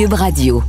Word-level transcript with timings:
Cube 0.00 0.14
Radio. 0.14 0.62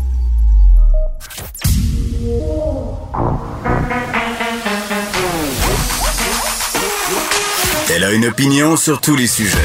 Elle 7.89 8.03
a 8.03 8.11
une 8.11 8.25
opinion 8.25 8.75
sur 8.75 8.99
tous 8.99 9.15
les 9.15 9.27
sujets. 9.27 9.57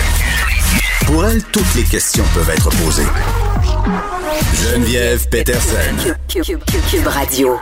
Pour 1.06 1.26
elle, 1.26 1.42
toutes 1.42 1.74
les 1.74 1.82
questions 1.82 2.22
peuvent 2.32 2.48
être 2.50 2.68
posées. 2.76 3.08
Geneviève 4.54 5.28
Peterson. 5.30 6.14
Cube, 6.28 7.06
Radio. 7.08 7.58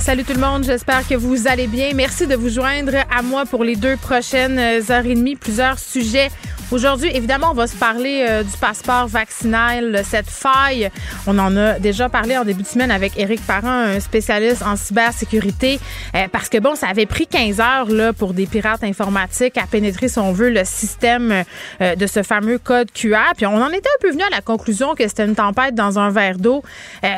Salut 0.00 0.24
tout 0.24 0.34
le 0.34 0.40
monde, 0.40 0.64
j'espère 0.64 1.06
que 1.06 1.14
vous 1.14 1.46
allez 1.46 1.68
bien. 1.68 1.92
Merci 1.94 2.26
de 2.26 2.34
vous 2.34 2.48
joindre 2.48 2.96
à 3.16 3.22
moi 3.22 3.46
pour 3.46 3.62
les 3.62 3.76
deux 3.76 3.96
prochaines 3.96 4.58
heures 4.58 5.06
et 5.06 5.14
demie. 5.14 5.36
Plusieurs 5.36 5.78
sujets 5.78 6.30
Aujourd'hui, 6.72 7.10
évidemment, 7.14 7.48
on 7.50 7.54
va 7.54 7.66
se 7.66 7.76
parler 7.76 8.24
euh, 8.26 8.42
du 8.42 8.56
passeport 8.56 9.06
vaccinal, 9.06 10.00
cette 10.02 10.30
faille. 10.30 10.90
On 11.26 11.38
en 11.38 11.56
a 11.56 11.78
déjà 11.78 12.08
parlé 12.08 12.38
en 12.38 12.44
début 12.44 12.62
de 12.62 12.66
semaine 12.66 12.90
avec 12.90 13.18
Éric 13.18 13.46
Parent, 13.46 13.68
un 13.68 14.00
spécialiste 14.00 14.62
en 14.62 14.74
cybersécurité, 14.74 15.78
euh, 16.16 16.26
parce 16.32 16.48
que 16.48 16.58
bon, 16.58 16.74
ça 16.74 16.88
avait 16.88 17.04
pris 17.06 17.26
15 17.26 17.60
heures 17.60 17.90
là 17.90 18.12
pour 18.14 18.32
des 18.32 18.46
pirates 18.46 18.82
informatiques 18.82 19.58
à 19.58 19.66
pénétrer, 19.66 20.08
si 20.08 20.18
on 20.18 20.32
veut, 20.32 20.50
le 20.50 20.64
système 20.64 21.44
euh, 21.80 21.94
de 21.96 22.06
ce 22.06 22.22
fameux 22.22 22.58
code 22.58 22.90
QR. 22.92 23.34
Puis 23.36 23.46
on 23.46 23.56
en 23.56 23.68
était 23.68 23.88
un 23.88 24.00
peu 24.00 24.10
venu 24.10 24.22
à 24.22 24.30
la 24.30 24.40
conclusion 24.40 24.94
que 24.94 25.06
c'était 25.06 25.26
une 25.26 25.36
tempête 25.36 25.74
dans 25.74 25.98
un 25.98 26.10
verre 26.10 26.38
d'eau 26.38 26.62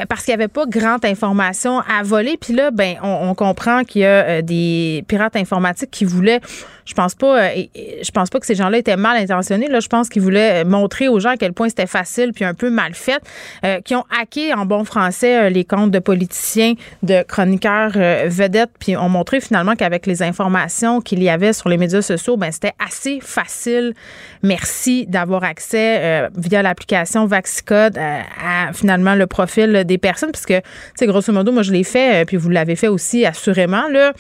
parce 0.09 0.25
qu'il 0.25 0.33
n'y 0.33 0.43
avait 0.43 0.49
pas 0.49 0.67
grande 0.67 1.05
information 1.05 1.81
à 1.81 2.03
voler. 2.03 2.37
Puis 2.37 2.53
là, 2.53 2.71
ben, 2.73 2.97
on, 3.03 3.31
on 3.31 3.35
comprend 3.35 3.85
qu'il 3.85 4.03
y 4.03 4.05
a 4.05 4.43
des 4.43 5.05
pirates 5.07 5.37
informatiques 5.37 5.91
qui 5.91 6.05
voulaient 6.05 6.41
je 6.87 6.95
pense 6.95 7.15
pas, 7.17 7.43
euh, 7.43 7.65
je 7.75 8.11
pense 8.13 8.31
pas 8.31 8.39
que 8.39 8.47
ces 8.47 8.55
gens-là 8.55 8.79
étaient 8.79 8.97
mal 8.97 9.17
intentionnés. 9.17 9.69
Là, 9.69 9.81
je 9.81 9.89
pense 9.89 10.09
qu'ils 10.09 10.23
voulaient 10.23 10.65
montrer 10.65 11.09
aux 11.09 11.19
gens 11.19 11.31
à 11.31 11.37
quel 11.37 11.53
point 11.53 11.69
c'était 11.69 11.87
facile 11.87 12.33
puis 12.33 12.45
un 12.45 12.55
peu 12.55 12.71
mal 12.71 12.95
fait, 12.95 13.21
euh, 13.65 13.81
qui 13.81 13.97
ont 13.97 14.05
hacké 14.17 14.55
en 14.55 14.67
bon 14.67 14.85
français 14.85 15.47
euh, 15.47 15.49
les 15.51 15.65
comptes 15.65 15.91
de 15.91 15.99
politiciens, 15.99 16.75
de 17.03 17.23
chroniqueurs 17.23 17.93
vedettes, 18.27 18.71
puis 18.79 18.97
ont 18.97 19.09
montré 19.09 19.41
finalement 19.41 19.75
qu'avec 19.75 20.07
les 20.07 20.23
informations 20.23 21.01
qu'il 21.01 21.23
y 21.23 21.29
avait 21.29 21.53
sur 21.53 21.69
les 21.69 21.77
médias 21.77 22.03
sociaux, 22.03 22.37
ben 22.37 22.53
c'était 22.53 22.75
assez 22.85 23.19
facile. 23.21 23.95
Merci 24.43 25.07
d'avoir 25.07 25.43
accès 25.43 26.29
via 26.37 26.63
l'application 26.63 27.27
Vaxicode 27.27 27.99
à 27.99 28.73
finalement 28.73 29.15
le 29.15 29.27
profil 29.27 29.85
des 29.85 29.99
personnes, 29.99 30.31
puisque 30.31 30.55
tu 30.97 31.07
grosso 31.07 31.33
modo, 31.33 31.51
moi 31.51 31.63
je 31.63 31.73
l'ai 31.73 31.85
fait, 31.85 32.25
puis 32.27 32.37
vous 32.37 32.51
l'avez 32.51 32.77
fait 32.77 32.89
aussi 32.89 33.27
assurément 33.27 33.89
là. 33.89 34.13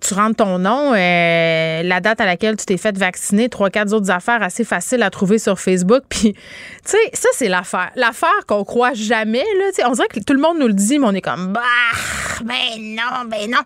tu 0.00 0.14
rentres 0.14 0.36
ton 0.36 0.58
nom 0.58 0.94
date 2.00 2.20
à 2.20 2.26
laquelle 2.26 2.56
tu 2.56 2.66
t'es 2.66 2.76
fait 2.76 2.96
vacciner, 2.96 3.48
trois, 3.48 3.70
quatre 3.70 3.92
autres 3.92 4.10
affaires 4.10 4.42
assez 4.42 4.64
faciles 4.64 5.02
à 5.02 5.10
trouver 5.10 5.38
sur 5.38 5.58
Facebook. 5.58 6.02
Puis, 6.08 6.32
tu 6.32 6.38
sais, 6.84 7.10
ça, 7.12 7.28
c'est 7.32 7.48
l'affaire. 7.48 7.90
L'affaire 7.96 8.46
qu'on 8.46 8.64
croit 8.64 8.94
jamais, 8.94 9.44
là. 9.58 9.88
on 9.88 9.92
dirait 9.92 10.08
que 10.08 10.20
tout 10.20 10.32
le 10.32 10.40
monde 10.40 10.58
nous 10.58 10.68
le 10.68 10.74
dit, 10.74 10.98
mais 10.98 11.06
on 11.06 11.14
est 11.14 11.20
comme, 11.20 11.52
bah, 11.52 11.60
ben 12.44 12.78
non, 12.78 13.28
ben 13.28 13.50
non. 13.50 13.62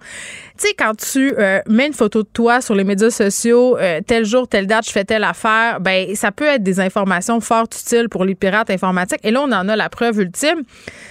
Tu 0.58 0.68
sais, 0.68 0.74
quand 0.74 0.94
tu 0.96 1.34
euh, 1.38 1.60
mets 1.68 1.86
une 1.86 1.92
photo 1.92 2.22
de 2.22 2.28
toi 2.32 2.60
sur 2.62 2.74
les 2.74 2.84
médias 2.84 3.10
sociaux, 3.10 3.76
euh, 3.76 4.00
tel 4.06 4.24
jour, 4.24 4.48
telle 4.48 4.66
date, 4.66 4.86
je 4.86 4.90
fais 4.90 5.04
telle 5.04 5.24
affaire, 5.24 5.80
ben 5.80 6.14
ça 6.14 6.32
peut 6.32 6.46
être 6.46 6.62
des 6.62 6.80
informations 6.80 7.40
fort 7.40 7.64
utiles 7.64 8.08
pour 8.08 8.24
les 8.24 8.34
pirates 8.34 8.70
informatiques. 8.70 9.20
Et 9.22 9.30
là, 9.30 9.42
on 9.42 9.52
en 9.52 9.68
a 9.68 9.76
la 9.76 9.90
preuve 9.90 10.18
ultime. 10.18 10.62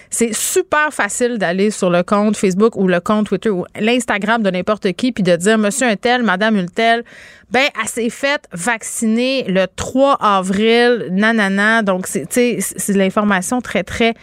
C'est 0.10 0.34
super 0.34 0.92
facile 0.92 1.38
d'aller 1.38 1.70
sur 1.70 1.92
le 1.92 2.02
compte 2.02 2.38
Facebook 2.38 2.76
ou 2.76 2.88
le 2.88 3.00
compte 3.00 3.28
Twitter 3.28 3.50
ou 3.50 3.66
l'Instagram 3.80 4.42
de 4.42 4.50
n'importe 4.50 4.94
qui 4.94 5.12
puis 5.12 5.24
de 5.24 5.36
dire 5.36 5.60
Monsieur 5.60 5.88
un 5.88 5.96
tel, 5.96 6.24
Madame 6.24 6.56
une 6.56 6.70
telle, 6.70 7.04
ben 7.52 7.66
elle 7.80 7.88
s'est 7.88 8.10
faite 8.10 8.48
vacciner 8.52 9.44
le 9.48 9.66
3 9.76 10.18
avril, 10.20 11.08
nanana. 11.12 11.82
Donc 11.84 12.08
c'est 12.08 12.26
c'est 12.60 12.94
l'information 12.94 13.62
très 13.62 13.84
très 13.84 14.14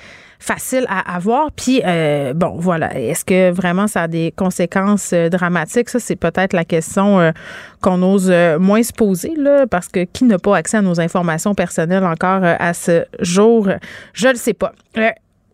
facile 0.43 0.85
à 0.89 1.15
avoir. 1.15 1.53
Puis, 1.53 1.81
euh, 1.85 2.35
bon, 2.35 2.57
voilà. 2.59 2.99
Est-ce 2.99 3.25
que 3.25 3.51
vraiment 3.51 3.87
ça 3.87 4.03
a 4.03 4.09
des 4.09 4.33
conséquences 4.37 5.13
euh, 5.13 5.29
dramatiques? 5.29 5.89
Ça, 5.89 6.01
c'est 6.01 6.17
peut-être 6.17 6.53
la 6.53 6.65
question 6.65 7.21
euh, 7.21 7.31
qu'on 7.81 8.03
ose 8.03 8.33
moins 8.59 8.83
se 8.83 8.93
poser, 8.93 9.35
là, 9.37 9.67
parce 9.67 9.89
que 9.89 10.05
qui 10.05 10.25
n'a 10.25 10.39
pas 10.39 10.57
accès 10.57 10.79
à 10.79 10.83
nos 10.83 11.01
informations 11.01 11.55
personnelles 11.55 12.05
encore 12.05 12.43
à 12.43 12.75
ce 12.75 13.05
jour? 13.21 13.69
Je 14.13 14.29
ne 14.29 14.33
le 14.33 14.39
sais 14.39 14.55
pas. 14.55 14.73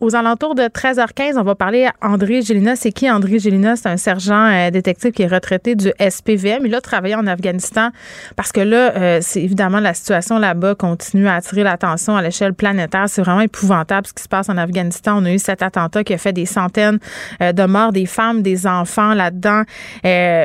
Aux 0.00 0.14
alentours 0.14 0.54
de 0.54 0.62
13h15, 0.62 1.38
on 1.38 1.42
va 1.42 1.56
parler 1.56 1.86
à 1.86 1.92
André 2.08 2.40
Gélina. 2.40 2.76
C'est 2.76 2.92
qui 2.92 3.10
André 3.10 3.40
Gélina? 3.40 3.74
C'est 3.74 3.88
un 3.88 3.96
sergent 3.96 4.46
euh, 4.46 4.70
détective 4.70 5.10
qui 5.10 5.22
est 5.22 5.26
retraité 5.26 5.74
du 5.74 5.90
SPVM. 5.98 6.64
Il 6.64 6.74
a 6.76 6.80
travaillé 6.80 7.16
en 7.16 7.26
Afghanistan 7.26 7.90
parce 8.36 8.52
que 8.52 8.60
là, 8.60 8.94
euh, 8.94 9.18
c'est 9.20 9.42
évidemment 9.42 9.80
la 9.80 9.94
situation 9.94 10.38
là-bas 10.38 10.76
continue 10.76 11.26
à 11.26 11.34
attirer 11.34 11.64
l'attention 11.64 12.16
à 12.16 12.22
l'échelle 12.22 12.54
planétaire. 12.54 13.06
C'est 13.08 13.22
vraiment 13.22 13.40
épouvantable 13.40 14.06
ce 14.06 14.12
qui 14.12 14.22
se 14.22 14.28
passe 14.28 14.48
en 14.48 14.56
Afghanistan. 14.56 15.20
On 15.20 15.24
a 15.24 15.32
eu 15.32 15.38
cet 15.40 15.62
attentat 15.62 16.04
qui 16.04 16.14
a 16.14 16.18
fait 16.18 16.32
des 16.32 16.46
centaines 16.46 17.00
euh, 17.42 17.50
de 17.50 17.64
morts, 17.64 17.90
des 17.90 18.06
femmes, 18.06 18.42
des 18.42 18.68
enfants 18.68 19.14
là-dedans, 19.14 19.62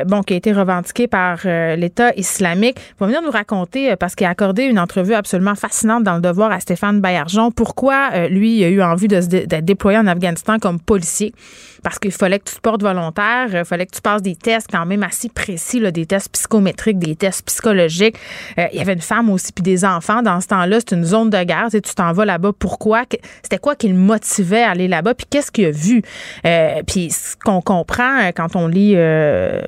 bon, 0.08 0.22
qui 0.22 0.34
a 0.34 0.36
été 0.36 0.52
revendiqué 0.52 1.06
par 1.06 1.38
l'État 1.44 2.12
islamique. 2.16 2.78
Il 2.78 2.94
va 2.98 3.06
venir 3.06 3.22
nous 3.22 3.30
raconter, 3.30 3.94
parce 3.96 4.16
qu'il 4.16 4.26
a 4.26 4.30
accordé 4.30 4.64
une 4.64 4.80
entrevue 4.80 5.14
absolument 5.14 5.54
fascinante 5.54 6.02
dans 6.02 6.16
le 6.16 6.20
devoir 6.20 6.50
à 6.50 6.58
Stéphane 6.58 7.00
Bayarjon, 7.00 7.52
pourquoi 7.52 8.26
lui, 8.28 8.58
il 8.58 8.64
a 8.64 8.68
eu 8.68 8.82
envie 8.82 9.06
de 9.06 9.20
se 9.20 9.43
d'être 9.46 9.64
déployé 9.64 9.98
en 9.98 10.06
Afghanistan 10.06 10.58
comme 10.58 10.80
policier 10.80 11.32
parce 11.84 11.98
qu'il 11.98 12.10
fallait 12.10 12.38
que 12.38 12.48
tu 12.48 12.56
te 12.56 12.60
portes 12.60 12.82
volontaire, 12.82 13.48
il 13.52 13.64
fallait 13.64 13.86
que 13.86 13.94
tu 13.94 14.00
passes 14.00 14.22
des 14.22 14.34
tests 14.34 14.68
quand 14.72 14.86
même 14.86 15.02
assez 15.02 15.28
précis, 15.28 15.80
des 15.92 16.06
tests 16.06 16.30
psychométriques, 16.30 16.98
des 16.98 17.14
tests 17.14 17.44
psychologiques. 17.44 18.16
Euh, 18.58 18.66
il 18.72 18.78
y 18.78 18.80
avait 18.80 18.94
une 18.94 19.02
femme 19.02 19.28
aussi, 19.28 19.52
puis 19.52 19.62
des 19.62 19.84
enfants. 19.84 20.22
Dans 20.22 20.40
ce 20.40 20.46
temps-là, 20.48 20.78
c'est 20.80 20.96
une 20.96 21.04
zone 21.04 21.28
de 21.28 21.42
guerre. 21.44 21.68
Tu 21.70 21.80
t'en 21.94 22.12
vas 22.12 22.24
là-bas. 22.24 22.52
Pourquoi? 22.58 23.02
C'était 23.42 23.58
quoi 23.58 23.76
qui 23.76 23.88
le 23.88 23.94
motivait 23.94 24.62
à 24.62 24.70
aller 24.70 24.88
là-bas? 24.88 25.14
Puis 25.14 25.26
qu'est-ce 25.28 25.52
qu'il 25.52 25.66
a 25.66 25.70
vu? 25.70 26.02
Euh, 26.46 26.82
puis 26.86 27.10
ce 27.10 27.36
qu'on 27.36 27.60
comprend 27.60 28.18
euh, 28.20 28.30
quand 28.34 28.56
on 28.56 28.66
lit 28.66 28.94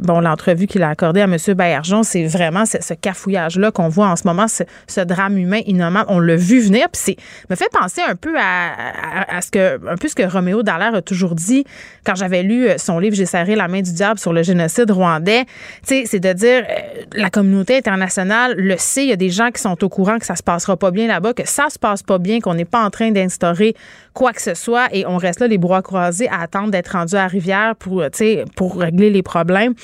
bon 0.01 0.21
l'entrevue 0.21 0.67
qu'il 0.67 0.83
a 0.83 0.89
accordée 0.89 1.21
à 1.21 1.25
M. 1.25 1.37
Baillargeon, 1.55 2.03
c'est 2.03 2.25
vraiment 2.25 2.65
ce, 2.65 2.95
cafouillage-là 2.95 3.71
qu'on 3.71 3.89
voit 3.89 4.09
en 4.09 4.17
ce 4.17 4.27
moment, 4.27 4.47
ce, 4.49 5.01
drame 5.03 5.37
humain 5.37 5.61
innommable. 5.67 6.07
On 6.09 6.19
l'a 6.19 6.37
vu 6.37 6.61
venir, 6.61 6.89
puis 6.91 7.03
c'est 7.05 7.17
me 7.51 7.57
fait 7.57 7.71
penser 7.71 8.01
un 8.01 8.17
peu 8.17 8.35
à, 8.39 9.41
ce 9.43 9.51
que 9.51 9.66
un 9.89 9.97
peu 9.97 10.09
ce 10.09 10.15
que 10.15 10.23
Roméo 10.23 10.63
Dallaire 10.63 10.95
a 10.95 11.03
toujours 11.03 11.35
dit 11.35 11.65
quand 12.05 12.15
j'avais 12.15 12.43
lu 12.43 12.69
euh, 12.69 12.79
son 12.79 12.99
livre 12.99 13.15
J'ai 13.15 13.27
serré 13.27 13.55
la 13.55 13.69
main 13.69 13.83
du 13.83 13.93
diable 13.93 14.19
sur 14.19 14.33
le 14.33 14.43
génocide 14.43 14.91
rwandais, 14.91 15.45
c'est 15.83 16.19
de 16.19 16.33
dire 16.33 16.65
euh, 16.69 17.03
la 17.15 17.31
communauté 17.31 17.77
internationale 17.77 18.55
le 18.57 18.77
sait, 18.79 19.05
il 19.05 19.09
y 19.09 19.13
a 19.13 19.17
des 19.17 19.31
gens 19.31 19.51
qui 19.51 19.61
sont 19.61 19.83
au 19.83 19.89
courant 19.89 20.19
que 20.19 20.27
ça 20.27 20.37
se 20.37 20.43
passera 20.43 20.77
pas 20.77 20.91
bien 20.91 21.07
là-bas, 21.07 21.35
que 21.35 21.47
ça 21.47 21.69
se 21.71 21.79
passe 21.79 22.03
pas 22.03 22.19
bien, 22.19 22.41
qu'on 22.41 22.55
n'est 22.55 22.65
pas 22.65 22.85
en 22.85 22.91
train 22.91 23.11
d'instaurer 23.11 23.75
quoi 24.15 24.33
que 24.33 24.41
ce 24.41 24.55
soit 24.55 24.89
et 24.93 25.07
on 25.07 25.19
reste 25.19 25.41
là 25.41 25.47
les 25.47 25.59
bras 25.59 25.83
croisés 25.83 26.29
à 26.29 26.41
attendre 26.41 26.71
d'être 26.71 26.93
rendu 26.93 27.17
à 27.17 27.27
rivière 27.27 27.77
pour, 27.77 28.03
euh, 28.03 28.45
pour 28.57 28.79
régler 28.79 29.11
les 29.11 29.23
problèmes. 29.23 29.75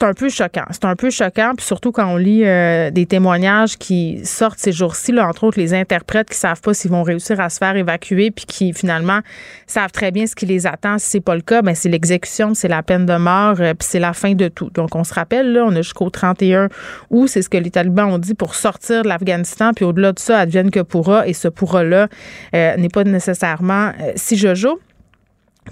C'est 0.00 0.06
un 0.06 0.14
peu 0.14 0.28
choquant. 0.28 0.64
C'est 0.70 0.84
un 0.84 0.94
peu 0.94 1.10
choquant, 1.10 1.54
puis 1.56 1.66
surtout 1.66 1.90
quand 1.90 2.06
on 2.06 2.16
lit 2.16 2.44
des 2.92 3.06
témoignages 3.08 3.76
qui 3.76 4.20
sortent 4.24 4.58
ces 4.58 4.70
jours-ci, 4.70 5.10
là, 5.10 5.26
entre 5.26 5.44
autres 5.44 5.58
les 5.58 5.74
interprètes 5.74 6.30
qui 6.30 6.36
savent 6.36 6.60
pas 6.60 6.72
s'ils 6.72 6.90
vont 6.90 7.02
réussir 7.02 7.40
à 7.40 7.50
se 7.50 7.58
faire 7.58 7.76
évacuer, 7.76 8.30
puis 8.30 8.46
qui 8.46 8.72
finalement 8.72 9.20
savent 9.66 9.90
très 9.92 10.10
bien 10.10 10.26
ce 10.26 10.34
qui 10.34 10.46
les 10.46 10.66
attend 10.66 10.98
si 10.98 11.08
c'est 11.10 11.20
pas 11.20 11.34
le 11.34 11.40
cas, 11.40 11.62
ben 11.62 11.74
c'est 11.74 11.88
l'exécution, 11.88 12.54
c'est 12.54 12.68
la 12.68 12.82
peine 12.82 13.06
de 13.06 13.16
mort, 13.16 13.56
euh, 13.60 13.74
puis 13.74 13.86
c'est 13.88 13.98
la 13.98 14.12
fin 14.12 14.34
de 14.34 14.48
tout. 14.48 14.70
Donc 14.70 14.94
on 14.94 15.04
se 15.04 15.14
rappelle 15.14 15.52
là, 15.52 15.64
on 15.66 15.72
a 15.72 15.82
jusqu'au 15.82 16.10
31 16.10 16.68
août, 17.10 17.26
c'est 17.28 17.42
ce 17.42 17.48
que 17.48 17.58
les 17.58 17.70
talibans 17.70 18.10
ont 18.10 18.18
dit 18.18 18.34
pour 18.34 18.54
sortir 18.54 19.02
de 19.02 19.08
l'Afghanistan, 19.08 19.72
puis 19.74 19.84
au-delà 19.84 20.12
de 20.12 20.18
ça, 20.18 20.38
advienne 20.38 20.70
que 20.70 20.80
pourra, 20.80 21.26
et 21.26 21.32
ce 21.32 21.48
pourra-là 21.48 22.08
euh, 22.54 22.76
n'est 22.76 22.88
pas 22.88 23.04
nécessairement 23.04 23.88
euh, 24.00 24.12
si 24.16 24.36
je 24.36 24.54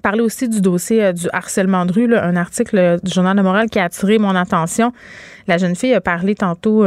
parler 0.03 0.21
aussi 0.21 0.49
du 0.49 0.61
dossier 0.61 1.13
du 1.13 1.29
harcèlement 1.33 1.87
de 1.87 1.93
rue, 1.93 2.15
un 2.15 2.37
article 2.37 2.99
du 3.03 3.13
Journal 3.13 3.37
de 3.37 3.43
Montréal 3.43 3.69
qui 3.71 3.79
a 3.79 3.85
attiré 3.85 4.19
mon 4.19 4.35
attention. 4.35 4.93
La 5.49 5.59
jeune 5.59 5.77
fille 5.77 5.95
a 5.95 6.01
parlé 6.01 6.35
tantôt 6.35 6.83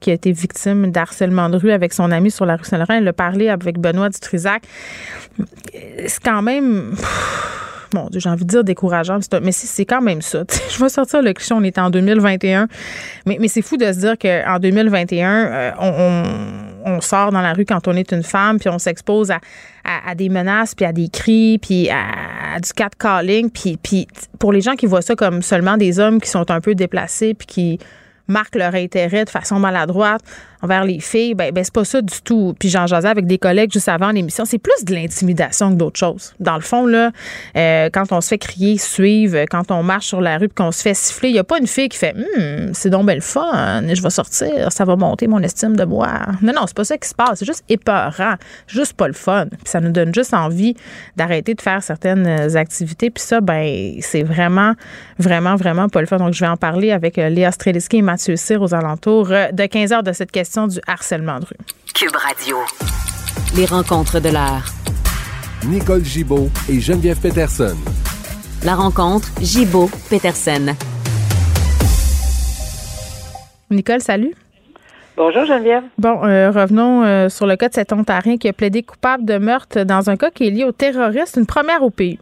qui 0.00 0.10
a 0.10 0.14
été 0.14 0.32
victime 0.32 0.90
d'harcèlement 0.90 1.50
de 1.50 1.58
rue 1.58 1.70
avec 1.70 1.92
son 1.92 2.10
ami 2.10 2.30
sur 2.30 2.46
la 2.46 2.56
rue 2.56 2.64
Saint-Laurent. 2.64 2.94
Elle 2.94 3.08
a 3.08 3.12
parlé 3.12 3.48
avec 3.48 3.78
Benoît 3.78 4.08
Dutrisac. 4.08 4.62
C'est 6.06 6.22
quand 6.22 6.42
même 6.42 6.94
bon, 7.92 8.08
j'ai 8.12 8.28
envie 8.28 8.44
de 8.44 8.50
dire 8.50 8.64
décourageant, 8.64 9.18
mais 9.42 9.52
c'est 9.52 9.84
quand 9.84 10.00
même 10.00 10.22
ça. 10.22 10.44
je 10.70 10.82
vais 10.82 10.88
sortir 10.88 11.22
le 11.22 11.32
cliché, 11.32 11.54
on 11.54 11.62
est 11.62 11.78
en 11.78 11.90
2021, 11.90 12.68
mais, 13.26 13.48
c'est 13.48 13.62
fou 13.62 13.76
de 13.76 13.86
se 13.92 13.98
dire 13.98 14.18
qu'en 14.18 14.58
2021, 14.58 15.30
euh, 15.30 15.70
on, 15.78 15.88
on, 15.88 16.24
sort 17.00 17.32
dans 17.32 17.40
la 17.40 17.52
rue 17.52 17.64
quand 17.64 17.88
on 17.88 17.94
est 17.94 18.12
une 18.12 18.22
femme, 18.22 18.58
puis 18.58 18.68
on 18.68 18.78
s'expose 18.78 19.30
à, 19.30 19.40
à, 19.84 20.14
des 20.14 20.28
menaces, 20.28 20.74
puis 20.74 20.84
à 20.84 20.92
des 20.92 21.08
cris, 21.08 21.58
puis 21.58 21.88
à, 21.90 22.58
du 22.60 22.72
catcalling, 22.72 23.50
puis, 23.50 23.78
puis 23.82 24.06
pour 24.38 24.52
les 24.52 24.60
gens 24.60 24.74
qui 24.74 24.86
voient 24.86 25.02
ça 25.02 25.14
comme 25.14 25.42
seulement 25.42 25.76
des 25.76 25.98
hommes 25.98 26.20
qui 26.20 26.30
sont 26.30 26.50
un 26.50 26.60
peu 26.60 26.74
déplacés, 26.74 27.34
puis 27.34 27.46
qui 27.46 27.78
marquent 28.28 28.56
leur 28.56 28.74
intérêt 28.74 29.24
de 29.24 29.30
façon 29.30 29.58
maladroite 29.58 30.22
envers 30.62 30.84
les 30.84 31.00
filles, 31.00 31.34
ben, 31.34 31.52
ben 31.52 31.64
c'est 31.64 31.72
pas 31.72 31.84
ça 31.84 32.00
du 32.00 32.22
tout. 32.22 32.54
Puis 32.58 32.68
j'en 32.68 32.86
jasais 32.86 33.08
avec 33.08 33.26
des 33.26 33.38
collègues 33.38 33.72
juste 33.72 33.88
avant 33.88 34.12
l'émission. 34.12 34.44
C'est 34.44 34.58
plus 34.58 34.84
de 34.84 34.94
l'intimidation 34.94 35.70
que 35.70 35.76
d'autres 35.76 35.98
choses. 35.98 36.34
Dans 36.38 36.54
le 36.54 36.60
fond, 36.60 36.86
là, 36.86 37.10
euh, 37.56 37.90
quand 37.92 38.12
on 38.12 38.20
se 38.20 38.28
fait 38.28 38.38
crier, 38.38 38.78
suivre, 38.78 39.44
quand 39.50 39.70
on 39.72 39.82
marche 39.82 40.06
sur 40.06 40.20
la 40.20 40.38
rue 40.38 40.48
qu'on 40.48 40.70
se 40.70 40.82
fait 40.82 40.94
siffler, 40.94 41.30
il 41.30 41.32
n'y 41.32 41.38
a 41.40 41.44
pas 41.44 41.58
une 41.58 41.66
fille 41.66 41.88
qui 41.88 41.98
fait 41.98 42.14
hum, 42.14 42.72
c'est 42.74 42.90
donc 42.90 43.06
belle 43.06 43.20
fun, 43.20 43.82
je 43.92 44.00
vais 44.00 44.10
sortir, 44.10 44.70
ça 44.70 44.84
va 44.84 44.94
monter 44.94 45.26
mon 45.26 45.40
estime 45.40 45.76
de 45.76 45.84
moi. 45.84 46.08
Non, 46.40 46.52
non, 46.52 46.62
c'est 46.66 46.76
pas 46.76 46.84
ça 46.84 46.96
qui 46.96 47.08
se 47.08 47.14
passe. 47.14 47.40
C'est 47.40 47.44
juste 47.44 47.64
épeurant. 47.68 48.34
Juste 48.66 48.92
pas 48.94 49.08
le 49.08 49.14
fun. 49.14 49.46
Puis 49.48 49.58
ça 49.64 49.80
nous 49.80 49.90
donne 49.90 50.14
juste 50.14 50.32
envie 50.34 50.76
d'arrêter 51.16 51.54
de 51.54 51.60
faire 51.60 51.82
certaines 51.82 52.56
activités. 52.56 53.10
Puis 53.10 53.22
ça, 53.22 53.40
ben, 53.40 53.94
c'est 54.00 54.22
vraiment, 54.22 54.74
vraiment, 55.18 55.56
vraiment 55.56 55.88
pas 55.88 56.00
le 56.00 56.06
fun. 56.06 56.18
Donc, 56.18 56.34
je 56.34 56.40
vais 56.40 56.48
en 56.48 56.56
parler 56.56 56.92
avec 56.92 57.18
euh, 57.18 57.28
Léa 57.28 57.50
Streliski 57.50 57.98
et 57.98 58.02
Mathieu 58.12 58.36
Cyr 58.36 58.60
aux 58.60 58.74
alentours 58.74 59.32
euh, 59.32 59.52
de 59.52 59.64
15 59.64 59.90
heures 59.94 60.02
de 60.02 60.12
cette 60.12 60.30
question 60.30 60.66
du 60.66 60.78
harcèlement 60.86 61.38
de 61.38 61.46
rue. 61.46 61.56
Cube 61.94 62.14
Radio. 62.14 62.58
Les 63.56 63.64
rencontres 63.64 64.20
de 64.20 64.28
l'art. 64.28 64.66
Nicole 65.64 66.04
Gibaud 66.04 66.50
et 66.68 66.78
Geneviève 66.78 67.18
Peterson. 67.18 67.74
La 68.66 68.74
rencontre 68.74 69.28
Gibaud-Peterson. 69.40 70.76
Nicole, 73.70 74.02
salut. 74.02 74.34
Bonjour 75.16 75.46
Geneviève. 75.46 75.84
Bon, 75.96 76.22
euh, 76.22 76.50
revenons 76.50 77.04
euh, 77.04 77.30
sur 77.30 77.46
le 77.46 77.56
cas 77.56 77.70
de 77.70 77.74
cet 77.74 77.94
Ontarien 77.94 78.36
qui 78.36 78.46
a 78.46 78.52
plaidé 78.52 78.82
coupable 78.82 79.24
de 79.24 79.38
meurtre 79.38 79.84
dans 79.84 80.10
un 80.10 80.18
cas 80.18 80.30
qui 80.30 80.48
est 80.48 80.50
lié 80.50 80.64
au 80.64 80.72
terrorisme, 80.72 81.40
une 81.40 81.46
première 81.46 81.82
au 81.82 81.88
pays. 81.88 82.18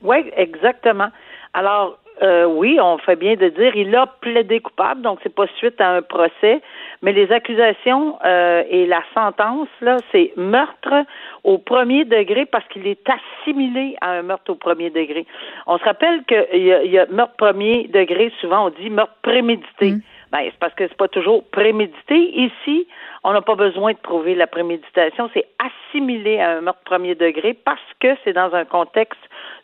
Oui, 0.00 0.30
exactement. 0.36 1.08
Alors, 1.52 1.98
euh, 2.22 2.44
oui, 2.44 2.78
on 2.80 2.98
fait 2.98 3.16
bien 3.16 3.34
de 3.34 3.48
dire, 3.48 3.74
il 3.74 3.94
a 3.96 4.06
plaidé 4.06 4.60
coupable, 4.60 5.02
donc 5.02 5.18
c'est 5.22 5.34
pas 5.34 5.46
suite 5.58 5.80
à 5.80 5.90
un 5.90 6.02
procès, 6.02 6.60
mais 7.02 7.12
les 7.12 7.32
accusations 7.32 8.18
euh, 8.24 8.62
et 8.70 8.86
la 8.86 9.02
sentence, 9.14 9.68
là, 9.80 9.96
c'est 10.12 10.32
meurtre 10.36 11.04
au 11.42 11.58
premier 11.58 12.04
degré 12.04 12.46
parce 12.46 12.66
qu'il 12.68 12.86
est 12.86 13.04
assimilé 13.08 13.96
à 14.00 14.12
un 14.12 14.22
meurtre 14.22 14.52
au 14.52 14.54
premier 14.54 14.90
degré. 14.90 15.26
On 15.66 15.76
se 15.78 15.84
rappelle 15.84 16.22
qu'il 16.24 16.64
y, 16.64 16.72
a, 16.72 16.84
y 16.84 16.98
a 16.98 17.06
meurtre 17.06 17.34
premier 17.36 17.88
degré, 17.88 18.32
souvent 18.40 18.66
on 18.66 18.70
dit 18.70 18.90
meurtre 18.90 19.16
prémédité. 19.22 19.92
Mm. 19.92 20.00
Ben, 20.30 20.40
c'est 20.46 20.58
parce 20.58 20.74
que 20.74 20.88
c'est 20.88 20.96
pas 20.96 21.06
toujours 21.06 21.44
prémédité. 21.44 22.16
Ici, 22.16 22.88
on 23.22 23.32
n'a 23.32 23.40
pas 23.40 23.54
besoin 23.54 23.92
de 23.92 23.98
prouver 23.98 24.34
la 24.34 24.48
préméditation, 24.48 25.30
c'est 25.32 25.46
assimilé 25.58 26.40
à 26.40 26.58
un 26.58 26.60
meurtre 26.60 26.82
premier 26.84 27.14
degré 27.14 27.54
parce 27.54 27.80
que 28.00 28.08
c'est 28.24 28.32
dans 28.32 28.52
un 28.52 28.64
contexte 28.64 29.20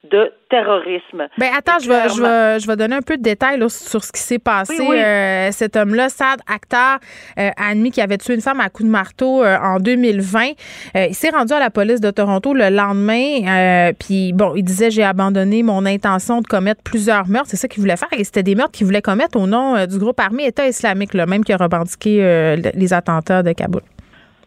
de 0.08 0.32
terrorisme. 0.49 1.29
Ben 1.37 1.50
attends, 1.56 1.79
je 1.79 1.88
vais, 1.88 2.08
je, 2.08 2.23
vais, 2.23 2.58
je 2.58 2.67
vais 2.67 2.76
donner 2.76 2.97
un 2.97 3.02
peu 3.02 3.19
de 3.19 3.23
détails 3.23 3.58
sur 3.69 4.02
ce 4.02 4.11
qui 4.11 4.20
s'est 4.20 4.38
passé. 4.38 4.81
Euh, 4.81 5.50
cet 5.52 5.76
homme-là, 5.76 6.08
Sad 6.08 6.41
Akhtar, 6.47 7.00
euh, 7.38 7.50
admis 7.56 7.91
qu'il 7.91 8.02
avait 8.02 8.17
tué 8.17 8.35
une 8.35 8.41
femme 8.41 8.61
à 8.61 8.70
coup 8.70 8.82
de 8.82 8.88
marteau 8.88 9.44
euh, 9.44 9.58
en 9.58 9.79
2020. 9.79 10.41
Euh, 10.97 11.06
il 11.11 11.14
s'est 11.14 11.29
rendu 11.29 11.52
à 11.52 11.58
la 11.58 11.69
police 11.69 12.00
de 12.00 12.11
Toronto 12.11 12.55
le 12.55 12.70
lendemain. 12.70 13.93
Puis 13.99 14.32
bon, 14.32 14.55
il 14.56 14.64
disait 14.64 14.91
j'ai 14.91 15.05
abandonné 15.05 15.62
mon 15.62 15.85
intention 15.85 16.41
de 16.41 16.46
commettre 16.46 16.82
plusieurs 16.82 17.29
meurtres. 17.29 17.50
C'est 17.50 17.58
ça 17.58 17.69
qu'il 17.69 17.82
voulait 17.82 17.96
faire. 17.96 18.08
Et 18.12 18.25
c'était 18.25 18.43
des 18.43 18.55
meurtres 18.55 18.73
qu'il 18.73 18.87
voulait 18.87 19.03
commettre 19.03 19.38
au 19.38 19.46
nom 19.46 19.85
du 19.85 19.99
groupe 19.99 20.19
armé 20.19 20.46
État 20.46 20.67
islamique, 20.67 21.12
là, 21.12 21.26
même 21.26 21.44
qui 21.44 21.53
a 21.53 21.58
revendiqué 21.58 22.56
les 22.75 22.93
attentats 22.94 23.43
de 23.43 23.53
Kaboul. 23.53 23.82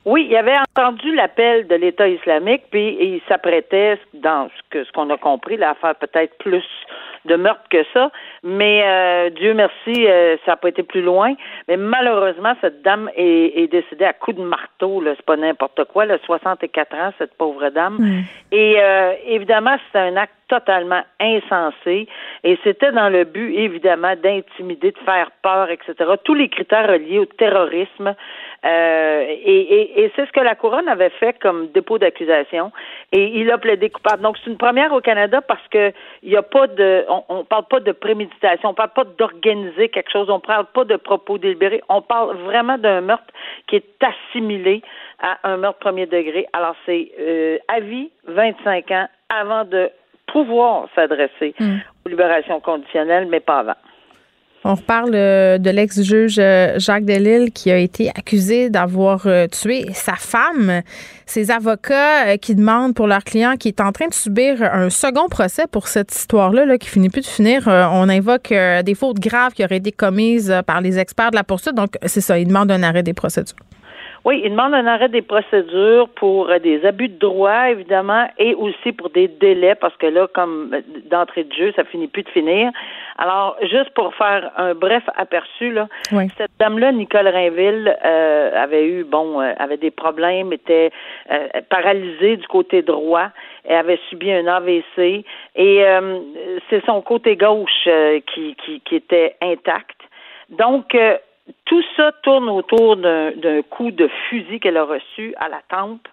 Oui, 0.06 0.28
il 0.30 0.36
avait 0.36 0.58
entendu 0.58 1.16
l'appel 1.16 1.68
de 1.68 1.76
l'État 1.76 2.08
islamique, 2.08 2.64
puis 2.72 2.98
il 3.00 3.22
s'apprêtait, 3.28 3.98
dans 4.14 4.50
ce 4.50 4.62
que 4.70 4.84
ce 4.84 4.92
qu'on 4.92 5.10
a 5.10 5.18
compris, 5.18 5.62
à 5.64 5.76
faire 5.76 5.96
peut-être 5.96 6.38
plus 6.40 6.66
de 7.26 7.36
meurtre 7.36 7.64
que 7.70 7.84
ça. 7.94 8.12
Mais 8.44 8.84
euh, 8.86 9.30
Dieu 9.30 9.54
merci, 9.54 10.06
euh, 10.08 10.36
ça 10.46 10.52
n'a 10.52 10.58
pas 10.58 10.70
été 10.70 10.84
plus 10.84 11.02
loin. 11.02 11.34
Mais 11.68 11.78
malheureusement, 11.78 12.54
cette 12.60 12.82
dame 12.82 13.10
est, 13.16 13.54
est 13.56 13.68
décédée 13.68 14.06
à 14.06 14.14
coups 14.14 14.38
de 14.38 14.44
marteau. 14.44 15.00
Là, 15.00 15.14
c'est 15.16 15.26
pas 15.26 15.38
n'importe 15.38 15.86
quoi. 15.86 16.06
Là, 16.06 16.18
64 16.26 16.96
ans, 16.96 17.14
cette 17.18 17.36
pauvre 17.38 17.70
dame. 17.70 17.98
Mm. 18.00 18.24
Et 18.52 18.76
euh, 18.80 19.14
évidemment, 19.26 19.78
c'est 19.92 20.00
un 20.00 20.18
acte 20.18 20.34
totalement 20.50 21.02
insensé. 21.20 22.08
Et 22.44 22.60
c'était 22.64 22.92
dans 22.92 23.10
le 23.10 23.24
but, 23.24 23.56
évidemment, 23.56 24.16
d'intimider, 24.22 24.92
de 24.92 25.00
faire 25.06 25.32
peur, 25.42 25.70
etc. 25.70 25.96
Tous 26.24 26.36
les 26.36 26.50
critères 26.50 26.90
reliés 26.90 27.20
au 27.20 27.26
terrorisme. 27.26 28.16
Euh, 28.66 29.26
et, 29.28 29.60
et, 29.60 30.04
et 30.04 30.12
c'est 30.16 30.26
ce 30.26 30.32
que 30.32 30.40
la 30.40 30.56
couronne 30.56 30.88
avait 30.88 31.10
fait 31.10 31.38
comme 31.40 31.68
dépôt 31.74 31.98
d'accusation. 31.98 32.72
Et 33.12 33.40
il 33.40 33.52
a 33.52 33.58
plaidé 33.58 33.90
coupable. 33.90 34.22
Donc 34.22 34.38
c'est 34.38 34.50
une 34.50 34.58
première 34.58 34.94
au 34.94 35.02
Canada 35.02 35.42
parce 35.42 35.68
que 35.70 35.92
il 36.22 36.30
n'y 36.30 36.38
a 36.38 36.44
pas 36.44 36.68
de, 36.68 37.06
on, 37.10 37.24
on 37.28 37.44
parle 37.44 37.66
pas 37.66 37.82
de 37.82 37.92
préméditation, 37.92 38.70
on 38.70 38.74
parle 38.74 38.92
pas 38.96 39.04
d'organiser 39.04 39.90
quelque 39.90 40.12
chose, 40.12 40.30
on 40.30 40.40
parle 40.40 40.66
pas 40.74 40.86
de 40.86 40.96
propos 40.96 41.38
délibérés, 41.38 41.82
on 41.90 42.02
parle 42.02 42.38
vraiment 42.38 42.78
d'un 42.78 43.02
meurtre 43.02 43.34
qui 43.68 43.78
est 43.78 43.86
assimilé 44.02 44.82
à 45.22 45.40
un 45.44 45.58
meurtre 45.58 45.80
premier 45.80 46.06
degré. 46.06 46.48
Alors 46.54 46.76
c'est 46.86 47.12
euh, 47.20 47.58
à 47.68 47.82
vie, 47.82 48.12
25 48.28 48.92
ans 48.92 49.08
avant 49.30 49.66
de 49.66 49.90
pouvoir 50.28 50.88
s'adresser 50.96 51.54
hmm. 51.60 51.78
aux 52.06 52.10
libérations 52.10 52.60
conditionnelles, 52.62 53.28
mais 53.30 53.40
pas 53.40 53.60
avant. 53.60 53.76
On 54.66 54.76
reparle 54.76 55.12
euh, 55.14 55.58
de 55.58 55.70
l'ex-juge 55.70 56.38
euh, 56.40 56.80
Jacques 56.80 57.04
Delille 57.04 57.52
qui 57.52 57.70
a 57.70 57.78
été 57.78 58.10
accusé 58.10 58.70
d'avoir 58.70 59.24
euh, 59.26 59.48
tué 59.48 59.88
sa 59.94 60.16
femme. 60.16 60.82
Ses 61.26 61.52
avocats 61.52 62.38
qui 62.38 62.56
demandent 62.56 62.94
pour 62.94 63.08
leur 63.08 63.24
client 63.26 63.56
qui 63.58 63.68
est 63.68 63.82
en 63.82 63.92
train 63.92 64.08
de 64.08 64.14
subir 64.14 64.62
un 64.62 64.90
second 64.90 65.28
procès 65.28 65.64
pour 65.70 65.88
cette 65.88 66.16
histoire-là 66.16 66.66
là, 66.66 66.78
qui 66.78 66.88
finit 66.88 67.10
plus 67.10 67.22
de 67.22 67.28
finir. 67.28 67.64
On 67.68 68.08
invoque 68.10 68.50
des 68.50 68.94
fautes 68.94 69.20
graves 69.20 69.54
qui 69.54 69.64
auraient 69.64 69.78
été 69.78 69.92
commises 69.92 70.54
par 70.68 70.82
les 70.82 71.00
experts 71.00 71.32
de 71.32 71.38
la 71.38 71.44
poursuite. 71.44 71.76
Donc, 71.76 71.98
c'est 72.06 72.22
ça, 72.22 72.38
ils 72.38 72.48
demandent 72.48 72.72
un 72.72 72.84
arrêt 72.84 73.04
des 73.04 73.14
procédures. 73.14 73.56
Oui, 74.26 74.42
il 74.46 74.52
demande 74.52 74.74
un 74.74 74.88
arrêt 74.88 75.10
des 75.10 75.22
procédures 75.22 76.08
pour 76.08 76.50
euh, 76.50 76.58
des 76.58 76.86
abus 76.86 77.10
de 77.10 77.20
droit, 77.20 77.70
évidemment, 77.70 78.26
et 78.38 78.56
aussi 78.56 78.94
pour 78.94 79.10
des 79.10 79.28
délais, 79.28 79.76
parce 79.76 79.98
que 79.98 80.06
là, 80.06 80.28
comme 80.34 80.74
euh, 80.74 80.82
d'entrée 81.12 81.44
de 81.44 81.54
jeu, 81.54 81.74
ça 81.76 81.84
finit 81.84 82.08
plus 82.08 82.24
de 82.24 82.30
finir. 82.30 82.72
Alors, 83.18 83.58
juste 83.64 83.90
pour 83.90 84.16
faire 84.16 84.50
un 84.56 84.76
bref 84.76 85.04
aperçu, 85.18 85.74
là, 85.74 85.90
cette 86.38 86.52
dame-là, 86.58 86.94
Nicole 86.94 87.28
Rainville, 87.28 87.98
euh, 88.06 88.64
avait 88.64 88.88
eu, 88.88 89.04
bon, 89.04 89.40
avait 89.40 89.78
des 89.78 89.92
problèmes, 89.92 90.54
était 90.54 90.92
paralysée 91.70 92.38
du 92.38 92.48
côté 92.48 92.82
droit, 92.82 93.30
elle 93.66 93.76
avait 93.76 94.00
subi 94.10 94.32
un 94.32 94.48
AVC, 94.48 95.26
et 95.56 95.86
c'est 96.70 96.84
son 96.86 97.02
côté 97.02 97.36
gauche 97.36 97.88
qui, 98.34 98.56
qui, 98.56 98.82
qui 98.82 98.96
était 98.96 99.36
intact. 99.42 99.98
Donc, 100.50 100.96
tout 101.66 101.84
ça 101.96 102.12
tourne 102.24 102.50
autour 102.50 102.98
d'un 102.98 103.62
coup 103.70 103.92
de 103.92 104.08
fusil 104.30 104.60
qu'elle 104.60 104.78
a 104.78 104.84
reçu 104.84 105.34
à 105.38 105.50
la 105.50 105.62
tempe. 105.70 106.08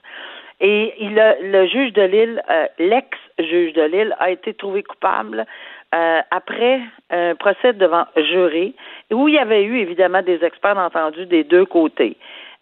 Et 0.60 0.94
il 0.98 1.18
a, 1.18 1.36
le 1.40 1.66
juge 1.66 1.92
de 1.94 2.02
Lille, 2.02 2.42
euh, 2.50 2.66
l'ex-juge 2.78 3.72
de 3.72 3.82
Lille, 3.82 4.14
a 4.18 4.30
été 4.30 4.52
trouvé 4.52 4.82
coupable 4.82 5.46
euh, 5.94 6.20
après 6.30 6.80
un 7.08 7.34
procès 7.34 7.72
devant 7.72 8.04
juré, 8.14 8.74
où 9.10 9.28
il 9.28 9.34
y 9.34 9.38
avait 9.38 9.64
eu 9.64 9.78
évidemment 9.78 10.22
des 10.22 10.44
experts 10.44 10.76
entendus 10.76 11.26
des 11.26 11.44
deux 11.44 11.64
côtés. 11.64 12.16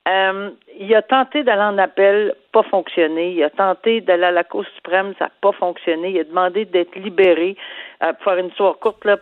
Euh, 0.08 0.50
il 0.78 0.94
a 0.94 1.02
tenté 1.02 1.42
d'aller 1.42 1.62
en 1.62 1.76
appel, 1.76 2.34
pas 2.52 2.62
fonctionné. 2.62 3.32
Il 3.32 3.42
a 3.42 3.50
tenté 3.50 4.00
d'aller 4.00 4.24
à 4.24 4.30
la 4.30 4.44
Cour 4.44 4.64
suprême, 4.76 5.12
ça 5.18 5.26
n'a 5.26 5.30
pas 5.42 5.52
fonctionné. 5.52 6.10
Il 6.10 6.20
a 6.20 6.24
demandé 6.24 6.64
d'être 6.64 6.94
libéré, 6.96 7.56
euh, 8.02 8.12
pour 8.14 8.24
faire 8.24 8.38
une 8.38 8.46
histoire 8.46 8.78
courte 8.78 9.04
là, 9.04 9.16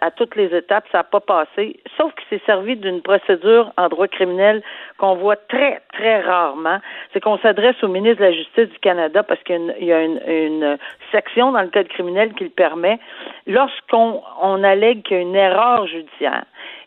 à, 0.00 0.10
toutes 0.10 0.34
les 0.34 0.54
étapes, 0.56 0.86
ça 0.90 0.98
n'a 0.98 1.04
pas 1.04 1.20
passé. 1.20 1.78
Sauf 1.96 2.12
qu'il 2.14 2.38
s'est 2.38 2.44
servi 2.44 2.76
d'une 2.76 3.02
procédure 3.02 3.72
en 3.76 3.88
droit 3.88 4.08
criminel 4.08 4.62
qu'on 4.98 5.14
voit 5.14 5.36
très, 5.36 5.80
très 5.92 6.22
rarement. 6.22 6.78
C'est 7.12 7.20
qu'on 7.20 7.38
s'adresse 7.38 7.76
au 7.82 7.88
ministre 7.88 8.20
de 8.20 8.24
la 8.24 8.32
Justice 8.32 8.68
du 8.68 8.78
Canada 8.80 9.22
parce 9.22 9.42
qu'il 9.44 9.74
y 9.80 9.92
a 9.92 10.02
une, 10.02 10.20
une, 10.26 10.78
section 11.12 11.52
dans 11.52 11.60
le 11.60 11.68
code 11.68 11.88
criminel 11.88 12.32
qui 12.34 12.44
le 12.44 12.50
permet 12.50 12.98
lorsqu'on 13.46 14.22
on 14.40 14.64
allègue 14.64 15.02
qu'il 15.02 15.18
y 15.18 15.20
a 15.20 15.22
une 15.22 15.36
erreur 15.36 15.86
judiciaire. 15.86 16.44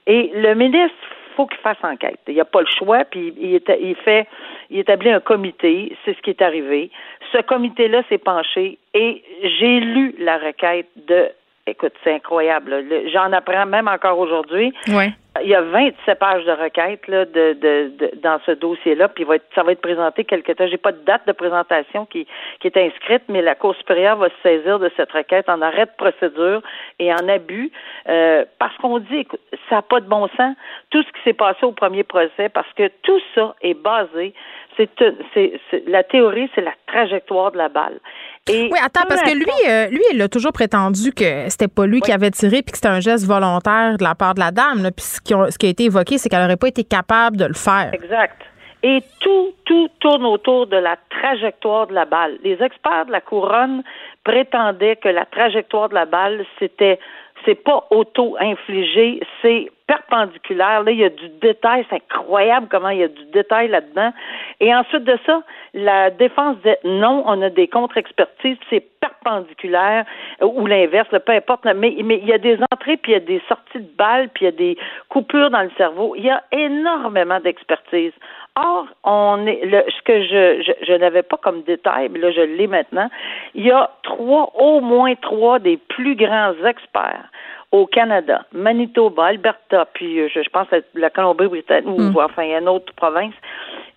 Et 0.07 0.31
le 0.33 0.55
ministre 0.55 0.97
faut 1.35 1.47
qu'il 1.47 1.59
fasse 1.59 1.77
enquête. 1.83 2.19
Il 2.27 2.33
n'y 2.33 2.41
a 2.41 2.45
pas 2.45 2.61
le 2.61 2.67
choix, 2.67 3.05
puis 3.05 3.33
il, 3.37 3.61
il 3.81 3.95
fait, 3.95 4.27
il 4.69 4.79
établit 4.79 5.09
un 5.09 5.19
comité, 5.19 5.95
c'est 6.03 6.15
ce 6.15 6.21
qui 6.21 6.31
est 6.31 6.41
arrivé. 6.41 6.89
Ce 7.31 7.41
comité-là 7.41 8.03
s'est 8.09 8.17
penché 8.17 8.77
et 8.93 9.23
j'ai 9.41 9.79
lu 9.79 10.15
la 10.19 10.37
requête 10.37 10.87
de 10.95 11.29
Écoute, 11.67 11.93
c'est 12.03 12.13
incroyable. 12.13 12.85
J'en 13.11 13.33
apprends 13.33 13.65
même 13.65 13.87
encore 13.87 14.19
aujourd'hui. 14.19 14.71
Ouais. 14.87 15.13
Il 15.41 15.49
y 15.49 15.55
a 15.55 15.61
27 15.61 16.19
pages 16.19 16.45
de 16.45 16.51
requête 16.51 17.07
là, 17.07 17.25
de, 17.25 17.53
de, 17.53 17.91
de, 17.97 18.11
dans 18.21 18.39
ce 18.45 18.51
dossier-là, 18.51 19.09
puis 19.09 19.23
va 19.23 19.37
être, 19.37 19.45
ça 19.55 19.63
va 19.63 19.71
être 19.71 19.81
présenté 19.81 20.25
quelque 20.25 20.51
temps. 20.51 20.67
J'ai 20.67 20.77
pas 20.77 20.91
de 20.91 21.03
date 21.03 21.25
de 21.25 21.31
présentation 21.31 22.05
qui, 22.05 22.27
qui 22.59 22.67
est 22.67 22.77
inscrite, 22.77 23.23
mais 23.29 23.41
la 23.41 23.55
Cour 23.55 23.75
supérieure 23.75 24.15
va 24.17 24.29
se 24.29 24.35
saisir 24.43 24.77
de 24.77 24.91
cette 24.95 25.11
requête 25.11 25.49
en 25.49 25.61
arrêt 25.61 25.87
de 25.87 25.91
procédure 25.97 26.61
et 26.99 27.11
en 27.11 27.27
abus, 27.27 27.71
euh, 28.07 28.45
parce 28.59 28.77
qu'on 28.77 28.99
dit, 28.99 29.17
écoute, 29.17 29.41
ça 29.67 29.77
n'a 29.77 29.81
pas 29.81 29.99
de 29.99 30.07
bon 30.07 30.27
sens, 30.37 30.55
tout 30.91 31.01
ce 31.01 31.07
qui 31.07 31.23
s'est 31.23 31.33
passé 31.33 31.65
au 31.65 31.71
premier 31.71 32.03
procès, 32.03 32.47
parce 32.47 32.71
que 32.73 32.89
tout 33.01 33.19
ça 33.33 33.55
est 33.61 33.73
basé, 33.73 34.35
c'est, 34.77 34.89
c'est, 35.33 35.59
la 35.87 36.03
théorie, 36.03 36.49
c'est 36.53 36.61
la 36.61 36.73
trajectoire 36.87 37.51
de 37.51 37.57
la 37.57 37.69
balle. 37.69 37.99
Oui, 38.47 38.77
attends, 38.83 39.05
parce 39.07 39.23
que 39.23 39.35
lui, 39.35 39.45
euh, 39.67 39.87
lui, 39.87 40.03
il 40.13 40.21
a 40.21 40.29
toujours 40.29 40.51
prétendu 40.51 41.11
que 41.11 41.49
c'était 41.49 41.67
pas 41.67 41.85
lui 41.85 41.99
qui 42.01 42.11
avait 42.11 42.31
tiré 42.31 42.61
puis 42.61 42.71
que 42.71 42.77
c'était 42.77 42.89
un 42.89 42.99
geste 42.99 43.25
volontaire 43.25 43.97
de 43.97 44.03
la 44.03 44.13
part 44.13 44.35
de 44.35 44.39
la 44.39 44.51
dame. 44.51 44.91
Puis 44.95 45.05
ce 45.05 45.21
qui, 45.21 45.33
ce 45.33 45.57
qui 45.57 45.65
a 45.65 45.69
été 45.69 45.85
évoqué, 45.85 46.17
c'est 46.17 46.29
qu'elle 46.29 46.41
n'aurait 46.41 46.57
pas 46.57 46.67
été 46.67 46.83
capable 46.83 47.37
de 47.37 47.45
le 47.45 47.55
faire. 47.55 47.91
Exact. 47.93 48.41
Et 48.83 49.01
tout, 49.19 49.53
tout 49.65 49.89
tourne 49.99 50.25
autour 50.25 50.67
de 50.67 50.77
la 50.77 50.95
trajectoire 51.09 51.87
de 51.87 51.93
la 51.93 52.05
balle. 52.05 52.37
Les 52.43 52.61
experts 52.61 53.07
de 53.07 53.11
la 53.11 53.21
couronne 53.21 53.81
prétendaient 54.23 54.97
que 54.97 55.09
la 55.09 55.25
trajectoire 55.25 55.89
de 55.89 55.95
la 55.95 56.05
balle, 56.05 56.45
c'était 56.59 56.99
c'est 57.45 57.55
pas 57.55 57.87
auto-infligé, 57.89 59.21
c'est 59.41 59.71
perpendiculaire. 59.87 60.83
Là, 60.83 60.91
il 60.91 60.97
y 60.97 61.03
a 61.03 61.09
du 61.09 61.29
détail. 61.41 61.85
C'est 61.89 61.95
incroyable 61.95 62.67
comment 62.69 62.89
il 62.89 62.99
y 62.99 63.03
a 63.03 63.07
du 63.07 63.25
détail 63.25 63.67
là-dedans. 63.67 64.11
Et 64.59 64.73
ensuite 64.73 65.03
de 65.03 65.17
ça, 65.25 65.41
la 65.73 66.09
défense 66.09 66.57
dit 66.63 66.73
non, 66.83 67.23
on 67.25 67.41
a 67.41 67.49
des 67.49 67.67
contre-expertises, 67.67 68.57
c'est 68.69 68.83
perpendiculaire 68.99 70.05
ou 70.41 70.65
l'inverse, 70.65 71.09
peu 71.25 71.33
importe. 71.33 71.65
Mais, 71.65 71.95
mais 72.03 72.19
il 72.21 72.27
y 72.27 72.33
a 72.33 72.37
des 72.37 72.57
entrées, 72.71 72.97
puis 72.97 73.11
il 73.11 73.15
y 73.15 73.17
a 73.17 73.19
des 73.19 73.41
sorties 73.47 73.79
de 73.79 73.95
balles, 73.97 74.29
puis 74.33 74.45
il 74.45 74.49
y 74.49 74.49
a 74.49 74.51
des 74.51 74.77
coupures 75.09 75.49
dans 75.49 75.61
le 75.61 75.71
cerveau. 75.77 76.15
Il 76.15 76.23
y 76.23 76.29
a 76.29 76.43
énormément 76.51 77.39
d'expertise. 77.39 78.13
Or, 78.55 78.87
on 79.03 79.45
est 79.45 79.65
le, 79.65 79.83
ce 79.89 80.01
que 80.03 80.23
je, 80.23 80.63
je, 80.63 80.85
je 80.85 80.93
n'avais 80.93 81.23
pas 81.23 81.35
comme 81.37 81.63
détail, 81.63 82.07
mais 82.09 82.19
là 82.19 82.31
je 82.31 82.39
l'ai 82.39 82.67
maintenant. 82.67 83.09
Il 83.53 83.65
y 83.65 83.71
a 83.71 83.91
trois, 84.03 84.53
au 84.55 84.79
moins 84.79 85.13
trois 85.15 85.59
des 85.59 85.75
plus 85.75 86.15
grands 86.15 86.53
experts 86.65 87.29
au 87.75 87.87
Canada, 87.87 88.45
Manitoba, 88.53 89.25
Alberta, 89.25 89.85
puis 89.93 90.21
euh, 90.21 90.29
je, 90.33 90.41
je 90.41 90.49
pense 90.49 90.71
à 90.71 90.77
la 90.93 91.09
Colombie-Britannique, 91.09 91.87
ou 91.87 92.01
mm. 92.01 92.17
enfin, 92.17 92.43
une 92.43 92.69
autre 92.69 92.93
province, 92.95 93.33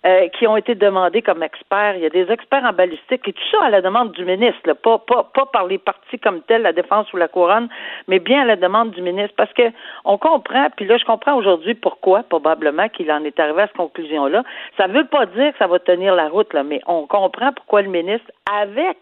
euh, 0.05 0.27
qui 0.29 0.47
ont 0.47 0.57
été 0.57 0.75
demandés 0.75 1.21
comme 1.21 1.43
experts. 1.43 1.95
Il 1.95 2.01
y 2.01 2.05
a 2.05 2.09
des 2.09 2.29
experts 2.29 2.65
en 2.65 2.73
balistique, 2.73 3.25
et 3.25 3.31
tout 3.33 3.49
ça 3.51 3.65
à 3.65 3.69
la 3.69 3.81
demande 3.81 4.11
du 4.11 4.25
ministre, 4.25 4.73
pas, 4.73 4.97
pas, 4.97 5.23
pas 5.33 5.45
par 5.45 5.65
les 5.67 5.77
partis 5.77 6.19
comme 6.19 6.41
tels, 6.41 6.63
la 6.63 6.73
défense 6.73 7.11
ou 7.13 7.17
la 7.17 7.29
couronne, 7.29 7.69
mais 8.09 8.19
bien 8.19 8.41
à 8.41 8.45
la 8.45 8.57
demande 8.57 8.91
du 8.91 9.01
ministre, 9.01 9.33
parce 9.37 9.53
que 9.53 9.71
on 10.03 10.17
comprend, 10.17 10.67
puis 10.75 10.85
là, 10.85 10.97
je 10.97 11.05
comprends 11.05 11.35
aujourd'hui 11.35 11.73
pourquoi, 11.73 12.23
probablement, 12.23 12.89
qu'il 12.89 13.09
en 13.11 13.23
est 13.23 13.39
arrivé 13.39 13.61
à 13.61 13.67
cette 13.67 13.77
conclusion-là. 13.77 14.43
Ça 14.75 14.89
ne 14.89 14.93
veut 14.93 15.07
pas 15.07 15.25
dire 15.25 15.53
que 15.53 15.57
ça 15.57 15.67
va 15.67 15.79
tenir 15.79 16.15
la 16.15 16.27
route, 16.27 16.53
là, 16.53 16.63
mais 16.63 16.81
on 16.85 17.07
comprend 17.07 17.53
pourquoi 17.53 17.81
le 17.81 17.89
ministre, 17.89 18.29
avec, 18.51 18.97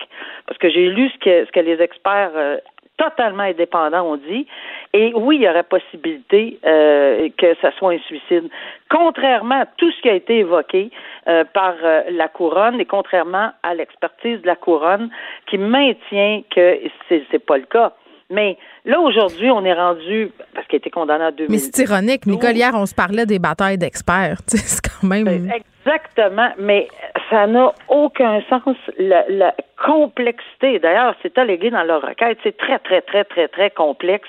parce 0.46 0.60
que 0.60 0.70
j'ai 0.70 0.88
lu 0.90 1.10
ce 1.10 1.18
que, 1.18 1.46
ce 1.46 1.52
que 1.52 1.62
les 1.62 1.82
experts 1.82 2.32
euh, 2.36 2.58
totalement 2.98 3.44
indépendant, 3.44 4.02
on 4.02 4.18
dit. 4.18 4.48
Et 4.94 5.14
oui, 5.16 5.38
il 5.38 5.42
y 5.44 5.50
aurait 5.50 5.64
possibilité 5.64 6.60
euh, 6.66 7.30
que 7.38 7.56
ça 7.62 7.72
soit 7.78 7.94
un 7.94 8.00
suicide. 8.00 8.50
Contrairement 8.90 9.62
à 9.62 9.66
tout 9.66 9.92
ce 9.92 10.02
qui 10.02 10.10
a 10.10 10.14
été 10.14 10.40
évoqué 10.40 10.92
euh, 11.28 11.44
par 11.54 11.76
euh, 11.84 12.04
la 12.12 12.28
couronne 12.28 12.80
et 12.80 12.86
contrairement 12.86 13.52
à 13.64 13.74
l'expertise 13.74 14.42
de 14.42 14.48
la 14.48 14.56
couronne 14.56 15.10
qui 15.50 15.58
maintient 15.58 16.42
que 16.54 16.80
c'est 17.08 17.24
c'est 17.32 17.46
pas 17.46 17.58
le 17.58 17.66
cas. 17.66 17.94
Mais 18.30 18.58
là, 18.84 19.00
aujourd'hui, 19.00 19.50
on 19.50 19.64
est 19.64 19.74
rendu, 19.74 20.32
parce 20.54 20.68
qu'il 20.68 20.76
a 20.76 20.80
été 20.80 20.90
condamné 20.90 21.24
à 21.24 21.32
2000. 21.32 21.50
Mais 21.50 21.58
c'est 21.60 21.84
ironique. 21.84 22.26
Nicole, 22.26 22.58
hier, 22.58 22.72
on 22.74 22.86
se 22.86 22.94
parlait 22.94 23.26
des 23.26 23.40
batailles 23.40 23.78
d'experts. 23.78 24.40
C'est 24.48 24.82
quand 24.82 25.08
même. 25.08 25.50
Exactement. 25.86 26.50
Mais 26.60 26.90
ça 27.30 27.48
n'a 27.48 27.74
aucun 27.88 28.42
sens. 28.50 28.76
La, 28.98 29.54
complexité, 29.86 30.80
d'ailleurs, 30.80 31.14
c'est 31.22 31.38
allégué 31.38 31.70
dans 31.70 31.84
leur 31.84 32.02
requête, 32.02 32.40
c'est 32.42 32.58
très, 32.58 32.80
très, 32.80 33.02
très, 33.02 33.24
très, 33.26 33.48
très 33.48 33.70
complexe 33.70 34.28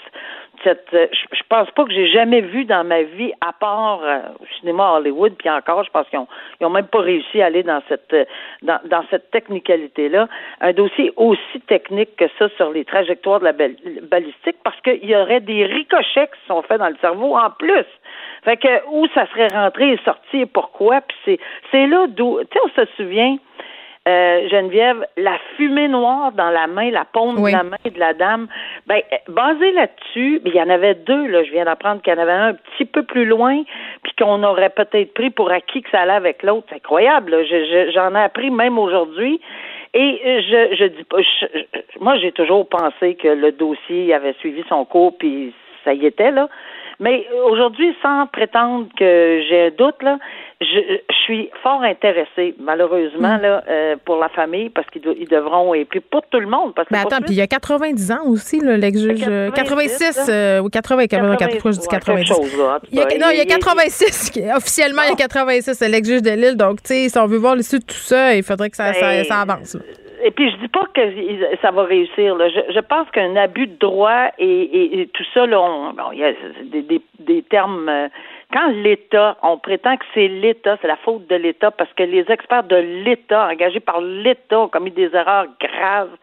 euh, 0.67 1.07
je, 1.13 1.43
pense 1.49 1.71
pas 1.71 1.85
que 1.85 1.93
j'ai 1.93 2.09
jamais 2.09 2.41
vu 2.41 2.65
dans 2.65 2.85
ma 2.85 3.03
vie, 3.03 3.33
à 3.41 3.53
part 3.53 4.01
euh, 4.03 4.19
au 4.41 4.47
cinéma 4.61 4.93
Hollywood, 4.93 5.35
puis 5.39 5.49
encore, 5.49 5.85
je 5.85 5.91
pense 5.91 6.09
qu'ils 6.09 6.19
ont, 6.19 6.29
ils 6.61 6.67
ont 6.67 6.71
même 6.71 6.87
pas 6.87 7.01
réussi 7.01 7.41
à 7.41 7.47
aller 7.47 7.63
dans 7.63 7.83
cette, 7.89 8.13
euh, 8.13 8.25
dans, 8.63 8.81
dans 8.85 9.05
cette 9.11 9.31
technicalité-là, 9.31 10.29
un 10.61 10.73
dossier 10.73 11.13
aussi 11.17 11.61
technique 11.67 12.17
que 12.17 12.25
ça 12.39 12.49
sur 12.57 12.71
les 12.71 12.85
trajectoires 12.85 13.41
de 13.41 13.45
la 13.45 13.53
balistique, 13.53 14.57
parce 14.65 14.81
qu'il 14.81 15.05
y 15.05 15.17
aurait 15.17 15.41
des 15.41 15.65
ricochets 15.65 16.27
qui 16.27 16.47
sont 16.47 16.63
faits 16.63 16.79
dans 16.79 16.89
le 16.89 16.97
cerveau 17.01 17.37
en 17.37 17.51
plus. 17.51 17.87
Fait 18.45 18.57
que 18.57 18.69
où 18.91 19.07
ça 19.15 19.27
serait 19.29 19.49
rentré 19.49 19.93
et 19.93 19.99
sorti 20.05 20.41
et 20.41 20.47
pourquoi, 20.47 21.01
puis 21.01 21.17
c'est, 21.25 21.39
c'est 21.71 21.87
là 21.87 22.07
d'où, 22.09 22.41
tu 22.41 22.47
sais, 22.53 22.61
on 22.65 22.69
se 22.69 22.87
souvient 22.97 23.37
euh, 24.09 24.49
Geneviève, 24.49 25.07
la 25.17 25.39
fumée 25.57 25.87
noire 25.89 26.33
dans 26.33 26.51
la 26.51 26.67
main, 26.67 26.91
la 26.91 27.05
paume 27.05 27.37
de 27.37 27.53
la 27.53 27.63
main 27.63 27.77
de 27.85 27.99
la 27.99 28.15
dame, 28.15 28.49
ben, 28.87 29.01
basé 29.29 29.71
là-dessus, 29.73 30.41
il 30.45 30.55
y 30.55 30.61
en 30.61 30.71
avait 30.71 30.95
deux, 30.95 31.27
là, 31.27 31.45
je 31.45 31.51
viens 31.51 31.67
d'apprendre 31.67 32.03
qu'il 32.03 32.13
y 32.13 32.17
en 32.17 32.21
avait 32.21 32.33
un 32.33 32.49
un 32.49 32.55
petit 32.55 32.85
peu 32.85 33.03
plus 33.03 33.25
loin, 33.25 33.63
puis 34.03 34.13
qu'on 34.19 34.43
aurait 34.43 34.71
peut-être 34.71 35.15
pris 35.15 35.31
pour 35.31 35.51
acquis 35.51 35.83
que 35.83 35.91
ça 35.91 36.01
allait 36.01 36.13
avec 36.13 36.43
l'autre. 36.43 36.67
C'est 36.69 36.77
incroyable, 36.77 37.37
j'en 37.95 38.15
ai 38.15 38.23
appris 38.23 38.51
même 38.51 38.79
aujourd'hui. 38.79 39.41
Et 39.95 40.21
je, 40.43 40.77
je 40.77 40.85
dis 40.85 41.05
pas, 41.05 41.19
moi 42.01 42.17
j'ai 42.17 42.33
toujours 42.33 42.69
pensé 42.69 43.15
que 43.15 43.29
le 43.29 43.53
dossier 43.53 44.13
avait 44.13 44.35
suivi 44.35 44.63
son 44.69 44.85
cours, 44.85 45.17
puis 45.17 45.55
ça 45.85 45.95
y 45.95 46.05
était 46.07 46.31
là. 46.31 46.49
Mais 47.01 47.27
aujourd'hui, 47.45 47.95
sans 48.03 48.27
prétendre 48.27 48.89
que 48.99 49.41
j'ai 49.49 49.67
un 49.67 49.71
doute, 49.71 50.03
là, 50.03 50.19
je, 50.61 50.99
je 51.09 51.17
suis 51.25 51.51
fort 51.63 51.83
intéressée, 51.83 52.55
malheureusement, 52.59 53.39
mm. 53.39 53.43
là, 53.43 53.65
euh, 53.69 53.97
pour 54.05 54.17
la 54.17 54.29
famille, 54.29 54.71
parce 54.71 54.89
qu'ils 54.91 55.03
ils 55.19 55.29
devront, 55.29 55.73
et 55.73 55.85
puis 55.85 56.01
pour 56.01 56.23
tout 56.27 56.41
le 56.41 56.49
monde. 56.49 56.75
Parce 56.75 56.89
que 56.89 56.95
Mais 56.95 57.01
attends, 57.01 57.21
puis 57.21 57.35
il 57.35 57.37
y 57.37 57.41
a 57.41 57.47
90 57.47 58.11
ans 58.11 58.27
aussi, 58.27 58.61
l'ex-juge. 58.61 59.25
86 59.55 60.29
euh, 60.29 60.61
ou 60.61 60.69
80, 60.69 61.07
80, 61.07 61.37
80 61.37 61.71
je 61.71 61.79
dis 61.79 61.89
90. 61.89 62.27
Chose, 62.27 62.57
il 62.91 62.99
y 62.99 63.01
a, 63.01 63.05
non, 63.19 63.29
il 63.33 63.39
y 63.39 63.41
a 63.41 63.45
86, 63.45 64.33
officiellement, 64.57 65.03
il 65.05 65.11
y 65.11 65.13
a 65.13 65.17
86, 65.17 65.81
ah. 65.81 65.89
l'ex-juge 65.89 66.23
de 66.23 66.31
Lille. 66.31 66.57
Donc, 66.57 66.83
tu 66.83 66.95
sais, 66.95 67.09
si 67.09 67.19
on 67.19 67.27
veut 67.27 67.39
voir 67.39 67.55
l'issue 67.55 67.79
de 67.79 67.85
tout 67.85 67.95
ça, 67.95 68.35
il 68.35 68.43
faudrait 68.43 68.71
que 68.71 68.77
ça, 68.77 68.91
ben, 68.93 69.25
ça 69.25 69.41
avance. 69.41 69.75
Là 69.75 69.81
et 70.25 70.31
puis 70.33 70.51
je 70.51 70.57
dis 70.57 70.69
pas 70.69 70.85
que 70.95 71.01
ça 71.63 71.71
va 71.71 71.85
réussir. 71.85 72.35
Là. 72.35 72.49
Je, 72.49 72.73
je 72.75 72.81
pense 72.81 73.09
qu'un 73.11 73.37
abus 73.37 73.67
de 73.69 73.79
droit 73.79 74.31
et, 74.39 75.01
et, 75.01 75.07
tout 75.07 75.25
ça, 75.33 75.47
là, 75.47 75.93
bon, 75.97 76.13
il 76.13 76.19
y 76.19 76.25
a 76.25 76.33
des, 76.65 76.83
des, 76.83 77.01
des 77.21 77.43
termes. 77.43 77.89
Quand 78.53 78.69
l'État, 78.69 79.37
on 79.43 79.59
prétend 79.59 79.97
que 79.97 80.05
c'est 80.15 80.29
l'État, 80.29 80.79
c'est 80.81 80.89
la 80.89 80.97
faute 80.97 81.27
de 81.27 81.37
l'État, 81.37 81.71
parce 81.71 81.93
que 81.93 82.03
les 82.03 82.25
experts 82.31 82.65
de 82.65 82.77
l'État, 82.77 83.47
engagés 83.47 83.81
par 83.81 84.01
l'État, 84.01 84.61
ont 84.61 84.69
commis 84.69 84.91
des 84.91 85.15
erreurs 85.15 85.47
graves. 85.61 86.17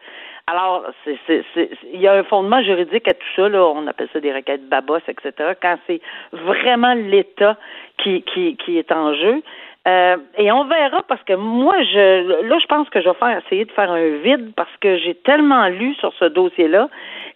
Alors, 0.48 0.84
c'est, 1.04 1.44
il 1.92 2.00
y 2.00 2.08
a 2.08 2.14
un 2.14 2.24
fondement 2.24 2.62
juridique 2.62 3.06
à 3.08 3.14
tout 3.14 3.26
ça, 3.36 3.48
là, 3.48 3.64
on 3.64 3.86
appelle 3.86 4.08
ça 4.12 4.20
des 4.20 4.32
requêtes 4.32 4.68
babos, 4.68 4.98
etc., 5.06 5.32
quand 5.62 5.76
c'est 5.86 6.00
vraiment 6.32 6.94
l'État 6.94 7.56
qui, 7.98 8.22
qui, 8.22 8.56
qui 8.56 8.78
est 8.78 8.90
en 8.90 9.14
jeu. 9.14 9.42
Euh, 9.86 10.16
et 10.36 10.50
on 10.50 10.64
verra 10.64 11.04
parce 11.06 11.22
que 11.22 11.34
moi, 11.34 11.80
je 11.84 12.42
là, 12.42 12.58
je 12.60 12.66
pense 12.66 12.88
que 12.90 13.00
je 13.00 13.08
vais 13.08 13.14
faire 13.14 13.40
essayer 13.44 13.64
de 13.64 13.70
faire 13.70 13.90
un 13.90 14.16
vide 14.18 14.52
parce 14.56 14.76
que 14.80 14.98
j'ai 14.98 15.14
tellement 15.14 15.68
lu 15.68 15.94
sur 15.94 16.12
ce 16.14 16.24
dossier-là. 16.24 16.88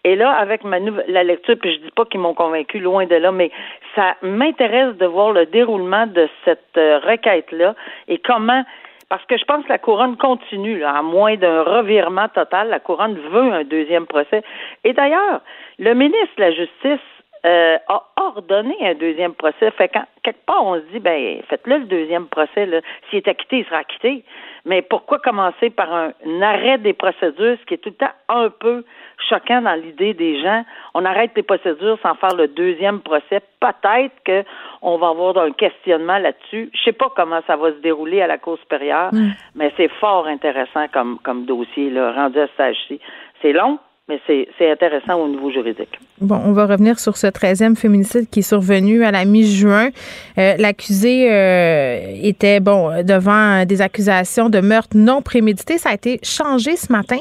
Et 0.05 0.17
là, 0.17 0.31
avec 0.31 0.65
ma 0.65 0.81
nouvelle 0.81 1.05
la 1.09 1.25
lecture, 1.25 1.57
puis 1.61 1.75
je 1.75 1.81
dis 1.81 1.91
pas 1.91 2.05
qu'ils 2.05 2.21
m'ont 2.21 2.35
convaincu, 2.35 2.79
loin 2.79 3.07
de 3.07 3.17
là, 3.17 3.33
mais 3.33 3.51
ça 3.95 4.17
m'intéresse 4.23 4.97
de 4.97 5.07
voir 5.07 5.33
le 5.33 5.47
déroulement 5.47 6.07
de 6.07 6.29
cette 6.45 6.77
euh, 6.77 6.99
requête-là 7.01 7.75
et 8.09 8.19
comment 8.19 8.65
parce 9.11 9.25
que 9.25 9.37
je 9.37 9.45
pense 9.45 9.65
que 9.65 9.69
la 9.71 9.79
couronne 9.79 10.17
continue, 10.17 10.79
là, 10.79 10.93
à 10.97 11.03
moins 11.03 11.37
d'un 11.37 11.63
revirement 11.65 12.29
total, 12.29 12.69
la 12.69 12.79
couronne 12.79 13.19
veut 13.33 13.53
un 13.53 13.65
deuxième 13.65 14.07
procès. 14.07 14.43
Et 14.85 14.93
d'ailleurs, 14.93 15.41
le 15.81 15.95
ministre 15.95 16.37
de 16.37 16.43
la 16.43 16.53
Justice 16.53 17.07
euh, 17.47 17.79
a 17.89 18.03
ordonné 18.17 18.77
un 18.83 18.95
deuxième 18.95 19.35
procès. 19.35 19.71
Fait 19.73 19.89
quand, 19.89 20.05
quelque 20.23 20.45
part, 20.45 20.65
on 20.65 20.75
se 20.75 20.85
dit, 20.93 20.99
ben, 20.99 21.41
faites-le 21.49 21.79
le 21.79 21.85
deuxième 21.85 22.27
procès. 22.27 22.69
S'il 23.09 23.19
est 23.19 23.29
acquitté, 23.29 23.59
il 23.59 23.65
sera 23.65 23.79
acquitté. 23.79 24.25
Mais 24.67 24.83
pourquoi 24.83 25.19
commencer 25.19 25.71
par 25.71 25.93
un, 25.93 26.13
arrêt 26.43 26.79
des 26.79 26.93
procédures, 26.93 27.57
ce 27.59 27.67
qui 27.67 27.75
est 27.75 27.79
tout 27.79 27.91
le 27.91 27.95
temps 27.95 28.13
un 28.29 28.51
peu 28.51 28.85
choquant 29.29 29.63
dans 29.63 29.75
l'idée 29.75 30.13
des 30.13 30.43
gens? 30.43 30.65
On 30.93 31.05
arrête 31.05 31.31
les 31.35 31.43
procédures 31.43 31.99
sans 32.03 32.15
faire 32.17 32.35
le 32.35 32.49
deuxième 32.49 33.01
procès. 33.01 33.41
Peut-être 33.59 34.15
qu'on 34.27 34.99
va 34.99 35.09
avoir 35.09 35.39
un 35.39 35.53
questionnement 35.53 36.19
là-dessus. 36.19 36.71
Je 36.75 36.83
sais 36.83 36.93
pas 36.93 37.11
comment 37.17 37.41
ça 37.47 37.57
va 37.57 37.71
se 37.71 37.79
dérouler 37.79 38.21
à 38.21 38.27
la 38.27 38.37
Cour 38.37 38.59
supérieure, 38.59 39.15
mm. 39.15 39.31
mais 39.55 39.73
c'est 39.79 39.91
fort 39.93 40.27
intéressant 40.27 40.89
comme, 40.93 41.19
comme 41.23 41.47
dossier, 41.47 41.89
là, 41.89 42.13
rendu 42.13 42.39
à 42.39 42.49
ce. 42.49 42.95
C'est 43.41 43.53
long, 43.53 43.79
mais 44.11 44.47
c'est 44.59 44.71
intéressant 44.71 45.21
au 45.21 45.29
niveau 45.29 45.51
juridique. 45.51 45.99
Bon, 46.21 46.41
on 46.45 46.53
va 46.53 46.67
revenir 46.67 46.99
sur 46.99 47.17
ce 47.17 47.29
13e 47.29 47.77
féminicide 47.77 48.29
qui 48.29 48.41
est 48.41 48.43
survenu 48.43 49.05
à 49.05 49.13
la 49.13 49.25
mi-juin. 49.25 49.91
Euh, 50.37 50.55
l'accusé 50.59 51.31
euh, 51.31 52.13
était, 52.21 52.59
bon, 52.59 53.05
devant 53.05 53.65
des 53.65 53.81
accusations 53.81 54.49
de 54.49 54.61
meurtre 54.61 54.97
non 54.97 55.23
prémédité. 55.23 55.79
Ça 55.79 55.91
a 55.91 55.95
été 55.95 56.19
changé 56.25 56.77
ce 56.77 56.93
matin. 56.93 57.19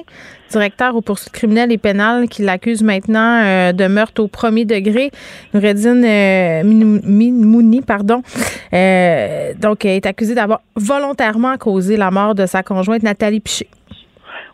Directeur 0.50 0.96
aux 0.96 1.02
poursuites 1.02 1.32
criminelles 1.32 1.72
et 1.72 1.78
pénales 1.78 2.28
qui 2.28 2.42
l'accuse 2.42 2.82
maintenant 2.82 3.44
euh, 3.44 3.72
de 3.72 3.86
meurtre 3.86 4.24
au 4.24 4.28
premier 4.28 4.66
degré. 4.66 5.12
Noureddine 5.54 6.64
Mouni, 6.64 7.82
pardon, 7.82 8.24
donc, 9.62 9.86
est 9.86 10.06
accusé 10.08 10.34
d'avoir 10.34 10.62
volontairement 10.76 11.56
causé 11.58 11.98
la 11.98 12.10
mort 12.10 12.34
de 12.34 12.48
sa 12.48 12.64
conjointe 12.64 13.04
Nathalie 13.04 13.42
Piché. 13.42 13.68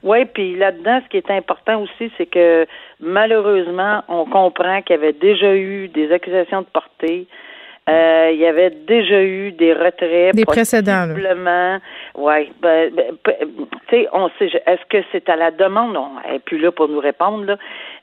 Oui, 0.06 0.24
puis 0.26 0.56
là-dedans, 0.56 1.02
ce 1.04 1.10
qui 1.10 1.18
est 1.18 1.32
important 1.32 1.82
aussi, 1.82 2.12
c'est 2.16 2.28
que 2.28 2.68
malheureusement, 3.00 4.04
on 4.08 4.26
comprend 4.26 4.84
qu'il 4.84 4.96
y 4.96 5.00
avait 5.00 5.14
déjà 5.14 5.56
eu 5.56 5.88
des 5.88 6.12
accusations 6.12 6.62
de 6.62 6.68
portée. 6.68 7.28
Euh, 7.90 8.30
il 8.32 8.40
y 8.40 8.46
avait 8.46 8.70
déjà 8.70 9.22
eu 9.22 9.52
des 9.52 9.74
retraits, 9.74 10.36
des 10.36 10.46
précédents, 10.46 11.08
Oui, 12.16 12.52
ben, 12.62 12.92
ben, 12.94 13.16
tu 13.24 13.36
sais, 13.90 14.08
on 14.14 14.30
sait, 14.40 14.50
est-ce 14.66 14.86
que 14.90 15.04
c'est 15.12 15.28
à 15.28 15.36
la 15.36 15.50
demande? 15.50 15.94
Non, 15.94 16.10
elle 16.26 16.34
n'est 16.34 16.40
plus 16.40 16.60
là 16.60 16.72
pour 16.72 16.88
nous 16.88 17.00
répondre, 17.00 17.46
là. 17.46 17.58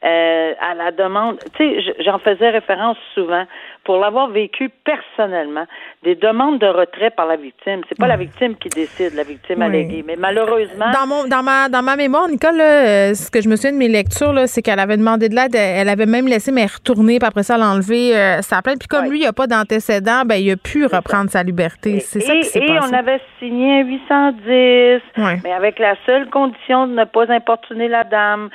Euh, 0.04 0.54
à 0.60 0.74
la 0.74 0.90
demande, 0.90 1.38
tu 1.56 1.62
sais, 1.80 1.94
j'en 2.04 2.18
faisais 2.18 2.50
référence 2.50 2.96
souvent 3.14 3.44
pour 3.84 3.98
l'avoir 3.98 4.28
vécu 4.30 4.68
personnellement, 4.84 5.64
des 6.02 6.16
demandes 6.16 6.58
de 6.58 6.66
retrait 6.66 7.10
par 7.10 7.26
la 7.26 7.36
victime. 7.36 7.82
C'est 7.88 7.98
pas 7.98 8.08
la 8.08 8.16
victime 8.16 8.56
qui 8.56 8.68
décide, 8.68 9.14
la 9.14 9.22
victime 9.22 9.62
alléguée, 9.62 10.04
mais 10.04 10.16
malheureusement. 10.16 10.90
Dans 10.92 11.06
mon, 11.06 11.28
dans 11.28 11.44
ma, 11.44 11.68
dans 11.68 11.82
ma 11.82 11.94
mémoire, 11.94 12.28
Nicole, 12.28 12.60
euh, 12.60 13.14
ce 13.14 13.30
que 13.30 13.40
je 13.40 13.48
me 13.48 13.54
souviens 13.54 13.72
de 13.72 13.78
mes 13.78 13.88
lectures, 13.88 14.34
c'est 14.46 14.60
qu'elle 14.60 14.80
avait 14.80 14.96
demandé 14.96 15.28
de 15.28 15.36
l'aide, 15.36 15.54
elle 15.54 15.88
avait 15.88 16.06
même 16.06 16.26
laissé 16.26 16.50
mais 16.50 16.66
retourner, 16.66 17.18
puis 17.18 17.28
après 17.28 17.44
ça, 17.44 17.56
l'enlever 17.56 18.16
euh, 18.16 18.42
sa 18.42 18.60
plainte. 18.60 18.80
Puis 18.80 18.88
comme 18.88 19.08
lui, 19.08 19.20
il 19.20 19.26
a 19.26 19.32
pas 19.32 19.46
d'antécédent, 19.46 20.22
ben 20.26 20.36
il 20.36 20.50
a 20.50 20.56
pu 20.56 20.86
reprendre 20.86 21.30
sa 21.30 21.44
liberté. 21.44 22.00
C'est 22.00 22.20
ça 22.20 22.34
qui 22.34 22.44
s'est 22.44 22.60
passé. 22.60 22.72
Et 22.72 22.78
on 22.80 22.92
avait 22.92 23.20
signé 23.38 23.84
810, 23.84 25.00
mais 25.44 25.52
avec 25.52 25.78
la 25.78 25.94
seule 26.06 26.28
condition 26.30 26.88
de 26.88 26.94
ne 26.94 27.04
pas 27.04 27.30
importuner 27.32 27.86
la 27.86 28.02
dame. 28.02 28.50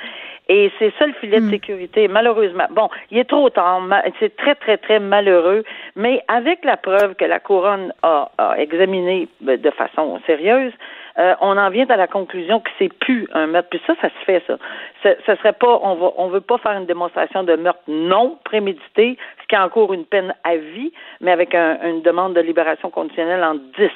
Et 0.48 0.72
c'est 0.78 0.92
ça 0.98 1.06
le 1.06 1.12
filet 1.14 1.40
de 1.40 1.46
hmm. 1.46 1.50
sécurité, 1.50 2.08
malheureusement. 2.08 2.66
Bon, 2.70 2.88
il 3.10 3.18
est 3.18 3.28
trop 3.28 3.50
tard, 3.50 3.82
c'est 4.18 4.34
très, 4.36 4.54
très, 4.54 4.78
très 4.78 4.98
malheureux, 4.98 5.62
mais 5.94 6.22
avec 6.28 6.64
la 6.64 6.76
preuve 6.76 7.14
que 7.16 7.24
la 7.24 7.38
couronne 7.38 7.92
a, 8.02 8.30
a 8.38 8.58
examiné 8.58 9.28
de 9.40 9.70
façon 9.70 10.18
sérieuse, 10.26 10.72
euh, 11.18 11.34
on 11.40 11.56
en 11.56 11.68
vient 11.70 11.86
à 11.88 11.96
la 11.96 12.06
conclusion 12.06 12.60
que 12.60 12.70
c'est 12.78 12.92
plus 12.92 13.26
un 13.32 13.48
meurtre. 13.48 13.68
Puis 13.70 13.80
ça, 13.86 13.94
ça 14.00 14.08
se 14.08 14.24
fait, 14.24 14.42
ça. 14.46 14.56
Ce, 15.02 15.34
serait 15.36 15.52
pas, 15.52 15.80
on 15.82 15.94
va, 15.96 16.12
on 16.16 16.28
veut 16.28 16.40
pas 16.40 16.58
faire 16.58 16.72
une 16.72 16.86
démonstration 16.86 17.42
de 17.42 17.56
meurtre 17.56 17.82
non 17.88 18.38
prémédité, 18.44 19.18
ce 19.42 19.46
qui 19.48 19.56
encourt 19.56 19.92
une 19.92 20.04
peine 20.04 20.32
à 20.44 20.56
vie, 20.56 20.92
mais 21.20 21.32
avec 21.32 21.54
une 21.54 22.02
demande 22.02 22.34
de 22.34 22.40
libération 22.40 22.90
conditionnelle 22.90 23.42
en 23.42 23.54
10, 23.54 23.90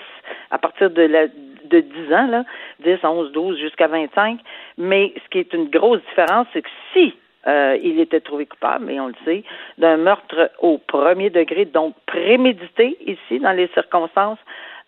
à 0.50 0.58
partir 0.58 0.90
de 0.90 1.02
la, 1.02 1.26
de 1.72 1.80
10 1.80 2.14
ans, 2.14 2.26
là, 2.28 2.44
10, 2.84 2.98
11, 3.02 3.32
12 3.32 3.58
jusqu'à 3.58 3.88
25. 3.88 4.38
Mais 4.78 5.12
ce 5.16 5.28
qui 5.30 5.38
est 5.38 5.52
une 5.52 5.68
grosse 5.68 6.00
différence, 6.10 6.46
c'est 6.52 6.62
que 6.62 6.70
si 6.92 7.14
euh, 7.46 7.76
il 7.82 7.98
était 7.98 8.20
trouvé 8.20 8.46
coupable, 8.46 8.90
et 8.90 9.00
on 9.00 9.08
le 9.08 9.14
sait, 9.24 9.42
d'un 9.78 9.96
meurtre 9.96 10.50
au 10.60 10.78
premier 10.78 11.30
degré, 11.30 11.64
donc 11.64 11.94
prémédité 12.06 12.96
ici, 13.04 13.40
dans 13.40 13.52
les 13.52 13.68
circonstances, 13.74 14.38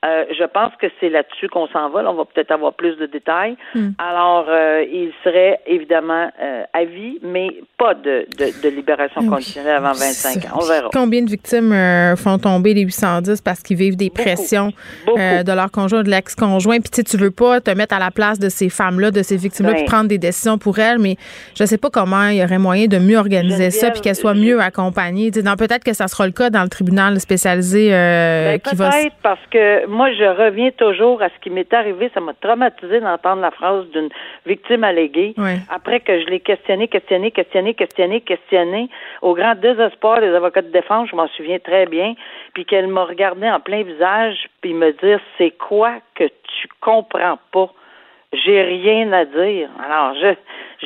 euh, 0.04 0.24
je 0.38 0.44
pense 0.44 0.72
que 0.80 0.86
c'est 1.00 1.08
là-dessus 1.08 1.48
qu'on 1.48 1.66
s'en 1.68 1.88
va. 1.88 2.02
on 2.10 2.14
va 2.14 2.24
peut-être 2.24 2.50
avoir 2.50 2.74
plus 2.74 2.96
de 2.96 3.06
détails. 3.06 3.56
Hmm. 3.74 3.90
Alors, 3.98 4.46
euh, 4.48 4.84
il 4.90 5.12
serait 5.22 5.60
évidemment 5.66 6.30
euh, 6.42 6.64
à 6.72 6.84
vie, 6.84 7.18
mais 7.22 7.48
pas 7.78 7.94
de, 7.94 8.26
de, 8.38 8.68
libération 8.68 9.26
conditionnelle 9.26 9.76
avant 9.76 9.92
25 9.92 10.44
ans. 10.44 10.58
On 10.60 10.64
verra. 10.64 10.90
Combien 10.92 11.22
de 11.22 11.30
victimes 11.30 11.74
font 12.16 12.38
tomber 12.38 12.74
les 12.74 12.82
810 12.82 13.40
parce 13.40 13.62
qu'ils 13.62 13.76
vivent 13.76 13.96
des 13.96 14.10
pressions 14.10 14.72
de 15.06 15.54
leur 15.54 15.70
conjoint, 15.70 16.02
de 16.02 16.10
l'ex-conjoint? 16.10 16.80
Puis 16.80 16.90
tu 16.90 16.96
sais, 16.96 17.04
tu 17.04 17.16
veux 17.16 17.30
pas 17.30 17.60
te 17.60 17.70
mettre 17.70 17.94
à 17.94 17.98
la 17.98 18.10
place 18.10 18.38
de 18.38 18.48
ces 18.48 18.68
femmes-là, 18.68 19.10
de 19.10 19.22
ces 19.22 19.36
victimes-là, 19.36 19.74
puis 19.74 19.84
prendre 19.84 20.08
des 20.08 20.18
décisions 20.18 20.58
pour 20.58 20.78
elles, 20.78 20.98
mais 20.98 21.16
je 21.54 21.64
sais 21.64 21.78
pas 21.78 21.90
comment 21.90 22.26
il 22.28 22.36
y 22.36 22.44
aurait 22.44 22.58
moyen 22.58 22.86
de 22.86 22.98
mieux 22.98 23.16
organiser 23.16 23.70
ça, 23.70 23.90
puis 23.90 24.00
qu'elles 24.00 24.16
soient 24.16 24.34
mieux 24.34 24.60
accompagnées. 24.60 25.30
Peut-être 25.30 25.84
que 25.84 25.94
ça 25.94 26.08
sera 26.08 26.26
le 26.26 26.32
cas 26.32 26.50
dans 26.50 26.62
le 26.62 26.68
tribunal 26.68 27.18
spécialisé 27.20 27.90
ben, 27.90 28.58
qui 28.60 28.74
va... 28.74 28.90
Peut-être 28.90 29.16
parce 29.22 29.40
que 29.50 29.86
moi, 29.94 30.12
je 30.12 30.24
reviens 30.24 30.70
toujours 30.70 31.22
à 31.22 31.28
ce 31.28 31.38
qui 31.40 31.50
m'est 31.50 31.72
arrivé. 31.72 32.10
Ça 32.12 32.20
m'a 32.20 32.34
traumatisé 32.34 33.00
d'entendre 33.00 33.40
la 33.42 33.50
phrase 33.50 33.88
d'une 33.90 34.10
victime 34.44 34.84
alléguée. 34.84 35.34
Après 35.70 36.00
que 36.00 36.20
je 36.20 36.26
l'ai 36.26 36.40
questionné, 36.40 36.88
questionné, 36.88 37.30
questionné, 37.30 37.74
questionné, 37.74 38.20
questionné, 38.20 38.90
au 39.22 39.34
grand 39.34 39.54
désespoir 39.54 40.20
des 40.20 40.34
avocats 40.34 40.62
de 40.62 40.70
défense, 40.70 41.08
je 41.10 41.16
m'en 41.16 41.28
souviens 41.28 41.58
très 41.58 41.86
bien, 41.86 42.14
puis 42.52 42.64
qu'elle 42.64 42.88
m'a 42.88 43.04
regardé 43.04 43.48
en 43.48 43.60
plein 43.60 43.82
visage, 43.82 44.48
puis 44.60 44.74
me 44.74 44.92
dire 44.92 45.20
c'est 45.38 45.52
quoi 45.52 45.94
que 46.14 46.24
tu 46.24 46.68
comprends 46.80 47.38
pas? 47.52 47.70
J'ai 48.32 48.62
rien 48.62 49.12
à 49.12 49.24
dire. 49.24 49.68
Alors, 49.84 50.14
je 50.20 50.34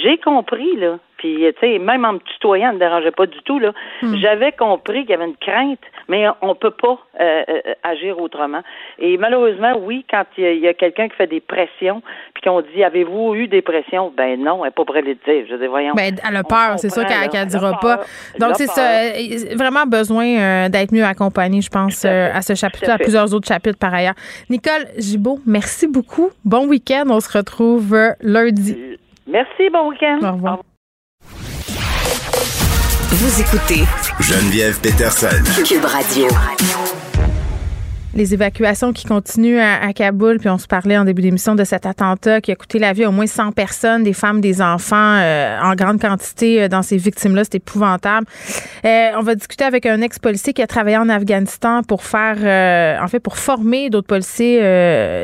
j'ai 0.01 0.19
compris, 0.19 0.77
là. 0.77 0.99
Puis, 1.19 1.37
tu 1.37 1.55
sais, 1.61 1.79
même 1.79 2.05
en 2.05 2.15
me 2.15 2.19
tutoyant, 2.21 2.69
ne 2.69 2.75
me 2.75 2.79
dérangeait 2.79 3.11
pas 3.11 3.27
du 3.27 3.39
tout, 3.45 3.59
là. 3.59 3.73
Hmm. 4.03 4.17
J'avais 4.17 4.53
compris 4.53 5.01
qu'il 5.01 5.11
y 5.11 5.15
avait 5.15 5.27
une 5.27 5.37
crainte, 5.37 5.81
mais 6.09 6.27
on 6.43 6.55
peut 6.55 6.71
pas 6.71 6.99
euh, 7.21 7.43
euh, 7.49 7.75
agir 7.83 8.21
autrement. 8.21 8.63
Et 9.01 9.19
malheureusement, 9.19 9.73
oui, 9.83 10.07
quand 10.09 10.25
il 10.39 10.61
y 10.61 10.69
a, 10.69 10.75
quelqu'un 10.75 11.09
qui 11.09 11.17
fait 11.17 11.27
des 11.27 11.41
pressions, 11.41 12.03
puis 12.35 12.43
qu'on 12.45 12.61
dit, 12.61 12.85
avez-vous 12.85 13.35
eu 13.35 13.49
des 13.49 13.63
pressions? 13.63 14.13
Ben 14.17 14.41
non, 14.41 14.65
elle 14.65 14.69
n'est 14.69 14.71
pas 14.71 14.85
prête 14.85 15.05
de 15.05 15.11
le 15.11 15.15
dire. 15.17 15.47
Je 15.51 15.57
dis, 15.57 15.67
voyons. 15.67 15.95
Ben, 15.95 16.15
elle 16.27 16.37
a 16.37 16.45
peur, 16.45 16.79
c'est 16.79 16.91
sûr 16.91 17.05
qu'elle 17.05 17.45
ne 17.45 17.51
dira 17.51 17.79
pas. 17.81 18.01
Donc, 18.39 18.55
c'est 18.55 18.69
ça. 18.69 19.03
Euh, 19.03 19.57
vraiment 19.57 19.87
besoin 19.87 20.69
d'être 20.69 20.93
mieux 20.93 21.05
accompagnée, 21.05 21.61
je 21.61 21.71
pense, 21.71 22.05
à, 22.05 22.41
ce 22.43 22.55
chapitre, 22.55 22.91
à, 22.91 22.95
à 22.95 22.99
plusieurs 22.99 23.35
autres 23.35 23.49
chapitres 23.49 23.79
par 23.79 23.93
ailleurs. 23.93 24.15
Nicole 24.49 24.87
Gibault, 24.97 25.41
merci 25.47 25.89
beaucoup. 25.89 26.31
Bon 26.45 26.69
week-end. 26.69 27.05
On 27.09 27.21
se 27.21 27.37
retrouve 27.37 27.97
lundi. 28.21 28.77
Merci, 29.27 29.69
bon 29.71 29.89
week-end. 29.89 30.21
Au 30.23 30.33
revoir. 30.33 30.59
Vous 33.11 33.41
écoutez 33.41 33.85
Geneviève 34.21 34.79
Peterson. 34.81 35.29
Cube 35.65 35.83
Radio. 35.83 36.27
Les 38.15 38.35
évacuations 38.35 38.93
qui 38.93 39.07
continuent 39.07 39.61
à, 39.61 39.91
Kaboul, 39.95 40.39
puis 40.39 40.51
on 40.51 40.59
se 40.59 40.67
parlait 40.67 40.99
en 40.99 41.07
début 41.07 41.23
d'émission 41.23 41.55
de 41.55 41.65
cet 41.65 41.87
attentat 41.87 42.43
qui 42.43 42.53
a 42.53 42.55
coûté 42.57 42.79
la 42.79 42.93
vie 42.93 43.05
à 43.05 43.09
au 43.09 43.13
moins 43.13 43.27
100 43.27 43.53
personnes, 43.53 44.03
des 44.03 44.13
femmes, 44.13 44.43
des 44.43 44.61
enfants, 44.61 45.17
euh, 45.17 45.59
en 45.63 45.75
grande 45.75 45.99
quantité 45.99 46.65
euh, 46.65 46.69
dans 46.69 46.83
ces 46.83 46.99
victimes-là. 46.99 47.45
C'est 47.45 47.55
épouvantable. 47.55 48.27
Euh, 48.85 49.13
on 49.17 49.23
va 49.23 49.35
discuter 49.35 49.65
avec 49.65 49.87
un 49.87 50.03
ex-policier 50.03 50.53
qui 50.53 50.61
a 50.61 50.67
travaillé 50.67 50.99
en 50.99 51.09
Afghanistan 51.09 51.83
pour 51.83 52.03
faire, 52.03 53.01
en 53.03 53.09
fait, 53.09 53.21
pour 53.21 53.39
former 53.39 53.89
d'autres 53.89 54.07
policiers, 54.07 54.59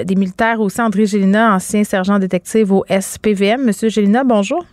des 0.05 0.15
militaires 0.15 0.61
aussi. 0.61 0.81
André 0.81 1.05
Gélina, 1.05 1.55
ancien 1.55 1.85
sergent 1.85 2.19
détective 2.19 2.73
au 2.73 2.87
SPVM. 2.89 3.63
Monsieur 3.63 3.91
Gélina, 3.91 4.25
bonjour. 4.25 4.65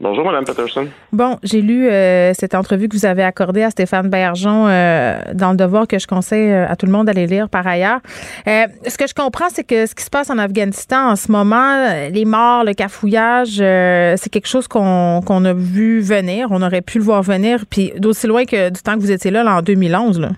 Bonjour, 0.00 0.24
Mme 0.24 0.44
Peterson. 0.44 0.86
Bon, 1.12 1.38
j'ai 1.42 1.60
lu 1.60 1.88
euh, 1.88 2.32
cette 2.32 2.54
entrevue 2.54 2.88
que 2.88 2.96
vous 2.96 3.04
avez 3.04 3.24
accordée 3.24 3.64
à 3.64 3.70
Stéphane 3.70 4.08
Bergeon 4.08 4.68
euh, 4.68 5.18
dans 5.34 5.50
le 5.50 5.56
devoir 5.56 5.88
que 5.88 5.98
je 5.98 6.06
conseille 6.06 6.52
euh, 6.52 6.68
à 6.68 6.76
tout 6.76 6.86
le 6.86 6.92
monde 6.92 7.06
d'aller 7.06 7.26
lire 7.26 7.48
par 7.48 7.66
ailleurs. 7.66 7.98
ce 8.46 8.96
que 8.96 9.08
je 9.08 9.14
comprends, 9.14 9.48
c'est 9.50 9.64
que 9.64 9.86
ce 9.86 9.96
qui 9.96 10.04
se 10.04 10.10
passe 10.10 10.30
en 10.30 10.38
Afghanistan 10.38 11.10
en 11.10 11.16
ce 11.16 11.32
moment, 11.32 12.08
les 12.12 12.24
morts, 12.24 12.62
le 12.62 12.74
cafouillage, 12.74 13.56
c'est 13.56 14.30
quelque 14.30 14.46
chose 14.46 14.68
qu'on 14.68 15.44
a 15.44 15.52
vu 15.52 16.00
venir. 16.00 16.46
On 16.52 16.62
aurait 16.62 16.82
pu 16.82 16.98
le 16.98 17.04
voir 17.04 17.22
venir, 17.22 17.64
puis 17.68 17.92
d'aussi 17.96 18.28
loin 18.28 18.44
que 18.44 18.70
du 18.70 18.80
temps 18.80 18.94
que 18.94 19.00
vous 19.00 19.10
étiez 19.10 19.32
là, 19.32 19.44
en 19.52 19.62
2011. 19.62 20.20
Là. 20.20 20.28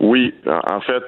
Oui, 0.00 0.32
en 0.46 0.80
fait, 0.80 1.04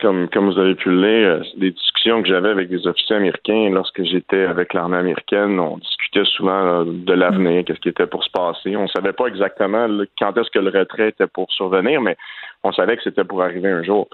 comme 0.00 0.28
comme 0.28 0.50
vous 0.50 0.58
avez 0.58 0.74
pu 0.74 0.90
le 0.90 1.00
lire, 1.00 1.44
des 1.56 1.70
discussions 1.70 2.20
que 2.20 2.28
j'avais 2.28 2.48
avec 2.48 2.68
des 2.68 2.84
officiers 2.86 3.14
américains 3.14 3.70
lorsque 3.70 4.02
j'étais 4.02 4.42
avec 4.42 4.74
l'armée 4.74 4.96
américaine, 4.96 5.60
on 5.60 5.78
souvent 6.24 6.84
de 6.84 7.12
l'avenir, 7.12 7.64
qu'est-ce 7.64 7.80
qui 7.80 7.88
était 7.88 8.06
pour 8.06 8.24
se 8.24 8.30
passer. 8.30 8.76
On 8.76 8.88
savait 8.88 9.12
pas 9.12 9.26
exactement 9.26 9.86
quand 10.18 10.36
est-ce 10.36 10.50
que 10.50 10.58
le 10.58 10.70
retrait 10.76 11.10
était 11.10 11.26
pour 11.26 11.50
survenir, 11.52 12.00
mais 12.00 12.16
on 12.64 12.72
savait 12.72 12.96
que 12.96 13.02
c'était 13.02 13.24
pour 13.24 13.42
arriver 13.42 13.70
un 13.70 13.82
jour. 13.82 14.08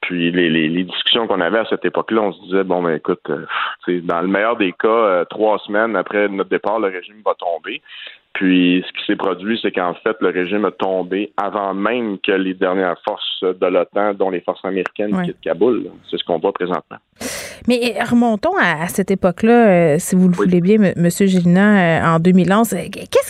Puis 0.00 0.30
les, 0.30 0.48
les, 0.48 0.84
discussions 0.84 1.26
qu'on 1.26 1.40
avait 1.40 1.58
à 1.58 1.64
cette 1.64 1.84
époque-là, 1.84 2.22
on 2.22 2.32
se 2.32 2.40
disait 2.44 2.62
bon 2.62 2.82
ben 2.82 2.94
écoute, 2.94 3.28
euh, 3.30 3.46
dans 4.04 4.20
le 4.20 4.28
meilleur 4.28 4.56
des 4.56 4.72
cas, 4.72 4.88
euh, 4.88 5.24
trois 5.24 5.58
semaines 5.58 5.96
après 5.96 6.28
notre 6.28 6.50
départ, 6.50 6.78
le 6.78 6.86
régime 6.86 7.20
va 7.24 7.34
tomber. 7.34 7.82
Puis 8.38 8.84
ce 8.86 8.92
qui 8.92 9.04
s'est 9.04 9.16
produit, 9.16 9.58
c'est 9.60 9.72
qu'en 9.72 9.94
fait, 9.94 10.16
le 10.20 10.28
régime 10.28 10.64
a 10.64 10.70
tombé 10.70 11.32
avant 11.36 11.74
même 11.74 12.18
que 12.20 12.30
les 12.30 12.54
dernières 12.54 12.94
forces 13.04 13.42
de 13.42 13.66
l'OTAN, 13.66 14.14
dont 14.14 14.30
les 14.30 14.40
forces 14.42 14.64
américaines, 14.64 15.10
quittent 15.24 15.40
Kaboul. 15.40 15.90
C'est 16.08 16.18
ce 16.18 16.24
qu'on 16.24 16.38
voit 16.38 16.52
présentement. 16.52 16.98
Mais 17.66 17.96
remontons 18.08 18.56
à, 18.56 18.86
cette 18.86 19.10
époque-là, 19.10 19.68
euh, 19.68 19.96
si 19.98 20.14
vous 20.14 20.28
le 20.28 20.34
voulez 20.34 20.60
bien, 20.60 20.76
M. 20.80 21.10
Gélina, 21.10 22.12
euh, 22.12 22.14
en 22.14 22.20
2011. 22.20 22.74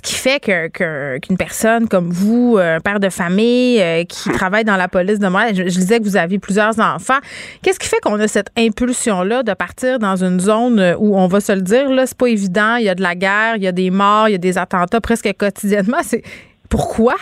Qu'est-ce 0.00 0.14
qui 0.14 0.14
fait 0.14 0.40
qu'une 0.40 1.37
personne 1.37 1.88
comme 1.88 2.11
vous, 2.11 2.56
un 2.61 2.80
père 2.80 3.00
de 3.00 3.08
famille 3.08 3.80
euh, 3.80 4.04
qui 4.04 4.28
travaille 4.30 4.64
dans 4.64 4.76
la 4.76 4.87
police 4.87 5.18
de 5.18 5.26
moi, 5.28 5.52
je, 5.52 5.62
disais 5.62 5.98
que 5.98 6.04
vous 6.04 6.16
aviez 6.16 6.38
plusieurs 6.38 6.78
enfants, 6.78 7.18
qu'est-ce 7.62 7.78
qui 7.78 7.88
fait 7.88 8.00
qu'on 8.00 8.20
a 8.20 8.28
cette 8.28 8.50
impulsion-là 8.56 9.42
de 9.42 9.52
partir 9.54 9.98
dans 9.98 10.22
une 10.22 10.38
zone 10.38 10.96
où 10.98 11.18
on 11.18 11.26
va 11.26 11.40
se 11.40 11.52
le 11.52 11.62
dire, 11.62 11.90
là, 11.90 12.06
c'est 12.06 12.16
pas 12.16 12.28
évident, 12.28 12.76
il 12.76 12.84
y 12.84 12.88
a 12.88 12.94
de 12.94 13.02
la 13.02 13.14
guerre, 13.14 13.56
il 13.56 13.62
y 13.62 13.66
a 13.66 13.72
des 13.72 13.90
morts, 13.90 14.28
il 14.28 14.32
y 14.32 14.37
a 14.37 14.38
des 14.38 14.56
attentats 14.56 15.00
presque 15.00 15.32
quotidiennement. 15.37 15.98
C'est 16.02 16.22
pourquoi? 16.68 17.16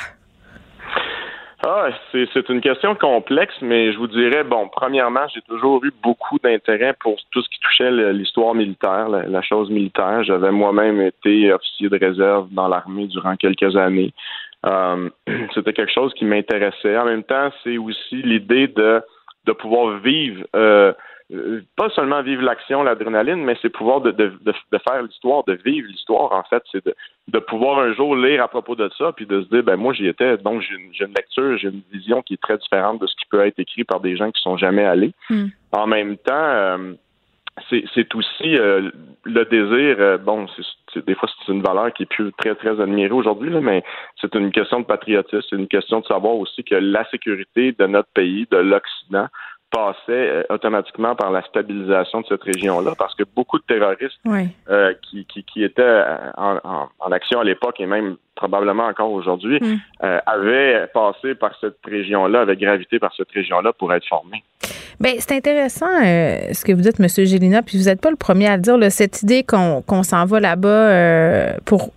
Ah, 1.68 1.88
c'est 2.12 2.48
une 2.48 2.60
question 2.60 2.94
complexe, 2.94 3.56
mais 3.60 3.92
je 3.92 3.98
vous 3.98 4.06
dirais, 4.06 4.44
bon, 4.44 4.68
premièrement, 4.68 5.26
j'ai 5.34 5.40
toujours 5.42 5.84
eu 5.84 5.92
beaucoup 6.00 6.38
d'intérêt 6.38 6.94
pour 7.00 7.16
tout 7.32 7.42
ce 7.42 7.48
qui 7.48 7.58
touchait 7.58 7.90
l'histoire 8.12 8.54
militaire, 8.54 9.08
la, 9.08 9.42
chose 9.42 9.68
militaire. 9.68 10.22
J'avais 10.22 10.52
moi-même 10.52 11.00
été 11.00 11.52
officier 11.52 11.88
de 11.88 11.98
réserve 11.98 12.46
dans 12.52 12.68
l'armée 12.68 13.08
durant 13.08 13.34
quelques 13.34 13.74
années. 13.74 14.14
Euh, 14.64 15.10
c'était 15.54 15.72
quelque 15.72 15.92
chose 15.92 16.14
qui 16.14 16.24
m'intéressait. 16.24 16.96
En 16.98 17.06
même 17.06 17.24
temps, 17.24 17.50
c'est 17.64 17.78
aussi 17.78 18.22
l'idée 18.22 18.68
de, 18.68 19.02
de 19.46 19.52
pouvoir 19.52 19.98
vivre 19.98 20.46
euh, 20.54 20.92
pas 21.76 21.90
seulement 21.90 22.22
vivre 22.22 22.42
l'action, 22.42 22.84
l'adrénaline, 22.84 23.44
mais 23.44 23.56
c'est 23.60 23.70
pouvoir 23.70 24.00
de, 24.00 24.12
de, 24.12 24.32
de, 24.44 24.78
faire 24.78 25.02
l'histoire, 25.02 25.42
de 25.44 25.54
vivre 25.64 25.88
l'histoire, 25.88 26.32
en 26.32 26.44
fait. 26.44 26.62
C'est 26.70 26.84
de, 26.86 26.94
de 27.28 27.38
pouvoir 27.40 27.80
un 27.80 27.92
jour 27.94 28.14
lire 28.14 28.42
à 28.42 28.48
propos 28.48 28.76
de 28.76 28.88
ça, 28.96 29.12
puis 29.12 29.26
de 29.26 29.42
se 29.42 29.48
dire, 29.48 29.64
ben 29.64 29.76
moi 29.76 29.92
j'y 29.92 30.06
étais, 30.06 30.36
donc 30.36 30.62
j'ai 30.62 30.74
une, 30.74 30.92
une, 31.08 31.14
lecture, 31.14 31.58
j'ai 31.58 31.68
une 31.68 31.82
vision 31.92 32.22
qui 32.22 32.34
est 32.34 32.40
très 32.40 32.56
différente 32.58 33.00
de 33.00 33.06
ce 33.08 33.16
qui 33.16 33.26
peut 33.28 33.44
être 33.44 33.58
écrit 33.58 33.82
par 33.82 34.00
des 34.00 34.16
gens 34.16 34.30
qui 34.30 34.40
sont 34.40 34.56
jamais 34.56 34.84
allés. 34.84 35.12
Hmm. 35.28 35.46
En 35.72 35.88
même 35.88 36.16
temps, 36.16 36.32
euh, 36.32 36.92
c'est 37.70 38.14
aussi 38.14 38.56
euh, 38.56 38.90
le 39.24 39.44
désir. 39.46 39.96
Euh, 39.98 40.18
bon, 40.18 40.46
c'est 40.92 41.04
des 41.04 41.14
fois 41.14 41.28
c'est 41.44 41.52
une 41.52 41.62
valeur 41.62 41.92
qui 41.92 42.04
est 42.04 42.06
plus 42.06 42.32
très 42.34 42.54
très 42.54 42.80
admirée 42.80 43.10
aujourd'hui, 43.10 43.50
mais 43.50 43.82
c'est 44.20 44.34
une 44.34 44.52
question 44.52 44.80
de 44.80 44.84
patriotisme, 44.84 45.42
c'est 45.48 45.56
une 45.56 45.68
question 45.68 46.00
de 46.00 46.06
savoir 46.06 46.34
aussi 46.36 46.62
que 46.64 46.74
la 46.74 47.04
sécurité 47.10 47.72
de 47.72 47.86
notre 47.86 48.08
pays, 48.10 48.46
de 48.50 48.58
l'Occident, 48.58 49.26
passait 49.70 49.94
euh, 50.08 50.42
automatiquement 50.48 51.14
par 51.14 51.30
la 51.30 51.42
stabilisation 51.42 52.20
de 52.20 52.26
cette 52.26 52.42
région-là, 52.42 52.92
parce 52.96 53.14
que 53.14 53.24
beaucoup 53.34 53.58
de 53.58 53.64
terroristes 53.64 54.20
euh, 54.70 54.94
qui, 55.02 55.24
qui, 55.26 55.44
qui, 55.44 55.64
étaient 55.64 55.82
euh, 55.82 56.30
en, 56.36 56.88
en, 56.98 57.12
action 57.12 57.40
à 57.40 57.44
l'époque 57.44 57.80
et 57.80 57.86
même 57.86 58.16
probablement 58.34 58.86
encore 58.86 59.12
aujourd'hui 59.12 59.58
mm. 59.60 60.06
avaient 60.26 60.86
passé 60.92 61.34
par 61.34 61.52
cette 61.60 61.78
région-là, 61.84 62.42
avaient 62.42 62.56
gravité 62.56 62.98
par 62.98 63.14
cette 63.16 63.30
région-là 63.30 63.72
pour 63.72 63.92
être 63.94 64.06
formés. 64.06 64.42
Bien, 65.00 65.14
c'est 65.18 65.36
intéressant 65.36 65.86
ce 65.86 66.64
que 66.64 66.72
vous 66.72 66.82
dites, 66.82 67.00
M. 67.00 67.08
Gélina, 67.08 67.62
puis 67.62 67.78
vous 67.78 67.84
n'êtes 67.84 68.00
pas 68.00 68.10
le 68.10 68.16
premier 68.16 68.48
à 68.48 68.56
le 68.56 68.62
dire, 68.62 68.76
cette 68.90 69.22
idée 69.22 69.42
qu'on 69.42 70.02
s'en 70.02 70.24
va 70.26 70.40
là-bas 70.40 71.58
pour 71.64 71.92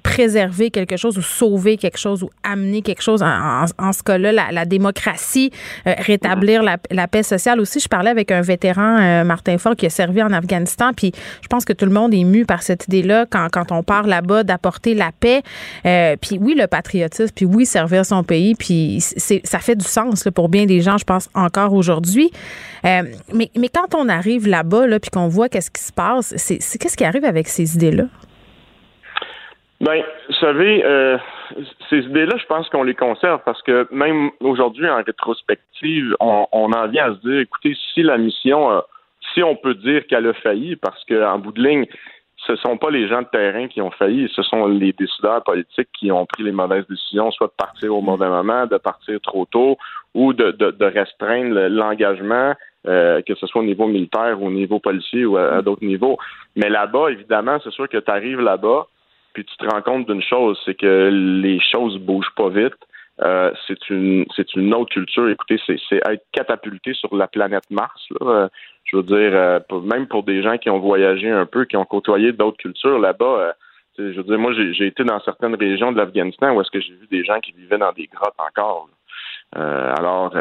préserver 0.00 0.70
quelque 0.70 0.96
chose 0.96 1.18
ou 1.18 1.22
sauver 1.22 1.76
quelque 1.76 1.98
chose 1.98 2.22
ou 2.22 2.30
amener 2.42 2.82
quelque 2.82 3.02
chose. 3.02 3.22
En, 3.22 3.92
ce 3.92 4.02
cas-là, 4.02 4.50
la, 4.50 4.64
démocratie, 4.64 5.50
euh, 5.86 5.94
rétablir 5.98 6.62
la, 6.62 7.08
paix 7.08 7.22
sociale 7.22 7.60
aussi. 7.60 7.80
Je 7.80 7.88
parlais 7.88 8.10
avec 8.10 8.30
un 8.30 8.40
vétéran, 8.40 8.98
euh, 9.00 9.24
Martin 9.24 9.58
Fort, 9.58 9.76
qui 9.76 9.86
a 9.86 9.90
servi 9.90 10.22
en 10.22 10.32
Afghanistan, 10.32 10.92
puis 10.94 11.12
je 11.42 11.48
pense 11.48 11.64
que 11.64 11.72
tout 11.72 11.84
le 11.84 11.92
monde 11.92 12.14
est 12.14 12.24
mu 12.24 12.44
par 12.44 12.62
cette 12.62 12.86
idée-là 12.88 13.26
quand, 13.28 13.48
on 13.70 13.82
part 13.82 14.06
là-bas 14.06 14.42
d'apporter 14.42 14.94
la 14.94 15.10
paix. 15.12 15.42
Euh, 15.86 16.16
puis 16.20 16.38
oui, 16.40 16.54
le 16.56 16.66
patriotisme, 16.66 17.32
puis 17.34 17.46
oui, 17.46 17.66
servir 17.66 18.04
son 18.04 18.24
pays, 18.24 18.54
puis 18.54 19.00
ça 19.00 19.58
fait 19.58 19.76
du 19.76 19.84
sens 19.84 20.28
pour 20.34 20.48
bien 20.48 20.66
des 20.66 20.80
gens, 20.80 20.98
je 20.98 21.04
pense, 21.04 21.28
encore 21.34 21.72
aujourd'hui. 21.72 22.30
mais, 22.84 23.50
mais 23.56 23.68
quand 23.68 23.94
on 23.94 24.08
arrive 24.08 24.48
là-bas, 24.48 24.86
là, 24.86 24.98
puis 24.98 25.10
qu'on 25.10 25.28
voit 25.28 25.48
qu'est-ce 25.48 25.70
qui 25.70 25.82
se 25.82 25.92
passe, 25.92 26.34
c'est 26.36 26.78
qu'est-ce 26.78 26.96
qui 26.96 27.04
arrive 27.04 27.24
avec 27.24 27.48
ces 27.48 27.74
idées-là? 27.74 28.04
Ben, 29.80 30.02
vous 30.28 30.34
savez, 30.34 30.84
euh, 30.84 31.16
ces 31.88 32.00
idées-là, 32.00 32.36
je 32.36 32.44
pense 32.46 32.68
qu'on 32.68 32.82
les 32.82 32.94
conserve 32.94 33.40
parce 33.46 33.62
que 33.62 33.88
même 33.90 34.30
aujourd'hui, 34.40 34.88
en 34.88 35.02
rétrospective, 35.02 36.14
on, 36.20 36.46
on, 36.52 36.72
en 36.72 36.86
vient 36.88 37.12
à 37.12 37.14
se 37.14 37.20
dire, 37.20 37.40
écoutez, 37.40 37.74
si 37.94 38.02
la 38.02 38.18
mission, 38.18 38.82
si 39.32 39.42
on 39.42 39.56
peut 39.56 39.74
dire 39.74 40.06
qu'elle 40.06 40.26
a 40.26 40.34
failli, 40.34 40.76
parce 40.76 41.02
qu'en 41.06 41.38
bout 41.38 41.52
de 41.52 41.62
ligne, 41.62 41.86
ce 42.46 42.56
sont 42.56 42.76
pas 42.76 42.90
les 42.90 43.06
gens 43.08 43.22
de 43.22 43.28
terrain 43.28 43.68
qui 43.68 43.80
ont 43.80 43.90
failli, 43.90 44.30
ce 44.34 44.42
sont 44.42 44.66
les 44.66 44.92
décideurs 44.92 45.42
politiques 45.44 45.88
qui 45.98 46.10
ont 46.10 46.26
pris 46.26 46.42
les 46.42 46.52
mauvaises 46.52 46.86
décisions, 46.88 47.30
soit 47.30 47.48
de 47.48 47.52
partir 47.52 47.94
au 47.94 48.00
mauvais 48.00 48.28
moment, 48.28 48.66
de 48.66 48.78
partir 48.78 49.20
trop 49.20 49.44
tôt, 49.46 49.76
ou 50.14 50.32
de, 50.32 50.50
de, 50.52 50.70
de 50.70 50.84
restreindre 50.84 51.68
l'engagement, 51.68 52.54
euh, 52.86 53.20
que 53.22 53.34
ce 53.34 53.46
soit 53.46 53.60
au 53.60 53.64
niveau 53.64 53.86
militaire 53.86 54.42
au 54.42 54.50
niveau 54.50 54.78
policier 54.78 55.26
ou 55.26 55.36
à 55.36 55.60
d'autres 55.62 55.84
niveaux. 55.84 56.18
Mais 56.56 56.70
là-bas, 56.70 57.10
évidemment, 57.10 57.58
c'est 57.62 57.72
sûr 57.72 57.88
que 57.88 57.98
tu 57.98 58.10
arrives 58.10 58.40
là-bas, 58.40 58.86
puis 59.32 59.44
tu 59.44 59.56
te 59.56 59.66
rends 59.66 59.82
compte 59.82 60.06
d'une 60.06 60.22
chose, 60.22 60.60
c'est 60.64 60.74
que 60.74 61.08
les 61.42 61.60
choses 61.60 61.98
bougent 61.98 62.34
pas 62.36 62.48
vite. 62.48 62.74
Euh, 63.22 63.52
c'est 63.66 63.90
une 63.90 64.24
c'est 64.34 64.54
une 64.54 64.72
autre 64.74 64.92
culture. 64.92 65.28
Écoutez, 65.28 65.60
c'est 65.66 65.96
être 65.96 66.24
catapulté 66.32 66.94
sur 66.94 67.14
la 67.14 67.28
planète 67.28 67.64
Mars. 67.70 68.02
Là. 68.18 68.26
Euh, 68.26 68.48
je 68.84 68.96
veux 68.96 69.02
dire, 69.02 69.30
euh, 69.34 69.60
même 69.82 70.06
pour 70.06 70.22
des 70.22 70.42
gens 70.42 70.56
qui 70.56 70.70
ont 70.70 70.78
voyagé 70.78 71.30
un 71.30 71.44
peu, 71.44 71.64
qui 71.66 71.76
ont 71.76 71.84
côtoyé 71.84 72.32
d'autres 72.32 72.56
cultures 72.56 72.98
là-bas. 72.98 73.54
je 73.98 74.04
veux 74.04 74.22
dire, 74.22 74.38
moi, 74.38 74.52
j'ai 74.54 74.86
été 74.86 75.04
dans 75.04 75.20
certaines 75.20 75.54
régions 75.54 75.92
de 75.92 75.98
l'Afghanistan 75.98 76.54
où 76.54 76.60
est-ce 76.60 76.70
que 76.70 76.80
j'ai 76.80 76.94
vu 76.94 77.06
des 77.10 77.22
gens 77.24 77.38
qui 77.40 77.52
vivaient 77.52 77.78
dans 77.78 77.92
des 77.92 78.06
grottes 78.06 78.34
encore. 78.38 78.88
alors, 79.52 80.32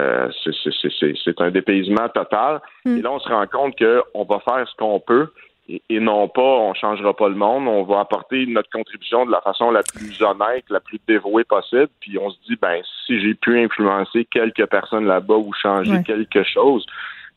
c'est 0.42 1.42
un 1.42 1.52
dépaysement 1.52 2.08
total. 2.10 2.62
Hmm. 2.86 2.98
Et 2.98 3.02
là, 3.02 3.12
on 3.12 3.20
se 3.20 3.28
rend 3.28 3.46
compte 3.48 3.78
qu'on 3.78 4.24
va 4.24 4.40
faire 4.40 4.66
ce 4.68 4.76
qu'on 4.78 5.02
peut 5.02 5.28
et, 5.70 6.00
non 6.00 6.28
pas 6.28 6.42
on 6.42 6.74
changera 6.74 7.16
pas 7.16 7.30
le 7.30 7.36
monde, 7.36 7.68
on 7.68 7.84
va 7.84 8.00
apporter 8.00 8.46
notre 8.48 8.70
contribution 8.70 9.26
de 9.26 9.32
la 9.32 9.42
façon 9.42 9.72
la 9.72 9.84
plus 9.84 10.22
honnête, 10.22 10.66
la 10.70 10.80
plus 10.80 11.00
dévouée 11.08 11.44
possible, 11.44 11.90
puis 12.00 12.18
on 12.18 12.30
se 12.30 12.38
dit 12.48 12.58
ben 12.60 12.82
si 13.06 13.20
j'ai 13.22 13.36
pu 13.36 13.60
influencer 13.60 14.26
quelques 14.26 14.66
personnes 14.66 15.06
là-bas 15.06 15.36
ou 15.36 15.54
changer 15.54 16.02
quelque 16.04 16.44
chose, 16.44 16.86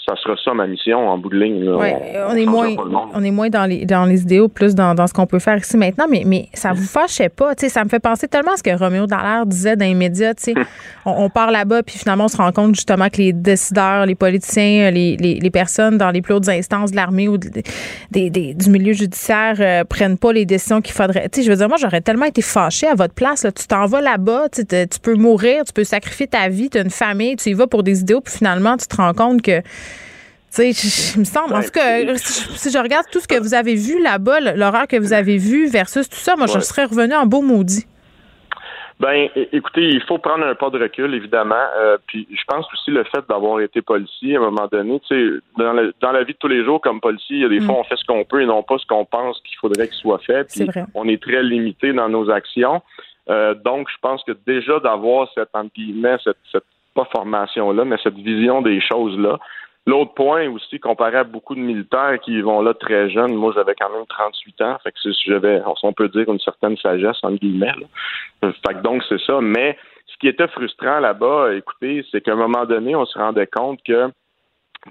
ça 0.07 0.17
sera 0.17 0.35
ça 0.45 0.53
ma 0.53 0.67
mission 0.67 1.09
en 1.09 1.17
bout 1.17 1.29
de 1.29 1.39
ligne. 1.39 1.69
on, 1.69 2.35
est 2.35 2.47
moins, 2.47 2.75
on 3.15 3.23
est 3.23 3.31
moins 3.31 3.49
dans 3.49 3.67
les, 3.67 3.87
dans 3.87 4.05
les 4.05 4.23
idéaux, 4.23 4.49
plus 4.49 4.75
dans, 4.75 4.95
dans 4.95 5.07
ce 5.07 5.13
qu'on 5.13 5.27
peut 5.27 5.39
faire 5.39 5.57
ici 5.57 5.77
maintenant, 5.77 6.07
mais, 6.11 6.25
mais 6.27 6.49
ça 6.55 6.73
vous 6.73 6.85
fâchait 6.85 7.29
pas. 7.29 7.53
Ça 7.57 7.85
me 7.85 7.89
fait 7.89 8.01
penser 8.01 8.27
tellement 8.27 8.53
à 8.53 8.57
ce 8.57 8.65
que 8.65 8.77
Roméo 8.77 9.07
Dallaire 9.07 9.47
disait 9.47 9.77
dans 9.77 9.87
les 9.87 9.95
médias. 9.95 10.33
on, 11.07 11.25
on 11.25 11.31
part 11.31 11.53
là-bas, 11.53 11.85
puis 11.85 11.99
finalement, 11.99 12.25
on 12.25 12.29
se 12.29 12.37
rend 12.37 12.51
compte 12.51 12.75
justement 12.75 13.09
que 13.09 13.19
les 13.19 13.33
décideurs, 13.33 14.07
les 14.07 14.17
politiciens, 14.17 14.91
les, 14.91 15.17
les, 15.17 15.35
les 15.35 15.51
personnes 15.51 15.99
dans 15.99 16.11
les 16.11 16.21
plus 16.21 16.35
hautes 16.35 16.49
instances 16.49 16.91
de 16.91 16.97
l'armée 16.97 17.29
ou 17.29 17.39
des, 17.39 18.31
des, 18.31 18.55
du 18.55 18.71
milieu 18.71 18.93
judiciaire 18.93 19.57
euh, 19.61 19.85
prennent 19.85 20.19
pas 20.19 20.33
les 20.33 20.47
décisions 20.47 20.81
qu'il 20.81 20.95
faudrait. 20.95 21.29
je 21.35 21.49
veux 21.49 21.57
dire, 21.57 21.69
moi, 21.69 21.77
j'aurais 21.81 22.01
tellement 22.01 22.27
été 22.27 22.43
fâchée 22.43 22.89
à 22.89 22.95
votre 22.95 23.15
place. 23.15 23.45
Là. 23.45 23.53
Tu 23.53 23.67
t'en 23.69 23.87
vas 23.87 24.01
là-bas, 24.01 24.49
tu 24.51 24.65
peux 25.01 25.15
mourir, 25.15 25.65
tu 25.65 25.73
peux 25.73 25.85
sacrifier 25.85 26.27
ta 26.27 26.49
vie, 26.49 26.71
tu 26.71 26.79
as 26.79 26.83
une 26.83 26.91
famille, 26.91 27.37
tu 27.37 27.51
y 27.51 27.55
vas 27.55 27.69
pour 27.69 27.85
des 27.85 28.01
idéaux, 28.01 28.21
puis 28.21 28.35
finalement, 28.35 28.77
tu 28.77 28.87
te 28.89 28.97
rends 28.97 29.15
compte 29.15 29.43
que 29.43 29.63
tu 30.55 30.73
sais, 30.73 31.15
il 31.15 31.21
me 31.21 31.25
semble, 31.25 31.55
en 31.55 31.63
tout 31.63 31.71
cas, 31.71 32.15
si 32.17 32.71
je 32.71 32.79
regarde 32.79 33.07
tout 33.11 33.21
ce 33.21 33.29
que 33.29 33.41
vous 33.41 33.55
avez 33.55 33.75
vu 33.75 34.03
là-bas, 34.03 34.41
l'horreur 34.55 34.87
que 34.87 34.97
vous 34.99 35.15
avez 35.15 35.39
vu 35.39 35.67
versus 35.67 36.09
tout 36.09 36.17
ça, 36.17 36.37
moi, 36.37 36.47
je 36.47 36.61
serais 36.61 36.85
revenu 36.85 37.15
en 37.15 37.27
beau 37.27 37.41
maudit. 37.41 37.87
Ben, 39.01 39.29
écoutez, 39.35 39.89
il 39.89 40.03
faut 40.03 40.19
prendre 40.19 40.45
un 40.47 40.55
pas 40.55 40.71
de 40.71 40.79
recul, 40.79 41.13
évidemment. 41.15 41.65
Euh, 41.77 41.97
puis, 42.07 42.29
je 42.31 42.45
pense 42.47 42.67
aussi 42.73 42.93
le 42.93 43.03
fait 43.05 43.25
d'avoir 43.29 43.61
été 43.61 43.83
policier 43.83 44.37
à 44.37 44.41
un 44.41 44.43
moment 44.45 44.69
donné, 44.71 45.01
tu 45.09 45.09
sais, 45.09 45.41
dans, 45.59 45.75
dans, 46.01 46.13
la 46.13 46.23
vie 46.23 46.35
de 46.35 46.39
tous 46.39 46.49
les 46.49 46.65
jours, 46.65 46.81
comme 46.81 47.01
policier, 47.01 47.39
il 47.39 47.43
y 47.43 47.45
a 47.45 47.49
des 47.49 47.61
mm. 47.61 47.65
fois, 47.65 47.77
on 47.81 47.85
fait 47.85 47.97
ce 47.97 48.05
qu'on 48.05 48.25
peut 48.25 48.43
et 48.43 48.47
non 48.47 48.63
pas 48.63 48.79
ce 48.79 48.87
qu'on 48.87 49.05
pense 49.05 49.41
qu'il 49.41 49.57
faudrait 49.59 49.89
qu'il 49.89 49.97
soit 49.97 50.21
fait. 50.21 50.45
Puis, 50.45 50.69
on 50.95 51.09
est 51.09 51.21
très 51.21 51.43
limité 51.43 51.93
dans 51.93 52.09
nos 52.09 52.31
actions. 52.31 52.81
Euh, 53.29 53.55
donc, 53.55 53.89
je 53.91 53.97
pense 54.01 54.23
que 54.23 54.33
déjà 54.47 54.79
d'avoir 54.79 55.29
cette, 55.35 55.51
entre 55.55 55.73
guillemets, 55.75 56.19
cette, 56.23 56.37
cette 56.53 56.65
pas 56.95 57.09
formation-là, 57.11 57.85
mais 57.85 57.97
cette 58.03 58.15
vision 58.15 58.63
des 58.63 58.81
choses-là, 58.81 59.39
L'autre 59.85 60.15
point 60.15 60.49
aussi, 60.49 60.79
comparé 60.79 61.17
à 61.17 61.25
beaucoup 61.25 61.57
de 61.57 61.61
militaires 61.61 62.19
qui 62.21 62.41
vont 62.41 62.63
là 62.63 62.73
très 62.73 63.11
jeunes, 63.11 63.35
moi 63.35 63.53
j'avais 63.55 63.75
quand 63.75 63.91
même 63.91 64.07
38 64.07 64.61
ans, 64.61 64.79
fait 64.83 64.93
que 64.93 64.99
j'avais, 65.27 65.61
on 65.83 65.93
peut 65.93 66.09
dire, 66.09 66.29
une 66.29 66.39
certaine 66.39 66.77
sagesse, 66.77 67.17
entre 67.23 67.41
guillemets. 67.41 67.75
Fait 68.41 68.75
que 68.75 68.83
donc 68.83 69.03
c'est 69.09 69.21
ça. 69.23 69.41
Mais 69.41 69.77
ce 70.07 70.17
qui 70.19 70.29
était 70.29 70.47
frustrant 70.47 71.01
là-bas, 71.01 71.55
écoutez, 71.55 72.07
c'est 72.13 72.21
qu'à 72.21 72.33
un 72.33 72.37
moment 72.37 72.65
donné, 72.65 72.95
on 72.95 73.05
se 73.07 73.19
rendait 73.19 73.49
compte 73.49 73.81
que 73.85 74.09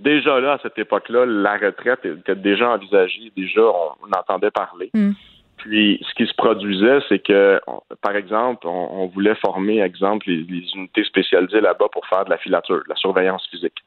déjà 0.02 0.42
là, 0.42 0.54
à 0.54 0.60
cette 0.62 0.78
époque-là, 0.78 1.26
la 1.26 1.58
retraite 1.58 2.06
était 2.06 2.36
déjà 2.36 2.72
envisagée, 2.72 3.32
déjà 3.36 3.62
on, 3.62 4.18
entendait 4.18 4.52
parler. 4.52 4.90
Mm. 4.94 5.12
Puis, 5.58 6.04
ce 6.10 6.16
qui 6.16 6.26
se 6.26 6.34
produisait, 6.34 7.00
c'est 7.08 7.20
que, 7.20 7.62
par 8.02 8.16
exemple, 8.16 8.66
on, 8.68 9.06
voulait 9.06 9.36
former, 9.36 9.80
exemple, 9.82 10.28
les, 10.28 10.38
les 10.38 10.66
unités 10.74 11.04
spécialisées 11.04 11.62
là-bas 11.62 11.86
pour 11.92 12.06
faire 12.08 12.26
de 12.26 12.32
la 12.32 12.40
filature, 12.40 12.78
de 12.78 12.90
la 12.90 12.96
surveillance 12.96 13.48
physique. 13.48 13.78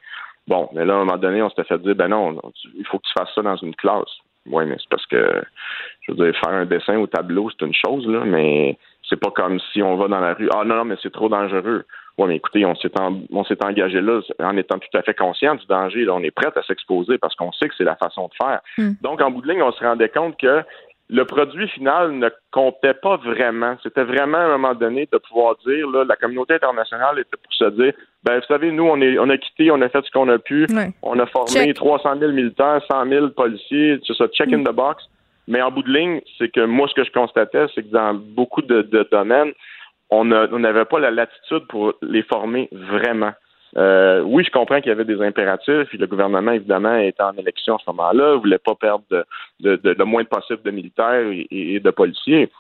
Bon, 0.47 0.69
mais 0.73 0.85
là, 0.85 0.95
à 0.95 0.97
un 0.97 1.05
moment 1.05 1.17
donné, 1.17 1.43
on 1.43 1.49
s'était 1.49 1.65
fait 1.65 1.79
dire, 1.79 1.95
ben 1.95 2.09
non, 2.09 2.39
il 2.75 2.87
faut 2.87 2.99
que 2.99 3.07
tu 3.07 3.13
fasses 3.17 3.35
ça 3.35 3.43
dans 3.43 3.57
une 3.57 3.75
classe. 3.75 4.11
Oui, 4.47 4.65
mais 4.67 4.77
c'est 4.79 4.89
parce 4.91 5.07
que, 5.07 5.43
je 6.03 6.13
veux 6.13 6.23
dire, 6.23 6.39
faire 6.39 6.53
un 6.53 6.67
dessin 6.67 6.99
au 6.99 7.07
tableau, 7.07 7.49
c'est 7.51 7.65
une 7.65 7.75
chose, 7.75 8.07
là, 8.07 8.25
mais 8.27 8.77
c'est 9.09 9.19
pas 9.19 9.31
comme 9.31 9.59
si 9.73 9.83
on 9.83 9.97
va 9.97 10.09
dans 10.09 10.21
la 10.21 10.35
rue. 10.35 10.49
Ah 10.55 10.65
non, 10.65 10.77
non, 10.77 10.85
mais 10.85 10.97
c'est 11.03 11.13
trop 11.13 11.29
dangereux. 11.29 11.85
Oui, 12.19 12.29
mais 12.29 12.37
écoutez, 12.37 12.65
on 12.65 12.75
s'est, 12.77 12.93
on 13.33 13.45
s'est 13.45 13.65
engagé 13.65 14.01
là 14.01 14.21
en 14.41 14.57
étant 14.57 14.79
tout 14.79 14.97
à 14.97 15.03
fait 15.03 15.15
conscient 15.15 15.55
du 15.55 15.67
danger. 15.67 16.05
Là, 16.05 16.15
on 16.15 16.23
est 16.23 16.31
prêt 16.31 16.51
à 16.55 16.63
s'exposer 16.63 17.19
parce 17.19 17.35
qu'on 17.35 17.53
sait 17.53 17.69
que 17.69 17.75
c'est 17.77 17.85
la 17.85 17.97
façon 17.97 18.29
de 18.29 18.35
faire. 18.35 18.61
Hmm. 18.79 18.93
Donc, 19.01 19.21
en 19.21 19.31
bout 19.31 19.41
de 19.41 19.49
ligne, 19.49 19.63
on 19.63 19.73
se 19.73 19.83
rendait 19.83 20.11
compte 20.11 20.39
que 20.39 20.63
le 21.15 21.25
produit 21.25 21.69
final 21.69 22.11
ne 22.19 22.29
comptait 22.51 22.95
pas 22.95 23.17
vraiment. 23.19 23.77
C'était 23.85 24.03
vraiment 24.03 24.39
à 24.39 24.47
un 24.47 24.59
moment 24.59 24.75
donné 24.75 25.09
de 25.13 25.19
pouvoir 25.19 25.55
dire, 25.65 25.89
là, 25.89 26.05
la 26.05 26.17
communauté 26.17 26.55
internationale 26.55 27.21
était 27.21 27.37
pour 27.41 27.53
se 27.53 27.71
dire, 27.71 27.93
ben 28.25 28.41
vous 28.41 28.47
savez, 28.47 28.73
nous, 28.73 28.83
on 28.83 29.01
est, 29.01 29.17
on 29.21 29.29
a 29.29 29.37
quitté, 29.37 29.71
on 29.71 29.81
a 29.81 29.89
fait 29.89 30.05
ce 30.05 30.11
qu'on 30.11 30.29
a 30.29 30.39
pu, 30.39 30.67
on 31.03 31.19
a 31.21 31.27
formé 31.27 31.73
300 31.73 32.19
000 32.19 32.33
militaires, 32.33 32.81
100 32.91 33.09
000 33.09 33.29
policiers, 33.29 34.01
c'est 34.05 34.17
ça, 34.17 34.27
check 34.27 34.53
in 34.53 34.59
mm. 34.59 34.65
the 34.65 34.73
box. 34.73 35.05
Mais 35.47 35.63
en 35.63 35.71
bout 35.71 35.85
de 35.85 35.93
ligne, 35.93 36.21
c'est 36.37 36.49
que 36.49 36.65
moi, 36.65 36.89
ce 36.89 36.95
que 36.95 37.05
je 37.05 37.13
constatais, 37.13 37.67
c'est 37.77 37.85
que 37.85 37.93
dans 37.93 38.15
beaucoup 38.15 38.63
de, 38.63 38.83
de 38.83 39.09
domaines, 39.13 39.53
on 40.11 40.25
n'avait 40.25 40.85
pas 40.85 40.99
la 40.99 41.13
latitude 41.13 41.67
pour 41.69 41.95
les 42.03 42.23
former 42.25 42.69
vraiment. 42.73 43.33
Euh, 43.77 44.23
oui, 44.23 44.45
je 44.45 44.51
comprends 44.51 44.81
qu'il 44.81 44.89
y 44.89 44.93
avait 44.93 45.05
des 45.05 45.21
impératifs. 45.21 45.93
Et 45.93 45.97
le 45.97 46.07
gouvernement, 46.07 46.53
évidemment, 46.53 46.97
était 46.97 47.23
en 47.23 47.37
élection 47.37 47.77
à 47.77 47.79
ce 47.85 47.91
moment-là, 47.91 48.37
voulait 48.37 48.59
pas 48.59 48.75
perdre 48.75 49.05
de, 49.11 49.27
le 49.83 50.05
moins 50.05 50.25
possible 50.25 50.63
de 50.63 50.71
militaires 50.71 51.25
et, 51.51 51.81
de 51.81 51.91
policiers. 51.91 52.51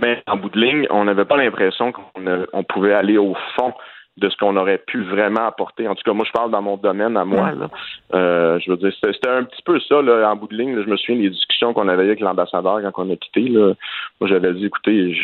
Mais 0.00 0.22
en 0.26 0.36
bout 0.36 0.50
de 0.50 0.60
ligne, 0.60 0.86
on 0.90 1.04
n'avait 1.04 1.24
pas 1.24 1.36
l'impression 1.36 1.92
qu'on 1.92 2.64
pouvait 2.64 2.94
aller 2.94 3.18
au 3.18 3.34
fond 3.56 3.72
de 4.16 4.28
ce 4.28 4.36
qu'on 4.36 4.56
aurait 4.56 4.78
pu 4.86 5.02
vraiment 5.04 5.46
apporter. 5.46 5.88
En 5.88 5.94
tout 5.94 6.02
cas, 6.04 6.12
moi, 6.12 6.24
je 6.26 6.32
parle 6.32 6.50
dans 6.50 6.62
mon 6.62 6.76
domaine 6.76 7.16
à 7.16 7.24
moi. 7.24 7.52
Là. 7.52 7.70
Euh, 8.12 8.58
je 8.58 8.70
veux 8.70 8.76
dire, 8.76 8.92
c'était 9.00 9.28
un 9.28 9.44
petit 9.44 9.62
peu 9.64 9.78
ça, 9.80 10.02
là, 10.02 10.30
en 10.30 10.36
bout 10.36 10.48
de 10.48 10.56
ligne. 10.56 10.80
je 10.82 10.88
me 10.88 10.96
souviens 10.96 11.22
des 11.22 11.30
discussions 11.30 11.72
qu'on 11.72 11.88
avait 11.88 12.02
avec 12.02 12.20
l'ambassadeur 12.20 12.80
quand 12.82 13.04
on 13.04 13.12
a 13.12 13.16
quitté. 13.16 13.48
Là. 13.48 13.72
Moi, 14.20 14.28
j'avais 14.28 14.52
dit, 14.52 14.66
écoutez, 14.66 15.16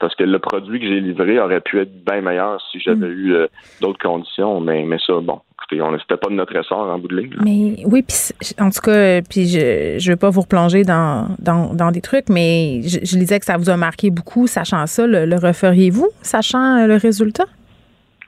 parce 0.00 0.14
que 0.16 0.24
le 0.24 0.38
produit 0.38 0.80
que 0.80 0.86
j'ai 0.86 1.00
livré 1.00 1.40
aurait 1.40 1.60
pu 1.60 1.80
être 1.80 2.04
bien 2.04 2.20
meilleur 2.20 2.60
si 2.70 2.80
j'avais 2.80 3.06
mm. 3.06 3.18
eu 3.18 3.34
euh, 3.34 3.46
d'autres 3.80 4.00
conditions. 4.00 4.60
Mais, 4.60 4.82
mais 4.82 4.98
ça, 5.06 5.14
bon, 5.22 5.40
écoutez, 5.54 5.80
on 5.80 5.92
n'était 5.92 6.16
pas 6.16 6.28
de 6.28 6.34
notre 6.34 6.54
essor 6.54 6.90
en 6.90 6.98
bout 6.98 7.08
de 7.08 7.16
ligne. 7.16 7.34
Mais 7.42 7.84
oui, 7.86 8.02
puis 8.02 8.54
en 8.60 8.70
tout 8.70 8.80
cas, 8.82 9.22
puis 9.22 9.46
je 9.46 9.94
ne 9.94 10.12
veux 10.12 10.18
pas 10.18 10.30
vous 10.30 10.42
replonger 10.42 10.82
dans, 10.82 11.28
dans, 11.38 11.72
dans 11.72 11.90
des 11.90 12.02
trucs, 12.02 12.28
mais 12.28 12.82
je, 12.82 12.98
je 13.02 13.16
disais 13.16 13.38
que 13.38 13.46
ça 13.46 13.56
vous 13.56 13.70
a 13.70 13.76
marqué 13.76 14.10
beaucoup, 14.10 14.46
sachant 14.46 14.86
ça. 14.86 15.06
Le, 15.06 15.24
le 15.24 15.36
referiez-vous, 15.36 16.08
sachant 16.20 16.86
le 16.86 16.96
résultat? 16.96 17.46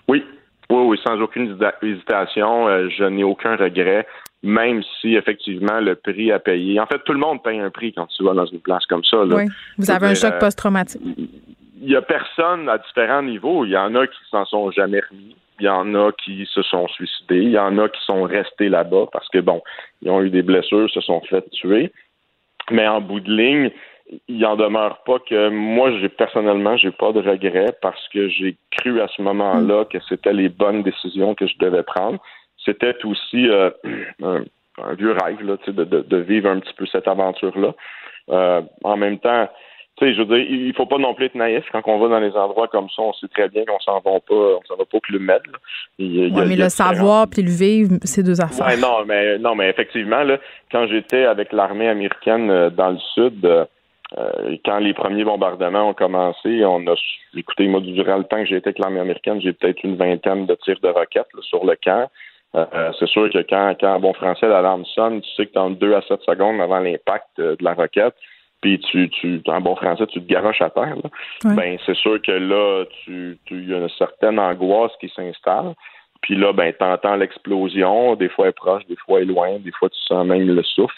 Oui, 0.08 0.24
oui, 0.70 0.78
oui, 0.86 1.00
sans 1.04 1.20
aucune 1.20 1.58
hésitation. 1.82 2.68
Euh, 2.68 2.88
je 2.88 3.04
n'ai 3.04 3.24
aucun 3.24 3.56
regret, 3.56 4.06
même 4.42 4.82
si 5.00 5.14
effectivement 5.14 5.80
le 5.80 5.94
prix 5.94 6.32
à 6.32 6.38
payer. 6.38 6.80
En 6.80 6.86
fait, 6.86 7.00
tout 7.04 7.12
le 7.12 7.18
monde 7.18 7.42
paye 7.42 7.58
un 7.58 7.70
prix 7.70 7.92
quand 7.92 8.06
tu 8.06 8.24
vas 8.24 8.34
dans 8.34 8.46
une 8.46 8.60
place 8.60 8.84
comme 8.86 9.04
ça. 9.04 9.24
Oui, 9.24 9.44
vous 9.78 9.90
avez 9.90 10.08
un 10.08 10.14
choc 10.14 10.34
euh, 10.34 10.38
post-traumatique. 10.38 11.02
Il 11.80 11.90
y 11.90 11.96
a 11.96 12.02
personne 12.02 12.68
à 12.68 12.78
différents 12.78 13.22
niveaux. 13.22 13.64
Il 13.64 13.72
y 13.72 13.76
en 13.76 13.94
a 13.94 14.06
qui 14.06 14.18
s'en 14.30 14.44
sont 14.46 14.70
jamais 14.70 15.00
remis. 15.10 15.36
Il 15.60 15.66
y 15.66 15.68
en 15.68 15.94
a 15.94 16.10
qui 16.12 16.48
se 16.52 16.62
sont 16.62 16.88
suicidés. 16.88 17.42
Il 17.42 17.50
y 17.50 17.58
en 17.58 17.78
a 17.78 17.88
qui 17.88 18.02
sont 18.04 18.22
restés 18.22 18.68
là-bas 18.68 19.06
parce 19.12 19.28
que, 19.28 19.38
bon, 19.38 19.62
ils 20.02 20.10
ont 20.10 20.22
eu 20.22 20.30
des 20.30 20.42
blessures, 20.42 20.90
se 20.90 21.00
sont 21.00 21.20
fait 21.22 21.48
tuer. 21.50 21.92
Mais 22.70 22.88
en 22.88 23.00
bout 23.00 23.20
de 23.20 23.30
ligne, 23.30 23.70
il 24.28 24.44
en 24.44 24.56
demeure 24.56 25.02
pas 25.04 25.18
que 25.18 25.48
moi, 25.48 25.90
j'ai 25.98 26.08
personnellement, 26.08 26.76
j'ai 26.76 26.90
pas 26.90 27.12
de 27.12 27.20
regrets 27.20 27.74
parce 27.80 28.08
que 28.08 28.28
j'ai 28.28 28.56
cru 28.70 29.00
à 29.00 29.08
ce 29.08 29.22
moment-là 29.22 29.84
que 29.86 29.98
c'était 30.08 30.32
les 30.32 30.48
bonnes 30.48 30.82
décisions 30.82 31.34
que 31.34 31.46
je 31.46 31.56
devais 31.58 31.82
prendre. 31.82 32.18
C'était 32.64 32.94
aussi 33.04 33.48
euh, 33.48 33.70
un, 34.22 34.94
vieux 34.94 35.12
rêve 35.12 35.42
là, 35.42 35.56
de, 35.66 35.84
de, 35.84 36.00
de, 36.02 36.16
vivre 36.18 36.50
un 36.50 36.60
petit 36.60 36.74
peu 36.74 36.86
cette 36.86 37.08
aventure-là. 37.08 37.74
Euh, 38.30 38.62
en 38.82 38.96
même 38.96 39.18
temps, 39.18 39.48
tu 39.96 40.06
sais, 40.06 40.14
je 40.14 40.22
veux 40.22 40.26
dire, 40.26 40.46
il 40.50 40.74
faut 40.74 40.86
pas 40.86 40.98
non 40.98 41.14
plus 41.14 41.26
être 41.26 41.36
naïf 41.36 41.64
quand 41.70 41.82
on 41.86 41.98
va 41.98 42.08
dans 42.08 42.18
les 42.18 42.32
endroits 42.32 42.66
comme 42.66 42.88
ça. 42.90 43.00
On 43.02 43.12
sait 43.12 43.28
très 43.28 43.48
bien 43.48 43.64
qu'on 43.64 43.78
s'en 43.78 44.00
va 44.00 44.18
pas, 44.18 44.34
on 44.34 44.60
s'en 44.66 44.76
va 44.76 44.84
pas 44.84 44.98
que 44.98 45.12
le 45.12 45.20
mettre. 45.20 45.44
Oui, 46.00 46.32
mais 46.32 46.56
le 46.56 46.68
savoir 46.68 47.28
puis 47.28 47.42
le 47.42 47.50
vivre, 47.50 47.98
c'est 48.02 48.24
deux 48.24 48.40
affaires. 48.40 48.66
Ouais, 48.66 48.76
non, 48.76 49.04
mais 49.06 49.38
non, 49.38 49.54
mais 49.54 49.70
effectivement, 49.70 50.24
là, 50.24 50.38
quand 50.72 50.88
j'étais 50.88 51.26
avec 51.26 51.52
l'armée 51.52 51.88
américaine 51.88 52.50
euh, 52.50 52.70
dans 52.70 52.90
le 52.90 52.98
sud, 53.14 53.44
euh, 53.44 53.64
quand 54.64 54.78
les 54.78 54.94
premiers 54.94 55.24
bombardements 55.24 55.88
ont 55.88 55.94
commencé, 55.94 56.64
on 56.64 56.86
a 56.86 56.94
écoutez, 57.36 57.66
moi, 57.66 57.80
durant 57.80 58.18
le 58.18 58.24
temps 58.24 58.38
que 58.38 58.46
j'ai 58.46 58.56
été 58.56 58.68
avec 58.68 58.78
l'armée 58.78 59.00
américaine, 59.00 59.40
j'ai 59.40 59.52
peut-être 59.52 59.82
une 59.82 59.96
vingtaine 59.96 60.46
de 60.46 60.54
tirs 60.56 60.78
de 60.82 60.88
roquettes 60.88 61.26
sur 61.42 61.64
le 61.64 61.76
camp. 61.82 62.08
Euh, 62.54 62.92
c'est 62.98 63.08
sûr 63.08 63.28
que 63.30 63.38
quand, 63.38 63.74
quand 63.80 63.94
en 63.94 64.00
bon 64.00 64.12
français, 64.12 64.46
l'alarme 64.46 64.84
sonne, 64.84 65.20
tu 65.22 65.30
sais 65.34 65.46
que 65.46 65.54
dans 65.54 65.70
deux 65.70 65.94
à 65.94 66.02
sept 66.02 66.20
secondes 66.22 66.60
avant 66.60 66.78
l'impact 66.78 67.26
euh, 67.40 67.56
de 67.56 67.64
la 67.64 67.74
roquette, 67.74 68.14
puis 68.60 68.78
tu, 68.78 69.10
tu, 69.10 69.42
en 69.46 69.60
bon 69.60 69.74
français, 69.76 70.06
tu 70.06 70.22
te 70.22 70.32
garoches 70.32 70.62
à 70.62 70.70
terre. 70.70 70.96
Ben, 71.44 71.76
c'est 71.84 71.96
sûr 71.96 72.22
que 72.22 72.32
là, 72.32 72.84
tu, 73.04 73.38
il 73.50 73.68
y 73.68 73.74
a 73.74 73.78
une 73.78 73.90
certaine 73.90 74.38
angoisse 74.38 74.92
qui 75.00 75.10
s'installe. 75.14 75.74
Puis 76.22 76.34
là, 76.36 76.52
ben, 76.54 76.72
entends 76.80 77.16
l'explosion. 77.16 78.14
Des 78.14 78.30
fois, 78.30 78.46
elle 78.46 78.50
est 78.50 78.52
proche, 78.52 78.86
des 78.86 78.96
fois, 78.96 79.18
elle 79.20 79.28
est 79.28 79.32
loin. 79.32 79.58
Des 79.58 79.72
fois, 79.72 79.90
tu 79.90 80.00
sens 80.06 80.24
même 80.26 80.46
le 80.46 80.62
souffle. 80.62 80.96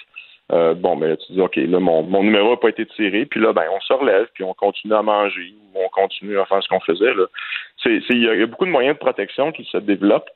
Euh, 0.53 0.75
bon, 0.75 0.97
ben 0.97 1.17
tu 1.17 1.33
dis, 1.33 1.41
OK, 1.41 1.57
là, 1.57 1.81
mon, 1.81 2.23
numéro 2.23 2.51
n'a 2.51 2.57
pas 2.57 2.69
été 2.69 2.87
tiré, 2.87 3.27
puis 3.27 3.41
là, 3.41 3.53
ben, 3.53 3.65
on 3.73 3.81
se 3.81 3.93
relève, 3.93 4.29
puis 4.33 4.45
on 4.45 4.55
continue 4.55 4.95
à 4.95 5.03
manger, 5.03 5.55
ou 5.75 5.81
on 5.85 5.89
continue 5.89 6.39
à 6.39 6.45
faire 6.45 6.63
ce 6.63 6.69
qu'on 6.69 6.81
faisait. 6.81 7.13
Il 7.85 8.23
y, 8.23 8.29
a 8.29 8.47
beaucoup 8.47 8.65
de 8.65 8.71
moyens 8.71 8.95
de 8.95 9.01
protection 9.01 9.51
qui 9.51 9.65
se 9.65 9.79
développent. 9.79 10.31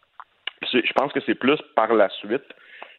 Je 0.73 0.93
pense 0.95 1.13
que 1.13 1.21
c'est 1.25 1.37
plus 1.37 1.59
par 1.77 1.95
la 1.95 2.09
suite 2.09 2.45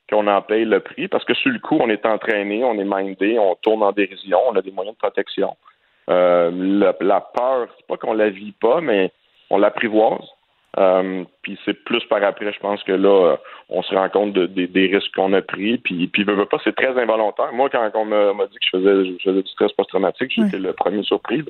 qu'on 0.10 0.28
en 0.28 0.41
paye 0.41 0.65
le 0.65 0.80
prix, 0.80 1.08
parce 1.10 1.26
que 1.26 1.34
sur 1.34 1.52
le 1.52 1.60
coup, 1.60 1.78
on 1.80 1.89
est 1.89 2.06
entraîné, 2.06 2.63
on 2.63 2.80
est 2.80 2.86
mindé, 2.86 3.38
on 3.38 3.56
tourne 3.56 3.84
en 3.84 3.91
dérision, 3.91 4.39
on 4.47 4.56
a 4.56 4.62
des 4.62 4.71
moyens 4.71 4.95
de 4.95 5.00
protection. 5.00 5.56
Euh, 6.10 6.50
la, 6.54 6.95
la 7.02 7.21
peur, 7.21 7.67
c'est 7.78 7.88
pas 7.88 7.97
qu'on 7.97 8.13
la 8.13 8.30
vit 8.30 8.54
pas, 8.54 8.82
mais 8.82 9.12
on 9.50 9.58
l'apprivoise. 9.58 10.28
Euh, 10.77 11.25
puis 11.41 11.60
c'est 11.65 11.84
plus 11.84 12.03
par 12.05 12.23
après, 12.23 12.53
je 12.53 12.60
pense 12.60 12.81
que 12.84 12.93
là, 12.93 13.31
euh, 13.31 13.36
on 13.69 13.81
se 13.84 13.93
rend 13.93 14.07
compte 14.10 14.34
de, 14.34 14.45
des 14.45 14.88
risques 14.88 15.13
qu'on 15.13 15.34
a 15.34 15.41
pris. 15.41 15.77
Puis, 15.77 16.07
puis 16.07 16.23
veut, 16.23 16.45
pas, 16.45 16.60
c'est 16.63 16.75
très 16.75 16.97
involontaire. 16.97 17.51
Moi, 17.53 17.69
quand 17.69 17.89
on 17.95 18.05
m'a 18.05 18.45
dit 18.45 18.57
que 18.57 18.65
je 18.65 18.77
faisais, 18.77 19.05
je 19.05 19.23
faisais 19.23 19.43
du 19.43 19.49
stress 19.49 19.71
post-traumatique, 19.73 20.31
j'étais 20.34 20.60
le 20.60 20.73
premier 20.73 21.03
surpris. 21.03 21.43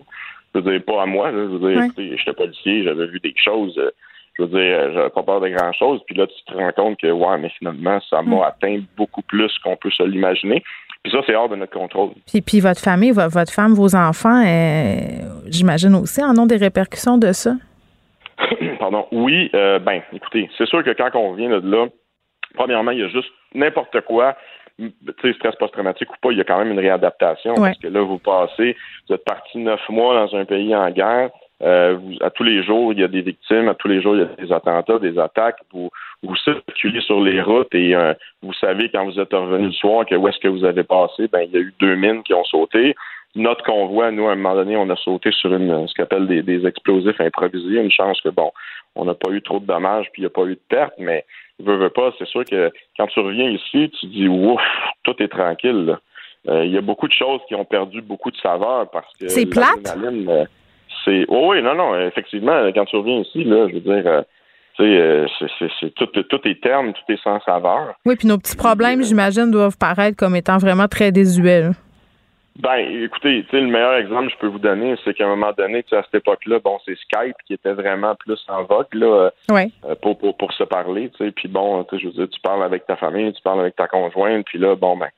Je 0.53 0.59
veux 0.59 0.71
dire, 0.71 0.83
pas 0.83 1.03
à 1.03 1.05
moi. 1.05 1.31
Je 1.31 1.37
veux 1.37 1.71
dire, 1.71 1.83
écoutez, 1.83 2.17
j'étais 2.17 2.33
policier, 2.33 2.83
j'avais 2.83 3.07
vu 3.07 3.19
des 3.19 3.33
choses. 3.37 3.77
Euh, 3.77 3.91
je 4.39 4.43
veux 4.43 4.49
dire, 4.49 4.93
j'avais 4.93 5.09
pas 5.09 5.23
peur 5.23 5.41
de 5.41 5.49
grand 5.49 5.73
chose. 5.73 6.01
Puis 6.07 6.15
là, 6.15 6.25
tu 6.25 6.43
te 6.45 6.57
rends 6.57 6.71
compte 6.71 6.99
que, 6.99 7.11
ouais, 7.11 7.37
mais 7.37 7.49
finalement, 7.59 7.99
ça 8.09 8.23
m'a 8.23 8.47
atteint 8.47 8.79
beaucoup 8.97 9.21
plus 9.21 9.51
qu'on 9.59 9.75
peut 9.75 9.91
se 9.91 10.03
l'imaginer. 10.03 10.63
Puis 11.03 11.11
ça, 11.11 11.19
c'est 11.27 11.35
hors 11.35 11.49
de 11.49 11.57
notre 11.57 11.73
contrôle. 11.73 12.11
Puis, 12.27 12.41
puis 12.41 12.59
votre 12.59 12.79
famille, 12.79 13.11
votre 13.11 13.51
femme, 13.51 13.73
vos 13.73 13.95
enfants, 13.95 14.43
j'imagine 15.47 15.95
aussi, 15.95 16.23
en 16.23 16.35
ont 16.37 16.45
des 16.45 16.57
répercussions 16.57 17.17
de 17.17 17.33
ça? 17.33 17.53
Pardon. 18.81 19.05
Oui, 19.11 19.51
euh, 19.53 19.77
ben, 19.77 20.01
écoutez, 20.11 20.49
c'est 20.57 20.65
sûr 20.65 20.83
que 20.83 20.89
quand 20.89 21.11
on 21.13 21.33
vient 21.33 21.49
de 21.49 21.71
là, 21.71 21.85
premièrement, 22.55 22.89
il 22.89 22.97
y 22.97 23.03
a 23.03 23.09
juste 23.09 23.31
n'importe 23.53 24.01
quoi, 24.01 24.35
tu 24.79 24.91
sais, 25.21 25.33
stress 25.33 25.55
post-traumatique 25.57 26.11
ou 26.11 26.15
pas, 26.19 26.31
il 26.31 26.39
y 26.39 26.41
a 26.41 26.43
quand 26.43 26.57
même 26.57 26.71
une 26.71 26.79
réadaptation. 26.79 27.53
Parce 27.53 27.77
que 27.77 27.87
là, 27.87 28.01
vous 28.01 28.17
passez, 28.17 28.75
vous 29.07 29.13
êtes 29.13 29.23
parti 29.23 29.59
neuf 29.59 29.87
mois 29.89 30.15
dans 30.15 30.35
un 30.35 30.45
pays 30.45 30.75
en 30.75 30.89
guerre. 30.89 31.29
Euh, 31.61 31.99
à 32.21 32.31
tous 32.31 32.43
les 32.43 32.63
jours, 32.63 32.91
il 32.91 32.99
y 33.01 33.03
a 33.03 33.07
des 33.07 33.21
victimes, 33.21 33.69
à 33.69 33.75
tous 33.75 33.87
les 33.87 34.01
jours, 34.01 34.15
il 34.15 34.21
y 34.21 34.23
a 34.23 34.45
des 34.47 34.51
attentats, 34.51 34.97
des 34.97 35.19
attaques. 35.19 35.59
Vous, 35.71 35.91
vous 36.23 36.35
circulez 36.37 37.01
sur 37.01 37.21
les 37.21 37.39
routes 37.39 37.75
et 37.75 37.95
euh, 37.95 38.15
vous 38.41 38.53
savez 38.53 38.89
quand 38.89 39.05
vous 39.05 39.19
êtes 39.19 39.31
revenu 39.31 39.67
le 39.67 39.73
soir 39.73 40.07
que 40.07 40.15
où 40.15 40.27
est-ce 40.27 40.39
que 40.39 40.47
vous 40.47 40.65
avez 40.65 40.83
passé, 40.83 41.27
ben 41.27 41.41
il 41.41 41.51
y 41.51 41.57
a 41.57 41.59
eu 41.59 41.73
deux 41.79 41.93
mines 41.93 42.23
qui 42.23 42.33
ont 42.33 42.45
sauté 42.45 42.95
notre 43.35 43.63
convoi, 43.63 44.11
nous, 44.11 44.27
à 44.27 44.33
un 44.33 44.35
moment 44.35 44.55
donné, 44.55 44.75
on 44.75 44.89
a 44.89 44.95
sauté 44.97 45.31
sur 45.31 45.53
une 45.53 45.87
ce 45.87 45.93
qu'on 45.95 46.03
appelle 46.03 46.27
des, 46.27 46.65
explosifs 46.65 47.19
improvisés. 47.19 47.79
Une 47.79 47.91
chance 47.91 48.19
que, 48.21 48.29
bon, 48.29 48.51
on 48.95 49.05
n'a 49.05 49.13
pas 49.13 49.29
eu 49.31 49.41
trop 49.41 49.59
de 49.59 49.65
dommages 49.65 50.07
puis 50.11 50.21
il 50.21 50.25
n'y 50.25 50.27
a 50.27 50.29
pas 50.31 50.45
eu 50.45 50.55
de 50.55 50.61
pertes, 50.69 50.95
mais 50.97 51.25
veut, 51.59 51.77
veut 51.77 51.89
pas, 51.89 52.11
c'est 52.17 52.27
sûr 52.27 52.43
que 52.43 52.71
quand 52.97 53.07
tu 53.07 53.19
reviens 53.19 53.49
ici, 53.49 53.89
tu 53.99 54.07
dis 54.07 54.27
ouf, 54.27 54.61
tout 55.03 55.15
est 55.21 55.29
tranquille. 55.29 55.97
Euh, 56.49 56.65
il 56.65 56.71
y 56.71 56.77
a 56.77 56.81
beaucoup 56.81 57.07
de 57.07 57.13
choses 57.13 57.39
qui 57.47 57.55
ont 57.55 57.65
perdu 57.65 58.01
beaucoup 58.01 58.31
de 58.31 58.37
saveur 58.37 58.89
parce 58.89 59.11
que 59.19 59.27
c'est 59.27 59.45
plate? 59.45 59.95
Euh, 59.95 60.45
c'est 61.05 61.25
oh 61.29 61.51
oui, 61.51 61.61
non, 61.61 61.75
non, 61.75 61.99
effectivement, 62.07 62.69
quand 62.73 62.85
tu 62.85 62.95
reviens 62.97 63.19
ici, 63.19 63.43
là, 63.43 63.67
je 63.69 63.75
veux 63.75 63.79
dire. 63.79 64.07
Euh, 64.07 64.21
c'est, 64.79 65.93
tout, 65.93 66.07
tout 66.07 66.39
est 66.45 66.59
terme, 66.59 66.93
tout 66.93 67.13
est 67.13 67.21
sans 67.21 67.39
saveur. 67.41 67.93
Oui, 68.03 68.15
puis 68.15 68.27
nos 68.27 68.39
petits 68.39 68.55
problèmes, 68.55 69.03
j'imagine, 69.03 69.51
doivent 69.51 69.77
paraître 69.77 70.17
comme 70.17 70.35
étant 70.35 70.57
vraiment 70.57 70.87
très 70.87 71.11
désuets. 71.11 71.69
Ben, 72.61 72.77
écoutez, 72.77 73.43
le 73.51 73.65
meilleur 73.65 73.95
exemple 73.95 74.27
que 74.27 74.33
je 74.33 74.37
peux 74.37 74.47
vous 74.47 74.59
donner, 74.59 74.95
c'est 75.03 75.15
qu'à 75.15 75.25
un 75.25 75.29
moment 75.29 75.51
donné, 75.57 75.83
à 75.93 76.03
cette 76.03 76.13
époque-là, 76.13 76.59
bon, 76.59 76.77
c'est 76.85 76.95
Skype 76.95 77.35
qui 77.47 77.55
était 77.55 77.73
vraiment 77.73 78.13
plus 78.13 78.39
en 78.49 78.63
vogue 78.65 78.93
là, 78.93 79.31
euh, 79.51 79.95
pour, 79.99 80.19
pour, 80.19 80.37
pour 80.37 80.53
se 80.53 80.63
parler, 80.65 81.09
tu 81.09 81.25
sais. 81.25 81.31
Puis 81.31 81.47
bon, 81.47 81.83
je 81.91 82.05
veux 82.05 82.13
dire, 82.13 82.29
tu 82.29 82.39
parles 82.41 82.61
avec 82.61 82.85
ta 82.85 82.95
famille, 82.95 83.33
tu 83.33 83.41
parles 83.41 83.61
avec 83.61 83.75
ta 83.75 83.87
conjointe, 83.87 84.45
puis 84.45 84.59
là, 84.59 84.75
bon, 84.75 84.95
ben, 84.95 85.09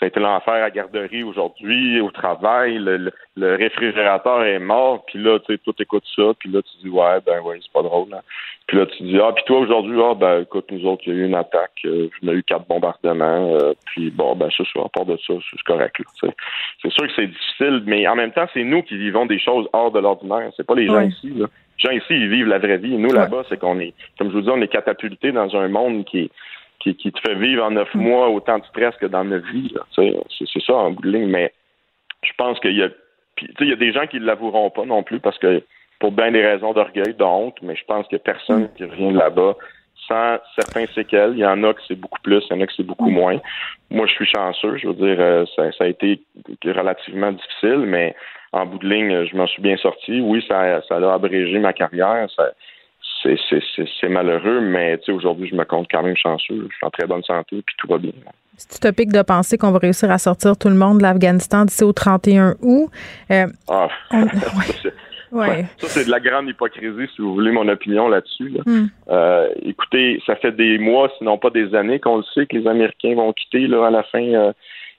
ça 0.00 0.06
a 0.06 0.08
été 0.08 0.18
l'enfer 0.18 0.54
à 0.54 0.70
garderie 0.70 1.22
aujourd'hui, 1.22 2.00
au 2.00 2.10
travail, 2.10 2.78
le, 2.78 3.12
le, 3.36 3.54
réfrigérateur 3.56 4.42
est 4.44 4.58
mort, 4.58 5.04
puis 5.04 5.22
là, 5.22 5.38
tu 5.40 5.52
sais, 5.52 5.60
tout 5.62 5.74
écoute 5.78 6.04
ça, 6.16 6.32
puis 6.38 6.50
là, 6.50 6.62
tu 6.62 6.70
dis, 6.82 6.88
ouais, 6.88 7.18
ben 7.26 7.42
ouais, 7.42 7.58
c'est 7.60 7.72
pas 7.72 7.82
drôle. 7.82 8.08
Hein. 8.14 8.22
Puis 8.66 8.78
là, 8.78 8.86
tu 8.86 9.02
dis, 9.02 9.18
ah, 9.20 9.30
puis 9.34 9.44
toi, 9.44 9.58
aujourd'hui, 9.58 10.00
ah, 10.02 10.14
ben 10.14 10.40
écoute, 10.40 10.70
nous 10.70 10.86
autres, 10.86 11.02
il 11.06 11.12
y 11.12 11.16
a 11.16 11.18
eu 11.20 11.26
une 11.26 11.34
attaque, 11.34 11.82
euh, 11.84 12.08
on 12.22 12.28
a 12.28 12.32
eu 12.32 12.42
quatre 12.42 12.66
bombardements, 12.66 13.58
euh, 13.60 13.74
puis 13.86 14.10
bon, 14.10 14.34
ben 14.36 14.48
ça, 14.56 14.64
à 14.82 14.88
part 14.88 15.04
de 15.04 15.18
ça, 15.18 15.34
c'est 15.50 15.62
correct. 15.64 15.96
C'est 16.22 16.90
sûr 16.92 17.06
que 17.06 17.12
c'est 17.14 17.26
difficile, 17.26 17.82
mais 17.84 18.08
en 18.08 18.16
même 18.16 18.32
temps, 18.32 18.46
c'est 18.54 18.64
nous 18.64 18.82
qui 18.82 18.96
vivons 18.96 19.26
des 19.26 19.38
choses 19.38 19.68
hors 19.74 19.90
de 19.90 20.00
l'ordinaire. 20.00 20.50
C'est 20.56 20.66
pas 20.66 20.76
les 20.76 20.86
gens 20.86 21.02
ici, 21.02 21.28
là. 21.36 21.46
Les 21.82 21.90
gens 21.90 21.96
ici, 21.96 22.14
ils 22.14 22.28
vivent 22.28 22.46
la 22.46 22.58
vraie 22.58 22.78
vie. 22.78 22.96
Nous, 22.96 23.12
là-bas, 23.12 23.42
c'est 23.48 23.58
qu'on 23.58 23.80
est, 23.80 23.92
comme 24.18 24.28
je 24.28 24.34
vous 24.34 24.42
dis, 24.42 24.50
on 24.50 24.60
est 24.62 24.68
catapulté 24.68 25.32
dans 25.32 25.54
un 25.56 25.68
monde 25.68 26.04
qui 26.04 26.20
est 26.20 26.30
qui, 26.80 26.94
te 26.96 27.20
fait 27.20 27.34
vivre 27.34 27.64
en 27.64 27.70
neuf 27.70 27.94
mois 27.94 28.28
autant 28.30 28.58
de 28.58 28.64
stress 28.64 28.94
que 28.96 29.06
dans 29.06 29.24
neuf 29.24 29.44
vies. 29.52 29.74
C'est 29.94 30.62
ça 30.66 30.74
en 30.74 30.90
bout 30.90 31.02
de 31.02 31.12
ligne. 31.12 31.28
Mais 31.28 31.52
je 32.22 32.32
pense 32.36 32.58
qu'il 32.60 32.76
y 32.76 32.82
a 32.82 32.88
il 33.60 33.68
y 33.68 33.72
a 33.72 33.76
des 33.76 33.92
gens 33.92 34.06
qui 34.06 34.20
ne 34.20 34.26
l'avoueront 34.26 34.70
pas 34.70 34.84
non 34.84 35.02
plus 35.02 35.20
parce 35.20 35.38
que 35.38 35.62
pour 35.98 36.12
bien 36.12 36.32
des 36.32 36.44
raisons 36.44 36.72
d'orgueil, 36.72 37.14
de 37.14 37.22
honte, 37.22 37.56
mais 37.62 37.76
je 37.76 37.84
pense 37.84 38.06
qu'il 38.08 38.16
n'y 38.16 38.22
a 38.22 38.24
personne 38.24 38.68
qui 38.74 38.84
revient 38.84 39.12
là-bas 39.12 39.54
sans 40.08 40.38
certains 40.58 40.86
séquelles. 40.94 41.32
Il 41.34 41.40
y 41.40 41.46
en 41.46 41.62
a 41.62 41.74
que 41.74 41.80
c'est 41.86 41.98
beaucoup 41.98 42.20
plus, 42.22 42.42
il 42.50 42.56
y 42.56 42.58
en 42.58 42.62
a 42.62 42.66
que 42.66 42.72
c'est 42.76 42.86
beaucoup 42.86 43.10
moins. 43.10 43.38
Moi, 43.90 44.06
je 44.06 44.12
suis 44.12 44.26
chanceux. 44.26 44.76
Je 44.78 44.88
veux 44.88 44.94
dire, 44.94 45.16
euh, 45.20 45.44
ça, 45.54 45.84
a 45.84 45.86
été 45.86 46.22
relativement 46.64 47.32
difficile, 47.32 47.84
mais 47.86 48.14
en 48.52 48.66
bout 48.66 48.78
de 48.78 48.88
ligne, 48.88 49.26
je 49.26 49.36
m'en 49.36 49.46
suis 49.46 49.62
bien 49.62 49.76
sorti. 49.76 50.20
Oui, 50.20 50.44
ça, 50.48 50.80
a 50.88 51.12
abrégé 51.12 51.58
ma 51.58 51.72
carrière. 51.72 52.28
C'est 53.22 54.08
malheureux, 54.08 54.60
mais 54.60 54.98
aujourd'hui, 55.08 55.48
je 55.48 55.54
me 55.54 55.64
compte 55.64 55.88
quand 55.90 56.02
même 56.02 56.16
chanceux. 56.16 56.68
Je 56.70 56.76
suis 56.76 56.86
en 56.86 56.90
très 56.90 57.06
bonne 57.06 57.22
santé, 57.22 57.62
puis 57.64 57.74
tout 57.78 57.86
va 57.88 57.98
bien. 57.98 58.12
C'est 58.56 58.76
utopique 58.76 59.12
de 59.12 59.22
penser 59.22 59.56
qu'on 59.56 59.70
va 59.72 59.78
réussir 59.78 60.10
à 60.10 60.18
sortir 60.18 60.56
tout 60.56 60.68
le 60.68 60.74
monde 60.74 60.98
de 60.98 61.02
l'Afghanistan 61.02 61.64
d'ici 61.64 61.82
au 61.82 61.92
31 61.92 62.56
août. 62.60 62.90
Euh, 63.30 63.46
ah. 63.68 63.88
Ouais. 65.32 65.64
Ça, 65.78 65.86
c'est 65.86 66.06
de 66.06 66.10
la 66.10 66.18
grande 66.18 66.48
hypocrisie, 66.48 67.06
si 67.14 67.22
vous 67.22 67.34
voulez 67.34 67.52
mon 67.52 67.68
opinion 67.68 68.08
là-dessus. 68.08 68.48
là. 68.48 68.62
Hmm. 68.66 68.86
Euh, 69.10 69.48
écoutez, 69.62 70.20
ça 70.26 70.34
fait 70.36 70.52
des 70.52 70.78
mois, 70.78 71.08
sinon 71.18 71.38
pas 71.38 71.50
des 71.50 71.74
années, 71.74 72.00
qu'on 72.00 72.16
le 72.16 72.24
sait 72.34 72.46
que 72.46 72.56
les 72.56 72.66
Américains 72.66 73.14
vont 73.14 73.32
quitter 73.32 73.68
là, 73.68 73.86
à 73.86 73.90
la 73.90 74.02
fin. 74.02 74.22
euh, 74.22 74.52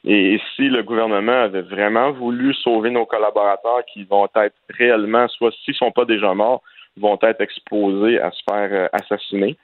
et, 0.05 0.35
et 0.35 0.41
si 0.55 0.69
le 0.69 0.83
gouvernement 0.83 1.43
avait 1.43 1.61
vraiment 1.61 2.11
voulu 2.11 2.53
sauver 2.53 2.89
nos 2.91 3.05
collaborateurs 3.05 3.81
qui 3.93 4.05
vont 4.05 4.27
être 4.35 4.55
réellement, 4.69 5.27
soit 5.27 5.51
s'ils 5.63 5.75
sont 5.75 5.91
pas 5.91 6.05
déjà 6.05 6.33
morts, 6.33 6.61
vont 6.97 7.17
être 7.21 7.41
exposés 7.41 8.19
à 8.19 8.31
se 8.31 8.41
faire 8.49 8.69
euh, 8.71 8.87
assassiner. 8.93 9.57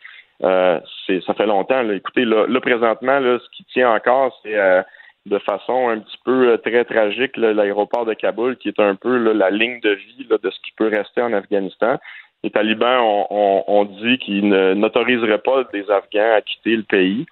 Euh, 0.43 0.79
ça 1.25 1.33
fait 1.33 1.45
longtemps. 1.45 1.81
Là. 1.81 1.95
Écoutez, 1.95 2.25
là, 2.25 2.45
là, 2.47 2.61
présentement, 2.61 3.19
là, 3.19 3.39
ce 3.39 3.49
qui 3.55 3.63
tient 3.65 3.91
encore, 3.91 4.37
c'est 4.43 4.55
euh, 4.55 4.81
de 5.25 5.39
façon 5.39 5.89
un 5.89 5.99
petit 5.99 6.17
peu 6.23 6.49
euh, 6.49 6.57
très 6.57 6.85
tragique 6.85 7.35
l'aéroport 7.37 8.05
de 8.05 8.13
Kaboul, 8.13 8.57
qui 8.57 8.69
est 8.69 8.79
un 8.79 8.95
peu 8.95 9.17
la 9.33 9.49
ligne 9.49 9.79
de 9.81 9.91
vie 9.91 10.27
de 10.29 10.49
ce 10.49 10.59
qui 10.61 10.71
peut 10.77 10.89
rester 10.89 11.21
en 11.21 11.33
Afghanistan. 11.33 11.97
Les 12.43 12.51
talibans 12.51 13.01
ont, 13.01 13.63
ont 13.67 13.85
dit 13.85 14.19
qu'ils 14.19 14.47
n'autoriseraient 14.47 15.39
pas 15.39 15.63
des 15.73 15.89
Afghans 15.89 16.35
à 16.35 16.41
quitter 16.41 16.75
le 16.75 16.83
pays. 16.83 17.25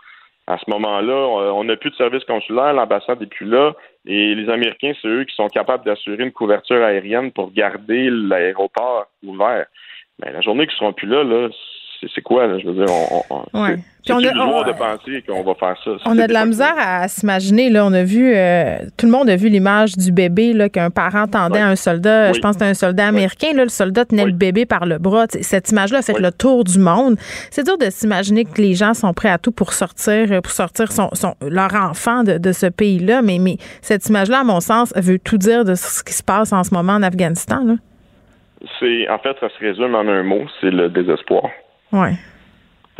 À 0.47 0.57
ce 0.59 0.69
moment-là, 0.69 1.13
on 1.53 1.63
n'a 1.63 1.75
plus 1.75 1.89
de 1.89 1.95
service 1.95 2.23
consulaire, 2.23 2.73
l'ambassade 2.73 3.19
n'est 3.19 3.25
plus 3.25 3.47
là, 3.47 3.73
et 4.05 4.35
les 4.35 4.47
Américains, 4.49 4.93
c'est 5.01 5.07
eux 5.07 5.23
qui 5.23 5.35
sont 5.35 5.47
capables 5.47 5.83
d'assurer 5.85 6.23
une 6.23 6.31
couverture 6.31 6.83
aérienne 6.83 7.31
pour 7.31 7.51
garder 7.51 8.09
l'aéroport 8.11 9.07
ouvert. 9.23 9.65
Mais 10.19 10.31
la 10.31 10.41
journée 10.41 10.67
qu'ils 10.67 10.77
seront 10.77 10.93
plus 10.93 11.07
là, 11.07 11.23
là, 11.23 11.49
c'est 12.13 12.21
quoi, 12.21 12.47
là? 12.47 12.59
Je 12.59 12.67
veux 12.67 12.73
dire, 12.85 12.93
on, 13.29 13.43
on, 13.53 13.63
Ouais. 13.63 13.77
c'est 14.05 14.13
on 14.13 14.17
a- 14.17 14.45
on- 14.45 14.63
de 14.63 14.71
penser 14.73 15.23
qu'on 15.27 15.43
va 15.43 15.55
faire 15.55 15.75
ça. 15.83 15.91
On 16.05 16.17
a 16.19 16.27
de 16.27 16.33
la 16.33 16.45
misère 16.45 16.75
à 16.77 17.07
s'imaginer. 17.07 17.69
Là, 17.69 17.85
on 17.85 17.93
a 17.93 18.03
vu, 18.03 18.33
euh, 18.35 18.77
tout 18.97 19.05
le 19.05 19.11
monde 19.11 19.29
a 19.29 19.35
vu 19.35 19.49
l'image 19.49 19.95
du 19.97 20.11
bébé 20.11 20.53
là 20.53 20.69
qu'un 20.69 20.89
parent 20.89 21.27
tendait 21.27 21.55
Ouais. 21.59 21.61
à 21.61 21.67
un 21.69 21.75
soldat. 21.75 22.27
Oui. 22.27 22.33
Je 22.35 22.39
pense 22.41 22.51
que 22.55 22.59
c'était 22.59 22.69
un 22.71 22.73
soldat 22.73 23.07
américain. 23.07 23.53
Là, 23.53 23.63
le 23.63 23.69
soldat 23.69 24.05
tenait 24.05 24.25
le 24.25 24.31
bébé 24.33 24.65
par 24.65 24.85
le 24.85 24.97
bras. 24.97 25.27
T'sais, 25.27 25.41
Cette 25.43 25.69
image-là 25.71 25.99
a 25.99 26.01
fait 26.01 26.19
le 26.19 26.31
tour 26.31 26.63
du 26.63 26.77
monde. 26.79 27.15
C'est 27.49 27.63
dur 27.65 27.77
de 27.77 27.89
s'imaginer 27.89 28.45
que 28.45 28.61
les 28.61 28.73
gens 28.75 28.93
sont 28.93 29.13
prêts 29.13 29.29
à 29.29 29.37
tout 29.37 29.51
pour 29.51 29.73
sortir, 29.73 30.31
euh, 30.31 30.41
pour 30.41 30.51
sortir 30.51 30.91
son, 30.91 31.09
son- 31.13 31.35
leur 31.41 31.73
enfant 31.75 32.23
de, 32.23 32.37
de 32.37 32.51
ce 32.51 32.67
pays-là. 32.67 33.21
Mais, 33.21 33.39
mais 33.39 33.57
cette 33.81 34.07
image-là, 34.07 34.39
à 34.39 34.43
mon 34.43 34.59
sens, 34.59 34.93
veut 34.95 35.19
tout 35.19 35.37
dire 35.37 35.65
de 35.65 35.75
ce 35.75 36.03
qui 36.03 36.13
se 36.13 36.23
passe 36.23 36.53
en 36.53 36.63
ce 36.63 36.73
moment 36.73 36.93
en 36.93 37.03
Afghanistan. 37.03 37.63
Là. 37.65 37.73
C'est 38.79 39.07
en 39.09 39.19
fait, 39.19 39.35
ça 39.39 39.47
se 39.49 39.59
résume 39.63 39.93
en 39.95 40.07
un 40.07 40.23
mot, 40.23 40.41
c'est 40.59 40.71
le 40.71 40.89
désespoir. 40.89 41.43
Ouais. 41.91 42.13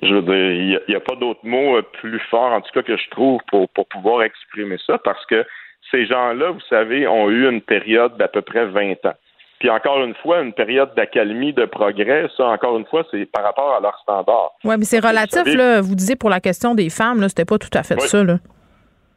Je 0.04 0.13
veux 0.13 0.21
dire, 0.21 0.36
il 0.36 0.82
n'y 0.89 0.95
a, 0.95 1.00
pas 1.00 1.15
d'autre 1.15 1.39
mot 1.43 1.78
euh, 1.78 1.82
plus 2.02 2.19
fort, 2.30 2.52
en 2.52 2.62
tout 2.62 2.71
cas, 2.74 2.84
que 2.84 2.98
je 2.98 3.10
trouve 3.12 3.39
pour, 3.48 3.69
pour 3.69 3.88
pouvoir 3.88 4.24
exprimer 4.24 4.78
ça, 4.86 4.98
parce 4.98 5.26
que 5.26 5.45
ces 5.91 6.06
gens-là, 6.06 6.52
vous 6.52 6.60
savez, 6.69 7.08
ont 7.08 7.30
eu 7.30 7.48
une 7.50 7.62
période 7.62 8.17
d'à 8.17 8.28
peu 8.28 8.41
près 8.41 8.65
20 8.65 8.91
ans. 9.06 9.13
Puis 9.60 9.69
encore 9.69 10.04
une 10.04 10.13
fois, 10.15 10.41
une 10.41 10.52
période 10.52 10.93
d'accalmie, 10.95 11.54
de 11.54 11.63
progrès, 11.65 12.28
ça, 12.36 12.45
encore 12.48 12.78
une 12.78 12.86
fois, 12.86 13.06
c'est 13.10 13.26
par 13.32 13.43
rapport 13.43 13.74
à 13.76 13.80
leur 13.80 13.98
standard. 14.00 14.52
Ouais, 14.65 14.76
mais 14.78 14.84
c'est 14.84 15.00
vous 15.00 15.08
relatif. 15.08 15.30
savez- 15.43 15.56
Là. 15.56 15.80
Vous 15.82 15.95
disiez 15.95 16.17
pour 16.17 16.30
la 16.30 16.41
question 16.41 16.76
des 16.76 16.89
femmes, 16.89 17.21
là, 17.21 17.30
c'était 17.30 17.45
pas 17.45 17.58
tout 17.58 17.69
à 17.74 17.84
fait 17.84 17.95
Oui. 17.95 18.08
ça. 18.08 18.21
Là. 18.24 18.38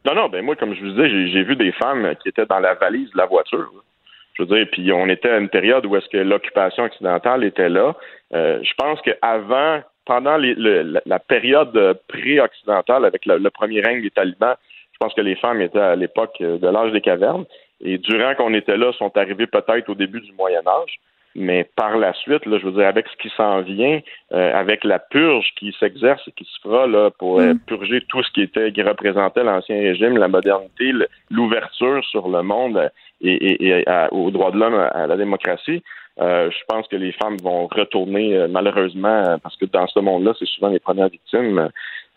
Non, 0.05 0.15
non, 0.15 0.29
ben 0.29 0.45
moi, 0.45 0.55
comme 0.55 0.73
je 0.73 0.79
vous 0.81 0.91
disais, 0.91 1.09
j'ai, 1.09 1.27
j'ai 1.27 1.43
vu 1.43 1.57
des 1.57 1.73
femmes 1.73 2.15
qui 2.23 2.29
étaient 2.29 2.45
dans 2.45 2.59
la 2.59 2.73
valise 2.75 3.11
de 3.11 3.17
la 3.17 3.25
voiture. 3.25 3.57
là. 3.75 3.81
Je 4.39 4.45
veux 4.45 4.55
dire, 4.55 4.67
puis 4.71 4.91
on 4.93 5.07
était 5.07 5.29
à 5.29 5.37
une 5.37 5.49
période 5.49 5.85
où 5.85 5.97
est-ce 5.97 6.07
que 6.07 6.17
l'occupation 6.17 6.85
occidentale 6.85 7.43
était 7.43 7.67
là. 7.67 7.93
Euh, 8.33 8.59
je 8.63 8.73
pense 8.77 9.01
qu'avant, 9.01 9.81
pendant 10.05 10.37
la, 10.37 11.19
période 11.19 11.99
pré-occidentale, 12.07 13.03
avec 13.03 13.25
le, 13.25 13.37
le 13.37 13.49
premier 13.49 13.81
règne 13.81 14.01
des 14.01 14.11
talibans, 14.11 14.55
je 14.93 14.97
pense 15.05 15.13
que 15.13 15.21
les 15.21 15.35
femmes 15.35 15.61
étaient 15.61 15.79
à 15.79 15.95
l'époque 15.95 16.37
euh, 16.39 16.57
de 16.57 16.67
l'âge 16.67 16.93
des 16.93 17.01
cavernes. 17.01 17.45
Et 17.81 17.97
durant 17.97 18.33
qu'on 18.35 18.53
était 18.53 18.77
là, 18.77 18.93
sont 18.93 19.15
arrivées 19.17 19.47
peut-être 19.47 19.89
au 19.89 19.95
début 19.95 20.21
du 20.21 20.31
Moyen 20.33 20.61
Âge. 20.65 20.99
Mais 21.35 21.69
par 21.75 21.97
la 21.97 22.11
suite, 22.13 22.45
là, 22.47 22.57
je 22.59 22.65
veux 22.65 22.71
dire, 22.71 22.87
avec 22.87 23.05
ce 23.07 23.15
qui 23.21 23.29
s'en 23.37 23.61
vient, 23.61 23.99
euh, 24.33 24.53
avec 24.59 24.83
la 24.83 24.97
purge 24.99 25.47
qui 25.57 25.75
s'exerce 25.79 26.27
et 26.27 26.31
qui 26.31 26.43
se 26.45 26.59
fera 26.61 26.87
là, 26.87 27.11
pour 27.19 27.39
euh, 27.39 27.53
purger 27.67 28.01
tout 28.09 28.23
ce 28.23 28.31
qui 28.31 28.41
était 28.41 28.71
qui 28.71 28.81
représentait 28.81 29.43
l'ancien 29.43 29.77
régime, 29.77 30.17
la 30.17 30.27
modernité, 30.27 30.91
l'ouverture 31.29 32.03
sur 32.05 32.27
le 32.29 32.41
monde 32.41 32.77
euh, 32.77 32.89
et, 33.21 33.33
et- 33.33 33.67
et 33.79 33.87
à- 33.87 34.11
aux 34.13 34.31
droits 34.31 34.51
de 34.51 34.57
l'homme, 34.57 34.73
à, 34.75 35.07
la 35.07 35.17
démocratie, 35.17 35.83
euh, 36.21 36.49
je 36.51 36.57
pense 36.67 36.87
que 36.87 36.95
les 36.95 37.11
femmes 37.13 37.37
vont 37.43 37.67
retourner 37.67 38.35
euh, 38.35 38.47
malheureusement 38.49 39.37
parce 39.41 39.55
que 39.55 39.65
dans 39.65 39.87
ce 39.87 39.99
monde-là, 39.99 40.33
c'est 40.37 40.47
souvent 40.47 40.69
les 40.69 40.79
premières 40.79 41.09
victimes. 41.09 41.69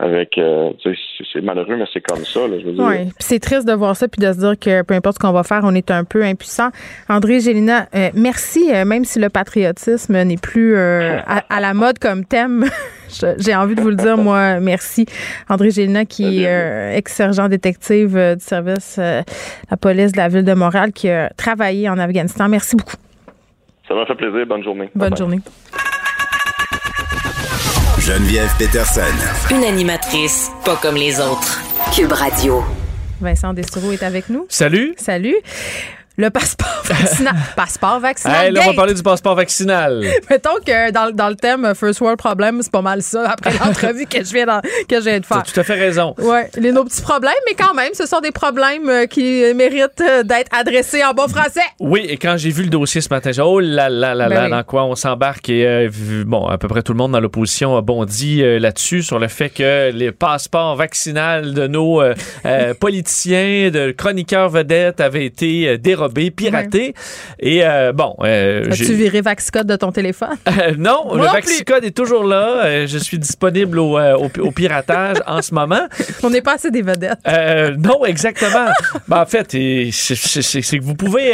Avec, 0.03 0.37
euh, 0.37 0.71
c'est- 0.83 1.41
malheureux, 1.41 1.77
mais 1.77 1.85
c'est 1.93 2.01
comme 2.01 2.25
ça. 2.25 2.41
Là, 2.49 2.59
je 2.61 2.67
veux 2.67 2.73
dire. 2.73 2.85
Oui, 2.85 2.97
c'est 3.19 3.39
triste 3.39 3.67
de 3.67 3.73
voir 3.73 3.97
ça 3.97 4.09
puis 4.09 4.21
de 4.21 4.33
se 4.33 4.39
dire 4.39 4.59
que 4.59 4.83
peu 4.83 4.95
importe 4.95 5.17
ce 5.17 5.21
qu'on 5.21 5.33
va 5.33 5.45
faire, 5.45 5.61
on 5.63 5.75
est 5.75 5.91
un 5.91 6.05
peu 6.05 6.25
impuissant. 6.25 6.71
André 7.09 7.39
Gélina, 7.41 7.87
euh, 7.95 8.11
merci, 8.15 8.71
euh, 8.75 8.85
même 8.85 9.05
si 9.05 9.19
le 9.21 9.29
patriotisme 9.29 10.21
n'est 10.25 10.37
plus 10.37 10.75
euh, 10.77 11.19
à, 11.27 11.45
à 11.49 11.61
la 11.61 11.73
mode 11.73 11.99
comme 12.01 12.25
thème. 12.25 12.65
J'ai 13.39 13.55
envie 13.55 13.75
de 13.75 13.81
vous 13.81 13.91
le 13.91 13.97
dire, 13.97 14.17
moi, 14.19 14.59
merci. 14.61 15.07
André 15.49 15.71
Gélina, 15.71 16.05
qui 16.05 16.43
est 16.45 16.97
ex-sergent 16.97 17.49
détective 17.49 18.17
du 18.37 18.41
service 18.45 18.97
euh, 18.99 19.23
la 19.71 19.77
police 19.77 20.13
de 20.13 20.17
la 20.17 20.29
ville 20.29 20.45
de 20.45 20.55
Montréal, 20.55 20.93
qui 20.93 21.09
a 21.11 21.29
travaillé 21.37 21.89
en 21.89 21.99
Afghanistan. 21.99 22.49
Merci 22.49 22.75
beaucoup. 22.77 22.97
Ça 23.87 23.95
m'a 23.95 24.05
fait 24.07 24.15
plaisir. 24.15 24.47
Bonne 24.47 24.63
journée. 24.65 24.91
Bonne 24.95 25.17
journée. 25.17 25.41
Geneviève 28.07 28.51
Peterson. 28.59 29.03
Une 29.53 29.63
animatrice 29.63 30.51
pas 30.65 30.75
comme 30.75 30.97
les 30.97 31.21
autres. 31.21 31.63
Cube 31.95 32.11
Radio. 32.11 32.65
Vincent 33.21 33.55
Destoureau 33.55 33.93
est 33.93 34.03
avec 34.03 34.29
nous. 34.29 34.45
Salut. 34.49 34.95
Salut. 34.97 35.37
Le 36.19 36.29
passeport 36.29 36.69
vaccinal. 36.85 37.35
passeport 37.57 37.99
vaccinal. 38.01 38.47
Hey, 38.47 38.53
là, 38.53 38.61
on 38.65 38.71
va 38.71 38.75
parler 38.75 38.93
du 38.93 39.03
passeport 39.03 39.35
vaccinal. 39.35 40.05
Mettons 40.31 40.57
que 40.65 40.91
dans, 40.91 41.11
dans 41.11 41.31
le 41.31 41.37
thème 41.37 41.73
First 41.75 42.01
World 42.03 42.19
Problem, 42.19 42.61
c'est 42.61 42.71
pas 42.71 42.83
mal 42.83 43.01
ça 43.03 43.31
après 43.31 43.51
l'entrevue 43.65 44.05
que 44.05 44.23
je 44.23 44.31
viens 44.33 44.45
d'en- 44.45 44.61
que 44.61 44.97
je 45.01 45.05
viens 45.09 45.21
de 45.21 45.25
faire. 45.25 45.43
tout 45.43 45.59
à 45.59 45.65
fait 45.65 45.75
raison. 45.75 46.15
Ouais, 46.19 46.51
les 46.59 46.71
nos 46.71 46.85
petits 46.85 47.01
problèmes, 47.01 47.33
mais 47.49 47.55
quand 47.55 47.73
même, 47.73 47.95
ce 47.95 48.05
sont 48.05 48.21
des 48.21 48.31
problèmes 48.31 48.89
euh, 48.91 49.07
qui 49.07 49.43
méritent 49.55 50.03
euh, 50.03 50.23
d'être 50.23 50.55
adressés 50.55 51.03
en 51.03 51.15
bon 51.15 51.29
français. 51.29 51.63
Oui, 51.81 52.05
et 52.07 52.19
quand 52.19 52.35
j'ai 52.37 52.51
vu 52.51 52.65
le 52.65 52.69
dossier 52.71 53.01
ce 53.01 53.09
matin, 53.09 53.31
j'ai 53.33 53.41
dit, 53.41 53.49
oh 53.49 53.61
là 53.61 53.89
là 53.89 54.15
là 54.15 54.29
Ben 54.29 54.35
là, 54.35 54.45
oui. 54.45 54.51
dans 54.51 54.63
quoi 54.65 54.85
on 54.85 54.95
s'embarque? 54.95 55.49
Et 55.49 55.67
euh, 55.67 55.89
bon, 56.27 56.47
à 56.47 56.59
peu 56.59 56.69
près 56.69 56.83
tout 56.83 56.93
le 56.93 56.99
monde 56.99 57.13
dans 57.13 57.21
l'opposition 57.21 57.75
a 57.77 57.81
bondi 57.81 58.43
euh, 58.43 58.59
là-dessus 58.59 59.03
sur 59.03 59.19
le 59.19 59.29
fait 59.29 59.49
que 59.49 59.91
les 59.93 60.13
passeports 60.13 60.77
vaccinales 60.77 61.55
de 61.55 61.67
nos 61.67 62.03
euh, 62.03 62.75
politiciens, 62.79 63.71
de 63.71 63.93
chroniqueurs 63.93 64.51
vedettes 64.51 65.01
avaient 65.01 65.25
été 65.25 65.79
piratés. 66.09 66.95
Et 67.41 67.65
euh, 67.65 67.93
bon, 67.93 68.17
euh, 68.23 68.71
As-tu 68.71 68.95
viré 68.95 69.21
Vaxcode 69.21 69.67
de 69.67 69.77
ton 69.77 69.93
téléphone? 69.93 70.37
Euh, 70.49 70.75
non, 70.77 71.05
Moi 71.07 71.17
le 71.17 71.25
non 71.27 71.33
Vaxicode 71.33 71.85
est 71.85 71.97
toujours 71.97 72.25
là. 72.25 72.87
Je 72.87 72.99
suis 72.99 73.19
disponible 73.19 73.79
au, 73.79 73.99
au, 73.99 74.29
au 74.41 74.51
piratage 74.51 75.17
en 75.27 75.41
ce 75.41 75.55
moment. 75.55 75.87
On 76.23 76.31
n'est 76.31 76.43
pas 76.43 76.55
assez 76.55 76.71
des 76.71 76.83
vedettes. 76.83 77.19
Non, 77.79 78.05
exactement. 78.05 78.67
Ben, 79.09 79.23
en 79.23 79.27
fait, 79.27 79.53
c'est- 79.53 80.79
que 80.79 80.83
vous 80.85 80.95
pouvez. 80.95 81.33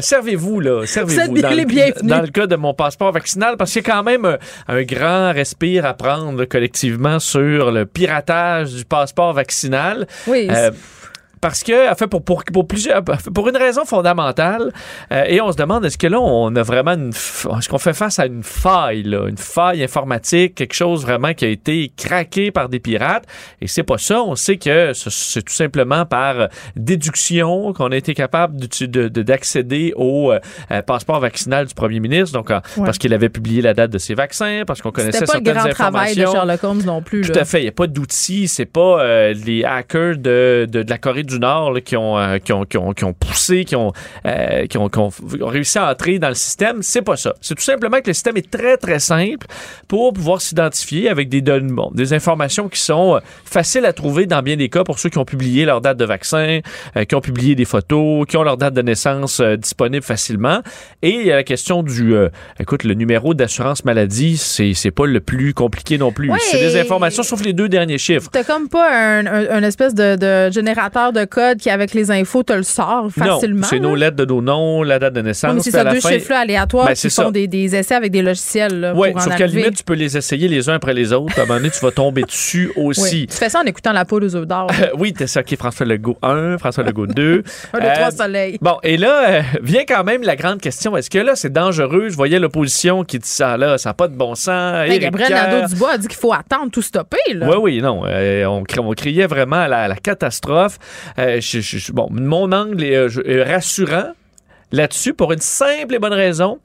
servez-vous, 0.00 0.60
là. 0.60 0.86
Servez-vous. 0.86 1.38
Dans, 1.40 1.50
le- 1.50 2.06
dans 2.08 2.20
le 2.22 2.28
cas 2.28 2.46
de 2.46 2.56
mon 2.56 2.74
passeport 2.74 3.12
vaccinal, 3.12 3.56
parce 3.56 3.72
qu'il 3.72 3.82
y 3.82 3.90
a 3.90 3.92
quand 3.92 4.02
même 4.04 4.38
un 4.68 4.82
grand 4.82 5.32
respire 5.32 5.84
à 5.86 5.94
prendre 5.94 6.44
collectivement 6.44 7.18
sur 7.18 7.70
le 7.72 7.86
piratage 7.86 8.72
du 8.74 8.84
passeport 8.84 9.32
vaccinal. 9.32 10.06
Oui. 10.26 10.48
Euh, 10.50 10.70
parce 11.40 11.62
que, 11.62 11.90
en 11.90 11.94
fait, 11.94 12.06
pour, 12.06 12.22
pour, 12.22 12.44
pour 12.44 12.66
plusieurs, 12.66 13.02
pour 13.02 13.48
une 13.48 13.56
raison 13.56 13.84
fondamentale, 13.84 14.72
euh, 15.12 15.24
et 15.26 15.40
on 15.40 15.50
se 15.52 15.56
demande 15.56 15.84
est-ce 15.84 15.96
que 15.98 16.06
là, 16.06 16.20
on 16.20 16.54
a 16.56 16.62
vraiment 16.62 16.92
une, 16.92 17.10
est-ce 17.10 17.68
qu'on 17.68 17.78
fait 17.78 17.94
face 17.94 18.18
à 18.18 18.26
une 18.26 18.42
faille, 18.42 19.02
là, 19.04 19.26
une 19.28 19.38
faille 19.38 19.82
informatique, 19.82 20.54
quelque 20.54 20.74
chose 20.74 21.02
vraiment 21.02 21.32
qui 21.34 21.44
a 21.44 21.48
été 21.48 21.92
craqué 21.96 22.50
par 22.50 22.68
des 22.68 22.78
pirates, 22.80 23.24
et 23.60 23.66
c'est 23.68 23.82
pas 23.82 23.98
ça. 23.98 24.22
On 24.22 24.34
sait 24.34 24.56
que 24.56 24.92
ce- 24.92 25.10
c'est 25.10 25.42
tout 25.42 25.52
simplement 25.52 26.04
par 26.06 26.48
déduction 26.76 27.72
qu'on 27.72 27.90
a 27.92 27.96
été 27.96 28.14
capable 28.14 28.56
d'accéder 28.58 29.92
au 29.96 30.32
euh, 30.32 30.38
euh, 30.70 30.82
passeport 30.82 31.20
vaccinal 31.20 31.66
du 31.66 31.74
premier 31.74 32.00
ministre, 32.00 32.32
donc 32.32 32.50
Ouais. 32.50 32.58
parce 32.84 32.98
qu'il 32.98 33.14
avait 33.14 33.28
publié 33.28 33.62
la 33.62 33.74
date 33.74 33.90
de 33.90 33.98
ses 33.98 34.14
vaccins, 34.14 34.64
parce 34.66 34.82
qu'on 34.82 34.90
connaissait 34.90 35.18
C'était 35.20 35.32
pas 35.32 35.38
le 35.38 35.44
certaines 35.44 35.62
grand 35.62 35.72
travail 35.74 36.14
de 36.14 36.20
informations. 36.22 36.32
Sherlock 36.32 36.64
Holmes 36.64 36.82
non 36.84 37.02
plus. 37.02 37.20
Tout 37.22 37.32
là. 37.32 37.42
à 37.42 37.44
fait. 37.44 37.60
Il 37.60 37.62
n'y 37.62 37.68
a 37.68 37.72
pas 37.72 37.86
d'outils. 37.86 38.48
C'est 38.48 38.66
pas 38.66 39.00
euh, 39.02 39.32
les 39.32 39.64
hackers 39.64 40.16
de, 40.16 40.66
de, 40.70 40.82
de 40.82 40.90
la 40.90 40.98
Corée 40.98 41.22
du 41.22 41.29
Nord 41.38 41.72
là, 41.72 41.80
qui, 41.80 41.96
ont, 41.96 42.18
euh, 42.18 42.38
qui, 42.38 42.52
ont, 42.52 42.64
qui, 42.64 42.76
ont, 42.78 42.92
qui 42.92 43.04
ont 43.04 43.12
poussé, 43.12 43.64
qui 43.64 43.76
ont, 43.76 43.92
euh, 44.26 44.66
qui, 44.66 44.78
ont, 44.78 44.88
qui 44.88 44.98
ont- 44.98 45.08
ont 45.40 45.46
réussi 45.46 45.78
à 45.78 45.90
entrer 45.90 46.18
dans 46.18 46.28
le 46.28 46.34
système. 46.34 46.82
C'est 46.82 47.02
pas 47.02 47.16
ça. 47.16 47.34
C'est 47.40 47.54
tout 47.54 47.62
simplement 47.62 47.98
que 48.00 48.06
le 48.08 48.12
système 48.12 48.36
est 48.36 48.50
très, 48.50 48.76
très 48.76 48.98
simple 48.98 49.46
pour 49.88 50.12
pouvoir 50.12 50.40
s'identifier 50.40 51.08
avec 51.08 51.28
des 51.28 51.40
données, 51.40 51.72
bon, 51.72 51.90
des 51.94 52.12
informations 52.12 52.68
qui 52.68 52.80
sont 52.80 53.16
euh, 53.16 53.20
faciles 53.44 53.84
à 53.84 53.92
trouver 53.92 54.26
dans 54.26 54.42
bien 54.42 54.56
des 54.56 54.68
cas 54.68 54.84
pour 54.84 54.98
ceux 54.98 55.08
qui 55.10 55.18
ont 55.18 55.24
publié 55.24 55.64
leur 55.64 55.80
date 55.80 55.96
de 55.96 56.04
vaccin, 56.04 56.60
euh, 56.96 57.04
qui 57.04 57.14
ont 57.14 57.20
publié 57.20 57.54
des 57.54 57.64
photos, 57.64 58.26
qui 58.26 58.36
ont 58.36 58.42
leur 58.42 58.56
date 58.56 58.74
de 58.74 58.82
naissance 58.82 59.40
disponible 59.40 60.04
facilement. 60.04 60.60
Et 61.02 61.10
il 61.10 61.26
y 61.26 61.32
a 61.32 61.36
la 61.36 61.44
question 61.44 61.82
du, 61.82 62.14
écoute, 62.58 62.84
le 62.84 62.94
numéro 62.94 63.34
d'assurance 63.34 63.84
maladie, 63.84 64.36
c'est 64.36 64.74
c'est 64.74 64.90
pas 64.90 65.06
le 65.06 65.20
plus 65.20 65.54
compliqué 65.54 65.98
non 65.98 66.12
plus. 66.12 66.30
Ouais. 66.30 66.38
C'est 66.40 66.58
des 66.58 66.78
informations 66.80 67.22
sauf 67.22 67.42
les 67.44 67.52
deux 67.52 67.68
derniers 67.68 67.98
chiffres. 67.98 68.28
T'as 68.32 68.44
comme 68.44 68.68
pas 68.68 68.88
un, 68.92 69.26
un- 69.26 69.50
un 69.50 69.62
espèce 69.62 69.94
de, 69.94 70.16
de 70.16 70.50
générateur 70.52 71.12
de 71.12 71.19
de 71.20 71.24
code 71.24 71.58
qui, 71.58 71.70
avec 71.70 71.94
les 71.94 72.10
infos, 72.10 72.42
te 72.42 72.52
le 72.52 72.62
sort 72.62 73.08
facilement. 73.16 73.66
C'est 73.66 73.78
nos 73.80 73.94
lettres 73.94 74.16
de 74.16 74.24
nos 74.24 74.40
noms, 74.42 74.82
la 74.82 74.98
date 74.98 75.14
de 75.14 75.20
naissance. 75.22 75.54
Oui, 75.54 75.60
c'est 75.62 75.70
ça, 75.70 75.84
deux 75.84 76.00
fin- 76.00 76.10
chiffres-là 76.10 76.40
aléatoires 76.40 76.86
Ben, 76.86 76.94
qui 76.94 77.10
font 77.10 77.30
des, 77.30 77.46
des 77.46 77.74
essais 77.76 77.94
avec 77.94 78.10
des 78.12 78.22
logiciels. 78.22 78.92
Oui, 78.94 79.08
sauf 79.18 79.36
qu'à 79.36 79.46
la 79.46 79.52
limite, 79.52 79.76
tu 79.76 79.84
peux 79.84 79.94
les 79.94 80.16
essayer 80.16 80.48
les 80.48 80.68
uns 80.68 80.74
après 80.74 80.94
les 80.94 81.12
autres. 81.12 81.38
À 81.38 81.42
un 81.42 81.46
moment 81.46 81.58
donné, 81.58 81.70
tu 81.70 81.80
vas 81.80 81.90
tomber 81.90 82.22
dessus 82.22 82.72
Oui. 82.76 82.86
aussi. 82.86 83.26
Tu 83.26 83.36
fais 83.36 83.48
ça 83.48 83.60
en 83.60 83.64
écoutant 83.64 83.92
la 83.92 84.04
poule 84.04 84.24
aux 84.24 84.36
œufs 84.36 84.46
d'or. 84.46 84.68
Oui, 84.98 85.12
t'es 85.12 85.26
ça 85.26 85.42
qui 85.42 85.54
est 85.54 85.56
François 85.56 85.86
Legault 85.86 86.18
1, 86.22 86.58
François 86.58 86.84
Legault 86.84 87.06
2. 87.06 87.42
Un, 87.72 87.78
deux, 87.78 87.86
Euh, 87.86 87.94
trois 87.94 88.10
soleils. 88.10 88.58
Bon, 88.60 88.76
et 88.82 88.96
là, 88.96 89.28
euh, 89.30 89.42
vient 89.62 89.84
quand 89.86 90.04
même 90.04 90.22
la 90.22 90.36
grande 90.36 90.60
question. 90.60 90.96
Est-ce 90.96 91.10
que 91.10 91.18
là, 91.18 91.36
c'est 91.36 91.52
dangereux? 91.52 92.08
Je 92.08 92.16
voyais 92.16 92.38
l'opposition 92.38 93.04
qui 93.04 93.18
dit 93.18 93.28
ça, 93.28 93.56
là, 93.56 93.78
ça 93.78 93.90
n'a 93.90 93.94
pas 93.94 94.08
de 94.08 94.14
bon 94.16 94.34
sens. 94.34 94.88
Ben, 94.88 94.98
Gabriel 94.98 95.30
Nadeau-Dubois 95.32 95.90
a 95.92 95.98
dit 95.98 96.08
qu'il 96.08 96.18
faut 96.18 96.32
attendre 96.32 96.70
tout 96.70 96.82
stopper. 96.82 97.18
Là. 97.34 97.46
Oui, 97.48 97.56
oui, 97.60 97.82
non. 97.82 98.02
euh, 98.06 98.44
on, 98.46 98.62
cri- 98.64 98.80
on 98.80 98.90
criait 98.92 99.26
vraiment 99.26 99.56
à 99.60 99.68
la, 99.68 99.78
à 99.82 99.88
la 99.88 99.96
catastrophe. 99.96 100.78
Euh, 101.18 101.40
bon, 101.92 102.08
mon 102.10 102.52
angle 102.52 102.84
est, 102.84 102.96
euh, 102.96 103.44
rassurant 103.44 104.12
là-dessus 104.72 105.14
pour 105.14 105.32
une 105.32 105.40
simple 105.40 105.94
et 105.94 105.98
bonne 105.98 106.12
raison. 106.12 106.58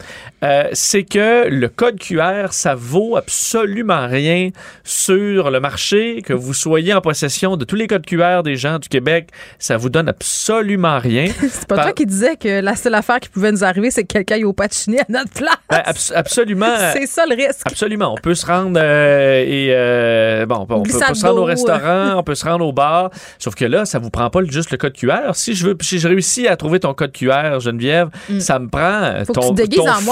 Euh, 0.43 0.69
c'est 0.73 1.03
que 1.03 1.47
le 1.47 1.67
code 1.69 1.99
QR, 1.99 2.51
ça 2.51 2.75
vaut 2.75 3.15
absolument 3.17 4.07
rien 4.07 4.49
sur 4.83 5.49
le 5.49 5.59
marché. 5.59 6.21
Que 6.21 6.33
vous 6.33 6.53
soyez 6.53 6.93
en 6.93 7.01
possession 7.01 7.57
de 7.57 7.65
tous 7.65 7.75
les 7.75 7.87
codes 7.87 8.05
QR 8.05 8.41
des 8.43 8.55
gens 8.55 8.79
du 8.79 8.89
Québec, 8.89 9.29
ça 9.59 9.77
vous 9.77 9.89
donne 9.89 10.09
absolument 10.09 10.99
rien. 10.99 11.27
C'est 11.49 11.67
pas 11.67 11.75
Par- 11.75 11.85
toi 11.85 11.93
qui 11.93 12.05
disais 12.05 12.35
que 12.35 12.61
la 12.61 12.75
seule 12.75 12.95
affaire 12.95 13.19
qui 13.19 13.29
pouvait 13.29 13.51
nous 13.51 13.63
arriver, 13.63 13.91
c'est 13.91 14.03
que 14.03 14.13
quelqu'un 14.13 14.35
aille 14.35 14.43
au 14.43 14.53
patchini 14.53 14.99
à 14.99 15.05
notre 15.09 15.31
place. 15.31 15.55
Ben, 15.69 15.81
abs- 15.85 16.11
absolument. 16.13 16.75
c'est 16.93 17.07
ça 17.07 17.25
le 17.25 17.35
risque. 17.35 17.61
Absolument. 17.65 18.13
On 18.13 18.17
peut 18.17 18.35
se 18.35 18.45
rendre 18.45 18.79
euh, 18.81 19.43
et 19.45 19.67
euh, 19.71 20.45
bon, 20.45 20.55
on 20.57 20.65
peut, 20.65 20.73
on 20.75 20.83
peut 20.83 20.89
glissade 20.91 21.15
se 21.15 21.25
rendre 21.25 21.41
au 21.41 21.45
restaurant, 21.45 22.15
on 22.17 22.23
peut 22.23 22.35
se 22.35 22.45
rendre 22.45 22.65
au 22.65 22.73
bar. 22.73 23.09
Sauf 23.39 23.55
que 23.55 23.65
là, 23.65 23.85
ça 23.85 23.99
vous 23.99 24.09
prend 24.09 24.29
pas 24.29 24.41
juste 24.45 24.71
le 24.71 24.77
code 24.77 24.93
QR. 24.93 25.33
Si 25.33 25.55
je 25.55 25.67
veux, 25.67 25.77
si 25.81 25.99
je 25.99 26.07
réussis 26.07 26.47
à 26.47 26.55
trouver 26.57 26.79
ton 26.79 26.93
code 26.93 27.11
QR, 27.11 27.59
Geneviève, 27.59 27.94
ça 28.39 28.59
me 28.59 28.67
prend 28.67 28.79
euh, 28.81 29.21
Mm. 29.21 29.25
Faut 29.25 29.33
ton, 29.33 29.55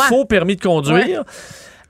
faux 0.09 0.25
permis 0.25 0.55
de 0.55 0.61
conduire. 0.61 1.23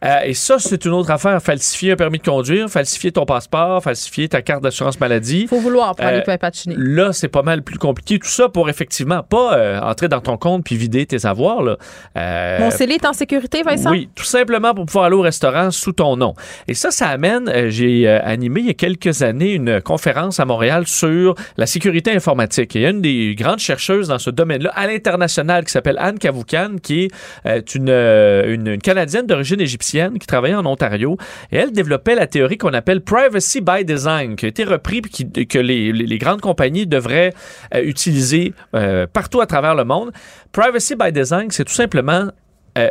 Euh, 0.03 0.19
et 0.25 0.33
ça, 0.33 0.59
c'est 0.59 0.83
une 0.85 0.91
autre 0.91 1.11
affaire. 1.11 1.41
Falsifier 1.41 1.93
un 1.93 1.95
permis 1.95 2.17
de 2.19 2.23
conduire, 2.23 2.69
falsifier 2.69 3.11
ton 3.11 3.25
passeport, 3.25 3.81
falsifier 3.81 4.27
ta 4.27 4.41
carte 4.41 4.61
d'assurance 4.63 4.99
maladie. 4.99 5.47
Faut 5.47 5.59
vouloir 5.59 5.95
pour 5.95 6.05
Euh, 6.05 6.09
aller 6.09 6.23
au 6.27 6.37
patchini. 6.37 6.75
Là, 6.77 7.13
c'est 7.13 7.27
pas 7.29 7.41
mal 7.41 7.61
plus 7.61 7.77
compliqué. 7.77 8.19
Tout 8.19 8.27
ça 8.27 8.49
pour 8.49 8.69
effectivement 8.69 9.23
pas 9.23 9.55
euh, 9.57 9.79
entrer 9.81 10.07
dans 10.09 10.19
ton 10.19 10.37
compte 10.37 10.65
puis 10.65 10.75
vider 10.75 11.05
tes 11.05 11.25
avoirs. 11.25 11.61
Là. 11.63 11.77
Euh, 12.17 12.59
Mon 12.59 12.71
scellé 12.71 12.95
est 12.95 13.05
en 13.05 13.13
sécurité, 13.13 13.61
Vincent? 13.63 13.91
oui, 13.91 14.09
tout 14.15 14.23
simplement 14.25 14.73
pour 14.73 14.85
pouvoir 14.85 15.05
aller 15.05 15.15
au 15.15 15.21
restaurant 15.21 15.71
sous 15.71 15.93
ton 15.93 16.17
nom. 16.17 16.33
Et 16.67 16.73
ça, 16.73 16.91
ça 16.91 17.07
amène, 17.07 17.47
euh, 17.49 17.69
j'ai 17.69 18.07
euh, 18.07 18.19
animé 18.23 18.59
il 18.61 18.67
y 18.67 18.71
a 18.71 18.73
quelques 18.73 19.21
années 19.23 19.53
une 19.53 19.81
conférence 19.81 20.39
à 20.39 20.45
Montréal 20.45 20.85
sur 20.87 21.35
la 21.57 21.65
sécurité 21.65 22.11
informatique. 22.11 22.75
Et 22.75 22.79
il 22.79 22.81
y 22.81 22.85
a 22.85 22.89
une 22.89 23.01
des 23.01 23.35
grandes 23.35 23.59
chercheuses 23.59 24.09
dans 24.09 24.19
ce 24.19 24.29
domaine-là 24.29 24.71
à 24.75 24.87
l'international 24.87 25.63
qui 25.65 25.71
s'appelle 25.71 25.97
Anne 25.99 26.19
Cavoucan, 26.19 26.71
qui 26.81 27.03
est 27.05 27.11
euh, 27.45 27.61
une, 27.75 27.89
euh, 27.89 28.53
une, 28.53 28.67
une 28.67 28.81
Canadienne 28.81 29.27
d'origine 29.27 29.61
égyptienne 29.61 29.92
qui 30.19 30.27
travaillait 30.27 30.55
en 30.55 30.65
Ontario. 30.65 31.17
Et 31.51 31.57
elle 31.57 31.71
développait 31.71 32.15
la 32.15 32.27
théorie 32.27 32.57
qu'on 32.57 32.73
appelle 32.73 33.01
Privacy 33.01 33.61
by 33.61 33.85
Design, 33.85 34.35
qui 34.35 34.45
a 34.45 34.49
été 34.49 34.63
repris 34.63 35.01
puis 35.01 35.11
qui- 35.11 35.47
que 35.47 35.59
les, 35.59 36.17
grandes 36.17 36.41
compagnies 36.41 36.87
devraient 36.87 37.33
euh, 37.75 37.81
utiliser 37.83 38.53
euh, 38.75 39.07
partout 39.11 39.41
à 39.41 39.45
travers 39.45 39.75
le 39.75 39.83
monde. 39.83 40.11
Privacy 40.51 40.95
by 40.95 41.11
Design, 41.11 41.51
c'est 41.51 41.65
tout 41.65 41.73
simplement 41.73 42.29
euh, 42.77 42.89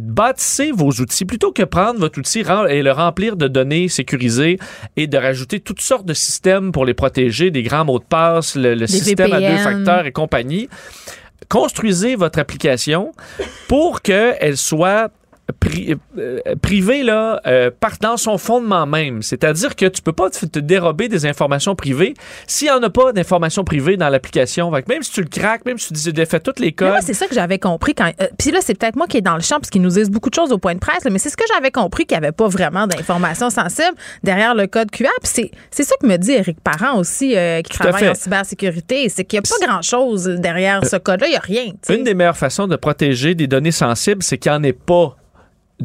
bâtissez 0.00 0.72
vos 0.72 0.90
outils 0.90 1.24
plutôt 1.24 1.52
que 1.52 1.62
prendre 1.62 2.00
votre 2.00 2.18
outil 2.18 2.42
et 2.68 2.82
le 2.82 2.90
remplir 2.90 3.36
de 3.36 3.46
données 3.46 3.86
sécurisées 3.88 4.58
et 4.96 5.06
de 5.06 5.16
rajouter 5.16 5.60
toutes 5.60 5.80
sortes 5.80 6.06
de 6.06 6.14
systèmes 6.14 6.72
pour 6.72 6.84
les 6.84 6.94
protéger, 6.94 7.52
des 7.52 7.62
grands 7.62 7.84
mots 7.84 8.00
de 8.00 8.04
passe, 8.04 8.56
le, 8.56 8.74
le 8.74 8.86
système 8.88 9.32
à 9.32 9.38
deux 9.40 9.58
facteurs 9.58 10.06
et 10.06 10.12
compagnie. 10.12 10.68
Construisez 11.48 12.16
votre 12.16 12.38
application 12.38 13.12
pour 13.68 14.02
qu'elle 14.02 14.56
soit 14.56 15.10
pri- 15.60 15.96
euh, 16.18 16.40
privée 16.60 17.02
là, 17.02 17.40
euh, 17.46 17.70
par 17.78 17.92
dans 18.00 18.16
son 18.16 18.38
fondement 18.38 18.86
même. 18.86 19.22
C'est-à-dire 19.22 19.76
que 19.76 19.86
tu 19.86 20.02
peux 20.02 20.12
pas 20.12 20.30
te 20.30 20.58
dérober 20.58 21.08
des 21.08 21.26
informations 21.26 21.74
privées 21.74 22.14
s'il 22.46 22.68
n'y 22.68 22.72
en 22.74 22.82
a 22.82 22.90
pas 22.90 23.12
d'informations 23.12 23.64
privées 23.64 23.96
dans 23.96 24.08
l'application. 24.08 24.70
Même 24.70 25.02
si 25.02 25.12
tu 25.12 25.20
le 25.22 25.28
craques, 25.28 25.64
même 25.66 25.78
si 25.78 25.88
tu 25.88 25.92
dis 25.94 26.12
défais 26.12 26.40
tous 26.40 26.58
les 26.58 26.66
Mais 26.66 26.72
codes, 26.72 26.88
moi, 26.88 27.00
c'est 27.02 27.14
ça 27.14 27.26
que 27.26 27.34
j'avais 27.34 27.58
compris 27.58 27.94
quand. 27.94 28.10
euh, 28.20 28.26
Puis 28.38 28.50
là, 28.50 28.60
c'est 28.62 28.74
peut-être 28.78 28.96
moi 28.96 29.06
qui 29.06 29.16
est 29.18 29.22
dans 29.22 29.34
le 29.36 29.42
champ 29.42 29.56
parce 29.56 29.70
qu'ils 29.70 29.82
nous 29.82 29.90
disent 29.90 30.10
beaucoup 30.10 30.30
de 30.30 30.34
choses 30.34 30.52
au 30.52 30.58
point 30.58 30.74
de 30.74 30.80
presse, 30.80 31.04
là, 31.04 31.10
mais 31.10 31.18
c'est 31.18 31.30
ce 31.30 31.36
que 31.36 31.44
j'avais 31.54 31.70
compris 31.70 32.06
qu'il 32.06 32.18
n'y 32.18 32.24
avait 32.24 32.32
pas 32.32 32.48
vraiment 32.48 32.86
d'informations 32.86 33.50
sensibles 33.50 33.96
derrière 34.22 34.54
le 34.54 34.66
code 34.66 34.90
QR. 34.90 35.08
Puis 35.22 35.50
c'est, 35.70 35.82
ça 35.84 35.94
que 36.00 36.06
me 36.06 36.16
dit 36.16 36.32
Éric 36.32 36.60
Parent 36.60 36.98
aussi, 36.98 37.36
euh, 37.36 37.60
qui 37.62 37.70
Tout 37.76 37.78
travaille 37.82 38.08
en 38.08 38.14
cybersécurité. 38.14 39.08
C'est 39.08 39.24
qu'il 39.24 39.38
n'y 39.40 39.44
a 39.46 39.58
pas 39.58 39.66
grand-chose 39.66 40.24
derrière 40.24 40.84
ce 40.86 40.96
code-là. 40.96 41.26
Il 41.26 41.30
n'y 41.30 41.36
a 41.36 41.40
rien. 41.40 41.72
Une 41.88 42.04
des 42.04 42.14
meilleures 42.14 42.36
façons 42.36 42.66
de 42.66 42.76
protéger 42.76 43.34
des 43.34 43.46
données 43.46 43.72
sensibles, 43.72 44.22
c'est 44.22 44.38
qu'il 44.38 44.50
n'y 44.52 44.58
en 44.58 44.62
ait 44.62 44.72
pas 44.72 45.16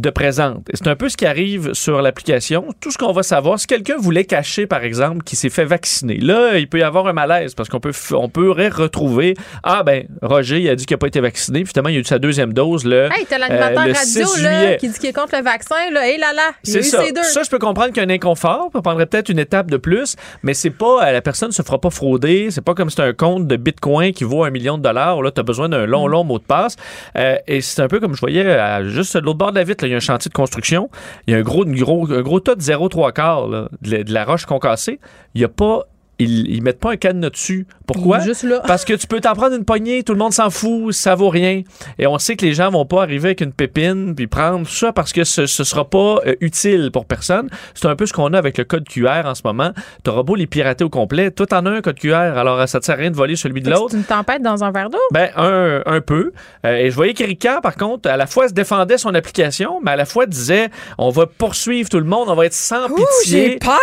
de 0.01 0.09
présente. 0.09 0.67
C'est 0.73 0.87
un 0.87 0.95
peu 0.95 1.09
ce 1.09 1.17
qui 1.17 1.25
arrive 1.25 1.73
sur 1.73 2.01
l'application. 2.01 2.65
Tout 2.79 2.91
ce 2.91 2.97
qu'on 2.97 3.11
va 3.11 3.23
savoir, 3.23 3.59
si 3.59 3.67
quelqu'un 3.67 3.97
voulait 3.97 4.25
cacher, 4.25 4.67
par 4.67 4.83
exemple, 4.83 5.23
qui 5.23 5.35
s'est 5.35 5.49
fait 5.49 5.65
vacciner, 5.65 6.17
là, 6.17 6.57
il 6.57 6.67
peut 6.69 6.79
y 6.79 6.83
avoir 6.83 7.07
un 7.07 7.13
malaise 7.13 7.53
parce 7.55 7.69
qu'on 7.69 7.79
peut, 7.79 7.91
on 8.11 8.29
pourrait 8.29 8.69
retrouver, 8.69 9.35
ah 9.63 9.83
ben, 9.83 10.05
Roger, 10.21 10.59
il 10.59 10.69
a 10.69 10.75
dit 10.75 10.85
qu'il 10.85 10.95
n'a 10.95 10.99
pas 10.99 11.07
été 11.07 11.19
vacciné, 11.19 11.63
puis 11.63 11.71
finalement, 11.71 11.89
il 11.89 11.97
a 11.97 11.99
eu 11.99 12.03
sa 12.03 12.19
deuxième 12.19 12.53
dose 12.53 12.85
le, 12.85 13.05
Hey, 13.11 13.25
t'as 13.29 13.37
l'animateur 13.37 13.83
euh, 13.83 13.87
le 13.87 13.93
radio 13.93 14.25
6 14.27 14.43
là, 14.43 14.75
qui 14.75 14.89
dit 14.89 14.99
qu'il 14.99 15.09
est 15.09 15.13
contre 15.13 15.35
le 15.37 15.43
vaccin. 15.43 15.75
Là. 15.91 16.07
Hé 16.07 16.17
là 16.17 16.33
là, 16.33 16.51
C'est 16.63 16.79
eu 16.79 16.83
ça. 16.83 17.03
ces 17.03 17.11
deux. 17.11 17.23
Ça, 17.23 17.43
je 17.43 17.49
peux 17.49 17.59
comprendre 17.59 17.89
qu'il 17.93 17.97
y 18.03 18.05
a 18.05 18.09
un 18.09 18.13
inconfort. 18.13 18.69
Ça 18.73 18.81
prendrait 18.81 19.05
peut-être 19.05 19.29
une 19.29 19.39
étape 19.39 19.69
de 19.71 19.77
plus, 19.77 20.15
mais 20.43 20.53
c'est 20.53 20.69
pas, 20.69 21.07
euh, 21.07 21.11
la 21.11 21.21
personne 21.21 21.51
se 21.51 21.61
fera 21.61 21.79
pas 21.79 21.89
frauder. 21.89 22.49
C'est 22.51 22.61
pas 22.61 22.73
comme 22.73 22.89
c'est 22.89 23.01
un 23.01 23.13
compte 23.13 23.47
de 23.47 23.55
bitcoin 23.55 24.13
qui 24.13 24.23
vaut 24.23 24.43
un 24.43 24.49
million 24.51 24.77
de 24.77 24.83
dollars. 24.83 25.21
Là, 25.21 25.31
tu 25.31 25.39
as 25.39 25.43
besoin 25.43 25.69
d'un 25.69 25.85
Mm. 25.87 25.89
long, 25.89 26.07
long 26.07 26.23
mot 26.23 26.39
de 26.39 26.43
passe. 26.43 26.75
Euh, 27.17 27.37
et 27.47 27.61
c'est 27.61 27.81
un 27.81 27.87
peu 27.87 27.99
comme 27.99 28.13
je 28.15 28.19
voyais 28.19 28.83
juste 28.85 29.15
de 29.15 29.21
l'autre 29.21 29.37
bord 29.37 29.51
de 29.51 29.57
la 29.57 29.63
vitre, 29.63 29.85
là, 29.85 29.86
il 29.88 29.91
y 29.91 29.93
a 29.93 29.97
un 29.97 30.01
chantier 30.01 30.29
de 30.29 30.33
construction. 30.33 30.89
Il 31.27 31.33
y 31.33 31.35
a 31.35 31.39
un 31.39 31.41
gros, 31.41 31.65
gros, 31.65 32.11
un 32.11 32.21
gros 32.21 32.39
tas 32.39 32.55
de 32.55 32.61
0,3 32.61 33.11
quarts 33.13 33.47
de, 33.49 34.13
la- 34.13 34.23
roche 34.25 34.45
concassée. 34.45 34.99
Il 35.35 35.41
y 35.41 35.43
a 35.45 35.49
pas. 35.49 35.85
Ils, 36.20 36.49
ils 36.49 36.61
mettent 36.63 36.80
pas 36.80 36.91
un 36.93 36.95
cadenas 36.97 37.30
dessus. 37.30 37.68
Pourquoi? 37.86 38.20
Juste 38.20 38.43
là. 38.43 38.61
Parce 38.65 38.86
que 38.86 38.93
tu 38.93 39.05
peux 39.07 39.20
t'en 39.22 39.34
prendre 39.34 39.55
une 39.55 39.65
poignée, 39.65 40.03
tout 40.03 40.13
le 40.13 40.20
monde 40.20 40.34
s'en 40.34 40.49
fout, 40.49 40.91
ça 40.93 41.13
vaut 41.15 41.30
rien. 41.30 41.61
Et 41.99 42.07
on 42.07 42.18
sait 42.18 42.36
que 42.36 42.45
les 42.45 42.53
gens 42.53 42.70
vont 42.72 42.86
pas 42.86 43.03
arriver 43.03 43.30
avec 43.30 43.41
une 43.41 43.53
pépine 43.53 44.15
puis 44.15 44.28
prendre 44.28 44.65
tout 44.68 44.74
ça 44.74 44.91
parce 44.91 45.13
que 45.13 45.24
ce, 45.24 45.45
ce 45.45 45.63
sera 45.63 45.89
pas 45.89 46.20
euh, 46.26 46.36
utile 46.41 46.89
pour 46.91 47.05
personne. 47.05 47.49
C'est 47.76 47.88
un 47.88 47.95
peu 47.95 48.05
ce 48.05 48.13
qu'on 48.13 48.34
a 48.34 48.38
avec 48.38 48.57
le 48.57 48.63
code 48.63 48.88
QR 48.89 49.22
en 49.26 49.36
ce 49.36 49.41
moment. 49.45 49.72
T'auras 50.03 50.24
beau 50.24 50.36
les 50.36 50.47
pirater 50.47 50.84
au 50.84 50.89
complet, 50.89 51.30
tout 51.32 51.53
en 51.53 51.65
a 51.65 51.70
un 51.70 51.82
code 51.82 51.99
QR, 51.99 52.13
alors 52.15 52.59
euh, 52.61 52.65
ça 52.65 52.80
te 52.80 52.86
sert 52.86 52.95
à 52.95 52.97
rien 52.97 53.11
de 53.11 53.15
voler 53.15 53.36
celui 53.36 53.61
de 53.61 53.70
l'autre. 53.70 53.91
C'est 53.91 53.97
une 53.97 54.03
tempête 54.03 54.41
dans 54.41 54.63
un 54.63 54.72
verre 54.72 54.89
d'eau. 54.89 54.97
Ben, 55.11 55.30
un, 55.38 55.82
un 55.86 56.01
peu. 56.01 56.32
Euh, 56.65 56.76
et 56.76 56.89
je 56.89 56.95
voyais 56.95 57.13
qu'Erika, 57.13 57.61
par 57.61 57.76
contre, 57.76 58.09
à 58.09 58.18
la 58.18 58.26
fois 58.28 58.47
se 58.47 58.53
défendait 58.53 58.97
son 58.97 59.13
application, 59.13 59.80
mais 59.84 59.91
à 59.91 59.95
la 59.95 60.05
fois 60.05 60.26
disait 60.26 60.70
on 60.97 61.09
va 61.09 61.26
poursuivre 61.28 61.89
tout 61.89 61.99
le 61.99 62.05
monde, 62.05 62.28
on 62.30 62.36
va 62.36 62.45
être 62.47 62.53
sans 62.53 62.89
Ouh, 62.89 62.97
j'ai 63.26 63.43
pitié. 63.55 63.59
peur. 63.59 63.78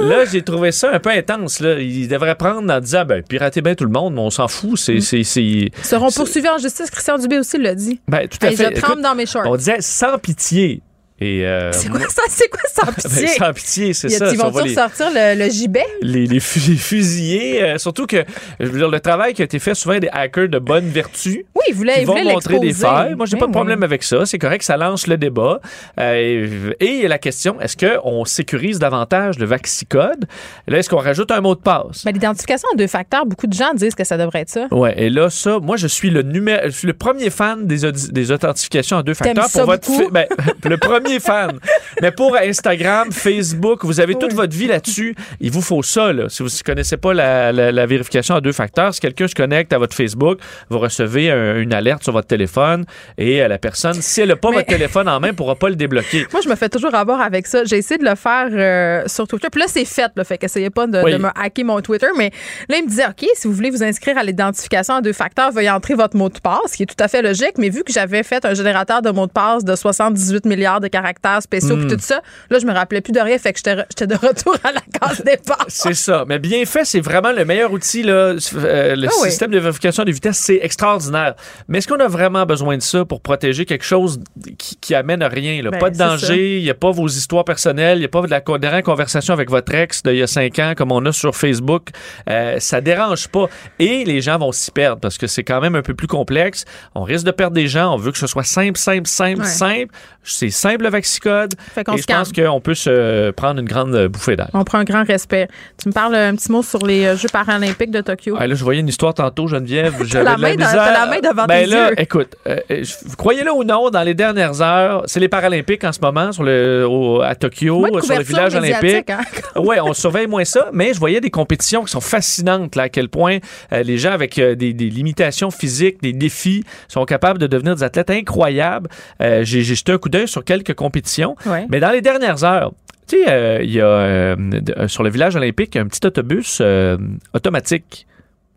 ouh. 0.00 0.04
Là, 0.04 0.24
j'ai 0.24 0.42
trouvé 0.42 0.70
ça 0.72 0.90
un 0.92 0.98
peu 1.00 1.10
intense. 1.10 1.60
Là. 1.60 1.79
Il 1.80 2.08
devrait 2.08 2.34
prendre 2.34 2.72
en 2.72 2.80
disant 2.80 3.04
ben, 3.04 3.22
piratez 3.22 3.62
bien 3.62 3.74
tout 3.74 3.84
le 3.84 3.90
monde, 3.90 4.14
mais 4.14 4.20
on 4.20 4.30
s'en 4.30 4.48
fout. 4.48 4.78
C'est. 4.78 4.94
Mm. 4.96 5.00
c'est- 5.00 5.24
c'est- 5.24 5.42
Ils 5.42 5.70
seront 5.82 6.10
poursuivis 6.10 6.48
en 6.48 6.58
justice. 6.58 6.90
Christian 6.90 7.18
Dubé 7.18 7.38
aussi 7.38 7.58
l'a 7.58 7.74
dit. 7.74 8.00
Ben, 8.08 8.28
tout 8.28 8.38
à 8.42 8.50
Hey, 8.50 8.56
fait. 8.56 8.64
je 8.76 8.80
trempe 8.80 8.92
Écoute, 8.92 9.02
dans 9.04 9.14
mes 9.14 9.26
shorts. 9.26 9.42
on 9.46 9.56
disait 9.56 9.80
sans 9.80 10.18
pitié. 10.18 10.82
Et, 11.20 11.44
euh, 11.46 11.70
C'est 11.72 11.88
quoi 11.90 12.00
ça? 12.08 12.22
C'est 12.28 12.48
quoi 12.48 12.60
sans 12.72 12.86
Ben, 12.86 12.94
pitié? 12.94 13.26
sans 13.28 13.52
pitié, 13.52 13.92
c'est 13.92 14.08
ça. 14.08 14.30
Ils 14.32 14.38
vont 14.38 14.50
tous 14.50 14.64
les- 14.64 14.74
sortir 14.74 15.08
le, 15.14 15.38
le 15.38 15.50
gibet? 15.50 15.84
les, 16.02 16.26
les 16.26 16.40
fu- 16.40 16.60
les 16.70 16.76
fusiller. 16.76 17.62
euh, 17.62 17.78
surtout 17.78 18.06
que 18.06 18.24
je 18.58 18.66
veux 18.66 18.78
dire, 18.78 18.88
le 18.88 19.00
travail 19.00 19.34
qui 19.34 19.42
a 19.42 19.44
été 19.44 19.58
fait 19.58 19.74
souvent 19.74 19.98
des 19.98 20.08
hackers 20.12 20.48
de 20.48 20.58
bonne 20.58 20.88
vertu. 20.88 21.44
Oui, 21.54 21.62
ils 21.68 21.74
voulaient, 21.74 21.94
qui 21.94 22.00
ils 22.00 22.06
vont 22.06 22.14
voulaient 22.16 22.32
montrer 22.32 22.58
des 22.58 22.72
failles. 22.72 23.14
Moi, 23.16 23.26
j'ai 23.26 23.32
Ben 23.36 23.40
pas 23.40 23.46
de 23.46 23.50
oui. 23.50 23.54
problème 23.54 23.82
avec 23.82 24.02
ça. 24.02 24.24
C'est 24.24 24.38
correct, 24.38 24.62
ça 24.62 24.76
lance 24.78 25.06
le 25.06 25.18
débat. 25.18 25.60
Euh, 25.98 26.72
et 26.80 26.86
il 26.86 27.00
y 27.02 27.04
a 27.04 27.08
la 27.08 27.18
question 27.18 27.60
est-ce 27.60 27.76
qu'on 27.76 28.24
sécurise 28.24 28.78
davantage 28.78 29.38
le 29.38 29.46
Vaxicode 29.46 30.26
Là, 30.68 30.78
est-ce 30.78 30.88
qu'on 30.88 30.96
rajoute 30.98 31.30
un 31.32 31.40
mot 31.40 31.54
de 31.54 31.60
passe? 31.60 32.04
Ben, 32.04 32.12
L'identification 32.12 32.68
en 32.72 32.76
deux 32.76 32.86
facteurs, 32.86 33.26
beaucoup 33.26 33.46
de 33.46 33.52
gens 33.52 33.74
disent 33.74 33.94
que 33.94 34.04
ça 34.04 34.16
devrait 34.16 34.40
être 34.40 34.50
ça. 34.50 34.68
Ouais, 34.70 34.94
et 34.96 35.10
là, 35.10 35.28
ça, 35.30 35.58
moi, 35.58 35.76
je 35.76 35.86
suis 35.86 36.10
le 36.10 36.22
numéro, 36.22 36.60
je 36.64 36.70
suis 36.70 36.86
le 36.86 36.94
premier 36.94 37.28
fan 37.30 37.66
des, 37.66 37.84
authentifications 38.32 38.98
en 38.98 39.02
deux 39.02 39.14
facteurs 39.14 39.46
ça 39.46 39.60
pour 39.62 39.70
votre, 39.72 40.10
ben, 40.10 40.26
le 40.64 40.76
premier 40.78 41.09
fan. 41.18 41.58
Mais 42.02 42.12
pour 42.12 42.36
Instagram, 42.36 43.10
Facebook, 43.10 43.84
vous 43.84 44.00
avez 44.00 44.14
toute 44.14 44.30
Oui. 44.30 44.36
votre 44.36 44.54
vie 44.56 44.66
là-dessus. 44.66 45.14
Il 45.40 45.50
vous 45.50 45.62
faut 45.62 45.82
ça, 45.82 46.12
là. 46.12 46.28
Si 46.28 46.42
vous 46.42 46.48
ne 46.48 46.62
connaissez 46.64 46.96
pas 46.96 47.12
la, 47.14 47.50
la- 47.52 47.72
la 47.72 47.86
vérification 47.86 48.36
en 48.36 48.40
deux 48.40 48.52
facteurs, 48.52 48.94
si 48.94 49.00
quelqu'un 49.00 49.26
se 49.26 49.34
connecte 49.34 49.72
à 49.72 49.78
votre 49.78 49.96
Facebook, 49.96 50.38
vous 50.68 50.78
recevez 50.78 51.30
un- 51.30 51.56
une 51.56 51.72
alerte 51.72 52.02
sur 52.04 52.12
votre 52.12 52.28
téléphone 52.28 52.84
et 53.18 53.42
euh, 53.42 53.48
la 53.48 53.58
personne, 53.58 53.94
si 53.94 54.20
elle 54.20 54.28
n'a 54.28 54.36
pas 54.36 54.50
Mais- 54.50 54.56
votre 54.56 54.68
téléphone 54.68 55.08
en 55.08 55.18
main, 55.20 55.28
ne 55.28 55.32
pourra 55.32 55.56
pas 55.56 55.68
le 55.68 55.76
débloquer. 55.76 56.26
Moi, 56.32 56.40
je 56.44 56.48
me 56.48 56.54
fais 56.54 56.68
toujours 56.68 56.94
avoir 56.94 57.20
avec 57.20 57.46
ça. 57.46 57.64
J'ai 57.64 57.78
essayé 57.78 57.98
de 57.98 58.04
le 58.08 58.14
faire 58.14 58.48
euh, 58.52 59.02
sur 59.06 59.26
Twitter. 59.26 59.48
Puis 59.50 59.60
là, 59.60 59.66
c'est 59.68 59.84
fait, 59.84 60.10
le 60.14 60.24
fait 60.24 60.38
qu'essayez 60.38 60.70
pas 60.70 60.86
de, 60.86 61.02
Oui. 61.02 61.12
de 61.12 61.16
me 61.18 61.28
hacker 61.34 61.64
mon 61.64 61.80
Twitter. 61.80 62.08
Mais 62.16 62.30
là, 62.68 62.76
il 62.78 62.84
me 62.84 62.88
disait, 62.88 63.06
OK, 63.06 63.26
si 63.34 63.48
vous 63.48 63.54
voulez 63.54 63.70
vous 63.70 63.82
inscrire 63.82 64.18
à 64.18 64.22
l'identification 64.22 64.94
en 64.94 65.00
deux 65.00 65.12
facteurs, 65.12 65.50
veuillez 65.52 65.70
entrer 65.70 65.94
votre 65.94 66.16
mot 66.16 66.28
de 66.28 66.38
passe, 66.38 66.72
ce 66.72 66.76
qui 66.76 66.82
est 66.82 66.86
tout 66.86 67.02
à 67.02 67.08
fait 67.08 67.22
logique. 67.22 67.54
Mais 67.58 67.68
vu 67.70 67.82
que 67.84 67.92
j'avais 67.92 68.22
fait 68.22 68.44
un 68.44 68.54
générateur 68.54 69.02
de 69.02 69.10
mots 69.10 69.26
de 69.26 69.32
passe 69.32 69.64
de 69.64 69.74
78 69.74 70.44
milliards 70.44 70.80
de 70.80 70.88
caractères 70.88 70.99
spéciaux 71.42 71.76
Hmm. 71.76 71.86
puis 71.86 71.96
tout 71.96 72.02
ça. 72.02 72.20
Là, 72.50 72.58
je 72.58 72.66
me 72.66 72.72
rappelais 72.72 73.00
plus 73.00 73.12
de 73.12 73.20
rien, 73.20 73.38
fait 73.38 73.52
que 73.52 73.58
j'étais 73.58 74.06
de 74.06 74.14
retour 74.14 74.56
à 74.64 74.72
la 74.72 74.80
case 74.80 75.22
départ. 75.24 75.64
C'est 75.68 75.94
ça. 75.94 76.24
Mais 76.28 76.38
bien 76.38 76.64
fait, 76.64 76.84
c'est 76.84 77.00
vraiment 77.00 77.32
le 77.32 77.44
meilleur 77.44 77.72
outil. 77.72 78.02
Là. 78.02 78.12
Euh, 78.12 78.96
le 78.96 79.08
Ah 79.08 79.12
oui. 79.22 79.28
système 79.30 79.50
de 79.50 79.58
vérification 79.58 80.04
des 80.04 80.12
vitesses, 80.12 80.38
c'est 80.38 80.58
extraordinaire. 80.62 81.34
Mais 81.68 81.78
est-ce 81.78 81.88
qu'on 81.88 82.00
a 82.00 82.08
vraiment 82.08 82.44
besoin 82.46 82.76
de 82.76 82.82
ça 82.82 83.04
pour 83.04 83.20
protéger 83.20 83.64
quelque 83.66 83.84
chose 83.84 84.20
qui, 84.58 84.76
qui 84.76 84.94
amène 84.94 85.22
à 85.22 85.28
rien? 85.28 85.62
Là? 85.62 85.70
Ben, 85.70 85.78
pas 85.78 85.90
de 85.90 85.96
danger, 85.96 86.58
il 86.58 86.62
n'y 86.64 86.70
a 86.70 86.74
pas 86.74 86.90
vos 86.90 87.06
histoires 87.08 87.44
personnelles, 87.44 87.98
il 87.98 88.00
n'y 88.00 88.06
a 88.06 88.08
pas 88.08 88.22
de 88.22 88.30
la 88.30 88.40
dernière 88.58 88.82
conversation 88.82 89.32
avec 89.34 89.50
votre 89.50 89.72
ex 89.74 90.02
d'il 90.02 90.16
y 90.16 90.22
a 90.22 90.26
cinq 90.26 90.58
ans 90.58 90.72
comme 90.76 90.92
on 90.92 91.04
a 91.06 91.12
sur 91.12 91.34
Facebook. 91.36 91.88
Euh, 92.28 92.58
ça 92.58 92.80
dérange 92.80 93.28
pas. 93.28 93.46
Et 93.78 94.04
les 94.04 94.20
gens 94.20 94.38
vont 94.38 94.52
s'y 94.52 94.70
perdre 94.70 95.00
parce 95.00 95.18
que 95.18 95.26
c'est 95.26 95.44
quand 95.44 95.60
même 95.60 95.74
un 95.74 95.82
peu 95.82 95.94
plus 95.94 96.06
complexe. 96.06 96.64
On 96.94 97.02
risque 97.02 97.24
de 97.26 97.30
perdre 97.30 97.54
des 97.54 97.68
gens. 97.68 97.94
On 97.94 97.96
veut 97.96 98.12
que 98.12 98.18
ce 98.18 98.26
soit 98.26 98.44
simple, 98.44 98.78
simple, 98.78 99.06
simple, 99.06 99.40
Ouais. 99.42 99.46
simple. 99.46 99.94
C'est 100.22 100.50
simple 100.50 100.86
le 100.90 100.92
Vaxicode. 100.92 101.54
Fait 101.74 101.84
qu'on 101.84 101.94
Et 101.94 101.98
se 101.98 102.02
je 102.02 102.06
pense 102.14 102.32
qu'on 102.32 102.60
peut 102.60 102.74
se 102.74 103.30
prendre 103.30 103.60
une 103.60 103.66
grande 103.68 104.06
bouffée 104.08 104.36
d'air. 104.36 104.48
On 104.52 104.64
prend 104.64 104.78
un 104.78 104.84
grand 104.84 105.04
respect. 105.06 105.48
Tu 105.80 105.88
me 105.88 105.92
parles 105.92 106.14
un 106.14 106.34
petit 106.34 106.50
mot 106.52 106.62
sur 106.62 106.84
les 106.86 107.06
euh, 107.06 107.16
Jeux 107.16 107.28
paralympiques 107.32 107.90
de 107.90 108.00
Tokyo. 108.00 108.36
Ah, 108.38 108.46
là, 108.46 108.54
je 108.54 108.62
voyais 108.64 108.80
une 108.80 108.88
histoire 108.88 109.14
tantôt, 109.14 109.46
Geneviève. 109.46 109.94
J'avais 110.04 110.24
la 110.24 110.36
de 110.36 110.42
la 110.42 110.48
main 110.48 110.54
dans- 110.56 110.64
misère. 110.66 110.84
t'as 110.84 110.92
la 110.92 111.06
main 111.06 111.20
devant 111.20 111.46
ben 111.46 111.64
tes 111.64 111.66
là, 111.66 111.88
yeux. 111.90 112.00
écoute, 112.00 112.36
euh, 112.46 112.56
euh, 112.70 112.82
croyez-le 113.16 113.52
ou 113.52 113.64
non, 113.64 113.90
dans 113.90 114.02
les 114.02 114.14
dernières 114.14 114.60
heures, 114.62 115.02
c'est 115.06 115.20
les 115.20 115.28
Paralympiques 115.28 115.84
en 115.84 115.92
ce 115.92 116.00
moment 116.00 116.32
sur 116.32 116.42
le, 116.42 116.86
au- 116.88 117.20
à 117.22 117.34
Tokyo, 117.34 117.86
sur 118.02 118.16
le 118.16 118.22
village 118.24 118.54
olympique. 118.54 119.10
hein? 119.10 119.20
Oui, 119.56 119.76
on 119.82 119.92
surveille 119.94 120.26
moins 120.26 120.44
ça, 120.44 120.70
mais 120.72 120.94
je 120.94 120.98
voyais 120.98 121.20
des 121.20 121.30
compétitions 121.30 121.84
qui 121.84 121.90
sont 121.90 122.00
fascinantes, 122.00 122.76
là, 122.76 122.84
à 122.84 122.88
quel 122.88 123.08
point 123.08 123.38
euh, 123.72 123.82
les 123.82 123.98
gens 123.98 124.12
avec 124.12 124.38
euh, 124.38 124.54
des, 124.54 124.72
des 124.72 124.88
limitations 124.88 125.50
physiques, 125.50 126.00
des 126.02 126.12
défis, 126.12 126.64
sont 126.88 127.04
capables 127.04 127.38
de 127.38 127.46
devenir 127.46 127.74
des 127.74 127.82
athlètes 127.82 128.10
incroyables. 128.10 128.88
Euh, 129.22 129.40
j'ai 129.44 129.62
jeté 129.62 129.92
un 129.92 129.98
coup 129.98 130.08
d'œil 130.08 130.28
sur 130.28 130.44
quelques 130.44 130.74
compétitions, 130.80 131.36
Ouais. 131.46 131.66
mais 131.70 131.78
dans 131.80 131.90
les 131.90 132.00
dernières 132.00 132.42
heures, 132.44 132.72
tu 133.06 133.16
sais, 133.16 133.28
euh, 133.28 133.62
il 133.62 133.70
y 133.70 133.80
a 133.80 133.86
euh, 133.86 134.36
euh, 134.78 134.88
sur 134.88 135.02
le 135.02 135.10
village 135.10 135.36
olympique 135.36 135.76
un 135.76 135.86
petit 135.86 136.04
autobus 136.06 136.58
euh, 136.60 136.96
automatique 137.34 138.06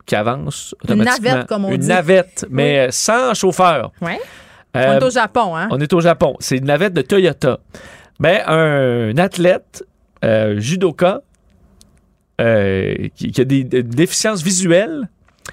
qui 0.06 0.16
avance 0.16 0.76
Une 0.84 0.94
automatiquement. 0.94 1.30
navette, 1.32 1.48
comme 1.48 1.66
on 1.66 1.72
Une 1.72 1.78
dit. 1.82 1.88
navette, 1.88 2.46
mais 2.50 2.88
sans 2.92 3.34
chauffeur. 3.34 3.92
Ouais. 4.02 4.20
On 4.76 4.80
est 5.00 5.04
au 5.04 5.10
Japon, 5.12 5.56
hein? 5.56 5.68
on 5.72 5.80
est 5.80 5.94
au 5.94 6.02
Japon. 6.02 6.36
C'est 6.40 6.58
une 6.58 6.66
navette 6.66 6.94
de 6.94 7.02
Toyota. 7.04 7.60
Mais 8.20 8.42
un 8.48 9.16
athlète 9.18 9.84
judoka 10.58 11.22
qui, 12.40 13.32
qui 13.32 13.42
a 13.42 13.46
des, 13.46 13.64
des 13.64 13.84
déficiences 13.84 14.42
visuelles 14.44 15.08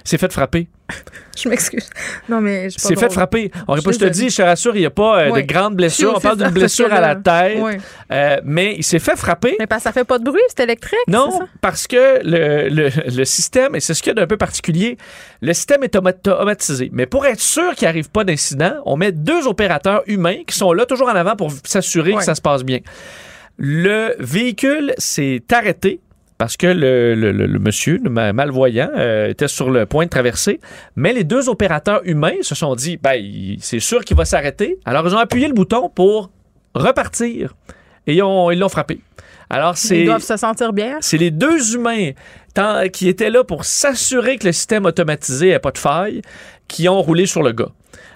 s'est 0.04 0.18
fait 0.18 0.32
frapper. 0.32 0.68
Je 1.36 1.48
m'excuse. 1.48 1.88
Non, 2.28 2.40
mais 2.40 2.68
je 2.68 2.78
S'est 2.78 2.96
fait 2.96 3.10
frapper. 3.10 3.50
On 3.68 3.76
Je 3.76 3.80
pas, 3.82 3.92
je 3.92 3.98
te 3.98 4.04
dis, 4.06 4.28
je 4.28 4.36
te 4.36 4.42
rassure, 4.42 4.74
il 4.76 4.80
n'y 4.80 4.86
a 4.86 4.90
pas 4.90 5.20
euh, 5.20 5.30
Oui. 5.30 5.42
de 5.42 5.46
grandes 5.46 5.76
blessures. 5.76 6.12
On 6.16 6.20
parle 6.20 6.36
d'une 6.38 6.50
blessure 6.50 6.92
à 6.92 7.00
la 7.00 7.14
tête. 7.14 7.58
Oui. 7.60 7.72
Euh, 8.12 8.40
mais 8.44 8.74
il 8.76 8.82
s'est 8.84 8.98
fait 8.98 9.16
frapper. 9.16 9.56
Mais 9.58 9.66
parce 9.66 9.80
que 9.82 9.84
ça 9.84 9.92
fait 9.92 10.04
pas 10.04 10.18
de 10.18 10.24
bruit, 10.24 10.40
c'est 10.48 10.64
électrique. 10.64 10.98
c'est 11.06 11.12
Non, 11.14 11.30
ça? 11.30 11.46
parce 11.62 11.86
que 11.86 12.20
le, 12.24 12.68
le- 12.68 12.90
le 13.16 13.24
système, 13.24 13.74
et 13.76 13.80
c'est 13.80 13.94
ce 13.94 14.02
qu'il 14.02 14.10
y 14.10 14.16
a 14.18 14.20
d'un 14.20 14.26
peu 14.26 14.36
particulier, 14.36 14.98
le 15.40 15.54
système 15.54 15.82
est 15.84 15.94
automa- 15.94 16.10
automatisé. 16.10 16.90
Mais 16.92 17.06
pour 17.06 17.24
être 17.24 17.40
sûr 17.40 17.74
qu'il 17.76 17.86
n'arrive 17.86 18.10
pas 18.10 18.24
d'incident, 18.24 18.74
on 18.84 18.96
met 18.96 19.12
deux 19.12 19.46
opérateurs 19.46 20.02
humains 20.08 20.38
qui 20.46 20.56
sont 20.56 20.72
là 20.72 20.84
toujours 20.86 21.08
en 21.08 21.14
avant 21.14 21.36
pour 21.36 21.52
s'assurer 21.64 22.14
que 22.14 22.24
ça 22.24 22.34
se 22.34 22.42
passe 22.42 22.64
bien. 22.64 22.80
Le 23.56 24.16
véhicule 24.18 24.92
s'est 24.98 25.42
arrêté 25.52 26.00
parce 26.40 26.56
que 26.56 26.66
le, 26.68 27.14
le- 27.14 27.32
le- 27.32 27.46
le 27.46 27.58
monsieur, 27.58 28.00
le 28.02 28.08
malvoyant, 28.08 28.88
euh, 28.96 29.28
était 29.28 29.46
sur 29.46 29.70
le 29.70 29.84
point 29.84 30.06
de 30.06 30.10
traverser. 30.10 30.58
Mais 30.96 31.12
les 31.12 31.22
deux 31.22 31.50
opérateurs 31.50 32.00
humains 32.04 32.40
se 32.40 32.54
sont 32.54 32.74
dit, 32.74 32.96
ben, 32.96 33.22
c'est 33.60 33.78
sûr 33.78 34.04
qu'il 34.06 34.16
va 34.16 34.24
s'arrêter. 34.24 34.78
Alors, 34.86 35.06
ils 35.06 35.14
ont 35.14 35.18
appuyé 35.18 35.48
le 35.48 35.52
bouton 35.54 35.90
pour 35.90 36.30
repartir. 36.74 37.54
Et 38.06 38.14
ils 38.14 38.22
ont- 38.22 38.50
ils 38.50 38.58
l'ont 38.58 38.70
frappé. 38.70 39.00
Alors, 39.50 39.76
c'est... 39.76 40.00
Ils 40.00 40.06
doivent 40.06 40.22
se 40.22 40.36
sentir 40.38 40.72
bien? 40.72 40.96
C'est 41.02 41.18
les 41.18 41.30
deux 41.30 41.74
humains 41.74 42.12
tant- 42.54 42.88
qui 42.88 43.08
étaient 43.08 43.28
là 43.30 43.44
pour 43.44 43.66
s'assurer 43.66 44.38
que 44.38 44.46
le 44.46 44.52
système 44.52 44.86
automatisé 44.86 45.48
n'ait 45.50 45.58
pas 45.58 45.72
de 45.72 45.78
faille 45.78 46.22
qui 46.68 46.88
ont 46.88 47.02
roulé 47.02 47.26
sur 47.26 47.42
le 47.42 47.52
gars. 47.52 47.68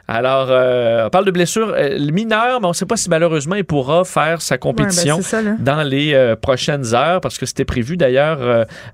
Alors, 0.06 0.48
euh, 0.50 1.06
on 1.06 1.10
parle 1.10 1.24
de 1.24 1.30
blessure 1.30 1.72
euh, 1.74 1.98
mineure, 2.12 2.60
mais 2.60 2.66
on 2.66 2.70
ne 2.70 2.74
sait 2.74 2.84
pas 2.84 2.98
si 2.98 3.08
malheureusement 3.08 3.54
il 3.54 3.64
pourra 3.64 4.04
faire 4.04 4.42
sa 4.42 4.58
compétition 4.58 5.16
Ouais, 5.16 5.22
ben, 5.22 5.26
ça, 5.28 5.40
là. 5.42 5.52
dans 5.58 5.82
les 5.82 6.12
euh, 6.12 6.36
prochaines 6.36 6.94
heures, 6.94 7.22
parce 7.22 7.38
que 7.38 7.46
c'était 7.46 7.64
prévu 7.64 7.96
d'ailleurs, 7.96 8.38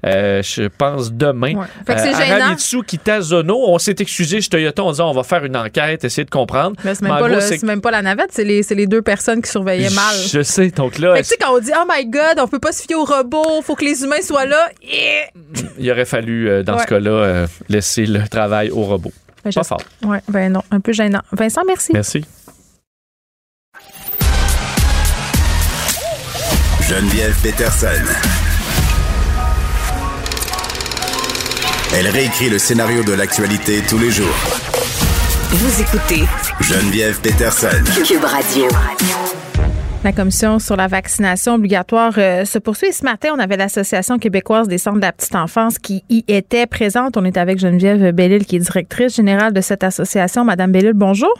euh, 0.06 0.42
je 0.42 0.68
pense, 0.68 1.12
demain. 1.12 1.54
Ouais. 1.56 1.66
Fait 1.84 1.94
que 1.96 2.00
c'est 2.00 2.14
gênant. 2.24 2.42
Aramitsu 2.44 2.84
Kitazono, 2.84 3.58
on 3.66 3.78
s'est 3.78 3.96
excusé 3.98 4.40
chez 4.40 4.48
Toyota, 4.48 4.84
on 4.84 4.90
disait 4.92 5.02
on 5.02 5.12
va 5.12 5.24
faire 5.24 5.44
une 5.44 5.56
enquête, 5.56 6.04
essayer 6.04 6.24
de 6.24 6.30
comprendre. 6.30 6.76
Mais 6.84 6.94
c'est 6.94 7.02
même, 7.02 7.10
en 7.10 7.18
pas 7.18 7.28
gros, 7.28 7.38
le- 7.40 7.66
même 7.66 7.80
pas 7.80 7.90
la 7.90 8.02
navette, 8.02 8.30
c'est 8.30 8.44
les, 8.44 8.86
deux 8.86 9.02
personnes 9.02 9.42
qui 9.42 9.50
surveillaient 9.50 9.90
mal. 9.90 10.14
Je 10.32 10.42
sais, 10.42 10.68
donc 10.70 10.98
là, 10.98 11.14
Fait 11.16 11.22
que 11.22 11.26
tu 11.26 11.30
sais, 11.30 11.36
quand 11.40 11.52
on 11.56 11.58
dit 11.58 11.72
Oh 11.76 11.84
my 11.92 12.06
God, 12.06 12.38
on 12.38 12.46
peut 12.46 12.60
pas 12.60 12.70
se 12.72 12.82
fier 12.82 12.94
au 12.94 13.04
robot, 13.04 13.62
faut 13.64 13.74
que 13.74 13.84
les 13.84 14.04
humains 14.04 14.22
soient 14.22 14.46
là. 14.46 14.68
il 15.78 15.90
aurait 15.90 16.04
fallu, 16.04 16.62
dans 16.62 16.74
Ouais. 16.76 16.82
ce 16.82 16.86
cas-là, 16.86 17.46
laisser 17.68 18.06
le 18.06 18.26
travail 18.28 18.70
au 18.70 18.82
robot. 18.82 19.12
Ben, 19.44 19.52
Pas 19.52 19.64
fort. 19.64 19.82
Ouais, 20.02 20.20
ben 20.28 20.52
non, 20.52 20.62
un 20.70 20.80
peu 20.80 20.92
gênant. 20.92 21.22
Vincent, 21.32 21.62
merci. 21.66 21.92
Merci. 21.92 22.24
Geneviève 26.88 27.34
Peterson. 27.42 27.86
Elle 31.96 32.08
réécrit 32.08 32.50
le 32.50 32.58
scénario 32.58 33.02
de 33.02 33.12
l'actualité 33.12 33.82
tous 33.88 33.98
les 33.98 34.10
jours. 34.10 34.26
Vous 35.50 35.80
écoutez 35.82 36.24
Geneviève 36.60 37.20
Peterson. 37.20 37.68
Cube 38.06 38.24
Radio. 38.24 38.66
La 40.02 40.12
commission 40.12 40.58
sur 40.58 40.76
la 40.76 40.86
vaccination 40.86 41.56
obligatoire 41.56 42.14
euh, 42.16 42.46
se 42.46 42.58
poursuit. 42.58 42.90
Ce 42.90 43.04
matin, 43.04 43.34
on 43.34 43.38
avait 43.38 43.58
l'Association 43.58 44.18
québécoise 44.18 44.66
des 44.66 44.78
centres 44.78 44.96
de 44.96 45.02
la 45.02 45.12
petite 45.12 45.34
enfance 45.34 45.78
qui 45.78 46.04
y 46.08 46.24
était 46.26 46.66
présente. 46.66 47.18
On 47.18 47.24
est 47.26 47.36
avec 47.36 47.58
Geneviève 47.58 48.10
Bellil, 48.12 48.46
qui 48.46 48.56
est 48.56 48.60
directrice 48.60 49.16
générale 49.16 49.52
de 49.52 49.60
cette 49.60 49.84
association. 49.84 50.42
Madame 50.42 50.72
Bellil, 50.72 50.94
bonjour. 50.94 51.34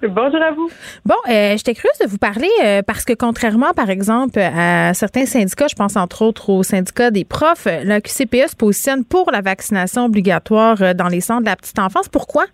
Bonjour 0.00 0.40
à 0.40 0.52
vous. 0.52 0.70
Bon, 1.04 1.16
euh, 1.28 1.56
j'étais 1.56 1.74
curieuse 1.74 1.98
de 2.00 2.06
vous 2.06 2.18
parler 2.18 2.48
euh, 2.64 2.82
parce 2.86 3.04
que 3.04 3.14
contrairement, 3.14 3.72
par 3.72 3.90
exemple, 3.90 4.38
à 4.38 4.94
certains 4.94 5.26
syndicats, 5.26 5.66
je 5.68 5.74
pense 5.74 5.96
entre 5.96 6.22
autres 6.22 6.50
au 6.50 6.62
syndicat 6.62 7.10
des 7.10 7.24
profs, 7.24 7.66
la 7.66 8.00
QCPE 8.00 8.50
se 8.50 8.56
positionne 8.56 9.04
pour 9.04 9.32
la 9.32 9.40
vaccination 9.40 10.04
obligatoire 10.04 10.94
dans 10.94 11.08
les 11.08 11.20
centres 11.20 11.40
de 11.40 11.46
la 11.46 11.56
petite 11.56 11.80
enfance. 11.80 12.08
Pourquoi? 12.08 12.44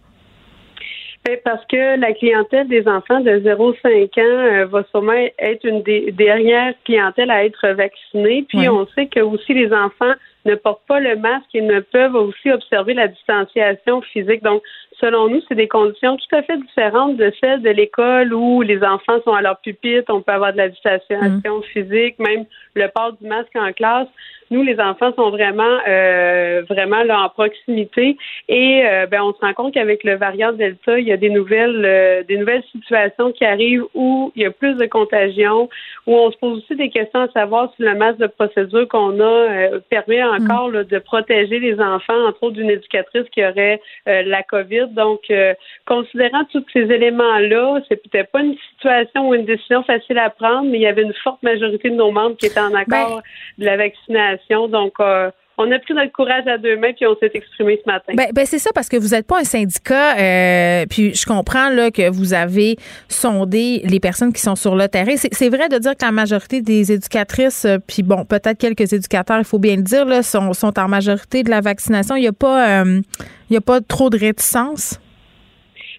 Ben, 1.25 1.39
Parce 1.43 1.65
que 1.67 1.99
la 1.99 2.13
clientèle 2.13 2.69
des 2.69 2.87
enfants 2.87 3.21
de 3.21 3.31
0-5 3.31 4.21
ans 4.21 4.23
euh, 4.23 4.67
va 4.67 4.85
sûrement 4.91 5.13
être 5.39 5.65
une 5.65 5.83
des 5.83 6.13
dernières 6.13 6.75
clientèles 6.85 7.31
à 7.31 7.47
être 7.47 7.67
vaccinée. 7.69 8.45
Puis 8.47 8.69
on 8.69 8.87
sait 8.89 9.07
que 9.07 9.21
aussi 9.21 9.55
les 9.55 9.73
enfants 9.73 10.13
ne 10.45 10.55
portent 10.55 10.87
pas 10.87 11.01
le 11.01 11.17
masque 11.17 11.55
et 11.55 11.63
ne 11.63 11.81
peuvent 11.81 12.15
aussi 12.15 12.51
observer 12.51 12.93
la 12.93 13.09
distanciation 13.09 14.03
physique. 14.03 14.43
Donc, 14.43 14.63
selon 15.01 15.29
nous, 15.29 15.41
c'est 15.49 15.55
des 15.55 15.69
conditions 15.69 16.17
tout 16.19 16.37
à 16.37 16.43
fait 16.43 16.59
différentes 16.59 17.17
de 17.17 17.33
celles 17.41 17.63
de 17.63 17.71
l'école 17.71 18.35
où 18.35 18.61
les 18.61 18.83
enfants 18.83 19.21
sont 19.25 19.33
à 19.33 19.41
leur 19.41 19.59
pupitre, 19.61 20.13
on 20.13 20.21
peut 20.21 20.33
avoir 20.33 20.53
de 20.53 20.59
la 20.59 20.69
distanciation 20.69 21.63
physique, 21.73 22.19
même 22.19 22.45
le 22.75 22.89
port 22.89 23.15
du 23.15 23.27
masque 23.27 23.57
en 23.57 23.73
classe. 23.73 24.09
Nous, 24.51 24.63
les 24.63 24.79
enfants 24.81 25.13
sont 25.17 25.31
vraiment, 25.31 25.79
euh, 25.89 26.63
vraiment 26.69 27.03
là 27.03 27.23
en 27.23 27.29
proximité 27.29 28.17
et 28.49 28.85
euh, 28.85 29.07
ben, 29.07 29.23
on 29.23 29.33
se 29.33 29.41
rend 29.41 29.55
compte 29.55 29.75
qu'avec 29.75 30.05
le 30.05 30.17
variant 30.17 30.53
Delta, 30.53 30.99
il 30.99 31.07
y 31.07 31.13
a 31.13 31.17
des 31.17 31.31
nouvelles, 31.31 31.85
euh, 31.85 32.23
des 32.25 32.37
nouvelles 32.37 32.65
situations 32.73 33.33
qui 33.33 33.45
arrivent 33.45 33.85
où 33.95 34.33
il 34.37 34.43
y 34.43 34.47
a 34.47 34.51
plus 34.51 34.75
de 34.75 34.87
contagion, 34.87 35.69
où 36.07 36.15
on 36.15 36.31
se 36.31 36.37
pose 36.39 36.59
aussi 36.59 36.77
des 36.77 36.91
questions 36.91 37.23
à 37.23 37.29
savoir 37.29 37.73
si 37.77 37.83
le 37.83 37.95
masque 37.95 38.19
de 38.19 38.27
procédure 38.27 38.87
qu'on 38.89 39.19
a 39.21 39.25
euh, 39.25 39.81
permet 39.91 40.23
encore 40.23 40.71
là, 40.71 40.85
de 40.85 40.99
protéger 40.99 41.59
les 41.59 41.81
enfants, 41.81 42.27
entre 42.27 42.43
autres 42.43 42.57
d'une 42.57 42.71
éducatrice 42.71 43.29
qui 43.31 43.45
aurait 43.45 43.81
euh, 44.09 44.23
la 44.23 44.43
COVID. 44.43 44.89
Donc, 44.91 45.21
euh, 45.31 45.55
considérant 45.87 46.45
tous 46.53 46.65
ces 46.73 46.83
éléments-là, 46.83 47.81
c'est 47.89 48.03
peut-être 48.03 48.31
pas 48.31 48.41
une 48.41 48.57
situation 48.71 49.29
ou 49.29 49.35
une 49.35 49.45
décision 49.45 49.83
facile 49.85 50.19
à 50.19 50.31
prendre, 50.31 50.71
mais 50.71 50.79
il 50.79 50.83
y 50.83 50.87
avait 50.87 51.03
une 51.03 51.15
forte 51.23 51.43
majorité 51.43 51.91
de 51.91 51.97
nos 51.97 52.11
membres 52.11 52.37
qui 52.37 52.47
étaient 52.47 52.61
en 52.61 52.75
accord 52.75 53.23
de 53.59 53.65
la 53.65 53.77
vaccination. 53.77 54.34
Donc, 54.69 54.93
euh, 55.01 55.31
on 55.57 55.71
a 55.71 55.79
pris 55.79 55.95
notre 55.95 56.13
courage 56.13 56.47
à 56.47 56.59
deux 56.59 56.77
mains 56.77 56.93
puis 56.93 57.07
on 57.07 57.17
s'est 57.17 57.31
exprimé 57.33 57.81
ce 57.85 57.91
matin. 57.91 58.13
Ben, 58.15 58.29
ben 58.33 58.45
c'est 58.45 58.59
ça 58.59 58.71
parce 58.75 58.89
que 58.89 58.97
vous 58.97 59.09
n'êtes 59.09 59.27
pas 59.27 59.41
un 59.41 59.45
syndicat. 59.45 60.17
euh, 60.19 60.85
puis 60.89 61.15
je 61.15 61.27
comprends 61.27 61.71
là 61.71 61.91
que 61.91 62.11
vous 62.11 62.35
avez 62.35 62.77
sondé 63.09 63.83
les 63.85 64.01
personnes 64.01 64.33
qui 64.33 64.41
sont 64.41 64.57
sur 64.57 64.75
le 64.75 64.89
terrain. 64.89 65.15
C'est 65.17 65.49
vrai 65.49 65.69
de 65.69 65.79
dire 65.79 65.93
que 65.97 66.05
la 66.05 66.13
majorité 66.13 66.61
des 66.61 66.93
éducatrices, 66.93 67.65
euh, 67.65 67.79
puis 67.87 68.03
bon, 68.03 68.25
peut-être 68.25 68.59
quelques 68.59 68.93
éducateurs, 68.93 69.39
il 69.39 69.45
faut 69.45 69.59
bien 69.59 69.77
le 69.77 69.83
dire, 69.83 70.05
là, 70.07 70.23
sont, 70.23 70.53
en 70.79 70.89
majorité 70.89 71.43
de 71.43 71.51
la 71.51 71.61
vaccination. 71.61 72.17
Il 72.17 72.23
n'y 72.23 72.29
a 72.29 72.33
pas, 72.33 72.85
il 72.85 73.55
y 73.55 73.57
a 73.57 73.61
pas 73.61 73.81
trop 73.81 74.11
de 74.11 74.19
réticence. 74.19 74.99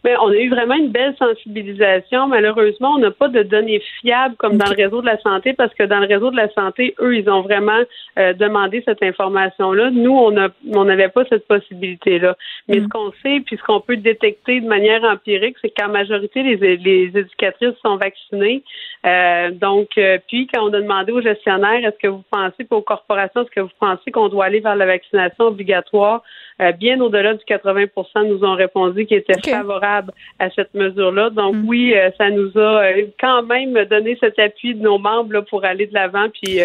Mais 0.05 0.15
on 0.21 0.27
a 0.27 0.35
eu 0.35 0.49
vraiment 0.49 0.75
une 0.75 0.91
belle 0.91 1.15
sensibilisation. 1.17 2.27
Malheureusement, 2.27 2.91
on 2.91 2.99
n'a 2.99 3.09
pas 3.09 3.27
de 3.27 3.41
données 3.41 3.81
fiables 3.99 4.35
comme 4.35 4.55
dans 4.55 4.69
le 4.69 4.75
réseau 4.75 5.01
de 5.01 5.07
la 5.07 5.17
santé 5.17 5.53
parce 5.53 5.73
que 5.73 5.81
dans 5.81 5.99
le 5.99 6.05
réseau 6.05 6.29
de 6.29 6.35
la 6.35 6.47
santé, 6.53 6.93
eux, 6.99 7.17
ils 7.17 7.27
ont 7.27 7.41
vraiment 7.41 7.81
euh, 8.19 8.33
demandé 8.33 8.83
cette 8.85 9.01
information-là. 9.01 9.89
Nous, 9.89 10.11
on 10.11 10.37
a, 10.37 10.49
on 10.75 10.85
n'avait 10.85 11.09
pas 11.09 11.25
cette 11.27 11.47
possibilité-là. 11.47 12.37
Mais 12.67 12.81
ce 12.81 12.87
qu'on 12.87 13.11
sait, 13.23 13.41
puis 13.43 13.57
ce 13.57 13.63
qu'on 13.63 13.81
peut 13.81 13.97
détecter 13.97 14.61
de 14.61 14.67
manière 14.67 15.03
empirique, 15.05 15.57
c'est 15.59 15.71
qu'en 15.71 15.89
majorité, 15.89 16.43
les, 16.43 16.77
les 16.77 17.05
éducatrices 17.05 17.75
sont 17.83 17.95
vaccinées. 17.95 18.61
Euh, 19.05 19.51
donc, 19.51 19.89
euh, 19.97 20.17
puis 20.27 20.47
quand 20.51 20.63
on 20.63 20.73
a 20.73 20.81
demandé 20.81 21.11
aux 21.11 21.21
gestionnaires, 21.21 21.85
est-ce 21.85 21.97
que 22.01 22.07
vous 22.07 22.23
pensez, 22.31 22.63
puis 22.63 22.67
aux 22.71 22.81
corporations, 22.81 23.41
est-ce 23.41 23.51
que 23.51 23.61
vous 23.61 23.69
pensez 23.79 24.11
qu'on 24.11 24.29
doit 24.29 24.45
aller 24.45 24.61
vers 24.61 24.75
la 24.75 24.85
vaccination 24.85 25.45
obligatoire? 25.45 26.23
Euh, 26.61 26.71
bien 26.71 27.01
au-delà 27.01 27.33
du 27.33 27.43
80% 27.43 28.29
nous 28.29 28.45
ont 28.45 28.55
répondu 28.55 29.05
qu'ils 29.05 29.17
étaient 29.17 29.49
favorables 29.49 30.13
à 30.39 30.49
cette 30.51 30.73
mesure-là. 30.73 31.29
Donc 31.29 31.55
mm. 31.55 31.67
oui, 31.67 31.93
euh, 31.93 32.11
ça 32.17 32.29
nous 32.29 32.49
a 32.55 32.83
euh, 32.83 33.07
quand 33.19 33.43
même 33.43 33.73
donné 33.85 34.17
cet 34.21 34.39
appui 34.39 34.73
de 34.73 34.81
nos 34.81 34.97
membres 34.97 35.41
pour 35.49 35.65
aller 35.65 35.85
de 35.87 35.93
l'avant 35.93 36.27
puis 36.29 36.59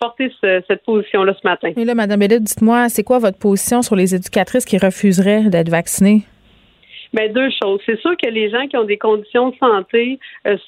porter 0.00 0.32
cette 0.40 0.84
position-là 0.84 1.34
ce 1.40 1.46
matin. 1.46 1.70
Et 1.76 1.84
là, 1.84 1.94
Mme 1.94 2.18
Bellette, 2.18 2.42
dites-moi, 2.42 2.88
c'est 2.88 3.02
quoi 3.02 3.18
votre 3.18 3.38
position 3.38 3.82
sur 3.82 3.96
les 3.96 4.14
éducatrices 4.14 4.64
qui 4.64 4.78
refuseraient 4.78 5.44
d'être 5.44 5.68
vaccinées? 5.68 6.22
Bien, 7.12 7.28
deux 7.28 7.50
choses. 7.62 7.80
C'est 7.84 8.00
sûr 8.00 8.16
que 8.16 8.28
les 8.28 8.48
gens 8.48 8.66
qui 8.68 8.76
ont 8.76 8.84
des 8.84 8.96
conditions 8.96 9.50
de 9.50 9.56
santé, 9.56 10.18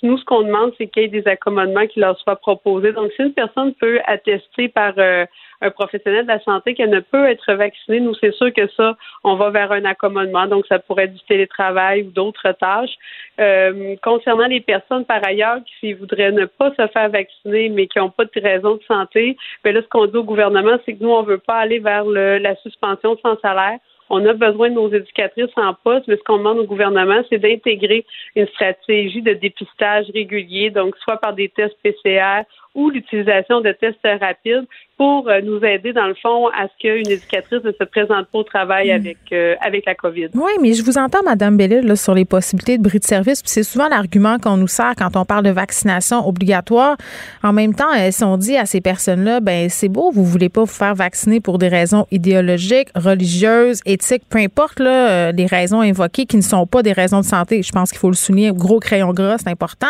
nous, 0.03 0.19
ce 0.19 0.25
qu'on 0.27 0.43
demande, 0.43 0.73
c'est 0.77 0.89
qu'il 0.89 1.03
y 1.03 1.07
ait 1.07 1.09
des 1.09 1.27
accommodements 1.27 1.87
qui 1.87 2.01
leur 2.01 2.19
soient 2.19 2.37
proposés. 2.37 2.93
Donc, 2.93 3.13
si 3.17 3.23
une 3.23 3.33
personne 3.33 3.73
peut 3.75 4.01
attester 4.05 4.69
par 4.69 4.93
un 4.99 5.71
professionnel 5.71 6.25
de 6.25 6.29
la 6.29 6.41
santé 6.41 6.75
qui 6.75 6.87
ne 6.87 7.01
peut 7.01 7.27
être 7.27 7.55
vacciné, 7.55 8.01
nous, 8.01 8.15
c'est 8.21 8.35
sûr 8.35 8.53
que 8.53 8.69
ça, 8.77 8.97
on 9.23 9.37
va 9.37 9.49
vers 9.51 9.73
un 9.73 9.85
accommodement. 9.87 10.47
Donc, 10.47 10.67
ça 10.67 10.79
pourrait 10.79 11.05
être 11.05 11.15
du 11.15 11.25
télétravail 11.27 12.03
ou 12.03 12.11
d'autres 12.11 12.53
tâches. 12.61 12.95
Euh, 13.41 13.97
concernant 14.03 14.47
les 14.47 14.61
personnes, 14.61 15.07
par 15.07 15.27
ailleurs, 15.27 15.59
qui 15.81 15.95
voudraient 15.95 16.33
ne 16.33 16.45
pas 16.45 16.71
se 16.79 16.87
faire 16.89 17.09
vacciner, 17.09 17.71
mais 17.71 17.87
qui 17.87 17.99
n'ont 17.99 18.11
pas 18.11 18.25
de 18.25 18.41
raison 18.43 18.75
de 18.77 18.83
santé, 18.87 19.37
bien 19.63 19.73
là, 19.73 19.81
ce 19.81 19.89
qu'on 19.89 20.07
dit 20.07 20.17
au 20.17 20.25
gouvernement, 20.25 20.77
c'est 20.85 20.95
que 20.95 21.03
nous, 21.03 21.11
on 21.11 21.23
ne 21.23 21.29
veut 21.29 21.39
pas 21.39 21.57
aller 21.57 21.79
vers 21.79 22.05
le, 22.05 22.39
la 22.39 22.55
suspension 22.57 23.17
sans 23.23 23.39
salaire. 23.41 23.79
On 24.11 24.25
a 24.27 24.33
besoin 24.33 24.71
de 24.71 24.75
nos 24.75 24.93
éducatrices 24.93 25.57
en 25.57 25.75
poste, 25.75 26.07
mais 26.09 26.17
ce 26.17 26.23
qu'on 26.23 26.39
demande 26.39 26.59
au 26.59 26.65
gouvernement, 26.65 27.23
c'est 27.31 27.39
d'intégrer 27.39 28.05
une 28.37 28.47
stratégie 28.49 29.23
de 29.23 29.33
dépistage 29.33 30.07
régulier, 30.13 30.71
donc 30.71 30.97
soit 30.99 31.17
par 31.17 31.33
des 31.33 31.49
tests 31.49 31.77
PCR 31.83 32.43
ou 32.75 32.91
l'utilisation 32.91 33.61
de 33.61 33.73
tests 33.73 33.99
rapides 34.21 34.67
pour 34.97 35.29
euh, 35.29 35.41
nous 35.43 35.59
aider, 35.65 35.93
dans 35.93 36.07
le 36.07 36.15
fond, 36.15 36.49
à 36.49 36.69
ce 36.69 36.73
qu'une 36.79 37.11
éducatrice 37.11 37.65
ne 37.65 37.73
se 37.73 37.85
présente 37.85 38.29
pas 38.29 38.39
au 38.39 38.43
travail 38.45 38.89
hmm. 38.89 38.97
avec, 38.97 39.19
euh, 39.33 39.55
avec 39.61 39.87
la 39.87 39.95
COVID. 39.95 40.29
Oui, 40.35 40.53
mais 40.61 40.73
je 40.73 40.85
vous 40.85 40.99
entends, 40.99 41.23
Mme 41.25 41.57
Bellil, 41.57 41.97
sur 41.97 42.15
les 42.15 42.25
possibilités 42.25 42.79
de 42.79 42.83
bris 42.83 43.01
de 43.01 43.05
service. 43.05 43.43
c'est 43.45 43.65
souvent 43.65 43.89
l'argument 43.89 44.39
qu'on 44.39 44.57
nous 44.57 44.69
sert 44.69 44.95
quand 44.97 45.17
on 45.17 45.25
parle 45.25 45.45
de 45.45 45.51
vaccination 45.51 46.27
obligatoire. 46.27 46.97
En 47.43 47.53
même 47.53 47.75
temps, 47.75 47.93
euh, 47.97 48.11
si 48.11 48.23
on 48.23 48.37
dit 48.37 48.57
à 48.57 48.67
ces 48.67 48.81
personnes-là, 48.81 49.41
ben 49.41 49.69
c'est 49.69 49.89
beau, 49.89 50.11
vous 50.13 50.25
voulez 50.25 50.49
pas 50.49 50.61
vous 50.61 50.67
faire 50.67 50.95
vacciner 50.95 51.41
pour 51.41 51.59
des 51.59 51.69
raisons 51.69 52.07
idéologiques, 52.11 52.89
religieuses, 52.95 53.81
éthiques, 53.87 54.23
peu 54.29 54.39
importe 54.39 54.79
là, 54.79 55.33
les 55.33 55.47
raisons 55.47 55.81
invoquées 55.81 56.27
qui 56.27 56.37
ne 56.37 56.43
sont 56.43 56.67
pas 56.67 56.83
des 56.83 56.93
raisons 56.93 57.21
de 57.21 57.25
santé. 57.25 57.63
Je 57.63 57.73
pense 57.73 57.91
qu'il 57.91 57.99
faut 57.99 58.11
le 58.11 58.17
souligner, 58.17 58.53
gros 58.53 58.79
crayon 58.79 59.13
gras, 59.13 59.39
c'est 59.39 59.51
important. 59.51 59.87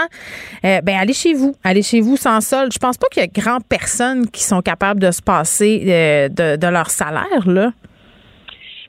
ben 0.62 0.96
allez 0.98 1.12
chez 1.12 1.34
vous, 1.34 1.54
allez 1.62 1.82
chez 1.82 2.00
vous 2.00 2.16
sans 2.16 2.40
solde. 2.40 2.72
Je 2.74 2.78
pense 2.80 2.98
pas 2.98 3.06
qu'il 3.06 3.22
y 3.22 3.24
a 3.24 3.28
grand 3.28 3.60
personne 3.60 4.28
qui 4.28 4.42
sont 4.42 4.60
capables 4.60 4.98
de 4.98 5.12
se 5.12 5.22
passer 5.22 5.84
euh, 5.86 6.28
de, 6.28 6.66
leur 6.66 6.90
salaire, 6.90 7.46
là? 7.46 7.70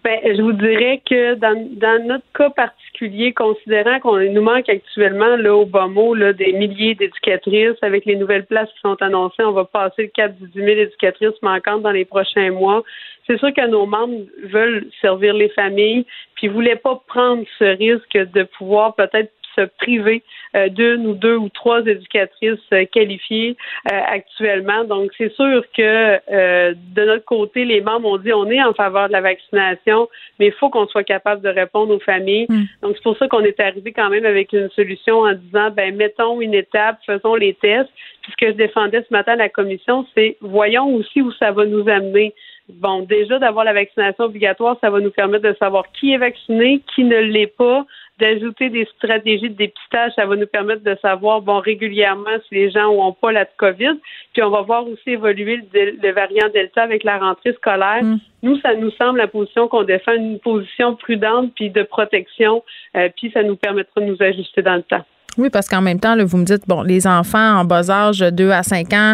Ben, 0.04 0.20
je 0.24 0.42
vous 0.42 0.54
dirais 0.54 1.02
que 1.08 1.36
dans, 1.36 2.08
notre 2.08 2.26
cas 2.34 2.50
particulier, 2.50 3.34
considérant 3.34 4.00
qu'on 4.00 4.18
nous 4.18 4.42
manque 4.42 4.70
actuellement 4.70 5.36
là, 5.36 5.56
au 5.56 5.66
bas 5.66 5.88
mot 5.88 6.16
là, 6.16 6.34
des 6.34 6.54
milliers 6.54 6.96
d'éducatrices, 6.96 7.78
avec 7.84 8.06
les 8.06 8.16
nouvelles 8.16 8.46
places 8.46 8.70
qui 8.70 8.80
sont 8.82 9.00
annoncées, 9.02 9.44
on 9.44 9.52
va 9.52 9.66
passer 9.66 10.04
le 10.04 10.08
cap 10.10 10.36
du 10.36 10.48
10 10.48 10.54
000 10.54 10.68
éducatrices 10.68 11.42
manquantes 11.44 11.84
dans 11.84 11.92
les 11.92 12.06
prochains 12.06 12.52
mois. 12.52 12.84
C'est 13.28 13.38
sûr 13.38 13.54
que 13.54 13.68
nos 13.68 13.86
membres 13.86 14.26
veulent 14.44 14.88
servir 15.00 15.34
les 15.36 15.50
familles, 15.50 16.06
puis 16.36 16.48
ne 16.48 16.54
voulaient 16.54 16.76
pas 16.76 17.04
prendre 17.08 17.44
ce 17.60 17.66
risque 17.66 18.18
de 18.32 18.44
pouvoir 18.58 18.96
peut-être 18.96 19.32
se 19.56 19.62
priver 19.80 20.24
d'une 20.70 21.08
ou 21.08 21.14
deux 21.14 21.36
ou 21.36 21.50
trois 21.50 21.82
éducatrices 21.86 22.60
euh, 22.74 22.86
qualifiées 22.86 23.58
euh, 23.92 24.02
actuellement. 24.08 24.84
Donc, 24.84 25.12
c'est 25.18 25.34
sûr 25.34 25.64
que 25.76 26.16
de 26.28 27.06
notre 27.06 27.26
côté, 27.26 27.66
les 27.66 27.82
membres 27.82 28.10
ont 28.10 28.18
dit 28.18 28.34
on 28.34 28.50
est 28.50 28.62
en 28.62 28.74
faveur 28.74 29.08
de 29.08 29.14
la 29.14 29.22
vaccination, 29.22 30.10
mais 30.40 30.48
il 30.48 30.54
faut 30.54 30.70
qu'on 30.70 30.88
soit 30.88 31.04
capable 31.04 31.42
de 31.42 31.50
répondre 31.50 31.94
aux 31.94 32.00
familles. 32.00 32.46
Mm. 32.50 32.64
Donc, 32.82 32.96
c'est 32.96 33.04
pour 33.04 33.18
ça 33.18 33.28
qu'on 33.28 33.42
est 33.42 33.60
arrivé 33.60 33.92
quand 33.92 34.10
même 34.10 34.26
avec 34.26 34.54
une 34.54 34.70
solution 34.72 35.22
en 35.22 35.34
disant 35.34 35.72
ben 35.72 35.96
mettons 35.96 36.42
une 36.42 36.54
étape, 36.54 37.00
faisons 37.06 37.36
les 37.36 37.54
tests. 37.56 37.90
Puis 38.22 38.32
ce 38.32 38.46
que 38.46 38.52
je 38.52 38.58
défendais 38.58 39.06
ce 39.08 39.14
matin 39.14 39.34
à 39.34 39.38
la 39.38 39.50
commission, 39.50 40.06
c'est 40.16 40.38
voyons 40.42 40.96
aussi 40.96 41.22
où 41.22 41.32
ça 41.34 41.52
va 41.52 41.66
nous 41.66 41.88
amener. 41.88 42.34
Bon, 42.68 43.04
déjà 43.04 43.38
d'avoir 43.38 43.64
la 43.64 43.74
vaccination 43.74 44.26
obligatoire, 44.26 44.76
ça 44.82 44.90
va 44.90 45.00
nous 45.00 45.12
permettre 45.12 45.48
de 45.48 45.56
savoir 45.60 45.86
qui 46.00 46.14
est 46.14 46.18
vacciné, 46.18 46.82
qui 46.96 47.04
ne 47.04 47.18
l'est 47.18 47.56
pas, 47.56 47.86
d'ajouter 48.20 48.70
des 48.70 48.88
stratégies 48.98 49.50
de 49.50 49.56
dépistage, 49.56 50.14
ça 50.16 50.26
va 50.26 50.36
nous 50.36 50.48
permettre 50.48 50.84
de 50.84 50.98
savoir 51.02 51.42
bon 51.42 51.60
régulièrement 51.60 52.38
si 52.48 52.56
les 52.56 52.72
gens 52.72 52.92
n'ont 52.92 53.12
pas 53.12 53.32
la 53.32 53.46
COVID. 53.46 54.00
Puis 54.34 54.42
on 54.42 54.50
va 54.50 54.62
voir 54.62 54.88
aussi 54.88 55.12
évoluer 55.12 55.62
le, 55.74 56.12
variant 56.14 56.50
Delta 56.54 56.82
avec 56.82 57.04
la 57.04 57.20
rentrée 57.20 57.54
scolaire. 57.54 58.04
Mm. 58.04 58.20
Nous, 58.44 58.60
ça 58.62 58.74
nous 58.74 58.92
semble 58.92 59.20
la 59.20 59.28
position 59.28 59.68
qu'on 59.68 59.84
défend, 59.84 60.14
une 60.14 60.40
position 60.40 60.96
prudente 60.96 61.52
puis 61.56 61.70
de 61.70 61.84
protection, 61.84 62.64
euh, 62.96 63.10
puis 63.16 63.32
ça 63.32 63.44
nous 63.44 63.58
permettra 63.58 64.02
de 64.02 64.06
nous 64.06 64.22
ajuster 64.22 64.62
dans 64.62 64.76
le 64.76 64.84
temps. 64.84 65.06
Oui, 65.38 65.50
parce 65.50 65.68
qu'en 65.68 65.82
même 65.82 66.00
temps, 66.00 66.16
là, 66.16 66.24
vous 66.24 66.38
me 66.38 66.46
dites, 66.46 66.64
bon, 66.68 66.82
les 66.82 67.06
enfants 67.08 67.60
en 67.60 67.66
bas 67.66 67.92
âge, 67.92 68.20
2 68.20 68.52
à 68.52 68.64
5 68.64 68.94
ans, 68.94 69.14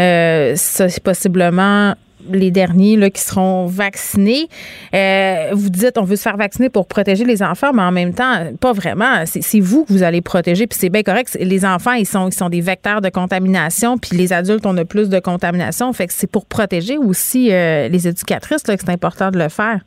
euh, 0.00 0.52
c'est 0.56 1.02
possiblement 1.02 1.94
les 2.30 2.50
derniers 2.50 2.96
là, 2.96 3.10
qui 3.10 3.20
seront 3.20 3.66
vaccinés. 3.66 4.48
Euh, 4.94 5.50
vous 5.52 5.70
dites 5.70 5.98
on 5.98 6.04
veut 6.04 6.16
se 6.16 6.22
faire 6.22 6.36
vacciner 6.36 6.68
pour 6.68 6.86
protéger 6.86 7.24
les 7.24 7.42
enfants, 7.42 7.72
mais 7.72 7.82
en 7.82 7.92
même 7.92 8.14
temps, 8.14 8.52
pas 8.60 8.72
vraiment. 8.72 9.24
C'est 9.26 9.60
vous 9.60 9.84
que 9.84 9.92
vous 9.92 10.02
allez 10.02 10.20
protéger, 10.20 10.66
puis 10.66 10.78
c'est 10.80 10.90
bien 10.90 11.02
correct. 11.02 11.36
Les 11.40 11.64
enfants, 11.64 11.92
ils 11.92 12.06
sont, 12.06 12.28
ils 12.28 12.34
sont 12.34 12.48
des 12.48 12.60
vecteurs 12.60 13.00
de 13.00 13.08
contamination, 13.08 13.98
puis 13.98 14.16
les 14.16 14.32
adultes, 14.32 14.66
on 14.66 14.76
a 14.76 14.84
plus 14.84 15.08
de 15.08 15.18
contamination. 15.18 15.92
Fait 15.92 16.06
que 16.06 16.12
c'est 16.12 16.30
pour 16.30 16.46
protéger 16.46 16.98
aussi 16.98 17.52
euh, 17.52 17.88
les 17.88 18.08
éducatrices 18.08 18.66
là, 18.66 18.76
que 18.76 18.82
c'est 18.84 18.92
important 18.92 19.30
de 19.30 19.38
le 19.38 19.48
faire. 19.48 19.80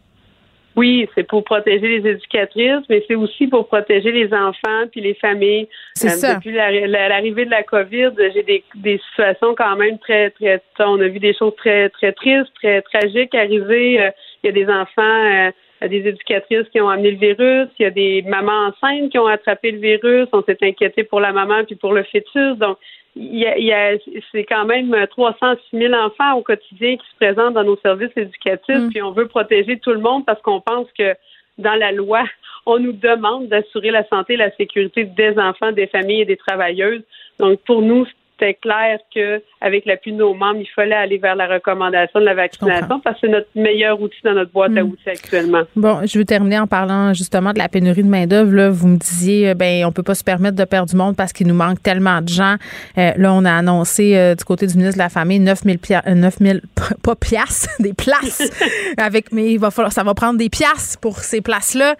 Oui, 0.76 1.08
c'est 1.14 1.24
pour 1.24 1.44
protéger 1.44 2.00
les 2.00 2.10
éducatrices, 2.10 2.84
mais 2.90 3.04
c'est 3.08 3.16
aussi 3.16 3.48
pour 3.48 3.68
protéger 3.68 4.12
les 4.12 4.34
enfants 4.34 4.88
puis 4.92 5.02
les 5.02 5.14
familles. 5.14 5.68
C'est 5.94 6.08
euh, 6.08 6.10
ça. 6.10 6.36
Depuis 6.36 6.52
l'arrivée 6.52 7.46
de 7.46 7.52
la 7.52 7.64
COVID, 7.64 8.12
j'ai 8.34 8.44
des, 8.44 8.64
des 8.76 9.00
situations 9.10 9.54
quand 9.56 9.76
même 9.76 10.00
très, 10.00 10.32
très. 10.32 10.62
On 10.80 11.00
a 11.00 11.08
vu 11.08 11.20
des 11.20 11.36
choses 11.36 11.56
très, 11.58 11.90
très 11.90 12.12
tristes, 12.12 12.52
très 12.56 12.82
tragiques 12.82 13.36
arriver. 13.36 14.02
Euh, 14.02 14.10
il 14.44 14.48
y 14.48 14.50
a 14.50 14.52
des 14.52 14.72
enfants, 14.72 15.02
euh, 15.02 15.52
des 15.88 16.08
éducatrices 16.08 16.68
qui 16.72 16.80
ont 16.82 16.90
amené 16.90 17.12
le 17.12 17.18
virus. 17.18 17.70
Il 17.80 17.84
y 17.84 17.86
a 17.86 17.92
des 17.92 18.22
mamans 18.24 18.68
enceintes 18.68 19.10
qui 19.12 19.20
ont 19.20 19.28
attrapé 19.28 19.72
le 19.72 19.80
virus. 19.80 20.28
On 20.32 20.44
s'est 20.44 20.58
inquiété 20.62 21.04
pour 21.04 21.20
la 21.20 21.32
maman 21.32 21.64
puis 21.66 21.76
pour 21.76 21.94
le 21.94 22.04
fœtus. 22.04 22.58
Donc, 22.58 22.78
il 23.16 23.38
y 23.38 23.74
a, 23.74 23.98
c'est 24.32 24.44
quand 24.44 24.66
même 24.66 24.96
306 25.12 25.78
000 25.78 25.94
enfants 25.94 26.34
au 26.34 26.42
quotidien 26.42 26.98
qui 26.98 27.06
se 27.12 27.16
présentent 27.16 27.54
dans 27.54 27.64
nos 27.64 27.78
services 27.78 28.16
éducatifs, 28.16 28.76
mm. 28.76 28.90
puis 28.90 29.02
on 29.02 29.12
veut 29.12 29.28
protéger 29.28 29.78
tout 29.78 29.92
le 29.92 30.00
monde 30.00 30.26
parce 30.26 30.42
qu'on 30.42 30.62
pense 30.62 30.88
que 30.98 31.14
dans 31.60 31.76
la 31.76 31.92
loi, 31.92 32.24
on 32.66 32.80
nous 32.80 32.94
demande 32.94 33.50
d'assurer 33.50 33.92
la 33.92 34.08
santé 34.08 34.34
et 34.34 34.38
la 34.38 34.52
sécurité 34.56 35.04
des 35.04 35.38
enfants, 35.38 35.72
des 35.72 35.88
familles 35.88 36.22
et 36.22 36.26
des 36.26 36.38
travailleuses. 36.38 37.04
Donc, 37.40 37.60
pour 37.66 37.82
nous, 37.82 38.08
c'était 38.38 38.56
clair 38.56 39.00
qu'avec 39.14 39.86
l'appui 39.86 40.12
de 40.12 40.18
nos 40.18 40.34
membres, 40.34 40.60
il 40.60 40.70
fallait 40.76 40.96
aller 40.96 41.18
vers 41.18 41.36
la 41.36 41.48
recommandation 41.48 42.20
de 42.20 42.26
la 42.26 42.34
vaccination 42.34 43.00
parce 43.00 43.20
que 43.20 43.28
c'est 43.28 43.32
notre 43.32 43.48
meilleur 43.56 44.02
outil 44.02 44.18
dans 44.24 44.34
notre 44.34 44.52
boîte 44.52 44.76
à 44.78 44.84
hmm. 44.84 44.90
outils 44.90 45.10
actuellement. 45.10 45.64
Bon, 45.76 46.00
je 46.06 46.18
veux 46.18 46.26
terminer 46.26 46.60
en 46.60 46.68
parlant 46.68 47.14
justement 47.14 47.54
de 47.54 47.60
la 47.60 47.70
pénurie 47.70 48.04
de 48.04 48.08
main-d'œuvre. 48.08 48.70
Vous 48.70 48.88
me 48.88 48.98
disiez, 48.98 49.50
euh, 49.50 49.54
ben, 49.54 49.86
on 49.86 49.92
peut 49.92 50.04
pas 50.04 50.16
se 50.16 50.24
permettre 50.24 50.56
de 50.56 50.66
perdre 50.66 50.90
du 50.90 50.96
monde 50.96 51.16
parce 51.16 51.34
qu'il 51.34 51.48
nous 51.48 51.54
manque 51.54 51.82
tellement 51.82 52.22
de 52.22 52.30
gens. 52.30 52.56
Euh, 52.98 53.12
là, 53.16 53.34
on 53.34 53.46
a 53.46 53.54
annoncé 53.54 54.16
euh, 54.16 54.36
du 54.36 54.44
côté 54.44 54.68
du 54.68 54.76
ministre 54.76 54.96
de 54.96 55.04
la 55.04 55.10
Famille 55.10 55.40
9 55.40 55.62
000, 55.64 55.78
9 56.08 56.38
000 56.40 56.60
pas 57.04 57.16
piastres, 57.16 57.70
des 57.80 57.94
places. 57.94 58.50
avec, 58.98 59.32
mais 59.32 59.52
il 59.54 59.60
va 59.60 59.72
falloir, 59.72 59.92
ça 59.92 60.04
va 60.04 60.14
prendre 60.14 60.38
des 60.38 60.50
piastres 60.50 61.00
pour 61.00 61.20
ces 61.20 61.42
places-là. 61.42 61.96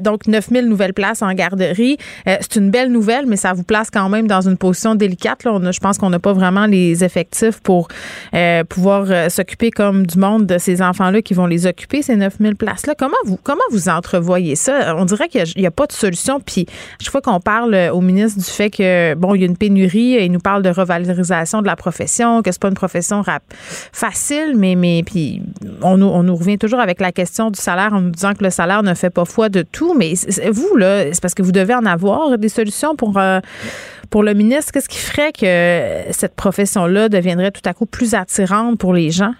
donc, 0.00 0.26
9 0.26 0.48
000 0.48 0.66
nouvelles 0.66 0.94
places 0.94 1.22
en 1.22 1.32
garderie. 1.32 1.96
c'est 2.26 2.56
une 2.56 2.70
belle 2.70 2.90
nouvelle, 2.90 3.26
mais 3.26 3.36
ça 3.36 3.52
vous 3.52 3.64
place 3.64 3.90
quand 3.90 4.08
même 4.08 4.26
dans 4.26 4.40
une 4.40 4.56
position 4.56 4.94
délicate. 4.94 5.44
Là. 5.44 5.52
On 5.52 5.64
je 5.72 5.80
pense 5.80 5.98
qu'on 5.98 6.10
n'a 6.10 6.18
pas 6.18 6.32
vraiment 6.32 6.66
les 6.66 7.04
effectifs 7.04 7.60
pour 7.60 7.88
euh, 8.34 8.64
pouvoir 8.64 9.06
euh, 9.08 9.28
s'occuper 9.28 9.70
comme 9.70 10.06
du 10.06 10.18
monde 10.18 10.46
de 10.46 10.58
ces 10.58 10.82
enfants-là 10.82 11.22
qui 11.22 11.34
vont 11.34 11.46
les 11.46 11.66
occuper, 11.66 12.02
ces 12.02 12.16
9000 12.16 12.56
places-là. 12.56 12.94
Comment 12.98 13.16
vous, 13.24 13.38
comment 13.42 13.60
vous 13.70 13.88
entrevoyez 13.88 14.56
ça? 14.56 14.94
On 14.96 15.04
dirait 15.04 15.28
qu'il 15.28 15.44
n'y 15.56 15.66
a, 15.66 15.70
pas 15.70 15.86
de 15.86 15.92
solution. 15.92 16.40
Puis, 16.40 16.66
chaque 17.00 17.12
fois 17.12 17.20
qu'on 17.20 17.40
parle 17.40 17.74
au 17.92 18.00
ministre 18.00 18.38
du 18.38 18.44
fait 18.44 18.70
que, 18.70 19.14
bon, 19.14 19.34
il 19.34 19.40
y 19.40 19.44
a 19.44 19.46
une 19.46 19.56
pénurie, 19.56 20.16
il 20.20 20.32
nous 20.32 20.40
parle 20.40 20.62
de 20.62 20.70
revalorisation 20.70 21.62
de 21.62 21.66
la 21.66 21.76
profession, 21.76 22.42
que 22.42 22.50
c'est 22.52 22.60
pas 22.60 22.68
une 22.68 22.74
profession 22.74 23.22
facile, 23.92 24.54
mais, 24.56 24.74
mais 24.74 25.02
puis 25.04 25.42
on 25.82 25.96
nous, 25.96 26.06
on 26.06 26.22
nous 26.22 26.36
revient 26.36 26.58
toujours 26.58 26.80
avec 26.80 27.00
la 27.00 27.12
question 27.12 27.50
du 27.50 27.60
salaire 27.60 27.92
en 27.92 28.00
nous 28.00 28.10
disant 28.10 28.34
que 28.34 28.44
le 28.44 28.50
salaire 28.50 28.82
ne 28.82 28.94
fait 28.94 29.10
pas 29.10 29.24
foi 29.24 29.48
de 29.48 29.62
tout. 29.62 29.94
Mais 29.94 30.14
vous, 30.50 30.76
là, 30.76 31.12
c'est 31.12 31.20
parce 31.20 31.34
que 31.34 31.42
vous 31.42 31.52
devez 31.52 31.74
en 31.74 31.86
avoir 31.86 32.38
des 32.38 32.48
solutions 32.48 32.96
pour, 32.96 33.18
euh, 33.18 33.40
pour 34.10 34.22
le 34.22 34.34
ministre. 34.34 34.72
Qu'est-ce 34.72 34.88
qui 34.88 34.98
ferait 34.98 35.32
que 35.32 36.12
cette 36.12 36.36
profession-là 36.36 37.08
deviendrait 37.08 37.50
tout 37.50 37.66
à 37.66 37.74
coup 37.74 37.86
plus 37.86 38.14
attirante 38.14 38.78
pour 38.78 38.94
les 38.94 39.10
gens? 39.10 39.32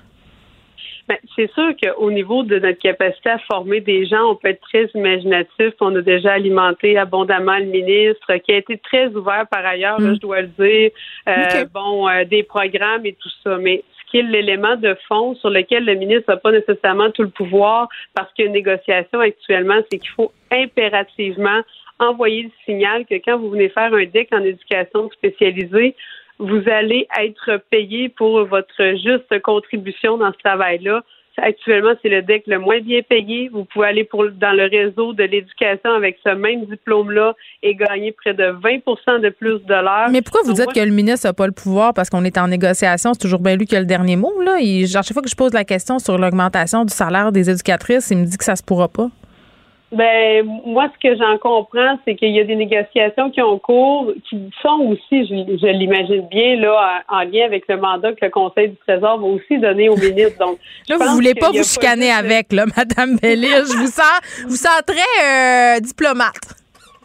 Ben, 1.09 1.19
c'est 1.35 1.51
sûr 1.55 1.73
qu'au 1.83 2.13
niveau 2.13 2.45
de 2.45 2.61
notre 2.61 2.79
capacité 2.79 3.31
à 3.31 3.39
former 3.41 3.81
des 3.81 4.07
gens, 4.07 4.31
on 4.31 4.37
peut 4.37 4.51
être 4.51 4.61
très 4.61 4.89
imaginatif. 4.95 5.75
On 5.81 5.97
a 5.97 6.03
déjà 6.03 6.35
alimenté 6.35 6.97
abondamment 6.97 7.59
le 7.59 7.65
ministre, 7.65 8.37
qui 8.37 8.53
a 8.53 8.59
été 8.59 8.79
très 8.79 9.09
ouvert 9.09 9.45
par 9.51 9.67
ailleurs, 9.67 10.01
mm. 10.01 10.15
je 10.15 10.21
dois 10.21 10.43
le 10.43 10.47
dire. 10.47 10.91
Euh, 11.29 11.65
bon, 11.75 12.09
euh, 12.09 12.25
des 12.25 12.45
programmes 12.45 13.07
et 13.07 13.17
tout 13.21 13.29
ça. 13.43 13.57
Mais 13.57 13.83
qui 14.11 14.19
est 14.19 14.23
l'élément 14.23 14.77
de 14.77 14.97
fond 15.09 15.35
sur 15.37 15.51
lequel 15.51 15.85
le 15.85 15.95
ministre 15.95 16.25
n'a 16.29 16.37
pas 16.37 16.53
nécessairement 16.53 17.11
tout 17.11 17.23
le 17.23 17.31
pouvoir 17.31 17.89
parce 18.15 18.33
qu'il 18.33 18.45
y 18.45 18.47
a 18.47 18.49
une 18.49 18.55
négociation 18.55 19.21
actuellement, 19.21 19.81
c'est 19.91 19.99
qu'il 19.99 20.11
faut 20.11 20.33
impérativement 20.51 21.61
envoyer 22.01 22.45
le 22.45 22.51
signal 22.65 23.07
que 23.07 23.15
quand 23.15 23.39
vous 23.39 23.51
venez 23.51 23.69
faire 23.69 23.95
un 23.95 24.05
DEC 24.05 24.29
en 24.33 24.43
éducation 24.43 25.09
spécialisée, 25.11 25.95
vous 26.39 26.63
allez 26.67 27.07
être 27.21 27.63
payé 27.71 28.09
pour 28.09 28.45
votre 28.47 28.97
juste 28.97 29.41
contribution 29.43 30.17
dans 30.17 30.33
ce 30.33 30.39
travail-là. 30.39 31.03
Actuellement, 31.43 31.93
c'est 32.03 32.09
le 32.09 32.23
DEC 32.23 32.43
le 32.47 32.59
moins 32.59 32.81
bien 32.81 33.01
payé. 33.03 33.49
Vous 33.53 33.65
pouvez 33.65 33.87
aller 33.87 34.05
pour, 34.05 34.27
dans 34.31 34.53
le 34.53 34.69
réseau 34.69 35.13
de 35.15 35.25
l'éducation 35.25 35.91
avec 35.91 36.19
ce 36.25 36.35
même 36.35 36.67
diplôme-là 36.67 37.35
et 37.63 37.75
gagner 37.75 38.13
près 38.13 38.35
de 38.35 38.45
20% 38.45 39.21
de 39.21 39.31
plus 39.31 39.59
de 39.65 39.73
l'heure. 39.73 40.11
Mais 40.11 40.21
pourquoi 40.23 40.43
vous 40.45 40.53
dites 40.53 40.73
que 40.75 40.81
le 40.81 40.93
ministre 40.93 41.27
n'a 41.27 41.33
pas 41.33 41.47
le 41.47 41.53
pouvoir 41.53 41.95
parce 41.95 42.11
qu'on 42.11 42.25
est 42.25 42.37
en 42.37 42.49
négociation? 42.49 43.15
C'est 43.15 43.21
toujours 43.21 43.41
bien 43.41 43.57
lui 43.57 43.65
qui 43.65 43.77
a 43.77 43.81
le 43.81 43.87
dernier 43.87 44.17
mot. 44.17 44.33
Là. 44.43 44.59
genre, 44.87 45.03
chaque 45.03 45.15
fois 45.15 45.23
que 45.23 45.31
je 45.31 45.37
pose 45.37 45.55
la 45.55 45.65
question 45.65 45.99
sur 45.99 46.19
l'augmentation 46.19 46.85
du 46.85 46.93
salaire 46.93 47.33
des 47.33 47.49
éducatrices, 47.49 48.11
il 48.11 48.19
me 48.19 48.25
dit 48.27 48.37
que 48.37 48.45
ça 48.45 48.57
se 48.57 48.63
pourra 48.63 48.89
pas. 48.89 49.09
Ben, 49.93 50.47
moi, 50.65 50.89
ce 50.95 51.09
que 51.09 51.17
j'en 51.17 51.37
comprends, 51.39 51.99
c'est 52.05 52.15
qu'il 52.15 52.31
y 52.31 52.39
a 52.39 52.45
des 52.45 52.55
négociations 52.55 53.31
qui 53.31 53.43
ont 53.43 53.59
cours, 53.59 54.13
qui 54.29 54.39
sont 54.63 54.87
aussi, 54.89 55.27
je, 55.27 55.67
l'imagine 55.67 56.29
bien, 56.29 56.57
là, 56.57 57.03
en, 57.09 57.23
lien 57.23 57.45
avec 57.45 57.65
le 57.69 57.77
mandat 57.77 58.13
que 58.13 58.25
le 58.25 58.31
Conseil 58.31 58.69
du 58.69 58.77
Trésor 58.87 59.19
va 59.19 59.27
aussi 59.27 59.59
donner 59.59 59.89
au 59.89 59.97
ministre. 59.97 60.39
Donc, 60.39 60.59
là, 60.89 60.97
vous 60.97 61.15
voulez 61.15 61.35
pas 61.35 61.51
vous 61.51 61.65
chicaner 61.65 62.13
avec, 62.13 62.53
là, 62.53 62.67
Madame 62.77 63.17
Bellil. 63.17 63.49
je 63.49 63.79
vous 63.79 63.87
sens, 63.87 64.45
vous 64.45 64.57
sens 64.57 64.81
très 64.87 65.77
euh, 65.77 65.81
diplomate. 65.81 66.55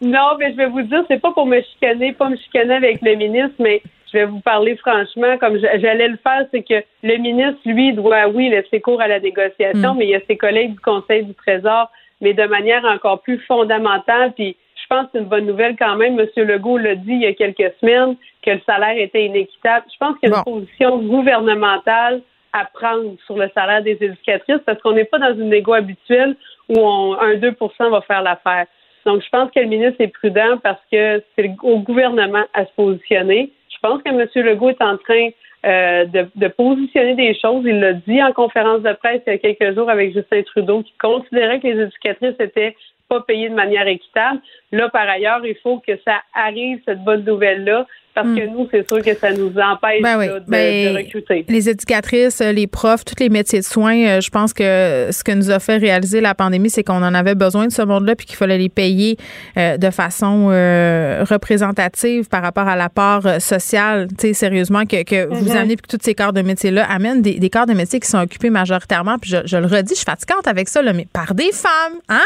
Non, 0.01 0.37
mais 0.37 0.51
je 0.51 0.57
vais 0.57 0.67
vous 0.67 0.83
dire, 0.83 1.03
c'est 1.07 1.21
pas 1.21 1.31
pour 1.31 1.47
me 1.47 1.61
chicaner, 1.61 2.13
pas 2.13 2.29
me 2.29 2.37
chicaner 2.37 2.75
avec 2.75 3.01
le 3.01 3.15
ministre, 3.15 3.55
mais 3.57 3.81
je 4.13 4.19
vais 4.19 4.25
vous 4.25 4.41
parler 4.41 4.75
franchement, 4.77 5.37
comme 5.39 5.57
j'allais 5.57 6.09
le 6.09 6.17
faire, 6.17 6.45
c'est 6.51 6.61
que 6.61 6.83
le 7.01 7.17
ministre, 7.17 7.59
lui, 7.65 7.93
doit, 7.93 8.27
oui, 8.27 8.49
laisser 8.49 8.79
cours 8.79 9.01
à 9.01 9.07
la 9.07 9.19
négociation, 9.19 9.95
mm. 9.95 9.97
mais 9.97 10.05
il 10.05 10.09
y 10.11 10.15
a 10.15 10.21
ses 10.27 10.37
collègues 10.37 10.73
du 10.73 10.79
Conseil 10.79 11.23
du 11.23 11.33
Trésor 11.33 11.89
mais 12.21 12.33
de 12.33 12.43
manière 12.43 12.85
encore 12.85 13.21
plus 13.21 13.39
fondamentale. 13.45 14.33
Puis 14.33 14.55
je 14.75 14.87
pense 14.87 15.05
que 15.05 15.11
c'est 15.13 15.19
une 15.19 15.25
bonne 15.25 15.45
nouvelle 15.45 15.75
quand 15.77 15.95
même. 15.95 16.19
M. 16.19 16.27
Legault 16.47 16.77
l'a 16.77 16.95
dit 16.95 17.13
il 17.13 17.21
y 17.21 17.25
a 17.25 17.33
quelques 17.33 17.73
semaines 17.79 18.15
que 18.43 18.51
le 18.51 18.61
salaire 18.65 18.97
était 18.97 19.25
inéquitable. 19.25 19.85
Je 19.91 19.97
pense 19.97 20.17
qu'il 20.19 20.29
y 20.29 20.33
a 20.33 20.37
une 20.37 20.43
position 20.43 20.99
gouvernementale 20.99 22.21
à 22.53 22.65
prendre 22.65 23.15
sur 23.25 23.37
le 23.37 23.49
salaire 23.53 23.83
des 23.83 23.97
éducatrices 23.99 24.61
parce 24.65 24.81
qu'on 24.81 24.93
n'est 24.93 25.05
pas 25.05 25.19
dans 25.19 25.33
une 25.33 25.49
négo 25.49 25.73
habituelle 25.73 26.35
où 26.69 26.75
on, 26.77 27.13
un 27.19 27.33
2% 27.33 27.89
va 27.89 28.01
faire 28.01 28.21
l'affaire. 28.21 28.65
Donc, 29.05 29.21
je 29.21 29.29
pense 29.29 29.51
que 29.51 29.59
le 29.59 29.67
ministre 29.67 29.97
est 29.99 30.07
prudent 30.07 30.57
parce 30.63 30.79
que 30.91 31.21
c'est 31.35 31.53
au 31.61 31.79
gouvernement 31.79 32.43
à 32.53 32.65
se 32.65 32.71
positionner. 32.75 33.51
Je 33.69 33.77
pense 33.81 34.01
que 34.01 34.09
M. 34.09 34.45
Legault 34.45 34.69
est 34.69 34.81
en 34.81 34.97
train 34.97 35.29
euh, 35.65 36.05
de, 36.05 36.47
positionner 36.47 37.15
des 37.15 37.33
choses. 37.33 37.63
Il 37.65 37.79
l'a 37.79 37.93
dit 37.93 38.21
en 38.21 38.31
conférence 38.33 38.81
de 38.81 38.93
presse 38.93 39.21
il 39.25 39.31
y 39.31 39.35
a 39.35 39.37
quelques 39.39 39.75
jours 39.75 39.89
avec 39.89 40.13
Justin 40.13 40.43
Trudeau, 40.43 40.83
qui 40.83 40.93
considérait 40.99 41.59
que 41.59 41.67
les 41.67 41.83
éducatrices 41.83 42.35
étaient 42.39 42.75
pas 43.09 43.21
payées 43.21 43.49
de 43.49 43.55
manière 43.55 43.87
équitable. 43.87 44.41
Là, 44.71 44.89
par 44.89 45.09
ailleurs, 45.09 45.45
il 45.45 45.55
faut 45.63 45.79
que 45.79 45.97
ça 46.05 46.21
arrive, 46.33 46.81
cette 46.85 47.03
bonne 47.03 47.23
nouvelle-là, 47.23 47.87
parce 48.15 48.29
que 48.29 48.47
hmm. 48.47 48.53
nous, 48.53 48.67
c'est 48.71 48.87
sûr 48.87 49.03
que 49.03 49.13
ça 49.13 49.33
nous 49.33 49.49
empêche 49.49 50.01
ben 50.01 50.17
de, 50.17 50.43
ben, 50.47 50.95
recruter. 50.95 51.45
Les 51.49 51.69
éducatrices, 51.69 52.39
les 52.39 52.65
profs, 52.65 53.03
tous 53.03 53.15
les 53.19 53.27
métiers 53.27 53.59
de 53.59 53.65
soins, 53.65 53.97
euh, 54.05 54.21
je 54.21 54.29
pense 54.29 54.53
que 54.53 55.09
ce 55.11 55.21
que 55.21 55.33
nous 55.33 55.51
a 55.51 55.59
fait 55.59 55.75
réaliser 55.75 56.21
la 56.21 56.33
pandémie, 56.33 56.69
c'est 56.69 56.83
qu'on 56.83 57.03
en 57.03 57.13
avait 57.13 57.35
besoin 57.35 57.67
de 57.67 57.73
ce 57.73 57.81
monde-là, 57.81 58.15
puis 58.15 58.25
qu'il 58.25 58.37
fallait 58.37 58.57
les 58.57 58.69
payer 58.69 59.17
euh, 59.57 59.75
de 59.75 59.89
façon 59.89 60.47
euh, 60.49 61.25
représentative 61.29 62.29
par 62.29 62.41
rapport 62.41 62.69
à 62.69 62.77
la 62.77 62.87
part 62.87 63.41
sociale. 63.41 64.07
Tu 64.17 64.27
sais, 64.27 64.33
sérieusement, 64.33 64.85
que, 64.85 65.03
que 65.03 65.27
vous 65.27 65.49
mm-hmm. 65.49 65.57
amenez, 65.57 65.75
puis 65.75 65.85
que 65.85 65.97
tous 65.97 66.03
ces 66.03 66.15
corps 66.15 66.31
de 66.31 66.41
métiers-là 66.41 66.89
amènent 66.89 67.21
des, 67.21 67.37
des, 67.37 67.49
corps 67.49 67.65
de 67.65 67.73
métiers 67.73 67.99
qui 67.99 68.07
sont 68.07 68.19
occupés 68.19 68.49
majoritairement, 68.49 69.17
puis 69.19 69.31
je, 69.31 69.57
le 69.57 69.65
redis, 69.65 69.89
je 69.89 69.95
suis 69.95 70.05
fatigante 70.05 70.47
avec 70.47 70.69
ça, 70.69 70.81
là, 70.81 70.93
mais 70.93 71.05
par 71.11 71.35
des 71.35 71.51
femmes, 71.51 71.99
hein? 72.07 72.23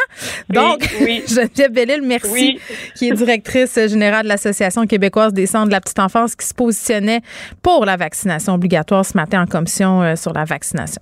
Donc, 0.51 0.87
oui. 1.01 1.23
Geneviève 1.27 1.71
Bellil, 1.71 2.01
merci, 2.03 2.59
qui 2.95 3.09
est 3.09 3.13
directrice 3.13 3.79
générale 3.87 4.23
de 4.23 4.27
l'Association 4.27 4.85
québécoise 4.85 5.33
des 5.33 5.47
centres 5.47 5.67
de 5.67 5.71
la 5.71 5.78
petite 5.79 5.99
enfance 5.99 6.35
qui 6.35 6.45
se 6.45 6.53
positionnait 6.53 7.21
pour 7.61 7.85
la 7.85 7.97
vaccination 7.97 8.53
obligatoire 8.53 9.05
ce 9.05 9.15
matin 9.15 9.43
en 9.43 9.45
commission 9.45 10.01
euh, 10.01 10.15
sur 10.15 10.33
la 10.33 10.45
vaccination. 10.45 11.01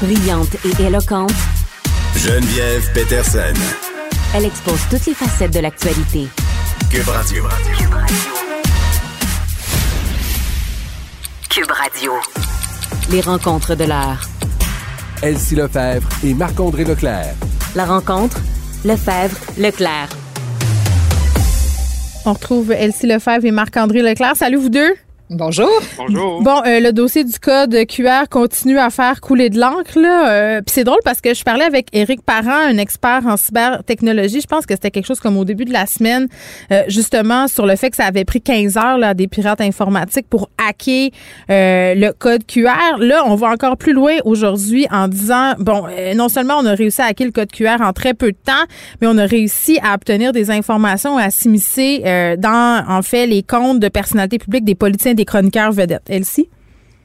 Brillante 0.00 0.56
et 0.64 0.82
éloquente, 0.82 1.32
Geneviève 2.16 2.92
Peterson. 2.92 3.54
Elle 4.34 4.44
expose 4.44 4.80
toutes 4.90 5.06
les 5.06 5.14
facettes 5.14 5.54
de 5.54 5.60
l'actualité. 5.60 6.28
Cube 6.90 7.08
Radio. 7.08 7.44
Cube 11.48 11.70
Radio. 11.70 12.12
Les 13.10 13.20
rencontres 13.20 13.74
de 13.74 13.84
l'heure. 13.84 14.20
Elsie 15.22 15.54
Lefebvre 15.54 16.06
et 16.24 16.34
Marc-André 16.34 16.84
Leclerc. 16.84 17.34
La 17.74 17.86
rencontre, 17.86 18.38
Lefebvre, 18.84 19.36
Leclerc. 19.56 20.08
On 22.28 22.32
retrouve 22.32 22.72
Elsie 22.72 23.06
Lefebvre 23.06 23.44
et 23.44 23.52
Marc-André 23.52 24.02
Leclerc. 24.02 24.34
Salut 24.34 24.56
vous 24.56 24.68
deux. 24.68 24.96
Bonjour. 25.28 25.68
Bonjour. 25.96 26.40
Bon, 26.40 26.62
euh, 26.64 26.78
le 26.78 26.92
dossier 26.92 27.24
du 27.24 27.36
code 27.40 27.76
QR 27.88 28.28
continue 28.30 28.78
à 28.78 28.90
faire 28.90 29.20
couler 29.20 29.50
de 29.50 29.58
l'encre. 29.58 29.98
Là. 29.98 30.30
Euh, 30.30 30.60
puis 30.60 30.72
c'est 30.72 30.84
drôle 30.84 31.00
parce 31.04 31.20
que 31.20 31.34
je 31.34 31.42
parlais 31.42 31.64
avec 31.64 31.88
Éric 31.92 32.22
Parent, 32.22 32.68
un 32.68 32.78
expert 32.78 33.22
en 33.26 33.36
cybertechnologie. 33.36 34.40
Je 34.40 34.46
pense 34.46 34.66
que 34.66 34.74
c'était 34.74 34.92
quelque 34.92 35.06
chose 35.06 35.18
comme 35.18 35.36
au 35.36 35.44
début 35.44 35.64
de 35.64 35.72
la 35.72 35.86
semaine, 35.86 36.28
euh, 36.70 36.84
justement 36.86 37.48
sur 37.48 37.66
le 37.66 37.74
fait 37.74 37.90
que 37.90 37.96
ça 37.96 38.04
avait 38.04 38.24
pris 38.24 38.40
15 38.40 38.76
heures 38.76 38.98
là, 38.98 39.14
des 39.14 39.26
pirates 39.26 39.60
informatiques 39.60 40.28
pour 40.30 40.48
hacker 40.58 41.10
le 41.48 42.12
code 42.12 42.46
QR. 42.46 42.98
Là, 43.00 43.24
on 43.26 43.34
va 43.34 43.48
encore 43.48 43.76
plus 43.76 43.94
loin 43.94 44.12
aujourd'hui 44.24 44.86
en 44.92 45.08
disant, 45.08 45.54
bon, 45.58 45.86
non 46.14 46.28
seulement 46.28 46.54
on 46.60 46.66
a 46.66 46.74
réussi 46.74 47.00
à 47.00 47.06
hacker 47.06 47.26
le 47.26 47.32
code 47.32 47.50
QR 47.50 47.80
en 47.80 47.92
très 47.92 48.14
peu 48.14 48.30
de 48.30 48.38
temps, 48.44 48.52
mais 49.00 49.08
on 49.08 49.18
a 49.18 49.26
réussi 49.26 49.80
à 49.82 49.94
obtenir 49.94 50.30
des 50.30 50.52
informations, 50.52 51.18
à 51.18 51.30
s'immiscer 51.30 52.04
dans, 52.38 52.84
en 52.88 53.02
fait, 53.02 53.26
les 53.26 53.42
comptes 53.42 53.80
de 53.80 53.88
personnalités 53.88 54.38
publiques 54.38 54.64
des 54.64 54.76
politiciens 54.76 55.15
des 55.16 55.24
chroniqueurs 55.24 55.72
vedettes. 55.72 56.08
Elsie? 56.08 56.48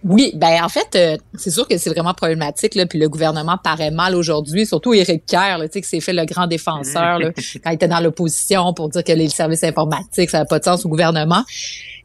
Oui, 0.03 0.32
ben 0.36 0.64
en 0.64 0.70
fait, 0.70 0.95
euh, 0.95 1.18
c'est 1.36 1.51
sûr 1.51 1.68
que 1.68 1.78
c'est 1.78 1.91
vraiment 1.91 2.14
problématique 2.16 2.74
là, 2.74 2.88
puis 2.88 2.97
le 2.97 3.07
gouvernement 3.07 3.57
paraît 3.64 3.91
mal 3.91 4.16
aujourd'hui, 4.16 4.66
surtout 4.66 4.95
Éric 4.95 5.28
Kerr, 5.28 5.57
tu 5.62 5.68
sais, 5.74 5.82
qui 5.82 5.88
s'est 5.88 5.99
fait 5.99 6.14
le 6.14 6.26
grand 6.26 6.47
défenseur 6.47 7.20
là, 7.20 7.30
quand 7.64 7.70
il 7.70 7.76
était 7.76 7.88
dans 7.88 7.99
l'opposition 7.99 8.74
pour 8.74 8.89
dire 8.89 9.03
que 9.03 9.12
les 9.12 9.30
services 9.30 9.64
informatiques 9.64 10.32
ça 10.32 10.39
n'a 10.39 10.45
pas 10.45 10.57
de 10.57 10.64
sens 10.64 10.86
au 10.86 10.89
gouvernement. 10.89 11.43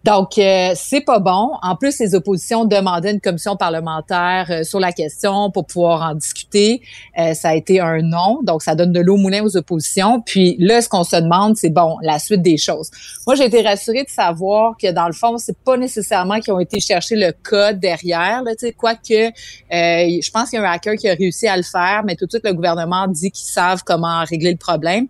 Donc, 0.07 0.39
euh, 0.39 0.71
c'est 0.77 1.01
pas 1.01 1.19
bon. 1.19 1.51
En 1.63 1.75
plus, 1.75 1.99
les 1.99 2.15
oppositions 2.15 2.65
demandaient 2.65 3.11
une 3.11 3.21
commission 3.21 3.57
parlementaire 3.57 4.47
euh, 4.51 4.63
sur 4.63 4.79
la 4.79 4.93
question 4.93 5.51
pour 5.51 5.67
pouvoir 5.67 6.03
en 6.03 6.15
discuter. 6.15 6.81
Euh, 7.19 7.35
ça 7.35 7.49
a 7.49 7.55
été 7.57 7.81
un 7.81 8.03
non. 8.03 8.39
Donc, 8.45 8.63
ça 8.63 8.77
donne 8.77 8.93
de 8.93 9.01
l'eau 9.01 9.17
moulin 9.17 9.43
aux 9.43 9.57
oppositions. 9.57 10.21
Puis 10.21 10.55
là, 10.61 10.81
ce 10.81 10.89
qu'on 10.89 11.03
se 11.03 11.17
demande, 11.17 11.57
c'est 11.57 11.71
bon, 11.71 11.97
la 12.03 12.21
suite 12.21 12.41
des 12.41 12.57
choses. 12.57 12.89
Moi, 13.27 13.35
j'ai 13.35 13.47
été 13.47 13.63
rassurée 13.63 14.05
de 14.05 14.09
savoir 14.09 14.77
que 14.81 14.93
dans 14.93 15.09
le 15.09 15.13
fond, 15.13 15.39
c'est 15.39 15.59
pas 15.59 15.77
nécessairement 15.77 16.39
qu'ils 16.39 16.53
ont 16.53 16.61
été 16.61 16.79
chercher 16.79 17.17
le 17.17 17.33
code 17.43 17.81
derrière. 17.81 18.45
Là, 18.45 18.53
quoique, 18.79 19.33
je 19.73 20.31
pense 20.31 20.51
qu'il 20.51 20.61
y 20.61 20.63
a 20.63 20.71
un 20.71 20.73
hacker 20.73 20.95
qui 20.95 21.09
a 21.09 21.15
réussi 21.15 21.49
à 21.49 21.57
le 21.57 21.65
faire, 21.65 22.03
mais 22.05 22.15
tout 22.15 22.27
de 22.27 22.31
suite, 22.31 22.45
le 22.45 22.55
gouvernement 22.55 23.09
dit 23.09 23.33
qu'ils 23.33 23.49
savent 23.49 23.83
comment 23.85 24.23
régler 24.23 24.53
le 24.53 24.57
problème. 24.57 25.09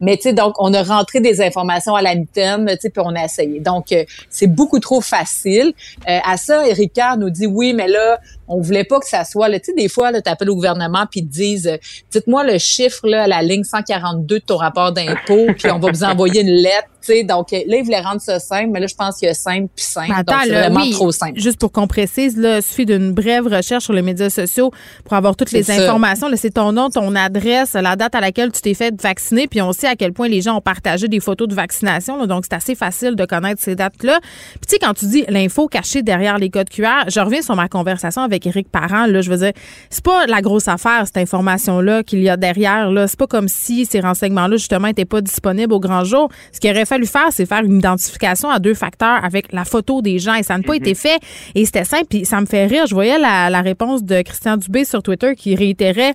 Mais 0.00 0.16
tu 0.16 0.24
sais, 0.24 0.32
donc 0.32 0.54
on 0.58 0.72
a 0.74 0.82
rentré 0.82 1.20
des 1.20 1.40
informations 1.40 1.94
à 1.94 2.02
la 2.02 2.14
mitaine, 2.14 2.66
tu 2.66 2.76
sais, 2.80 2.90
puis 2.90 3.02
on 3.04 3.14
a 3.14 3.24
essayé. 3.24 3.60
Donc 3.60 3.92
euh, 3.92 4.04
c'est 4.30 4.46
beaucoup 4.46 4.80
trop 4.80 5.00
facile. 5.00 5.72
Euh, 6.08 6.18
à 6.24 6.36
ça, 6.36 6.62
Ricard 6.62 7.18
nous 7.18 7.30
dit 7.30 7.46
oui, 7.46 7.72
mais 7.72 7.88
là, 7.88 8.20
on 8.48 8.60
voulait 8.60 8.84
pas 8.84 8.98
que 8.98 9.06
ça 9.06 9.24
soit. 9.24 9.48
Tu 9.58 9.66
sais, 9.66 9.72
des 9.74 9.88
fois, 9.88 10.12
tu 10.12 10.30
appelles 10.30 10.50
au 10.50 10.54
gouvernement 10.54 11.06
puis 11.10 11.22
te 11.22 11.32
disent, 11.32 11.66
euh, 11.66 11.76
dites-moi 12.10 12.44
le 12.44 12.58
chiffre 12.58 13.06
là, 13.06 13.24
à 13.24 13.26
la 13.26 13.42
ligne 13.42 13.64
142 13.64 14.38
de 14.38 14.44
ton 14.44 14.56
rapport 14.56 14.92
d'impôt, 14.92 15.46
puis 15.58 15.70
on 15.70 15.78
va 15.78 15.90
vous 15.90 16.04
envoyer 16.04 16.42
une 16.42 16.50
lettre 16.50 16.88
sais, 17.08 17.24
donc 17.24 17.50
là, 17.50 17.58
ils 17.66 17.82
voulaient 17.82 18.00
rendre 18.00 18.20
ça 18.20 18.38
simple, 18.38 18.70
mais 18.70 18.80
là, 18.80 18.86
je 18.86 18.94
pense 18.94 19.18
qu'il 19.18 19.26
y 19.26 19.30
a 19.30 19.34
simple 19.34 19.68
puis 19.74 19.84
simple. 19.84 20.12
Attends, 20.14 20.32
donc, 20.32 20.42
c'est 20.44 20.52
vraiment 20.52 20.80
oui, 20.80 20.90
trop 20.90 21.10
simple. 21.10 21.38
Juste 21.38 21.58
pour 21.58 21.72
qu'on 21.72 21.86
précise, 21.86 22.36
là, 22.36 22.58
il 22.58 22.62
suffit 22.62 22.86
d'une 22.86 23.12
brève 23.12 23.46
recherche 23.46 23.84
sur 23.84 23.92
les 23.92 24.02
médias 24.02 24.30
sociaux 24.30 24.70
pour 25.04 25.14
avoir 25.14 25.36
toutes 25.36 25.52
les 25.52 25.62
ça. 25.62 25.74
informations. 25.74 26.28
Là, 26.28 26.36
C'est 26.36 26.50
ton 26.50 26.72
nom, 26.72 26.90
ton 26.90 27.14
adresse, 27.14 27.74
la 27.74 27.96
date 27.96 28.14
à 28.14 28.20
laquelle 28.20 28.52
tu 28.52 28.60
t'es 28.60 28.74
fait 28.74 29.00
vacciner, 29.00 29.46
puis 29.48 29.62
on 29.62 29.72
sait 29.72 29.88
à 29.88 29.96
quel 29.96 30.12
point 30.12 30.28
les 30.28 30.42
gens 30.42 30.56
ont 30.56 30.60
partagé 30.60 31.08
des 31.08 31.20
photos 31.20 31.48
de 31.48 31.54
vaccination. 31.54 32.18
là. 32.18 32.26
donc, 32.26 32.44
c'est 32.48 32.56
assez 32.56 32.74
facile 32.74 33.16
de 33.16 33.24
connaître 33.24 33.62
ces 33.62 33.74
dates-là. 33.74 34.20
Puis 34.20 34.60
tu 34.66 34.72
sais, 34.74 34.78
quand 34.78 34.94
tu 34.94 35.06
dis 35.06 35.24
l'info 35.28 35.68
cachée 35.68 36.02
derrière 36.02 36.38
les 36.38 36.50
codes 36.50 36.68
QR, 36.68 37.08
je 37.08 37.20
reviens 37.20 37.42
sur 37.42 37.56
ma 37.56 37.68
conversation 37.68 38.22
avec 38.22 38.37
Éric 38.46 38.68
Parent. 38.70 39.06
Là, 39.06 39.20
je 39.20 39.30
veux 39.30 39.38
dire, 39.38 39.52
c'est 39.90 40.04
pas 40.04 40.26
la 40.26 40.40
grosse 40.40 40.68
affaire, 40.68 41.02
cette 41.06 41.16
information-là 41.16 42.02
qu'il 42.02 42.20
y 42.20 42.28
a 42.28 42.36
derrière. 42.36 42.90
Là, 42.90 43.06
c'est 43.06 43.18
pas 43.18 43.26
comme 43.26 43.48
si 43.48 43.86
ces 43.86 44.00
renseignements-là, 44.00 44.56
justement, 44.56 44.88
n'étaient 44.88 45.04
pas 45.04 45.20
disponibles 45.20 45.72
au 45.72 45.80
grand 45.80 46.04
jour. 46.04 46.28
Ce 46.52 46.60
qu'il 46.60 46.70
aurait 46.70 46.86
fallu 46.86 47.06
faire, 47.06 47.28
c'est 47.30 47.46
faire 47.46 47.64
une 47.64 47.78
identification 47.78 48.50
à 48.50 48.58
deux 48.58 48.74
facteurs 48.74 49.24
avec 49.24 49.52
la 49.52 49.64
photo 49.64 50.02
des 50.02 50.18
gens. 50.18 50.34
Et 50.34 50.42
ça 50.42 50.56
n'a 50.56 50.62
pas 50.62 50.76
été 50.76 50.94
fait. 50.94 51.18
Et 51.54 51.64
c'était 51.64 51.84
simple. 51.84 52.06
Puis 52.08 52.24
ça 52.24 52.40
me 52.40 52.46
fait 52.46 52.66
rire. 52.66 52.86
Je 52.86 52.94
voyais 52.94 53.18
la, 53.18 53.50
la 53.50 53.60
réponse 53.60 54.02
de 54.02 54.22
Christian 54.22 54.56
Dubé 54.56 54.84
sur 54.84 55.02
Twitter 55.02 55.34
qui 55.34 55.54
réitérait 55.54 56.14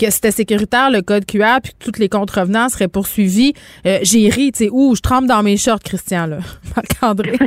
que 0.00 0.10
c'était 0.10 0.30
sécuritaire, 0.30 0.90
le 0.90 1.02
code 1.02 1.26
QR, 1.26 1.60
puis 1.62 1.72
que 1.72 1.84
toutes 1.84 1.98
les 1.98 2.08
contrevenants 2.08 2.68
seraient 2.68 2.88
poursuivis. 2.88 3.52
Euh, 3.86 3.98
J'ai 4.02 4.28
ri, 4.28 4.52
tu 4.52 4.64
sais, 4.64 4.70
ouh, 4.72 4.94
je 4.94 5.00
trempe 5.00 5.26
dans 5.26 5.42
mes 5.42 5.56
shorts, 5.56 5.80
Christian, 5.80 6.26
là. 6.26 6.38
Marc-André. 6.76 7.32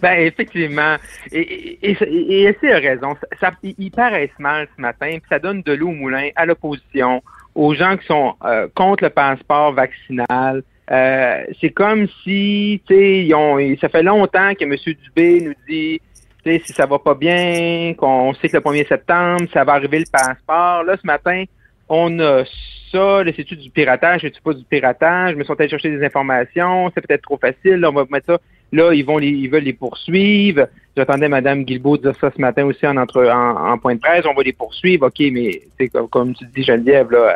Ben 0.00 0.20
effectivement, 0.20 0.96
et, 1.32 1.78
et, 1.82 1.96
et, 2.00 2.56
et 2.62 2.74
raison. 2.74 3.16
Ça, 3.40 3.50
ils 3.62 3.90
paraissent 3.90 4.30
mal 4.38 4.68
ce 4.76 4.80
matin, 4.80 5.10
puis 5.10 5.28
ça 5.28 5.38
donne 5.40 5.62
de 5.62 5.72
l'eau 5.72 5.88
au 5.88 5.92
moulin 5.92 6.28
à 6.36 6.46
l'opposition, 6.46 7.22
aux 7.54 7.74
gens 7.74 7.96
qui 7.96 8.06
sont 8.06 8.34
euh, 8.44 8.68
contre 8.74 9.04
le 9.04 9.10
passeport 9.10 9.72
vaccinal. 9.72 10.62
Euh, 10.90 11.44
c'est 11.60 11.70
comme 11.70 12.06
si, 12.22 12.80
tu 12.86 12.94
sais, 12.94 13.78
ça 13.80 13.88
fait 13.88 14.02
longtemps 14.02 14.54
que 14.54 14.64
M. 14.64 14.76
Dubé 14.76 15.40
nous 15.40 15.54
dit, 15.68 16.00
sais, 16.44 16.62
si 16.64 16.72
ça 16.72 16.86
va 16.86 16.98
pas 16.98 17.14
bien, 17.14 17.94
qu'on 17.96 18.34
sait 18.34 18.48
que 18.48 18.56
le 18.56 18.62
1er 18.62 18.88
septembre, 18.88 19.42
ça 19.52 19.64
va 19.64 19.74
arriver 19.74 20.00
le 20.00 20.06
passeport. 20.10 20.84
Là, 20.84 20.96
ce 21.00 21.06
matin, 21.06 21.44
on 21.88 22.18
a 22.20 22.44
ça, 22.92 23.24
là, 23.24 23.32
c'est-tu 23.34 23.56
du 23.56 23.70
piratage, 23.70 24.20
c'est-tu 24.20 24.42
pas 24.42 24.52
du 24.52 24.64
piratage, 24.64 25.34
mais 25.34 25.44
sont 25.44 25.58
allés 25.58 25.70
chercher 25.70 25.90
des 25.90 26.04
informations, 26.04 26.90
c'est 26.94 27.06
peut-être 27.06 27.22
trop 27.22 27.38
facile, 27.38 27.76
là, 27.76 27.88
on 27.88 27.94
va 27.94 28.04
mettre 28.10 28.26
ça. 28.26 28.38
Là, 28.70 28.92
ils 28.94 29.04
vont 29.04 29.18
les, 29.18 29.28
ils 29.28 29.50
veulent 29.50 29.64
les 29.64 29.72
poursuivre. 29.72 30.66
J'attendais 30.96 31.28
Mme 31.28 31.64
Guilbeault 31.64 31.98
dire 31.98 32.14
ça 32.20 32.30
ce 32.34 32.40
matin 32.40 32.64
aussi 32.64 32.86
en, 32.86 32.96
entre, 32.96 33.26
en, 33.26 33.72
en 33.72 33.78
point 33.78 33.94
de 33.94 34.00
presse. 34.00 34.24
On 34.26 34.34
va 34.34 34.42
les 34.42 34.54
poursuivre. 34.54 35.08
OK, 35.08 35.20
mais 35.30 35.62
c'est 35.78 35.88
comme, 35.88 36.08
comme 36.08 36.34
tu 36.34 36.46
dis, 36.46 36.62
Geneviève, 36.62 37.10
là, 37.10 37.18
euh, 37.18 37.32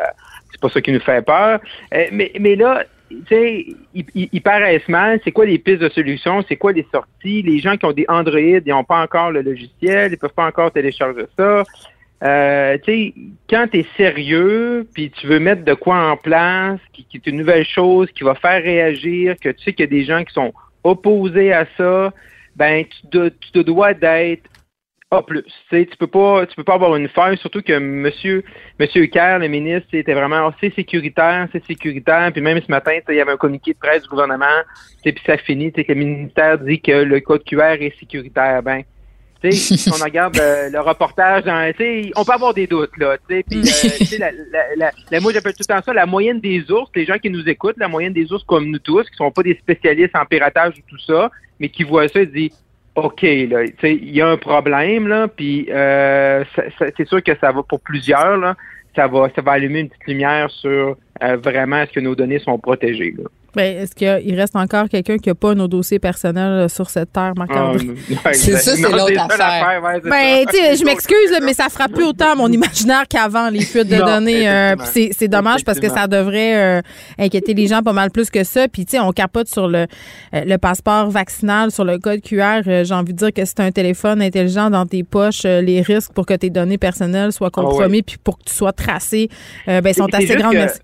c'est 0.51 0.59
pas 0.59 0.69
ça 0.69 0.81
qui 0.81 0.91
nous 0.91 0.99
fait 0.99 1.23
peur. 1.23 1.59
Euh, 1.93 2.05
mais, 2.11 2.31
mais 2.39 2.55
là, 2.55 2.83
tu 3.09 3.23
sais, 3.29 3.65
ils, 3.93 4.41
paraissent 4.41 4.87
mal. 4.87 5.19
C'est 5.23 5.31
quoi 5.31 5.45
les 5.45 5.57
pistes 5.57 5.81
de 5.81 5.89
solution? 5.89 6.43
C'est 6.47 6.57
quoi 6.57 6.73
les 6.73 6.85
sorties? 6.91 7.41
Les 7.41 7.59
gens 7.59 7.77
qui 7.77 7.85
ont 7.85 7.91
des 7.91 8.05
Android, 8.07 8.39
ils 8.39 8.63
n'ont 8.67 8.83
pas 8.83 9.01
encore 9.01 9.31
le 9.31 9.41
logiciel, 9.41 10.11
ils 10.11 10.17
peuvent 10.17 10.33
pas 10.33 10.47
encore 10.47 10.71
télécharger 10.71 11.25
ça. 11.37 11.63
Euh, 12.23 12.77
tu 12.83 12.91
sais, 12.91 13.13
quand 13.49 13.67
tu 13.71 13.79
es 13.79 13.85
sérieux, 13.95 14.87
puis 14.93 15.11
tu 15.11 15.27
veux 15.27 15.39
mettre 15.39 15.63
de 15.63 15.73
quoi 15.73 16.11
en 16.11 16.17
place, 16.17 16.79
qui, 16.91 17.05
est 17.13 17.27
une 17.27 17.37
nouvelle 17.37 17.65
chose, 17.65 18.09
qui 18.11 18.23
va 18.23 18.35
faire 18.35 18.61
réagir, 18.61 19.35
que 19.39 19.49
tu 19.49 19.63
sais 19.63 19.73
qu'il 19.73 19.85
y 19.85 19.87
a 19.87 19.91
des 19.91 20.03
gens 20.03 20.23
qui 20.23 20.33
sont 20.33 20.53
opposés 20.83 21.53
à 21.53 21.65
ça, 21.77 22.11
ben 22.55 22.83
tu, 22.85 23.31
tu 23.39 23.51
te 23.51 23.59
dois 23.59 23.93
d'être 23.93 24.49
A+. 25.09 25.23
Tu 25.23 25.43
sais, 25.69 25.85
tu 25.89 25.95
peux 25.97 26.07
pas 26.07 26.45
tu 26.45 26.55
peux 26.55 26.65
pas 26.65 26.73
avoir 26.73 26.95
une 26.97 27.07
faille, 27.07 27.37
surtout 27.37 27.61
que 27.61 27.77
monsieur 27.79 28.43
monsieur 28.77 29.03
le 29.03 29.47
ministre, 29.47 29.87
était 29.93 30.13
vraiment 30.13 30.47
assez 30.47 30.69
sécuritaire, 30.71 31.47
c'est 31.53 31.65
sécuritaire, 31.65 32.29
puis 32.33 32.41
même 32.41 32.59
ce 32.61 32.69
matin, 32.69 32.91
tu 33.05 33.13
il 33.13 33.17
y 33.17 33.21
avait 33.21 33.31
un 33.31 33.37
communiqué 33.37 33.71
de 33.73 33.79
presse 33.79 34.03
du 34.03 34.09
gouvernement, 34.09 34.45
tu 35.03 35.13
puis 35.13 35.23
ça 35.25 35.37
finit, 35.37 35.71
tu 35.71 35.85
que 35.85 35.93
le 35.93 35.99
ministère 35.99 36.59
dit 36.59 36.81
que 36.81 36.91
le 36.91 37.21
code 37.21 37.45
QR 37.45 37.77
est 37.79 37.97
sécuritaire. 37.97 38.61
Ben, 38.61 38.83
tu 39.41 39.51
si 39.53 39.89
on 39.89 40.03
regarde 40.03 40.37
euh, 40.39 40.69
le 40.69 40.79
reportage, 40.81 41.43
tu 41.77 42.11
on 42.15 42.25
peut 42.25 42.33
avoir 42.33 42.53
des 42.53 42.67
doutes, 42.67 42.97
là, 42.97 43.15
tu 43.29 43.35
euh, 43.35 43.41
tu 43.47 44.17
la, 44.17 44.31
la, 44.75 45.19
moi, 45.21 45.31
j'appelle 45.31 45.53
tout 45.53 45.63
le 45.69 45.81
ça 45.81 45.93
la 45.93 46.05
moyenne 46.05 46.41
des 46.41 46.69
ours, 46.69 46.91
les 46.95 47.05
gens 47.05 47.17
qui 47.17 47.29
nous 47.29 47.47
écoutent, 47.47 47.77
la 47.77 47.87
moyenne 47.87 48.13
des 48.13 48.33
ours 48.33 48.43
comme 48.43 48.69
nous 48.69 48.79
tous, 48.79 49.03
qui 49.03 49.15
sont 49.15 49.31
pas 49.31 49.43
des 49.43 49.55
spécialistes 49.55 50.15
en 50.17 50.25
piratage 50.25 50.73
ou 50.77 50.81
tout 50.89 50.99
ça, 50.99 51.31
mais 51.61 51.69
qui 51.69 51.83
voient 51.83 52.09
ça 52.09 52.21
et 52.21 52.25
disent, 52.25 52.66
OK, 52.97 53.21
là, 53.21 53.63
il 53.83 54.09
y 54.09 54.21
a 54.21 54.27
un 54.27 54.37
problème, 54.37 55.07
là, 55.07 55.27
puis 55.27 55.67
euh, 55.69 56.43
c'est 56.79 57.07
sûr 57.07 57.21
que 57.21 57.37
ça 57.39 57.51
va 57.51 57.61
pour 57.61 57.79
plusieurs, 57.79 58.37
là, 58.37 58.55
ça 58.95 59.05
va, 59.05 59.29
ça 59.35 59.43
va 59.43 59.51
allumer 59.51 59.81
une 59.81 59.89
petite 59.89 60.07
lumière 60.07 60.49
sur 60.49 60.97
euh, 61.21 61.37
vraiment 61.37 61.77
est-ce 61.77 61.91
que 61.91 61.99
nos 61.99 62.15
données 62.15 62.39
sont 62.39 62.57
protégées, 62.57 63.13
là. 63.15 63.25
Ben, 63.57 63.77
Est-ce 63.79 63.93
qu'il 63.95 64.35
reste 64.39 64.55
encore 64.55 64.87
quelqu'un 64.87 65.17
qui 65.17 65.29
n'a 65.29 65.35
pas 65.35 65.53
nos 65.55 65.67
dossiers 65.67 65.99
personnels 65.99 66.51
euh, 66.51 66.67
sur 66.69 66.89
cette 66.89 67.11
terre, 67.11 67.33
Marc-André? 67.35 67.87
Ah, 68.23 68.29
C'est 68.33 68.55
ça, 68.57 68.75
c'est 68.75 68.81
l'autre 68.83 69.19
affaire. 69.19 69.81
ouais, 69.83 69.99
Ben, 70.01 70.45
tu 70.49 70.57
sais, 70.57 70.75
je 70.77 70.85
m'excuse, 70.85 71.37
mais 71.43 71.53
ça 71.53 71.67
fera 71.69 71.87
plus 71.87 72.03
autant 72.05 72.35
mon 72.35 72.51
imaginaire 72.51 73.03
qu'avant, 73.09 73.49
les 73.49 73.61
fuites 73.61 73.89
de 73.89 73.95
Non, 73.95 74.05
données. 74.05 74.47
euh, 74.49 74.75
c'est, 74.85 75.09
c'est 75.17 75.27
dommage 75.27 75.63
parce 75.65 75.79
que 75.79 75.89
ça 75.89 76.07
devrait 76.07 76.55
euh, 76.77 76.81
inquiéter 77.19 77.53
les 77.53 77.67
gens 77.67 77.81
pas 77.81 77.93
mal 77.93 78.11
plus 78.11 78.29
que 78.29 78.43
ça. 78.43 78.67
Puis, 78.67 78.85
tu 78.85 78.91
sais, 78.91 78.99
on 78.99 79.11
capote 79.11 79.47
sur 79.47 79.67
le, 79.67 79.79
euh, 79.79 79.85
le 80.45 80.57
passeport 80.57 81.09
vaccinal, 81.09 81.71
sur 81.71 81.83
le 81.83 81.97
code 81.97 82.21
QR. 82.21 82.61
J'ai 82.63 82.93
envie 82.93 83.13
de 83.13 83.17
dire 83.17 83.33
que 83.33 83.43
c'est 83.43 83.59
un 83.59 83.71
téléphone 83.71 84.21
intelligent 84.21 84.69
dans 84.69 84.85
tes 84.85 85.03
poches. 85.03 85.43
les 85.43 85.81
risques 85.81 86.13
pour 86.13 86.25
que 86.25 86.33
tes 86.35 86.49
données 86.49 86.77
personnelles 86.77 87.31
soient 87.31 87.49
Ah 87.53 87.59
ouais. 87.61 87.65
compromis 87.65 88.01
puis 88.03 88.17
pour 88.23 88.37
que 88.37 88.43
tu 88.45 88.53
sois 88.53 88.71
tracé, 88.73 89.29
euh, 89.67 89.81
ben, 89.81 89.93
sont 89.93 90.07
assez 90.13 90.27
juste 90.27 90.37
grandes. 90.39 90.53
que- 90.53 90.57
Merci. 90.57 90.79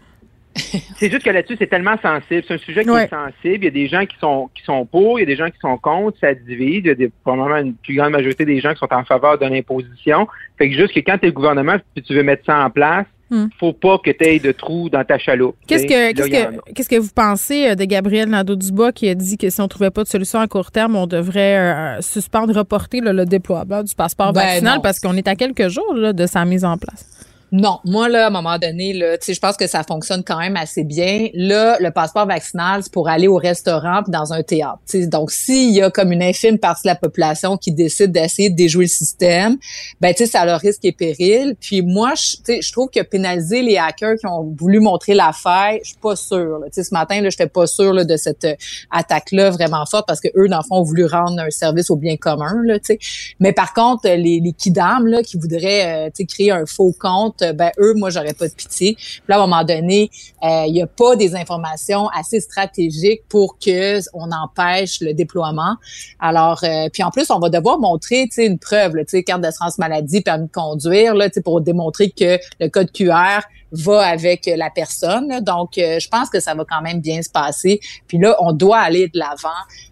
C'est 0.98 1.10
juste 1.10 1.24
que 1.24 1.30
là-dessus, 1.30 1.56
c'est 1.58 1.68
tellement 1.68 1.96
sensible. 2.02 2.44
C'est 2.48 2.54
un 2.54 2.58
sujet 2.58 2.84
qui 2.84 2.90
Ouais. 2.92 3.06
est 3.06 3.10
sensible. 3.10 3.58
Il 3.62 3.64
y 3.64 3.68
a 3.68 3.72
des 3.72 3.88
gens 3.88 4.06
qui 4.06 4.16
sont 4.20 4.50
qui 4.54 4.64
sont 4.64 4.86
pour, 4.86 5.20
il 5.20 5.24
y 5.24 5.26
a 5.26 5.28
des 5.28 5.36
gens 5.36 5.50
qui 5.50 5.58
sont 5.60 5.78
contre, 5.78 6.18
ça 6.20 6.34
divise. 6.34 6.82
Il 6.84 6.88
y 6.88 6.92
a 6.92 6.96
des, 6.96 7.10
probablement 7.24 7.58
une 7.58 7.74
plus 7.76 7.96
grande 7.96 8.12
majorité 8.12 8.46
des 8.46 8.60
gens 8.60 8.74
qui 8.74 8.80
sont 8.80 8.94
en 8.94 9.04
faveur 9.04 9.38
de 9.40 9.46
l'imposition. 9.46 10.28
Fait 10.58 10.70
que 10.70 10.76
juste 10.76 10.94
que 10.94 11.00
quand 11.00 11.18
tu 11.18 11.26
es 11.26 11.30
le 11.30 11.34
gouvernement 11.34 11.78
puis 11.96 12.04
tu 12.04 12.14
veux 12.14 12.24
mettre 12.24 12.46
ça 12.46 12.64
en 12.64 12.70
place, 12.70 13.06
Hmm. 13.30 13.48
faut 13.60 13.74
pas 13.74 13.98
que 13.98 14.12
tu 14.12 14.24
aies 14.26 14.38
de 14.38 14.52
trous 14.52 14.90
dans 14.90 15.04
ta 15.04 15.18
chaloupe. 15.18 15.56
Qu'est-ce 15.66 15.86
que, 15.88 16.12
qu'est-ce 16.14 16.88
qu'est-ce 16.88 17.00
vous 17.02 17.10
pensez 17.16 17.70
euh, 17.70 17.74
de 17.76 17.86
Gabriel 17.86 18.30
Nadeau-Dubois 18.30 18.92
qui 18.92 19.10
a 19.10 19.16
dit 19.16 19.38
que 19.38 19.50
si 19.50 19.60
on 19.60 19.68
trouvait 19.68 19.90
pas 19.90 20.04
de 20.04 20.08
solution 20.08 20.40
à 20.40 20.46
court 20.48 20.70
terme, 20.72 20.96
on 20.96 21.08
devrait 21.08 21.58
euh, 21.58 22.02
suspendre, 22.02 22.54
reporter 22.56 23.00
là, 23.02 23.12
le 23.12 23.26
déploiement 23.26 23.82
du 23.82 23.96
passeport 23.96 24.34
Ben 24.34 24.42
vaccinal 24.42 24.76
non. 24.76 24.82
parce 24.82 25.00
qu'on 25.00 25.16
est 25.18 25.28
à 25.28 25.34
quelques 25.36 25.70
jours 25.70 25.96
là, 25.96 26.14
de 26.14 26.26
sa 26.28 26.46
mise 26.46 26.64
en 26.66 26.78
place? 26.78 27.08
Non, 27.56 27.78
moi 27.86 28.10
là, 28.10 28.24
à 28.24 28.28
un 28.28 28.30
moment 28.32 28.58
donné, 28.58 28.94
là, 28.94 29.16
je 29.22 29.40
pense 29.40 29.58
que 29.58 29.68
ça 29.68 29.84
fonctionne 29.84 30.24
quand 30.24 30.40
même 30.40 30.56
assez 30.56 30.84
bien. 30.84 31.28
Là, 31.36 31.78
le 31.80 31.92
passeport 31.92 32.26
vaccinal, 32.26 32.82
c'est 32.82 32.92
pour 32.92 33.08
aller 33.08 33.28
au 33.28 33.36
restaurant 33.36 34.02
puis 34.02 34.12
dans 34.12 34.34
un 34.34 34.42
théâtre. 34.42 34.80
tu 34.90 35.02
sais. 35.02 35.08
Donc, 35.08 35.30
s'il 35.30 35.70
y 35.70 35.80
a 35.84 35.92
comme 35.92 36.12
une 36.12 36.24
infime 36.24 36.58
partie 36.58 36.82
de 36.82 36.88
la 36.88 36.96
population 36.96 37.56
qui 37.58 37.72
décide 37.72 38.12
d'essayer 38.12 38.50
de 38.50 38.56
déjouer 38.56 38.86
le 38.86 38.90
système, 38.90 39.58
ben 40.02 40.16
tu 40.16 40.24
sais, 40.24 40.32
ça 40.32 40.42
a 40.42 40.46
leur 40.48 40.62
risque 40.62 40.84
et 40.84 40.94
péril. 40.94 41.56
Puis 41.62 41.84
moi, 41.84 42.14
je, 42.16 42.72
trouve 42.72 42.90
que 42.90 43.04
pénaliser 43.04 43.62
les 43.62 43.78
hackers 43.78 44.16
qui 44.18 44.26
ont 44.26 44.52
voulu 44.58 44.80
montrer 44.80 45.14
la 45.14 45.32
faille, 45.32 45.80
je 45.84 45.90
suis 45.90 46.00
pas 46.02 46.16
sûre. 46.16 46.58
là. 46.58 46.68
Ce 46.72 46.92
matin, 46.92 47.22
là, 47.22 47.30
j'étais 47.30 47.46
pas 47.46 47.68
sûre 47.68 48.04
de 48.04 48.18
cette 48.18 48.46
euh, 48.46 48.56
attaque-là 48.90 49.52
vraiment 49.52 49.86
forte 49.86 50.08
parce 50.08 50.22
que 50.22 50.30
eux, 50.36 50.48
dans 50.48 50.58
le 50.58 50.64
fond, 50.64 50.78
ont 50.78 50.84
voulu 50.84 51.06
rendre 51.06 51.40
un 51.40 51.52
service 51.52 51.92
au 51.92 51.98
bien 51.98 52.18
commun. 52.18 52.64
Là, 52.64 52.80
tu 52.80 52.86
sais. 52.86 53.00
Mais 53.40 53.54
par 53.54 53.76
contre, 53.76 54.08
les, 54.08 54.40
les 54.40 54.54
kidam 54.54 55.06
là, 55.06 55.22
qui 55.22 55.38
voudraient 55.38 56.08
euh, 56.10 56.26
créer 56.28 56.50
un 56.50 56.66
faux 56.66 56.96
compte, 57.00 57.43
euh, 57.44 57.54
ben 57.54 57.72
eux, 57.80 57.94
moi, 57.96 58.10
j'aurais 58.10 58.34
pas 58.34 58.48
de 58.48 58.54
pitié. 58.54 58.96
Puis 58.96 59.22
là, 59.28 59.36
à 59.36 59.40
un 59.40 59.42
moment 59.42 59.64
donné, 59.64 60.10
euh, 60.44 60.66
il 60.68 60.76
y 60.76 60.82
a 60.82 60.88
pas 60.88 61.16
des 61.16 61.36
informations 61.36 62.08
assez 62.10 62.40
stratégiques 62.40 63.22
pour 63.30 63.58
que 63.60 64.00
on 64.14 64.30
empêche 64.32 65.02
le 65.02 65.14
déploiement. 65.14 65.76
Alors, 66.20 66.64
euh, 66.64 66.90
puis 66.92 67.04
en 67.04 67.12
plus, 67.12 67.30
on 67.30 67.40
va 67.40 67.50
devoir 67.50 67.80
montrer, 67.80 68.26
tu 68.26 68.36
sais, 68.36 68.46
une 68.46 68.60
preuve, 68.60 68.94
tu 69.00 69.04
sais, 69.08 69.24
carte 69.24 69.42
d'assurance 69.42 69.78
maladie, 69.78 70.22
permis 70.22 70.48
de 70.48 70.52
conduire, 70.52 71.16
là, 71.16 71.30
tu 71.30 71.36
sais, 71.36 71.42
pour 71.42 71.62
démontrer 71.62 72.10
que 72.10 72.38
le 72.60 72.70
code 72.70 72.92
QR 72.92 73.42
va 73.74 74.06
avec 74.06 74.50
la 74.56 74.70
personne. 74.70 75.28
là. 75.28 75.42
Donc, 75.42 75.78
euh, 75.78 76.00
je 76.00 76.08
pense 76.08 76.30
que 76.30 76.40
ça 76.40 76.54
va 76.54 76.64
quand 76.70 76.82
même 76.82 77.02
bien 77.02 77.22
se 77.22 77.30
passer. 77.30 77.80
Puis 78.08 78.20
là, 78.20 78.36
on 78.40 78.54
doit 78.54 78.80
aller 78.80 79.08
de 79.08 79.18
l'avant 79.18 79.50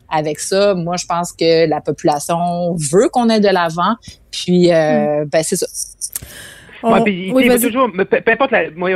avec 0.09 0.39
ça. 0.39 0.75
Moi, 0.75 0.97
je 0.97 1.05
pense 1.05 1.33
que 1.33 1.67
la 1.67 1.81
population 1.81 2.75
veut 2.75 3.09
qu'on 3.09 3.29
aille 3.29 3.41
de 3.41 3.47
l'avant. 3.47 3.95
Puis, 4.29 4.71
euh, 4.71 5.25
ben, 5.25 5.43
c'est 5.43 5.55
ça. 5.55 5.65
On- 6.83 6.93
Ouais, 6.93 7.03
puis, 7.03 7.31
oui, 7.33 7.47
toujours, 7.61 7.89
peu, 7.91 8.31
importe 8.31 8.51
la, 8.51 8.69
moi, 8.71 8.89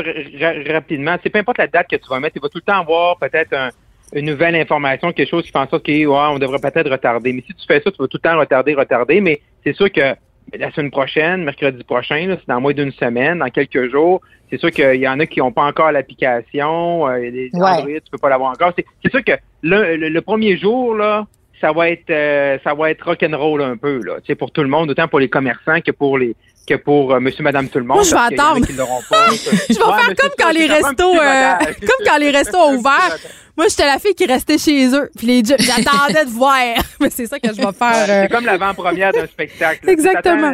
rapidement, 0.72 1.16
c'est 1.24 1.30
peu 1.30 1.40
importe 1.40 1.58
la 1.60 1.68
date 1.68 1.88
que 1.90 1.96
tu 1.96 2.08
vas 2.10 2.20
mettre, 2.20 2.36
il 2.38 2.42
va 2.42 2.50
tout 2.50 2.58
le 2.58 2.62
temps 2.72 2.80
avoir 2.80 3.18
peut-être 3.18 3.54
un- 3.54 3.70
une 4.14 4.26
nouvelle 4.26 4.56
information, 4.56 5.12
quelque 5.12 5.30
chose 5.30 5.44
qui 5.44 5.52
fait 5.52 5.58
en 5.58 5.68
sorte 5.68 5.86
que, 5.86 5.92
ouais, 6.06 6.40
devrait 6.40 6.60
peut-être 6.60 6.90
retarder. 6.92 7.34
Mais 7.34 7.42
si 7.46 7.54
tu 7.54 7.66
fais 7.68 7.82
ça, 7.82 7.92
tu 7.92 7.98
vas 8.00 8.08
tout 8.08 8.18
le 8.24 8.30
temps 8.30 8.38
retarder, 8.38 8.74
retarder. 8.76 9.22
Mais 9.22 9.40
c'est 9.64 9.74
sûr 9.76 9.92
que 9.92 10.16
la 10.58 10.72
semaine 10.72 10.92
prochaine, 10.92 11.44
mercredi 11.44 11.84
prochain, 11.84 12.38
c'est 12.40 12.48
dans 12.48 12.62
moins 12.62 12.74
d'une 12.74 12.92
semaine, 12.92 13.40
dans 13.40 13.50
quelques 13.50 13.90
jours, 13.92 14.22
c'est 14.50 14.60
sûr 14.60 14.70
qu'il 14.72 14.96
y 15.02 15.08
en 15.08 15.20
a 15.20 15.26
qui 15.26 15.40
n'ont 15.40 15.52
pas 15.52 15.64
encore 15.64 15.92
l'application, 15.92 17.08
euh, 17.08 17.18
les 17.18 17.50
Ouais. 17.54 17.62
Android, 17.64 17.88
tu 17.96 18.12
peux 18.12 18.18
pas 18.18 18.30
l'avoir 18.30 18.52
encore. 18.52 18.72
C'est, 19.04 19.10
sûr 19.10 19.24
que 19.24 19.32
le, 19.64 19.96
le- 19.98 20.10
le 20.10 20.22
premier 20.22 20.58
jour, 20.58 20.96
là, 20.96 21.26
ça 21.60 21.72
va 21.72 21.90
être 21.90 22.10
euh, 22.12 22.58
ça 22.64 22.74
va 22.74 22.92
être 22.92 23.04
rock'n'roll 23.06 23.62
un 23.64 23.78
peu, 23.78 24.02
là, 24.04 24.18
pour 24.38 24.52
tout 24.52 24.62
le 24.62 24.68
monde, 24.68 24.92
autant 24.92 25.08
pour 25.08 25.20
les 25.20 25.30
commerçants 25.30 25.82
que 25.82 25.92
pour 25.92 26.18
les 26.18 26.36
que 26.66 26.76
pour 26.76 27.14
euh, 27.14 27.20
monsieur, 27.20 27.44
madame, 27.44 27.70
tout 27.70 27.80
le 27.80 27.86
monde. 27.86 27.98
Moi, 27.98 28.04
je 28.04 28.12
vais 28.12 28.36
attendre. 28.36 28.66
pas. 29.10 29.28
Je 29.32 29.74
vais 29.74 29.76
faire 29.76 30.16
comme 30.18 30.32
quand 30.38 30.52
les 30.52 30.68
restos, 30.68 31.16
euh, 31.16 31.54
comme 31.80 32.06
quand 32.06 32.18
les 32.18 32.32
restos 32.32 32.58
ont 32.58 32.76
ouvert. 32.76 33.18
Moi, 33.58 33.68
j'étais 33.70 33.86
la 33.86 34.00
fille 34.00 34.16
qui 34.16 34.26
restait 34.26 34.58
chez 34.58 34.94
eux. 34.94 35.10
Puis 35.18 35.28
les 35.28 35.44
j'attendais 35.46 36.26
de 36.26 36.30
voir. 36.30 36.60
Mais 37.00 37.10
c'est 37.10 37.26
ça 37.26 37.40
que 37.40 37.48
je 37.48 37.56
vais 37.56 37.72
faire. 37.72 38.06
C'est 38.06 38.12
euh, 38.12 38.28
comme 38.28 38.46
l'avant-première 38.46 39.14
d'un 39.14 39.28
spectacle. 39.28 39.90
Exactement. 39.90 40.52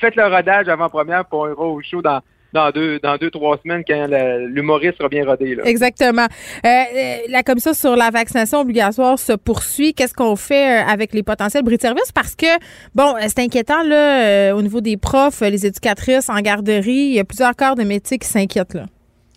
Faites 0.00 0.16
le 0.16 0.26
rodage 0.26 0.68
avant-première 0.68 1.24
pour 1.26 1.46
un 1.46 1.52
gros 1.52 1.80
show 1.82 2.02
dans, 2.02 2.20
dans, 2.52 2.70
deux, 2.70 2.98
dans 3.00 3.16
deux, 3.16 3.30
trois 3.30 3.58
semaines 3.62 3.82
quand 3.86 4.06
l'humoriste 4.48 4.98
sera 4.98 5.08
bien 5.08 5.24
rodé. 5.24 5.54
Là. 5.54 5.62
Exactement. 5.66 6.26
Euh, 6.64 6.68
euh, 6.68 7.16
la 7.28 7.42
commission 7.42 7.74
sur 7.74 7.96
la 7.96 8.10
vaccination 8.10 8.60
obligatoire 8.60 9.18
se 9.18 9.32
poursuit. 9.32 9.94
Qu'est-ce 9.94 10.14
qu'on 10.14 10.36
fait 10.36 10.80
euh, 10.80 10.86
avec 10.86 11.12
les 11.12 11.22
potentiels 11.22 11.62
bris 11.62 11.76
de 11.76 11.82
service? 11.82 12.12
Parce 12.12 12.34
que, 12.34 12.46
bon, 12.94 13.14
euh, 13.16 13.26
c'est 13.28 13.40
inquiétant, 13.40 13.82
là, 13.82 14.24
euh, 14.24 14.52
au 14.52 14.62
niveau 14.62 14.80
des 14.80 14.96
profs, 14.96 15.40
les 15.40 15.66
éducatrices 15.66 16.28
en 16.28 16.40
garderie. 16.40 16.90
Il 16.90 17.14
y 17.14 17.20
a 17.20 17.24
plusieurs 17.24 17.54
corps 17.54 17.74
de 17.74 17.84
métier 17.84 18.18
qui 18.18 18.28
s'inquiètent, 18.28 18.74
là. 18.74 18.86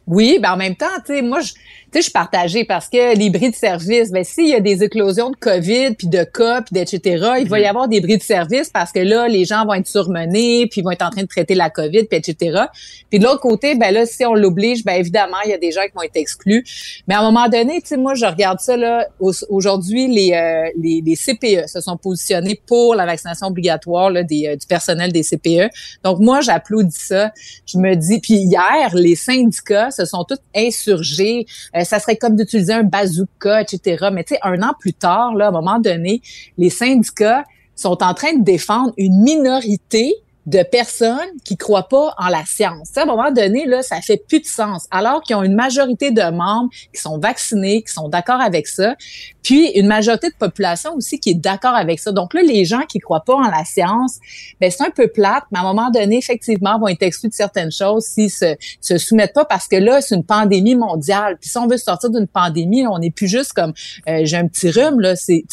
Oui, 0.05 0.38
ben 0.41 0.51
en 0.51 0.57
même 0.57 0.76
temps, 0.76 0.86
tu 1.05 1.14
sais, 1.14 1.22
moi, 1.22 1.39
je, 1.39 1.53
sais, 1.94 2.00
je 2.00 2.04
suis 2.04 2.12
partagée 2.12 2.66
parce 2.66 2.88
que 2.89 3.16
les 3.18 3.30
bris 3.30 3.50
de 3.52 3.56
service, 3.56 4.12
ben 4.12 4.24
s'il 4.24 4.48
y 4.50 4.54
a 4.56 4.60
des 4.60 4.84
éclosions 4.84 5.30
de 5.30 5.36
COVID, 5.36 5.96
puis 5.96 6.08
de 6.08 6.24
cas, 6.24 6.62
puis 6.62 6.80
etc., 6.80 7.34
il 7.39 7.48
va 7.50 7.60
y 7.60 7.66
avoir 7.66 7.88
des 7.88 8.02
bris 8.02 8.18
de 8.18 8.24
service 8.24 8.70
parce 8.70 8.91
que 8.91 9.00
là, 9.00 9.28
les 9.28 9.46
gens 9.46 9.66
vont 9.66 9.74
être 9.74 9.88
surmenés, 9.88 10.68
puis 10.70 10.82
ils 10.82 10.84
vont 10.84 10.91
être 10.91 11.06
en 11.06 11.10
train 11.10 11.22
de 11.24 11.28
traiter 11.28 11.56
la 11.56 11.70
COVID, 11.70 12.04
puis 12.06 12.18
etc. 12.20 12.62
Puis 13.10 13.20
de 13.20 13.24
l'autre 13.26 13.41
côté, 13.41 13.76
ben 13.76 13.94
là, 13.94 14.06
si 14.06 14.26
on 14.26 14.34
l'oblige, 14.34 14.84
ben 14.84 14.94
évidemment, 14.94 15.38
il 15.46 15.52
y 15.52 15.54
a 15.54 15.58
des 15.58 15.72
gens 15.72 15.84
qui 15.84 15.91
vont 15.96 16.04
être 16.04 16.16
exclus. 16.16 16.64
Mais 17.08 17.16
à 17.16 17.20
un 17.20 17.24
moment 17.24 17.48
donné, 17.48 17.82
tu 17.82 17.88
sais, 17.89 17.98
moi, 17.98 18.14
je 18.16 18.26
regarde 18.26 18.60
ça 18.60 18.76
là. 18.78 19.08
au- 19.20 19.32
Aujourd'hui, 19.50 20.08
les, 20.08 20.34
euh, 20.34 20.70
les 20.78 21.02
les 21.06 21.16
CPE 21.16 21.68
se 21.68 21.82
sont 21.82 21.98
positionnés 21.98 22.60
pour 22.66 22.96
la 22.96 23.06
vaccination 23.06 23.48
obligatoire 23.48 24.10
là, 24.10 24.24
des, 24.24 24.48
euh, 24.48 24.56
du 24.56 24.66
personnel 24.68 25.12
des 25.12 25.24
CPE. 25.24 25.70
Donc 26.04 26.20
moi, 26.20 26.41
j'applaudis 26.41 26.96
ça. 26.98 27.32
Je 27.66 27.78
me 27.78 27.96
dis, 27.96 28.20
puis 28.20 28.36
hier, 28.36 28.94
les 28.94 29.16
syndicats 29.16 29.91
se 29.91 30.06
sont 30.06 30.24
tous 30.24 30.38
insurgés. 30.56 31.46
Euh, 31.76 31.82
ça 31.84 31.99
serait 31.99 32.17
comme 32.17 32.36
d'utiliser 32.36 32.73
un 32.73 32.84
bazooka, 32.84 33.61
etc. 33.61 34.09
Mais 34.11 34.23
tu 34.23 34.36
sais, 34.36 34.39
un 34.43 34.61
an 34.61 34.73
plus 34.79 34.93
tard, 34.93 35.34
là, 35.36 35.45
à 35.45 35.49
un 35.49 35.51
moment 35.51 35.79
donné, 35.79 36.21
les 36.57 36.69
syndicats 36.69 37.43
sont 37.75 38.03
en 38.03 38.13
train 38.13 38.34
de 38.36 38.43
défendre 38.43 38.93
une 38.97 39.21
minorité 39.23 40.15
de 40.46 40.62
personnes 40.64 41.20
qui 41.46 41.56
croient 41.56 41.88
pas 41.88 42.14
en 42.18 42.28
la 42.28 42.44
science. 42.46 42.89
Tu 42.89 42.94
sais, 42.94 43.00
à 43.00 43.04
un 43.04 43.06
moment 43.06 43.32
donné, 43.32 43.66
là, 43.66 43.82
ça 43.82 44.02
fait 44.02 44.22
plus 44.28 44.39
de 44.39 44.46
sens. 44.46 44.88
Alors 44.91 45.22
qu'ils 45.22 45.36
ont 45.36 45.44
une 45.44 45.56
majorité 45.56 46.12
de 46.12 46.22
membres 46.22 46.70
qui 46.94 47.02
sont 47.02 47.18
vaccinés, 47.18 47.82
qui 47.84 47.94
sont 47.94 48.10
d'accord 48.10 48.41
avec 48.41 48.68
ça, 48.68 48.96
puis 49.41 49.72
une 49.76 49.88
majorité 49.88 50.30
de 50.30 50.36
population 50.36 50.94
aussi 50.96 51.20
qui 51.20 51.32
est 51.32 51.36
d'accord 51.36 51.76
avec 51.76 52.00
ça. 52.00 52.12
Donc 52.12 52.34
là, 52.34 52.41
les 52.41 52.66
gens 52.66 52.82
qui 52.82 53.00
croient 53.00 53.24
pas 53.26 53.36
en 53.36 53.50
la 53.50 53.64
science, 53.66 54.20
ben 54.60 54.70
c'est 54.70 54.84
un 54.84 54.89
peu 54.89 55.08
plate, 55.08 55.44
mais 55.52 55.60
à 55.60 55.62
un 55.62 55.66
moment 55.66 55.89
donné, 55.89 56.18
effectivement, 56.18 56.78
vont 56.80 56.88
être 56.88 57.04
exclus 57.04 57.30
de 57.30 57.34
certaines 57.34 57.72
choses 57.72 58.04
s'ils 58.06 58.32
se, 58.32 58.56
se 58.82 58.98
soumettent 58.98 59.34
pas 59.34 59.46
parce 59.46 59.68
que 59.68 59.78
là, 59.78 60.02
c'est 60.02 60.16
une 60.16 60.26
pandémie 60.26 60.76
mondiale. 60.76 61.38
Puis 61.39 61.50
si 61.50 61.58
on 61.58 61.68
veut 61.68 61.78
sortir 61.78 62.10
d'une 62.10 62.28
pandémie, 62.28 62.86
on 62.88 63.00
n'est 63.00 63.12
plus 63.12 63.28
juste 63.28 63.54
comme 63.54 63.74
euh, 64.08 64.22
j'ai 64.24 64.38
un 64.38 64.48
petit 64.48 64.72
rhume 64.72 65.00
là, 65.00 65.16
c'est 65.16 65.44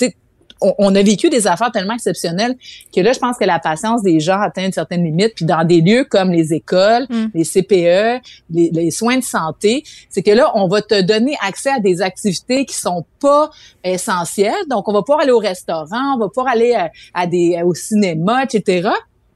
on, 0.61 0.75
on 0.79 0.95
a 0.95 1.03
vécu 1.03 1.31
des 1.31 1.47
affaires 1.47 1.71
tellement 1.73 1.95
exceptionnelles 1.95 2.57
que 2.95 3.01
là, 3.01 3.13
je 3.13 3.19
pense 3.19 3.37
que 3.39 3.45
la 3.45 3.59
patience 3.59 4.03
des 4.03 4.21
gens 4.21 4.41
atteint 4.41 4.67
une 4.67 4.73
certaine 4.73 5.05
limite. 5.05 5.35
Puis 5.35 5.45
dans 5.45 5.65
des 5.65 5.81
lieux 5.81 6.05
comme 6.05 6.31
les 6.31 6.53
écoles, 6.53 7.07
les 7.35 7.45
CPE, 7.45 8.23
les, 8.51 8.71
les 8.73 8.91
soins 8.91 9.17
de 9.17 9.25
santé, 9.25 9.85
c'est 10.09 10.23
que 10.23 10.31
là, 10.31 10.51
on 10.55 10.69
va 10.69 10.83
te 10.83 11.01
donner 11.01 11.37
accès 11.47 11.71
à 11.71 11.81
des 11.81 12.03
activités 12.03 12.65
qui 12.65 12.75
sont 12.75 13.05
pas 13.21 13.51
essentielles. 13.85 14.67
Donc, 14.69 14.89
on 14.89 14.93
va 14.93 15.03
pouvoir 15.03 15.21
aller 15.21 15.33
au 15.33 15.39
restaurant, 15.39 16.15
on 16.15 16.19
va 16.19 16.29
pouvoir 16.29 16.49
aller 16.49 16.75
à, 16.75 16.91
à 17.15 17.27
des 17.27 17.61
au 17.65 17.75
cinéma, 17.75 18.45
etc. 18.45 18.91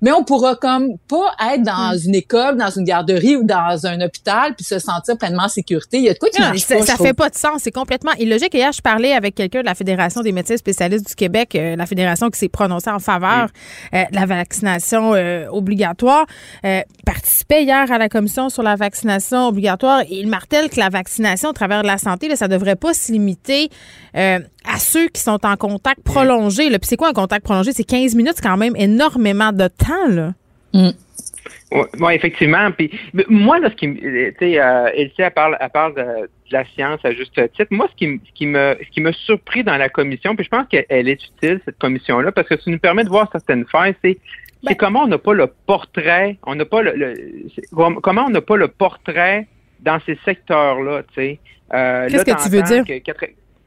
Mais 0.05 0.13
on 0.13 0.23
pourra 0.23 0.55
comme 0.55 0.99
pas 1.09 1.35
être 1.55 1.63
dans 1.63 1.97
une 1.97 2.15
école, 2.15 2.59
dans 2.59 2.69
une 2.69 2.85
garderie 2.85 3.37
ou 3.37 3.43
dans 3.43 3.87
un 3.87 3.99
hôpital 4.03 4.55
puis 4.55 4.63
se 4.63 4.79
sentir 4.79 5.17
pleinement 5.17 5.45
en 5.45 5.49
sécurité. 5.49 5.97
Il 5.97 6.05
y 6.05 6.11
a 6.11 6.13
de 6.13 6.19
quoi 6.19 6.29
qui 6.29 6.43
Non, 6.43 6.49
marche 6.49 6.61
ça, 6.61 6.77
pas, 6.77 6.85
ça 6.85 6.97
fait 6.97 7.15
pas 7.15 7.31
de 7.31 7.35
sens. 7.35 7.63
C'est 7.63 7.73
complètement 7.73 8.13
illogique. 8.19 8.53
Hier, 8.53 8.71
je 8.71 8.83
parlais 8.83 9.15
avec 9.15 9.35
quelqu'un 9.35 9.63
de 9.63 9.65
la 9.65 9.75
Fédération 9.75 10.21
des 10.21 10.33
médecins 10.33 10.59
spécialistes 10.59 11.09
du 11.09 11.15
Québec, 11.15 11.55
euh, 11.55 11.75
la 11.75 11.87
fédération 11.87 12.29
qui 12.29 12.39
s'est 12.39 12.51
prononcée 12.51 12.91
en 12.91 12.99
faveur 12.99 13.49
euh, 13.95 14.05
de 14.11 14.15
la 14.15 14.27
vaccination 14.27 15.15
euh, 15.15 15.47
obligatoire. 15.49 16.27
Euh, 16.67 16.83
participait 17.07 17.63
hier 17.63 17.91
à 17.91 17.97
la 17.97 18.11
commission 18.11 18.51
sur 18.51 18.63
la 18.63 18.77
vaccination 18.77 19.49
obligatoire 19.49 20.03
et 20.03 20.21
il 20.21 20.29
martèle 20.29 20.69
que 20.69 20.81
la 20.81 20.91
vaccination 20.91 21.49
au 21.49 21.55
travers 21.55 21.81
de 21.81 21.87
la 21.87 21.97
santé, 21.97 22.29
là, 22.29 22.37
ça 22.37 22.49
devrait 22.49 22.77
pas 22.77 22.93
se 22.93 23.11
limiter 23.11 23.71
euh, 24.17 24.39
à 24.65 24.79
ceux 24.79 25.09
qui 25.09 25.21
sont 25.21 25.45
en 25.45 25.57
contact 25.57 26.03
prolongé. 26.03 26.69
Puis 26.71 26.79
c'est 26.83 26.97
quoi 26.97 27.09
un 27.09 27.13
contact 27.13 27.45
prolongé? 27.45 27.73
C'est 27.73 27.85
15 27.85 28.15
minutes, 28.15 28.35
c'est 28.37 28.47
quand 28.49 28.57
même 28.57 28.75
énormément 28.77 29.53
de 29.53 29.69
temps. 29.69 30.09
Là. 30.09 30.33
Oui, 31.73 31.83
ouais, 32.01 32.15
effectivement. 32.17 32.71
Puis 32.73 32.91
moi, 33.29 33.59
là, 33.59 33.71
ce 33.71 33.75
qui, 33.75 33.89
me- 33.89 33.97
tu 33.99 34.35
sais, 34.39 34.61
euh, 34.61 34.87
Elsie, 34.95 35.15
elle 35.19 35.31
parle, 35.33 35.57
elle 35.61 35.71
parle 35.71 35.95
de, 35.95 36.03
de 36.03 36.29
la 36.53 36.65
science 36.67 37.01
à 37.05 37.13
juste 37.13 37.35
titre. 37.53 37.67
Moi, 37.71 37.89
ce 37.91 37.97
qui, 37.97 38.07
me- 38.07 38.19
ce 38.25 38.33
qui 38.33 38.47
me, 38.47 38.77
ce 38.85 38.91
qui 38.91 39.01
me 39.01 39.13
surpris 39.13 39.65
dans 39.65 39.77
la 39.77 39.89
commission, 39.89 40.37
puis 40.37 40.45
je 40.45 40.51
pense 40.51 40.67
qu'elle 40.69 41.09
est 41.09 41.21
utile 41.25 41.61
cette 41.65 41.79
commission-là, 41.79 42.31
parce 42.33 42.49
que 42.49 42.57
ça 42.57 42.71
nous 42.71 42.79
permet 42.79 43.03
de 43.05 43.09
voir 43.09 43.29
certaines 43.33 43.67
failles. 43.67 43.95
C'est, 44.05 44.19
c'est 44.67 44.77
comment 44.77 45.03
on 45.03 45.09
n'a 45.09 45.19
pas 45.19 45.35
le 45.35 45.47
portrait, 45.67 46.39
on 46.45 46.55
n'a 46.55 46.65
pas 46.65 46.83
le, 46.83 47.15
comment 48.03 48.25
on 48.27 48.31
n'a 48.31 48.41
pas 48.41 48.57
le 48.57 48.69
portrait 48.69 49.47
dans 49.81 49.99
ces 50.07 50.19
secteurs-là, 50.25 51.03
tu 51.09 51.15
sais. 51.15 51.39
Euh, 51.75 52.09
Qu'est-ce 52.09 52.25
que 52.25 52.43
tu 52.43 52.49
veux 52.51 52.63
dire? 52.63 52.85
que 52.85 53.27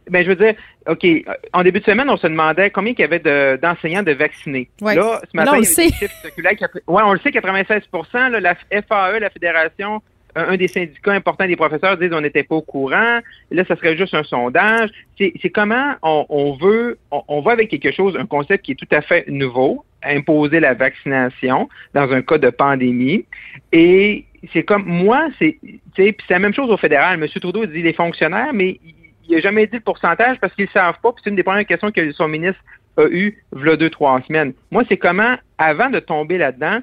ben, 0.10 0.24
je 0.24 0.30
veux 0.30 0.36
dire, 0.36 0.56
OK, 0.88 1.06
en 1.54 1.64
début 1.64 1.80
de 1.80 1.86
semaine, 1.86 2.10
on 2.10 2.18
se 2.18 2.28
demandait 2.28 2.70
combien 2.70 2.94
il 2.94 3.00
y 3.00 3.04
avait 3.04 3.20
de- 3.20 3.58
d'enseignants 3.62 4.04
de, 4.04 4.14
vaccinés. 4.14 4.70
Ouais. 4.82 4.96
Là, 4.96 5.22
ce 5.30 5.36
matin, 5.36 5.52
on 5.54 5.56
il 5.56 5.64
y 5.64 5.66
le 5.66 5.68
a 5.68 5.74
sait. 5.74 6.82
Ouais, 6.88 7.02
on 7.04 7.14
le 7.14 7.20
sait, 7.20 7.32
96 7.32 7.84
là, 8.14 8.40
La 8.40 8.56
FAE, 8.56 9.20
la 9.20 9.30
Fédération, 9.30 10.02
un, 10.36 10.56
des 10.56 10.68
syndicats 10.68 11.14
importants 11.14 11.48
des 11.48 11.56
professeurs, 11.56 11.98
disent 11.98 12.12
qu'on 12.12 12.22
n'était 12.22 12.44
pas 12.44 12.56
au 12.56 12.62
courant. 12.62 13.20
Là, 13.52 13.66
ça 13.68 13.76
serait 13.76 13.98
juste 13.98 14.14
un 14.14 14.24
sondage. 14.24 14.90
C'est 15.18 15.50
comment 15.50 15.96
on, 16.04 16.26
on 16.30 16.54
veut, 16.54 16.98
on, 17.12 17.24
on 17.28 17.42
va 17.42 17.54
avec 17.54 17.70
quelque 17.70 17.92
chose, 17.92 18.16
un 18.18 18.26
concept 18.26 18.66
qui 18.66 18.74
est 18.74 18.76
tout 18.76 18.88
à 18.92 19.02
fait 19.02 19.26
nouveau, 19.28 19.84
imposer 20.04 20.60
la 20.60 20.74
vaccination 20.74 21.70
dans 21.94 22.12
un 22.12 22.22
cas 22.22 22.38
de 22.38 22.50
pandémie. 22.50 23.26
Et 23.72 24.26
c'est 24.54 24.64
comme, 24.64 24.86
moi, 24.86 25.28
c'est, 25.40 25.58
tu 25.62 25.80
sais, 25.96 26.12
puis 26.12 26.26
c'est 26.28 26.34
la 26.34 26.40
même 26.40 26.54
chose 26.54 26.70
au 26.70 26.78
fédéral. 26.78 27.22
M. 27.22 27.28
Trudeau 27.42 27.66
dit 27.66 27.82
les 27.82 27.94
fonctionnaires, 27.94 28.54
mais 28.54 28.80
il- 29.28 29.32
il 29.32 29.36
n'a 29.36 29.42
jamais 29.42 29.68
dit 29.68 29.76
le 29.78 29.82
pourcentage 29.82 30.38
parce 30.40 30.54
qu'ils 30.54 30.66
ne 30.66 30.70
savent 30.72 31.00
pas. 31.02 31.14
C'est 31.24 31.30
une 31.30 31.36
des 31.36 31.44
premières 31.44 31.66
questions 31.66 31.92
que 31.92 32.12
son 32.12 32.28
ministre 32.28 32.60
a 32.98 33.06
eu 33.10 33.38
v'là 33.52 33.76
deux, 33.76 33.90
trois 33.90 34.22
semaines. 34.24 34.54
Moi, 34.72 34.84
c'est 34.90 34.98
comment, 34.98 35.36
avant 35.58 35.90
de 35.90 36.00
tomber 36.00 36.38
là-dedans, 36.38 36.80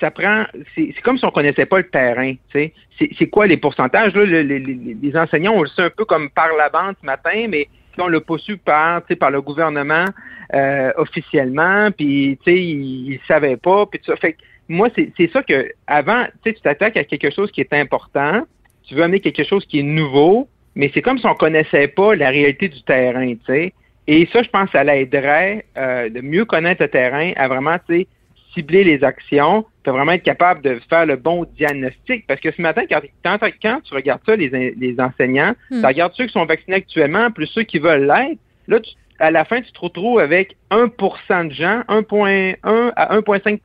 ça 0.00 0.10
prend, 0.10 0.44
c'est 0.74 0.92
comme 1.02 1.18
si 1.18 1.24
on 1.24 1.30
connaissait 1.30 1.66
pas 1.66 1.78
le 1.78 1.88
terrain. 1.88 2.34
C'est 2.52 3.26
quoi 3.30 3.46
les 3.46 3.56
pourcentages, 3.56 4.14
là, 4.14 4.24
le- 4.24 4.42
le- 4.42 4.58
les, 4.58 5.16
enseignants, 5.16 5.54
on 5.54 5.62
le 5.62 5.68
sait 5.68 5.82
un 5.82 5.90
peu 5.90 6.04
comme 6.04 6.30
par 6.30 6.48
la 6.56 6.68
bande 6.68 6.94
ce 7.00 7.06
matin, 7.06 7.46
mais 7.48 7.66
on 7.98 8.06
l'a 8.06 8.20
pas 8.20 8.38
su 8.38 8.56
par, 8.56 9.02
par 9.18 9.30
le 9.32 9.42
gouvernement 9.42 10.04
euh, 10.54 10.92
officiellement, 10.96 11.90
puis, 11.90 12.38
ils, 12.46 13.12
ils 13.12 13.20
savaient 13.26 13.56
pas, 13.56 13.86
puis 13.86 13.98
tout 13.98 14.06
ça. 14.12 14.16
Fait 14.16 14.36
moi, 14.68 14.88
c'est 14.94 15.30
ça 15.32 15.42
que, 15.42 15.68
avant, 15.86 16.26
tu 16.44 16.54
t'attaques 16.54 16.96
à 16.96 17.04
quelque 17.04 17.30
chose 17.30 17.50
qui 17.50 17.60
est 17.60 17.72
important, 17.72 18.42
tu 18.86 18.94
veux 18.94 19.02
amener 19.02 19.20
quelque 19.20 19.42
chose 19.44 19.64
qui 19.66 19.80
est 19.80 19.82
nouveau, 19.82 20.48
mais 20.78 20.90
c'est 20.94 21.02
comme 21.02 21.18
si 21.18 21.26
on 21.26 21.34
connaissait 21.34 21.88
pas 21.88 22.14
la 22.14 22.30
réalité 22.30 22.68
du 22.70 22.82
terrain, 22.84 23.28
tu 23.34 23.40
sais. 23.46 23.74
Et 24.06 24.26
ça, 24.32 24.42
je 24.42 24.48
pense, 24.48 24.70
ça 24.70 24.82
l'aiderait 24.84 25.66
euh, 25.76 26.08
de 26.08 26.22
mieux 26.22 26.46
connaître 26.46 26.80
le 26.82 26.88
terrain, 26.88 27.32
à 27.36 27.46
vraiment, 27.48 27.76
tu 27.86 27.94
sais, 27.98 28.06
cibler 28.54 28.82
les 28.82 29.04
actions, 29.04 29.66
puis 29.82 29.92
vraiment 29.92 30.12
être 30.12 30.22
capable 30.22 30.62
de 30.62 30.80
faire 30.88 31.04
le 31.04 31.16
bon 31.16 31.44
diagnostic. 31.58 32.26
Parce 32.26 32.40
que 32.40 32.50
ce 32.50 32.62
matin, 32.62 32.82
quand, 32.88 33.00
quand, 33.22 33.38
quand 33.62 33.80
tu 33.82 33.92
regardes 33.92 34.22
ça, 34.24 34.34
les, 34.36 34.74
les 34.74 34.96
enseignants, 34.98 35.52
Hmm. 35.70 35.80
tu 35.80 35.86
regardes 35.86 36.14
ceux 36.14 36.24
qui 36.24 36.32
sont 36.32 36.46
vaccinés 36.46 36.76
actuellement, 36.78 37.30
plus 37.30 37.46
ceux 37.48 37.64
qui 37.64 37.78
veulent 37.78 38.06
l'être, 38.06 38.38
là, 38.66 38.80
tu- 38.80 38.92
à 39.18 39.30
la 39.30 39.44
fin, 39.44 39.60
tu 39.60 39.70
te 39.72 39.80
retrouves 39.80 40.20
avec 40.20 40.56
1% 40.70 41.44
de 41.48 41.52
gens, 41.52 41.82
1,1 41.88 42.92
à 42.96 43.14
1,5 43.16 43.60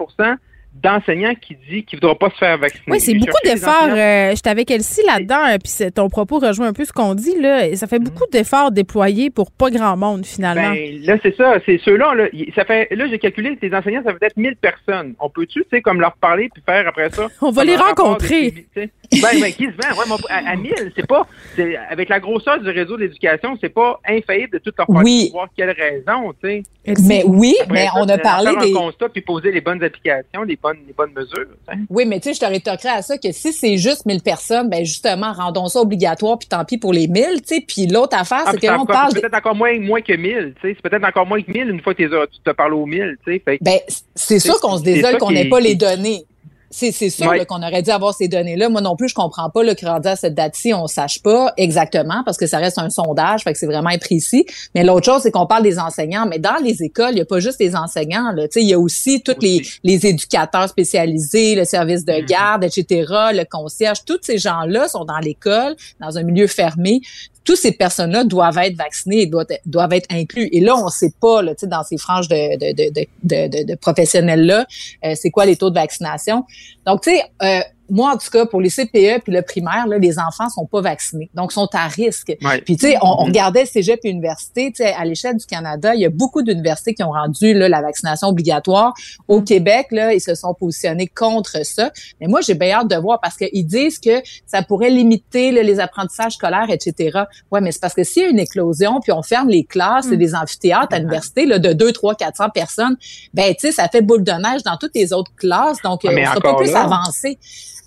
d'enseignants 0.81 1.33
qui 1.35 1.55
dit 1.69 1.83
qu'ils 1.83 1.97
ne 1.97 2.01
voudront 2.01 2.15
pas 2.15 2.29
se 2.31 2.37
faire 2.37 2.57
vacciner. 2.57 2.83
Oui, 2.87 2.99
c'est 2.99 3.13
beaucoup 3.13 3.31
d'efforts. 3.43 3.87
Euh, 3.89 4.31
J'étais 4.35 4.49
avec 4.49 4.69
Elsie 4.71 5.01
là-dedans, 5.05 5.45
euh, 5.51 5.57
puis 5.63 5.91
ton 5.91 6.09
propos 6.09 6.39
rejoint 6.39 6.67
un 6.67 6.73
peu 6.73 6.83
ce 6.85 6.91
qu'on 6.93 7.13
dit. 7.15 7.39
Là. 7.39 7.67
Et 7.67 7.75
Ça 7.75 7.87
fait 7.87 7.99
beaucoup 7.99 8.25
d'efforts 8.31 8.71
déployés 8.71 9.29
pour 9.29 9.51
pas 9.51 9.69
grand 9.69 9.95
monde, 9.97 10.25
finalement. 10.25 10.71
Ben, 10.71 10.99
là, 11.05 11.17
c'est 11.21 11.35
ça. 11.35 11.55
C'est 11.65 11.79
ceux-là. 11.83 12.15
Là, 12.15 12.27
y- 12.33 12.51
ça 12.55 12.65
fait, 12.65 12.87
là 12.91 13.07
j'ai 13.07 13.19
calculé 13.19 13.55
que 13.55 13.65
les 13.65 13.73
enseignants, 13.75 14.01
ça 14.03 14.11
fait 14.13 14.19
peut-être 14.19 14.37
1000 14.37 14.55
personnes. 14.55 15.13
On 15.19 15.29
peut-tu, 15.29 15.59
tu 15.61 15.65
sais, 15.71 15.81
comme 15.81 16.01
leur 16.01 16.13
parler 16.17 16.49
puis 16.53 16.63
faire 16.65 16.87
après 16.87 17.09
ça? 17.11 17.27
On 17.41 17.51
va 17.51 17.63
les 17.63 17.75
rencontrer. 17.75 18.65
Ben, 18.75 18.89
ben, 19.11 19.53
qui 19.53 19.65
se 19.65 19.71
vend? 19.71 19.97
Ouais, 19.99 20.05
mais 20.07 20.15
à, 20.33 20.51
à 20.51 20.55
1000, 20.55 20.73
c'est 20.95 21.07
pas, 21.07 21.27
c'est- 21.55 21.77
avec 21.89 22.09
la 22.09 22.19
grosseur 22.19 22.59
du 22.59 22.69
réseau 22.69 22.97
de 22.97 23.03
l'éducation, 23.03 23.57
c'est 23.61 23.69
pas 23.73 23.99
infaillible 24.07 24.53
de 24.53 24.57
tout 24.59 24.71
leur 24.77 24.87
faire 24.87 25.03
Oui. 25.03 25.29
voir 25.31 25.47
quelle 25.55 25.69
raison, 25.71 26.33
tu 26.43 26.49
sais. 26.49 26.63
Mais 27.07 27.23
oui, 27.25 27.53
Après 27.61 27.73
mais 27.73 27.85
ça, 27.85 27.91
on 27.97 28.09
a 28.09 28.17
parlé 28.17 28.51
faire 28.51 28.61
des. 28.61 28.71
un 28.71 28.77
constat 28.77 29.09
puis 29.09 29.21
poser 29.21 29.51
les 29.51 29.61
bonnes 29.61 29.83
applications, 29.83 30.43
les 30.43 30.57
bonnes, 30.63 30.77
les 30.87 30.93
bonnes 30.93 31.11
mesures. 31.15 31.45
Oui, 31.89 32.05
mais 32.05 32.19
tu 32.19 32.29
sais, 32.29 32.33
je 32.35 32.39
te 32.39 32.45
rétorquerais 32.45 32.89
à 32.97 33.01
ça 33.01 33.17
que 33.17 33.31
si 33.31 33.51
c'est 33.53 33.77
juste 33.77 34.05
1000 34.05 34.21
personnes, 34.21 34.69
ben 34.69 34.83
justement, 34.85 35.33
rendons 35.33 35.67
ça 35.67 35.79
obligatoire, 35.81 36.39
puis 36.39 36.47
tant 36.47 36.63
pis 36.65 36.77
pour 36.77 36.93
les 36.93 37.07
1000, 37.07 37.41
tu 37.41 37.55
sais. 37.55 37.65
Puis 37.67 37.85
l'autre 37.87 38.17
affaire, 38.17 38.43
Ah, 38.45 38.51
c'est 38.51 38.55
que 38.57 38.61
c'est 38.61 38.67
là, 38.67 38.77
on 38.79 38.81
encore- 38.83 38.95
parle... 38.95 39.09
c'est 39.11 39.15
de- 39.17 39.21
peut-être 39.21 39.35
encore 39.37 39.55
moins, 39.55 39.77
moins 39.79 40.01
que 40.01 40.13
1000, 40.13 40.53
tu 40.61 40.69
sais. 40.69 40.75
C'est 40.81 40.89
peut-être 40.89 41.05
encore 41.05 41.27
moins 41.27 41.41
que 41.41 41.51
1000 41.51 41.69
une 41.69 41.81
fois 41.81 41.93
que 41.93 42.03
tu 42.03 42.39
te 42.43 42.49
parles 42.51 42.73
aux 42.73 42.85
1000, 42.85 43.17
tu 43.25 43.33
sais. 43.45 43.57
Ben, 43.61 43.79
c'est 44.15 44.39
sûr 44.39 44.59
qu'on 44.61 44.77
se 44.77 44.83
désole 44.83 45.17
qu'on 45.17 45.31
n'ait 45.31 45.49
pas 45.49 45.59
les 45.59 45.75
données. 45.75 46.25
C'est 46.73 46.91
sûr 47.09 47.27
Ouais. 47.27 47.37
là, 47.37 47.45
qu'on 47.45 47.61
aurait 47.61 47.81
dû 47.83 47.91
avoir 47.91 48.13
ces 48.13 48.27
données-là. 48.27 48.67
Moi 48.69 48.81
non 48.81 48.95
plus, 48.95 49.07
je 49.09 49.13
comprends 49.15 49.49
pas 49.49 49.63
là, 49.63 49.75
que 49.75 49.85
rendu 49.85 50.07
à 50.07 50.15
cette 50.15 50.33
date-ci, 50.33 50.73
on 50.73 50.87
sache 50.87 51.21
pas 51.21 51.53
exactement 51.57 52.23
parce 52.25 52.37
que 52.37 52.47
ça 52.47 52.57
reste 52.57 52.79
un 52.79 52.89
sondage, 52.89 53.43
fait 53.43 53.53
que 53.53 53.59
c'est 53.59 53.67
vraiment 53.67 53.89
imprécis. 53.89 54.45
Mais 54.75 54.83
l'autre 54.83 55.05
chose, 55.05 55.21
c'est 55.21 55.31
qu'on 55.31 55.45
parle 55.45 55.63
des 55.63 55.77
enseignants. 55.79 56.25
Mais 56.27 56.39
dans 56.39 56.57
les 56.63 56.81
écoles, 56.83 57.11
il 57.11 57.17
y 57.19 57.21
a 57.21 57.25
pas 57.25 57.39
juste 57.39 57.59
les 57.59 57.75
enseignants. 57.75 58.31
Là. 58.31 58.47
Tu 58.47 58.53
sais, 58.53 58.61
Il 58.63 58.69
y 58.69 58.73
a 58.73 58.79
aussi 58.79 59.21
tous 59.21 59.35
les, 59.41 59.61
les 59.83 60.05
éducateurs 60.07 60.67
spécialisés, 60.67 61.55
le 61.55 61.65
service 61.65 62.05
de 62.05 62.19
garde, 62.25 62.63
etc., 62.63 62.85
le 63.33 63.43
concierge. 63.43 63.99
Tous 64.05 64.19
ces 64.21 64.37
gens-là 64.37 64.87
sont 64.87 65.05
dans 65.05 65.19
l'école, 65.19 65.75
dans 65.99 66.17
un 66.17 66.23
milieu 66.23 66.47
fermé 66.47 67.01
toutes 67.43 67.57
ces 67.57 67.71
personnes-là 67.71 68.23
doivent 68.23 68.57
être 68.57 68.77
vaccinées 68.77 69.25
doivent 69.25 69.47
être, 69.49 69.61
doivent 69.65 69.93
être 69.93 70.07
inclus. 70.11 70.49
Et 70.51 70.61
là, 70.61 70.75
on 70.75 70.85
ne 70.85 70.91
sait 70.91 71.13
pas, 71.19 71.41
là, 71.41 71.53
dans 71.63 71.83
ces 71.83 71.97
franges 71.97 72.27
de, 72.27 72.57
de, 72.57 72.71
de, 72.73 73.05
de, 73.23 73.47
de, 73.47 73.63
de 73.63 73.75
professionnels-là, 73.75 74.65
euh, 75.05 75.13
c'est 75.15 75.29
quoi 75.29 75.45
les 75.45 75.55
taux 75.55 75.69
de 75.69 75.75
vaccination. 75.75 76.45
Donc, 76.85 77.01
tu 77.01 77.11
sais, 77.11 77.23
euh, 77.41 77.61
moi, 77.89 78.13
en 78.13 78.17
tout 78.17 78.29
cas, 78.31 78.45
pour 78.45 78.61
les 78.61 78.69
CPE 78.69 79.23
puis 79.23 79.33
le 79.33 79.41
primaire, 79.41 79.87
là, 79.87 79.97
les 79.97 80.19
enfants 80.19 80.49
sont 80.49 80.65
pas 80.65 80.81
vaccinés, 80.81 81.29
donc 81.33 81.51
sont 81.51 81.69
à 81.73 81.87
risque. 81.87 82.33
Ouais. 82.41 82.61
Puis, 82.61 82.77
tu 82.77 82.87
sais, 82.87 82.97
on, 83.01 83.21
on 83.21 83.25
regardait 83.25 83.65
cégep 83.65 83.99
et 84.03 84.09
université, 84.09 84.71
tu 84.71 84.83
sais, 84.83 84.93
à 84.93 85.05
l'échelle 85.05 85.37
du 85.37 85.45
Canada, 85.45 85.93
il 85.93 86.01
y 86.01 86.05
a 86.05 86.09
beaucoup 86.09 86.41
d'universités 86.41 86.93
qui 86.93 87.03
ont 87.03 87.11
rendu 87.11 87.53
là, 87.53 87.69
la 87.69 87.81
vaccination 87.81 88.29
obligatoire. 88.29 88.93
Au 89.27 89.41
Québec, 89.41 89.87
là, 89.91 90.13
ils 90.13 90.21
se 90.21 90.35
sont 90.35 90.53
positionnés 90.53 91.07
contre 91.07 91.65
ça. 91.65 91.91
Mais 92.19 92.27
moi, 92.27 92.41
j'ai 92.41 92.53
bien 92.53 92.71
hâte 92.71 92.89
de 92.89 92.95
voir 92.95 93.19
parce 93.21 93.37
qu'ils 93.37 93.65
disent 93.65 93.99
que 93.99 94.21
ça 94.45 94.63
pourrait 94.63 94.89
limiter 94.89 95.51
là, 95.51 95.63
les 95.63 95.79
apprentissages 95.79 96.33
scolaires, 96.33 96.69
etc. 96.69 97.23
Ouais, 97.51 97.61
mais 97.61 97.71
c'est 97.71 97.81
parce 97.81 97.93
que 97.93 98.03
s'il 98.03 98.23
y 98.23 98.25
a 98.25 98.29
une 98.29 98.39
éclosion, 98.39 98.99
puis 99.01 99.11
on 99.11 99.21
ferme 99.21 99.49
les 99.49 99.63
classes 99.63 100.07
et 100.07 100.17
les 100.17 100.35
amphithéâtres 100.35 100.93
à 100.93 100.99
l'université 100.99 101.45
là, 101.45 101.59
de 101.59 101.73
2, 101.73 101.91
3, 101.91 102.15
400 102.15 102.49
personnes, 102.49 102.95
ben, 103.33 103.53
tu 103.53 103.67
sais, 103.67 103.71
ça 103.71 103.87
fait 103.87 104.01
boule 104.01 104.23
de 104.23 104.31
neige 104.31 104.63
dans 104.63 104.77
toutes 104.77 104.95
les 104.95 105.13
autres 105.13 105.31
classes, 105.35 105.81
donc 105.83 106.01
Ah, 106.05 106.09
on 106.11 106.25
sera 106.25 106.41
pas 106.41 106.55
plus 106.55 106.75
avancé. 106.75 107.39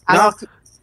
Alors, 0.07 0.33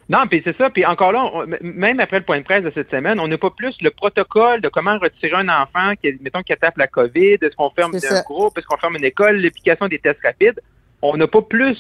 Non, 0.10 0.28
puis 0.30 0.42
c'est 0.44 0.56
ça. 0.58 0.70
Puis 0.70 0.86
encore 0.86 1.14
là, 1.14 1.24
on- 1.34 1.46
même 1.62 2.00
après 2.02 2.20
le 2.20 2.26
point 2.26 2.38
de 2.40 2.44
presse 2.44 2.62
de 2.64 2.72
cette 2.76 2.92
semaine, 2.92 3.20
on 3.22 3.28
n'a 3.28 3.38
pas 3.38 3.50
plus 3.52 3.76
le 3.82 3.90
protocole 3.90 4.60
de 4.60 4.68
comment 4.68 4.98
retirer 5.00 5.34
un 5.36 5.48
enfant 5.48 5.94
qui, 6.02 6.18
mettons, 6.22 6.42
qui 6.44 6.54
tape 6.58 6.78
la 6.78 6.88
COVID, 6.88 7.36
est-ce 7.42 7.56
qu'on 7.56 7.70
ferme 7.70 7.94
un 8.18 8.22
groupe, 8.24 8.58
est-ce 8.58 8.66
qu'on 8.68 8.78
ferme 8.78 8.96
une 8.98 9.06
école, 9.06 9.38
l'application 9.38 9.88
des 9.88 10.00
tests 10.00 10.20
rapides. 10.22 10.60
On 11.02 11.16
n'a 11.16 11.26
pas 11.28 11.42
plus, 11.42 11.78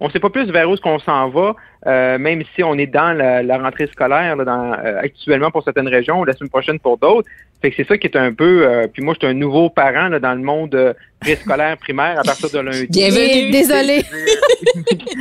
on 0.00 0.10
sait 0.10 0.20
pas 0.20 0.28
plus 0.30 0.50
vers 0.50 0.68
où 0.68 0.74
est-ce 0.74 0.82
qu'on 0.82 0.98
s'en 0.98 1.30
va, 1.30 1.56
euh, 1.86 2.18
même 2.18 2.42
si 2.54 2.62
on 2.62 2.74
est 2.74 2.86
dans 2.86 3.16
la, 3.16 3.42
la 3.42 3.58
rentrée 3.58 3.86
scolaire 3.86 4.36
là, 4.36 4.44
dans, 4.44 4.72
euh, 4.74 5.00
actuellement 5.00 5.50
pour 5.50 5.64
certaines 5.64 5.88
régions 5.88 6.20
ou 6.20 6.24
la 6.26 6.34
semaine 6.34 6.50
prochaine 6.50 6.78
pour 6.78 6.98
d'autres. 6.98 7.28
Fait 7.62 7.70
que 7.70 7.76
c'est 7.76 7.86
ça 7.86 7.96
qui 7.96 8.08
est 8.08 8.16
un 8.16 8.32
peu. 8.32 8.66
euh, 8.66 8.88
puis 8.92 9.02
moi, 9.02 9.14
je 9.14 9.24
suis 9.24 9.32
un 9.32 9.38
nouveau 9.38 9.70
parent 9.70 10.08
là, 10.08 10.18
dans 10.18 10.34
le 10.34 10.40
monde 10.42 10.74
euh, 10.74 10.92
préscolaire 11.20 11.76
primaire 11.78 12.18
à 12.18 12.22
partir 12.24 12.50
de 12.50 12.58
lundi. 12.58 12.86
Bienvenue. 12.90 13.50
Désolée. 13.50 14.02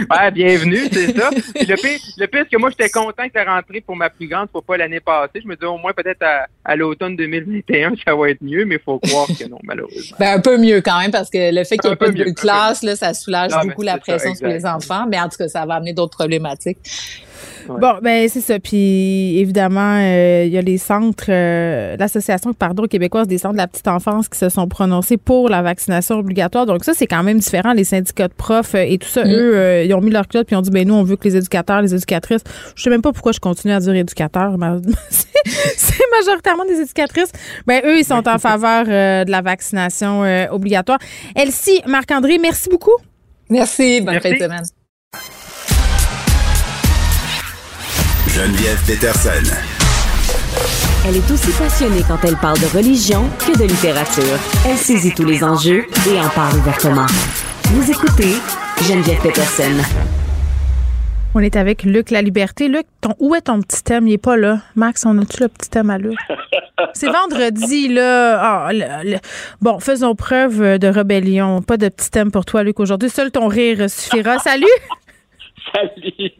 Ouais, 0.10 0.32
bienvenue, 0.32 0.82
c'est 0.92 1.18
ça. 1.18 1.30
Puis 1.30 1.66
le 1.66 1.76
pire, 1.76 2.00
le 2.18 2.28
pire, 2.28 2.44
c'est 2.44 2.56
que 2.56 2.60
moi, 2.60 2.70
j'étais 2.70 2.90
content 2.90 3.24
que 3.28 3.36
la 3.36 3.56
rentrée 3.56 3.82
pour 3.82 3.96
ma 3.96 4.10
plus 4.10 4.28
grande 4.28 4.50
soit 4.52 4.62
pas 4.62 4.78
l'année 4.78 5.00
passée. 5.00 5.40
Je 5.42 5.48
me 5.48 5.56
disais, 5.56 5.68
au 5.68 5.78
moins, 5.78 5.94
peut-être 5.94 6.22
à, 6.22 6.48
à 6.66 6.76
l'automne 6.76 7.16
2021, 7.16 7.94
ça 8.06 8.16
va 8.16 8.30
être 8.30 8.42
mieux, 8.42 8.66
mais 8.66 8.76
il 8.76 8.82
faut 8.82 9.00
croire 9.00 9.28
que 9.28 9.48
non, 9.48 9.60
malheureusement. 9.64 10.18
Ben, 10.20 10.34
un 10.38 10.40
peu 10.40 10.58
mieux 10.58 10.82
quand 10.82 11.00
même, 11.00 11.12
parce 11.12 11.30
que 11.30 11.54
le 11.54 11.64
fait 11.64 11.78
qu'il 11.78 11.90
n'y 11.90 11.94
ait 11.94 11.98
pas 11.98 12.12
de 12.12 12.32
classe, 12.32 12.84
là, 12.84 12.96
ça 12.96 13.14
soulage 13.14 13.52
Non, 13.52 13.66
beaucoup 13.66 13.84
la 13.84 13.94
ça, 13.94 14.00
pression 14.00 14.36
sur 14.36 14.48
les 14.48 14.66
enfants. 14.66 15.06
Mais 15.10 15.20
en 15.20 15.30
tout 15.30 15.38
cas, 15.38 15.48
ça 15.48 15.66
va 15.66 15.76
amener 15.76 15.94
d'autres 15.94 16.18
problématiques. 16.18 16.78
Bon, 17.68 18.00
ben 18.02 18.28
c'est 18.28 18.42
ça. 18.42 18.60
Puis 18.60 19.38
évidemment, 19.40 19.98
euh, 20.00 20.44
il 20.46 20.52
y 20.52 20.58
a 20.58 20.62
les 20.62 20.78
centres, 20.78 21.26
euh, 21.30 21.96
l'association 22.32 22.54
pardon 22.54 22.86
québécoise 22.86 23.28
des 23.28 23.38
centres 23.38 23.54
de 23.54 23.58
la 23.58 23.68
petite 23.68 23.88
enfance 23.88 24.28
qui 24.30 24.38
se 24.38 24.50
sont 24.50 24.68
prononcés 24.68 25.18
pour 25.18 25.50
la 25.50 25.62
vaccination 25.62 26.18
obligatoire. 26.18 26.66
Donc 26.66 26.84
ça, 26.84 26.94
c'est 26.94 27.08
quand 27.08 27.24
même 27.24 27.40
différent. 27.40 27.74
Les 27.74 27.84
syndicats 27.84 28.28
de 28.28 28.34
profs 28.34 28.76
euh, 28.76 28.86
et 28.88 28.98
tout 28.98 29.08
ça, 29.08 29.24
Mm. 29.26 29.30
eux, 29.32 29.56
euh, 29.56 29.84
ils 29.84 29.94
ont 29.94 30.02
mis 30.02 30.12
leur 30.12 30.28
clotte 30.28 30.48
puis 30.48 30.56
ils 30.56 30.60
ont 30.60 30.62
dit 30.62 30.72
ben 30.72 30.88
nous, 30.88 30.94
on 30.94 31.04
veut 31.04 31.16
que 31.16 31.26
les 31.26 31.36
éducateurs, 31.38 31.82
les 31.82 31.94
éducatrices. 31.94 32.42
Je 32.76 32.84
sais 32.84 32.90
même 32.90 33.02
pas 33.02 33.12
pourquoi 33.12 33.32
je 33.32 33.40
continue 33.40 33.74
à 33.74 33.80
dire 33.80 33.94
éducateurs. 33.94 34.58
mais 34.58 34.68
c'est 35.10 35.28
c'est 35.78 36.04
majoritairement 36.20 36.66
des 36.66 36.80
éducatrices. 36.82 37.32
Ben 37.68 37.82
eux, 37.86 37.98
ils 38.00 38.06
sont 38.06 38.28
en 38.28 38.38
faveur 38.40 38.86
euh, 38.88 39.24
de 39.26 39.32
la 39.32 39.42
vaccination 39.42 40.24
euh, 40.24 40.46
obligatoire. 40.52 41.00
Elsie, 41.36 41.82
Marc-André, 41.88 42.38
merci 42.40 42.70
beaucoup. 42.70 42.92
Merci. 43.50 44.02
Bonne 44.02 44.14
Merci. 44.14 44.30
fin 44.30 44.36
de 44.36 44.40
semaine. 44.44 44.64
Geneviève 48.28 48.80
Peterson. 48.88 49.81
Elle 51.08 51.18
est 51.18 51.32
aussi 51.32 51.52
passionnée 51.58 52.02
quand 52.08 52.18
elle 52.24 52.36
parle 52.38 52.60
de 52.60 52.68
religion 52.78 53.24
que 53.40 53.58
de 53.58 53.64
littérature. 53.64 54.38
Elle 54.68 54.78
saisit 54.78 55.14
tous 55.14 55.26
les 55.26 55.44
enjeux 55.44 55.86
et 56.10 56.20
en 56.20 56.30
parle 56.30 56.58
ouvertement. 56.58 57.08
Vous 57.66 57.90
écoutez 57.90 58.36
Geneviève 58.88 59.20
Peterson. 59.22 59.72
On 61.34 61.40
est 61.40 61.56
avec 61.56 61.84
Luc 61.84 62.12
La 62.12 62.22
Liberté. 62.22 62.68
Luc, 62.68 62.86
ton, 63.00 63.16
où 63.20 63.34
est 63.36 63.42
ton 63.42 63.62
petit 63.62 63.82
thème? 63.84 64.08
Il 64.08 64.14
est 64.14 64.18
pas 64.18 64.36
là. 64.38 64.60
Max, 64.76 65.06
on 65.06 65.18
a-tu 65.18 65.42
le 65.42 65.48
petit 65.48 65.70
thème 65.70 65.90
à 65.90 65.98
Luc? 65.98 66.18
C'est 66.94 67.10
vendredi, 67.10 67.88
là. 67.88 68.40
Ah, 68.68 68.74
le- 68.74 69.12
le- 69.12 69.18
Bon, 69.62 69.80
faisons 69.80 70.14
preuve 70.14 70.78
de 70.78 70.88
rébellion. 70.88 71.62
Pas 71.62 71.78
de 71.78 71.88
petit 71.90 72.12
thème 72.12 72.32
pour 72.32 72.44
toi, 72.46 72.64
Luc, 72.64 72.80
aujourd'hui. 72.80 73.10
Seul 73.10 73.32
ton 73.32 73.48
rire 73.48 73.90
suffira. 73.90 74.40
Salut! 74.40 74.66
Salut! 75.74 76.32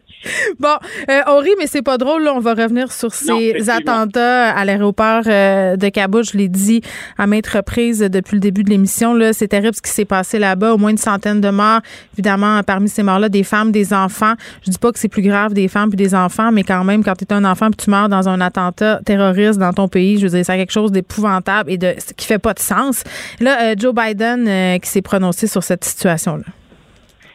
Bon, 0.58 0.76
euh, 1.10 1.20
on 1.26 1.38
rit, 1.38 1.54
mais 1.58 1.66
c'est 1.66 1.82
pas 1.82 1.98
drôle. 1.98 2.24
Là. 2.24 2.32
On 2.34 2.40
va 2.40 2.54
revenir 2.54 2.92
sur 2.92 3.14
ces 3.14 3.68
attentats 3.68 4.50
à 4.50 4.64
l'aéroport 4.64 5.22
euh, 5.26 5.76
de 5.76 5.88
Kaboul. 5.88 6.24
Je 6.24 6.36
l'ai 6.36 6.48
dit 6.48 6.82
à 7.18 7.26
maintes 7.26 7.46
reprises 7.46 8.00
depuis 8.00 8.34
le 8.36 8.40
début 8.40 8.62
de 8.62 8.70
l'émission. 8.70 9.14
Là, 9.14 9.32
c'est 9.32 9.48
terrible 9.48 9.74
ce 9.74 9.82
qui 9.82 9.90
s'est 9.90 10.04
passé 10.04 10.38
là-bas. 10.38 10.74
Au 10.74 10.78
moins 10.78 10.90
une 10.90 10.98
centaine 10.98 11.40
de 11.40 11.50
morts. 11.50 11.80
Évidemment, 12.14 12.62
parmi 12.62 12.88
ces 12.88 13.02
morts-là, 13.02 13.28
des 13.28 13.44
femmes, 13.44 13.72
des 13.72 13.92
enfants. 13.92 14.34
Je 14.64 14.70
dis 14.70 14.78
pas 14.78 14.92
que 14.92 14.98
c'est 14.98 15.08
plus 15.08 15.22
grave 15.22 15.52
des 15.52 15.68
femmes 15.68 15.90
puis 15.90 15.96
des 15.96 16.14
enfants, 16.14 16.52
mais 16.52 16.62
quand 16.62 16.84
même, 16.84 17.02
quand 17.04 17.14
tu 17.14 17.24
es 17.24 17.32
un 17.32 17.44
enfant 17.44 17.70
puis 17.70 17.84
tu 17.84 17.90
meurs 17.90 18.08
dans 18.08 18.28
un 18.28 18.40
attentat 18.40 19.00
terroriste 19.04 19.58
dans 19.58 19.72
ton 19.72 19.88
pays, 19.88 20.18
je 20.18 20.26
veux 20.26 20.30
dire, 20.30 20.44
c'est 20.44 20.56
quelque 20.56 20.72
chose 20.72 20.92
d'épouvantable 20.92 21.70
et 21.70 21.78
de 21.78 21.94
qui 22.16 22.26
fait 22.26 22.38
pas 22.38 22.54
de 22.54 22.60
sens. 22.60 23.04
Là, 23.40 23.62
euh, 23.62 23.74
Joe 23.76 23.94
Biden 23.94 24.46
euh, 24.46 24.78
qui 24.78 24.88
s'est 24.88 25.02
prononcé 25.02 25.46
sur 25.46 25.62
cette 25.62 25.84
situation-là. 25.84 26.44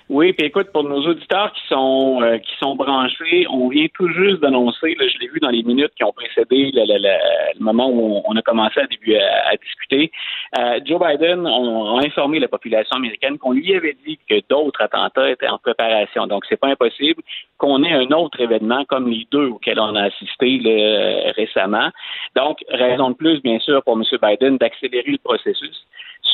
Oui, 0.09 0.31
puis 0.31 0.47
écoute, 0.47 0.69
pour 0.71 0.85
nos 0.85 1.05
auditeurs 1.05 1.51
qui 1.51 1.61
sont 1.67 2.21
euh, 2.21 2.37
qui 2.37 2.55
sont 2.61 2.75
branchés, 2.77 3.45
on 3.49 3.67
vient 3.67 3.87
tout 3.93 4.07
juste 4.07 4.39
d'annoncer, 4.39 4.95
là, 4.97 5.05
je 5.05 5.17
l'ai 5.19 5.27
vu 5.27 5.39
dans 5.41 5.49
les 5.49 5.63
minutes 5.63 5.91
qui 5.97 6.03
ont 6.05 6.13
précédé 6.13 6.71
le, 6.73 6.85
le- 6.87 6.97
le- 6.97 7.53
le 7.59 7.63
moment 7.63 7.89
où 7.89 8.21
on, 8.25 8.35
a 8.37 8.41
commencé 8.41 8.79
à, 8.79 8.87
début, 8.87 9.15
à, 9.15 9.49
à 9.49 9.57
discuter. 9.57 10.09
Euh, 10.57 10.79
Joe 10.85 11.01
Biden 11.05 11.45
a 11.45 12.05
informé 12.05 12.39
la 12.39 12.47
population 12.47 12.95
américaine 12.95 13.37
qu'on 13.37 13.51
lui 13.51 13.75
avait 13.75 13.97
dit 14.05 14.17
que 14.29 14.35
d'autres 14.49 14.81
attentats 14.81 15.29
étaient 15.29 15.49
en 15.49 15.57
préparation. 15.57 16.25
Donc, 16.25 16.45
c'est 16.47 16.59
pas 16.59 16.69
impossible 16.69 17.21
qu'on 17.57 17.83
ait 17.83 17.91
un 17.91 18.09
autre 18.11 18.39
événement 18.39 18.85
comme 18.85 19.09
les 19.11 19.27
deux 19.29 19.47
auxquels 19.47 19.79
on 19.79 19.93
a 19.95 20.03
assisté 20.03 20.59
là, 20.59 21.33
récemment. 21.35 21.89
Donc, 22.33 22.59
raison 22.69 23.09
de 23.09 23.15
plus, 23.15 23.41
bien 23.41 23.59
sûr, 23.59 23.83
pour 23.83 23.97
M. 23.97 24.03
Biden 24.21 24.57
d'accélérer 24.57 25.11
le 25.11 25.17
processus. 25.17 25.85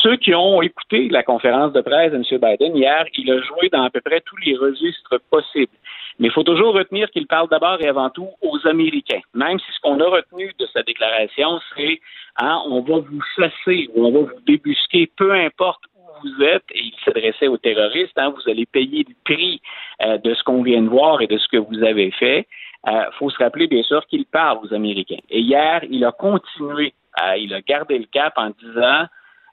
Ceux 0.04 0.16
qui 0.16 0.34
ont 0.34 0.60
écouté 0.60 1.08
la 1.08 1.22
conférence 1.22 1.72
de 1.72 1.80
presse 1.80 2.12
de 2.12 2.16
M. 2.16 2.24
Biden 2.30 2.76
hier, 2.76 3.06
il 3.16 3.32
a 3.32 3.40
joué 3.40 3.70
dans 3.70 3.84
à 3.84 3.88
peu 3.88 4.02
près 4.02 4.20
tous 4.20 4.36
les 4.44 4.54
registres 4.54 5.18
possibles. 5.30 5.72
Mais 6.18 6.28
il 6.28 6.30
faut 6.30 6.42
toujours 6.42 6.74
retenir 6.74 7.10
qu'il 7.10 7.26
parle 7.26 7.48
d'abord 7.48 7.80
et 7.80 7.88
avant 7.88 8.10
tout 8.10 8.28
aux 8.42 8.66
Américains. 8.66 9.22
Même 9.32 9.58
si 9.58 9.72
ce 9.72 9.80
qu'on 9.80 9.98
a 10.00 10.04
retenu 10.04 10.52
de 10.58 10.66
sa 10.74 10.82
déclaration, 10.82 11.58
c'est 11.74 12.00
hein, 12.36 12.60
on 12.68 12.82
va 12.82 12.98
vous 12.98 13.22
chasser 13.34 13.88
ou 13.94 14.04
on 14.04 14.12
va 14.12 14.18
vous 14.30 14.40
débusquer, 14.46 15.10
peu 15.16 15.32
importe 15.32 15.80
où 15.96 16.28
vous 16.28 16.42
êtes, 16.44 16.64
et 16.74 16.80
il 16.80 16.94
s'adressait 17.02 17.48
aux 17.48 17.56
terroristes, 17.56 18.18
hein, 18.18 18.28
vous 18.28 18.50
allez 18.50 18.66
payer 18.66 19.06
le 19.08 19.14
prix 19.24 19.62
euh, 20.02 20.18
de 20.18 20.34
ce 20.34 20.42
qu'on 20.42 20.62
vient 20.62 20.82
de 20.82 20.88
voir 20.88 21.22
et 21.22 21.26
de 21.26 21.38
ce 21.38 21.48
que 21.48 21.56
vous 21.56 21.82
avez 21.82 22.10
fait. 22.10 22.46
Il 22.86 22.92
euh, 22.92 23.10
faut 23.12 23.30
se 23.30 23.38
rappeler, 23.38 23.68
bien 23.68 23.82
sûr, 23.82 24.04
qu'il 24.06 24.26
parle 24.26 24.58
aux 24.62 24.74
Américains. 24.74 25.22
Et 25.30 25.40
hier, 25.40 25.82
il 25.88 26.04
a 26.04 26.12
continué, 26.12 26.92
à, 27.14 27.38
il 27.38 27.54
a 27.54 27.62
gardé 27.62 27.98
le 27.98 28.06
cap 28.12 28.34
en 28.36 28.50
disant 28.50 29.06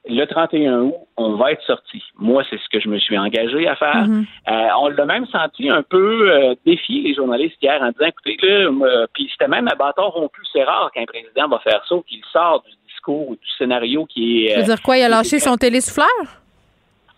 le 0.08 0.24
31 0.24 0.80
août, 0.80 0.94
on 1.16 1.34
va 1.34 1.52
être 1.52 1.62
sorti. 1.62 2.02
Moi, 2.18 2.42
c'est 2.50 2.58
ce 2.58 2.68
que 2.70 2.80
je 2.80 2.88
me 2.88 2.98
suis 2.98 3.16
engagé 3.16 3.68
à 3.68 3.76
faire. 3.76 4.06
Mhm. 4.06 4.26
Euh, 4.48 4.68
on 4.80 4.88
l'a 4.88 5.06
même 5.06 5.26
senti 5.26 5.70
un 5.70 5.82
peu 5.82 6.30
euh, 6.30 6.54
défier 6.66 7.02
les 7.02 7.14
journalistes 7.14 7.56
hier 7.62 7.80
en 7.80 7.90
disant, 7.90 8.06
écoutez, 8.06 8.36
là, 8.42 9.06
puis 9.14 9.28
c'était 9.30 9.48
même 9.48 9.68
à 9.68 9.74
bâton 9.74 10.08
rompu. 10.10 10.40
C'est 10.52 10.64
rare 10.64 10.90
qu'un 10.92 11.04
président 11.04 11.48
va 11.48 11.60
faire 11.60 11.84
ça 11.88 11.94
ou 11.94 12.02
qu'il 12.02 12.22
sort 12.32 12.62
du 12.62 12.72
discours 12.88 13.28
ou 13.30 13.36
du 13.36 13.48
scénario 13.56 14.06
qui 14.06 14.46
est... 14.46 14.54
Tu 14.54 14.60
veux 14.60 14.66
dire 14.66 14.82
quoi? 14.82 14.98
Il 14.98 15.04
a 15.04 15.08
lâché 15.08 15.38
son 15.38 15.56
télésouffleur? 15.56 16.08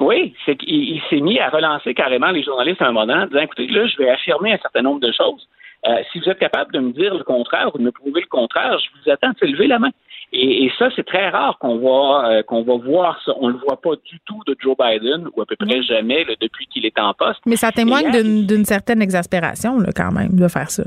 Oui, 0.01 0.35
c'est 0.45 0.57
qu'il 0.57 0.75
il 0.75 1.03
s'est 1.09 1.21
mis 1.21 1.39
à 1.39 1.49
relancer 1.49 1.95
carrément 1.95 2.31
les 2.31 2.43
journalistes 2.43 2.83
à 2.83 2.89
un 2.89 2.93
moment 2.93 3.15
en 3.15 3.27
disant, 3.27 3.41
écoutez, 3.41 3.67
là, 3.69 3.87
je 3.87 3.97
vais 3.97 4.11
affirmer 4.11 4.53
un 4.53 4.59
certain 4.59 4.83
nombre 4.83 5.01
de 5.01 5.13
choses. 5.13 5.49
Euh, 5.87 5.97
si 6.11 6.19
vous 6.19 6.29
êtes 6.29 6.39
capable 6.39 6.73
de 6.73 6.81
me 6.81 6.93
dire 6.93 7.15
le 7.15 7.25
contraire 7.25 7.71
ou 7.75 7.79
de 7.79 7.83
me 7.83 7.93
prouver 7.93 8.21
le 8.23 8.27
contraire, 8.27 8.79
je 8.79 8.89
vous 9.05 9.11
attends 9.11 9.33
de 9.41 9.47
lever 9.47 9.67
la 9.67 9.79
main. 9.79 9.91
Et, 10.33 10.65
et 10.65 10.73
ça, 10.79 10.89
c'est 10.97 11.07
très 11.07 11.29
rare 11.29 11.59
qu'on 11.59 11.77
va 11.79 12.29
euh, 12.31 12.43
qu'on 12.43 12.63
va 12.63 12.77
voir 12.77 13.21
ça. 13.25 13.33
On 13.39 13.49
le 13.49 13.59
voit 13.59 13.81
pas 13.81 13.95
du 14.11 14.19
tout 14.27 14.41
de 14.47 14.57
Joe 14.59 14.75
Biden, 14.79 15.29
ou 15.37 15.43
à 15.43 15.47
peu 15.47 15.57
près 15.57 15.83
jamais 15.83 16.25
là, 16.25 16.35
depuis 16.41 16.67
qu'il 16.67 16.87
est 16.87 16.99
en 16.99 17.13
poste. 17.15 17.41
Mais 17.47 17.57
ça 17.57 17.71
témoigne 17.71 18.11
d'une 18.47 18.65
certaine 18.65 19.03
exaspération, 19.03 19.79
là, 19.79 19.91
quand 19.95 20.11
même, 20.13 20.35
de 20.37 20.49
faire 20.49 20.71
ça. 20.71 20.85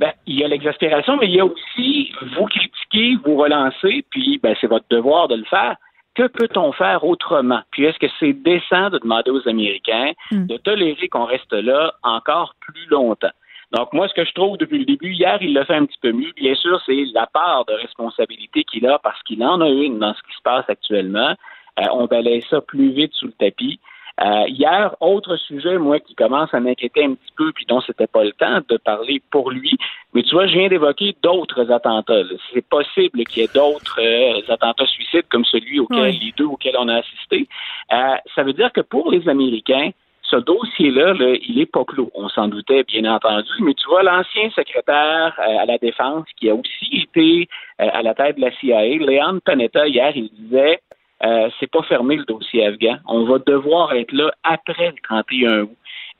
Ben, 0.00 0.12
il 0.26 0.38
y 0.38 0.44
a 0.44 0.48
l'exaspération, 0.48 1.16
mais 1.20 1.26
il 1.26 1.34
y 1.34 1.40
a 1.40 1.44
aussi 1.44 2.12
vous 2.36 2.46
critiquer, 2.46 3.16
vous 3.24 3.36
relancer, 3.36 4.04
puis 4.10 4.38
ben, 4.42 4.54
c'est 4.60 4.68
votre 4.68 4.86
devoir 4.90 5.28
de 5.28 5.34
le 5.36 5.44
faire. 5.44 5.76
que 6.14 6.26
peut-on 6.26 6.72
faire 6.72 7.04
autrement? 7.04 7.60
Puis 7.70 7.84
est-ce 7.84 7.98
que 7.98 8.06
c'est 8.18 8.32
décent 8.32 8.90
de 8.90 8.98
demander 8.98 9.30
aux 9.30 9.46
Américains 9.48 10.12
Hmm. 10.32 10.46
de 10.46 10.56
tolérer 10.56 11.08
qu'on 11.08 11.24
reste 11.26 11.52
là 11.52 11.94
encore 12.02 12.54
plus 12.60 12.86
longtemps? 12.90 13.30
Donc, 13.72 13.92
moi, 13.92 14.08
ce 14.08 14.14
que 14.14 14.24
je 14.24 14.32
trouve 14.32 14.56
depuis 14.56 14.78
le 14.78 14.84
début, 14.86 15.12
hier, 15.12 15.38
il 15.42 15.52
l'a 15.52 15.64
fait 15.64 15.74
un 15.74 15.84
petit 15.84 15.98
peu 16.00 16.12
mieux. 16.12 16.32
Bien 16.36 16.54
sûr, 16.54 16.80
c'est 16.86 17.04
la 17.12 17.26
part 17.26 17.66
de 17.66 17.74
responsabilité 17.74 18.64
qu'il 18.64 18.86
a 18.86 18.98
parce 18.98 19.22
qu'il 19.24 19.42
en 19.44 19.60
a 19.60 19.68
une 19.68 19.98
dans 19.98 20.14
ce 20.14 20.22
qui 20.22 20.34
se 20.36 20.42
passe 20.42 20.64
actuellement. 20.68 21.34
Euh, 21.78 21.84
on 21.92 22.06
balaye 22.06 22.42
ça 22.48 22.60
plus 22.60 22.90
vite 22.90 23.12
sous 23.14 23.26
le 23.26 23.32
tapis. 23.32 23.78
Euh, 24.20 24.48
hier, 24.48 24.96
autre 25.00 25.36
sujet, 25.36 25.78
moi, 25.78 26.00
qui 26.00 26.14
commence 26.14 26.52
à 26.52 26.58
m'inquiéter 26.58 27.04
un 27.04 27.14
petit 27.14 27.32
peu, 27.36 27.52
puis 27.52 27.66
dont 27.66 27.80
c'était 27.82 28.08
pas 28.08 28.24
le 28.24 28.32
temps 28.32 28.60
de 28.68 28.76
parler 28.78 29.22
pour 29.30 29.50
lui. 29.50 29.76
Mais 30.12 30.22
tu 30.22 30.34
vois, 30.34 30.46
je 30.48 30.54
viens 30.54 30.68
d'évoquer 30.68 31.14
d'autres 31.22 31.70
attentats. 31.70 32.22
C'est 32.52 32.66
possible 32.66 33.24
qu'il 33.26 33.42
y 33.42 33.44
ait 33.44 33.50
d'autres 33.54 34.00
euh, 34.00 34.40
attentats 34.52 34.86
suicides 34.86 35.28
comme 35.30 35.44
celui 35.44 35.78
auquel 35.78 35.98
Oui. 36.00 36.20
les 36.20 36.32
deux 36.36 36.46
auxquels 36.46 36.76
on 36.78 36.88
a 36.88 36.96
assisté. 36.96 37.46
Euh, 37.92 38.16
ça 38.34 38.42
veut 38.42 38.54
dire 38.54 38.72
que 38.72 38.80
pour 38.80 39.12
les 39.12 39.28
Américains, 39.28 39.90
ce 40.30 40.36
dossier-là, 40.36 41.14
là, 41.14 41.36
il 41.46 41.60
est 41.60 41.70
pas 41.70 41.84
clos. 41.84 42.10
On 42.14 42.28
s'en 42.28 42.48
doutait, 42.48 42.84
bien 42.84 43.04
entendu, 43.04 43.50
mais 43.60 43.74
tu 43.74 43.88
vois, 43.88 44.02
l'ancien 44.02 44.50
secrétaire 44.50 45.34
euh, 45.38 45.58
à 45.58 45.66
la 45.66 45.78
Défense, 45.78 46.26
qui 46.38 46.50
a 46.50 46.54
aussi 46.54 46.88
été 46.92 47.48
euh, 47.80 47.88
à 47.92 48.02
la 48.02 48.14
tête 48.14 48.36
de 48.36 48.42
la 48.42 48.52
CIA, 48.52 48.98
Leon 48.98 49.40
Panetta, 49.44 49.86
hier, 49.86 50.12
il 50.14 50.30
disait 50.30 50.80
euh, 51.24 51.48
c'est 51.58 51.70
pas 51.70 51.82
fermé 51.82 52.16
le 52.16 52.24
dossier 52.24 52.64
afghan. 52.64 52.98
On 53.06 53.24
va 53.24 53.38
devoir 53.38 53.92
être 53.94 54.12
là 54.12 54.30
après 54.44 54.88
le 54.90 55.02
31 55.02 55.62
août. 55.62 55.70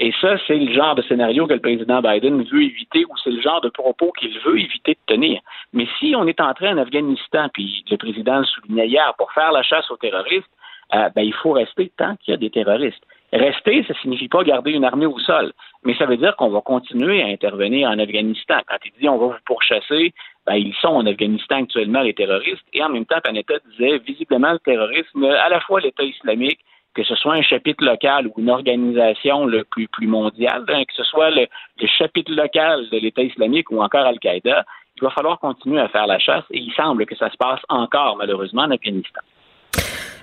Et 0.00 0.12
ça, 0.20 0.36
c'est 0.46 0.56
le 0.56 0.72
genre 0.72 0.94
de 0.94 1.02
scénario 1.02 1.46
que 1.46 1.54
le 1.54 1.60
président 1.60 2.00
Biden 2.00 2.42
veut 2.44 2.62
éviter 2.62 3.04
ou 3.04 3.16
c'est 3.22 3.30
le 3.30 3.40
genre 3.40 3.60
de 3.60 3.68
propos 3.68 4.12
qu'il 4.12 4.36
veut 4.40 4.58
éviter 4.58 4.94
de 4.94 5.14
tenir. 5.14 5.40
Mais 5.72 5.86
si 5.98 6.14
on 6.16 6.26
est 6.26 6.40
entré 6.40 6.68
en 6.68 6.78
Afghanistan, 6.78 7.48
puis 7.52 7.84
le 7.90 7.96
président 7.96 8.38
le 8.38 8.44
soulignait 8.44 8.88
hier, 8.88 9.12
pour 9.18 9.32
faire 9.32 9.50
la 9.50 9.62
chasse 9.62 9.90
aux 9.90 9.96
terroristes, 9.96 10.50
euh, 10.94 11.08
ben, 11.14 11.22
il 11.22 11.34
faut 11.34 11.52
rester 11.52 11.92
tant 11.96 12.16
qu'il 12.16 12.32
y 12.32 12.34
a 12.34 12.38
des 12.38 12.50
terroristes. 12.50 13.04
Rester, 13.32 13.84
ça 13.86 13.94
signifie 14.00 14.28
pas 14.28 14.42
garder 14.42 14.72
une 14.72 14.84
armée 14.84 15.04
au 15.04 15.18
sol, 15.18 15.52
mais 15.84 15.94
ça 15.96 16.06
veut 16.06 16.16
dire 16.16 16.34
qu'on 16.36 16.48
va 16.48 16.62
continuer 16.62 17.22
à 17.22 17.26
intervenir 17.26 17.90
en 17.90 17.98
Afghanistan. 17.98 18.60
Quand 18.66 18.78
il 18.84 18.92
dit 18.98 19.08
on 19.08 19.18
va 19.18 19.26
vous 19.26 19.42
pourchasser, 19.44 20.14
ben, 20.46 20.54
ils 20.54 20.74
sont 20.80 20.88
en 20.88 21.04
Afghanistan 21.04 21.56
actuellement, 21.56 22.00
les 22.00 22.14
terroristes, 22.14 22.64
et 22.72 22.82
en 22.82 22.88
même 22.88 23.04
temps, 23.04 23.20
Panetta 23.22 23.54
disait 23.70 23.98
visiblement 23.98 24.52
le 24.52 24.58
terrorisme, 24.60 25.24
à 25.24 25.48
la 25.50 25.60
fois 25.60 25.80
l'État 25.80 26.04
islamique, 26.04 26.60
que 26.94 27.04
ce 27.04 27.14
soit 27.16 27.34
un 27.34 27.42
chapitre 27.42 27.84
local 27.84 28.28
ou 28.28 28.40
une 28.40 28.50
organisation 28.50 29.44
le 29.44 29.64
plus, 29.64 29.88
plus 29.88 30.06
mondiale, 30.06 30.64
hein, 30.68 30.84
que 30.84 30.94
ce 30.94 31.04
soit 31.04 31.30
le, 31.30 31.46
le 31.80 31.86
chapitre 31.86 32.32
local 32.32 32.88
de 32.90 32.98
l'État 32.98 33.22
islamique 33.22 33.70
ou 33.70 33.82
encore 33.82 34.06
Al-Qaïda, 34.06 34.64
il 34.96 35.02
va 35.02 35.10
falloir 35.10 35.38
continuer 35.38 35.80
à 35.80 35.88
faire 35.88 36.06
la 36.06 36.18
chasse 36.18 36.44
et 36.50 36.58
il 36.58 36.72
semble 36.72 37.06
que 37.06 37.14
ça 37.14 37.30
se 37.30 37.36
passe 37.36 37.60
encore 37.68 38.16
malheureusement 38.16 38.62
en 38.62 38.70
Afghanistan. 38.70 39.20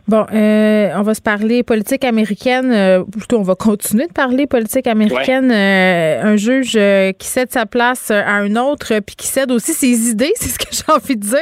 Bon, 0.07 0.25
euh, 0.31 0.89
on 0.95 1.01
va 1.01 1.13
se 1.15 1.21
parler 1.21 1.63
politique 1.63 2.03
américaine. 2.03 2.71
euh, 2.71 3.03
plutôt, 3.03 3.39
on 3.39 3.43
va 3.43 3.55
continuer 3.55 4.05
de 4.07 4.13
parler 4.13 4.45
politique 4.45 4.85
américaine. 4.87 5.51
Euh, 5.51 6.21
un 6.21 6.35
juge 6.35 6.75
euh, 6.77 7.11
qui 7.13 7.27
cède 7.27 7.51
sa 7.51 7.65
place 7.65 8.11
à 8.11 8.35
un 8.35 8.55
autre, 8.55 8.93
euh, 8.93 9.01
puis 9.01 9.15
qui 9.15 9.25
cède 9.27 9.51
aussi 9.51 9.73
ses 9.73 10.11
idées, 10.11 10.31
c'est 10.35 10.49
ce 10.49 10.59
que 10.59 10.71
j'ai 10.71 10.93
envie 10.93 11.15
de 11.17 11.25
dire. 11.25 11.39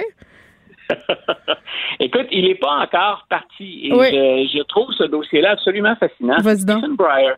Écoute, 2.00 2.28
il 2.32 2.46
n'est 2.48 2.56
pas 2.56 2.78
encore 2.84 3.26
parti 3.30 3.88
et 3.88 3.94
Oui. 3.94 4.08
je, 4.12 4.58
je 4.58 4.64
trouve 4.64 4.92
ce 4.98 5.04
dossier-là 5.04 5.52
absolument 5.52 5.96
fascinant. 5.98 6.38
Vas-y 6.42 6.66
donc. 6.66 6.80
Stephen 6.80 6.96
Breyer. 6.96 7.34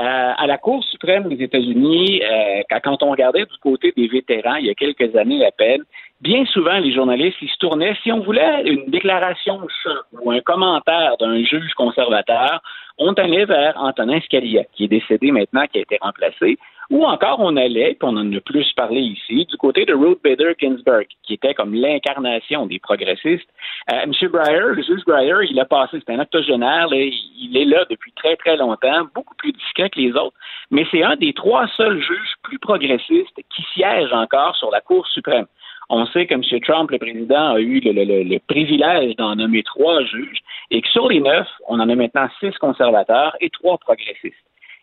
Euh, 0.00 0.32
à 0.36 0.46
la 0.46 0.56
Cour 0.56 0.84
suprême 0.84 1.28
des 1.28 1.42
États-Unis, 1.42 2.22
euh, 2.22 2.60
quand 2.84 3.02
on 3.02 3.10
regardait 3.10 3.44
du 3.44 3.58
côté 3.60 3.92
des 3.96 4.06
vétérans 4.06 4.54
il 4.54 4.66
y 4.66 4.70
a 4.70 4.74
quelques 4.74 5.16
années 5.16 5.44
à 5.44 5.50
peine, 5.50 5.82
bien 6.20 6.44
souvent 6.46 6.78
les 6.78 6.92
journalistes 6.92 7.38
ils 7.40 7.48
se 7.48 7.58
tournaient, 7.58 7.96
si 8.02 8.12
on 8.12 8.20
voulait 8.20 8.62
une 8.64 8.90
déclaration 8.90 9.66
ou 10.12 10.30
un 10.30 10.40
commentaire 10.40 11.16
d'un 11.18 11.42
juge 11.42 11.72
conservateur, 11.74 12.60
on 12.98 13.12
allait 13.14 13.46
vers 13.46 13.74
Antonin 13.76 14.20
Scalia, 14.20 14.64
qui 14.74 14.84
est 14.84 14.88
décédé 14.88 15.32
maintenant, 15.32 15.66
qui 15.66 15.78
a 15.78 15.82
été 15.82 15.98
remplacé, 16.00 16.58
ou 16.90 17.04
encore 17.04 17.38
on 17.38 17.56
allait, 17.56 17.96
puis 17.98 18.08
on 18.08 18.16
en 18.16 18.32
a 18.32 18.40
plus 18.40 18.70
parlé 18.74 19.00
ici, 19.00 19.46
du 19.46 19.56
côté 19.56 19.86
de 19.86 19.94
Ruth 19.94 20.18
Bader 20.22 20.54
Ginsburg, 20.60 21.06
qui 21.22 21.34
était 21.34 21.54
comme 21.54 21.72
l'incarnation 21.72 22.66
des 22.66 22.80
progressistes. 22.80 23.48
Euh, 23.92 24.02
M. 24.02 24.12
Breyer, 24.28 24.74
le 24.74 24.82
juge 24.82 25.04
Breyer, 25.06 25.48
il 25.48 25.58
a 25.60 25.64
passé, 25.64 25.98
c'est 26.04 26.12
un 26.12 26.18
octogénaire, 26.18 26.88
il 26.92 27.56
est 27.56 27.64
là 27.64 27.86
depuis 27.88 28.12
très 28.12 28.36
très 28.36 28.56
longtemps, 28.56 29.06
beaucoup 29.14 29.36
plus 29.36 29.52
discret 29.52 29.88
que 29.88 30.00
les 30.00 30.12
autres, 30.12 30.36
mais 30.70 30.84
c'est 30.90 31.02
un 31.02 31.16
des 31.16 31.32
trois 31.32 31.68
seuls 31.76 32.02
juges 32.02 32.34
plus 32.42 32.58
progressistes 32.58 33.40
qui 33.54 33.62
siègent 33.72 34.12
encore 34.12 34.56
sur 34.56 34.70
la 34.70 34.80
Cour 34.80 35.06
suprême. 35.06 35.46
On 35.92 36.06
sait 36.06 36.24
que 36.26 36.34
M. 36.34 36.42
Trump, 36.60 36.88
le 36.92 36.98
président, 36.98 37.54
a 37.54 37.60
eu 37.60 37.80
le, 37.80 38.38
privilège 38.46 39.16
d'en 39.16 39.34
nommer 39.34 39.64
trois 39.64 40.04
juges 40.04 40.38
et 40.70 40.80
que 40.80 40.88
sur 40.88 41.08
les 41.08 41.18
neuf, 41.18 41.48
on 41.66 41.80
en 41.80 41.88
a 41.88 41.94
maintenant 41.96 42.28
six 42.38 42.56
conservateurs 42.58 43.36
et 43.40 43.50
trois 43.50 43.76
progressistes. 43.76 44.36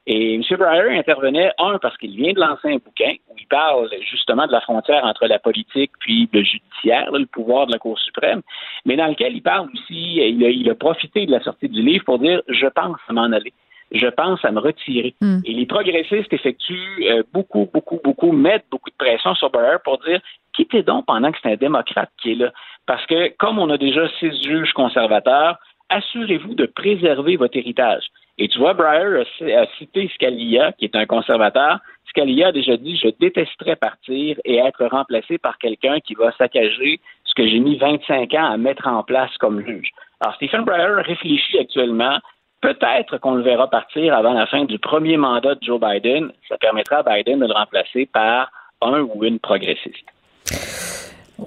Et 0.06 0.36
M. 0.36 0.42
Breyer 0.58 0.98
intervenait, 0.98 1.52
un, 1.60 1.80
parce 1.80 1.98
qu'il 1.98 2.14
vient 2.14 2.34
de 2.34 2.42
lancer 2.42 2.74
un 2.74 2.78
bouquin 2.78 3.14
où 3.30 3.36
il 3.40 3.48
parle 3.48 3.90
justement 4.10 4.48
de 4.48 4.52
la 4.52 4.60
frontière 4.60 5.06
entre 5.06 5.28
la 5.28 5.40
politique 5.40 5.92
puis 6.02 6.30
le 6.34 6.44
judiciaire, 6.44 7.10
le 7.14 7.26
pouvoir 7.26 7.68
de 7.68 7.72
la 7.72 7.80
Cour 7.80 7.98
suprême, 8.00 8.42
mais 8.86 8.98
dans 8.98 9.08
lequel 9.08 9.34
il 9.34 9.42
parle 9.42 9.70
aussi, 9.74 10.16
il 10.16 10.44
a, 10.46 10.50
il 10.50 10.70
a 10.70 10.76
profité 10.76 11.26
de 11.26 11.32
la 11.32 11.42
sortie 11.42 11.70
du 11.70 11.82
livre 11.82 12.04
pour 12.04 12.20
dire 12.20 12.42
je 12.50 12.68
pense 12.68 12.98
m'en 13.10 13.32
aller. 13.32 13.54
Je 13.92 14.08
pense 14.08 14.44
à 14.44 14.52
me 14.52 14.60
retirer. 14.60 15.16
Et 15.46 15.54
les 15.54 15.66
progressistes 15.66 16.32
effectuent 16.34 17.06
euh, 17.10 17.24
beaucoup, 17.34 17.70
beaucoup, 17.74 18.00
beaucoup, 18.04 18.32
mettent 18.32 18.66
beaucoup 18.70 18.90
de 18.90 18.96
pression 18.98 19.34
sur 19.36 19.50
Breyer 19.50 19.78
pour 19.84 19.98
dire 20.00 20.20
quittez 20.54 20.84
donc 20.84 21.06
pendant 21.06 21.32
que 21.32 21.38
c'est 21.42 21.52
un 21.52 21.56
démocrate 21.56 22.10
qui 22.22 22.32
est 22.32 22.36
là. 22.36 22.52
Parce 22.86 23.06
que 23.06 23.30
comme 23.38 23.60
on 23.60 23.70
a 23.70 23.78
déjà 23.78 24.08
six 24.20 24.32
juges 24.44 24.74
conservateurs, 24.74 25.58
assurez-vous 25.90 26.56
de 26.56 26.66
préserver 26.66 27.38
votre 27.38 27.58
héritage. 27.58 28.04
Et 28.38 28.48
tu 28.48 28.60
vois, 28.60 28.74
Breyer 28.74 29.24
a 29.56 29.66
cité 29.78 30.10
Scalia, 30.14 30.72
qui 30.74 30.86
est 30.86 30.96
un 30.96 31.06
conservateur. 31.06 31.80
Scalia 32.10 32.48
a 32.48 32.52
déjà 32.52 32.78
dit 32.78 32.98
Je 32.98 33.10
détesterais 33.20 33.76
partir 33.76 34.38
et 34.46 34.58
être 34.58 34.86
remplacé 34.86 35.38
par 35.38 35.58
quelqu'un 35.58 36.00
qui 36.00 36.14
va 36.14 36.32
saccager 36.34 37.00
ce 37.24 37.34
que 37.34 37.48
j'ai 37.48 37.60
mis 37.60 37.78
25 37.78 38.34
ans 38.36 38.52
à 38.52 38.58
mettre 38.58 38.88
en 38.88 39.04
place 39.04 39.36
comme 39.40 39.66
juge. 39.66 39.90
Alors, 40.22 40.36
Stephen 40.36 40.64
Breyer 40.66 41.02
réfléchit 41.02 41.60
actuellement. 41.60 42.20
Peut-être 42.68 43.18
qu'on 43.20 43.36
le 43.36 43.44
verra 43.44 43.70
partir 43.70 44.14
avant 44.14 44.34
la 44.34 44.46
fin 44.46 44.66
du 44.66 44.78
premier 44.78 45.16
mandat 45.16 45.56
de 45.56 45.64
Joe 45.64 45.80
Biden. 45.80 46.34
Ça 46.50 46.58
permettra 46.58 46.98
à 46.98 47.04
Biden 47.04 47.40
de 47.40 47.46
le 47.46 47.54
remplacer 47.54 48.06
par 48.08 48.52
un 48.82 49.04
ou 49.04 49.24
une 49.24 49.40
progressiste. 49.40 50.10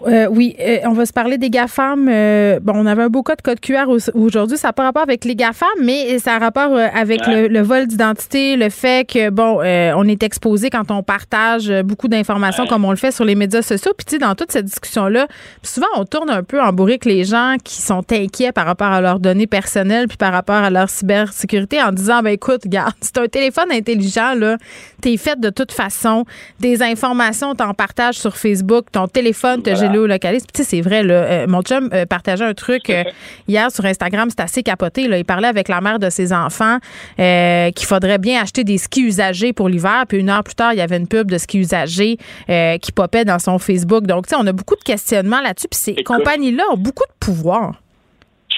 Euh, 0.06 0.28
oui, 0.30 0.54
euh, 0.60 0.78
on 0.84 0.92
va 0.92 1.04
se 1.04 1.12
parler 1.12 1.36
des 1.36 1.50
GAFAM. 1.50 2.08
Euh, 2.08 2.60
bon, 2.62 2.74
on 2.76 2.86
avait 2.86 3.02
un 3.02 3.08
beau 3.08 3.24
cas 3.24 3.34
de 3.34 3.42
code 3.42 3.58
QR 3.58 3.88
au- 3.88 3.98
aujourd'hui. 4.16 4.56
Ça 4.56 4.68
n'a 4.68 4.72
pas 4.72 4.84
rapport 4.84 5.02
avec 5.02 5.24
les 5.24 5.34
GAFAM, 5.34 5.68
mais 5.82 6.18
ça 6.20 6.34
a 6.36 6.38
rapport 6.38 6.74
euh, 6.76 6.86
avec 6.94 7.26
Ouais. 7.26 7.42
le, 7.42 7.48
le 7.48 7.60
vol 7.60 7.86
d'identité, 7.88 8.54
le 8.56 8.70
fait 8.70 9.04
que, 9.08 9.30
bon, 9.30 9.60
euh, 9.62 9.92
on 9.96 10.06
est 10.06 10.22
exposé 10.22 10.70
quand 10.70 10.92
on 10.92 11.02
partage 11.02 11.68
euh, 11.70 11.82
beaucoup 11.82 12.06
d'informations 12.06 12.66
comme 12.66 12.84
on 12.84 12.90
le 12.90 12.96
fait 12.96 13.10
sur 13.10 13.24
les 13.24 13.34
médias 13.34 13.62
sociaux. 13.62 13.92
Puis, 13.98 14.04
tu 14.04 14.10
sais, 14.12 14.18
dans 14.18 14.36
toute 14.36 14.52
cette 14.52 14.66
discussion-là, 14.66 15.26
souvent, 15.64 15.88
on 15.96 16.04
tourne 16.04 16.30
un 16.30 16.44
peu 16.44 16.62
en 16.62 16.72
bourrique 16.72 17.04
les 17.04 17.24
gens 17.24 17.56
qui 17.62 17.82
sont 17.82 18.04
inquiets 18.12 18.52
par 18.52 18.66
rapport 18.66 18.92
à 18.92 19.00
leurs 19.00 19.18
données 19.18 19.48
personnelles 19.48 20.06
puis 20.06 20.16
par 20.16 20.32
rapport 20.32 20.54
à 20.62 20.70
leur 20.70 20.88
cybersécurité 20.88 21.82
en 21.82 21.90
disant, 21.90 22.22
ben 22.22 22.30
écoute, 22.30 22.60
regarde, 22.62 22.94
c'est 23.00 23.18
un 23.18 23.26
téléphone 23.26 23.72
intelligent, 23.72 24.34
là, 24.36 24.56
t'es 25.00 25.16
fait 25.16 25.38
de 25.38 25.50
toute 25.50 25.72
façon. 25.72 26.24
Des 26.60 26.80
informations, 26.82 27.56
t'en 27.56 27.74
partages 27.74 28.14
sur 28.18 28.36
Facebook, 28.36 28.86
ton 28.92 29.08
téléphone 29.08 29.62
te 29.62 29.79
Voilà. 29.88 30.18
Puis, 30.18 30.40
Tu 30.54 30.62
sais, 30.62 30.64
c'est 30.64 30.80
vrai, 30.80 31.02
là, 31.02 31.14
euh, 31.14 31.46
mon 31.46 31.62
chum 31.62 31.88
euh, 31.92 32.06
partageait 32.06 32.44
un 32.44 32.54
truc 32.54 32.90
euh, 32.90 33.04
hier 33.48 33.70
sur 33.70 33.84
Instagram, 33.84 34.30
c'était 34.30 34.42
assez 34.42 34.62
capoté. 34.62 35.08
Là. 35.08 35.18
Il 35.18 35.24
parlait 35.24 35.48
avec 35.48 35.68
la 35.68 35.80
mère 35.80 35.98
de 35.98 36.10
ses 36.10 36.32
enfants 36.32 36.78
euh, 37.18 37.70
qu'il 37.70 37.86
faudrait 37.86 38.18
bien 38.18 38.42
acheter 38.42 38.64
des 38.64 38.78
skis 38.78 39.02
usagés 39.02 39.52
pour 39.52 39.68
l'hiver. 39.68 40.04
Puis 40.08 40.18
une 40.18 40.30
heure 40.30 40.44
plus 40.44 40.54
tard, 40.54 40.72
il 40.72 40.78
y 40.78 40.82
avait 40.82 40.96
une 40.96 41.08
pub 41.08 41.30
de 41.30 41.38
skis 41.38 41.58
usagés 41.58 42.18
euh, 42.48 42.78
qui 42.78 42.92
popait 42.92 43.24
dans 43.24 43.38
son 43.38 43.58
Facebook. 43.58 44.06
Donc, 44.06 44.26
tu 44.26 44.30
sais, 44.34 44.40
on 44.40 44.46
a 44.46 44.52
beaucoup 44.52 44.76
de 44.76 44.82
questionnements 44.84 45.40
là-dessus. 45.40 45.68
Puis 45.70 45.80
ces 45.80 45.94
compagnies-là 46.02 46.64
ont 46.72 46.76
beaucoup 46.76 47.04
de 47.04 47.14
pouvoir. 47.18 47.74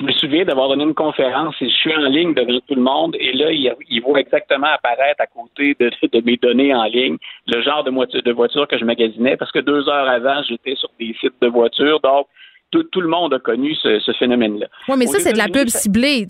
Je 0.03 0.07
me 0.09 0.13
souviens 0.15 0.45
d'avoir 0.45 0.69
donné 0.69 0.83
une 0.83 0.95
conférence 0.95 1.55
et 1.61 1.69
je 1.69 1.75
suis 1.75 1.95
en 1.95 2.09
ligne 2.09 2.35
devant 2.35 2.59
tout 2.67 2.75
le 2.75 2.83
monde 2.83 3.15
et 3.21 3.33
là, 3.35 3.53
il, 3.53 3.73
il 3.89 4.03
voit 4.03 4.19
exactement 4.19 4.67
apparaître 4.67 5.21
à 5.21 5.29
côté 5.29 5.77
de, 5.79 5.91
de 5.91 6.27
mes 6.27 6.37
données 6.39 6.75
en 6.75 6.83
ligne 6.87 7.19
le 7.47 7.63
genre 7.63 7.85
de 7.85 7.93
voiture, 7.93 8.21
de 8.21 8.33
voiture 8.33 8.67
que 8.67 8.77
je 8.77 8.85
magasinais 8.85 9.37
parce 9.37 9.53
que 9.53 9.61
deux 9.61 9.89
heures 9.89 10.09
avant, 10.09 10.43
j'étais 10.43 10.75
sur 10.75 10.91
des 10.99 11.15
sites 11.21 11.41
de 11.41 11.47
voitures. 11.47 12.01
Donc, 12.01 12.27
tout, 12.73 12.83
tout 12.83 13.01
le 13.01 13.07
monde 13.07 13.33
a 13.35 13.39
connu 13.39 13.77
ce, 13.77 14.01
ce 14.01 14.11
phénomène-là. 14.15 14.67
Oui, 14.89 14.97
mais 14.99 15.07
ça, 15.07 15.21
c'est 15.21 15.35
de 15.35 15.39
la 15.39 15.47
pub 15.47 15.69
ciblée. 15.69 16.27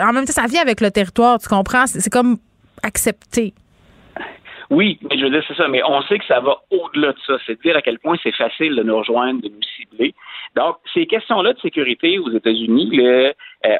En 0.00 0.12
même 0.12 0.24
temps, 0.24 0.32
ça 0.32 0.48
vient 0.48 0.62
avec 0.62 0.80
le 0.80 0.90
territoire, 0.90 1.38
tu 1.38 1.48
comprends? 1.48 1.86
C'est 1.86 2.10
comme 2.10 2.38
accepté. 2.82 3.54
Oui, 4.70 4.98
mais 5.02 5.18
je 5.18 5.24
veux 5.24 5.30
dire, 5.30 5.44
c'est 5.46 5.54
ça. 5.54 5.68
Mais 5.68 5.82
on 5.84 6.02
sait 6.02 6.18
que 6.18 6.24
ça 6.24 6.40
va 6.40 6.56
au-delà 6.72 7.12
de 7.12 7.18
ça. 7.26 7.34
C'est 7.46 7.56
de 7.56 7.62
dire 7.62 7.76
à 7.76 7.82
quel 7.82 8.00
point 8.00 8.16
c'est 8.24 8.34
facile 8.34 8.74
de 8.74 8.82
nous 8.82 8.96
rejoindre, 8.96 9.40
de 9.42 9.48
nous 9.48 9.62
cibler. 9.76 10.14
Donc, 10.54 10.76
ces 10.92 11.06
questions-là 11.06 11.54
de 11.54 11.60
sécurité 11.60 12.18
aux 12.18 12.30
États-Unis, 12.30 13.00
euh, 13.00 13.32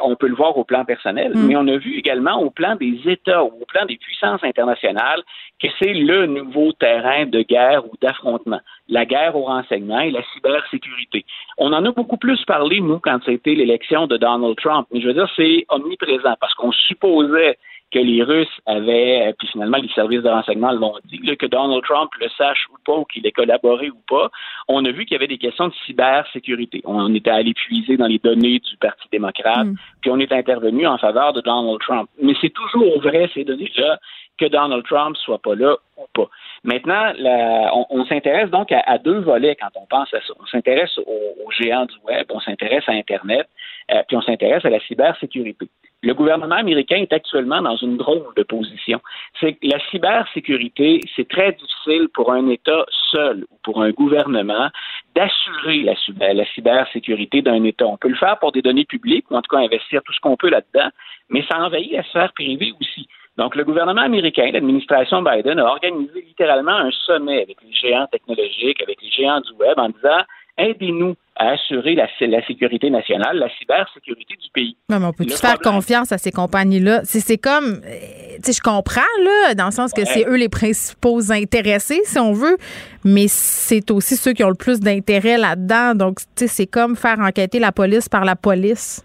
on 0.03 0.17
peut 0.17 0.29
le 0.29 0.35
voir 0.35 0.57
au 0.57 0.65
plan 0.65 0.85
personnel, 0.85 1.33
Mm. 1.35 1.47
mais 1.47 1.57
on 1.57 1.69
a 1.69 1.77
vu 1.77 1.99
également 1.99 2.41
au 2.41 2.51
plan 2.51 2.77
des 2.77 2.99
États 3.07 3.45
ou 3.45 3.49
au 3.61 3.67
plan 3.67 3.85
des 3.85 3.97
puissances 3.99 4.43
internationales 4.43 5.23
que 5.61 5.69
c'est 5.79 5.93
le 5.93 6.27
nouveau 6.27 6.73
terrain 6.73 7.27
de 7.27 7.43
guerre 7.43 7.85
ou 7.85 7.93
d'affrontement. 8.01 8.61
La 8.89 9.05
guerre 9.05 9.37
au 9.37 9.43
renseignement 9.43 10.01
et 10.01 10.11
la 10.11 10.23
cybersécurité. 10.35 11.25
On 11.59 11.73
en 11.73 11.85
a 11.85 11.91
beaucoup 11.93 12.17
plus 12.17 12.43
parlé, 12.45 12.81
nous, 12.81 12.99
quand 12.99 13.19
c'était 13.25 13.55
l'élection 13.55 14.07
de 14.07 14.17
Donald 14.17 14.57
Trump. 14.57 14.87
Mais 14.93 15.01
je 15.01 15.09
veux 15.09 15.15
dire, 15.15 15.31
c'est 15.37 15.67
omniprésent 15.69 16.35
parce 16.41 16.55
qu'on 16.55 16.73
supposait 16.73 17.59
que 17.93 17.99
les 17.99 18.23
Russes 18.23 18.49
avaient, 18.67 19.29
euh, 19.29 19.33
puis 19.39 19.49
finalement 19.49 19.77
les 19.79 19.89
services 19.89 20.23
de 20.23 20.29
renseignement 20.29 20.73
l'ont 20.73 20.95
dit, 21.05 21.21
là, 21.25 21.37
que 21.37 21.47
Donald 21.47 21.83
Trump 21.85 22.11
le 22.21 22.29
sache 22.39 22.67
ou 22.73 22.77
pas, 22.85 22.95
ou 22.95 23.05
qu'il 23.05 23.27
ait 23.27 23.33
collaboré 23.33 23.91
ou 23.91 23.99
pas, 24.09 24.31
on 24.69 24.85
a 24.85 24.91
vu 24.91 25.05
qu'il 25.05 25.15
y 25.15 25.17
avait 25.17 25.27
des 25.27 25.39
questions 25.39 25.69
de 25.69 25.75
cybersécurité. 25.87 26.81
On 26.85 27.15
était 27.15 27.31
allé 27.31 27.53
puiser 27.55 27.97
dans 27.97 28.07
les 28.07 28.19
données 28.19 28.59
du 28.61 28.77
Parti 28.79 29.07
démocrate, 29.13 29.67
puis 30.01 30.11
on 30.11 30.19
est 30.19 30.33
intervenu 30.33 30.87
en 30.87 30.99
faveur 30.99 31.33
de 31.33 31.41
Donald 31.43 31.79
Trump. 31.81 32.09
Mais 32.21 32.33
c'est 32.41 32.53
toujours 32.53 33.01
vrai, 33.01 33.31
ces 33.35 33.45
données-là, 33.45 33.99
que 34.39 34.47
Donald 34.47 34.85
Trump 34.87 35.17
soit 35.19 35.39
pas 35.39 35.55
là 35.55 35.77
ou 35.99 36.05
pas. 36.15 36.29
Maintenant, 36.65 37.13
la- 37.19 37.71
on, 37.75 37.87
on 37.91 38.05
s'intéresse 38.07 38.51
donc 38.51 38.73
à, 38.73 38.81
à 38.87 38.97
deux 38.99 39.19
volets 39.21 39.57
quand 39.61 39.69
on 39.81 39.87
pense 39.87 40.13
à 40.15 40.21
ça. 40.21 40.33
On 40.41 40.47
s'intéresse 40.47 40.97
aux, 40.99 41.45
aux 41.45 41.51
géants 41.51 41.85
du 41.87 41.95
web, 42.05 42.27
on 42.31 42.41
s'intéresse 42.41 42.85
à 42.89 42.93
Internet, 42.93 43.47
euh, 43.93 44.03
puis 44.09 44.17
on 44.17 44.23
s'intéresse 44.23 44.65
à 44.65 44.71
la 44.71 44.81
cybersécurité. 44.81 45.69
Le 46.05 46.15
gouvernement 46.15 46.57
américain 46.57 46.97
est 46.97 47.13
actuellement 47.13 47.63
dans 47.63 47.77
une 47.77 47.97
drôle 47.97 48.35
de 48.37 48.43
position. 48.43 49.01
C'est 49.39 49.53
que 49.53 49.69
la 49.69 49.79
cybersécurité, 49.91 51.01
c'est 51.15 51.29
très 51.29 51.53
difficile 51.53 52.09
pour 52.13 52.33
un 52.33 52.49
État 52.49 52.85
seul 53.13 53.45
ou 53.51 53.57
pour 53.63 53.83
un 53.83 53.91
gouvernement 53.91 54.69
d'assurer 55.15 55.83
la, 55.83 55.95
cyber- 55.95 56.35
la 56.35 56.45
cybersécurité 56.47 57.41
d'un 57.41 57.63
État. 57.63 57.87
On 57.87 57.97
peut 57.97 58.09
le 58.09 58.17
faire 58.17 58.37
pour 58.41 58.51
des 58.51 58.63
données 58.63 58.85
publiques, 58.85 59.31
ou 59.31 59.37
en 59.37 59.43
tout 59.43 59.55
cas 59.55 59.63
investir 59.63 60.03
tout 60.05 60.13
ce 60.13 60.19
qu'on 60.19 60.37
peut 60.37 60.51
là-dedans, 60.51 60.91
mais 61.29 61.45
ça 61.49 61.59
envahit 61.61 61.93
la 61.93 62.03
sphère 62.03 62.33
privée 62.33 62.73
aussi. 62.81 63.07
Donc, 63.39 63.55
le 63.55 63.65
gouvernement 63.65 64.03
américain, 64.03 64.51
l'administration 64.53 65.23
Biden, 65.23 65.59
a 65.59 65.65
organisé 65.65 66.21
littéralement 66.21 66.73
un 66.73 66.91
sommet 66.91 67.43
avec 67.43 67.59
les 67.63 67.73
géants 67.73 68.07
technologiques, 68.09 68.83
avec 68.83 69.01
les 69.01 69.11
géants 69.11 69.41
du 69.41 69.53
web, 69.53 69.79
en 69.79 69.89
disant 69.89 70.23
aidez-nous 70.59 71.15
à 71.37 71.53
assurer 71.53 71.95
la, 71.95 72.07
la 72.21 72.47
sécurité 72.47 72.91
nationale, 72.91 73.39
la 73.39 73.49
cybersécurité 73.59 74.35
du 74.35 74.51
pays. 74.53 74.77
Non, 74.91 75.01
mais 75.01 75.07
on 75.07 75.13
peut-tu 75.13 75.35
faire 75.37 75.59
confiance 75.59 76.13
à 76.13 76.19
ces 76.19 76.31
compagnies-là? 76.31 77.01
C'est, 77.05 77.39
comme, 77.39 77.81
euh, 77.85 78.37
tu 78.37 78.53
sais, 78.53 78.53
je 78.53 78.61
comprends, 78.61 79.01
là, 79.25 79.55
dans 79.55 79.67
le 79.67 79.71
sens 79.73 79.93
que 79.93 80.01
Ouais. 80.03 80.07
c'est 80.07 80.27
eux 80.29 80.37
les 80.37 80.51
principaux 80.51 81.33
intéressés, 81.33 82.03
si 82.05 82.19
on 82.19 82.33
veut, 82.33 82.59
mais 83.05 83.27
c'est 83.29 83.91
aussi 83.91 84.17
ceux 84.17 84.35
qui 84.35 84.45
ont 84.45 84.51
le 84.51 84.55
plus 84.55 84.79
d'intérêt 84.81 85.39
là-dedans. 85.39 85.95
Donc, 85.95 86.19
tu 86.19 86.25
sais, 86.37 86.49
c'est 86.49 86.67
comme 86.67 86.97
faire 86.97 87.19
enquêter 87.21 87.59
la 87.59 87.73
police 87.73 88.09
par 88.11 88.25
la 88.27 88.37
police. 88.37 89.03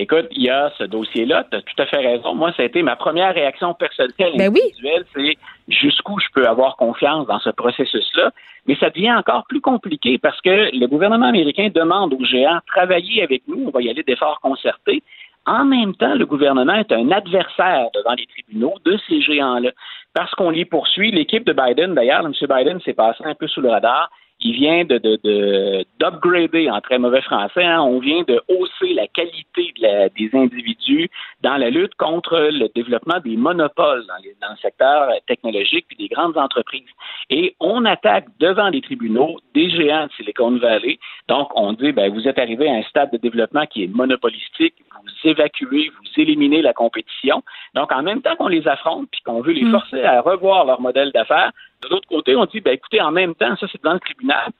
Écoute, 0.00 0.28
il 0.30 0.44
y 0.44 0.48
a 0.48 0.72
ce 0.78 0.84
dossier-là, 0.84 1.44
tu 1.50 1.58
as 1.58 1.60
tout 1.60 1.74
à 1.76 1.84
fait 1.84 1.98
raison. 1.98 2.34
Moi, 2.34 2.54
ça 2.56 2.62
a 2.62 2.64
été 2.64 2.82
ma 2.82 2.96
première 2.96 3.34
réaction 3.34 3.74
personnelle 3.74 4.32
Ben 4.34 4.50
oui. 4.50 4.62
individuelle, 4.64 5.04
c'est 5.14 5.36
jusqu'où 5.68 6.18
je 6.18 6.26
peux 6.32 6.48
avoir 6.48 6.76
confiance 6.76 7.26
dans 7.26 7.38
ce 7.38 7.50
processus-là. 7.50 8.30
Mais 8.66 8.76
ça 8.76 8.88
devient 8.88 9.12
encore 9.12 9.44
plus 9.46 9.60
compliqué 9.60 10.16
parce 10.16 10.40
que 10.40 10.74
le 10.74 10.86
gouvernement 10.86 11.26
américain 11.26 11.68
demande 11.68 12.14
aux 12.14 12.24
géants 12.24 12.60
travailler 12.66 13.22
avec 13.22 13.42
nous, 13.46 13.66
on 13.66 13.70
va 13.70 13.82
y 13.82 13.90
aller 13.90 14.02
d'efforts 14.02 14.40
concertés. 14.40 15.02
En 15.44 15.66
même 15.66 15.94
temps, 15.94 16.14
le 16.14 16.24
gouvernement 16.24 16.76
est 16.76 16.92
un 16.92 17.10
adversaire 17.10 17.88
devant 17.94 18.14
les 18.14 18.24
tribunaux 18.24 18.76
de 18.86 18.98
ces 19.06 19.20
géants-là 19.20 19.70
parce 20.14 20.30
qu'on 20.30 20.48
les 20.48 20.64
poursuit. 20.64 21.10
L'équipe 21.10 21.44
de 21.44 21.52
Biden, 21.52 21.92
d'ailleurs, 21.92 22.24
M. 22.24 22.32
Biden 22.32 22.80
s'est 22.80 22.94
passé 22.94 23.22
un 23.26 23.34
peu 23.34 23.48
sous 23.48 23.60
le 23.60 23.68
radar. 23.68 24.10
Il 24.42 24.54
vient 24.54 24.84
de, 24.84 24.96
de, 24.98 25.18
de- 25.22 25.84
d'upgrader 25.98 26.70
en 26.70 26.80
très 26.80 26.98
mauvais 26.98 27.20
français. 27.20 27.62
hein. 27.64 27.82
On 27.82 27.98
vient 27.98 28.22
de 28.22 28.40
hausser 28.48 28.94
la 28.94 29.06
qualité 29.06 29.72
de 29.76 29.82
la- 29.82 30.08
des 30.08 30.30
individus 30.32 31.10
dans 31.42 31.56
la 31.58 31.68
lutte 31.68 31.94
contre 31.96 32.48
le 32.50 32.68
développement 32.74 33.20
des 33.24 33.36
monopoles 33.36 34.06
dans, 34.06 34.16
les- 34.24 34.34
dans 34.40 34.50
le 34.50 34.56
secteur 34.56 35.10
technologique 35.26 35.84
puis 35.88 35.96
des 35.98 36.08
grandes 36.08 36.38
entreprises. 36.38 36.88
Et 37.28 37.54
on 37.60 37.84
attaque 37.84 38.26
devant 38.38 38.68
les 38.70 38.80
tribunaux 38.80 39.38
des 39.54 39.68
géants 39.70 40.06
de 40.06 40.12
Silicon 40.12 40.56
Valley. 40.56 40.98
Donc, 41.28 41.48
on 41.54 41.72
dit, 41.74 41.92
ben, 41.92 42.10
vous 42.12 42.26
êtes 42.26 42.38
arrivé 42.38 42.68
à 42.68 42.74
un 42.74 42.82
stade 42.84 43.10
de 43.12 43.18
développement 43.18 43.66
qui 43.66 43.84
est 43.84 43.88
monopolistique, 43.88 44.74
vous 45.02 45.30
évacuez, 45.30 45.90
vous 45.90 46.20
éliminez 46.22 46.62
la 46.62 46.72
compétition. 46.72 47.42
Donc, 47.74 47.92
en 47.92 48.02
même 48.02 48.20
temps 48.22 48.36
qu'on 48.36 48.48
les 48.48 48.66
affronte 48.66 49.08
puis 49.12 49.20
qu'on 49.22 49.40
veut 49.42 49.52
les 49.52 49.64
Mm. 49.64 49.72
forcer 49.72 50.02
à 50.02 50.20
revoir 50.22 50.64
leur 50.64 50.80
modèle 50.80 51.10
d'affaires, 51.12 51.52
de 51.82 51.88
l'autre 51.88 52.08
côté, 52.08 52.36
on 52.36 52.44
dit, 52.46 52.60
ben, 52.60 52.72
écoutez, 52.74 53.00
en 53.00 53.10
même 53.10 53.34
temps, 53.34 53.56
ça, 53.58 53.66
c'est 53.70 53.82
dans 53.82 53.94
le 53.94 54.00
tribunal. 54.00 54.50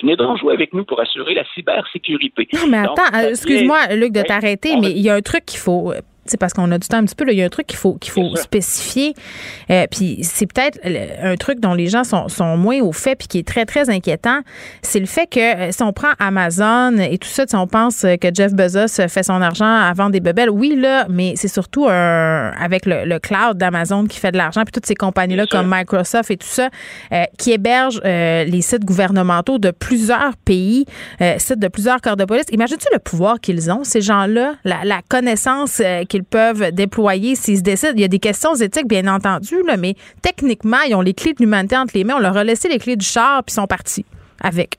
Venez 0.00 0.16
donc 0.16 0.38
jouer 0.38 0.54
avec 0.54 0.72
nous 0.72 0.84
pour 0.84 1.00
assurer 1.00 1.34
la 1.34 1.44
cybersécurité. 1.54 2.48
Non, 2.52 2.66
mais 2.68 2.78
attends, 2.78 2.94
euh, 3.14 3.30
excuse-moi, 3.30 3.86
Luc, 3.94 4.12
de 4.12 4.22
t'arrêter, 4.22 4.76
mais 4.76 4.82
va- 4.82 4.88
il 4.88 5.00
y 5.00 5.10
a 5.10 5.14
un 5.14 5.20
truc 5.20 5.44
qu'il 5.46 5.58
faut. 5.58 5.92
Euh, 6.24 6.26
C'est 6.26 6.36
parce 6.38 6.52
qu'on 6.52 6.70
a 6.72 6.78
du 6.78 6.88
temps 6.88 6.98
un 6.98 7.04
petit 7.04 7.14
peu, 7.14 7.24
là, 7.24 7.32
il 7.32 7.38
y 7.38 7.42
a 7.42 7.46
un 7.46 7.48
truc 7.48 7.66
qu'il 7.66 7.78
faut, 7.78 7.94
qu'il 7.94 8.12
faut 8.12 8.34
spécifier. 8.36 9.14
Euh, 9.70 9.86
puis 9.90 10.18
c'est 10.22 10.46
peut-être 10.46 10.78
le- 10.84 11.32
un 11.32 11.36
truc 11.36 11.60
dont 11.60 11.74
les 11.74 11.86
gens 11.88 12.04
sont, 12.04 12.28
sont 12.28 12.56
moins 12.56 12.80
au 12.80 12.92
fait 12.92 13.16
puis 13.16 13.28
qui 13.28 13.38
est 13.38 13.46
très, 13.46 13.64
très 13.64 13.90
inquiétant. 13.90 14.40
C'est 14.82 15.00
le 15.00 15.06
fait 15.06 15.26
que 15.26 15.40
euh, 15.68 15.72
si 15.72 15.82
on 15.82 15.92
prend 15.92 16.10
Amazon 16.18 16.96
et 16.98 17.18
tout 17.18 17.28
ça, 17.28 17.44
si 17.46 17.56
on 17.56 17.66
pense 17.66 18.04
euh, 18.04 18.16
que 18.16 18.28
Jeff 18.32 18.52
Bezos 18.54 19.00
euh, 19.00 19.08
fait 19.08 19.22
son 19.22 19.40
argent 19.42 19.64
à 19.66 19.92
vendre 19.94 20.10
des 20.12 20.20
bebelles, 20.20 20.50
oui, 20.50 20.74
là, 20.76 21.06
mais 21.08 21.34
c'est 21.36 21.48
surtout 21.48 21.86
un, 21.88 22.52
avec 22.58 22.86
le, 22.86 23.04
le 23.04 23.18
cloud 23.18 23.56
d'Amazon 23.56 24.06
qui 24.06 24.18
fait 24.18 24.32
de 24.32 24.36
l'argent, 24.36 24.62
puis 24.64 24.72
toutes 24.72 24.86
ces 24.86 24.94
compagnies-là 24.94 25.46
comme 25.46 25.72
Microsoft 25.72 26.30
et 26.30 26.36
tout 26.36 26.46
ça, 26.46 26.68
euh, 27.12 27.24
qui 27.38 27.52
hébergent 27.52 28.00
euh, 28.04 28.44
les 28.44 28.60
sites 28.62 28.84
gouvernementaux 28.84 29.58
de 29.58 29.70
plusieurs 29.70 30.36
pays, 30.44 30.84
euh, 31.20 31.34
sites 31.38 31.58
de 31.58 31.68
plusieurs 31.68 32.00
corps 32.00 32.16
de 32.16 32.24
police. 32.24 32.44
Imagine-tu 32.50 32.86
le 32.92 32.98
pouvoir 32.98 33.40
qu'ils 33.40 33.70
ont, 33.70 33.84
ces 33.84 34.00
gens-là, 34.00 34.54
la, 34.64 34.84
la 34.84 35.00
connaissance 35.08 35.80
euh, 35.84 36.04
qu'ils 36.14 36.22
peuvent 36.22 36.70
déployer 36.70 37.34
s'ils 37.34 37.58
se 37.58 37.62
décident. 37.62 37.94
Il 37.96 38.00
y 38.00 38.04
a 38.04 38.08
des 38.08 38.20
questions 38.20 38.54
éthiques, 38.54 38.86
bien 38.86 39.12
entendu, 39.12 39.56
mais 39.76 39.96
techniquement, 40.22 40.80
ils 40.88 40.94
ont 40.94 41.00
les 41.00 41.12
clés 41.12 41.32
de 41.32 41.40
l'humanité 41.40 41.76
entre 41.76 41.96
les 41.96 42.04
mains. 42.04 42.14
On 42.18 42.20
leur 42.20 42.36
a 42.36 42.44
laissé 42.44 42.68
les 42.68 42.78
clés 42.78 42.94
du 42.94 43.04
char, 43.04 43.42
puis 43.42 43.52
ils 43.52 43.56
sont 43.56 43.66
partis 43.66 44.04
avec. 44.40 44.78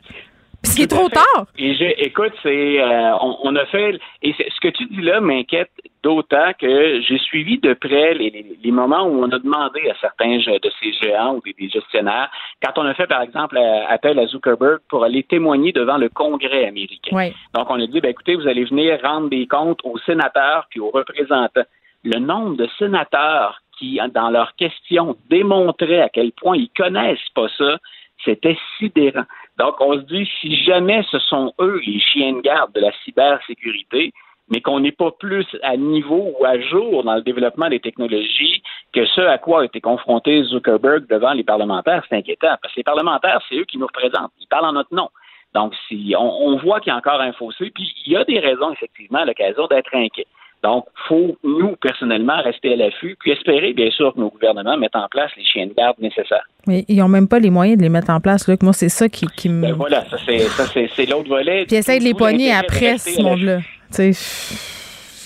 Puis 0.73 0.87
trop 0.87 1.09
tard. 1.09 1.45
Et 1.57 2.05
écoute, 2.05 2.33
c'est 2.43 2.81
euh, 2.81 3.13
on, 3.21 3.37
on 3.43 3.55
a 3.55 3.65
fait 3.67 3.99
et 4.21 4.33
ce 4.33 4.59
que 4.59 4.69
tu 4.69 4.85
dis 4.85 5.01
là 5.01 5.19
m'inquiète 5.21 5.69
d'autant 6.03 6.51
que 6.59 7.01
j'ai 7.01 7.17
suivi 7.17 7.57
de 7.59 7.73
près 7.73 8.13
les, 8.13 8.29
les- 8.29 8.57
les 8.63 8.71
moments 8.71 9.03
où 9.07 9.23
on 9.23 9.31
a 9.31 9.39
demandé 9.39 9.89
à 9.89 9.95
certains 9.99 10.37
de 10.37 10.71
ces 10.79 10.93
géants 11.01 11.35
ou 11.35 11.41
des, 11.45 11.53
des 11.59 11.67
gestionnaires, 11.69 12.29
quand 12.63 12.77
on 12.77 12.85
a 12.85 12.93
fait 12.93 13.07
par 13.07 13.21
exemple 13.21 13.57
euh, 13.57 13.85
appel 13.87 14.19
à 14.19 14.27
Zuckerberg 14.27 14.79
pour 14.89 15.03
aller 15.03 15.23
témoigner 15.23 15.71
devant 15.71 15.97
le 15.97 16.09
Congrès 16.09 16.67
américain. 16.67 17.11
Oui. 17.15 17.33
Donc 17.55 17.69
on 17.69 17.81
a 17.81 17.87
dit 17.87 18.01
ben 18.01 18.09
écoutez, 18.09 18.35
vous 18.35 18.47
allez 18.47 18.65
venir 18.65 18.99
rendre 19.03 19.29
des 19.29 19.47
comptes 19.47 19.79
aux 19.83 19.97
sénateurs 19.99 20.67
puis 20.69 20.79
aux 20.79 20.89
représentants. 20.91 21.63
Le 22.03 22.19
nombre 22.19 22.55
de 22.55 22.67
sénateurs 22.77 23.61
qui, 23.79 23.99
dans 24.13 24.29
leurs 24.29 24.55
questions, 24.55 25.17
démontraient 25.29 26.01
à 26.01 26.09
quel 26.09 26.31
point 26.33 26.55
ils 26.55 26.69
connaissent 26.69 27.29
pas 27.33 27.47
ça, 27.57 27.77
c'était 28.23 28.57
sidérant. 28.77 29.25
Donc, 29.57 29.79
on 29.79 29.93
se 29.93 30.05
dit, 30.05 30.29
si 30.41 30.55
jamais 30.63 31.03
ce 31.09 31.19
sont 31.19 31.53
eux 31.59 31.81
les 31.85 31.99
chiens 31.99 32.33
de 32.33 32.41
garde 32.41 32.73
de 32.73 32.81
la 32.81 32.91
cybersécurité, 33.03 34.11
mais 34.49 34.61
qu'on 34.61 34.79
n'est 34.79 34.91
pas 34.91 35.11
plus 35.11 35.47
à 35.63 35.75
niveau 35.75 36.35
ou 36.37 36.45
à 36.45 36.59
jour 36.59 37.03
dans 37.03 37.15
le 37.15 37.21
développement 37.21 37.69
des 37.69 37.79
technologies 37.79 38.61
que 38.93 39.05
ce 39.05 39.21
à 39.21 39.37
quoi 39.37 39.61
a 39.61 39.65
été 39.65 39.81
confronté 39.81 40.43
Zuckerberg 40.43 41.07
devant 41.07 41.33
les 41.33 41.43
parlementaires, 41.43 42.03
c'est 42.07 42.15
inquiétant. 42.15 42.55
Parce 42.61 42.73
que 42.73 42.79
les 42.79 42.83
parlementaires, 42.83 43.41
c'est 43.49 43.55
eux 43.55 43.65
qui 43.65 43.77
nous 43.77 43.87
représentent. 43.87 44.31
Ils 44.39 44.47
parlent 44.47 44.65
en 44.65 44.73
notre 44.73 44.93
nom. 44.93 45.09
Donc, 45.53 45.73
si 45.87 46.13
on, 46.17 46.57
voit 46.57 46.81
qu'il 46.81 46.91
y 46.91 46.93
a 46.93 46.97
encore 46.97 47.21
un 47.21 47.31
fossé, 47.31 47.71
puis 47.73 47.89
il 48.05 48.11
y 48.11 48.17
a 48.17 48.25
des 48.25 48.39
raisons, 48.39 48.71
effectivement, 48.73 49.19
à 49.19 49.25
l'occasion 49.25 49.67
d'être 49.67 49.95
inquiet. 49.95 50.27
Donc, 50.65 50.85
faut, 51.07 51.37
nous, 51.43 51.75
personnellement, 51.79 52.41
rester 52.41 52.73
à 52.73 52.75
l'affût, 52.75 53.15
puis 53.19 53.29
espérer, 53.29 53.73
bien 53.73 53.91
sûr, 53.91 54.15
que 54.15 54.19
nos 54.19 54.29
gouvernements 54.31 54.77
mettent 54.77 54.95
en 54.95 55.07
place 55.07 55.29
les 55.37 55.43
chiens 55.45 55.67
de 55.67 55.73
garde 55.75 55.95
nécessaires. 55.99 56.49
Mais 56.65 56.85
ils 56.87 56.97
n'ont 56.97 57.07
même 57.07 57.27
pas 57.27 57.37
les 57.37 57.51
moyens 57.51 57.77
de 57.77 57.83
les 57.83 57.89
mettre 57.89 58.09
en 58.09 58.19
place, 58.19 58.47
Luc. 58.47 58.63
Moi, 58.63 58.73
c'est 58.73 58.89
ça 58.89 59.07
qui, 59.07 59.27
qui 59.27 59.47
me. 59.47 59.61
Ben 59.61 59.73
voilà, 59.73 60.03
ça 60.05 60.17
c'est 60.17 61.05
l'autre 61.05 61.29
volet. 61.29 61.65
Puis 61.67 61.75
essaye 61.75 61.99
de 61.99 62.05
les 62.05 62.13
de 62.13 62.59
après, 62.59 62.97
ce 62.97 63.21
monde-là. 63.21 63.59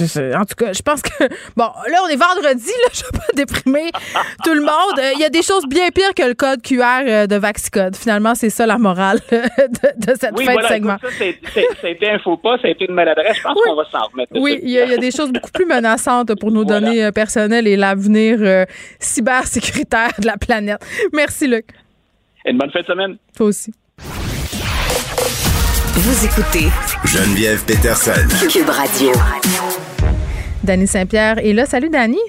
En 0.01 0.45
tout 0.45 0.55
cas, 0.55 0.73
je 0.73 0.81
pense 0.81 1.01
que. 1.01 1.09
Bon, 1.55 1.65
là, 1.89 1.97
on 2.05 2.07
est 2.07 2.15
vendredi, 2.15 2.65
là, 2.67 2.89
je 2.93 3.01
ne 3.01 3.05
veux 3.05 3.11
pas 3.19 3.33
déprimer 3.35 3.91
tout 4.43 4.53
le 4.53 4.61
monde. 4.61 4.99
Euh, 4.99 5.11
Il 5.15 5.19
y 5.19 5.25
a 5.25 5.29
des 5.29 5.41
choses 5.41 5.65
bien 5.67 5.89
pires 5.89 6.13
que 6.15 6.23
le 6.23 6.33
code 6.33 6.61
QR 6.61 7.01
euh, 7.05 7.27
de 7.27 7.35
Vaxicode. 7.35 7.95
Finalement, 7.95 8.35
c'est 8.35 8.49
ça 8.49 8.65
la 8.65 8.77
morale 8.77 9.19
de, 9.31 9.37
de 9.37 10.17
cette 10.19 10.31
Oui, 10.37 10.45
fin 10.45 10.53
voilà, 10.53 10.67
de 10.69 10.73
segment. 10.73 10.95
écoute, 11.21 11.49
ça, 11.81 11.87
a 11.87 11.89
été 11.89 12.09
un 12.09 12.19
faux 12.19 12.37
pas, 12.37 12.57
ça 12.61 12.67
a 12.67 12.71
été 12.71 12.85
une 12.87 12.93
maladresse. 12.95 13.37
Je 13.37 13.41
pense 13.43 13.57
qu'on 13.63 13.75
va 13.75 13.83
s'en 13.91 14.05
remettre. 14.11 14.31
Oui, 14.35 14.59
il 14.63 14.69
y, 14.69 14.79
a, 14.79 14.85
il 14.85 14.91
y 14.91 14.93
a 14.93 14.97
des 14.97 15.11
choses 15.11 15.31
beaucoup 15.31 15.51
plus 15.51 15.65
menaçantes 15.65 16.33
pour 16.39 16.51
nos 16.51 16.63
Voilà. 16.63 16.79
données 16.81 17.05
euh, 17.05 17.11
personnelles 17.11 17.67
et 17.67 17.75
l'avenir 17.75 18.37
euh, 18.41 18.65
cybersécuritaire 18.99 20.11
de 20.19 20.25
la 20.27 20.37
planète. 20.37 20.79
Merci, 21.13 21.47
Luc. 21.47 21.65
Une 22.45 22.57
bonne 22.57 22.71
fin 22.71 22.81
de 22.81 22.85
semaine. 22.85 23.17
Toi 23.35 23.47
aussi. 23.47 23.73
Vous 25.95 26.25
écoutez 26.25 26.67
Geneviève 27.05 27.63
Peterson. 27.65 28.11
Cube 28.49 28.69
Radio. 28.69 29.11
Dany 30.69 30.85
Saint-Pierre 30.85 31.39
est 31.39 31.53
là. 31.53 31.65
Salut, 31.65 31.89
Dany. 31.89 32.19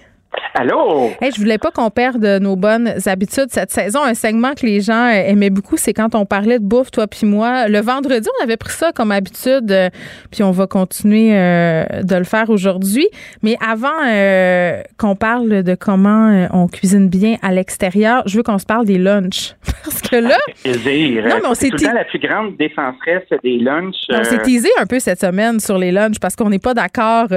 Allô? 0.55 1.11
Hey, 1.21 1.31
je 1.33 1.41
voulais 1.41 1.59
pas 1.59 1.71
qu'on 1.71 1.91
perde 1.91 2.25
nos 2.41 2.57
bonnes 2.57 2.93
habitudes 3.07 3.49
cette 3.51 3.71
saison. 3.71 4.03
Un 4.03 4.15
segment 4.15 4.53
que 4.55 4.67
les 4.67 4.81
gens 4.81 5.07
aimaient 5.07 5.51
beaucoup, 5.51 5.77
c'est 5.77 5.95
quand 5.95 6.15
on 6.15 6.27
parlait 6.27 6.59
de 6.59 6.65
bouffe, 6.65 6.91
toi 6.91 7.07
puis 7.07 7.27
moi. 7.27 7.69
Le 7.69 7.81
vendredi, 7.81 8.29
on 8.41 8.45
avait 8.45 8.57
pris 8.57 8.73
ça 8.73 8.93
comme 8.93 9.13
habitude, 9.13 9.71
euh, 9.71 9.89
puis 10.31 10.43
on 10.43 10.51
va 10.51 10.67
continuer 10.67 11.31
euh, 11.33 11.85
de 12.03 12.17
le 12.17 12.25
faire 12.25 12.51
aujourd'hui. 12.51 13.09
Mais 13.43 13.57
avant 13.67 13.89
euh, 14.07 14.83
qu'on 14.99 15.15
parle 15.15 15.63
de 15.63 15.75
comment 15.75 16.49
on 16.53 16.67
cuisine 16.67 17.09
bien 17.09 17.37
à 17.43 17.53
l'extérieur, 17.53 18.23
je 18.27 18.37
veux 18.37 18.43
qu'on 18.43 18.59
se 18.59 18.67
parle 18.67 18.87
des 18.87 18.99
lunchs. 18.99 19.55
Parce 19.85 20.03
que 20.03 20.17
là... 20.17 20.37
Plaisir. 20.63 21.25
Non, 21.29 21.37
mais 21.43 21.49
on 21.49 21.55
s'est 21.55 21.71
tout 21.71 21.77
le 21.81 21.87
temps 21.87 21.95
la 21.95 22.05
plus 22.05 22.19
grande 22.19 22.57
défenseresse 22.57 23.23
des 23.43 23.59
lunchs. 23.59 23.95
On 24.11 24.25
s'est 24.25 24.43
teasé 24.43 24.69
un 24.79 24.87
peu 24.87 24.99
cette 24.99 25.21
semaine 25.21 25.61
sur 25.61 25.79
les 25.79 25.93
lunchs 25.93 26.19
parce 26.21 26.37
qu'on 26.37 26.51
n'est 26.51 26.59
pas 26.59 26.75
d'accord 26.75 27.29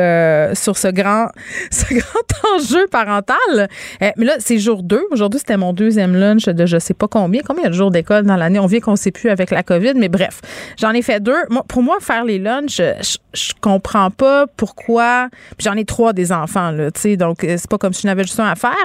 sur 0.56 0.78
ce 0.78 0.92
grand, 0.92 1.28
ce 1.72 1.94
grand 1.94 2.56
enjeu 2.56 2.83
parental. 2.92 3.38
Euh, 3.52 4.10
mais 4.18 4.26
là, 4.26 4.34
c'est 4.40 4.58
jour 4.60 4.84
2. 4.84 5.08
Aujourd'hui, 5.12 5.40
c'était 5.40 5.58
mon 5.58 5.74
deuxième 5.74 6.16
lunch 6.16 6.46
de 6.46 6.66
je 6.66 6.78
sais 6.78 6.94
pas 6.94 7.08
combien. 7.08 7.42
Combien 7.46 7.64
il 7.64 7.66
y 7.66 7.68
a 7.68 7.72
de 7.72 7.76
jours 7.76 7.92
d'école 7.92 8.24
dans 8.24 8.36
l'année? 8.36 8.60
On 8.60 8.66
vient 8.66 8.80
qu'on 8.80 8.92
ne 8.92 8.98
sait 8.98 9.12
plus 9.12 9.30
avec 9.30 9.52
la 9.52 9.64
COVID, 9.64 9.94
mais 9.96 10.10
bref. 10.10 10.42
J'en 10.80 10.92
ai 10.92 11.02
fait 11.02 11.20
deux. 11.22 11.36
Moi, 11.50 11.64
pour 11.68 11.84
moi, 11.84 11.98
faire 12.02 12.24
les 12.24 12.40
lunchs, 12.40 12.78
je, 12.78 13.18
je 13.34 13.54
comprends 13.62 14.12
pas 14.12 14.46
pourquoi. 14.58 15.30
J'en 15.60 15.74
ai 15.76 15.86
trois 15.86 16.14
des 16.14 16.32
enfants, 16.32 16.72
là, 16.72 16.92
tu 16.92 17.02
sais. 17.02 17.18
Donc, 17.18 17.44
euh, 17.44 17.56
c'est 17.58 17.70
pas 17.70 17.78
comme 17.78 17.94
si 17.94 18.04
je 18.04 18.08
n'avais 18.08 18.24
juste 18.24 18.40
un 18.40 18.48
à 18.48 18.56
faire. 18.56 18.76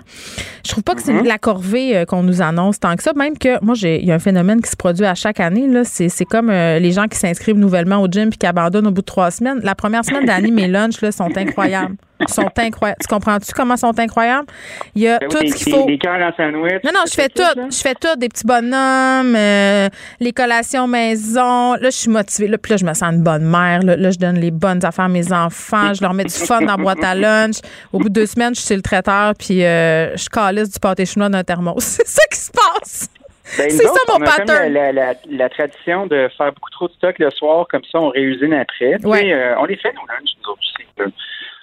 Je 0.65 0.71
trouve 0.71 0.85
pas 0.85 0.95
que 0.95 1.03
c'est 1.03 1.09
Mm-hmm. 1.19 1.27
la 1.27 1.39
corvée 1.39 1.97
euh, 1.97 2.05
qu'on 2.05 2.23
nous 2.23 2.43
annonce 2.43 2.79
tant 2.79 2.95
que 2.95 3.03
ça. 3.03 3.13
Même 3.15 3.37
que, 3.39 3.63
moi, 3.65 3.75
il 3.83 4.05
y 4.05 4.13
a 4.13 4.15
un 4.15 4.19
phénomène 4.21 4.61
qui 4.61 4.71
se 4.71 4.77
produit 4.77 5.07
à 5.07 5.15
chaque 5.15 5.41
année, 5.41 5.67
là. 5.67 5.83
C'est, 5.85 6.09
c'est 6.09 6.25
comme 6.25 6.51
les 6.51 6.93
gens 6.93 7.07
qui 7.09 7.19
s'inscrivent 7.19 7.57
nouvellement 7.59 8.01
au 8.03 8.07
gym 8.07 8.31
puis 8.31 8.39
qui 8.39 8.47
abandonnent 8.47 8.87
au 8.87 8.91
bout 8.91 9.01
de 9.01 9.07
trois 9.07 9.31
semaines. 9.31 9.61
La 9.63 9.75
première 9.75 10.05
semaine 10.05 10.27
d'année, 10.27 10.51
mes 10.51 10.69
lunchs, 10.69 11.01
là, 11.01 11.11
sont 11.13 11.37
incroyables. 11.37 11.97
Sont 12.27 12.51
incroyables. 12.59 12.99
Tu 13.01 13.07
comprends-tu 13.07 13.53
comment 13.53 13.75
ils 13.75 13.79
sont 13.79 13.99
incroyables? 13.99 14.47
Il 14.95 15.03
y 15.03 15.09
a 15.09 15.19
Ben 15.19 15.29
tout 15.29 15.39
oui, 15.41 15.51
ce 15.51 15.57
qu'il 15.65 15.73
faut. 15.73 15.87
Des 15.87 15.99
cœurs 15.99 16.21
en 16.21 16.35
sandwich. 16.37 16.83
Non, 16.85 16.91
non, 16.95 17.01
je 17.07 17.15
fais 17.15 17.29
tout. 17.29 17.43
Je 17.71 17.77
fais 17.77 17.95
tout. 17.95 18.17
Des 18.17 18.29
petits 18.29 18.45
bonhommes, 18.47 19.35
euh, 19.37 19.89
les 20.19 20.33
collations 20.33 20.87
maison. 20.89 21.75
Là, 21.75 21.85
je 21.85 21.91
suis 21.91 22.11
motivée. 22.11 22.49
Là, 22.49 22.59
puis 22.59 22.71
là, 22.73 22.77
je 22.77 22.85
me 22.85 22.93
sens 22.95 23.13
une 23.15 23.23
bonne 23.23 23.45
mère. 23.45 23.83
Là, 23.83 23.97
Là, 23.97 24.11
je 24.11 24.19
donne 24.19 24.37
les 24.39 24.51
bonnes 24.51 24.85
affaires 24.85 25.05
à 25.07 25.09
mes 25.09 25.33
enfants. 25.33 25.95
Je 25.95 26.03
leur 26.03 26.13
mets 26.15 26.25
du 26.25 26.35
fun 26.35 26.61
dans 26.61 26.67
la 26.67 26.77
boîte 26.77 27.03
à 27.05 27.15
lunch. 27.15 27.57
Au 27.93 27.99
bout 27.99 28.09
de 28.09 28.15
deux 28.15 28.27
semaines, 28.27 28.55
je 28.55 28.61
suis 28.61 28.69
chez 28.69 28.77
le 28.77 28.83
traiteur, 28.83 29.33
puis 29.39 29.65
euh, 29.65 30.17
je 30.17 30.29
calisse 30.29 30.71
du 30.71 30.79
pâté 30.81 31.07
chinois 31.07 31.29
d'un 31.29 31.45
thermos. 31.45 31.75
C'est 31.85 32.07
ça 32.07 32.23
qui 32.31 32.39
se 32.39 32.51
passe. 32.51 33.09
Ben, 33.57 33.71
c'est 33.71 33.79
ça 33.87 33.93
mon 34.09 34.15
on 34.15 34.17
a 34.17 34.19
comme 34.19 34.25
pattern. 34.47 34.73
La, 34.75 34.93
la, 34.93 35.13
la, 35.13 35.15
la 35.31 35.49
tradition 35.49 36.07
de 36.07 36.29
faire 36.37 36.53
beaucoup 36.53 36.71
trop 36.71 36.87
de 36.89 36.93
stock 36.93 37.19
le 37.19 37.31
soir, 37.31 37.67
comme 37.71 37.81
ça 37.91 37.99
on 37.99 38.11
réusine 38.11 38.53
après. 38.53 39.03
Ouais. 39.07 39.33
euh, 39.33 39.55
on 39.59 39.65
les 39.65 39.77
fait 39.77 39.93
nos 39.95 40.07
lunchs, 40.07 40.37
nous 40.45 40.53
aussi. 40.53 41.15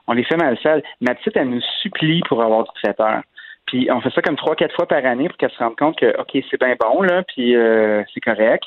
On 0.07 0.13
les 0.13 0.23
fait 0.23 0.37
mal 0.37 0.57
sale. 0.61 0.83
Ma 1.01 1.15
petite, 1.15 1.35
elle 1.35 1.49
nous 1.49 1.61
supplie 1.81 2.21
pour 2.27 2.43
avoir 2.43 2.63
du 2.63 2.81
traiteur. 2.81 3.21
Puis 3.65 3.89
on 3.91 3.99
fait 4.01 4.11
ça 4.11 4.21
comme 4.21 4.35
trois, 4.35 4.55
quatre 4.55 4.75
fois 4.75 4.87
par 4.87 5.03
année 5.05 5.27
pour 5.27 5.37
qu'elle 5.37 5.51
se 5.51 5.57
rende 5.57 5.75
compte 5.75 5.97
que, 5.97 6.19
OK, 6.19 6.43
c'est 6.49 6.59
bien 6.59 6.75
bon, 6.79 7.01
là, 7.01 7.23
puis 7.23 7.55
euh, 7.55 8.03
c'est 8.13 8.21
correct. 8.21 8.63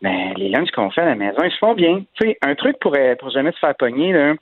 Mais 0.00 0.32
les 0.36 0.48
lunchs 0.48 0.70
qu'on 0.70 0.90
fait 0.90 1.00
à 1.00 1.06
la 1.06 1.16
maison, 1.16 1.42
ils 1.42 1.50
se 1.50 1.58
font 1.58 1.74
bien. 1.74 2.04
Tu 2.20 2.28
sais, 2.28 2.38
un 2.42 2.54
truc 2.54 2.78
pour, 2.78 2.94
euh, 2.96 3.16
pour 3.16 3.30
jamais 3.30 3.50
se 3.50 3.58
faire 3.58 3.74
pogner, 3.74 4.12
là, 4.12 4.34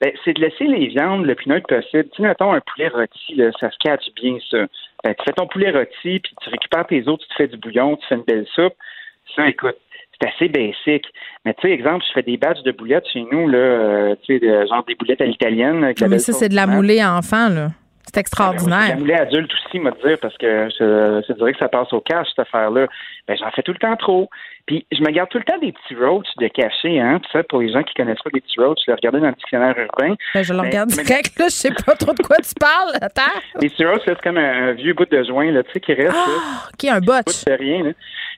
ben, 0.00 0.12
c'est 0.24 0.32
de 0.32 0.40
laisser 0.40 0.64
les 0.64 0.88
viandes 0.88 1.24
le 1.24 1.34
plus 1.34 1.48
neutre 1.48 1.66
possible. 1.68 2.08
Tu 2.10 2.22
sais, 2.22 2.28
mettons 2.28 2.52
un 2.52 2.60
poulet 2.60 2.88
rôti, 2.88 3.34
là, 3.34 3.50
ça 3.60 3.70
se 3.70 3.78
catch 3.78 4.12
bien, 4.16 4.38
ça. 4.50 4.58
Ben, 5.04 5.14
tu 5.14 5.24
fais 5.24 5.32
ton 5.32 5.46
poulet 5.46 5.70
rôti, 5.70 6.20
puis 6.20 6.34
tu 6.42 6.50
récupères 6.50 6.86
tes 6.86 7.06
autres, 7.06 7.24
tu 7.24 7.28
te 7.28 7.34
fais 7.34 7.48
du 7.48 7.56
bouillon, 7.56 7.96
tu 7.96 8.06
fais 8.08 8.16
une 8.16 8.22
belle 8.22 8.46
soupe. 8.54 8.74
Ça, 9.36 9.46
écoute, 9.46 9.76
c'est 10.20 10.28
assez 10.28 10.48
basic. 10.48 11.04
Mais 11.44 11.54
tu 11.54 11.68
sais, 11.68 11.70
exemple, 11.72 12.04
je 12.08 12.12
fais 12.12 12.22
des 12.22 12.36
batchs 12.36 12.62
de 12.62 12.72
boulettes 12.72 13.06
chez 13.12 13.24
nous, 13.30 13.48
là, 13.48 13.58
euh, 13.58 14.14
tu 14.22 14.38
sais, 14.38 14.66
genre 14.66 14.84
des 14.86 14.94
boulettes 14.94 15.20
à 15.20 15.26
l'italienne. 15.26 15.84
avec 15.84 16.00
la 16.00 16.08
Mais 16.08 16.18
ça, 16.18 16.32
c'est 16.32 16.48
de 16.48 16.54
la 16.54 16.66
moulée 16.66 17.00
à 17.00 17.14
enfants, 17.14 17.48
là. 17.48 17.70
C'est 18.12 18.20
extraordinaire. 18.20 18.96
moulée 18.98 19.14
adulte 19.14 19.50
aussi, 19.52 19.78
m'a 19.78 19.90
dire, 19.90 20.16
parce 20.20 20.36
que 20.38 20.68
je, 20.78 21.22
je 21.28 21.32
dirais 21.34 21.52
que 21.52 21.58
ça 21.58 21.68
passe 21.68 21.92
au 21.92 22.00
cash, 22.00 22.26
cette 22.28 22.46
affaire-là. 22.46 22.86
Ben, 23.26 23.36
j'en 23.38 23.50
fais 23.50 23.62
tout 23.62 23.72
le 23.72 23.78
temps 23.78 23.96
trop. 23.96 24.30
Puis, 24.66 24.86
je 24.92 25.00
me 25.00 25.10
garde 25.10 25.28
tout 25.30 25.38
le 25.38 25.44
temps 25.44 25.58
des 25.58 25.72
petits 25.72 25.94
roach 25.94 26.26
de 26.38 26.48
cachés, 26.48 27.00
hein. 27.00 27.20
Tout 27.22 27.30
ça, 27.32 27.42
pour 27.42 27.60
les 27.60 27.72
gens 27.72 27.82
qui 27.82 27.94
connaissent 27.94 28.22
pas 28.22 28.30
les 28.32 28.40
petits 28.40 28.60
roach, 28.60 28.78
je 28.86 28.90
les 28.90 28.94
regardais 28.94 29.20
dans 29.20 29.28
le 29.28 29.32
dictionnaire 29.32 29.74
urbain. 29.78 30.14
Ben, 30.34 30.42
je 30.42 30.52
le 30.52 30.60
regarde 30.60 30.88
direct, 30.90 31.38
là. 31.38 31.46
Je 31.46 31.54
sais 31.54 31.70
pas 31.70 31.94
trop 31.94 32.12
de 32.14 32.22
quoi 32.22 32.36
tu 32.36 32.54
parles. 32.58 32.92
Attends. 33.00 33.22
Les 33.60 33.68
petits 33.68 33.84
roach, 33.84 34.04
là, 34.06 34.14
c'est 34.14 34.22
comme 34.22 34.38
un, 34.38 34.68
un 34.68 34.72
vieux 34.72 34.94
bout 34.94 35.08
de 35.08 35.22
joint, 35.24 35.50
là, 35.50 35.62
tu 35.62 35.72
sais, 35.72 35.80
qui 35.80 35.94
reste. 35.94 36.14
Ah, 36.14 36.68
OK, 36.72 36.84
un 36.88 37.00
botch. 37.00 37.44
de 37.44 37.52
rien, 37.52 37.82
là. 37.84 37.90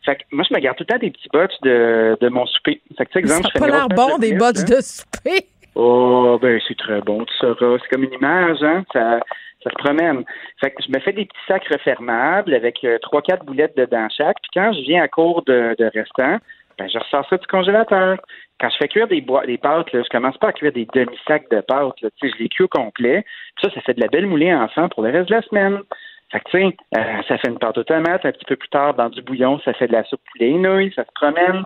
Fait 0.04 0.16
que 0.16 0.22
moi, 0.32 0.44
je 0.48 0.54
me 0.54 0.60
garde 0.60 0.76
tout 0.76 0.84
le 0.88 0.94
temps 0.94 1.00
des 1.00 1.10
petits 1.10 1.28
botch 1.32 1.52
de, 1.62 2.16
de 2.20 2.28
mon 2.28 2.46
souper. 2.46 2.80
Fait 2.96 3.04
que, 3.06 3.10
tu 3.10 3.12
sais, 3.14 3.18
exemple, 3.20 3.42
Ça 3.42 3.48
je 3.54 3.58
fais 3.58 3.70
pas 3.70 3.76
l'air 3.76 3.88
bon, 3.88 4.18
des 4.18 4.32
de 4.32 4.38
botches 4.38 4.64
de 4.64 4.80
souper. 4.80 5.46
Oh, 5.74 6.38
ben, 6.40 6.60
c'est 6.66 6.76
très 6.76 7.00
bon, 7.00 7.24
tu 7.24 7.34
sauras. 7.38 7.76
C'est 7.82 7.88
comme 7.88 8.04
une 8.04 8.12
image, 8.14 8.62
hein. 8.62 8.84
Ça, 8.92 9.20
ça 9.62 9.70
se 9.70 9.76
promène. 9.76 10.24
Fait 10.60 10.70
que 10.70 10.82
je 10.82 10.90
me 10.90 11.00
fais 11.00 11.12
des 11.12 11.26
petits 11.26 11.46
sacs 11.46 11.68
refermables 11.68 12.54
avec 12.54 12.82
euh, 12.84 12.98
trois, 12.98 13.22
quatre 13.22 13.44
boulettes 13.44 13.76
dedans 13.76 14.08
chaque. 14.08 14.36
Puis 14.42 14.50
quand 14.54 14.72
je 14.72 14.80
viens 14.82 15.02
à 15.02 15.08
court 15.08 15.42
de, 15.44 15.74
de 15.78 15.84
restant, 15.94 16.38
ben, 16.78 16.88
je 16.88 16.98
ressors 16.98 17.28
ça 17.28 17.36
du 17.36 17.46
congélateur. 17.46 18.18
Quand 18.58 18.70
je 18.70 18.76
fais 18.78 18.88
cuire 18.88 19.06
des, 19.06 19.20
bois, 19.20 19.44
des 19.44 19.58
pâtes, 19.58 19.92
là, 19.92 20.02
je 20.02 20.08
commence 20.08 20.38
pas 20.38 20.48
à 20.48 20.52
cuire 20.52 20.72
des 20.72 20.86
demi-sacs 20.94 21.50
de 21.50 21.60
pâtes. 21.60 22.00
Là. 22.00 22.08
Je 22.22 22.28
les 22.38 22.48
cuis 22.48 22.64
au 22.64 22.68
complet. 22.68 23.24
Puis 23.56 23.68
ça, 23.68 23.74
ça 23.74 23.80
fait 23.82 23.94
de 23.94 24.00
la 24.00 24.08
belle 24.08 24.26
moulée 24.26 24.52
enfant 24.54 24.88
pour 24.88 25.02
le 25.02 25.10
reste 25.10 25.28
de 25.28 25.34
la 25.34 25.42
semaine. 25.42 25.80
Fait 26.32 26.40
que, 26.40 26.56
euh, 26.58 27.22
ça 27.28 27.38
fait 27.38 27.48
une 27.48 27.58
pâte 27.58 27.76
aux 27.76 27.84
tomates. 27.84 28.24
Un 28.24 28.32
petit 28.32 28.44
peu 28.46 28.56
plus 28.56 28.68
tard, 28.68 28.94
dans 28.94 29.10
du 29.10 29.20
bouillon, 29.20 29.60
ça 29.60 29.74
fait 29.74 29.88
de 29.88 29.92
la 29.92 30.04
soupe 30.04 30.20
poulet 30.32 30.50
et 30.50 30.58
nouilles. 30.58 30.92
Ça 30.94 31.04
se 31.04 31.12
promène. 31.14 31.64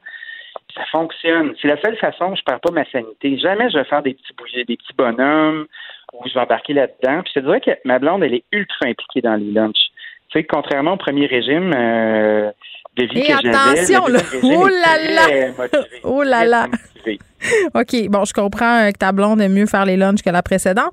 Ça 0.75 0.83
fonctionne. 0.91 1.55
C'est 1.61 1.69
la 1.69 1.81
seule 1.81 1.97
façon 1.97 2.33
que 2.33 2.39
je 2.39 2.45
perds 2.45 2.61
pas 2.61 2.73
ma 2.73 2.85
sanité. 2.91 3.39
Jamais 3.39 3.71
je 3.71 3.79
vais 3.79 3.85
faire 3.85 4.03
des 4.03 4.15
petits 4.15 4.33
bouillets, 4.37 4.65
des 4.65 4.77
petits 4.77 4.95
bonhommes 4.97 5.67
où 6.13 6.29
je 6.29 6.35
vais 6.35 6.41
embarquer 6.41 6.73
là-dedans. 6.73 7.23
Puis 7.23 7.33
je 7.35 7.41
te 7.41 7.45
dirais 7.45 7.61
que 7.61 7.71
ma 7.85 7.99
blonde, 7.99 8.25
elle 8.25 8.35
est 8.35 8.45
ultra 8.53 8.87
impliquée 8.87 9.21
dans 9.21 9.37
les 9.37 9.53
lunchs. 9.53 9.91
Tu 10.31 10.41
sais, 10.41 10.45
contrairement 10.45 10.95
au 10.95 10.97
premier 10.97 11.27
régime 11.27 11.73
euh, 11.77 12.51
de 12.97 13.05
vie 13.05 13.21
Et 13.21 13.27
que 13.27 13.49
attention, 13.49 14.07
là. 14.09 14.21
Oh 14.43 14.67
est 14.67 14.71
là 14.71 15.15
là. 15.15 15.79
Oh 16.03 16.23
là 16.23 16.45
là. 16.45 16.67
OK, 17.75 18.09
bon, 18.09 18.25
je 18.25 18.33
comprends 18.33 18.91
que 18.91 18.99
ta 18.99 19.13
blonde 19.13 19.41
aime 19.41 19.53
mieux 19.53 19.67
faire 19.67 19.85
les 19.85 19.97
lunchs 19.97 20.23
que 20.23 20.31
la 20.31 20.43
précédente. 20.43 20.93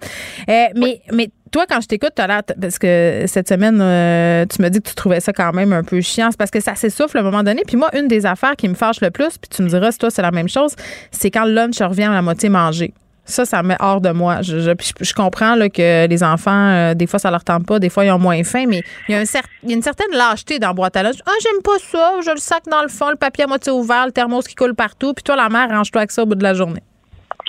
Euh, 0.49 0.65
mais, 0.75 1.01
mais 1.11 1.29
toi, 1.51 1.65
quand 1.69 1.81
je 1.81 1.87
t'écoute, 1.87 2.11
t'as 2.15 2.27
l'air, 2.27 2.41
parce 2.59 2.79
que 2.79 3.23
cette 3.27 3.47
semaine, 3.49 3.79
euh, 3.81 4.45
tu 4.45 4.61
me 4.61 4.69
dis 4.69 4.81
que 4.81 4.89
tu 4.89 4.95
trouvais 4.95 5.19
ça 5.19 5.33
quand 5.33 5.51
même 5.53 5.73
un 5.73 5.83
peu 5.83 5.99
chiant. 6.01 6.29
C'est 6.31 6.37
parce 6.37 6.51
que 6.51 6.59
ça 6.61 6.75
s'essouffle 6.75 7.17
à 7.17 7.21
un 7.21 7.23
moment 7.23 7.43
donné. 7.43 7.63
Puis 7.67 7.77
moi, 7.77 7.89
une 7.97 8.07
des 8.07 8.25
affaires 8.25 8.55
qui 8.55 8.67
me 8.69 8.73
fâche 8.75 9.01
le 9.01 9.11
plus, 9.11 9.37
puis 9.37 9.49
tu 9.49 9.61
me 9.61 9.67
diras 9.69 9.91
si 9.91 9.97
toi 9.97 10.09
c'est 10.09 10.21
la 10.21 10.31
même 10.31 10.49
chose, 10.49 10.75
c'est 11.11 11.29
quand 11.31 11.45
le 11.45 11.51
lunch 11.51 11.79
revient 11.81 12.03
à 12.05 12.11
la 12.13 12.21
moitié 12.21 12.49
mangé. 12.49 12.93
Ça, 13.23 13.45
ça 13.45 13.61
me 13.61 13.69
met 13.69 13.75
hors 13.79 14.01
de 14.01 14.09
moi. 14.09 14.41
Je, 14.41 14.59
je, 14.59 14.71
puis 14.71 14.91
je- 14.99 15.05
je 15.05 15.13
comprends 15.13 15.55
là, 15.55 15.69
que 15.69 16.07
les 16.07 16.23
enfants, 16.23 16.51
euh, 16.69 16.93
des 16.95 17.05
fois, 17.05 17.19
ça 17.19 17.29
leur 17.29 17.43
tente 17.43 17.65
pas, 17.67 17.77
des 17.79 17.89
fois, 17.89 18.03
ils 18.03 18.11
ont 18.11 18.17
moins 18.19 18.43
faim, 18.43 18.65
mais 18.67 18.81
il 19.07 19.11
y 19.13 19.15
a, 19.15 19.19
un 19.19 19.23
cer- 19.23 19.43
il 19.63 19.69
y 19.69 19.73
a 19.73 19.75
une 19.75 19.83
certaine 19.83 20.11
lâcheté 20.11 20.57
dans 20.57 20.69
la 20.69 20.73
boîte 20.73 20.97
à 20.97 21.03
lunch. 21.03 21.17
Ah, 21.27 21.31
j'aime 21.41 21.61
pas 21.61 21.77
ça, 21.79 22.13
je 22.25 22.31
le 22.31 22.37
sac 22.37 22.63
dans 22.69 22.81
le 22.81 22.87
fond, 22.89 23.09
le 23.09 23.15
papier 23.17 23.43
à 23.43 23.47
moitié 23.47 23.71
ouvert, 23.71 24.05
le 24.07 24.11
thermos 24.11 24.45
qui 24.47 24.55
coule 24.55 24.73
partout, 24.73 25.13
puis 25.13 25.23
toi, 25.23 25.35
la 25.35 25.49
mère, 25.49 25.69
range-toi 25.69 26.01
avec 26.01 26.11
ça 26.11 26.23
au 26.23 26.25
bout 26.25 26.35
de 26.35 26.43
la 26.43 26.55
journée. 26.55 26.81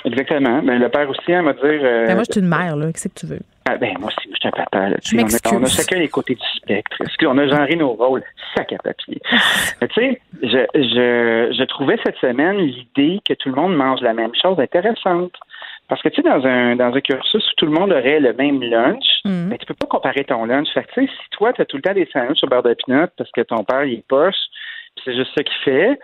Exactement. 0.05 0.61
Ben, 0.61 0.77
le 0.79 0.89
père 0.89 1.09
aussi, 1.09 1.21
elle 1.31 1.41
m'a 1.43 1.53
dit. 1.53 1.59
euh, 1.63 2.05
Ben, 2.07 2.13
moi, 2.15 2.23
je 2.27 2.33
suis 2.33 2.41
une 2.41 2.47
mère, 2.47 2.75
là. 2.75 2.91
Qu'est-ce 2.91 3.07
que 3.07 3.19
tu 3.19 3.25
veux? 3.25 3.39
Ah, 3.65 3.77
ben, 3.77 3.93
moi 3.99 4.09
aussi, 4.09 4.29
je 4.31 4.35
suis 4.37 4.47
un 4.47 4.51
papa. 4.51 4.89
Là, 4.89 4.97
on, 5.13 5.17
a, 5.17 5.21
m'excuse. 5.21 5.53
on 5.53 5.63
a 5.63 5.67
chacun 5.67 5.97
les 5.99 6.09
côtés 6.09 6.35
du 6.35 6.45
spectre. 6.57 6.97
On 7.25 7.37
a 7.37 7.47
genré 7.47 7.75
nos 7.75 7.93
rôles. 7.93 8.23
Sac 8.55 8.73
à 8.73 8.77
papier. 8.77 9.21
Tu 9.81 9.87
sais, 9.95 10.21
je, 10.41 10.65
je, 10.75 11.55
je 11.57 11.63
trouvais 11.65 11.97
cette 12.05 12.17
semaine 12.17 12.57
l'idée 12.57 13.19
que 13.25 13.33
tout 13.33 13.49
le 13.49 13.55
monde 13.55 13.75
mange 13.75 14.01
la 14.01 14.13
même 14.13 14.31
chose 14.41 14.59
intéressante. 14.59 15.33
Parce 15.87 16.01
que, 16.01 16.09
tu 16.09 16.21
sais, 16.21 16.27
dans 16.27 16.43
un, 16.45 16.75
dans 16.75 16.93
un 16.93 17.01
cursus 17.01 17.45
où 17.45 17.53
tout 17.57 17.65
le 17.65 17.71
monde 17.71 17.91
aurait 17.91 18.19
le 18.19 18.33
même 18.33 18.61
lunch, 18.61 19.03
Mhm. 19.25 19.49
ben, 19.49 19.57
tu 19.57 19.65
peux 19.65 19.73
pas 19.73 19.87
comparer 19.87 20.25
ton 20.25 20.43
lunch. 20.45 20.67
Fait 20.73 20.83
que, 20.83 20.93
tu 20.93 21.01
sais, 21.05 21.07
si 21.07 21.29
toi, 21.31 21.53
tu 21.53 21.61
as 21.61 21.65
tout 21.65 21.77
le 21.77 21.81
temps 21.81 21.93
des 21.93 22.07
sandwichs 22.11 22.43
au 22.43 22.47
beurre 22.47 22.63
de 22.63 22.73
pinot 22.73 23.07
parce 23.17 23.31
que 23.31 23.41
ton 23.41 23.63
père, 23.63 23.85
il 23.85 23.99
est 23.99 24.07
poche, 24.07 24.35
c'est 25.05 25.15
juste 25.15 25.31
ça 25.35 25.43
qu'il 25.43 25.55
fait, 25.63 25.99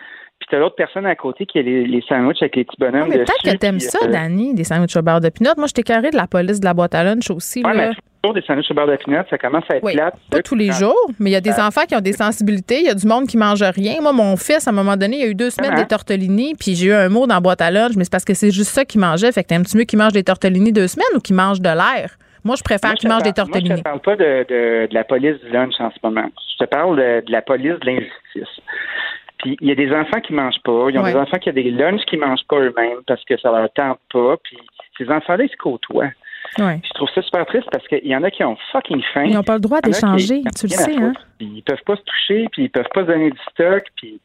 puis 0.49 0.57
t'as 0.57 0.59
l'autre 0.59 0.76
personne 0.76 1.05
à 1.05 1.15
côté 1.15 1.45
qui 1.45 1.59
a 1.59 1.61
les, 1.61 1.85
les 1.85 2.01
sandwichs 2.07 2.41
avec 2.41 2.55
les 2.55 2.63
petits 2.65 2.77
bonhommes 2.80 3.07
mais 3.09 3.17
peut-être 3.19 3.43
que 3.43 3.57
t'aimes 3.57 3.80
ça, 3.80 3.99
euh, 4.03 4.07
Dani, 4.07 4.53
des 4.53 4.63
sandwichs 4.63 4.95
au 4.97 5.01
beurre 5.01 5.21
de 5.21 5.30
pinot. 5.30 5.51
Moi, 5.57 5.67
je 5.67 5.73
t'ai 5.73 5.84
carré 5.84 6.09
de 6.09 6.15
la 6.17 6.27
police 6.27 6.59
de 6.59 6.65
la 6.65 6.73
boîte 6.73 6.95
à 6.95 7.03
lunch 7.03 7.30
aussi. 7.30 7.63
Ouais, 7.63 7.73
là. 7.73 7.89
mais 7.89 7.95
toujours 8.23 8.34
des 8.34 8.41
sandwichs 8.41 8.71
au 8.71 8.73
beurre 8.73 8.88
de 8.88 8.95
pinot, 8.97 9.19
ça 9.30 9.38
commence 9.38 9.63
à 9.69 9.76
être 9.77 9.84
Oui, 9.84 9.93
plate. 9.93 10.15
pas 10.31 10.41
tous 10.41 10.55
les 10.55 10.71
jours, 10.71 10.95
mais 11.19 11.30
il 11.30 11.34
y 11.34 11.38
a 11.38 11.41
des 11.41 11.59
enfants 11.59 11.85
qui 11.88 11.95
ont 11.95 12.01
des 12.01 12.13
sensibilités. 12.13 12.80
Il 12.80 12.85
y 12.88 12.89
a 12.89 12.95
du 12.95 13.05
monde 13.07 13.27
qui 13.27 13.38
mange 13.38 13.61
rien. 13.61 14.01
Moi, 14.01 14.11
mon 14.11 14.35
fils, 14.38 14.67
à 14.67 14.71
un 14.71 14.73
moment 14.73 14.97
donné, 14.97 15.17
il 15.17 15.21
y 15.21 15.26
a 15.26 15.30
eu 15.30 15.35
deux 15.35 15.49
semaines 15.51 15.71
Ah. 15.76 15.81
des 15.81 15.88
tortellini, 15.88 16.55
puis 16.59 16.76
j'ai 16.76 16.88
eu 16.88 16.93
un 16.93 17.09
mot 17.09 17.27
dans 17.27 17.35
la 17.35 17.39
boîte 17.41 17.61
à 17.61 17.69
lunch, 17.71 17.91
mais 17.95 18.03
c'est 18.03 18.11
parce 18.11 18.26
que 18.26 18.34
c'est 18.34 18.51
juste 18.51 18.71
ça 18.71 18.85
qu'il 18.85 18.99
mangeait. 19.01 19.31
Fait 19.31 19.43
que 19.43 19.49
t'aimes-tu 19.49 19.77
mieux 19.77 19.84
qu'il 19.85 19.99
mange 19.99 20.13
des 20.13 20.23
tortellini 20.23 20.71
deux 20.73 20.88
semaines 20.88 21.07
ou 21.15 21.19
qu'il 21.19 21.35
mange 21.35 21.61
de 21.61 21.69
l'air? 21.69 22.17
Moi, 22.45 22.55
je 22.57 22.63
préfère 22.63 22.91
Moi, 22.91 22.95
qu'il 22.95 23.09
je 23.09 23.13
te 23.13 23.13
mange 23.13 23.23
des 23.23 23.34
tortellini. 23.34 23.69
Moi, 23.69 23.77
je 23.77 23.81
te 23.81 23.84
parle 23.84 23.99
pas 24.01 24.15
de, 24.15 24.45
de, 24.47 24.88
de 24.88 24.93
la 24.93 25.03
police 25.03 25.35
du 25.43 25.49
lunch 25.51 25.73
en 25.80 25.91
ce 25.91 25.97
moment. 26.01 26.26
Je 26.57 26.63
te 26.65 26.69
parle 26.69 26.95
de, 26.97 27.26
de 27.26 27.31
la 27.31 27.41
police 27.41 27.73
de 27.81 27.85
l'injustice. 27.85 28.63
Puis 29.40 29.57
il 29.61 29.68
y 29.68 29.72
a 29.72 29.76
des 29.76 29.91
enfants 29.94 30.20
qui 30.22 30.34
mangent 30.34 30.61
pas. 30.64 30.88
Ils 30.90 30.98
ont 30.99 31.03
Ouais. 31.03 31.14
des 31.14 31.20
enfants 31.20 31.38
qui 31.38 31.49
ont 31.49 31.53
des 31.53 31.72
lunchs 31.72 32.06
qui 32.06 32.18
mangent 32.18 32.45
pas 32.48 32.57
eux-mêmes 32.60 32.99
parce 33.07 33.24
que 33.26 33.38
ça 33.38 33.52
leur 33.52 33.72
tente 33.74 33.99
pas. 34.11 34.36
Puis 34.44 34.57
ces 34.98 35.10
enfants-là, 35.10 35.44
ils 35.45 35.49
se 35.49 35.57
côtoient. 35.57 36.11
Ouais. 36.57 36.80
Je 36.84 36.90
trouve 36.94 37.10
ça 37.14 37.22
super 37.22 37.45
triste 37.45 37.68
parce 37.72 37.88
qu'il 37.88 38.06
y 38.07 38.16
en 38.16 38.24
a 38.24 38.32
qui 38.32 38.44
ont 38.44 38.57
fucking 38.72 39.02
faim. 39.14 39.24
Ils 39.26 39.34
n'ont 39.34 39.44
pas 39.44 39.56
le 39.56 39.60
droit 39.60 39.80
Il 39.84 39.88
y 39.88 39.90
a 39.90 39.94
d'échanger, 39.94 40.41
tu 40.57 40.66
le 40.68 40.72
sais, 40.72 40.95
hein? 40.98 41.14
Puis 41.38 41.48
ils 41.56 41.61
peuvent 41.64 41.84
pas 41.86 41.95
se 41.95 42.02
toucher, 42.02 42.48
puis 42.52 42.64
ils 42.64 42.70
peuvent 42.70 42.88
pas 42.94 43.02
se 43.02 43.07
donner 43.07 43.30
du 43.32 43.38
stock. 43.52 43.84
Puis 43.98 44.20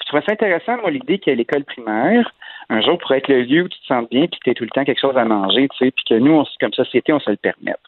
je 0.00 0.06
trouvais 0.06 0.22
ça 0.26 0.32
intéressant, 0.32 0.76
moi, 0.78 0.90
l'idée 0.90 1.18
que 1.18 1.30
l'école 1.30 1.64
primaire, 1.64 2.30
un 2.68 2.80
jour, 2.80 2.98
pourrait 2.98 3.18
être 3.18 3.28
le 3.28 3.42
lieu 3.42 3.62
où 3.62 3.68
tu 3.68 3.78
te 3.80 3.86
sens 3.86 4.08
bien, 4.10 4.26
puis 4.26 4.38
que 4.40 4.44
tu 4.44 4.50
as 4.50 4.54
tout 4.54 4.64
le 4.64 4.70
temps 4.70 4.84
quelque 4.84 5.00
chose 5.00 5.16
à 5.16 5.24
manger, 5.24 5.68
tu 5.68 5.78
sais, 5.84 5.90
puis 5.90 6.04
que 6.08 6.14
nous, 6.14 6.32
on, 6.32 6.44
comme 6.60 6.72
société, 6.72 7.12
on 7.12 7.20
se 7.20 7.30
le 7.30 7.36
permette. 7.36 7.80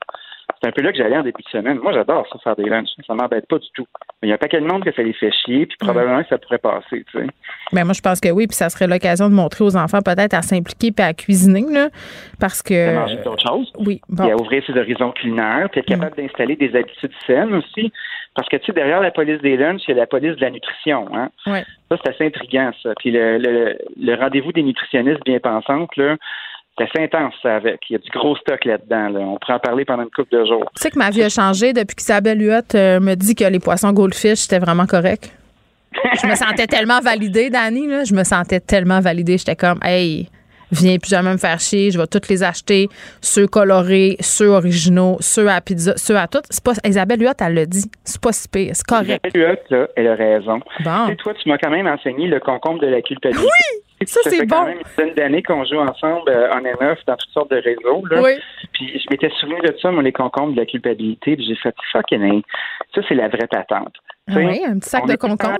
C'est 0.60 0.68
un 0.68 0.72
peu 0.72 0.82
là 0.82 0.92
que 0.92 0.98
j'allais 0.98 1.16
en 1.16 1.22
début 1.22 1.42
de 1.42 1.48
semaine. 1.48 1.78
Moi, 1.78 1.92
j'adore 1.92 2.26
ça, 2.30 2.38
faire 2.38 2.56
des 2.56 2.68
lunchs. 2.68 2.88
Ça 3.06 3.14
m'embête 3.14 3.48
pas 3.48 3.58
du 3.58 3.68
tout. 3.74 3.86
Mais 4.20 4.28
il 4.28 4.30
y 4.30 4.32
a 4.32 4.34
un 4.34 4.38
paquet 4.38 4.60
de 4.60 4.66
monde 4.66 4.84
que 4.84 4.92
ça 4.92 5.02
les 5.02 5.12
fait 5.12 5.32
chier, 5.32 5.66
puis 5.66 5.76
probablement 5.78 6.22
que 6.22 6.28
ça 6.28 6.38
pourrait 6.38 6.58
passer, 6.58 7.04
tu 7.10 7.18
sais. 7.18 7.26
Ben 7.72 7.84
moi, 7.84 7.94
je 7.94 8.00
pense 8.00 8.20
que 8.20 8.28
oui, 8.28 8.46
puis 8.46 8.54
ça 8.54 8.68
serait 8.68 8.86
l'occasion 8.86 9.28
de 9.28 9.34
montrer 9.34 9.64
aux 9.64 9.76
enfants 9.76 10.02
peut-être 10.02 10.34
à 10.34 10.42
s'impliquer 10.42 10.92
puis 10.92 11.04
à 11.04 11.14
cuisiner, 11.14 11.64
là, 11.68 11.88
parce 12.38 12.62
que... 12.62 12.96
À 12.96 13.00
manger 13.00 13.16
d'autres 13.24 13.48
choses. 13.48 13.72
Oui, 13.78 14.00
bon. 14.08 14.24
Puis 14.24 14.32
à 14.32 14.36
ouvrir 14.36 14.62
ses 14.64 14.78
horizons 14.78 15.10
culinaires, 15.10 15.68
puis 15.70 15.80
être 15.80 15.86
capable 15.86 16.16
d'installer 16.16 16.56
des 16.56 16.76
habitudes 16.76 17.12
saines 17.26 17.54
aussi. 17.54 17.92
Parce 18.34 18.48
que, 18.48 18.56
tu 18.56 18.66
sais, 18.66 18.72
derrière 18.72 19.00
la 19.00 19.10
police 19.10 19.40
des 19.42 19.56
lunchs, 19.56 19.82
il 19.88 19.90
y 19.90 19.94
a 19.94 19.96
la 19.96 20.06
police 20.06 20.36
de 20.36 20.40
la 20.40 20.50
nutrition, 20.50 21.06
hein. 21.14 21.30
Ouais. 21.46 21.64
Ça, 21.90 21.98
c'est 22.02 22.10
assez 22.10 22.26
intriguant, 22.26 22.70
ça. 22.82 22.94
Puis 22.98 23.10
le, 23.10 23.36
le, 23.38 23.76
le 24.00 24.14
rendez-vous 24.14 24.52
des 24.52 24.62
nutritionnistes 24.62 25.22
bien 25.24 25.38
pensantes, 25.38 25.94
là, 25.96 26.16
c'est 26.78 26.84
assez 26.84 27.04
intense, 27.04 27.34
ça, 27.42 27.56
avec. 27.56 27.80
Il 27.90 27.94
y 27.94 27.96
a 27.96 27.98
du 27.98 28.10
gros 28.10 28.34
stock 28.36 28.64
là-dedans. 28.64 29.08
Là. 29.10 29.20
On 29.20 29.38
pourrait 29.38 29.54
en 29.54 29.58
parler 29.58 29.84
pendant 29.84 30.04
une 30.04 30.10
couple 30.10 30.36
de 30.36 30.44
jours. 30.46 30.70
Tu 30.76 30.82
sais 30.82 30.90
que 30.90 30.98
ma 30.98 31.10
vie 31.10 31.22
a 31.22 31.28
changé 31.28 31.72
depuis 31.72 31.94
qu'Isabelle 31.94 32.40
Huot 32.40 32.74
euh, 32.74 32.98
me 32.98 33.14
dit 33.14 33.34
que 33.34 33.44
les 33.44 33.60
poissons 33.60 33.92
goldfish, 33.92 34.38
c'était 34.38 34.58
vraiment 34.58 34.86
correct. 34.86 35.32
je 35.92 36.26
me 36.26 36.34
sentais 36.34 36.66
tellement 36.66 37.00
validée, 37.00 37.50
Dani. 37.50 37.86
Là. 37.86 38.04
Je 38.04 38.14
me 38.14 38.24
sentais 38.24 38.60
tellement 38.60 39.00
validée. 39.00 39.36
J'étais 39.36 39.56
comme, 39.56 39.80
hey, 39.82 40.30
viens 40.70 40.96
plus 40.96 41.10
jamais 41.10 41.32
me 41.32 41.36
faire 41.36 41.60
chier. 41.60 41.90
Je 41.90 41.98
vais 41.98 42.06
toutes 42.06 42.28
les 42.28 42.42
acheter. 42.42 42.88
Ceux 43.20 43.46
colorés, 43.46 44.16
ceux 44.20 44.48
originaux, 44.48 45.18
ceux 45.20 45.48
à 45.48 45.60
pizza, 45.60 45.92
ceux 45.96 46.16
à 46.16 46.26
tout. 46.26 46.40
Pas, 46.64 46.72
Isabelle 46.86 47.22
Huot, 47.22 47.32
elle 47.38 47.54
l'a 47.54 47.66
dit. 47.66 47.84
C'est 48.02 48.20
pas 48.20 48.32
si 48.32 48.48
pire. 48.48 48.74
C'est 48.74 48.86
correct. 48.86 49.26
Isabelle 49.26 49.58
Huot, 49.70 49.76
là, 49.76 49.88
elle 49.96 50.08
a 50.08 50.14
raison. 50.14 50.60
Bon. 50.80 51.04
Tu 51.04 51.10
sais, 51.10 51.16
toi, 51.16 51.34
tu 51.34 51.48
m'as 51.50 51.58
quand 51.58 51.70
même 51.70 51.86
enseigné 51.86 52.28
le 52.28 52.40
concombre 52.40 52.80
de 52.80 52.86
la 52.86 53.02
culpabilité. 53.02 53.44
Oui! 53.44 53.82
Ça, 54.06 54.20
c'est 54.24 54.46
bon. 54.46 54.56
quand 54.56 54.66
même 54.66 54.78
une 54.78 54.84
dizaine 54.84 55.14
d'années 55.14 55.42
qu'on 55.42 55.64
joue 55.64 55.78
ensemble 55.78 56.28
euh, 56.30 56.52
en 56.52 56.60
M9 56.60 56.96
dans 57.06 57.16
toutes 57.16 57.30
sortes 57.30 57.50
de 57.50 57.56
réseaux. 57.56 58.04
Là. 58.06 58.22
Oui. 58.22 58.32
Puis 58.72 58.98
je 58.98 59.06
m'étais 59.10 59.30
souvenu 59.40 59.60
de 59.60 59.74
ça, 59.80 59.90
moi, 59.90 60.02
les 60.02 60.12
concombres 60.12 60.52
de 60.52 60.60
la 60.60 60.66
culpabilité. 60.66 61.36
Puis 61.36 61.46
j'ai 61.46 61.56
fait 61.56 61.74
fucking. 61.92 62.42
Ça, 62.94 63.00
c'est 63.08 63.14
la 63.14 63.28
vraie 63.28 63.46
patente. 63.48 63.94
Oui, 64.28 64.62
un 64.64 64.78
petit 64.78 64.88
sac 64.88 65.06
de 65.06 65.14
temps- 65.14 65.28
concombre. 65.28 65.58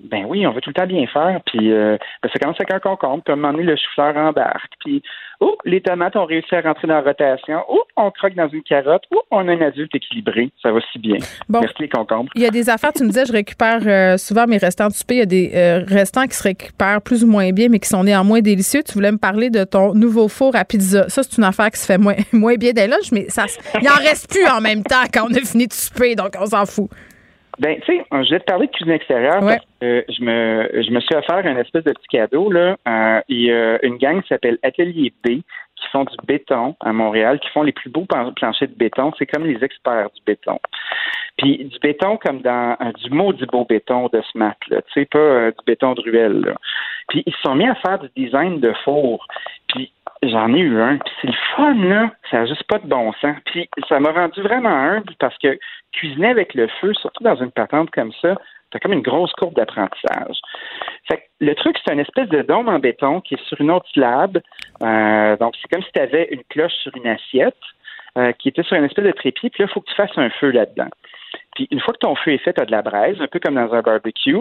Ben 0.00 0.26
oui, 0.28 0.46
on 0.46 0.52
veut 0.52 0.60
tout 0.60 0.70
le 0.70 0.74
temps 0.74 0.86
bien 0.86 1.06
faire. 1.06 1.40
Puis 1.46 1.72
euh, 1.72 1.96
ben, 2.22 2.28
ça 2.32 2.38
commence 2.38 2.60
avec 2.60 2.72
un 2.74 2.80
concombre. 2.80 3.22
Puis 3.24 3.32
à 3.32 3.34
un 3.34 3.36
moment 3.36 3.52
donné, 3.52 3.64
le 3.64 3.76
chou-fleur 3.76 4.16
embarque. 4.16 4.72
Puis, 4.80 5.02
oh, 5.44 5.56
les 5.64 5.80
tomates 5.80 6.16
ont 6.16 6.24
réussi 6.24 6.54
à 6.54 6.60
rentrer 6.62 6.88
dans 6.88 6.94
la 6.94 7.02
rotation. 7.02 7.60
Oh, 7.68 7.82
on 7.96 8.10
croque 8.10 8.34
dans 8.34 8.48
une 8.48 8.62
carotte. 8.62 9.02
Oh, 9.14 9.22
on 9.30 9.46
a 9.48 9.52
un 9.52 9.60
adulte 9.60 9.94
équilibré. 9.94 10.50
Ça 10.62 10.72
va 10.72 10.80
si 10.92 10.98
bien. 10.98 11.18
Bon. 11.48 11.60
Merci 11.60 11.76
les 11.80 11.88
concombres. 11.88 12.30
Il 12.34 12.42
y 12.42 12.46
a 12.46 12.50
des 12.50 12.70
affaires, 12.70 12.92
tu 12.92 13.02
me 13.02 13.08
disais, 13.08 13.26
je 13.26 13.32
récupère 13.32 13.80
euh, 13.86 14.16
souvent 14.16 14.46
mes 14.46 14.56
restants 14.56 14.88
de 14.88 14.92
souper. 14.92 15.14
Il 15.14 15.18
y 15.18 15.22
a 15.22 15.26
des 15.26 15.50
euh, 15.54 15.84
restants 15.86 16.26
qui 16.26 16.34
se 16.34 16.42
récupèrent 16.42 17.02
plus 17.02 17.24
ou 17.24 17.26
moins 17.26 17.50
bien, 17.52 17.68
mais 17.68 17.78
qui 17.78 17.88
sont 17.88 18.04
néanmoins 18.04 18.40
délicieux. 18.40 18.82
Tu 18.82 18.94
voulais 18.94 19.12
me 19.12 19.18
parler 19.18 19.50
de 19.50 19.64
ton 19.64 19.94
nouveau 19.94 20.28
four 20.28 20.56
à 20.56 20.64
pizza. 20.64 21.08
Ça, 21.08 21.22
c'est 21.22 21.36
une 21.36 21.44
affaire 21.44 21.70
qui 21.70 21.80
se 21.80 21.86
fait 21.86 21.98
moins, 21.98 22.16
moins 22.32 22.54
bien 22.54 22.72
dès 22.72 22.86
lunch, 22.86 23.12
mais 23.12 23.28
ça, 23.28 23.44
il 23.80 23.88
en 23.88 24.02
reste 24.02 24.30
plus 24.30 24.46
en 24.46 24.60
même 24.60 24.82
temps 24.82 25.04
quand 25.12 25.26
on 25.30 25.34
a 25.34 25.40
fini 25.40 25.66
de 25.66 25.72
souper, 25.72 26.14
donc 26.14 26.34
on 26.40 26.46
s'en 26.46 26.66
fout. 26.66 26.88
Ben, 27.58 27.80
tu 27.80 27.96
sais, 27.96 28.04
je 28.10 28.30
vais 28.30 28.40
te 28.40 28.44
parler 28.44 28.66
de 28.66 28.72
cuisine 28.72 28.92
extérieure 28.94 29.42
Ouais. 29.42 29.56
parce 29.56 29.66
que 29.80 30.04
je 30.08 30.22
me, 30.24 30.70
je 30.82 30.90
me 30.90 31.00
suis 31.00 31.14
offert 31.14 31.36
un 31.44 31.56
espèce 31.56 31.84
de 31.84 31.92
petit 31.92 32.08
cadeau. 32.08 32.50
Là. 32.50 32.76
Euh, 32.88 33.20
il 33.28 33.42
y 33.42 33.52
a 33.52 33.84
une 33.84 33.96
gang 33.98 34.20
qui 34.22 34.28
s'appelle 34.28 34.58
Atelier 34.62 35.12
B 35.24 35.28
qui 35.76 35.88
font 35.90 36.04
du 36.04 36.16
béton 36.26 36.76
à 36.80 36.92
Montréal, 36.92 37.38
qui 37.40 37.48
font 37.50 37.62
les 37.62 37.72
plus 37.72 37.90
beaux 37.90 38.06
plan- 38.06 38.32
planchers 38.32 38.68
de 38.68 38.74
béton. 38.74 39.12
C'est 39.18 39.26
comme 39.26 39.44
les 39.44 39.62
experts 39.62 40.08
du 40.14 40.20
béton. 40.26 40.58
Puis 41.36 41.64
du 41.64 41.78
béton 41.80 42.16
comme 42.16 42.40
dans 42.42 42.76
euh, 42.80 42.92
du 43.02 43.10
maudit 43.10 43.44
beau 43.46 43.64
béton 43.64 44.08
de 44.12 44.22
Smat, 44.32 44.56
là. 44.70 44.80
Tu 44.82 45.00
sais, 45.00 45.06
pas 45.06 45.18
euh, 45.18 45.50
du 45.50 45.64
béton 45.66 45.94
de 45.94 46.00
ruelle, 46.02 46.40
là. 46.40 46.54
Puis 47.08 47.22
ils 47.26 47.32
se 47.34 47.40
sont 47.42 47.54
mis 47.54 47.66
à 47.68 47.74
faire 47.76 47.98
du 47.98 48.08
design 48.16 48.60
de 48.60 48.72
four. 48.84 49.26
J'en 50.28 50.52
ai 50.54 50.60
eu 50.60 50.80
un. 50.80 50.98
Puis 50.98 51.14
c'est 51.20 51.26
le 51.28 51.34
fun, 51.56 51.74
là. 51.74 52.10
Ça 52.30 52.38
n'a 52.38 52.46
juste 52.46 52.64
pas 52.64 52.78
de 52.78 52.86
bon 52.86 53.12
sens. 53.20 53.36
Puis 53.46 53.68
ça 53.88 54.00
m'a 54.00 54.12
rendu 54.12 54.40
vraiment 54.42 54.70
humble 54.70 55.12
parce 55.18 55.36
que 55.38 55.58
cuisiner 55.92 56.28
avec 56.28 56.54
le 56.54 56.68
feu, 56.80 56.92
surtout 56.94 57.24
dans 57.24 57.36
une 57.36 57.50
patente 57.50 57.90
comme 57.90 58.12
ça, 58.22 58.36
t'as 58.70 58.78
comme 58.78 58.92
une 58.92 59.02
grosse 59.02 59.32
courbe 59.32 59.54
d'apprentissage. 59.54 60.36
Le 61.40 61.54
truc, 61.54 61.76
c'est 61.84 61.92
une 61.92 62.00
espèce 62.00 62.28
de 62.28 62.42
dôme 62.42 62.68
en 62.68 62.78
béton 62.78 63.20
qui 63.20 63.34
est 63.34 63.44
sur 63.48 63.60
une 63.60 63.70
autre 63.70 63.86
slab. 63.92 64.40
Euh, 64.82 65.36
donc, 65.36 65.54
c'est 65.60 65.68
comme 65.70 65.82
si 65.82 65.92
tu 65.92 66.00
avais 66.00 66.28
une 66.30 66.42
cloche 66.44 66.72
sur 66.82 66.96
une 66.96 67.06
assiette 67.06 67.54
euh, 68.16 68.32
qui 68.32 68.48
était 68.48 68.62
sur 68.62 68.76
une 68.76 68.84
espèce 68.84 69.04
de 69.04 69.12
trépied. 69.12 69.50
Puis 69.50 69.62
là, 69.62 69.68
il 69.68 69.72
faut 69.72 69.80
que 69.80 69.90
tu 69.90 69.96
fasses 69.96 70.16
un 70.16 70.30
feu 70.30 70.50
là-dedans. 70.50 70.88
Puis 71.54 71.68
une 71.70 71.80
fois 71.80 71.92
que 71.92 71.98
ton 71.98 72.14
feu 72.16 72.32
est 72.32 72.38
fait, 72.38 72.54
tu 72.54 72.62
as 72.62 72.66
de 72.66 72.70
la 72.70 72.82
braise, 72.82 73.20
un 73.20 73.26
peu 73.26 73.38
comme 73.40 73.54
dans 73.54 73.72
un 73.74 73.82
barbecue. 73.82 74.38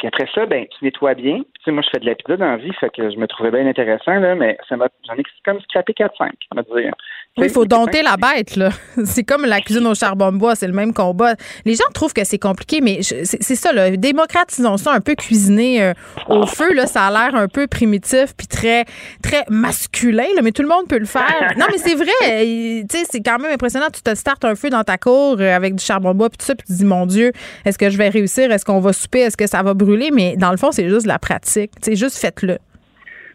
Puis 0.00 0.08
après 0.08 0.26
ça, 0.34 0.46
ben, 0.46 0.64
tu 0.66 0.82
nettoies 0.82 1.12
bien. 1.12 1.40
Tu 1.40 1.44
sais, 1.62 1.72
moi, 1.72 1.82
je 1.84 1.90
fais 1.92 2.00
de 2.00 2.06
la 2.06 2.14
pizza 2.14 2.34
dans 2.38 2.46
la 2.46 2.56
vie, 2.56 2.72
fait 2.80 2.88
que 2.88 3.10
je 3.10 3.18
me 3.18 3.26
trouvais 3.26 3.50
bien 3.50 3.66
intéressant, 3.66 4.14
là, 4.14 4.34
mais 4.34 4.56
ça 4.66 4.78
m'a, 4.78 4.88
j'en 5.06 5.12
ai 5.12 5.22
comme 5.44 5.60
scrappé 5.60 5.92
4-5, 5.92 6.30
on 6.52 6.56
va 6.56 6.62
dire. 6.62 6.94
Oui, 7.36 7.46
il 7.46 7.52
faut 7.52 7.66
dompter 7.66 8.00
la 8.00 8.16
bête, 8.16 8.56
là. 8.56 8.70
C'est 9.04 9.24
comme 9.24 9.44
la 9.44 9.60
cuisine 9.60 9.86
au 9.86 9.94
charbon 9.94 10.32
de 10.32 10.38
bois, 10.38 10.54
c'est 10.54 10.66
le 10.66 10.72
même 10.72 10.94
combat. 10.94 11.34
Les 11.66 11.74
gens 11.74 11.84
trouvent 11.94 12.12
que 12.12 12.24
c'est 12.24 12.38
compliqué, 12.38 12.80
mais 12.80 13.02
c'est 13.02 13.54
ça, 13.54 13.72
là. 13.72 13.90
Démocratisons 13.90 14.78
ça 14.78 14.92
un 14.92 15.00
peu 15.00 15.14
cuisiner 15.14 15.82
euh, 15.82 15.92
au 16.28 16.46
feu, 16.46 16.72
là. 16.72 16.86
Ça 16.86 17.06
a 17.06 17.10
l'air 17.10 17.38
un 17.38 17.46
peu 17.46 17.66
primitif 17.66 18.34
puis 18.36 18.46
très, 18.46 18.84
très 19.22 19.44
masculin, 19.48 20.26
là, 20.34 20.42
mais 20.42 20.52
tout 20.52 20.62
le 20.62 20.68
monde 20.68 20.88
peut 20.88 20.98
le 20.98 21.04
faire. 21.04 21.52
Non, 21.56 21.66
mais 21.70 21.78
c'est 21.78 21.94
vrai. 21.94 22.06
Tu 22.90 22.98
sais, 22.98 23.04
c'est 23.08 23.20
quand 23.20 23.38
même 23.38 23.52
impressionnant. 23.52 23.86
Tu 23.92 24.02
te 24.02 24.14
startes 24.14 24.44
un 24.44 24.54
feu 24.54 24.70
dans 24.70 24.82
ta 24.82 24.96
cour 24.96 25.36
euh, 25.38 25.54
avec 25.54 25.74
du 25.74 25.84
charbon 25.84 26.12
de 26.12 26.18
bois 26.18 26.30
puis 26.30 26.38
tout 26.38 26.46
ça, 26.46 26.54
puis 26.54 26.66
tu 26.66 26.72
te 26.72 26.78
dis, 26.78 26.84
mon 26.84 27.06
Dieu, 27.06 27.32
est-ce 27.64 27.78
que 27.78 27.90
je 27.90 27.98
vais 27.98 28.08
réussir? 28.08 28.50
Est-ce 28.50 28.64
qu'on 28.64 28.80
va 28.80 28.92
souper? 28.92 29.20
Est-ce 29.20 29.36
que 29.36 29.46
ça 29.46 29.62
va 29.62 29.74
brûler? 29.74 29.89
Mais 30.12 30.36
dans 30.36 30.50
le 30.50 30.56
fond, 30.56 30.72
c'est 30.72 30.88
juste 30.88 31.04
de 31.04 31.08
la 31.08 31.18
pratique. 31.18 31.72
Sais, 31.80 31.96
juste 31.96 32.20
faites-le. 32.20 32.58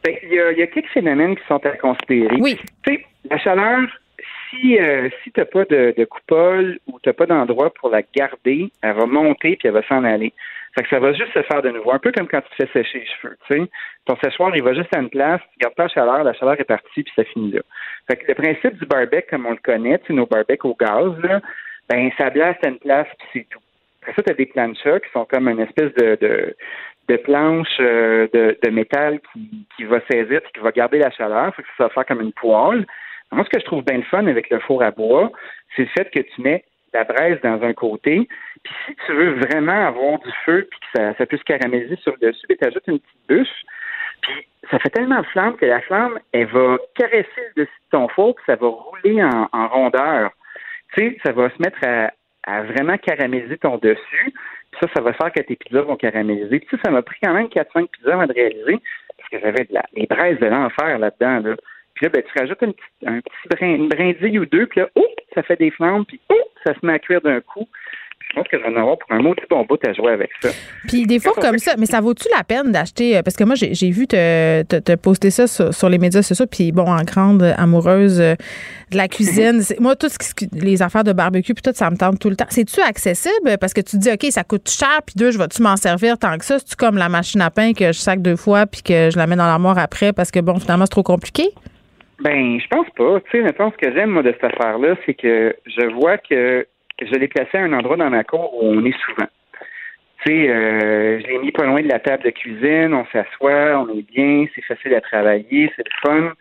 Ben, 0.04 0.16
Il 0.24 0.34
y, 0.34 0.40
a, 0.40 0.52
il 0.52 0.58
y 0.60 0.64
a 0.64 0.68
quelques 0.68 0.90
phénomènes 0.90 1.36
qui 1.36 1.44
sont 1.48 1.64
à 1.66 1.72
considérer. 1.72 2.38
Oui. 2.40 2.58
La 3.30 3.38
chaleur, 3.40 3.80
si, 4.50 4.78
euh, 4.80 5.10
si 5.24 5.32
tu 5.32 5.40
n'as 5.40 5.46
pas 5.46 5.66
de, 5.66 5.94
de 5.98 6.06
coupole 6.06 6.80
ou 6.88 7.00
tu 7.02 7.10
n'as 7.10 7.14
pas 7.14 7.26
d'endroit 7.26 7.74
pour 7.74 7.90
la 7.90 8.02
garder, 8.16 8.72
elle 8.82 8.96
va 8.96 9.06
monter 9.06 9.56
puis 9.56 9.68
elle 9.68 9.74
va 9.74 9.88
s'en 9.88 10.04
aller. 10.04 10.34
Fait 10.76 10.84
que 10.84 10.90
ça 10.90 11.00
va 11.00 11.14
juste 11.14 11.34
se 11.34 11.42
faire 11.44 11.62
de 11.62 11.70
nouveau. 11.70 11.92
Un 11.94 12.00
peu 12.00 12.12
comme 12.12 12.28
quand 12.28 12.42
tu 12.42 12.50
te 12.50 12.68
fais 12.68 12.84
sécher 12.84 13.00
les 13.00 13.06
cheveux. 13.06 13.38
Tu 13.48 13.54
sais. 13.54 13.70
Ton 14.06 14.18
séchoir, 14.18 14.56
il 14.56 14.64
va 14.64 14.74
juste 14.74 14.94
à 14.96 15.00
une 15.00 15.10
place, 15.10 15.42
tu 15.54 15.60
gardes 15.60 15.76
pas 15.76 15.84
la 15.84 15.90
chaleur, 15.90 16.24
la 16.24 16.34
chaleur 16.34 16.60
est 16.60 16.66
partie 16.66 17.04
puis 17.04 17.14
ça 17.16 17.24
finit 17.24 17.54
là. 17.54 17.62
Fait 18.08 18.18
que 18.18 18.28
le 18.28 18.36
principe 18.36 18.78
du 18.78 18.86
barbecue, 18.86 19.26
comme 19.30 19.46
on 19.46 19.52
le 19.52 19.58
connaît, 19.64 20.00
nos 20.10 20.26
barbecues 20.26 20.68
au 20.68 20.76
gaz, 20.76 21.18
là, 21.24 21.42
ben 21.90 22.12
ça 22.18 22.30
blasse 22.30 22.58
à 22.64 22.70
une 22.70 22.80
place 22.80 23.08
puis 23.18 23.28
c'est 23.34 23.48
tout. 23.50 23.60
Après 24.06 24.14
ça, 24.18 24.22
tu 24.22 24.32
as 24.32 24.36
des 24.36 24.46
planchas 24.46 25.00
qui 25.00 25.12
sont 25.14 25.26
comme 25.26 25.50
une 25.50 25.62
espèce 25.62 25.92
de, 25.96 26.56
de, 27.08 27.16
planche 27.18 27.76
euh, 27.80 28.28
de, 28.32 28.70
métal 28.70 29.20
qui, 29.34 29.66
qui 29.76 29.84
va 29.86 30.00
saisir 30.12 30.42
et 30.46 30.52
qui 30.54 30.60
va 30.60 30.72
garder 30.72 31.00
la 31.00 31.10
chaleur. 31.10 31.56
Fait 31.56 31.64
que 31.64 31.68
ça 31.76 31.86
va 31.86 31.90
faire 31.90 32.06
comme 32.06 32.22
une 32.22 32.34
poêle. 32.34 32.86
Moi, 33.32 33.44
ce 33.46 33.50
que 33.50 33.60
je 33.60 33.66
trouve 33.66 33.84
bien 33.84 33.98
le 33.98 34.04
fun 34.04 34.28
avec 34.28 34.52
le 34.52 34.60
four 34.60 34.84
à 34.84 34.92
bois, 34.92 35.32
c'est 35.76 35.84
le 35.84 35.90
fait 35.98 36.12
que 36.12 36.20
tu 36.20 36.42
mets 36.42 36.64
la 36.94 37.04
braise 37.04 37.40
dans 37.42 37.64
un 37.64 37.74
côté. 37.74 38.28
Puis 38.64 38.74
si 38.86 38.96
tu 39.08 39.14
veux 39.14 39.40
vraiment 39.40 39.88
avoir 39.88 40.20
du 40.20 40.32
feu 40.46 40.68
puis 40.70 40.80
que 40.94 41.16
ça, 41.18 41.26
puisse 41.26 41.44
caraméliser 41.44 41.96
sur 41.98 42.14
le 42.22 42.28
dessus, 42.28 42.46
tu 42.48 42.68
ajoutes 42.68 42.88
une 42.88 43.00
petite 43.00 43.28
bûche. 43.28 43.64
Puis 44.22 44.48
ça 44.70 44.78
fait 44.78 44.92
tellement 44.92 45.22
de 45.22 45.26
flamme 45.26 45.58
que 45.58 45.66
la 45.66 45.82
flamme, 45.82 46.20
elle 46.32 46.46
va 46.46 46.78
caresser 46.94 47.42
le 47.56 47.64
dessus 47.64 47.82
de 47.86 47.98
ton 47.98 48.08
four 48.10 48.36
puis 48.36 48.46
ça 48.46 48.56
va 48.56 48.68
rouler 48.68 49.24
en, 49.24 49.50
en 49.52 49.68
rondeur. 49.68 50.30
Tu 50.94 51.10
sais, 51.10 51.18
ça 51.26 51.32
va 51.32 51.50
se 51.50 51.60
mettre 51.60 51.80
à, 51.84 52.12
à 52.46 52.64
vraiment 52.64 52.98
caraméliser 52.98 53.58
ton 53.58 53.78
dessus. 53.78 54.34
Puis 54.72 54.80
ça, 54.82 54.88
ça 54.96 55.02
va 55.02 55.14
faire 55.14 55.32
que 55.32 55.42
tes 55.42 55.56
pizzas 55.56 55.82
vont 55.82 55.96
caraméliser. 55.96 56.60
Puis 56.60 56.68
ça, 56.72 56.78
ça 56.86 56.92
m'a 56.92 57.02
pris 57.02 57.18
quand 57.24 57.34
même 57.34 57.48
4-5 57.48 57.88
pizzas 57.88 58.14
avant 58.14 58.28
de 58.28 58.34
réaliser 58.34 58.80
parce 59.18 59.30
que 59.30 59.40
j'avais 59.40 59.66
de 59.66 59.74
la, 59.74 59.86
les 59.94 60.06
braises 60.06 60.40
de 60.40 60.48
l'enfer 60.48 61.00
là-dedans. 61.00 61.50
Là. 61.50 61.56
Puis 61.96 62.06
là, 62.06 62.10
ben, 62.10 62.24
tu 62.24 62.40
rajoutes 62.40 62.62
une, 62.62 62.74
un 63.08 63.22
petit 63.22 63.48
brin, 63.50 63.76
une 63.76 63.90
brindille 63.90 64.40
ou 64.40 64.46
deux, 64.46 64.68
puis 64.68 64.82
là, 64.82 64.90
oh, 64.96 65.08
ça 65.34 65.44
fait 65.44 65.58
des 65.58 65.72
flammes, 65.72 66.06
puis 66.06 66.20
oh, 66.30 66.50
ça 66.66 66.74
se 66.74 66.86
met 66.86 66.94
à 66.94 67.00
cuire 67.00 67.22
d'un 67.22 67.42
coup. 67.42 67.68
Je 68.36 68.42
pense 68.42 68.50
que 68.50 68.58
je 68.58 68.64
vais 68.64 68.78
en 68.78 68.82
avoir 68.82 68.98
pour 68.98 69.10
un 69.14 69.22
maudit 69.22 69.44
bon 69.50 69.64
bout 69.64 69.80
à 69.88 69.94
jouer 69.94 70.12
avec 70.12 70.30
ça. 70.42 70.50
Puis 70.90 71.06
des 71.08 71.20
fours 71.20 71.36
comme 71.36 71.58
ça, 71.58 71.76
mais 71.80 71.86
ça 71.86 72.02
vaut-tu 72.02 72.28
la 72.36 72.44
peine 72.44 72.74
d'acheter? 72.74 73.16
euh, 73.16 73.22
Parce 73.22 73.38
que 73.38 73.46
moi, 73.46 73.56
j'ai 73.56 73.90
vu 73.92 74.08
te, 74.08 74.64
te, 74.64 74.76
te 74.76 74.96
poster 74.96 75.30
ça 75.30 75.48
sur, 75.48 75.74
sur 75.74 75.88
les 75.88 75.98
médias 75.98 76.22
sociaux, 76.22 76.46
puis 76.46 76.74
bon, 76.74 76.84
en 76.86 77.02
grande 77.04 77.44
amoureuse 77.58 78.20
euh, 78.20 78.34
de 78.92 78.98
la 78.98 79.08
cuisine. 79.08 79.62
Moi, 79.80 79.96
tout 79.96 80.10
ce 80.10 80.18
qui, 80.36 80.50
les 80.52 80.82
affaires 80.82 81.06
de 81.06 81.14
barbecue, 81.14 81.54
puis 81.54 81.62
tout, 81.62 81.72
ça 81.74 81.90
me 81.90 81.96
tente 81.96 82.20
tout 82.20 82.30
le 82.30 82.36
temps. 82.36 82.48
C'est-tu 82.50 82.82
accessible? 82.82 83.58
Parce 83.58 83.74
que 83.74 83.80
tu 83.80 83.98
te 83.98 84.02
dis, 84.02 84.12
OK, 84.12 84.26
ça 84.32 84.44
coûte 84.44 84.70
cher, 84.70 85.00
puis 85.06 85.16
deux, 85.16 85.32
je 85.32 85.38
vais-tu 85.38 85.62
m'en 85.62 85.78
servir 85.78 86.18
tant 86.18 86.38
que 86.38 86.44
ça? 86.44 86.60
C'est-tu 86.60 86.76
comme 86.76 86.98
la 86.98 87.08
machine 87.08 87.40
à 87.40 87.50
pain 87.52 87.72
que 87.72 87.88
je 87.88 88.00
sac 88.00 88.22
deux 88.22 88.36
fois, 88.36 88.66
puis 88.66 88.82
que 88.82 89.10
je 89.12 89.18
la 89.18 89.28
mets 89.28 89.38
dans 89.38 89.46
l'armoire 89.46 89.78
après, 89.78 90.12
parce 90.12 90.30
que 90.32 90.42
bon, 90.42 90.60
finalement, 90.60 90.86
c'est 90.86 90.92
trop 90.92 91.04
compliqué? 91.04 91.44
Ben, 92.20 92.60
je 92.60 92.68
pense 92.68 92.88
pas. 92.98 93.20
Tu 93.30 93.38
sais, 93.38 93.44
mettons, 93.44 93.72
ce 93.72 93.78
que 93.78 93.94
j'aime, 93.94 94.10
moi, 94.10 94.24
de 94.24 94.34
cette 94.34 94.44
affaire-là, 94.54 94.96
c'est 95.06 95.14
que 95.14 95.56
je 95.66 95.94
vois 95.96 96.18
que 96.18 96.66
je 97.02 97.16
l'ai 97.16 97.28
placé 97.28 97.58
à 97.58 97.62
un 97.62 97.74
endroit 97.74 97.98
dans 97.98 98.10
ma 98.10 98.24
cour 98.24 98.54
où 98.56 98.68
on 98.68 98.86
est 98.86 98.98
souvent. 99.06 99.28
Tu 100.26 100.32
sais, 100.32 100.50
euh, 100.50 101.20
je 101.20 101.28
l'ai 101.28 101.40
mis 101.40 101.52
pas 101.52 101.66
loin 101.66 101.82
de 101.82 101.90
la 101.90 102.00
table 102.00 102.24
de 102.24 102.30
cuisine, 102.30 102.94
on 102.94 103.06
s'assoit, 103.08 103.80
on 103.80 103.90
est 103.90 104.02
bien, 104.12 104.46
c'est 104.56 104.64
facile 104.64 104.96
à 104.96 105.02
travailler, 105.02 105.72
c'est 105.76 105.86
le 105.86 106.10
fun. 106.10 106.34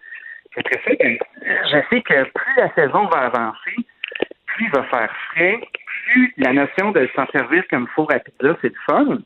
Après 0.56 0.80
ça, 0.84 0.90
ben, 0.98 1.18
je 1.42 1.78
sais 1.90 2.00
que 2.02 2.24
plus 2.30 2.54
la 2.56 2.72
saison 2.74 3.06
va 3.06 3.26
avancer, 3.26 3.74
plus 4.46 4.66
il 4.66 4.70
va 4.70 4.84
faire 4.84 5.10
frais, 5.30 5.60
plus 6.04 6.32
la 6.38 6.52
notion 6.52 6.92
de 6.92 7.08
s'en 7.16 7.26
servir 7.26 7.64
comme 7.68 7.88
four 7.88 8.12
à 8.12 8.20
pizza, 8.20 8.56
c'est 8.62 8.68
le 8.68 8.80
fun. 8.86 9.18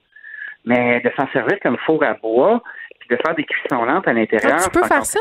Mais 0.64 1.00
de 1.00 1.10
s'en 1.16 1.28
servir 1.28 1.58
comme 1.62 1.76
four 1.78 2.02
à 2.02 2.14
bois, 2.14 2.62
puis 2.98 3.08
de 3.10 3.16
faire 3.24 3.34
des 3.34 3.44
cuissons 3.44 3.84
lentes 3.84 4.08
à 4.08 4.12
l'intérieur. 4.12 4.58
Ah, 4.58 4.64
tu 4.64 4.80
peux 4.80 4.86
faire 4.86 5.04
ça? 5.04 5.20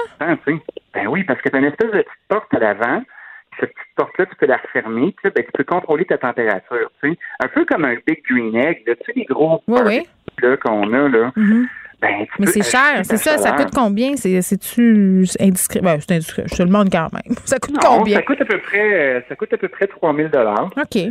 Ben 0.94 1.08
oui, 1.08 1.24
parce 1.24 1.42
que 1.42 1.50
tu 1.50 1.56
as 1.56 1.60
une 1.60 1.66
espèce 1.66 1.92
de 1.92 2.02
petite 2.02 2.28
porte 2.28 2.54
à 2.54 2.60
l'avant, 2.60 3.04
cette 3.60 3.74
petite 3.74 3.96
porte-là, 3.96 4.26
tu 4.28 4.36
peux 4.36 4.46
la 4.46 4.58
refermer, 4.58 5.16
ben, 5.24 5.32
tu 5.36 5.52
peux 5.54 5.64
contrôler 5.64 6.06
ta 6.06 6.18
température. 6.18 6.92
Tu 7.04 7.12
sais. 7.12 7.18
Un 7.40 7.48
peu 7.48 7.66
comme 7.66 7.86
un 7.86 7.96
Big 8.06 8.24
Green 8.30 8.56
Egg, 8.56 8.84
là, 8.88 8.96
tu 8.96 9.06
sais, 9.06 9.14
les 9.16 9.26
gros 9.26 9.62
Oui, 9.68 9.80
oui. 9.86 10.08
là, 10.42 10.58
qu'on 10.58 10.94
a, 10.94 11.10
là. 11.10 11.32
Mhm. 11.36 11.68
Ben, 12.00 12.28
Mais 12.38 12.46
c'est 12.46 12.62
cher, 12.62 13.00
c'est 13.04 13.18
ça. 13.18 13.40
Ça 13.40 13.54
coûte 13.54 13.74
combien? 13.76 14.16
C'est- 14.18 14.42
C'est-tu 14.44 15.26
indiscret? 15.40 15.80
Ben, 15.82 15.98
c'est 16.00 16.12
indiscret. 16.14 16.44
Je 16.46 16.56
te 16.56 16.62
le 16.62 16.68
demande 16.68 16.90
quand 16.92 17.08
même. 17.12 17.36
Ça 17.46 17.58
coûte 17.58 17.74
Non, 17.74 17.98
combien? 17.98 18.18
ça 18.18 18.22
coûte 18.22 18.40
à 18.42 18.46
peu 18.46 18.60
près, 18.60 18.94
euh, 18.94 19.22
ça 19.28 19.36
coûte 19.36 19.52
à 19.54 19.58
peu 19.58 19.68
près 19.68 19.88
3000 19.88 20.30
dollars. 20.30 20.70
OK. 20.78 21.02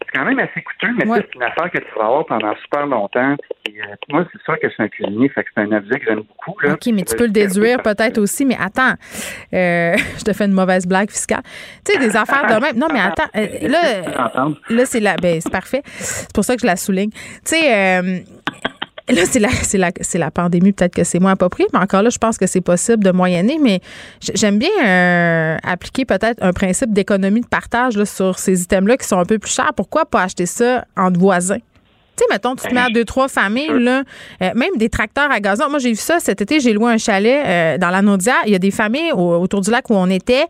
C'est 0.00 0.18
quand 0.18 0.24
même 0.24 0.38
assez 0.38 0.62
coûteux, 0.62 0.92
mais 0.96 1.04
c'est 1.16 1.34
une 1.34 1.42
affaire 1.42 1.70
que 1.70 1.78
tu 1.78 1.94
vas 1.96 2.06
avoir 2.06 2.26
pendant 2.26 2.54
super 2.56 2.86
longtemps. 2.86 3.36
Euh, 3.68 3.94
moi, 4.10 4.24
c'est 4.32 4.42
sûr 4.42 4.58
que 4.60 4.68
je 4.68 4.74
suis 4.74 4.82
un 4.82 4.88
cuisinier, 4.88 5.28
fait 5.28 5.44
que 5.44 5.50
c'est 5.54 5.62
un 5.62 5.72
objet 5.72 5.98
que 5.98 6.04
j'aime 6.06 6.22
beaucoup. 6.22 6.58
Là. 6.60 6.74
OK, 6.74 6.86
mais 6.92 7.02
tu 7.02 7.16
peux 7.16 7.24
le 7.24 7.30
déduire 7.30 7.82
peut-être 7.82 8.18
aussi. 8.18 8.44
Mais 8.44 8.56
attends, 8.58 8.94
euh, 9.54 9.96
je 10.18 10.24
te 10.24 10.32
fais 10.32 10.44
une 10.44 10.52
mauvaise 10.52 10.86
blague 10.86 11.10
fiscale. 11.10 11.42
Tu 11.84 11.92
sais, 11.92 11.98
des 11.98 12.16
affaires 12.16 12.46
de 12.46 12.60
même. 12.60 12.76
Non, 12.76 12.88
mais 12.92 13.00
attends, 13.00 13.28
euh, 13.36 13.68
là, 13.68 14.30
là 14.68 14.86
c'est 14.86 15.00
la, 15.00 15.16
ben, 15.16 15.40
c'est 15.40 15.52
parfait. 15.52 15.82
C'est 15.84 16.32
pour 16.32 16.44
ça 16.44 16.54
que 16.54 16.62
je 16.62 16.66
la 16.66 16.76
souligne. 16.76 17.10
Tu 17.10 17.20
sais, 17.44 17.74
euh, 17.74 18.20
Là, 19.14 19.22
c'est 19.30 19.38
la, 19.40 19.48
c'est 19.50 19.78
la, 19.78 19.90
c'est 20.00 20.18
la 20.18 20.30
pandémie, 20.30 20.72
peut-être 20.72 20.94
que 20.94 21.04
c'est 21.04 21.18
moins 21.20 21.32
approprié, 21.32 21.68
mais 21.72 21.78
encore 21.78 22.02
là, 22.02 22.10
je 22.10 22.18
pense 22.18 22.38
que 22.38 22.46
c'est 22.46 22.60
possible 22.60 23.04
de 23.04 23.10
moyenner. 23.10 23.58
Mais 23.60 23.80
j'aime 24.34 24.58
bien 24.58 24.70
euh, 24.84 25.56
appliquer 25.62 26.04
peut-être 26.04 26.42
un 26.42 26.52
principe 26.52 26.92
d'économie 26.92 27.40
de 27.42 27.46
partage 27.46 27.96
là, 27.96 28.04
sur 28.06 28.38
ces 28.38 28.62
items-là 28.62 28.96
qui 28.96 29.06
sont 29.06 29.18
un 29.18 29.24
peu 29.24 29.38
plus 29.38 29.52
chers. 29.52 29.72
Pourquoi 29.76 30.04
pas 30.06 30.22
acheter 30.22 30.46
ça 30.46 30.84
entre 30.96 31.18
voisins? 31.18 31.58
Tu 32.14 32.24
sais, 32.24 32.26
mettons, 32.30 32.54
tu 32.54 32.68
te 32.68 32.74
mets 32.74 32.80
à 32.82 32.90
deux, 32.90 33.06
trois 33.06 33.26
familles, 33.26 33.70
là, 33.72 34.02
euh, 34.42 34.50
même 34.54 34.76
des 34.76 34.90
tracteurs 34.90 35.30
à 35.30 35.40
gazon. 35.40 35.70
Moi, 35.70 35.78
j'ai 35.78 35.88
vu 35.90 35.96
ça 35.96 36.20
cet 36.20 36.42
été, 36.42 36.60
j'ai 36.60 36.74
loué 36.74 36.92
un 36.92 36.98
chalet 36.98 37.42
euh, 37.46 37.78
dans 37.78 37.88
la 37.88 38.02
Naudière. 38.02 38.42
Il 38.44 38.52
y 38.52 38.54
a 38.54 38.58
des 38.58 38.70
familles 38.70 39.12
au- 39.12 39.40
autour 39.40 39.62
du 39.62 39.70
lac 39.70 39.88
où 39.88 39.94
on 39.94 40.10
était 40.10 40.44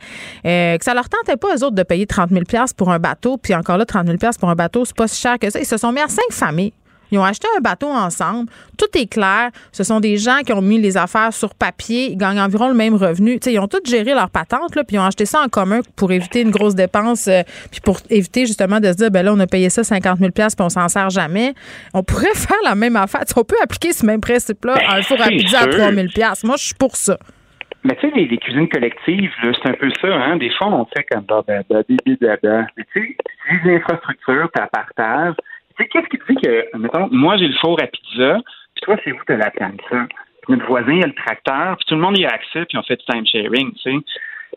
euh, 0.45 0.77
que 0.77 0.85
ça 0.85 0.93
leur 0.93 1.09
tentait 1.09 1.37
pas, 1.37 1.55
eux 1.57 1.65
autres, 1.65 1.77
de 1.77 1.85
payer 1.85 2.05
30 2.07 2.31
000 2.31 2.43
pour 2.77 2.91
un 2.91 2.99
bateau. 2.99 3.37
Puis 3.37 3.55
encore 3.55 3.77
là, 3.77 3.85
30 3.85 4.07
000 4.09 4.19
pour 4.41 4.51
un 4.51 4.57
bateau, 4.57 4.85
c'est 4.85 4.97
pas 4.97 5.07
si 5.07 5.21
cher 5.21 5.39
que 5.39 5.49
ça. 5.51 5.61
Ils 5.61 5.65
se 5.67 5.77
sont 5.77 5.93
mis 5.93 6.01
à 6.01 6.09
cinq 6.09 6.33
familles. 6.33 6.73
Ils 7.13 7.19
ont 7.19 7.25
acheté 7.25 7.47
un 7.57 7.61
bateau 7.61 7.89
ensemble. 7.89 8.51
Tout 8.79 8.99
est 8.99 9.07
clair. 9.07 9.51
Ce 9.71 9.85
sont 9.85 10.01
des 10.01 10.17
gens 10.17 10.41
qui 10.45 10.53
ont 10.53 10.63
mis 10.63 10.81
les 10.81 10.97
affaires 10.97 11.33
sur 11.33 11.55
papier. 11.55 12.11
Ils 12.13 12.17
gagnent 12.17 12.41
environ 12.41 12.69
le 12.69 12.75
même 12.75 12.95
revenu. 12.95 13.39
Ils 13.47 13.59
ont 13.61 13.69
tous 13.69 13.89
géré 13.89 14.15
leur 14.15 14.31
patente, 14.31 14.75
là, 14.75 14.83
puis 14.83 14.97
ils 14.97 14.99
ont 14.99 15.05
acheté 15.05 15.27
ça 15.27 15.43
en 15.43 15.49
commun 15.49 15.81
pour 15.95 16.11
éviter 16.11 16.41
une 16.41 16.51
grosse 16.51 16.75
dépense, 16.75 17.29
euh, 17.29 17.43
puis 17.71 17.81
pour 17.81 17.99
éviter 18.09 18.47
justement 18.47 18.81
de 18.81 18.87
se 18.89 18.97
dire, 18.97 19.11
ben 19.11 19.23
là, 19.23 19.33
on 19.35 19.41
a 19.41 19.47
payé 19.47 19.69
ça 19.69 19.85
50 19.85 20.19
000 20.19 20.31
puis 20.33 20.45
on 20.61 20.69
s'en 20.71 20.89
sert 20.89 21.11
jamais. 21.11 21.53
On 21.93 22.03
pourrait 22.03 22.27
faire 22.35 22.57
la 22.65 22.75
même 22.75 22.97
affaire. 22.97 23.23
On 23.37 23.45
peut 23.45 23.57
appliquer 23.63 23.93
ce 23.93 24.07
même 24.07 24.21
principe-là 24.21 24.75
à 24.89 24.97
un 24.97 25.03
four 25.03 25.21
à 25.21 25.29
pizza 25.29 25.59
à 25.59 25.63
sûr. 25.63 25.73
3 25.73 25.93
000 25.93 26.07
Moi, 26.45 26.57
je 26.57 26.65
suis 26.65 26.75
pour 26.75 26.97
ça. 26.97 27.19
Mais 27.85 27.97
tu 27.97 28.09
sais, 28.09 28.15
les, 28.15 28.27
les 28.27 28.39
cuisines 28.39 28.69
collectives, 28.69 29.31
c'est 29.43 29.69
un 29.69 29.75
peu 29.75 29.91
ça, 30.01 30.09
hein. 30.09 30.37
Des 30.37 30.51
fois, 30.51 30.69
on 30.69 30.87
fait 30.87 31.05
comme 31.11 31.25
bah, 31.29 31.43
bibi, 31.89 32.17
dada. 32.21 32.67
Mais 32.77 32.85
tu 32.93 33.01
sais, 33.01 33.17
tu 33.27 33.57
utilises 33.57 33.73
l'infrastructure, 33.73 34.49
tu 34.55 34.63
partages. 34.73 35.35
Sais, 35.79 35.87
qu'est-ce 35.89 36.09
qui 36.09 36.19
te 36.19 36.33
dit 36.33 36.39
que, 36.41 36.77
mettons, 36.79 37.09
moi, 37.11 37.37
j'ai 37.37 37.49
le 37.49 37.57
four 37.61 37.81
à 37.83 37.87
pizza, 37.87 38.39
puis 38.75 38.83
toi, 38.83 38.97
c'est 39.05 39.11
vous, 39.11 39.21
t'as 39.27 39.37
la 39.37 39.51
plancha. 39.51 40.07
Puis 40.43 40.55
notre 40.55 40.67
voisin, 40.67 40.93
il 40.93 41.05
a 41.05 41.07
le 41.07 41.15
tracteur, 41.15 41.77
puis 41.77 41.87
tout 41.87 41.95
le 41.95 42.01
monde 42.01 42.19
y 42.19 42.25
a 42.25 42.31
accès, 42.31 42.65
puis 42.67 42.77
on 42.77 42.83
fait 42.83 42.97
du 42.97 43.05
time 43.05 43.27
sharing, 43.27 43.73
tu 43.75 43.83
sais. 43.83 43.97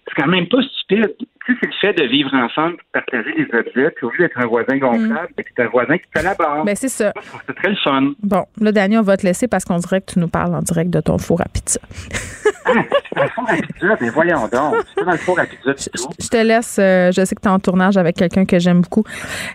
C'est 0.07 0.21
quand 0.21 0.27
même 0.27 0.47
pas 0.47 0.61
stupide. 0.61 1.15
Tu 1.17 1.53
sais, 1.53 1.59
c'est 1.61 1.67
le 1.67 1.73
fait 1.79 1.93
de 1.93 2.07
vivre 2.07 2.33
ensemble, 2.33 2.77
de 2.77 2.81
partager 2.91 3.31
les 3.37 3.47
objets, 3.57 3.91
puis 3.91 4.05
au 4.05 4.11
lieu 4.11 4.27
d'être 4.27 4.37
un 4.37 4.45
voisin 4.45 4.77
gonflable, 4.77 5.29
c'est 5.37 5.63
un 5.63 5.67
voisin 5.67 5.97
qui 5.97 6.05
collabore. 6.13 6.65
Ben, 6.65 6.75
c'est 6.75 6.89
ça. 6.89 7.13
C'est 7.47 7.55
très 7.55 7.69
le 7.69 7.75
fun. 7.77 8.13
Bon, 8.21 8.45
là, 8.59 8.71
Daniel, 8.71 8.99
on 8.99 9.03
va 9.03 9.15
te 9.15 9.25
laisser 9.25 9.47
parce 9.47 9.63
qu'on 9.63 9.77
dirait 9.77 10.01
que 10.01 10.11
tu 10.13 10.19
nous 10.19 10.27
parles 10.27 10.53
en 10.53 10.61
direct 10.61 10.89
de 10.89 10.99
ton 10.99 11.17
four 11.17 11.41
à 11.41 11.45
pizza. 11.45 11.79
Dans 12.65 13.23
le 13.23 13.29
four 13.29 13.45
à 13.49 13.55
pizza, 13.55 14.11
voyons 14.13 14.47
donc. 14.47 14.75
C'est 14.87 14.95
pas 14.95 15.05
dans 15.05 15.11
le 15.11 15.17
four 15.17 15.39
à 15.39 15.45
pizza 15.45 15.73
du 15.73 15.83
tout. 15.89 16.09
Je 16.19 16.27
te 16.27 16.37
laisse. 16.37 16.77
euh, 16.79 17.11
je 17.11 17.23
sais 17.23 17.35
que 17.35 17.41
tu 17.41 17.47
es 17.47 17.51
en 17.51 17.59
tournage 17.59 17.97
avec 17.97 18.15
quelqu'un 18.15 18.45
que 18.45 18.59
j'aime 18.59 18.81
beaucoup. 18.81 19.03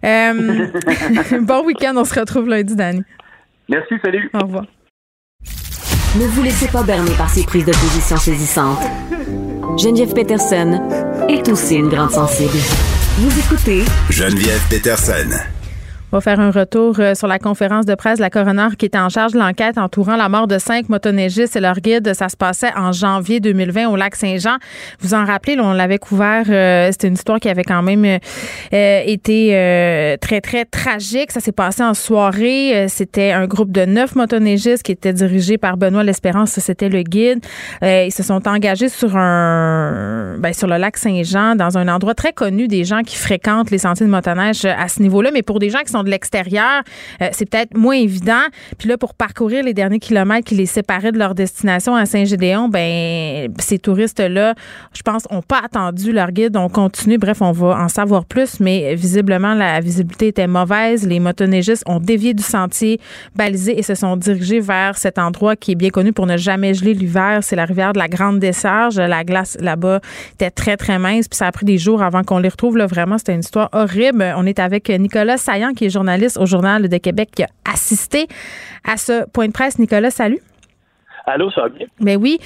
Euh, 0.05 0.33
bon 1.41 1.65
week-end. 1.67 1.95
On 1.97 2.05
se 2.05 2.19
retrouve 2.19 2.49
lundi, 2.49 2.75
Dani. 2.77 3.03
Merci, 3.69 3.95
salut. 4.03 4.31
Au 4.35 4.39
revoir. 4.41 4.65
Ne 6.17 6.25
vous 6.27 6.43
laissez 6.43 6.67
pas 6.69 6.83
berner 6.83 7.13
par 7.17 7.31
ces 7.31 7.45
prises 7.45 7.65
de 7.65 7.73
position 7.73 8.17
saisissantes. 8.17 8.83
Geneviève 9.79 10.13
Peterson 10.13 10.81
est 11.29 11.49
aussi 11.49 11.77
une 11.77 11.89
grande 11.89 12.11
sensible. 12.11 12.59
Vous 13.19 13.39
écoutez 13.39 13.85
Geneviève 14.11 14.61
Peterson. 14.69 15.29
On 16.13 16.17
va 16.17 16.21
faire 16.23 16.41
un 16.41 16.51
retour 16.51 16.97
euh, 16.99 17.15
sur 17.15 17.29
la 17.29 17.39
conférence 17.39 17.87
de 17.87 17.95
presse 17.95 18.19
de 18.19 18.23
la 18.23 18.31
coroner 18.31 18.67
qui 18.77 18.87
était 18.87 18.99
en 18.99 19.09
charge 19.11 19.33
de 19.33 19.39
l'enquête 19.39 19.79
entourant 19.79 20.17
la 20.17 20.29
mort 20.29 20.49
de 20.49 20.59
cinq 20.59 20.89
motoneigistes 20.89 21.55
et 21.55 21.61
leur 21.61 21.77
guide. 21.77 22.13
Ça 22.15 22.29
se 22.29 22.37
passait 22.37 22.73
en 22.77 22.91
janvier 22.91 23.39
2020 23.39 23.87
au 23.89 23.95
lac 23.95 24.17
Saint-Jean. 24.17 24.57
Vous 24.99 25.15
en 25.15 25.25
rappelez, 25.25 25.55
là, 25.55 25.63
on 25.65 25.73
l'avait 25.73 25.99
couvert. 25.99 26.47
euh, 26.49 26.89
C'était 26.91 27.07
une 27.07 27.15
histoire 27.15 27.39
qui 27.39 27.49
avait 27.49 27.63
quand 27.63 27.83
même 27.83 28.05
euh, 28.05 29.03
été 29.07 29.51
euh, 29.55 30.17
très, 30.21 30.41
très 30.41 30.65
tragique. 30.65 31.31
Ça 31.31 31.39
s'est 31.39 31.53
passé 31.53 31.85
en 31.85 31.95
soirée. 31.95 32.73
Euh, 32.77 32.87
C'était 32.89 33.31
un 33.31 33.47
groupe 33.47 33.71
de 33.71 33.85
neuf 33.85 34.17
motoneigistes 34.17 34.83
qui 34.83 34.91
était 34.91 35.13
dirigé 35.13 35.59
par 35.59 35.77
Benoît 35.77 36.03
L'Espérance. 36.03 36.59
C'était 36.59 36.89
le 36.89 37.03
guide. 37.05 37.39
Euh, 37.85 38.07
ils 38.09 38.13
se 38.13 38.25
sont 38.25 38.49
engagés 38.49 38.89
sur 38.89 39.17
un 39.17 40.35
ben, 40.39 40.53
sur 40.53 40.67
le 40.67 40.77
lac 40.77 40.97
Saint-Jean, 40.97 41.55
dans 41.55 41.79
un 41.79 41.87
endroit 41.87 42.15
très 42.15 42.33
connu 42.33 42.67
des 42.67 42.83
gens 42.83 43.03
qui 43.03 43.15
fréquentent 43.17 43.71
les 43.71 43.79
sentiers 43.79 44.07
de 44.07 44.11
motoneige 44.11 44.65
à 44.65 44.89
ce 44.89 45.01
niveau-là. 45.03 45.31
Mais 45.33 45.43
pour 45.43 45.61
des 45.61 45.71
gens 45.71 45.79
qui 45.87 45.93
sont 45.93 46.00
de 46.05 46.11
l'extérieur, 46.11 46.83
euh, 47.23 47.29
c'est 47.33 47.47
peut-être 47.47 47.77
moins 47.77 47.97
évident. 47.97 48.43
Puis 48.79 48.89
là, 48.89 48.99
pour 48.99 49.15
parcourir 49.15 49.65
les 49.65 49.75
derniers 49.75 49.99
kilomètres 49.99 50.47
qui 50.47 50.55
les 50.55 50.67
séparaient 50.67 51.13
de 51.13 51.19
leur 51.19 51.35
destination 51.35 51.95
à 51.95 52.07
Saint-Gédéon, 52.07 52.69
ben 52.69 53.53
ces 53.59 53.79
touristes-là, 53.79 54.55
je 54.93 55.03
pense, 55.03 55.25
ont 55.31 55.43
pas 55.43 55.61
attendu 55.65 56.13
leur 56.13 56.33
guide. 56.33 56.57
On 56.57 56.69
continue. 56.69 57.19
Bref, 57.19 57.43
on 57.43 57.53
va 57.53 57.79
en 57.79 57.89
savoir 57.89 58.25
plus, 58.25 58.61
mais 58.61 58.95
visiblement, 58.95 59.55
la 59.55 59.81
visibilité 59.81 60.29
était 60.29 60.47
mauvaise. 60.47 61.07
Les 61.07 61.21
motoneigistes 61.21 61.85
ont 61.87 62.01
dévié 62.01 62.35
du 62.35 62.43
sentier 62.43 63.01
balisé 63.35 63.79
et 63.79 63.83
se 63.83 63.95
sont 63.95 64.17
dirigés 64.17 64.61
vers 64.61 64.97
cet 64.97 65.19
endroit 65.19 65.57
qui 65.57 65.73
est 65.73 65.77
bien 65.77 65.91
connu 65.91 66.13
pour 66.13 66.27
ne 66.27 66.37
jamais 66.37 66.75
geler 66.75 66.95
l'hiver. 66.95 67.41
C'est 67.43 67.57
la 67.57 67.65
rivière 67.65 67.93
de 67.93 67.99
la 67.99 68.09
Grande 68.09 68.39
Desserge. 68.39 68.97
La 68.97 69.25
glace 69.25 69.57
là-bas 69.61 70.01
était 70.35 70.51
très, 70.51 70.77
très 70.77 70.99
mince. 70.99 71.29
Puis 71.29 71.37
ça 71.37 71.47
a 71.47 71.53
pris 71.53 71.67
des 71.67 71.79
jours 71.79 72.03
avant 72.03 72.23
qu'on 72.23 72.39
les 72.39 72.49
retrouve. 72.49 72.77
Là, 72.77 72.87
vraiment, 72.87 73.19
c'était 73.19 73.35
une 73.35 73.41
histoire 73.41 73.69
horrible. 73.73 74.35
On 74.37 74.47
est 74.47 74.59
avec 74.59 74.89
Nicolas 74.89 75.37
Saillant, 75.37 75.73
qui 75.73 75.87
est 75.87 75.90
journaliste 75.91 76.37
au 76.39 76.47
Journal 76.47 76.89
de 76.89 76.97
Québec, 76.97 77.31
qui 77.35 77.43
a 77.43 77.49
assisté 77.65 78.29
à 78.85 78.97
ce 78.97 79.29
point 79.29 79.47
de 79.47 79.53
presse. 79.53 79.79
Nicolas, 79.79 80.11
salut. 80.11 80.41
Allô, 81.27 81.51
ça 81.51 81.63
va 81.63 81.69
bien? 81.69 81.87
Ben 82.01 82.17
oui. 82.17 82.39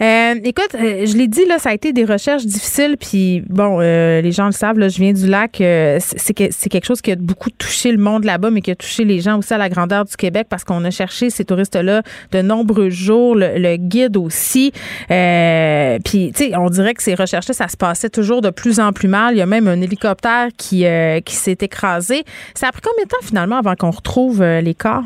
Euh, 0.00 0.34
écoute, 0.44 0.74
euh, 0.74 1.06
je 1.06 1.16
l'ai 1.16 1.26
dit, 1.28 1.44
là, 1.46 1.58
ça 1.58 1.70
a 1.70 1.74
été 1.74 1.92
des 1.92 2.04
recherches 2.04 2.44
difficiles. 2.44 2.96
Puis, 3.00 3.42
bon, 3.48 3.78
euh, 3.80 4.20
les 4.20 4.32
gens 4.32 4.46
le 4.46 4.52
savent, 4.52 4.78
là, 4.78 4.88
je 4.88 4.98
viens 4.98 5.12
du 5.12 5.26
lac. 5.26 5.60
euh, 5.60 5.98
c'est 6.00 6.18
c'est 6.18 6.34
que- 6.34 6.48
c'est 6.50 6.68
quelque 6.68 6.84
chose 6.84 7.00
qui 7.00 7.10
a 7.12 7.16
beaucoup 7.16 7.50
touché 7.50 7.90
le 7.90 7.98
monde 7.98 8.24
là-bas, 8.24 8.50
mais 8.50 8.60
qui 8.60 8.70
a 8.70 8.76
touché 8.76 9.04
les 9.04 9.20
gens 9.20 9.38
aussi 9.38 9.54
à 9.54 9.58
la 9.58 9.68
grandeur 9.68 10.04
du 10.04 10.14
Québec 10.16 10.46
parce 10.50 10.62
qu'on 10.62 10.84
a 10.84 10.90
cherché 10.90 11.30
ces 11.30 11.44
touristes-là 11.44 12.02
de 12.32 12.42
nombreux 12.42 12.90
jours, 12.90 13.34
le, 13.34 13.58
le 13.58 13.76
guide 13.76 14.16
aussi. 14.16 14.72
Euh, 15.10 15.98
puis, 16.04 16.32
tu 16.34 16.44
sais, 16.50 16.56
on 16.56 16.68
dirait 16.70 16.94
que 16.94 17.02
ces 17.02 17.14
recherches-là, 17.14 17.54
ça 17.54 17.68
se 17.68 17.76
passait 17.76 18.10
toujours 18.10 18.42
de 18.42 18.50
plus 18.50 18.78
en 18.78 18.92
plus 18.92 19.08
mal. 19.08 19.34
Il 19.34 19.38
y 19.38 19.42
a 19.42 19.46
même 19.46 19.68
un 19.68 19.80
hélicoptère 19.80 20.48
qui, 20.56 20.84
euh, 20.86 21.20
qui 21.20 21.34
s'est 21.34 21.58
écrasé. 21.60 22.24
Ça 22.54 22.68
a 22.68 22.72
pris 22.72 22.82
combien 22.82 23.04
de 23.04 23.08
temps, 23.08 23.16
finalement, 23.22 23.58
avant 23.58 23.74
qu'on 23.74 23.90
retrouve 23.90 24.42
les 24.44 24.74
corps? 24.74 25.02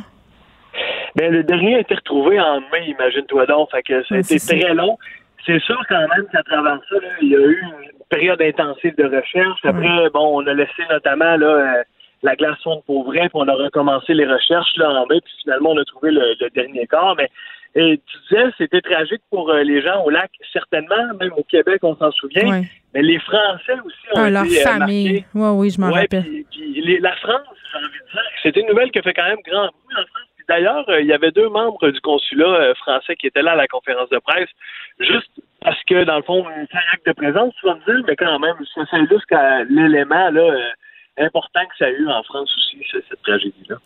Ben, 1.17 1.33
le 1.33 1.43
dernier 1.43 1.77
a 1.77 1.81
été 1.81 1.95
retrouvé 1.95 2.41
en 2.41 2.61
mai, 2.73 2.87
imagine-toi 2.89 3.47
donc. 3.47 3.71
Fait 3.71 3.83
que 3.83 4.03
ça 4.05 4.15
a 4.15 4.19
été 4.19 4.39
c'est 4.39 4.39
ça. 4.39 4.59
très 4.59 4.75
long. 4.75 4.99
C'est 5.45 5.61
sûr 5.61 5.81
quand 5.89 5.99
même 6.09 6.27
qu'à 6.33 6.43
travers 6.45 6.79
ça, 6.89 6.95
là, 6.97 7.09
il 7.21 7.29
y 7.29 7.37
a 7.37 7.41
eu 7.41 7.61
une 7.63 7.99
période 8.09 8.41
intensive 8.41 8.95
de 8.97 9.05
recherche. 9.05 9.59
Après, 9.65 10.09
bon, 10.15 10.41
on 10.43 10.47
a 10.47 10.55
laissé 10.55 10.83
notamment 10.89 11.37
là, 11.37 11.47
euh, 11.47 11.83
la 12.23 12.37
glace 12.37 12.59
fondre 12.63 12.83
pour 12.85 13.05
vrai, 13.05 13.21
puis 13.23 13.31
on 13.35 13.49
a 13.49 13.53
recommencé 13.55 14.15
les 14.15 14.27
recherches 14.27 14.77
là, 14.77 14.91
en 14.91 15.07
mai, 15.07 15.21
puis 15.21 15.33
finalement, 15.43 15.71
on 15.71 15.79
a 15.79 15.85
trouvé 15.85 16.13
le, 16.13 16.35
le 16.41 16.49
dernier 16.51 16.87
corps. 16.87 17.17
Mais 17.19 17.29
et 17.75 17.99
tu 18.07 18.17
disais, 18.29 18.51
c'était 18.59 18.83
tragique 18.83 19.23
pour 19.31 19.51
euh, 19.51 19.63
les 19.63 19.81
gens 19.83 20.05
au 20.05 20.11
lac, 20.11 20.31
certainement, 20.53 21.15
même 21.19 21.33
au 21.37 21.43
Québec, 21.43 21.81
on 21.83 21.97
s'en 21.97 22.13
souvient. 22.13 22.47
Ouais. 22.49 22.63
Mais 22.95 23.01
les 23.03 23.19
Français 23.21 23.73
aussi 23.85 23.97
ont 24.15 24.17
Ah, 24.17 24.23
été 24.29 24.31
leur 24.33 24.43
euh, 24.45 24.63
famille. 24.79 25.13
marqués. 25.13 25.27
Oui, 25.35 25.49
oui, 25.55 25.71
je 25.71 25.81
m'en 25.81 25.89
Ouais, 25.91 26.01
rappelle. 26.03 26.23
puis- 26.23 26.47
puis 26.51 26.81
les- 26.83 26.99
la 27.01 27.17
France, 27.17 27.41
j'ai 27.73 27.79
envie 27.79 27.87
de 27.87 28.13
dire, 28.13 28.23
c'était 28.43 28.61
une 28.61 28.69
nouvelle 28.69 28.91
qui 28.91 28.99
a 28.99 29.03
fait 29.03 29.15
quand 29.15 29.25
même 29.25 29.39
grand 29.47 29.69
bruit 29.69 29.97
en 29.97 30.07
France. 30.07 30.29
D'ailleurs, 30.53 30.87
euh, 30.91 31.01
il 31.01 31.07
y 31.07 31.15
avait 31.15 31.31
deux 31.31 31.49
membres 31.49 31.91
du 31.91 32.01
consulat 32.03 32.45
euh, 32.45 32.75
français 32.75 33.17
qui 33.17 33.27
étaient 33.27 33.41
là 33.41 33.53
à 33.53 33.57
la 33.57 33.67
conférence 33.67 34.11
de 34.11 34.19
presse, 34.19 34.51
juste 35.01 35.31
parce 35.63 35.83
que, 35.85 36.05
dans 36.05 36.17
le 36.17 36.23
fond, 36.25 36.47
un 36.47 36.93
acte 36.93 37.07
de 37.07 37.13
présence, 37.13 37.55
tu 37.59 37.65
vas 37.65 37.77
me 37.77 37.85
dire, 37.87 38.05
mais 38.07 38.17
quand 38.17 38.39
même, 38.39 38.57
ça 38.75 38.85
s'illustre 38.91 39.27
qu'à 39.29 39.65
l'élément, 39.65 40.29
là, 40.29 40.43
euh, 40.43 40.69
important 41.19 41.61
que 41.69 41.77
ça 41.79 41.87
a 41.87 41.91
eu 41.91 42.09
en 42.09 42.23
France 42.23 42.49
aussi, 42.57 42.83
cette 42.91 43.23
tragédie-là. 43.23 43.77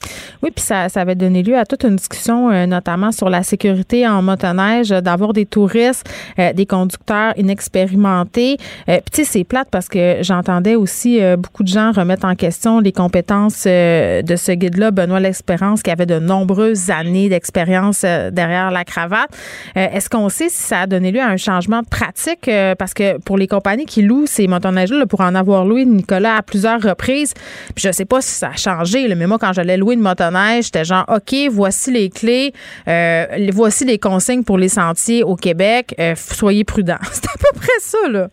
Oui, 0.42 0.50
puis 0.54 0.62
ça, 0.62 0.88
ça 0.88 1.00
avait 1.00 1.16
donné 1.16 1.42
lieu 1.42 1.56
à 1.56 1.64
toute 1.64 1.82
une 1.82 1.96
discussion, 1.96 2.50
euh, 2.50 2.66
notamment 2.66 3.10
sur 3.10 3.28
la 3.28 3.42
sécurité 3.42 4.06
en 4.06 4.22
motoneige, 4.22 4.92
euh, 4.92 5.00
d'avoir 5.00 5.32
des 5.32 5.44
touristes, 5.44 6.08
euh, 6.38 6.52
des 6.52 6.66
conducteurs 6.66 7.32
inexpérimentés. 7.36 8.56
puis 8.86 9.00
tu 9.12 9.24
sais, 9.24 9.24
c'est 9.24 9.44
plate 9.44 9.68
parce 9.70 9.88
que 9.88 10.18
j'entendais 10.20 10.76
aussi 10.76 11.20
beaucoup 11.38 11.62
de 11.62 11.68
gens 11.68 11.92
remettre 11.92 12.26
en 12.26 12.34
question 12.34 12.80
les 12.80 12.92
compétences 12.92 13.64
de 13.64 14.36
ce 14.36 14.52
guide-là, 14.52 14.90
Benoît 14.90 15.20
L'Espérance, 15.20 15.82
qui 15.82 15.90
avait 15.90 16.06
de 16.06 16.18
nombreuses 16.18 16.90
années 16.90 17.28
d'expérience 17.28 18.02
derrière 18.02 18.70
la 18.70 18.84
cravate. 18.84 19.30
Est-ce 19.74 20.08
qu'on 20.08 20.28
sait 20.28 20.48
si 20.48 20.62
ça 20.62 20.80
a 20.80 20.86
donné 20.86 21.12
lieu 21.12 21.20
à 21.20 21.28
un 21.28 21.36
changement 21.36 21.82
de 21.82 21.88
pratique? 21.88 22.50
parce 22.78 22.94
que 22.94 23.18
pour 23.18 23.38
les 23.38 23.46
compagnies 23.46 23.86
qui 23.86 24.02
louent 24.02 24.26
ces 24.26 24.46
motoneiges-là, 24.46 25.06
pour 25.06 25.20
en 25.20 25.34
avoir 25.34 25.64
loué, 25.64 25.84
Nicolas, 25.84 26.36
à 26.36 26.42
plusieurs 26.42 26.80
reprises, 26.80 27.15
puis 27.24 27.84
je 27.84 27.92
sais 27.92 28.04
pas 28.04 28.20
si 28.20 28.30
ça 28.30 28.48
a 28.48 28.56
changé, 28.56 29.12
mais 29.14 29.26
moi, 29.26 29.38
quand 29.38 29.52
j'allais 29.52 29.76
louer 29.76 29.94
une 29.94 30.00
motoneige, 30.00 30.66
j'étais 30.66 30.84
genre, 30.84 31.04
OK, 31.08 31.34
voici 31.50 31.92
les 31.92 32.10
clés, 32.10 32.52
euh, 32.88 33.24
voici 33.52 33.84
les 33.84 33.98
consignes 33.98 34.44
pour 34.44 34.58
les 34.58 34.68
sentiers 34.68 35.22
au 35.22 35.36
Québec, 35.36 35.94
euh, 35.98 36.14
soyez 36.16 36.64
prudents. 36.64 36.98
C'est 37.02 37.26
à 37.26 37.38
peu 37.38 37.58
près 37.58 37.78
ça, 37.78 38.08
là. 38.08 38.28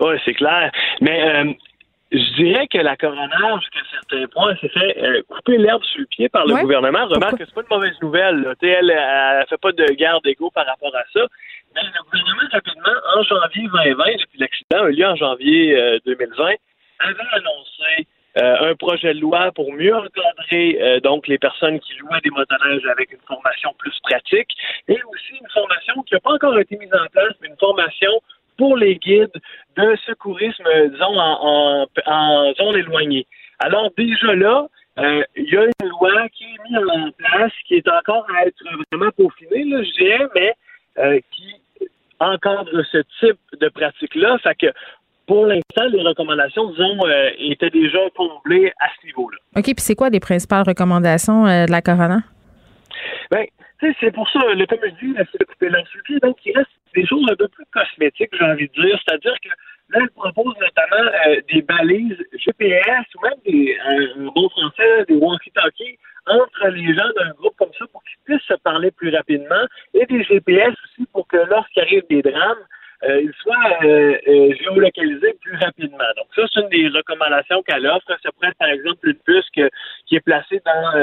Oui, 0.00 0.14
c'est 0.24 0.34
clair. 0.34 0.70
Mais 1.00 1.20
euh, 1.22 1.52
je 2.12 2.34
dirais 2.36 2.68
que 2.68 2.78
la 2.78 2.96
coroner, 2.96 3.60
jusqu'à 3.60 3.80
certains 3.90 4.26
points, 4.28 4.54
s'est 4.60 4.68
fait 4.68 5.22
couper 5.28 5.58
l'herbe 5.58 5.82
sur 5.82 6.00
le 6.00 6.06
pied 6.06 6.28
par 6.28 6.46
le 6.46 6.54
gouvernement. 6.54 7.06
Remarque 7.06 7.38
que 7.38 7.44
c'est 7.44 7.54
pas 7.54 7.62
une 7.62 7.76
mauvaise 7.76 7.96
nouvelle. 8.00 8.54
Elle, 8.62 8.90
elle, 8.90 9.46
fait 9.48 9.60
pas 9.60 9.72
de 9.72 9.84
guerre 9.94 10.20
d'ego 10.20 10.52
par 10.54 10.66
rapport 10.66 10.94
à 10.94 11.02
ça. 11.12 11.26
Mais 11.74 11.80
le 11.82 12.04
gouvernement, 12.04 12.48
rapidement, 12.52 12.96
en 13.16 13.22
janvier 13.24 13.68
2020, 13.72 14.04
depuis 14.20 14.38
l'accident 14.38 14.84
a 14.84 14.88
eu 14.88 14.92
lieu 14.92 15.06
en 15.06 15.16
janvier 15.16 15.98
2020, 16.06 16.54
avait 17.00 17.28
annoncé 17.32 18.06
euh, 18.36 18.70
un 18.70 18.74
projet 18.76 19.14
de 19.14 19.20
loi 19.20 19.50
pour 19.52 19.72
mieux 19.72 19.94
encadrer 19.94 20.78
euh, 20.80 21.00
donc 21.00 21.26
les 21.26 21.38
personnes 21.38 21.80
qui 21.80 21.94
louaient 21.96 22.20
des 22.22 22.30
motoneiges 22.30 22.86
avec 22.86 23.10
une 23.12 23.20
formation 23.26 23.74
plus 23.78 23.98
pratique 24.02 24.50
et 24.86 24.98
aussi 25.02 25.40
une 25.40 25.48
formation 25.48 26.02
qui 26.02 26.14
n'a 26.14 26.20
pas 26.20 26.34
encore 26.34 26.58
été 26.58 26.76
mise 26.76 26.92
en 26.94 27.06
place, 27.10 27.32
mais 27.40 27.48
une 27.48 27.56
formation 27.56 28.10
pour 28.56 28.76
les 28.76 28.96
guides 28.96 29.32
de 29.76 29.96
secourisme, 30.06 30.64
disons, 30.90 31.18
en, 31.18 31.86
en, 32.06 32.54
zone 32.54 32.76
éloignée. 32.76 33.26
Alors 33.60 33.90
déjà 33.96 34.34
là, 34.34 34.68
euh, 34.98 35.22
il 35.36 35.52
y 35.52 35.56
a 35.56 35.64
une 35.64 35.88
loi 35.88 36.28
qui 36.28 36.44
est 36.44 36.70
mise 36.70 36.88
en 36.90 37.10
place, 37.12 37.52
qui 37.66 37.74
est 37.76 37.88
encore 37.88 38.26
à 38.36 38.46
être 38.46 38.62
vraiment 38.92 39.10
peaufinée, 39.16 39.64
là, 39.64 39.82
je 39.82 40.28
mais 40.34 41.22
qui 41.30 41.54
encadre 42.20 42.82
ce 42.90 42.98
type 43.20 43.38
de 43.60 43.68
pratique-là. 43.68 44.38
Fait 44.38 44.54
que 44.54 44.66
pour 45.28 45.46
l'instant, 45.46 45.86
les 45.92 46.02
recommandations, 46.02 46.70
disons, 46.70 46.98
euh, 47.06 47.30
étaient 47.38 47.70
déjà 47.70 47.98
comblées 48.16 48.72
à 48.80 48.88
ce 48.98 49.06
niveau-là. 49.06 49.36
OK, 49.56 49.64
puis 49.64 49.74
c'est 49.76 49.94
quoi 49.94 50.08
les 50.08 50.20
principales 50.20 50.64
recommandations 50.66 51.46
euh, 51.46 51.66
de 51.66 51.70
la 51.70 51.82
Corona? 51.82 52.20
Bien, 53.30 53.44
c'est 54.00 54.10
pour 54.10 54.28
ça, 54.30 54.40
le, 54.54 54.66
comme 54.66 54.78
je 54.82 55.06
dis, 55.06 55.14
c'est 55.30 55.38
de 55.38 55.44
couper 55.44 55.68
pied. 56.06 56.18
Donc, 56.20 56.38
il 56.46 56.56
reste 56.56 56.70
des 56.94 57.06
choses 57.06 57.26
un 57.30 57.36
peu 57.36 57.46
plus 57.48 57.66
cosmétiques, 57.70 58.30
j'ai 58.32 58.44
envie 58.44 58.68
de 58.68 58.82
dire. 58.82 58.98
C'est-à-dire 59.04 59.34
que 59.44 59.48
là, 59.90 60.00
elle 60.00 60.10
propose 60.10 60.54
notamment 60.58 61.10
euh, 61.26 61.40
des 61.52 61.60
balises 61.60 62.16
GPS 62.32 63.04
ou 63.14 63.22
même 63.22 63.38
des, 63.44 63.76
un 63.86 64.30
bon 64.34 64.48
français, 64.48 65.04
des 65.08 65.14
walkie-talkies 65.14 65.98
entre 66.26 66.68
les 66.68 66.94
gens 66.94 67.08
d'un 67.16 67.30
groupe 67.32 67.54
comme 67.58 67.72
ça 67.78 67.84
pour 67.92 68.02
qu'ils 68.04 68.18
puissent 68.24 68.48
se 68.48 68.54
parler 68.62 68.90
plus 68.90 69.14
rapidement 69.14 69.64
et 69.92 70.06
des 70.06 70.24
GPS 70.24 70.74
aussi 70.84 71.06
pour 71.12 71.28
que 71.28 71.36
lorsqu'il 71.36 71.82
arrive 71.82 72.04
des 72.08 72.22
drames, 72.22 72.64
euh, 73.04 73.22
il 73.22 73.32
soit 73.40 73.84
euh, 73.84 74.16
euh, 74.26 74.54
géolocalisé 74.60 75.36
plus 75.40 75.56
rapidement. 75.56 75.98
Donc 76.16 76.26
ça, 76.34 76.42
c'est 76.52 76.60
une 76.60 76.68
des 76.68 76.88
recommandations 76.88 77.62
qu'elle 77.62 77.86
offre. 77.86 78.06
Ça 78.08 78.32
pourrait 78.32 78.48
être, 78.48 78.58
par 78.58 78.68
exemple, 78.68 79.08
une 79.08 79.18
puce 79.24 79.46
qui 79.52 80.16
est 80.16 80.20
placée 80.20 80.60
dans 80.66 80.98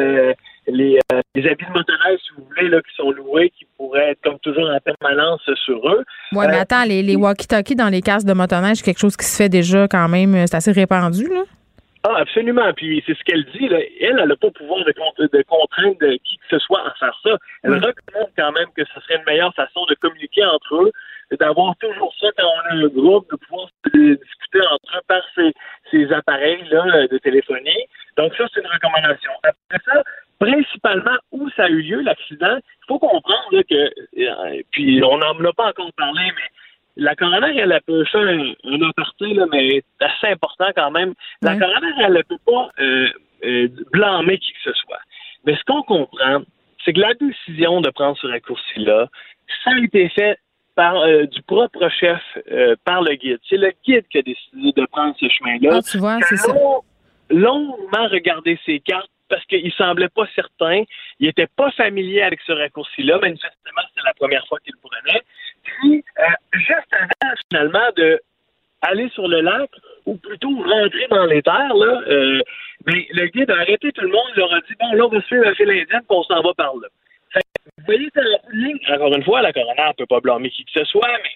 les, 0.67 0.99
les, 1.35 1.47
habits 1.47 1.65
de 1.65 1.71
motoneige, 1.71 2.19
si 2.25 2.33
vous 2.37 2.43
voulez, 2.45 2.67
là, 2.67 2.81
qui 2.81 2.95
sont 2.95 3.11
loués, 3.11 3.49
qui 3.57 3.65
pourraient 3.77 4.11
être 4.11 4.21
comme 4.23 4.39
toujours 4.39 4.69
en 4.69 4.79
permanence 4.79 5.41
sur 5.63 5.87
eux. 5.87 6.03
Oui, 6.33 6.45
mais 6.49 6.57
attends, 6.57 6.83
les, 6.83 7.01
les 7.01 7.15
walkie-talkies 7.15 7.75
dans 7.75 7.89
les 7.89 8.01
casques 8.01 8.27
de 8.27 8.33
motoneige, 8.33 8.77
c'est 8.77 8.85
quelque 8.85 8.99
chose 8.99 9.15
qui 9.15 9.25
se 9.25 9.37
fait 9.37 9.49
déjà 9.49 9.87
quand 9.87 10.09
même, 10.09 10.47
c'est 10.47 10.55
assez 10.55 10.71
répandu, 10.73 11.29
là? 11.29 11.43
Ah, 12.07 12.17
absolument. 12.19 12.71
Puis 12.73 13.03
c'est 13.07 13.17
ce 13.17 13.23
qu'elle 13.23 13.45
dit. 13.45 13.67
Là. 13.67 13.79
Elle, 13.99 14.19
elle 14.19 14.27
n'a 14.27 14.35
pas 14.35 14.47
le 14.47 14.53
pouvoir 14.53 14.85
de, 14.85 14.93
de 15.25 15.43
contraindre 15.47 15.97
qui 16.23 16.37
que 16.37 16.45
ce 16.51 16.59
soit 16.59 16.85
à 16.85 16.93
faire 16.99 17.19
ça. 17.23 17.37
Elle 17.63 17.73
recommande 17.73 18.29
quand 18.37 18.51
même 18.51 18.67
que 18.77 18.83
ce 18.85 19.01
serait 19.01 19.15
une 19.15 19.25
meilleure 19.25 19.55
façon 19.55 19.85
de 19.89 19.95
communiquer 19.95 20.45
entre 20.45 20.75
eux 20.75 20.91
d'avoir 21.39 21.75
toujours 21.77 22.13
ça 22.19 22.27
quand 22.37 22.45
on 22.45 22.69
a 22.69 22.73
un 22.73 22.87
groupe, 22.87 23.29
de 23.31 23.37
pouvoir 23.37 23.67
discuter 23.93 24.61
entre 24.71 24.97
eux 24.97 25.01
par 25.07 25.21
ces, 25.35 25.53
ces 25.91 26.11
appareils-là 26.11 27.07
de 27.07 27.17
téléphonie. 27.17 27.85
Donc 28.17 28.33
ça, 28.35 28.45
c'est 28.53 28.61
une 28.61 28.67
recommandation. 28.67 29.31
Après 29.43 29.83
ça, 29.85 30.03
principalement 30.39 31.17
où 31.31 31.49
ça 31.51 31.65
a 31.65 31.69
eu 31.69 31.81
lieu, 31.81 32.01
l'accident, 32.01 32.57
il 32.57 32.85
faut 32.87 32.99
comprendre 32.99 33.61
que, 33.69 33.75
euh, 33.75 34.61
puis 34.71 35.01
on 35.03 35.17
n'en 35.17 35.43
a 35.43 35.53
pas 35.53 35.69
encore 35.69 35.91
parlé, 35.97 36.23
mais 36.23 36.49
la 36.97 37.15
coroner, 37.15 37.57
elle 37.57 37.73
a 37.73 37.81
peut 37.81 38.05
faire 38.05 38.21
un, 38.21 38.53
un 38.63 38.89
aparté, 38.89 39.33
là, 39.33 39.45
mais 39.51 39.83
assez 39.99 40.27
important 40.27 40.69
quand 40.75 40.91
même. 40.91 41.13
La 41.41 41.57
coroner, 41.57 41.91
elle 41.99 42.13
ne 42.13 42.21
peut 42.21 42.39
pas 42.45 42.69
euh, 42.79 43.09
euh, 43.43 43.67
blâmer 43.91 44.37
qui 44.37 44.53
que 44.53 44.71
ce 44.71 44.73
soit. 44.73 44.99
Mais 45.45 45.55
ce 45.55 45.63
qu'on 45.65 45.83
comprend, 45.83 46.41
c'est 46.83 46.93
que 46.93 47.01
la 47.01 47.13
décision 47.15 47.81
de 47.81 47.89
prendre 47.89 48.17
ce 48.17 48.27
raccourci-là, 48.27 49.07
ça 49.63 49.71
a 49.71 49.79
été 49.79 50.09
fait 50.09 50.37
par 50.75 50.97
euh, 50.97 51.25
du 51.25 51.41
propre 51.41 51.89
chef 51.89 52.21
euh, 52.51 52.75
par 52.83 53.01
le 53.01 53.15
guide. 53.15 53.39
C'est 53.49 53.57
le 53.57 53.71
guide 53.85 54.05
qui 54.09 54.19
a 54.19 54.21
décidé 54.21 54.71
de 54.75 54.85
prendre 54.85 55.15
ce 55.19 55.27
chemin-là. 55.27 55.77
Ah, 55.77 55.81
tu 55.81 55.97
vois, 55.97 56.19
c'est 56.27 56.37
ça. 56.37 56.53
Longuement 57.29 58.07
regardé 58.11 58.59
ses 58.65 58.79
cartes 58.79 59.09
parce 59.29 59.43
qu'il 59.45 59.71
semblait 59.73 60.09
pas 60.09 60.27
certain. 60.35 60.83
Il 61.19 61.27
était 61.27 61.47
pas 61.47 61.71
familier 61.71 62.21
avec 62.21 62.39
ce 62.45 62.51
raccourci-là. 62.51 63.17
Manifestement, 63.19 63.81
c'était 63.89 64.05
la 64.05 64.13
première 64.13 64.45
fois 64.47 64.59
qu'il 64.59 64.73
le 64.73 64.87
prenait. 64.87 65.21
Puis, 65.63 66.03
euh, 66.19 66.23
juste 66.53 66.93
avant, 66.93 67.33
finalement, 67.49 67.89
de 67.95 68.21
aller 68.81 69.09
sur 69.09 69.27
le 69.27 69.41
lac, 69.41 69.69
ou 70.05 70.15
plutôt 70.17 70.55
rentrer 70.61 71.07
dans 71.09 71.25
les 71.25 71.41
terres, 71.41 71.73
là, 71.73 72.01
mais 72.85 73.07
le 73.13 73.25
guide 73.27 73.49
a 73.49 73.55
arrêté 73.55 73.91
tout 73.91 74.01
le 74.01 74.09
monde, 74.09 74.27
il 74.35 74.39
leur 74.39 74.53
a 74.53 74.59
dit, 74.59 74.75
bon, 74.79 74.93
là, 74.93 75.05
on 75.05 75.09
va 75.09 75.21
suivre 75.23 75.43
la 75.43 75.55
file 75.55 75.71
indienne, 75.71 75.87
puis 75.87 76.05
on 76.09 76.23
s'en 76.23 76.41
va 76.43 76.53
par 76.53 76.75
là. 76.75 76.87
Vous 77.77 77.83
voyez, 77.85 78.09
encore 78.93 79.13
une 79.13 79.23
fois, 79.23 79.41
la 79.41 79.51
coroner 79.51 79.87
ne 79.89 79.93
peut 79.93 80.05
pas 80.05 80.21
blâmer 80.21 80.49
qui 80.49 80.63
que 80.63 80.71
ce 80.79 80.85
soit, 80.85 81.09
mais 81.23 81.29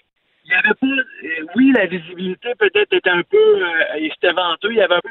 il 0.46 0.52
y 0.52 0.54
avait 0.54 0.74
pas. 0.74 0.86
Euh, 0.86 1.46
oui, 1.54 1.72
la 1.76 1.86
visibilité 1.86 2.54
peut-être 2.58 2.92
était 2.92 3.10
un 3.10 3.22
peu. 3.22 3.36
Euh, 3.36 4.08
c'était 4.14 4.32
venteux, 4.32 4.70
il 4.70 4.78
y 4.78 4.80
avait 4.80 4.94
un 4.94 5.00
peu 5.00 5.10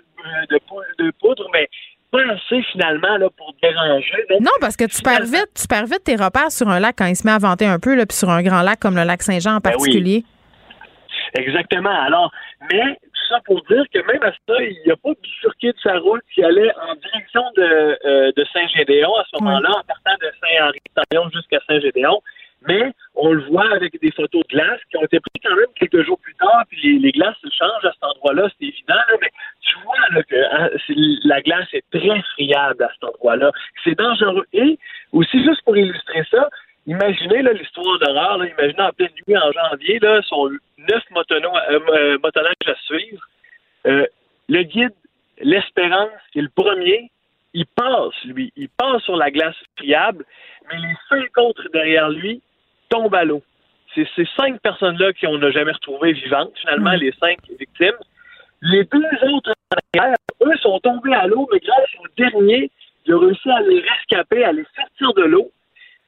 de, 0.50 0.56
de, 0.56 1.06
de 1.06 1.12
poudre, 1.20 1.48
mais 1.54 1.70
pas 2.12 2.22
assez 2.34 2.64
finalement 2.72 3.18
là, 3.18 3.30
pour 3.38 3.54
déranger. 3.62 4.26
non, 4.40 4.52
parce 4.60 4.76
que 4.76 4.86
tu 4.86 5.02
perds 5.04 5.26
vite, 5.26 5.52
tu 5.56 5.68
perds 5.68 5.86
vite 5.86 6.04
tes 6.04 6.16
repères 6.16 6.52
sur 6.52 6.68
un 6.68 6.80
lac 6.80 6.96
quand 6.98 7.06
il 7.06 7.16
se 7.16 7.26
met 7.28 7.34
à 7.34 7.38
venter 7.38 7.66
un 7.66 7.80
peu, 7.80 7.96
là, 7.96 8.08
puis 8.08 8.18
sur 8.18 8.30
un 8.30 8.42
grand 8.42 8.64
lac 8.64 8.80
comme 8.80 8.96
le 8.96 9.04
lac 9.04 9.22
Saint-Jean 9.22 9.52
en 9.52 9.60
ben 9.60 9.72
particulier. 9.72 10.24
Exactement. 11.36 11.90
Alors, 11.92 12.32
mais 12.72 12.98
ça 13.30 13.40
pour 13.46 13.62
dire 13.66 13.84
que 13.94 14.00
même 14.12 14.24
à 14.24 14.32
ça, 14.32 14.62
il 14.62 14.82
n'a 14.86 14.96
pas 14.96 15.12
bifurqué 15.22 15.72
de 15.72 15.80
sa 15.82 15.98
route 16.00 16.22
qui 16.34 16.44
allait 16.44 16.72
en 16.76 16.96
direction 16.96 17.44
de, 17.56 17.98
euh, 18.06 18.32
de 18.36 18.46
Saint-Gédéon 18.52 19.16
à 19.16 19.24
ce 19.30 19.42
moment-là, 19.42 19.70
en 19.70 19.84
partant 19.84 20.16
de 20.20 20.30
Saint-Henri 20.42 20.80
jusqu'à 21.34 21.60
Saint-Gédéon. 21.68 22.20
Mais 22.68 22.92
on 23.16 23.32
le 23.32 23.44
voit 23.46 23.72
avec 23.74 24.00
des 24.02 24.12
photos 24.12 24.42
de 24.44 24.56
glace 24.56 24.82
qui 24.90 24.98
ont 24.98 25.04
été 25.04 25.20
prises 25.20 25.42
quand 25.44 25.56
même 25.56 25.74
quelques 25.76 26.06
jours 26.06 26.20
plus 26.20 26.36
tard, 26.36 26.64
puis 26.70 27.00
les, 27.00 27.12
glaces 27.12 27.38
se 27.42 27.50
changent 27.58 27.86
à 27.86 27.94
cet 27.94 28.04
endroit-là, 28.04 28.50
c'est 28.60 28.66
évident, 28.66 28.96
mais 29.22 29.30
tu 29.62 29.78
vois 29.86 29.96
là, 30.12 30.24
que 30.24 30.36
hein, 30.36 30.70
la 31.24 31.42
glace 31.42 31.68
est 31.72 31.86
très 31.92 32.22
friable 32.34 32.84
à 32.84 32.90
cet 32.94 33.04
endroit-là. 33.06 33.52
C'est 33.84 33.98
dangereux. 33.98 34.46
Et 34.52 34.78
aussi, 35.14 35.42
juste 35.42 35.62
pour 35.64 35.78
illustrer 35.78 36.24
ça, 36.30 36.50
Imaginez 36.88 37.44
l'histoire 37.54 38.00
d'horreur, 38.00 38.46
imaginez 38.46 38.82
en 38.82 38.92
pleine 38.92 39.10
nuit 39.28 39.38
en 39.38 39.52
janvier, 39.52 40.00
là, 40.00 40.22
sont 40.24 40.50
neuf 40.78 41.04
euh, 41.12 41.80
euh, 41.90 42.18
motoneiges 42.24 42.56
à 42.66 42.76
suivre. 42.86 43.22
Euh, 43.86 44.06
le 44.48 44.64
guide, 44.64 44.94
l'Espérance, 45.42 46.10
est 46.36 46.42
le 46.42 46.50
premier. 46.50 47.12
Il 47.54 47.66
passe, 47.66 48.14
lui. 48.26 48.52
Il 48.56 48.70
passe 48.70 49.04
sur 49.04 49.16
la 49.16 49.32
glace 49.32 49.56
friable, 49.78 50.26
mais 50.70 50.78
les 50.80 50.96
cinq 51.10 51.38
autres 51.38 51.68
derrière 51.74 52.10
lui 52.10 52.42
tombent 52.90 53.16
à 53.16 53.24
l'eau. 53.24 53.44
C'est 53.96 54.08
ces 54.16 54.28
cinq 54.38 54.60
personnes-là 54.62 55.14
qu'on 55.14 55.38
n'a 55.38 55.52
jamais 55.52 55.72
retrouvées 55.72 56.14
vivantes, 56.14 56.52
finalement, 56.60 56.94
mm. 56.94 57.00
les 57.00 57.12
cinq 57.20 57.40
victimes. 57.60 57.98
Les 58.62 58.84
deux 58.86 59.34
autres 59.34 59.54
derrière, 59.94 60.16
eux, 60.42 60.58
sont 60.58 60.80
tombés 60.80 61.14
à 61.14 61.28
l'eau, 61.28 61.48
mais 61.52 61.60
grâce 61.60 61.90
au 62.00 62.08
dernier, 62.18 62.70
il 63.06 63.14
a 63.14 63.20
réussi 63.20 63.50
à 63.50 63.62
les 63.62 63.82
rescaper, 63.82 64.44
à 64.44 64.52
les 64.52 64.66
sortir 64.76 65.14
de 65.14 65.24
l'eau. 65.24 65.52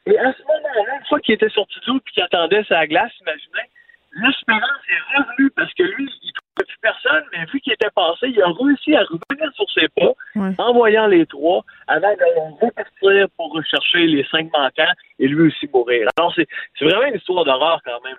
Et 0.05 0.17
à 0.17 0.33
ce 0.33 0.41
moment-là, 0.43 0.97
une 0.97 1.05
fois 1.05 1.19
qu'il 1.19 1.35
était 1.35 1.49
sorti 1.49 1.79
de 1.81 1.85
l'eau 1.87 1.97
et 1.97 2.11
qu'il 2.11 2.23
attendait 2.23 2.63
sa 2.63 2.87
glace, 2.87 3.11
imaginez, 3.21 3.69
l'espérance 4.13 4.81
est 4.89 5.17
revenue 5.17 5.51
parce 5.51 5.73
que 5.73 5.83
lui, 5.83 6.09
il 6.23 6.31
plus 6.63 6.77
personne, 6.81 7.23
mais 7.31 7.45
vu 7.51 7.59
qu'il 7.59 7.73
était 7.73 7.89
passé, 7.95 8.27
il 8.27 8.41
a 8.41 8.47
réussi 8.47 8.95
à 8.95 9.01
revenir 9.01 9.51
sur 9.55 9.65
ses 9.71 9.87
pas 9.89 10.13
en 10.57 10.73
voyant 10.73 11.07
les 11.07 11.25
trois 11.25 11.63
avant 11.87 12.11
de 12.11 12.65
repartir 12.65 13.27
pour 13.37 13.53
rechercher 13.53 14.07
les 14.07 14.25
cinq 14.31 14.49
manquants 14.53 14.91
et 15.19 15.27
lui 15.27 15.47
aussi 15.47 15.69
mourir. 15.73 16.07
Alors, 16.17 16.33
c'est 16.35 16.85
vraiment 16.85 17.07
une 17.07 17.15
histoire 17.15 17.45
d'horreur 17.45 17.79
quand 17.85 17.99
même 18.03 18.15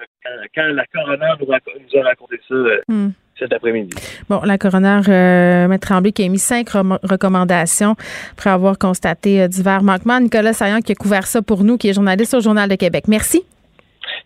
quand, 0.55 0.63
la 0.73 0.87
coroner 0.87 1.33
nous, 1.41 2.01
a 2.01 2.05
raconté 2.05 2.41
ça 2.49 2.55
euh, 2.55 2.81
hmm. 2.89 3.11
cet 3.39 3.53
après-midi. 3.53 3.95
Bon, 4.29 4.41
la 4.45 4.59
coroner 4.59 5.01
euh, 5.09 5.69
Maître 5.69 5.89
Tremblay 5.89 6.13
qui 6.13 6.23
a 6.23 6.27
émis 6.27 6.39
cinq 6.39 6.71
recommandations 6.71 7.97
après 8.33 8.51
avoir 8.51 8.79
constaté 8.79 9.43
euh, 9.43 9.49
divers 9.49 9.83
manquements. 9.83 10.21
Nicolas 10.21 10.53
Saillant 10.53 10.81
qui 10.81 10.93
a 10.93 10.95
couvert 10.95 11.27
ça 11.27 11.43
pour 11.43 11.65
nous, 11.65 11.79
qui 11.79 11.89
est 11.89 11.93
journaliste 11.93 12.35
au 12.35 12.41
Journal 12.41 12.69
de 12.69 12.77
Québec. 12.77 13.05
Merci. 13.09 13.43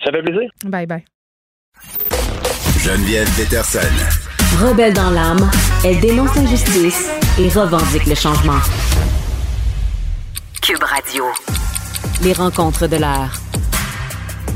Ça 0.04 0.10
fait 0.12 0.22
plaisir. 0.22 0.50
Bye 0.64 0.86
bye. 0.86 1.04
Geneviève 2.86 3.28
Peterson. 3.36 3.80
Rebelle 4.60 4.92
dans 4.92 5.10
l'âme, 5.10 5.50
elle 5.84 5.98
dénonce 5.98 6.36
l'injustice 6.36 7.10
et 7.36 7.48
revendique 7.48 8.06
le 8.06 8.14
changement. 8.14 8.60
Cube 10.62 10.84
Radio. 10.84 11.24
Les 12.22 12.32
rencontres 12.32 12.86
de 12.86 12.94
l'heure. 12.94 13.40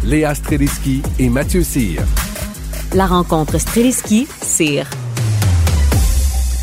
Léa 0.04 0.36
Streliski 0.36 1.02
et 1.18 1.28
Mathieu 1.28 1.64
Cyr. 1.64 2.02
La 2.94 3.06
rencontre 3.06 3.58
Streliski-Cyr. 3.58 4.86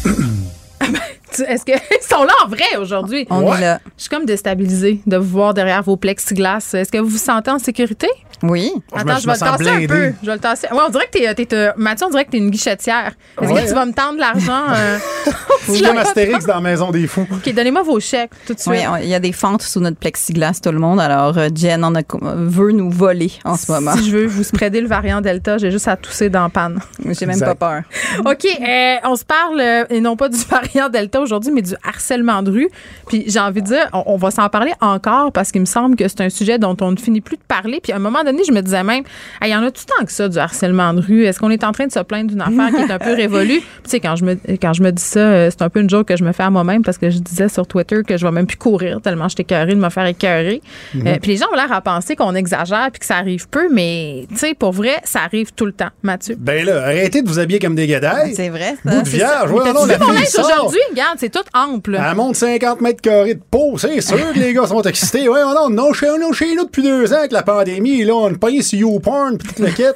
Est-ce 1.47 1.65
qu'ils 1.65 1.75
sont 2.09 2.23
là 2.23 2.33
en 2.45 2.47
vrai 2.47 2.77
aujourd'hui? 2.79 3.27
On 3.29 3.53
est 3.55 3.61
là. 3.61 3.79
Je 3.97 4.03
suis 4.03 4.09
comme 4.09 4.25
déstabilisée 4.25 5.01
de 5.05 5.17
vous 5.17 5.29
voir 5.29 5.53
derrière 5.53 5.83
vos 5.83 5.97
plexiglas. 5.97 6.73
Est-ce 6.73 6.91
que 6.91 6.97
vous 6.97 7.09
vous 7.09 7.17
sentez 7.17 7.51
en 7.51 7.59
sécurité? 7.59 8.07
Oui. 8.43 8.71
Attends, 8.93 9.17
je, 9.17 9.25
vais 9.25 9.33
le 9.33 9.39
tasser 9.39 9.67
un 9.69 9.87
peu. 9.87 10.13
Je 10.21 10.27
vais 10.27 10.33
le 10.33 10.39
tasser. 10.39 10.67
Ouais, 10.71 10.79
on 10.87 10.89
dirait 10.89 11.07
que 11.11 11.17
t'es, 11.17 11.33
t'es, 11.45 11.55
euh, 11.55 11.71
Mathieu, 11.75 12.05
on 12.05 12.09
dirait 12.11 12.25
que 12.25 12.31
t'es 12.31 12.37
une 12.37 12.51
guichetière. 12.51 13.13
Est-ce 13.41 13.51
Ouais. 13.51 13.63
que 13.63 13.67
tu 13.69 13.73
vas 13.73 13.85
me 13.85 13.93
tendre 13.93 14.19
l'argent? 14.19 14.63
euh, 14.75 14.97
que 15.67 15.73
j'aime 15.73 15.97
Astérix 15.97 16.45
dans 16.45 16.55
la 16.55 16.61
Maison 16.61 16.91
des 16.91 17.07
Fous. 17.07 17.27
OK, 17.31 17.53
donnez-moi 17.53 17.81
vos 17.81 17.99
chèques 17.99 18.31
tout 18.45 18.53
de 18.53 18.59
suite. 18.59 18.73
Oui, 18.73 18.99
il 19.01 19.09
y 19.09 19.15
a 19.15 19.19
des 19.19 19.31
fentes 19.31 19.63
sous 19.63 19.79
notre 19.79 19.97
plexiglas, 19.97 20.59
tout 20.63 20.71
le 20.71 20.79
monde. 20.79 20.99
Alors, 20.99 21.37
euh, 21.37 21.49
Jen 21.53 21.83
en 21.83 21.95
a, 21.95 22.01
veut 22.21 22.71
nous 22.71 22.89
voler 22.91 23.31
en 23.43 23.57
ce 23.57 23.71
moment. 23.71 23.95
Si 23.95 24.09
je 24.09 24.17
veux 24.17 24.25
vous 24.27 24.43
spreader 24.43 24.81
le 24.81 24.87
variant 24.87 25.19
Delta, 25.21 25.57
j'ai 25.57 25.71
juste 25.71 25.87
à 25.87 25.95
tousser 25.97 26.29
dans 26.29 26.43
la 26.43 26.49
panne. 26.49 26.79
J'ai 27.09 27.25
même 27.25 27.39
pas 27.39 27.55
peur. 27.55 27.81
OK, 28.19 28.45
euh, 28.45 28.95
on 29.03 29.15
se 29.15 29.25
parle, 29.25 29.59
euh, 29.59 29.85
et 29.89 29.99
non 29.99 30.15
pas 30.15 30.29
du 30.29 30.37
variant 30.49 30.89
Delta 30.89 31.16
aujourd'hui, 31.19 31.51
mais 31.51 31.61
du 31.61 31.73
harcèlement 31.83 32.41
de 32.43 32.51
rue. 32.51 32.69
Puis 33.07 33.25
j'ai 33.27 33.39
envie 33.39 33.61
de 33.61 33.67
dire, 33.67 33.89
on, 33.93 34.03
on 34.07 34.17
va 34.17 34.31
s'en 34.31 34.49
parler 34.49 34.73
encore 34.81 35.31
parce 35.31 35.51
qu'il 35.51 35.61
me 35.61 35.65
semble 35.65 35.95
que 35.95 36.07
c'est 36.07 36.21
un 36.21 36.29
sujet 36.29 36.57
dont 36.57 36.75
on 36.81 36.91
ne 36.91 36.97
finit 36.97 37.21
plus 37.21 37.37
de 37.37 37.43
parler. 37.47 37.79
Puis 37.81 37.91
à 37.91 37.97
un 37.97 37.99
moment 37.99 38.23
donné, 38.23 38.43
je 38.47 38.51
me 38.51 38.61
disais 38.61 38.83
même, 38.83 39.03
Hey, 39.41 39.49
il 39.49 39.53
y 39.53 39.55
en 39.55 39.63
a 39.63 39.71
tout 39.71 39.81
le 39.87 39.93
temps 39.93 40.05
que 40.05 40.11
ça, 40.11 40.27
du 40.29 40.37
harcèlement 40.37 40.93
de 40.93 41.01
rue? 41.01 41.25
Est-ce 41.25 41.39
qu'on 41.39 41.49
est 41.49 41.63
en 41.63 41.71
train 41.71 41.87
de 41.87 41.91
se 41.91 41.99
plaindre 41.99 42.29
d'une 42.29 42.41
affaire 42.41 42.69
qui 42.69 42.81
est 42.81 42.93
un 42.93 42.99
peu 42.99 43.13
révolue? 43.15 43.59
Puis, 43.59 43.83
tu 43.83 43.89
sais, 43.89 43.99
quand 43.99 44.15
je 44.15 44.25
me, 44.25 44.35
quand 44.61 44.73
je 44.73 44.83
me 44.83 44.91
dis 44.91 45.03
ça, 45.03 45.19
euh, 45.19 45.49
c'est 45.51 45.61
un 45.61 45.69
peu 45.69 45.79
une 45.79 45.89
joke 45.89 46.07
que 46.07 46.17
je 46.17 46.23
me 46.23 46.31
fais 46.31 46.43
à 46.43 46.49
moi-même 46.49 46.83
parce 46.83 46.97
que 46.97 47.09
je 47.09 47.19
disais 47.19 47.49
sur 47.49 47.67
Twitter 47.67 48.01
que 48.05 48.17
je 48.17 48.25
vais 48.25 48.31
même 48.31 48.47
plus 48.47 48.57
courir 48.57 49.01
tellement 49.01 49.27
j'étais 49.27 49.43
écœurée 49.43 49.73
de 49.73 49.79
me 49.79 49.89
faire 49.89 50.05
écœurer. 50.05 50.61
Mhm. 50.93 51.07
Euh, 51.07 51.17
puis 51.21 51.31
les 51.31 51.37
gens 51.37 51.45
ont 51.51 51.55
l'air 51.55 51.71
à 51.71 51.81
penser 51.81 52.15
qu'on 52.15 52.35
exagère 52.35 52.89
puis 52.91 52.99
que 52.99 53.05
ça 53.05 53.17
arrive 53.17 53.47
peu, 53.49 53.67
mais 53.71 54.25
tu 54.29 54.37
sais, 54.37 54.53
pour 54.53 54.71
vrai, 54.71 54.95
ça 55.03 55.21
arrive 55.21 55.51
tout 55.53 55.65
le 55.65 55.73
temps, 55.73 55.89
Mathieu? 56.03 56.35
Ben 56.37 56.65
là, 56.65 56.83
arrêtez 56.83 57.21
de 57.21 57.27
vous 57.27 57.39
habiller 57.39 57.59
comme 57.59 57.75
des 57.75 57.87
gadailles. 57.87 58.33
C'est 58.35 58.49
vrai, 58.49 58.75
ça. 58.83 58.91
Bout 58.91 59.03
de 59.03 59.09
vierge. 59.09 59.51
Ouais, 59.51 59.73
non, 59.73 59.85
la 59.85 59.99
fille 59.99 60.25
sort. 60.25 60.45
Aujourd'hui, 60.45 60.81
regarde, 61.07 61.19
c'est 61.19 61.29
tout 61.29 61.43
ample. 61.53 61.95
Elle 61.95 62.15
monte 62.15 62.35
50 62.35 62.81
mètres 62.81 63.01
carrés 63.01 63.35
de 63.35 63.41
peau, 63.49 63.77
c'est 63.77 64.01
sûr 64.01 64.33
que 64.33 64.39
les 64.39 64.53
gars 64.53 64.67
sont 64.67 64.81
excités. 64.81 65.27
Ouais, 65.29 65.41
non, 65.41 65.69
non, 65.69 65.93
chez, 65.93 66.07
non, 66.19 66.31
chez 66.33 66.55
nous 66.55 66.65
depuis 66.65 66.83
deux 66.83 67.11
ans 67.13 67.17
avec 67.19 67.31
la 67.31 67.43
pandémie, 67.43 68.03
là, 68.03 68.13
on 68.15 68.29
est 68.29 68.37
payé 68.37 68.61
sur 68.61 68.79
YouPorn 68.79 69.37
pis 69.37 69.47
toute 69.47 69.59
le 69.59 69.71
kit. 69.71 69.83
Là, 69.83 69.93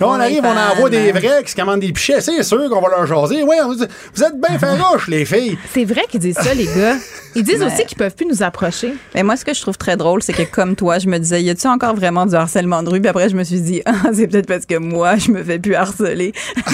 on 0.00 0.06
On 0.08 0.20
arrive, 0.20 0.42
on 0.44 0.72
envoie 0.72 0.90
des 0.90 1.12
vrais 1.12 1.42
qui 1.44 1.50
se 1.52 1.56
commandent 1.56 1.80
des 1.80 1.92
pichets, 1.92 2.20
c'est 2.20 2.42
sûr 2.42 2.68
qu'on 2.68 2.80
va 2.80 2.88
leur 2.88 3.06
jaser. 3.06 3.42
Ouais, 3.42 3.56
on 3.64 3.74
dit, 3.74 3.84
vous 4.14 4.22
êtes 4.24 4.40
bien 4.40 4.58
farouches, 4.58 5.08
les 5.08 5.24
filles. 5.24 5.56
C'est 5.72 5.84
vrai 5.84 6.02
qu'ils 6.08 6.20
disent 6.20 6.36
ça, 6.40 6.52
les 6.54 6.64
gars. 6.66 6.96
Ils 7.36 7.42
disent 7.42 7.62
aussi 7.66 7.84
qu'ils 7.84 7.96
peuvent 7.98 8.14
plus 8.14 8.26
nous 8.26 8.42
approcher. 8.42 8.94
Mais 9.14 9.22
moi, 9.22 9.36
ce 9.36 9.44
que 9.44 9.54
je 9.54 9.60
trouve 9.60 9.76
très 9.76 9.96
drôle, 9.96 10.22
c'est 10.22 10.32
que 10.32 10.42
comme 10.42 10.74
toi, 10.76 10.98
je 10.98 11.08
me 11.08 11.18
disais, 11.18 11.42
y 11.42 11.50
a-tu 11.50 11.66
encore 11.66 11.94
vraiment 11.94 12.26
du 12.26 12.34
harcèlement 12.34 12.82
de 12.82 12.90
rue? 12.90 13.00
Puis 13.00 13.08
après, 13.10 13.28
je 13.28 13.36
me 13.36 13.44
suis 13.44 13.60
dit, 13.60 13.82
ah, 13.86 13.92
c'est 14.12 14.26
peut-être 14.26 14.46
parce 14.46 14.66
que 14.66 14.76
moi, 14.78 15.16
je 15.16 15.30
me 15.30 15.42
fais 15.42 15.58
plus 15.58 15.74
harceler. 15.74 16.32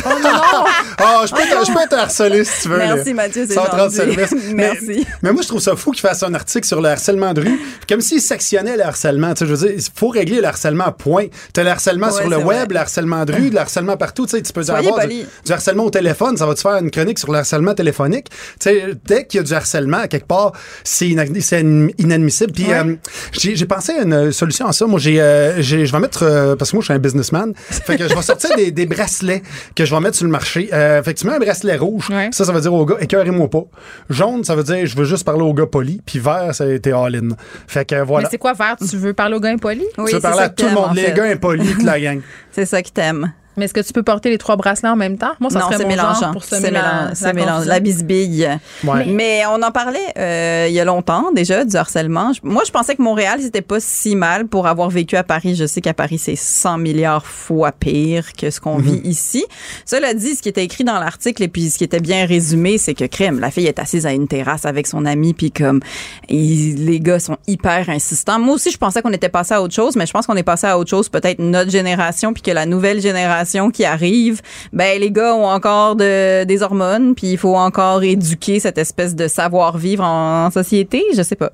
Ah, 1.03 1.25
je 1.27 1.33
peux, 1.33 1.41
te- 1.43 1.67
je 1.67 1.73
peux 1.73 1.89
te 1.89 1.95
harceler 1.95 2.45
si 2.45 2.63
tu 2.63 2.69
veux. 2.69 2.79
Merci, 2.79 3.09
là. 3.11 3.15
Mathieu, 3.15 3.47
c'est 3.49 3.55
Service. 3.89 4.35
Merci. 4.55 5.07
Mais, 5.23 5.33
moi, 5.33 5.43
je 5.43 5.49
trouve 5.49 5.61
ça 5.61 5.77
fou 5.77 5.93
qu'il 5.93 6.01
fasse 6.01 6.23
un 6.23 6.35
article 6.35 6.67
sur 6.67 6.81
le 6.81 6.89
harcèlement 6.89 7.33
de 7.33 7.41
rue, 7.43 7.59
comme 7.89 8.01
s'il 8.01 8.21
sectionnait 8.21 8.77
le 8.77 8.85
harcèlement. 8.85 9.33
Tu 9.35 9.39
sais, 9.41 9.47
je 9.47 9.55
veux 9.55 9.67
dire, 9.69 9.77
il 9.79 9.85
faut 9.95 10.09
régler 10.09 10.41
le 10.41 10.47
harcèlement 10.47 10.85
à 10.85 10.93
point. 10.93 11.27
Tu 11.55 11.61
as 11.61 11.65
le 11.65 11.71
harcèlement 11.71 12.09
Ouais, 12.09 12.13
sur 12.21 12.29
le 12.29 12.39
web, 12.39 12.73
le 12.73 12.79
harcèlement 12.79 13.25
de 13.25 13.33
rue, 13.33 13.51
le 13.53 13.59
harcèlement 13.59 13.97
partout. 13.97 14.27
Tu 14.27 14.33
sais, 14.37 14.43
tu 14.43 14.53
peux 14.53 14.63
Soyez 14.63 14.89
avoir 14.89 15.07
du, 15.07 15.53
harcèlement 15.53 15.85
au 15.85 15.91
téléphone. 15.91 16.37
Ça 16.37 16.47
va 16.47 16.55
te 16.55 16.61
faire 16.61 16.77
une 16.77 16.91
chronique 16.91 17.19
sur 17.19 17.31
le 17.33 17.39
harcèlement 17.39 17.75
téléphonique. 17.75 18.27
Tu 18.31 18.37
sais, 18.61 18.85
dès 19.07 19.27
qu'il 19.27 19.39
y 19.39 19.41
a 19.41 19.45
du 19.45 19.53
harcèlement, 19.55 19.99
à 19.99 20.09
quelque 20.09 20.27
part, 20.27 20.53
c'est 20.85 21.07
inad- 21.07 21.41
c'est 21.41 21.61
inadmissible. 21.99 22.53
Puis 22.53 22.73
euh, 22.73 22.95
j'ai 23.33 23.67
pensé 23.67 23.93
à 23.93 24.03
une 24.03 24.33
solution 24.33 24.67
à 24.67 24.73
ça. 24.73 24.87
Moi, 24.87 24.99
j'ai, 24.99 25.21
euh, 25.21 25.61
je 25.63 25.77
vais 25.77 25.99
mettre, 26.01 26.25
euh, 26.25 26.57
parce 26.57 26.71
que 26.71 26.77
moi, 26.77 26.83
je 26.83 26.87
suis 26.87 26.95
un 26.95 26.99
businessman, 26.99 27.53
fait 27.57 27.97
que 27.97 28.09
je 28.09 28.15
vais 28.15 28.23
sortir 28.23 28.51
des, 28.57 28.71
des 28.71 28.87
bracelets 28.87 29.43
que 29.75 29.85
je 29.85 29.95
vais 29.95 30.01
mettre 30.01 30.17
sur 30.17 30.27
le 30.27 30.33
marché. 30.33 30.69
Euh, 30.73 31.03
fait 31.03 31.15
que 31.15 31.21
tu 31.21 31.27
mets 31.27 31.35
un 31.35 31.39
bracelet 31.39 31.77
rouge, 31.77 32.09
ça, 32.33 32.45
ça 32.45 32.53
veut 32.53 32.61
dire 32.61 32.73
au 32.75 32.85
gars, 32.85 32.97
écœurez-moi 33.01 33.49
pas. 33.49 33.65
Jaune, 34.09 34.45
ça 34.45 34.55
veut 34.55 34.65
dire 34.65 34.87
je 34.87 34.97
veux 34.97 35.05
juste 35.05 35.25
parler 35.25 35.43
au 35.43 35.55
gars 35.55 35.67
poli. 35.67 36.01
Puis 36.05 36.19
vert, 36.19 36.55
ça 36.55 36.65
a 36.65 36.69
été 36.69 36.93
all-in. 36.93 37.31
Fait 37.67 37.85
que 37.85 38.03
voilà. 38.03 38.25
Mais 38.25 38.31
c'est 38.31 38.39
quoi 38.39 38.53
vert? 38.53 38.77
Tu 38.77 38.97
veux 38.97 39.13
parler 39.13 39.37
aux 39.37 39.41
gars 39.41 39.51
impolis? 39.51 39.85
Oui, 39.99 40.11
tu 40.11 40.17
veux 40.17 40.21
parler 40.21 40.39
ça 40.39 40.45
à 40.45 40.49
tout 40.49 40.67
le 40.67 40.73
monde, 40.73 40.95
les 40.95 41.03
fait. 41.03 41.15
gars 41.15 41.25
impolis, 41.25 41.73
toute 41.73 41.83
la 41.83 42.01
gang. 42.01 42.21
C'est 42.51 42.67
ça 42.67 42.83
qui 42.83 42.93
t'aime. 42.93 43.33
Mais 43.57 43.65
est-ce 43.65 43.75
que 43.75 43.81
tu 43.81 43.93
peux 43.93 44.03
porter 44.05 44.31
les 44.31 44.39
trois 44.39 44.57
bracelets 44.57 44.89
en 44.89 44.97
même 44.97 45.19
temps? 45.19 45.33
Moi, 45.41 45.51
ça 45.51 45.59
non, 45.59 45.67
serait 45.67 45.77
c'est 45.79 45.85
mon 45.85 45.91
genre 45.91 46.07
mélangeant. 46.09 46.33
pour 46.33 46.45
C'est 46.45 46.57
semer 46.57 46.71
la, 46.71 46.81
mélangeant. 46.83 47.09
la 47.09 47.15
C'est 47.15 47.33
mélangeant. 47.33 47.53
confusion. 47.55 47.69
La 47.73 47.81
bisbille. 47.81 48.59
Ouais. 48.85 49.07
Mais 49.07 49.43
on 49.51 49.61
en 49.63 49.71
parlait 49.73 49.99
euh, 50.17 50.67
il 50.69 50.73
y 50.75 50.81
a 50.81 50.85
longtemps 50.85 51.31
déjà 51.35 51.65
du 51.65 51.77
harcèlement. 51.77 52.33
Je- 52.33 52.41
Moi, 52.45 52.63
je 52.65 52.71
pensais 52.71 52.95
que 52.95 53.03
Montréal, 53.03 53.41
c'était 53.43 53.61
pas 53.61 53.81
si 53.81 54.15
mal 54.15 54.47
pour 54.47 54.67
avoir 54.69 54.89
vécu 54.89 55.17
à 55.17 55.25
Paris. 55.25 55.57
Je 55.57 55.67
sais 55.67 55.81
qu'à 55.81 55.95
Paris, 55.95 56.19
c'est 56.19 56.37
100 56.37 56.79
milliards 56.79 57.27
fois 57.27 57.73
pire 57.73 58.33
que 58.35 58.51
ce 58.51 58.61
qu'on 58.61 58.79
Mhm. 58.79 58.83
vit 58.85 59.01
ici. 59.05 59.45
Cela 59.85 60.15
dit, 60.15 60.37
ce 60.37 60.43
qui 60.43 60.49
était 60.49 60.65
écrit 60.65 60.85
dans 60.85 60.99
l'article 60.99 61.43
et 61.43 61.49
puis 61.49 61.71
ce 61.71 61.79
qui 61.79 61.85
était 61.85 62.01
bien 62.01 62.27
résumé, 62.27 62.79
c'est 62.79 62.95
que 62.95 63.05
crème, 63.05 63.41
la 63.41 63.51
fille 63.51 63.67
est 63.67 63.79
assise 63.81 64.07
à 64.07 64.13
une 64.13 64.29
terrasse 64.29 64.65
avec 64.65 64.87
son 64.87 65.05
ami 65.05 65.35
puis 65.35 65.51
comme 65.51 65.81
il- 66.29 66.87
les 66.87 67.01
gars 67.01 67.19
sont 67.19 67.37
hyper 67.47 67.89
insistants. 67.91 68.39
Moi 68.39 68.55
aussi, 68.55 68.71
je 68.71 68.79
pensais 68.79 69.03
qu'on 69.03 69.13
était 69.13 69.29
passé 69.29 69.55
à 69.55 69.63
autre 69.63 69.75
chose, 69.75 69.97
mais 69.97 70.07
je 70.07 70.13
pense 70.13 70.27
qu'on 70.27 70.37
est 70.37 70.43
passé 70.45 70.67
à 70.69 70.79
autre 70.79 70.91
chose, 70.91 71.09
peut-être 71.09 71.41
notre 71.41 71.71
génération 71.71 72.33
puis 72.33 72.43
que 72.43 72.51
la 72.53 72.65
nouvelle 72.65 73.01
génération 73.01 73.40
qui 73.71 73.85
arrive, 73.85 74.41
ben 74.73 75.01
les 75.01 75.11
gars 75.11 75.35
ont 75.35 75.47
encore 75.47 75.97
de, 75.97 76.45
des 76.45 76.63
hormones 76.63 77.15
puis 77.15 77.33
il 77.33 77.39
faut 77.39 77.57
encore 77.57 78.03
éduquer 78.03 78.61
cette 78.61 78.79
espèce 78.79 79.15
de 79.15 79.29
savoir-vivre 79.29 80.05
en, 80.05 80.51
société, 80.51 81.03
je 81.17 81.23
sais 81.23 81.37
pas. 81.37 81.51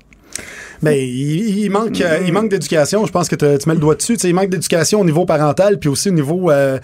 Ben, 0.81 0.91
il, 0.91 1.69
manque, 1.71 2.01
euh, 2.01 2.19
il 2.25 2.31
manque 2.31 2.49
d'éducation. 2.49 3.05
Je 3.05 3.11
pense 3.11 3.27
que 3.27 3.35
tu 3.35 3.45
mets 3.67 3.73
le 3.73 3.79
doigt 3.79 3.95
dessus. 3.95 4.13
Tu 4.13 4.19
sais, 4.19 4.29
il 4.29 4.35
manque 4.35 4.49
d'éducation 4.49 5.01
au 5.01 5.05
niveau 5.05 5.25
parental, 5.25 5.79
puis 5.79 5.89
aussi 5.89 6.09
au 6.09 6.13
niveau, 6.13 6.51
euh, 6.51 6.77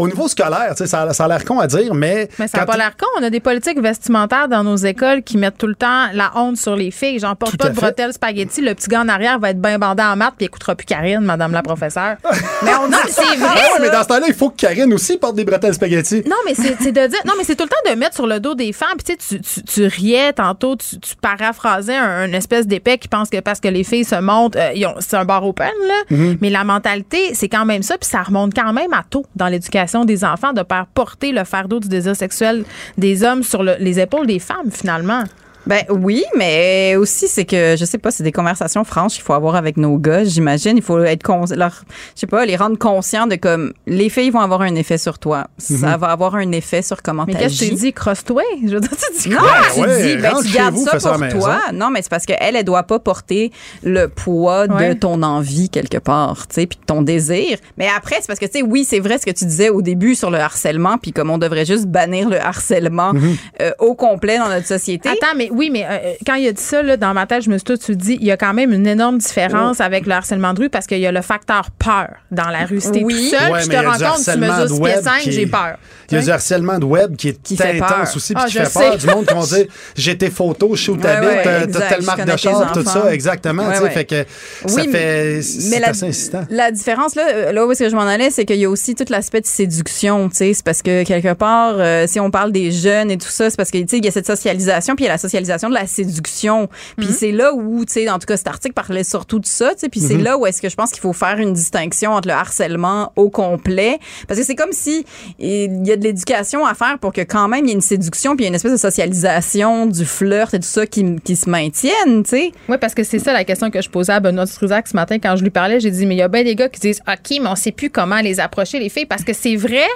au 0.00 0.08
niveau 0.08 0.28
scolaire. 0.28 0.72
Ça, 0.76 1.12
ça 1.12 1.24
a 1.24 1.28
l'air 1.28 1.44
con 1.44 1.60
à 1.60 1.66
dire, 1.66 1.94
mais. 1.94 2.28
Mais 2.38 2.48
ça 2.48 2.58
n'a 2.58 2.66
pas 2.66 2.78
l'air 2.78 2.96
con. 2.96 3.06
On 3.18 3.22
a 3.22 3.28
des 3.28 3.40
politiques 3.40 3.78
vestimentaires 3.80 4.48
dans 4.48 4.64
nos 4.64 4.76
écoles 4.76 5.22
qui 5.22 5.36
mettent 5.36 5.58
tout 5.58 5.66
le 5.66 5.74
temps 5.74 6.06
la 6.14 6.32
honte 6.36 6.56
sur 6.56 6.74
les 6.74 6.90
filles. 6.90 7.18
J'en 7.18 7.34
porte 7.34 7.52
Tout 7.52 7.58
pas 7.58 7.68
de 7.68 7.74
fait. 7.74 7.80
bretelles 7.80 8.14
spaghetti. 8.14 8.62
Le 8.62 8.74
petit 8.74 8.88
gars 8.88 9.02
en 9.02 9.08
arrière 9.08 9.38
va 9.38 9.50
être 9.50 9.60
bien 9.60 9.78
bandé 9.78 10.02
en 10.02 10.16
maths 10.16 10.34
puis 10.38 10.44
il 10.44 10.46
écoutera 10.46 10.74
plus 10.74 10.86
Karine, 10.86 11.20
madame 11.20 11.52
la 11.52 11.62
professeure. 11.62 12.16
mais 12.62 12.70
on 12.82 12.88
dit, 12.88 12.94
c'est 13.08 13.36
vrai. 13.36 13.48
Ah 13.54 13.74
ouais, 13.74 13.80
mais 13.80 13.90
dans 13.90 14.02
ce 14.02 14.08
temps-là, 14.08 14.26
il 14.26 14.34
faut 14.34 14.48
que 14.48 14.56
Karine 14.56 14.92
aussi 14.94 15.18
porte 15.18 15.36
des 15.36 15.44
bretelles 15.44 15.74
spaghetti. 15.74 16.22
Non, 16.26 16.36
mais 16.46 16.54
c'est 16.54 16.92
de 16.92 17.06
dire. 17.06 17.20
Non, 17.26 17.34
mais 17.36 17.44
c'est 17.44 17.56
tout 17.56 17.64
le 17.64 17.68
temps 17.68 17.92
de 17.92 17.98
mettre 17.98 18.14
sur 18.14 18.26
le 18.26 18.40
dos 18.40 18.54
des 18.54 18.72
femmes. 18.72 18.96
Puis 18.96 19.16
tu, 19.16 19.26
sais, 19.26 19.38
tu, 19.38 19.62
tu, 19.64 19.86
riais 19.86 20.32
tantôt, 20.32 20.76
tu, 20.76 20.98
tu 20.98 21.14
paraphrasais 21.16 21.96
un, 21.96 22.26
une 22.26 22.34
espèce 22.34 22.66
d'épais 22.66 22.96
qui 22.96 23.08
pense 23.08 23.28
que 23.28 23.40
parce 23.40 23.60
que 23.60 23.68
les 23.68 23.84
filles 23.84 24.04
se 24.04 24.18
montent, 24.18 24.56
euh, 24.56 24.72
c'est 25.00 25.16
un 25.16 25.26
bar 25.26 25.44
open, 25.46 25.70
là. 25.86 25.94
Mhm. 26.16 26.38
Mais 26.40 26.48
la 26.48 26.64
mentalité, 26.64 27.34
c'est 27.34 27.50
quand 27.50 27.66
même 27.66 27.82
ça. 27.82 27.98
Puis 27.98 28.08
ça 28.08 28.22
remonte 28.22 28.54
quand 28.54 28.72
même 28.72 28.94
à 28.94 29.04
tôt 29.08 29.26
dans 29.36 29.48
l'éducation 29.48 29.89
des 30.04 30.24
enfants 30.24 30.52
de 30.52 30.62
faire 30.68 30.86
porter 30.86 31.32
le 31.32 31.44
fardeau 31.44 31.80
du 31.80 31.88
désir 31.88 32.14
sexuel 32.16 32.64
des 32.96 33.22
hommes 33.24 33.42
sur 33.42 33.62
le- 33.62 33.76
les 33.78 33.98
épaules 34.00 34.26
des 34.26 34.38
femmes, 34.38 34.70
finalement. 34.70 35.24
Ben 35.66 35.82
oui, 35.90 36.24
mais 36.36 36.96
aussi 36.96 37.28
c'est 37.28 37.44
que 37.44 37.76
je 37.78 37.84
sais 37.84 37.98
pas, 37.98 38.10
c'est 38.10 38.22
des 38.24 38.32
conversations 38.32 38.82
franches 38.84 39.14
qu'il 39.14 39.22
faut 39.22 39.34
avoir 39.34 39.56
avec 39.56 39.76
nos 39.76 39.98
gars, 39.98 40.24
j'imagine. 40.24 40.76
Il 40.76 40.82
faut 40.82 40.98
être 41.00 41.22
con- 41.22 41.44
leur, 41.54 41.82
je 42.14 42.20
sais 42.20 42.26
pas, 42.26 42.46
les 42.46 42.56
rendre 42.56 42.78
conscients 42.78 43.26
de 43.26 43.36
comme 43.36 43.72
les 43.86 44.08
filles 44.08 44.30
vont 44.30 44.40
avoir 44.40 44.62
un 44.62 44.74
effet 44.74 44.96
sur 44.98 45.18
toi, 45.18 45.48
ça 45.58 45.74
Mhm. 45.74 45.96
va 46.00 46.06
avoir 46.08 46.34
un 46.36 46.50
effet 46.52 46.82
sur 46.82 47.02
comment 47.02 47.24
Mais 47.26 47.34
qu'est-ce 47.34 47.60
que 47.60 47.64
tu 47.68 47.74
dis? 47.74 47.92
Crosse-toi? 47.92 48.42
Je 48.66 48.74
veux 48.74 48.80
dire, 48.80 48.90
tu 48.90 49.22
dis 49.22 49.28
Non, 49.28 49.38
quoi? 49.38 49.50
tu 49.74 49.80
ouais, 49.80 50.16
dis, 50.16 50.22
ben, 50.22 50.32
tu 50.42 50.50
gardes 50.52 50.74
vous, 50.74 50.86
ça 50.86 50.98
pour 50.98 51.28
toi. 51.28 51.60
Non, 51.74 51.90
mais 51.90 52.00
c'est 52.02 52.10
parce 52.10 52.24
qu'elle, 52.26 52.56
elle 52.56 52.64
doit 52.64 52.84
pas 52.84 52.98
porter 52.98 53.52
le 53.82 54.06
poids 54.08 54.66
Ouais. 54.66 54.90
de 54.90 54.94
ton 54.94 55.22
envie 55.22 55.68
quelque 55.68 55.98
part, 55.98 56.46
tu 56.48 56.54
sais, 56.54 56.66
puis 56.66 56.78
de 56.80 56.84
ton 56.86 57.02
désir. 57.02 57.58
Mais 57.76 57.86
après, 57.94 58.16
c'est 58.20 58.26
parce 58.26 58.38
que, 58.38 58.46
tu 58.46 58.58
sais, 58.60 58.62
oui, 58.62 58.84
c'est 58.84 59.00
vrai 59.00 59.18
ce 59.18 59.26
que 59.26 59.30
tu 59.30 59.44
disais 59.44 59.68
au 59.68 59.82
début 59.82 60.14
sur 60.14 60.30
le 60.30 60.38
harcèlement, 60.38 60.96
puis 60.98 61.12
comme 61.12 61.30
on 61.30 61.38
devrait 61.38 61.64
juste 61.66 61.86
bannir 61.86 62.28
le 62.28 62.40
harcèlement 62.40 63.12
Mhm. 63.12 63.36
euh, 63.62 63.70
au 63.78 63.94
complet 63.94 64.38
dans 64.38 64.48
notre 64.48 64.66
société. 64.66 65.08
Attends, 65.08 65.34
mais 65.36 65.49
oui, 65.50 65.70
mais 65.70 65.84
euh, 65.88 66.12
quand 66.26 66.34
il 66.34 66.46
a 66.48 66.52
dit 66.52 66.62
ça, 66.62 66.82
là, 66.82 66.96
dans 66.96 67.12
ma 67.14 67.26
tête, 67.26 67.42
je 67.42 67.50
me 67.50 67.58
suis 67.58 67.64
tout 67.64 67.76
de 67.76 67.82
suite 67.82 67.98
dit, 67.98 68.18
il 68.20 68.26
y 68.26 68.30
a 68.30 68.36
quand 68.36 68.54
même 68.54 68.72
une 68.72 68.86
énorme 68.86 69.18
différence 69.18 69.78
Oh. 69.80 69.82
avec 69.82 70.06
le 70.06 70.12
harcèlement 70.12 70.54
de 70.54 70.60
rue 70.60 70.70
parce 70.70 70.86
qu'il 70.86 70.98
y 70.98 71.06
a 71.06 71.12
le 71.12 71.22
facteur 71.22 71.70
peur 71.78 72.08
dans 72.30 72.48
la 72.48 72.64
rue. 72.66 72.80
Si 72.80 72.90
t'es 72.92 73.02
Oui. 73.04 73.30
tout 73.30 73.36
seul, 73.36 73.52
Ouais, 73.52 73.60
je 73.62 73.68
mais 73.68 73.68
te 73.68 73.70
il 73.70 73.72
y 73.74 73.76
a 73.76 73.80
du 73.82 73.86
rends 73.86 73.92
compte, 73.92 73.98
tu 74.00 74.04
harcèlement 74.04 74.46
mesures 74.48 74.62
de 74.62 74.68
6 74.74 74.80
web 74.80 74.92
pieds 74.94 75.02
5, 75.02 75.18
qui 75.20 75.28
est- 75.28 75.32
j'ai 75.32 75.46
peur. 75.46 75.76
Il 76.10 76.14
y 76.14 76.18
a 76.18 76.22
du 76.22 76.30
harcèlement 76.30 76.78
de 76.78 76.84
web 76.84 77.16
qui 77.16 77.28
est 77.28 77.56
fait 77.56 77.76
intense 77.80 77.88
peur. 77.90 78.16
aussi, 78.16 78.32
Ah, 78.36 78.42
puis 78.44 78.52
qui 78.52 78.58
je 78.58 78.64
fait 78.64 78.70
sais. 78.70 78.78
peur. 78.80 78.96
Du 78.98 79.06
monde 79.06 79.26
qui 79.26 79.34
vont 79.34 79.44
dire 79.44 79.66
j'ai 79.96 80.18
tes 80.18 80.30
photos, 80.30 80.70
je 80.78 80.82
suis 80.82 80.92
où 80.92 80.96
t'habites, 80.96 81.28
ouais, 81.30 81.42
t'as- 81.66 81.80
telle 81.88 82.02
marque 82.04 82.24
de 82.24 82.36
char, 82.36 82.72
tout 82.72 82.84
ça, 82.84 83.12
exactement. 83.14 83.70
Fait 83.90 84.04
que 84.04 84.24
ça 84.66 84.82
fait. 84.84 85.40
C'est 85.42 85.70
mais 85.70 85.80
la, 85.80 85.88
assez 85.90 86.06
insistant. 86.06 86.44
la 86.50 86.70
différence, 86.70 87.14
là, 87.14 87.52
là 87.52 87.66
où 87.66 87.70
est-ce 87.72 87.84
que 87.84 87.88
je 87.90 87.94
m'en 87.96 88.02
allais, 88.02 88.30
c'est 88.30 88.44
qu'il 88.44 88.56
y 88.56 88.64
a 88.64 88.70
aussi 88.70 88.94
tout 88.94 89.04
l'aspect 89.08 89.40
de 89.40 89.46
séduction, 89.46 90.28
tu 90.28 90.36
sais. 90.36 90.54
C'est 90.54 90.64
parce 90.64 90.82
que 90.82 91.04
quelque 91.04 91.32
part, 91.34 91.74
euh, 91.78 92.06
si 92.06 92.18
on 92.20 92.30
parle 92.30 92.52
des 92.52 92.70
jeunes 92.72 93.10
et 93.10 93.18
tout 93.18 93.28
ça, 93.28 93.50
c'est 93.50 93.56
parce 93.56 93.70
que, 93.70 93.78
tu 93.78 93.86
sais, 93.88 93.98
il 93.98 94.04
y 94.04 94.08
a 94.08 94.10
cette 94.10 94.26
socialisation, 94.26 94.96
puis 94.96 95.04
il 95.04 95.06
y 95.06 95.10
a 95.10 95.12
la 95.12 95.18
socialisation 95.18 95.39
de 95.44 95.74
la 95.74 95.86
séduction. 95.86 96.68
Puis 96.96 97.08
Mhm. 97.08 97.12
c'est 97.18 97.32
là 97.32 97.52
où, 97.54 97.84
tu 97.84 97.92
sais, 97.94 98.08
en 98.08 98.18
tout 98.18 98.26
cas, 98.26 98.36
cet 98.36 98.48
article 98.48 98.74
parlait 98.74 99.04
surtout 99.04 99.38
de 99.38 99.46
ça, 99.46 99.70
tu 99.74 99.80
sais. 99.80 99.88
Puis 99.88 100.00
c'est 100.00 100.14
Mhm. 100.14 100.22
là 100.24 100.38
où 100.38 100.46
est-ce 100.46 100.60
que 100.62 100.68
je 100.68 100.76
pense 100.76 100.90
qu'il 100.90 101.00
faut 101.00 101.12
faire 101.12 101.38
une 101.38 101.52
distinction 101.52 102.12
entre 102.12 102.28
le 102.28 102.34
harcèlement 102.34 103.12
au 103.16 103.30
complet. 103.30 103.98
Parce 104.28 104.38
que 104.40 104.46
c'est 104.46 104.54
comme 104.54 104.72
si 104.72 105.04
il 105.38 105.86
y 105.86 105.92
a 105.92 105.96
de 105.96 106.02
l'éducation 106.04 106.66
à 106.66 106.74
faire 106.74 106.98
pour 106.98 107.12
que 107.12 107.20
quand 107.22 107.48
même 107.48 107.64
il 107.64 107.68
y 107.68 107.70
ait 107.72 107.74
une 107.74 107.80
séduction, 107.80 108.36
puis 108.36 108.44
il 108.44 108.46
y 108.46 108.48
a 108.48 108.50
une 108.50 108.54
espèce 108.54 108.72
de 108.72 108.76
socialisation 108.76 109.86
du 109.86 110.04
flirt 110.04 110.54
et 110.54 110.58
tout 110.60 110.66
ça 110.66 110.86
qui, 110.86 111.16
qui 111.24 111.36
se 111.36 111.48
maintiennent, 111.48 112.22
tu 112.24 112.30
sais. 112.30 112.52
Oui, 112.68 112.76
parce 112.80 112.94
que 112.94 113.04
c'est 113.04 113.18
ça 113.18 113.32
la 113.32 113.44
question 113.44 113.70
que 113.70 113.80
je 113.82 113.88
posais 113.88 114.12
à 114.12 114.20
Benoît 114.20 114.46
Struzac 114.46 114.88
ce 114.88 114.94
matin 114.96 115.18
quand 115.18 115.36
je 115.36 115.42
lui 115.42 115.50
parlais. 115.50 115.80
J'ai 115.80 115.90
dit, 115.90 116.06
mais 116.06 116.14
il 116.14 116.18
y 116.18 116.22
a 116.22 116.28
bien 116.28 116.44
des 116.44 116.54
gars 116.54 116.68
qui 116.68 116.80
disent, 116.80 117.00
OK, 117.08 117.38
mais 117.40 117.48
on 117.48 117.56
sait 117.56 117.72
plus 117.72 117.90
comment 117.90 118.20
les 118.20 118.40
approcher, 118.40 118.78
les 118.78 118.88
filles, 118.88 119.06
parce 119.06 119.24
que 119.24 119.32
c'est 119.32 119.56
vrai. 119.56 119.86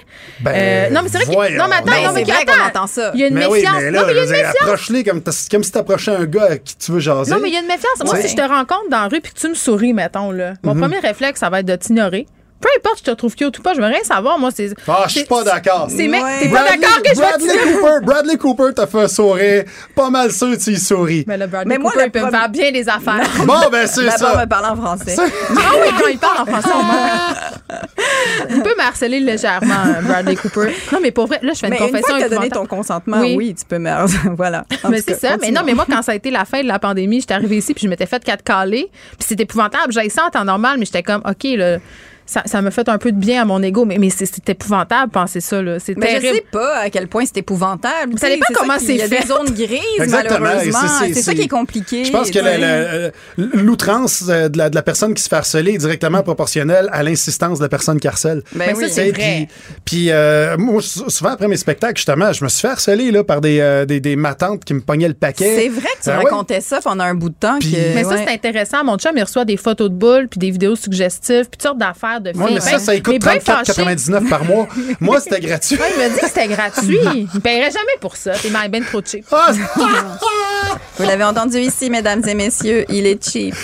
Ben, 0.40 0.52
Euh, 0.54 0.90
non, 0.90 1.00
mais 1.02 1.08
c'est 1.08 1.16
vrai 1.18 1.24
qu'il- 1.26 1.34
voyons 1.34 1.58
Non, 1.58 1.64
mais 1.68 1.76
attends, 1.76 1.86
donc. 1.86 1.94
non, 1.94 2.12
mais 2.14 2.24
c'est 2.24 2.32
vrai 2.32 2.42
attends. 2.42 2.52
qu'on 2.72 2.80
entend 2.80 2.86
ça. 2.86 3.10
Il 3.14 3.20
y 3.20 3.24
a 3.24 3.28
une 3.28 3.34
Mais 3.34 3.46
oui, 3.46 3.58
méfiance. 3.58 3.76
mais 3.78 3.90
là, 3.90 4.00
non, 4.00 4.06
mais 4.06 4.12
il 4.12 4.16
y 4.16 4.20
a 4.20 4.24
une 4.24 4.30
méfiance. 4.30 4.54
approche-les 4.60 5.04
comme, 5.04 5.20
t'as- 5.34 5.48
comme 5.56 5.62
si 5.64 5.72
t'approchais 5.72 6.14
un 6.14 6.24
gars 6.24 6.48
à 6.52 6.56
qui 6.58 6.76
tu 6.76 6.92
veux 6.92 7.00
jaser. 7.00 7.30
Non, 7.32 7.38
mais 7.40 7.48
il 7.48 7.54
y 7.54 7.56
a 7.56 7.60
une 7.60 7.66
méfiance. 7.66 8.02
Moi, 8.04 8.14
Ouais. 8.14 8.22
si 8.22 8.28
je 8.28 8.36
te 8.36 8.42
rencontre 8.42 8.88
dans 8.90 9.00
la 9.02 9.08
rue 9.08 9.20
puis 9.20 9.32
que 9.32 9.38
tu 9.38 9.48
me 9.48 9.54
souris, 9.54 9.92
mettons, 9.92 10.30
là, 10.30 10.54
mon 10.62 10.74
Mhm. 10.74 10.80
premier 10.82 10.98
réflexe, 10.98 11.40
ça 11.40 11.50
va 11.50 11.60
être 11.60 11.66
de 11.66 11.76
t'ignorer. 11.76 12.26
Peu 12.64 12.70
importe 12.78 12.96
si 13.00 13.04
je 13.04 13.10
te 13.10 13.16
trouve 13.16 13.34
cute 13.34 13.58
ou 13.58 13.60
pas, 13.62 13.74
je 13.74 13.78
veux 13.80 13.86
rien 13.86 14.02
savoir. 14.04 14.38
Moi, 14.38 14.48
c'est. 14.54 14.70
Ah, 14.88 15.04
je 15.06 15.12
suis 15.18 15.24
pas 15.26 15.44
d'accord. 15.44 15.88
C'est 15.90 16.08
mec, 16.08 16.22
t'es 16.40 16.48
pas 16.48 16.62
Bradley- 16.62 16.80
d'accord 16.80 17.02
que 17.02 17.10
je 17.10 17.20
vais 17.20 17.26
Bradley 17.26 17.52
te 17.52 17.72
Cooper, 17.74 18.04
Bradley 18.06 18.36
Cooper 18.38 18.74
t'a 18.74 18.86
fait 18.86 19.02
un 19.02 19.08
sourire. 19.08 19.64
Pas 19.94 20.08
mal 20.08 20.32
sûr 20.32 20.50
que 20.52 20.56
tu 20.56 20.70
y 20.70 20.78
souris. 20.78 21.24
Mais 21.26 21.36
le 21.36 21.46
Bradley 21.46 21.68
Mais 21.68 21.78
moi, 21.78 21.90
Cooper, 21.92 22.04
le 22.04 22.08
il 22.08 22.12
peut 22.12 22.24
me 22.24 22.30
faire 22.30 22.48
bien 22.48 22.72
des 22.72 22.88
affaires. 22.88 23.20
Bon, 23.44 23.54
ben, 23.70 23.86
c'est 23.86 24.06
D'abord, 24.06 24.32
ça. 24.32 24.40
me 24.40 24.46
parler 24.48 24.68
en 24.68 24.76
français. 24.76 25.16
Ah 25.18 25.70
oui, 25.82 25.88
quand 26.00 26.08
il 26.08 26.18
parle 26.18 26.38
en 26.40 26.46
français, 26.46 26.70
on 26.74 26.82
meurt. 26.84 27.54
Il 28.50 28.62
peut 28.62 28.74
me 28.78 28.82
harceler 28.82 29.20
légèrement, 29.20 29.74
euh, 29.86 30.00
Bradley 30.02 30.36
Cooper. 30.36 30.72
Non, 30.92 30.98
mais 31.02 31.10
pour 31.10 31.26
vrai, 31.26 31.40
là, 31.42 31.52
je 31.54 31.58
fais 31.58 31.66
une 31.66 31.72
Mais 31.72 31.78
une 31.78 31.86
confession. 31.86 32.06
fois 32.14 32.18
que 32.24 32.28
t'as 32.28 32.34
donné 32.36 32.48
ton 32.50 32.66
consentement, 32.66 33.20
Oui. 33.20 33.34
oui, 33.36 33.54
tu 33.54 33.64
peux 33.64 33.78
me... 33.78 33.90
voilà. 34.36 34.64
En 34.84 34.90
mais 34.90 35.00
c'est 35.02 35.18
ça. 35.18 35.36
Mais 35.40 35.50
non, 35.50 35.62
mais 35.64 35.74
moi, 35.74 35.84
quand 35.88 36.02
ça 36.02 36.12
a 36.12 36.14
été 36.14 36.30
la 36.30 36.44
fin 36.44 36.62
de 36.62 36.68
la 36.68 36.78
pandémie, 36.78 37.20
j'étais 37.20 37.34
arrivée 37.34 37.56
ici 37.58 37.74
puis 37.74 37.84
je 37.84 37.88
m'étais 37.88 38.06
fait 38.06 38.22
quatre 38.24 38.42
calés. 38.44 38.90
Puis 39.18 39.26
c'était 39.28 39.42
épouvantable. 39.44 39.92
J'avais 39.92 40.08
ça 40.08 40.24
en 40.26 40.30
temps 40.30 40.44
normal, 40.44 40.76
mais 40.78 40.84
j'étais 40.86 41.02
comme, 41.02 41.22
OK, 41.28 41.44
là, 41.56 41.78
ça, 42.26 42.42
ça 42.46 42.62
me 42.62 42.70
fait 42.70 42.88
un 42.88 42.98
peu 42.98 43.12
de 43.12 43.18
bien 43.18 43.42
à 43.42 43.44
mon 43.44 43.62
ego. 43.62 43.84
Mais, 43.84 43.98
mais 43.98 44.10
c'est 44.10 44.48
épouvantable, 44.48 45.10
penser 45.12 45.40
ça, 45.40 45.60
là. 45.62 45.78
C'est 45.78 45.96
Mais 45.96 46.16
je 46.16 46.20
terrible. 46.20 46.34
sais 46.36 46.44
pas 46.52 46.78
à 46.78 46.90
quel 46.90 47.08
point 47.08 47.24
c'est 47.26 47.38
épouvantable. 47.38 48.18
Ça 48.18 48.28
dépend 48.28 48.46
ça 48.48 48.54
comment 48.54 48.76
qui- 48.78 48.84
c'est 48.86 48.94
Il 48.94 48.98
y 48.98 49.02
a 49.02 49.08
fait. 49.08 49.20
des 49.22 49.26
zones 49.26 49.50
grises, 49.50 49.80
Exactement. 49.98 50.40
malheureusement. 50.40 50.78
C'est 51.12 51.14
ça 51.22 51.34
qui 51.34 51.42
est 51.42 51.48
compliqué. 51.48 52.04
Je 52.04 52.10
pense 52.12 52.30
que 52.30 52.38
euh, 52.42 53.10
l'outrance 53.36 54.24
euh, 54.28 54.48
de 54.48 54.58
la, 54.58 54.70
de 54.70 54.74
la 54.74 54.82
personne 54.82 55.14
qui 55.14 55.22
se 55.22 55.28
fait 55.28 55.36
harceler 55.36 55.72
est 55.74 55.78
directement 55.78 56.22
proportionnelle 56.22 56.88
à 56.92 57.02
l'insistance 57.02 57.58
de 57.58 57.64
la 57.64 57.68
personne 57.68 58.00
qui 58.00 58.08
harcèle. 58.08 58.42
Ben 58.54 58.74
oui. 58.76 58.86
c'est 58.90 59.10
vrai. 59.10 59.14
Puis, 59.14 59.48
puis, 59.84 60.10
euh, 60.10 60.56
moi, 60.58 60.82
sou- 60.82 61.08
souvent 61.10 61.30
après 61.30 61.48
mes 61.48 61.56
spectacles, 61.56 61.96
justement, 61.96 62.32
je 62.32 62.42
me 62.44 62.48
suis 62.48 62.60
fait 62.62 62.68
harceler 62.68 63.10
là, 63.10 63.24
par 63.24 63.40
des, 63.40 63.60
euh, 63.60 63.84
des, 63.84 64.00
des 64.00 64.16
matantes 64.16 64.64
qui 64.64 64.74
me 64.74 64.80
pognaient 64.80 65.08
le 65.08 65.14
paquet. 65.14 65.56
C'est 65.56 65.68
vrai 65.68 65.88
que 65.98 66.02
tu 66.04 66.08
ouais. 66.10 66.16
racontais 66.16 66.60
ça 66.60 66.80
pendant 66.82 67.04
un 67.04 67.14
bout 67.14 67.28
de 67.30 67.34
temps. 67.34 67.58
Puis- 67.60 67.72
que- 67.72 67.94
Mais 67.94 68.04
ça, 68.04 68.16
c'est 68.16 68.32
intéressant. 68.32 68.84
Mon 68.84 68.96
chum, 68.98 69.12
il 69.16 69.22
reçoit 69.22 69.44
des 69.44 69.56
photos 69.56 69.90
de 69.90 69.94
boules 69.94 70.28
puis 70.28 70.38
des 70.38 70.50
vidéos 70.50 70.76
suggestives 70.76 71.42
puis 71.44 71.52
toutes 71.52 71.62
sortes 71.62 71.78
d'affaires 71.78 72.13
de 72.20 72.30
filles. 72.32 72.40
Ouais, 72.42 72.50
mais 72.54 72.60
ça, 72.60 72.72
Ben, 72.72 72.78
ça 72.78 72.94
coûte 73.00 73.08
mais 73.08 73.18
ben 73.18 73.40
fâché. 73.40 73.72
34,99 73.72 74.28
par 74.28 74.44
mois. 74.44 74.68
Moi, 75.00 75.20
c'était 75.20 75.40
gratuit. 75.40 75.76
Ouais, 75.76 75.86
il 75.96 76.02
m'a 76.02 76.08
dit 76.08 76.20
que 76.20 76.26
c'était 76.26 76.48
gratuit. 76.48 76.98
Il 77.34 77.40
paierait 77.40 77.70
jamais 77.70 77.96
pour 78.00 78.16
ça. 78.16 78.32
T'es 78.32 78.48
bien 78.68 78.80
trop 78.82 79.00
cheap. 79.04 79.24
Ah, 79.32 79.52
Vous 80.96 81.04
l'avez 81.04 81.24
entendu 81.24 81.58
ici, 81.58 81.90
mesdames 81.90 82.22
et 82.26 82.34
messieurs, 82.34 82.84
il 82.88 83.06
est 83.06 83.22
cheap. 83.28 83.54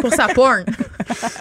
pour 0.00 0.12
sa 0.12 0.28
porn. 0.28 0.64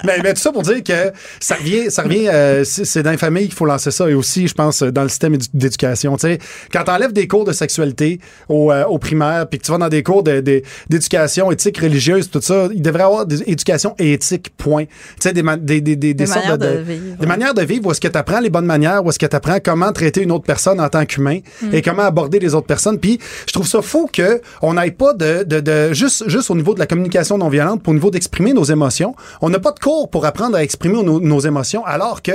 mais, 0.04 0.20
mais 0.24 0.34
tout 0.34 0.42
ça 0.42 0.52
pour 0.52 0.62
dire 0.64 0.84
que 0.84 1.12
ça 1.40 1.56
revient, 1.56 1.90
ça 1.92 2.04
revient 2.04 2.28
euh, 2.28 2.64
c'est 2.64 3.04
dans 3.04 3.12
les 3.12 3.18
familles 3.18 3.46
qu'il 3.48 3.56
faut 3.56 3.66
lancer 3.66 3.92
ça 3.92 4.10
et 4.10 4.14
aussi, 4.14 4.48
je 4.48 4.54
pense, 4.54 4.84
dans 4.84 5.04
le 5.04 5.10
système 5.10 5.34
édu- 5.36 5.50
d'éducation. 5.54 6.16
Tu 6.18 6.22
sais, 6.28 6.40
quand 6.72 6.84
t'enlèves 6.84 7.14
des 7.14 7.28
cours 7.28 7.46
de 7.46 7.52
sexualité 7.52 8.20
au, 8.48 8.72
euh, 8.72 8.86
au 8.86 8.98
primaire 9.00 9.48
puis 9.48 9.60
que 9.60 9.66
tu 9.66 9.72
vas 9.72 9.78
dans 9.78 9.90
des 9.90 10.04
cours 10.04 10.24
de- 10.24 10.40
de- 10.42 10.62
d'éducation 10.90 11.52
éthique 11.52 11.78
religieuse, 11.80 12.30
tout 12.30 12.42
ça, 12.42 12.68
il 12.74 12.82
devrait 12.82 13.04
y 13.04 13.06
avoir 13.06 13.26
des 13.26 13.42
éducation 13.50 13.96
et 14.00 14.14
éthique, 14.14 14.56
point. 14.58 14.86
Tu 14.86 14.92
sais, 15.20 15.34
des, 15.34 15.42
des, 16.08 16.14
des, 16.14 16.24
Des 16.26 16.26
sortes 16.26 16.46
manières 16.46 16.58
de, 16.58 16.66
de 16.78 16.82
vivre. 16.82 17.18
Des 17.20 17.26
manières 17.28 17.54
de 17.54 17.62
vivre 17.62 17.88
où 17.88 17.92
est-ce 17.92 18.02
que 18.02 18.08
tu 18.08 18.18
apprends 18.18 18.40
les 18.40 18.50
bonnes 18.50 18.66
manières, 18.66 19.04
où 19.06 19.10
est-ce 19.10 19.20
que 19.20 19.26
tu 19.26 19.36
apprends 19.36 19.58
comment 19.64 19.92
traiter 19.92 20.22
une 20.22 20.32
autre 20.32 20.46
personne 20.46 20.80
en 20.80 20.90
tant 20.90 21.06
qu'humain 21.06 21.40
Mm. 21.62 21.74
et 21.74 21.82
comment 21.82 22.04
aborder 22.04 22.40
les 22.40 22.54
autres 22.56 22.68
personnes. 22.68 23.00
Puis 23.00 23.20
je 23.48 23.54
trouve 23.54 23.68
ça 23.68 23.82
fou 23.82 24.10
que 24.12 24.42
on 24.62 24.74
n'aille 24.74 24.92
pas 24.92 25.14
de, 25.14 25.44
de, 25.44 25.60
de 25.60 25.94
juste, 25.94 26.28
juste 26.28 26.50
au 26.50 26.56
niveau 26.56 26.74
de 26.74 26.80
la 26.80 26.88
communication 26.88 27.38
non 27.38 27.50
violente, 27.50 27.82
pour 27.84 27.92
au 27.92 27.94
niveau 27.94 28.12
d'exprimer 28.12 28.54
nos 28.54 28.64
émotions. 28.64 29.16
On 29.42 29.50
n'a 29.50 29.60
pas 29.60 29.72
de 29.72 29.80
cours 29.80 30.10
pour 30.10 30.26
apprendre 30.26 30.56
à 30.58 30.64
exprimer 30.64 31.02
nos, 31.04 31.20
nos 31.20 31.40
émotions, 31.40 31.86
alors 31.86 32.22
que 32.22 32.32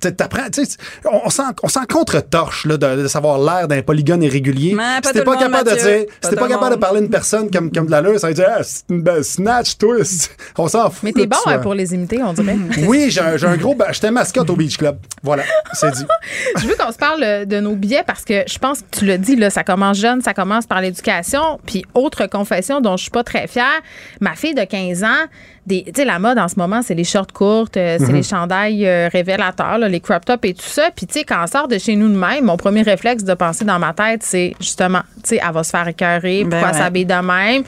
tu 0.00 0.08
sais, 0.52 0.66
on, 1.10 1.20
on 1.26 1.30
s'en 1.30 1.44
on 1.62 1.68
s'en 1.68 1.84
contre-torche 1.84 2.66
là, 2.66 2.76
de, 2.76 3.02
de 3.02 3.08
savoir 3.08 3.38
l'air 3.38 3.68
d'un 3.68 3.82
polygone 3.82 4.22
irrégulier. 4.22 4.74
Mais 4.74 5.00
pas 5.02 5.08
si 5.08 5.14
t'es 5.14 5.22
pas 5.24 5.32
monde, 5.32 5.40
capable 5.40 5.70
de 5.70 5.74
dire, 5.74 6.06
Pas 6.06 6.28
si 6.28 6.30
t'es 6.30 6.36
pas 6.36 6.46
le 6.46 6.52
capable 6.54 6.74
de 6.76 6.80
parler 6.80 7.00
à 7.00 7.02
une 7.02 7.10
personne 7.10 7.50
comme, 7.50 7.70
comme 7.72 7.86
de 7.86 7.90
l'allure, 7.90 8.18
ça 8.18 8.28
veut 8.28 8.34
dire, 8.34 8.46
ah, 8.48 8.62
c'est 8.62 8.82
une 8.90 9.02
belle 9.02 9.24
snatch 9.24 9.76
twist. 9.78 10.30
On 10.58 10.68
s'en 10.68 10.90
fout. 10.90 11.02
Mais 11.04 11.12
t'es 11.12 11.26
bon 11.26 11.36
hein, 11.46 11.58
pour 11.58 11.74
les 11.74 11.94
imiter, 11.94 12.22
on 12.22 12.32
dirait. 12.32 12.56
Oui, 12.86 13.07
j'ai 13.10 13.20
un, 13.20 13.36
j'ai 13.36 13.46
un 13.46 13.56
gros. 13.56 13.74
ba- 13.74 13.92
J'étais 13.92 14.10
mascotte 14.10 14.48
au 14.50 14.56
Beach 14.56 14.76
Club. 14.76 14.98
Voilà, 15.22 15.42
c'est 15.72 15.90
dit. 15.92 16.04
Je 16.60 16.66
veux 16.66 16.74
qu'on 16.76 16.92
se 16.92 16.98
parle 16.98 17.22
euh, 17.22 17.44
de 17.44 17.60
nos 17.60 17.74
billets 17.74 18.04
parce 18.06 18.24
que 18.24 18.42
je 18.46 18.58
pense 18.58 18.80
que 18.80 18.86
tu 18.98 19.04
l'as 19.06 19.18
dit, 19.18 19.36
là, 19.36 19.50
ça 19.50 19.64
commence 19.64 19.98
jeune, 19.98 20.20
ça 20.22 20.34
commence 20.34 20.66
par 20.66 20.80
l'éducation. 20.80 21.58
Puis, 21.66 21.84
autre 21.94 22.26
confession 22.26 22.80
dont 22.80 22.96
je 22.96 23.02
suis 23.02 23.10
pas 23.10 23.24
très 23.24 23.46
fière, 23.46 23.80
ma 24.20 24.34
fille 24.34 24.54
de 24.54 24.64
15 24.64 25.04
ans, 25.04 25.26
des- 25.66 25.84
tu 25.84 25.92
sais, 25.96 26.04
la 26.04 26.18
mode 26.18 26.38
en 26.38 26.48
ce 26.48 26.54
moment, 26.56 26.80
c'est 26.82 26.94
les 26.94 27.04
shorts 27.04 27.32
courtes, 27.32 27.76
euh, 27.76 27.96
c'est 27.98 28.08
Mhm. 28.08 28.14
les 28.14 28.22
chandails 28.22 28.86
euh, 28.86 29.08
révélateurs, 29.12 29.78
là, 29.78 29.88
les 29.88 30.00
crop 30.00 30.24
tops 30.24 30.38
et 30.48 30.54
tout 30.54 30.62
ça. 30.62 30.90
Puis, 30.94 31.06
tu 31.06 31.18
sais, 31.18 31.24
quand 31.24 31.42
on 31.42 31.46
sort 31.46 31.68
de 31.68 31.78
chez 31.78 31.96
nous 31.96 32.08
de 32.08 32.16
même, 32.16 32.44
mon 32.44 32.56
premier 32.56 32.82
réflexe 32.82 33.24
de 33.24 33.34
penser 33.34 33.64
dans 33.64 33.78
ma 33.78 33.92
tête, 33.92 34.22
c'est 34.22 34.54
justement, 34.60 35.00
tu 35.22 35.30
sais, 35.30 35.40
elle 35.46 35.52
va 35.52 35.62
se 35.64 35.70
faire 35.70 35.86
écœurer, 35.88 36.44
Ben 36.44 36.50
pourquoi 36.50 36.68
ouais. 36.68 36.74
elle 36.76 36.82
s'habille 36.82 37.04
de 37.06 37.14
même. 37.14 37.62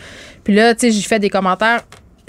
Puis 0.44 0.54
là, 0.54 0.74
tu 0.74 0.80
sais, 0.80 0.90
j'ai 0.92 1.02
fait 1.06 1.18
des 1.18 1.28
commentaires 1.30 1.82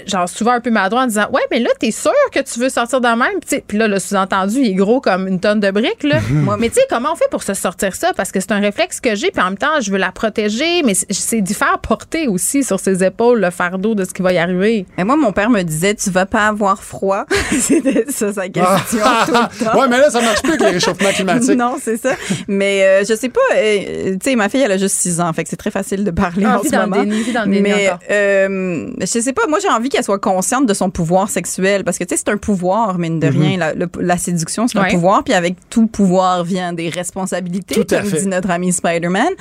genre 0.06 0.28
souvent 0.28 0.52
un 0.52 0.60
peu 0.60 0.70
maladroit 0.70 1.02
en 1.02 1.06
disant 1.06 1.26
ouais 1.32 1.42
mais 1.50 1.58
là 1.60 1.70
t'es 1.78 1.90
sûr 1.90 2.12
que 2.32 2.40
tu 2.40 2.58
veux 2.60 2.68
sortir 2.68 3.00
de 3.00 3.08
même? 3.08 3.62
Puis 3.66 3.78
là 3.78 3.88
le 3.88 3.98
sous-entendu 3.98 4.58
il 4.60 4.70
est 4.70 4.74
gros 4.74 5.00
comme 5.00 5.26
une 5.28 5.40
tonne 5.40 5.60
de 5.60 5.70
briques 5.70 6.02
là 6.04 6.20
mais 6.58 6.68
tu 6.68 6.76
sais 6.76 6.86
comment 6.88 7.12
on 7.12 7.16
fait 7.16 7.28
pour 7.30 7.42
se 7.42 7.54
sortir 7.54 7.94
ça? 7.94 8.12
Parce 8.16 8.32
que 8.32 8.40
c'est 8.40 8.52
un 8.52 8.60
réflexe 8.60 9.00
que 9.00 9.14
j'ai 9.14 9.30
puis 9.30 9.40
en 9.40 9.46
même 9.46 9.58
temps 9.58 9.80
je 9.80 9.90
veux 9.90 9.98
la 9.98 10.12
protéger 10.12 10.82
mais 10.84 10.94
c'est- 10.94 11.40
d'y 11.40 11.54
faire 11.54 11.78
porter 11.80 12.28
aussi 12.28 12.62
sur 12.64 12.78
ses 12.80 13.02
épaules 13.04 13.40
le 13.40 13.50
fardeau 13.50 13.94
de 13.94 14.04
ce 14.04 14.10
qui 14.12 14.22
va 14.22 14.32
y 14.32 14.38
arriver 14.38 14.86
Mais 14.96 15.04
moi, 15.04 15.16
mon 15.16 15.32
père 15.32 15.50
me 15.50 15.62
disait, 15.62 15.94
tu 15.94 16.10
vas 16.10 16.26
pas 16.26 16.46
avoir 16.48 16.82
froid. 16.82 17.24
C'était 17.60 18.04
ça 18.10 18.32
sa 18.32 18.48
question 18.48 19.00
Ah. 19.04 19.24
tout 19.26 19.32
le 19.32 19.64
temps. 19.64 19.78
ouais, 19.80 19.88
mais 19.88 19.98
là, 19.98 20.10
ça 20.10 20.20
marche 20.20 20.42
plus 20.42 20.50
avec 20.52 20.60
les 20.62 20.70
réchauffements 20.72 21.10
climatiques. 21.10 21.56
Non, 21.58 21.76
c'est 21.82 21.96
ça. 21.96 22.10
Mais 22.48 22.82
euh, 22.84 23.04
je 23.08 23.14
sais 23.14 23.28
pas, 23.28 23.40
euh, 23.56 24.12
tu 24.12 24.30
sais, 24.30 24.36
ma 24.36 24.48
fille, 24.48 24.60
elle 24.62 24.72
a 24.72 24.76
juste 24.78 24.96
6 24.96 25.20
ans, 25.20 25.32
fait 25.32 25.44
que 25.44 25.50
c'est 25.50 25.56
très 25.56 25.70
facile 25.70 26.04
de 26.04 26.10
parler 26.10 26.44
Ah, 26.46 26.58
en 26.60 26.62
ce 26.62 26.74
moment. 26.76 27.02
déni, 27.02 27.24
Mais 27.60 27.90
euh, 28.10 28.88
je 29.00 29.06
sais 29.06 29.32
pas, 29.32 29.42
moi 29.48 29.58
j'ai 29.60 29.68
envie 29.68 29.88
qu'elle 29.92 30.04
soit 30.04 30.18
consciente 30.18 30.66
de 30.66 30.74
son 30.74 30.90
pouvoir 30.90 31.30
sexuel 31.30 31.84
parce 31.84 31.98
que 31.98 32.04
tu 32.04 32.16
sais, 32.16 32.22
c'est 32.26 32.32
un 32.32 32.36
pouvoir, 32.36 32.98
mine 32.98 33.20
de 33.20 33.28
Mhm. 33.28 33.40
rien. 33.42 33.56
La, 33.58 33.74
le- 33.74 33.88
la 34.00 34.16
séduction, 34.18 34.66
c'est 34.66 34.78
un 34.78 34.82
Ouais. 34.82 34.90
pouvoir, 34.90 35.22
puis 35.22 35.34
avec 35.34 35.54
tout 35.70 35.86
pouvoir 35.86 36.42
vient 36.44 36.72
des 36.72 36.88
responsabilités, 36.88 37.74
Tout 37.74 37.86
comme 37.94 38.08
dit 38.10 38.26
notre 38.26 38.50
ami 38.50 38.72
Spider-Man. 38.72 39.32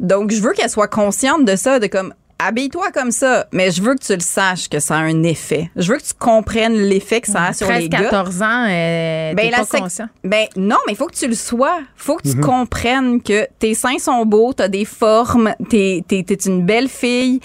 Donc, 0.00 0.32
je 0.32 0.40
veux 0.40 0.52
qu'elle 0.52 0.70
soit 0.70 0.88
consciente 0.88 1.44
de 1.44 1.54
ça, 1.56 1.78
de 1.78 1.86
comme 1.86 2.12
habille-toi 2.40 2.92
comme 2.94 3.10
ça, 3.10 3.46
mais 3.52 3.72
je 3.72 3.82
veux 3.82 3.96
que 3.96 4.04
tu 4.04 4.14
le 4.14 4.20
saches 4.20 4.68
que 4.68 4.78
ça 4.78 4.94
a 4.94 4.98
un 4.98 5.24
effet. 5.24 5.72
Je 5.74 5.90
veux 5.90 5.98
que 5.98 6.04
tu 6.04 6.14
comprennes 6.16 6.74
l'effet 6.76 7.20
que 7.20 7.26
ça 7.26 7.46
a 7.46 7.52
sur 7.52 7.68
les 7.68 7.88
gars. 7.88 7.98
13-14 7.98 8.42
ans 8.42 8.66
euh, 8.68 9.34
Ben, 9.34 9.50
pas 9.50 9.80
conscient 9.80 10.06
Ben 10.22 10.46
non, 10.56 10.76
mais 10.86 10.92
il 10.92 10.96
faut 10.96 11.06
que 11.08 11.16
tu 11.16 11.26
le 11.26 11.34
sois. 11.34 11.80
faut 11.96 12.14
que 12.14 12.28
tu 12.28 12.36
Mhm. 12.36 12.44
comprennes 12.44 13.22
que 13.22 13.44
tes 13.58 13.74
seins 13.74 13.98
sont 13.98 14.24
beaux, 14.24 14.52
t'as 14.52 14.68
des 14.68 14.84
formes, 14.84 15.52
t'es 15.68 16.04
t'es- 16.06 16.22
t'es 16.22 16.34
une 16.46 16.64
belle 16.64 16.88
fille. 16.88 17.40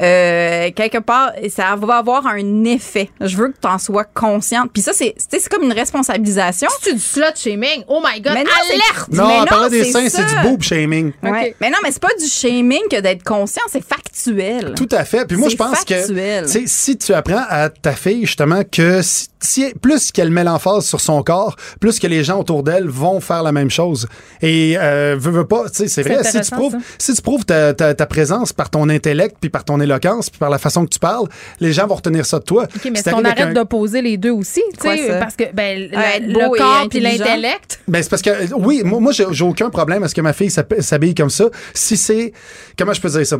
Euh, 0.00 0.70
quelque 0.74 0.98
part, 0.98 1.32
ça 1.48 1.74
va 1.76 1.96
avoir 1.96 2.26
un 2.26 2.64
effet. 2.64 3.10
Je 3.20 3.36
veux 3.36 3.48
que 3.48 3.58
tu 3.60 3.66
en 3.68 3.78
sois 3.78 4.04
consciente. 4.04 4.70
Puis 4.72 4.82
ça, 4.82 4.92
c'est 4.92 5.14
tu 5.16 5.24
sais, 5.30 5.40
c'est 5.40 5.48
comme 5.48 5.64
une 5.64 5.72
responsabilisation. 5.72 6.68
C'est 6.80 6.94
du 6.94 7.00
slut 7.00 7.22
shaming? 7.36 7.84
Oh 7.88 8.00
my 8.04 8.20
God, 8.20 8.32
Mais 8.34 8.44
non, 8.44 8.50
c'est- 8.66 8.74
alerte! 8.74 9.08
Non, 9.12 9.26
Mais 9.28 9.38
en 9.40 9.44
parlant 9.44 9.68
des 9.68 9.84
c'est 9.84 9.92
seins, 9.92 10.08
c'est 10.08 10.24
du 10.24 10.42
boob 10.48 10.62
shaming. 10.62 11.12
Ouais. 11.22 11.54
Mais 11.60 11.70
non, 11.70 11.78
mais 11.82 11.90
c'est 11.90 12.02
pas 12.02 12.14
du 12.18 12.26
shaming 12.26 12.82
que 12.90 13.00
d'être 13.00 13.22
conscient, 13.24 13.62
c'est 13.70 13.84
factuel. 13.84 14.74
Tout 14.76 14.88
à 14.92 15.04
fait. 15.04 15.26
Puis 15.26 15.36
moi, 15.36 15.48
je 15.48 15.56
pense 15.56 15.76
factuel. 15.78 16.06
que 16.06 16.42
tu 16.46 16.48
sais, 16.52 16.62
si 16.66 16.96
tu 16.96 17.12
apprends 17.14 17.44
à 17.48 17.68
ta 17.68 17.92
fille, 17.92 18.26
justement, 18.26 18.62
que 18.70 19.02
si, 19.02 19.28
si- 19.40 19.74
plus 19.80 20.12
qu'elle 20.12 20.30
met 20.30 20.44
l'emphase 20.44 20.86
sur 20.86 21.00
son 21.00 21.22
corps, 21.22 21.56
plus 21.80 21.98
que 21.98 22.06
les 22.06 22.24
gens 22.24 22.40
autour 22.40 22.62
d'elle 22.62 22.88
vont 22.88 23.20
faire 23.20 23.42
la 23.42 23.52
même 23.52 23.70
chose. 23.70 24.08
Et 24.42 24.76
euh, 24.78 25.16
veux, 25.18 25.30
veux 25.32 25.46
pas, 25.46 25.64
tu 25.68 25.76
sais, 25.78 25.88
c'est 25.88 26.02
C'est 26.02 26.14
vrai, 26.14 26.24
si 26.24 26.40
tu 26.40 26.50
prouves, 26.50 26.72
ça. 26.72 26.78
si 26.98 27.14
tu 27.14 27.22
prouves 27.22 27.44
ta, 27.44 27.74
ta- 27.74 27.94
ta 27.94 28.06
présence 28.06 28.52
par 28.52 28.70
ton 28.70 28.88
intellect, 28.88 29.36
puis 29.40 29.50
par 29.50 29.64
ton 29.64 29.80
éloquence, 29.88 30.30
puis 30.30 30.38
par 30.38 30.50
la 30.50 30.58
façon 30.58 30.84
que 30.84 30.90
tu 30.90 30.98
parles, 30.98 31.26
les 31.60 31.72
gens 31.72 31.86
vont 31.86 31.94
retenir 31.96 32.24
ça 32.26 32.38
de 32.38 32.44
toi. 32.44 32.64
OK, 32.64 32.70
mais 32.74 32.80
Si 32.82 32.88
est-ce 32.88 33.04
t'arrives 33.04 33.18
qu'on 33.20 33.24
avec 33.24 33.40
arrête 33.40 33.50
un- 33.56 33.60
d'opposer 33.60 34.02
les 34.02 34.16
deux 34.16 34.30
aussi? 34.30 34.62
tu 34.80 34.88
sais, 34.88 35.18
parce 35.18 35.34
que 35.36 35.44
ben, 35.52 35.88
la- 35.90 36.18
le 36.18 36.56
corps 36.56 36.86
puis 36.88 37.00
l'intellect. 37.00 37.80
Ben, 37.88 38.02
c'est 38.02 38.08
parce 38.10 38.22
que, 38.22 38.54
oui, 38.54 38.82
moi, 38.84 39.00
moi, 39.00 39.12
j'ai 39.12 39.44
aucun 39.44 39.70
problème 39.70 40.02
à 40.02 40.08
ce 40.08 40.14
que 40.14 40.20
ma 40.20 40.32
fille 40.32 40.50
s'habille 40.50 41.14
comme 41.14 41.30
ça. 41.30 41.46
Si 41.74 41.96
c'est, 41.96 42.32
comment 42.78 42.92
je 42.92 43.00
peux 43.00 43.08
dire 43.08 43.26
ça? 43.26 43.38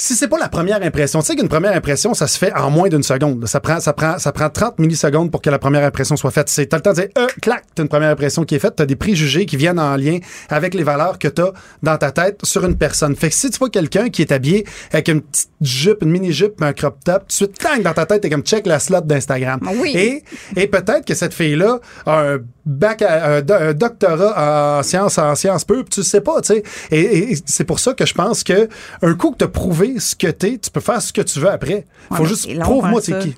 Si 0.00 0.14
c'est 0.14 0.28
pas 0.28 0.38
la 0.38 0.48
première 0.48 0.80
impression, 0.80 1.18
tu 1.20 1.26
sais 1.26 1.34
qu'une 1.36 1.48
première 1.48 1.74
impression, 1.76 2.14
ça 2.14 2.28
se 2.28 2.38
fait 2.38 2.52
en 2.54 2.70
moins 2.70 2.88
d'une 2.88 3.02
seconde. 3.02 3.46
Ça 3.48 3.58
prend, 3.58 3.80
ça 3.80 3.92
prend, 3.92 4.16
ça 4.20 4.30
prend 4.30 4.48
30 4.48 4.78
millisecondes 4.78 5.30
pour 5.32 5.42
que 5.42 5.50
la 5.50 5.58
première 5.58 5.84
impression 5.84 6.16
soit 6.16 6.30
faite. 6.30 6.48
C'est, 6.48 6.66
t'as 6.66 6.76
le 6.76 6.82
temps 6.82 6.90
de 6.92 7.00
dire, 7.00 7.08
euh, 7.18 7.26
clac, 7.42 7.64
t'as 7.74 7.82
une 7.82 7.88
première 7.88 8.10
impression 8.10 8.44
qui 8.44 8.54
est 8.54 8.60
faite. 8.60 8.74
T'as 8.76 8.86
des 8.86 8.94
préjugés 8.94 9.44
qui 9.44 9.56
viennent 9.56 9.80
en 9.80 9.96
lien 9.96 10.18
avec 10.50 10.74
les 10.74 10.84
valeurs 10.84 11.18
que 11.18 11.26
t'as 11.26 11.50
dans 11.82 11.96
ta 11.98 12.12
tête 12.12 12.38
sur 12.44 12.64
une 12.64 12.76
personne. 12.76 13.16
Fait 13.16 13.28
que 13.28 13.34
si 13.34 13.50
tu 13.50 13.58
vois 13.58 13.70
quelqu'un 13.70 14.08
qui 14.08 14.22
est 14.22 14.30
habillé 14.30 14.64
avec 14.92 15.08
une 15.08 15.20
petite 15.20 15.50
jupe, 15.60 16.02
une 16.02 16.10
mini-jupe, 16.10 16.62
un 16.62 16.72
crop 16.72 17.02
top, 17.04 17.26
de 17.26 17.32
suite, 17.32 17.58
tang, 17.58 17.82
dans 17.82 17.92
ta 17.92 18.06
tête, 18.06 18.20
t'es 18.22 18.30
comme 18.30 18.42
check 18.42 18.66
la 18.68 18.78
slot 18.78 19.00
d'Instagram. 19.00 19.58
Ah 19.66 19.72
oui. 19.80 19.92
Et, 19.96 20.22
et 20.56 20.68
peut-être 20.68 21.04
que 21.06 21.14
cette 21.14 21.34
fille-là 21.34 21.80
a 22.06 22.20
un 22.20 22.38
bac 22.64 23.02
à- 23.02 23.36
un, 23.36 23.42
do- 23.42 23.54
un 23.54 23.72
doctorat 23.74 24.78
en 24.78 24.82
sciences, 24.84 25.18
en 25.18 25.34
sciences 25.34 25.64
puis 25.64 25.82
tu 25.90 26.04
sais 26.04 26.20
pas, 26.20 26.40
tu 26.40 26.54
sais. 26.54 26.62
Et, 26.92 27.32
et 27.32 27.38
c'est 27.46 27.64
pour 27.64 27.80
ça 27.80 27.94
que 27.94 28.06
je 28.06 28.14
pense 28.14 28.44
que 28.44 28.68
un 29.02 29.14
coup 29.14 29.32
que 29.32 29.38
t'as 29.38 29.48
prouvé 29.48 29.87
ce 29.98 30.14
que 30.14 30.28
t'es, 30.28 30.58
tu 30.58 30.70
peux 30.70 30.80
faire 30.80 31.00
ce 31.00 31.12
que 31.12 31.20
tu 31.22 31.38
veux 31.40 31.50
après. 31.50 31.86
Faut 32.12 32.22
Ouais, 32.22 32.28
juste 32.28 32.58
prouve-moi 32.60 33.00
t'es 33.00 33.18
qui. 33.20 33.36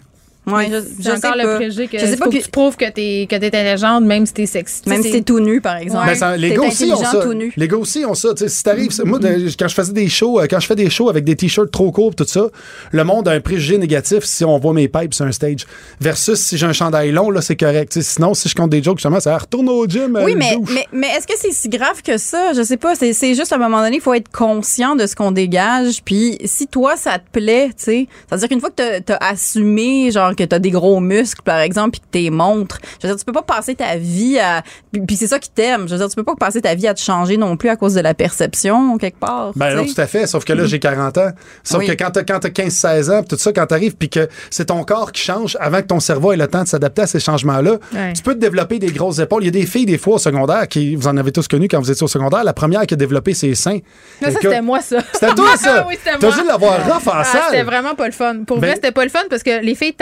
Ouais, 0.57 0.69
je, 0.71 0.81
C'est 0.81 0.97
je 0.99 1.03
sais 1.03 1.27
encore 1.27 1.37
le 1.37 1.57
préjugé 1.57 1.89
que 1.89 1.99
je 1.99 2.07
sais 2.07 2.17
pas, 2.17 2.25
faut 2.25 2.31
que 2.31 2.37
puis- 2.37 2.45
tu 2.45 2.51
prouves 2.51 2.77
que 2.77 2.91
t'es 2.91 3.27
que 3.31 3.37
t'es 3.37 3.47
intelligente, 3.47 4.05
même 4.05 4.27
si 4.27 4.33
t'es 4.35 4.47
sexy. 4.47 4.83
même 4.87 5.03
si 5.03 5.11
t'es 5.13 5.21
tout 5.23 5.41
nu, 5.41 5.61
par 5.61 5.77
exemple. 5.77 6.07
Ben, 6.07 6.15
ça- 6.15 6.37
les 6.37 6.51
gars 6.55 6.63
aussi 6.63 6.93
ont 6.93 6.97
ça. 6.97 7.25
Les 7.57 7.69
gars 7.69 7.77
aussi 7.77 8.05
ont 8.05 8.15
ça. 8.15 8.29
Si 8.47 8.63
t'arrives, 8.63 8.91
moi, 9.05 9.19
de- 9.19 9.49
quand 9.59 9.69
je 9.69 9.75
faisais 9.75 9.93
des 9.93 10.09
shows, 10.09 10.41
euh, 10.41 10.47
quand 10.49 10.61
je 10.61 10.67
fais 10.67 10.75
des 10.77 10.91
shows 10.91 11.09
avec 11.09 11.25
des 11.25 11.37
t-shirts 11.37 11.71
trop 11.71 11.91
courts, 11.93 12.15
tout 12.15 12.25
ça, 12.27 12.49
le 12.93 13.05
monde 13.05 13.29
a 13.29 13.33
un 13.33 13.41
préjugé 13.41 13.79
négatif 13.79 14.25
si 14.25 14.45
on 14.45 14.59
voit 14.59 14.73
mes 14.73 14.89
pipes 14.89 15.15
sur 15.15 15.25
un 15.25 15.33
stage. 15.33 15.67
Versus 16.01 16.39
si 16.41 16.57
j'ai 16.57 16.67
un 16.67 16.73
chandail 16.73 17.11
long, 17.13 17.31
là, 17.31 17.41
c'est 17.43 17.57
correct. 17.57 18.01
Sinon, 18.01 18.35
si 18.35 18.49
je 18.49 18.55
compte 18.55 18.71
des 18.71 18.83
jokes, 18.83 18.99
justement, 18.99 19.21
ça 19.21 19.37
retourne 19.37 19.69
au 19.69 19.87
gym. 19.87 20.19
Oui, 20.25 20.33
euh, 20.33 20.37
mais, 20.37 20.55
douche. 20.57 20.71
mais, 20.75 20.87
mais 20.93 21.09
est-ce 21.17 21.27
que 21.27 21.35
c'est 21.37 21.53
si 21.53 21.69
grave 21.69 22.03
que 22.03 22.17
ça? 22.19 22.53
Je 22.55 22.63
sais 22.63 22.77
pas. 22.77 22.95
C'est, 22.95 23.13
c'est 23.13 23.35
juste 23.35 23.53
à 23.53 23.57
un 23.57 23.59
moment 23.59 23.83
donné, 23.83 23.97
il 23.97 24.03
faut 24.03 24.15
être 24.15 24.31
conscient 24.31 24.97
de 24.97 25.07
ce 25.07 25.15
qu'on 25.15 25.31
dégage. 25.33 26.03
Puis 26.05 26.39
si 26.45 26.67
toi, 26.67 26.97
ça 26.97 27.19
te 27.19 27.31
plaît, 27.39 27.69
tu 27.69 27.85
sais, 27.85 28.09
c'est-à-dire 28.29 28.49
qu'une 28.49 28.61
fois 28.61 28.71
que 28.71 28.75
t'as, 28.77 29.01
t'as 29.01 29.17
assumé, 29.21 30.11
genre, 30.11 30.35
que 30.41 30.49
t'as 30.49 30.59
des 30.59 30.71
gros 30.71 31.01
muscles, 31.01 31.43
par 31.43 31.59
exemple, 31.61 31.91
puis 31.93 32.01
que 32.01 32.07
t'es 32.11 32.31
montres, 32.31 32.79
je 33.03 33.07
veux 33.07 33.13
dire, 33.15 33.19
tu 33.19 33.25
peux 33.25 33.33
pas 33.33 33.43
passer 33.43 33.75
ta 33.75 33.97
vie 33.97 34.39
à... 34.39 34.63
Puis, 35.07 35.17
c'est 35.17 35.27
ça 35.27 35.39
qui 35.39 35.51
t'aime. 35.51 35.87
Je 35.87 35.93
veux 35.93 35.99
dire, 35.99 36.09
tu 36.09 36.17
peux 36.17 36.25
pas 36.25 36.35
passer 36.37 36.61
ta 36.61 36.75
vie 36.75 36.87
à 36.89 36.95
te 36.95 37.01
changer 37.01 37.37
non 37.37 37.57
plus 37.57 37.69
à 37.69 37.77
cause 37.77 37.95
de 37.95 38.01
la 38.01 38.15
perception, 38.15 38.97
quelque 38.99 39.19
part. 39.19 39.53
Ben 39.57 39.71
tu 39.71 39.77
non, 39.77 39.85
tout 39.85 40.01
à 40.01 40.07
fait. 40.07 40.27
Sauf 40.27 40.45
que 40.45 40.53
là, 40.53 40.65
j'ai 40.67 40.79
40 40.79 41.19
ans. 41.19 41.31
Sauf 41.63 41.81
Oui. 41.81 41.87
que 41.87 41.93
quand 41.93 42.11
t'as, 42.11 42.25
quand 42.25 42.41
t'as 42.41 42.49
15-16 42.49 43.11
ans, 43.11 43.23
pis 43.23 43.29
tout 43.29 43.37
ça, 43.37 43.53
quand 43.53 43.67
t'arrives, 43.67 43.97
puis 43.97 44.09
que 44.09 44.29
c'est 44.51 44.67
ton 44.67 44.83
corps 44.85 45.13
qui 45.13 45.23
change 45.23 45.57
avant 45.61 45.79
que 45.81 45.87
ton 45.87 46.01
cerveau 46.01 46.33
ait 46.33 46.37
le 46.37 46.47
temps 46.49 46.63
de 46.63 46.69
s'adapter 46.69 47.03
à 47.03 47.07
ces 47.07 47.21
changements-là, 47.21 47.79
Ouais. 47.95 48.13
tu 48.15 48.23
peux 48.23 48.35
te 48.35 48.39
développer 48.41 48.79
des 48.79 48.91
grosses 48.93 49.19
épaules. 49.19 49.43
Il 49.43 49.47
y 49.47 49.49
a 49.49 49.53
des 49.53 49.67
filles, 49.67 49.87
des 49.87 49.99
fois, 49.99 50.15
au 50.15 50.19
secondaire, 50.19 50.67
qui, 50.69 50.95
vous 50.97 51.07
en 51.09 51.17
avez 51.17 51.33
tous 51.33 51.47
connu 51.49 51.69
quand 51.69 51.81
vous 51.81 51.91
étiez 51.91 52.05
au 52.05 52.09
secondaire, 52.09 52.45
la 52.45 52.53
première 52.53 52.87
qui 52.87 52.95
a 52.95 52.97
développé 52.97 53.35
ses 53.35 53.55
seins. 53.55 53.79
Mais 54.23 54.31
ça, 54.31 54.39
c'était 54.41 54.63
moi, 54.63 54.81
ça. 54.81 54.99
C'était 55.13 55.35
toi, 55.35 55.57
ça? 55.57 55.85
oui, 55.89 55.95
c'était 56.03 56.19
T'as 56.19 56.27
moi. 56.29 56.37
dû 56.41 56.47
l'avoir 56.47 56.85
rough 56.85 57.07
en 57.09 57.13
Ah, 57.21 57.25
salle. 57.25 57.43
C'était 57.51 57.63
vraiment 57.63 57.95
pas 57.95 58.07
le 58.07 58.13
fun. 58.13 58.45
Pour 58.47 58.59
Ben- 58.59 58.67
vrai, 58.69 58.77
c'était 58.77 58.93
pas 58.93 59.05
le 59.05 59.11
fun 59.11 59.21
parce 59.29 59.43
que 59.43 59.63
les 59.63 59.75
filles 59.75 59.95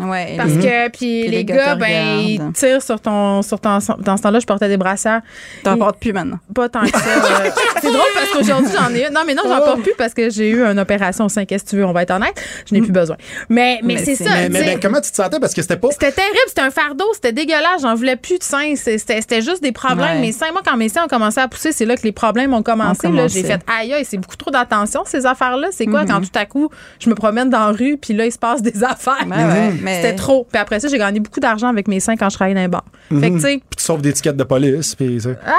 Ouais. 0.00 0.34
Parce 0.36 0.52
que, 0.52 0.88
puis 0.90 1.22
les, 1.24 1.28
les 1.28 1.44
gars, 1.44 1.74
ben, 1.74 2.18
ils 2.20 2.52
tirent 2.52 2.82
sur 2.82 3.00
ton, 3.00 3.42
sur 3.42 3.60
ton, 3.60 3.78
dans 3.98 4.16
ce 4.16 4.22
temps-là, 4.22 4.38
je 4.40 4.46
portais 4.46 4.68
des 4.68 4.76
brassières. 4.76 5.22
T'en 5.62 5.76
Et- 5.76 5.78
portes 5.78 5.98
plus 6.00 6.12
maintenant. 6.12 6.38
Pas 6.54 6.68
tant 6.68 6.82
que 6.82 6.88
ça. 6.90 6.96
euh, 6.98 7.50
c'est 7.80 7.88
drôle 7.92 8.00
parce 8.14 8.30
qu'aujourd'hui, 8.30 8.70
j'en 8.76 8.94
ai 8.94 9.06
une. 9.06 9.12
Non, 9.14 9.20
mais 9.26 9.34
non, 9.34 9.42
j'en 9.46 9.60
porte 9.60 9.82
plus 9.82 9.94
parce 9.96 10.14
que 10.14 10.30
j'ai 10.30 10.50
eu 10.50 10.62
une 10.64 10.78
opération 10.78 11.28
5 11.28 11.46
qu'est-ce 11.46 11.64
que 11.64 11.70
tu 11.70 11.76
veux, 11.76 11.84
on 11.84 11.92
va 11.92 12.02
être 12.02 12.10
honnête. 12.12 12.34
Je 12.68 12.74
n'ai 12.74 12.80
plus 12.80 12.92
besoin. 12.92 13.16
Mais, 13.48 13.80
mais, 13.82 13.94
Mais 13.94 14.04
c'est 14.04 14.14
c'est- 14.16 14.24
ça. 14.24 14.30
Mais, 14.34 14.48
mais- 14.48 14.62
mais 14.64 14.80
comment 14.80 15.00
tu 15.00 15.10
te 15.10 15.16
sentais? 15.16 15.38
Parce 15.40 15.54
que 15.54 15.62
c'était 15.62 15.76
pas. 15.76 15.88
C'était 15.90 16.12
terrible, 16.12 16.36
c'était 16.48 16.62
un 16.62 16.70
fardeau, 16.70 17.06
c'était 17.14 17.32
dégueulasse, 17.32 17.82
j'en 17.82 17.94
voulais 17.94 18.16
plus 18.16 18.38
de 18.38 18.44
seins, 18.44 18.74
c'était 18.76 18.98
c'était 19.20 19.42
juste 19.42 19.62
des 19.62 19.72
problèmes. 19.72 20.16
Ouais. 20.16 20.20
Mais 20.20 20.32
cinq 20.32 20.52
mois 20.52 20.62
quand 20.64 20.76
mes 20.76 20.88
seins 20.88 21.04
ont 21.04 21.08
commencé 21.08 21.40
à 21.40 21.48
pousser, 21.48 21.72
c'est 21.72 21.84
là 21.86 21.96
que 21.96 22.02
les 22.02 22.12
problèmes 22.12 22.52
ont 22.54 22.62
commencé. 22.62 23.02
Commencé. 23.08 23.42
j'ai 23.42 23.46
fait 23.46 23.60
aïe 23.80 23.92
aïe, 23.92 24.04
c'est 24.04 24.16
beaucoup 24.18 24.36
trop 24.36 24.50
d'attention 24.50 25.02
ces 25.06 25.26
affaires-là. 25.26 25.68
C'est 25.72 25.86
quoi 25.86 26.04
quand 26.04 26.20
tout 26.20 26.26
à 26.38 26.44
coup 26.46 26.68
je 26.98 27.08
me 27.10 27.14
promène 27.14 27.50
dans 27.50 27.58
la 27.66 27.72
rue 27.72 27.96
puis 27.96 28.14
là 28.14 28.26
il 28.26 28.32
se 28.32 28.38
passe 28.38 28.62
des 28.62 28.82
affaires. 28.84 29.24
Ouais, 29.52 29.72
mais- 29.82 30.02
C'était 30.02 30.14
trop. 30.16 30.44
Puis 30.50 30.60
après 30.60 30.80
ça, 30.80 30.88
j'ai 30.88 30.98
gagné 30.98 31.20
beaucoup 31.20 31.40
d'argent 31.40 31.68
avec 31.68 31.88
mes 31.88 32.00
seins 32.00 32.16
quand 32.16 32.28
je 32.30 32.34
travaillais 32.36 32.54
dans 32.54 32.60
les 32.62 32.68
bars. 32.68 32.84
Fait 33.08 33.30
que 33.30 33.34
tu 33.36 33.40
sais, 33.40 33.56
Puis 33.68 33.76
tu 33.76 33.84
sauves 33.84 34.02
des 34.02 34.12
tickets 34.12 34.36
de 34.36 34.44
police. 34.44 34.94
Puis, 34.94 35.18
ah, 35.26 35.52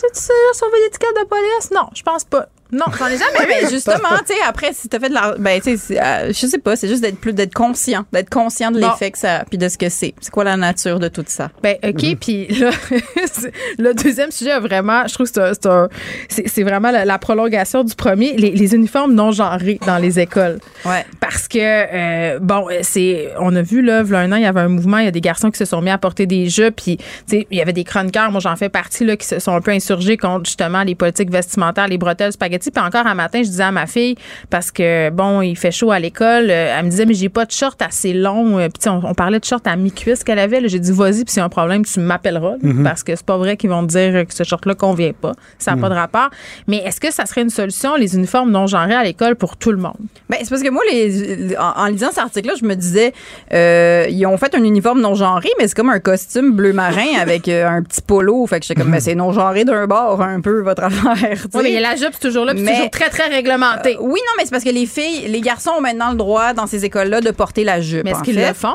j'ai-tu 0.00 0.20
sauvé 0.54 0.76
l'étiquette 0.84 1.16
de 1.20 1.26
police? 1.28 1.70
Non, 1.74 1.88
je 1.94 2.02
pense 2.02 2.24
pas. 2.24 2.48
Non, 2.72 2.86
j'en 2.98 3.06
ai 3.06 3.18
jamais 3.18 3.46
ben, 3.60 3.68
justement, 3.70 4.16
tu 4.26 4.34
sais, 4.34 4.40
après, 4.48 4.72
si 4.72 4.88
t'as 4.88 4.98
fait 4.98 5.08
de 5.10 5.14
la, 5.14 5.34
ben, 5.38 5.60
tu 5.60 5.76
sais, 5.76 6.02
euh, 6.02 6.28
je 6.28 6.46
sais 6.46 6.58
pas, 6.58 6.74
c'est 6.74 6.88
juste 6.88 7.02
d'être 7.02 7.18
plus, 7.20 7.32
d'être 7.34 7.52
conscient, 7.54 8.04
d'être 8.12 8.30
conscient 8.30 8.70
de 8.70 8.80
Bon. 8.80 8.88
l'effet 8.88 9.10
que 9.10 9.18
ça, 9.18 9.44
puis 9.48 9.58
de 9.58 9.68
ce 9.68 9.76
que 9.76 9.88
c'est. 9.90 10.14
C'est 10.20 10.30
quoi 10.30 10.44
la 10.44 10.56
nature 10.56 10.98
de 10.98 11.08
tout 11.08 11.24
ça? 11.26 11.50
Ben, 11.62 11.76
OK. 11.84 12.16
Puis 12.18 12.46
là, 12.48 12.70
le 13.78 13.92
deuxième 13.94 14.30
sujet, 14.30 14.52
a 14.52 14.60
vraiment, 14.60 15.06
je 15.06 15.14
trouve 15.14 15.30
que 15.30 15.32
c'est 15.52 15.66
un- 15.66 15.88
c'est 16.28 16.62
vraiment 16.62 16.90
la, 16.90 17.04
la 17.04 17.18
prolongation 17.18 17.84
du 17.84 17.94
premier, 17.94 18.36
les, 18.36 18.50
les 18.50 18.74
uniformes 18.74 19.12
non 19.14 19.32
genrés 19.32 19.78
dans 19.86 19.98
les 19.98 20.18
écoles. 20.18 20.58
Ouais. 20.84 21.04
Parce 21.20 21.48
que, 21.48 21.58
euh, 21.60 22.38
bon, 22.40 22.66
c'est, 22.82 23.32
on 23.38 23.54
a 23.54 23.62
vu, 23.62 23.82
là, 23.82 24.02
v'là 24.02 24.20
un 24.20 24.32
an, 24.32 24.36
il 24.36 24.42
y 24.42 24.46
avait 24.46 24.60
un 24.60 24.68
mouvement, 24.68 24.98
il 24.98 25.04
y 25.04 25.08
a 25.08 25.12
des 25.12 25.20
garçons 25.20 25.50
qui 25.50 25.58
se 25.58 25.64
sont 25.64 25.80
mis 25.82 25.90
à 25.90 25.98
porter 25.98 26.26
des 26.26 26.48
jupes, 26.48 26.76
puis, 26.76 26.96
tu 26.96 27.04
sais, 27.26 27.46
il 27.50 27.58
y 27.58 27.60
avait 27.60 27.72
des 27.72 27.84
chroniqueurs, 27.84 28.30
moi 28.30 28.40
j'en 28.40 28.56
fais 28.56 28.68
partie, 28.68 29.04
là, 29.04 29.16
qui 29.16 29.26
se 29.26 29.38
sont 29.38 29.52
un 29.54 29.60
peu 29.60 29.70
insurgés 29.72 30.16
contre, 30.16 30.46
justement, 30.46 30.82
les 30.82 30.94
politiques 30.94 31.30
vestimentaires, 31.30 31.88
les 31.88 31.98
bretelles, 31.98 32.32
spaghetti. 32.32 32.61
Puis 32.70 32.84
encore 32.84 33.06
un 33.06 33.14
matin, 33.14 33.40
je 33.42 33.48
disais 33.48 33.62
à 33.64 33.72
ma 33.72 33.86
fille, 33.86 34.14
parce 34.50 34.70
que, 34.70 35.10
bon, 35.10 35.40
il 35.42 35.56
fait 35.56 35.70
chaud 35.72 35.90
à 35.90 35.98
l'école, 35.98 36.50
euh, 36.50 36.76
elle 36.78 36.84
me 36.84 36.90
disait, 36.90 37.06
mais 37.06 37.14
j'ai 37.14 37.28
pas 37.28 37.44
de 37.44 37.50
short 37.50 37.80
assez 37.82 38.12
long. 38.12 38.58
Euh, 38.58 38.68
Puis, 38.68 38.88
on, 38.88 39.00
on 39.04 39.14
parlait 39.14 39.40
de 39.40 39.44
short 39.44 39.66
à 39.66 39.76
mi-cuisse 39.76 40.24
qu'elle 40.24 40.38
avait. 40.38 40.66
J'ai 40.68 40.78
dit, 40.78 40.92
vas-y, 40.92 41.24
puis 41.24 41.32
s'il 41.32 41.38
y 41.38 41.42
a 41.42 41.44
un 41.44 41.48
problème, 41.48 41.84
tu 41.84 42.00
m'appelleras, 42.00 42.52
Mm-hmm. 42.62 42.82
parce 42.82 43.02
que 43.02 43.16
c'est 43.16 43.24
pas 43.26 43.36
vrai 43.38 43.56
qu'ils 43.56 43.70
vont 43.70 43.84
te 43.86 43.92
dire 43.92 44.26
que 44.26 44.34
ce 44.34 44.44
short-là 44.44 44.74
convient 44.74 45.12
pas. 45.18 45.32
Ça 45.58 45.74
n'a 45.74 45.80
pas 45.80 45.88
de 45.88 45.94
rapport. 45.94 46.28
Mais 46.66 46.78
est-ce 46.78 47.00
que 47.00 47.10
ça 47.12 47.26
serait 47.26 47.42
une 47.42 47.50
solution, 47.50 47.96
les 47.96 48.14
uniformes 48.14 48.50
non 48.50 48.66
genrés 48.66 48.94
à 48.94 49.02
l'école 49.04 49.36
pour 49.36 49.56
tout 49.56 49.70
le 49.72 49.78
monde? 49.78 49.96
Ben, 50.28 50.38
c'est 50.42 50.50
parce 50.50 50.62
que 50.62 50.70
moi, 50.70 50.82
les, 50.90 51.56
en, 51.56 51.82
en 51.82 51.86
lisant 51.86 52.08
cet 52.10 52.18
article-là, 52.18 52.54
je 52.60 52.64
me 52.66 52.74
disais, 52.74 53.12
euh, 53.52 54.06
ils 54.10 54.24
ont 54.26 54.36
fait 54.36 54.54
un 54.54 54.62
uniforme 54.64 55.00
non 55.00 55.14
genré, 55.14 55.48
mais 55.58 55.66
c'est 55.68 55.74
comme 55.74 55.90
un 55.90 56.00
costume 56.00 56.52
bleu 56.52 56.72
marin 56.72 57.06
avec 57.20 57.48
euh, 57.48 57.66
un 57.68 57.82
petit 57.82 58.02
polo. 58.02 58.46
Fait 58.46 58.60
que 58.60 58.66
j'étais 58.66 58.80
comme, 58.80 58.90
mais 58.90 59.00
c'est 59.00 59.14
non 59.14 59.32
genré 59.32 59.64
d'un 59.64 59.86
bord, 59.86 60.20
un 60.22 60.40
peu, 60.40 60.60
votre 60.62 60.84
affaire. 60.84 61.38
Oui, 61.54 61.62
mais 61.74 61.80
la 61.80 61.96
jupe, 61.96 62.10
c'est 62.12 62.28
toujours 62.28 62.44
là, 62.44 62.51
puis 62.54 62.60
c'est 62.60 62.70
Mais- 62.70 62.74
toujours 62.76 62.90
très, 62.90 63.10
très 63.10 63.28
réglementé. 63.28 63.96
Oui, 64.00 64.20
non, 64.26 64.32
mais 64.38 64.44
c'est 64.44 64.50
parce 64.50 64.64
que 64.64 64.70
les 64.70 64.86
filles, 64.86 65.28
les 65.28 65.40
garçons 65.40 65.72
ont 65.78 65.80
maintenant 65.80 66.10
le 66.10 66.16
droit 66.16 66.52
dans 66.52 66.66
ces 66.66 66.84
écoles-là 66.84 67.20
de 67.20 67.30
porter 67.30 67.64
la 67.64 67.80
jupe. 67.80 68.04
mais 68.04 68.10
est-ce 68.12 68.22
qu'ils 68.22 68.36
le 68.40 68.52
font? 68.54 68.74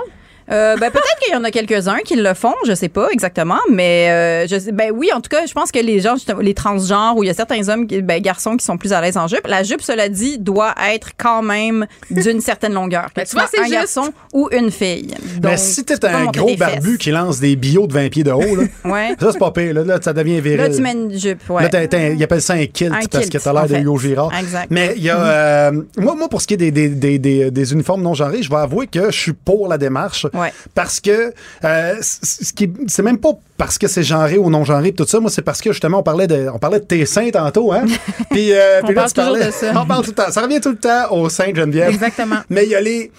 Euh, 0.49 0.75
ben, 0.77 0.89
peut-être 0.91 1.19
qu'il 1.21 1.33
y 1.33 1.35
en 1.35 1.43
a 1.43 1.51
quelques-uns 1.51 1.99
qui 2.05 2.15
le 2.15 2.33
font, 2.33 2.53
je 2.65 2.73
sais 2.73 2.87
pas 2.89 3.09
exactement, 3.11 3.59
mais 3.69 4.09
euh, 4.09 4.47
je 4.47 4.57
sais, 4.59 4.71
ben 4.71 4.91
oui, 4.95 5.09
en 5.13 5.19
tout 5.19 5.29
cas, 5.29 5.45
je 5.45 5.53
pense 5.53 5.71
que 5.71 5.79
les 5.79 5.99
gens, 5.99 6.15
justement, 6.15 6.39
les 6.39 6.53
transgenres, 6.53 7.15
où 7.17 7.23
il 7.23 7.27
y 7.27 7.29
a 7.29 7.33
certains 7.33 7.67
hommes, 7.69 7.85
ben, 7.85 8.21
garçons 8.21 8.55
qui 8.55 8.65
sont 8.65 8.77
plus 8.77 8.93
à 8.93 9.01
l'aise 9.01 9.17
en 9.17 9.27
jupe, 9.27 9.45
la 9.47 9.63
jupe, 9.63 9.81
cela 9.81 10.07
dit, 10.09 10.37
doit 10.39 10.73
être 10.93 11.09
quand 11.17 11.41
même 11.41 11.85
d'une 12.09 12.39
certaine 12.41 12.73
longueur. 12.73 13.07
Que 13.07 13.21
Ben, 13.21 13.25
tu 13.25 13.35
vois, 13.35 13.41
sois 13.43 13.49
c'est 13.53 13.59
un 13.59 13.63
juste. 13.63 13.73
garçon 13.75 14.13
ou 14.33 14.47
une 14.51 14.71
fille. 14.71 15.13
Mais 15.43 15.57
si 15.57 15.83
t'es 15.83 16.03
un 16.05 16.25
gros 16.27 16.55
barbu 16.55 16.97
qui 16.97 17.11
lance 17.11 17.39
des 17.39 17.55
billots 17.55 17.87
de 17.87 17.93
20 17.93 18.09
pieds 18.09 18.23
de 18.23 18.31
haut, 18.31 18.55
là, 18.55 18.63
Ouais. 18.85 19.15
ça, 19.19 19.31
c'est 19.33 19.39
pas 19.39 19.51
pire. 19.51 19.73
Là, 19.73 19.83
Là, 19.83 19.99
ça 20.01 20.13
devient 20.13 20.39
viril. 20.39 20.57
Là, 20.59 20.69
tu 20.69 20.81
mets 20.81 20.93
une 20.93 21.17
jupe, 21.17 21.49
ouais. 21.49 21.63
Là, 21.63 21.69
t'as- 21.69 21.87
t'as- 21.87 22.09
il 22.09 22.23
appelle 22.23 22.41
ça 22.41 22.53
un 22.53 22.65
kilt 22.65 22.91
Un 22.93 22.95
parce 22.95 23.07
kilt, 23.25 23.31
que 23.31 23.37
t'as 23.37 23.53
l'air 23.53 23.63
en 23.63 23.65
de. 23.67 23.75
Hugo 23.75 23.97
Girard. 23.97 24.31
Exact. 24.39 24.67
Mais 24.69 24.93
il 24.95 25.03
y 25.03 25.09
a. 25.09 25.19
euh, 25.19 25.71
moi, 25.97 26.15
moi, 26.15 26.29
pour 26.29 26.41
ce 26.41 26.47
qui 26.47 26.53
est 26.53 26.57
des, 26.57 26.71
des, 26.71 26.89
des, 26.89 27.19
des, 27.19 27.51
des 27.51 27.73
uniformes 27.73 28.01
non 28.01 28.13
genrés, 28.13 28.41
je 28.43 28.49
vais 28.49 28.55
avouer 28.57 28.87
que 28.87 29.11
je 29.11 29.17
suis 29.17 29.33
pour 29.33 29.67
la 29.67 29.77
démarche. 29.77 30.25
Ouais. 30.37 30.53
Parce 30.75 30.99
que 30.99 31.33
euh, 31.63 31.95
ce 32.01 32.53
qui 32.53 32.71
c'est 32.87 33.03
même 33.03 33.17
pas 33.17 33.31
parce 33.57 33.77
que 33.77 33.87
c'est 33.87 34.03
genré 34.03 34.37
ou 34.37 34.49
non 34.49 34.63
genré, 34.63 34.91
tout 34.93 35.05
ça. 35.07 35.19
Moi, 35.19 35.31
c'est 35.31 35.41
parce 35.41 35.61
que 35.61 35.71
justement, 35.71 35.99
on 35.99 36.03
parlait 36.03 36.27
de, 36.27 36.47
on 36.53 36.59
parlait 36.59 36.79
de 36.79 36.85
tes 36.85 37.05
seins 37.05 37.29
tantôt, 37.31 37.71
hein? 37.73 37.85
Puis, 38.29 38.53
euh, 38.53 38.81
On 38.83 38.85
puis 38.85 38.95
là, 38.95 39.01
parle 39.01 39.09
tu 39.09 39.15
parlais. 39.15 39.39
toujours 39.39 39.47
de 39.47 39.51
ça. 39.73 39.81
On 39.81 39.85
parle 39.85 40.03
tout 40.03 40.11
le 40.11 40.15
temps. 40.15 40.31
Ça 40.31 40.41
revient 40.41 40.61
tout 40.61 40.69
le 40.69 40.77
temps 40.77 41.11
aux 41.11 41.29
seins, 41.29 41.53
Geneviève. 41.53 41.89
Exactement. 41.89 42.37
Mais 42.49 42.65
il 42.65 42.69
y 42.69 42.75
a 42.75 42.81
les. 42.81 43.11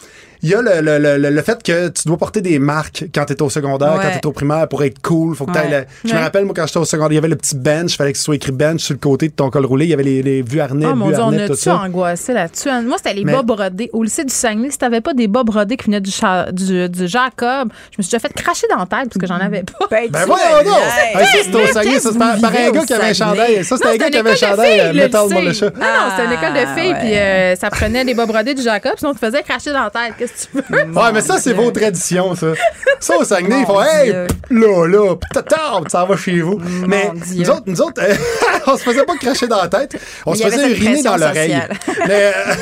Il 0.42 0.48
y 0.50 0.54
a 0.54 0.62
le, 0.62 0.80
le, 0.80 1.16
le, 1.18 1.30
le 1.30 1.42
fait 1.42 1.62
que 1.62 1.88
tu 1.88 2.06
dois 2.06 2.16
porter 2.16 2.40
des 2.40 2.58
marques 2.58 3.04
quand 3.14 3.24
tu 3.24 3.32
es 3.32 3.42
au 3.42 3.50
secondaire, 3.50 3.94
Ouais. 3.94 4.00
quand 4.02 4.10
tu 4.10 4.18
es 4.18 4.26
au 4.26 4.32
primaire 4.32 4.68
pour 4.68 4.82
être 4.84 5.00
cool. 5.02 5.34
Faut 5.34 5.46
que 5.46 5.52
t'ailles 5.52 5.70
Ouais. 5.70 5.86
le- 6.04 6.08
Je 6.10 6.14
me 6.14 6.20
rappelle, 6.20 6.44
moi, 6.44 6.54
quand 6.56 6.66
j'étais 6.66 6.78
au 6.78 6.84
secondaire, 6.84 7.12
il 7.12 7.16
y 7.16 7.18
avait 7.18 7.28
le 7.28 7.36
petit 7.36 7.56
bench. 7.56 7.96
fallait 7.96 8.12
que 8.12 8.18
ce 8.18 8.24
soit 8.24 8.34
écrit 8.36 8.52
bench 8.52 8.80
sur 8.80 8.94
le 8.94 8.98
côté 8.98 9.28
de 9.28 9.32
ton 9.32 9.50
col 9.50 9.64
roulé. 9.66 9.86
Il 9.86 9.90
y 9.90 9.94
avait 9.94 10.02
les, 10.02 10.22
les 10.22 10.42
vues 10.42 10.60
harnais, 10.60 10.86
Oh 10.90 10.94
mon 10.94 11.06
vues 11.08 11.14
dieu, 11.14 11.22
on 11.22 11.26
harnais, 11.26 11.42
a-tu 11.44 11.56
ça. 11.56 11.76
angoissé 11.76 12.32
là-dessus? 12.32 12.68
Moi, 12.86 12.96
c'était 12.98 13.14
les 13.14 13.24
Mais- 13.24 13.32
bas 13.32 13.42
brodés. 13.42 13.90
Au 13.92 14.02
lycée 14.02 14.24
du 14.24 14.32
Saguenay, 14.32 14.70
si 14.70 14.78
t'avais 14.78 15.00
pas 15.00 15.14
des 15.14 15.26
bas 15.28 15.42
brodés 15.42 15.76
qui 15.76 15.86
venaient 15.86 16.00
du, 16.00 16.10
cha- 16.10 16.50
du, 16.52 16.88
du 16.88 17.08
Jacob, 17.08 17.70
je 17.92 17.96
me 17.98 18.02
suis 18.02 18.10
déjà 18.10 18.18
fait 18.18 18.32
cracher 18.32 18.66
dans 18.70 18.76
la 18.78 18.86
tête 18.86 19.08
parce 19.10 19.18
que 19.20 19.26
j'en 19.26 19.34
avais 19.38 19.62
pas. 19.64 19.86
Ben, 19.90 20.08
Ben 20.10 20.26
niaises. 20.26 20.34
Hey, 21.14 21.26
ça, 21.26 21.38
c'était 21.44 21.56
au 21.56 21.66
Saguenay. 21.72 21.98
Ça, 22.00 22.08
c'était 22.12 22.18
par 22.18 22.50
un 22.54 22.70
gars 22.70 22.84
qui 22.84 22.92
avait 22.94 23.04
un 23.10 23.14
chandail. 23.14 23.64
Ça, 23.64 23.76
c'était 23.76 23.88
Non, 23.88 23.94
un 23.94 23.98
gars 23.98 24.10
qui 24.10 24.16
avait 24.18 24.30
un 24.30 24.36
chandail 24.36 24.94
Metal. 24.94 25.22
Non, 25.28 25.40
non, 25.40 25.52
c'était 25.52 26.24
une 26.26 26.32
école 26.32 26.54
de 26.54 26.80
filles, 26.80 26.94
puis 27.00 27.14
euh, 27.16 27.56
ça 27.56 27.70
prenait 27.70 28.04
des 28.04 28.14
bas 28.14 28.26
brodés 28.26 28.54
du 28.54 28.62
Jacob, 28.62 28.92
sinon 28.98 29.10
on 29.10 29.14
te 29.14 29.18
faisait 29.18 29.42
cracher 29.42 29.72
dans 29.72 29.84
la 29.84 29.90
tête. 29.90 30.14
Qu'est-ce 30.28 30.48
que 30.48 30.60
tu 30.66 30.72
veux? 30.72 30.92
Ouais, 30.92 31.12
mais 31.12 31.20
ça, 31.20 31.38
c'est 31.38 31.52
vos 31.52 31.70
traditions, 31.70 32.34
ça. 32.34 32.46
Ça, 33.00 33.16
au 33.16 33.24
Saguenay, 33.24 33.60
ils 33.60 33.66
font, 33.66 33.74
Mon 33.74 33.82
hey, 33.82 34.10
Dieu. 34.10 34.26
là, 34.50 34.86
là, 34.86 35.14
s'en 35.88 36.06
vas 36.06 36.16
chez 36.16 36.40
vous. 36.40 36.60
mais 36.86 37.10
Dieu. 37.14 37.44
nous 37.44 37.50
autres, 37.50 37.62
nous 37.66 37.80
autres, 37.82 38.02
euh, 38.02 38.14
on 38.66 38.76
se 38.76 38.82
faisait 38.82 39.04
pas 39.04 39.16
cracher 39.16 39.46
dans 39.46 39.62
la 39.62 39.68
tête. 39.68 39.96
On 40.26 40.32
Mais 40.32 40.36
se 40.38 40.42
faisait 40.44 40.70
uriner 40.70 41.02
dans 41.02 41.16
l'oreille. 41.16 41.56
mais, 42.06 42.32
euh, 42.36 42.54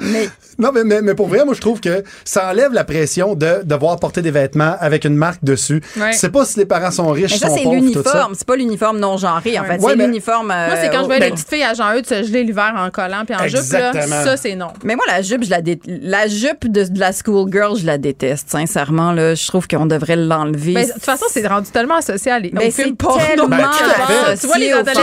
Non, 0.58 0.70
mais, 0.72 0.84
mais, 0.84 1.02
mais 1.02 1.14
pour 1.14 1.28
vrai, 1.28 1.44
moi, 1.44 1.54
je 1.54 1.60
trouve 1.60 1.80
que 1.80 2.02
ça 2.24 2.48
enlève 2.50 2.72
la 2.72 2.84
pression 2.84 3.34
de 3.34 3.62
devoir 3.64 3.98
porter 3.98 4.22
des 4.22 4.30
vêtements 4.30 4.74
avec 4.80 5.04
une 5.04 5.16
marque 5.16 5.42
dessus. 5.44 5.82
Ouais. 5.96 6.12
Sais 6.12 6.30
pas 6.30 6.44
si 6.44 6.58
les 6.58 6.66
parents 6.66 6.90
sont 6.90 7.08
riches, 7.10 7.32
Mais 7.32 7.38
ça, 7.38 7.48
sont 7.48 7.56
c'est 7.56 7.62
pauvres, 7.64 7.80
tout 7.92 8.02
ça. 8.02 8.10
l'uniforme. 8.12 8.34
C'est 8.36 8.46
pas 8.46 8.56
l'uniforme 8.56 8.98
non 8.98 9.16
genré, 9.16 9.58
en 9.58 9.64
fait. 9.64 9.78
Ouais, 9.78 9.90
c'est 9.90 9.96
mais- 9.96 10.06
l'uniforme. 10.06 10.50
euh, 10.50 10.66
Moi, 10.68 10.76
c'est 10.80 10.90
quand 10.90 11.02
je 11.04 11.08
ben, 11.08 11.20
les 11.20 11.30
petites 11.30 11.48
filles 11.48 11.62
à 11.64 11.74
Jean-Eudes 11.74 12.06
se 12.06 12.22
geler 12.22 12.44
l'hiver 12.44 12.72
en 12.76 12.90
collant 12.90 13.24
puis 13.26 13.34
en 13.34 13.46
jupe, 13.46 13.70
là, 13.72 13.92
ça, 14.06 14.36
c'est 14.36 14.54
non. 14.54 14.68
Mais 14.84 14.94
moi, 14.96 15.04
la 15.08 15.22
jupe, 15.22 15.44
je 15.44 15.50
la 15.50 15.60
dé- 15.60 15.80
la 15.86 16.26
jupe 16.28 16.70
de, 16.70 16.84
de 16.84 16.98
la 17.00 17.12
schoolgirl, 17.12 17.76
je 17.78 17.86
la 17.86 17.98
déteste. 17.98 18.48
Sincèrement, 18.50 19.12
là, 19.12 19.34
je 19.34 19.46
trouve 19.46 19.68
qu'on 19.68 19.86
devrait 19.86 20.16
l'enlever. 20.16 20.72
Ben, 20.74 20.86
de 20.86 20.92
toute 20.92 21.04
façon, 21.04 21.26
c'est 21.30 21.46
rendu 21.46 21.70
tellement 21.70 21.96
associé 21.96 22.32
à 22.32 22.38
les, 22.38 22.50
Ben, 22.50 22.70
films 22.70 22.88
c'est 22.90 22.96
porno. 22.96 23.20
tellement 23.26 23.48
Ben. 23.48 24.36
Tu 24.40 24.46
vois 24.46 24.58
les 24.58 24.72
adolescents. 24.72 25.02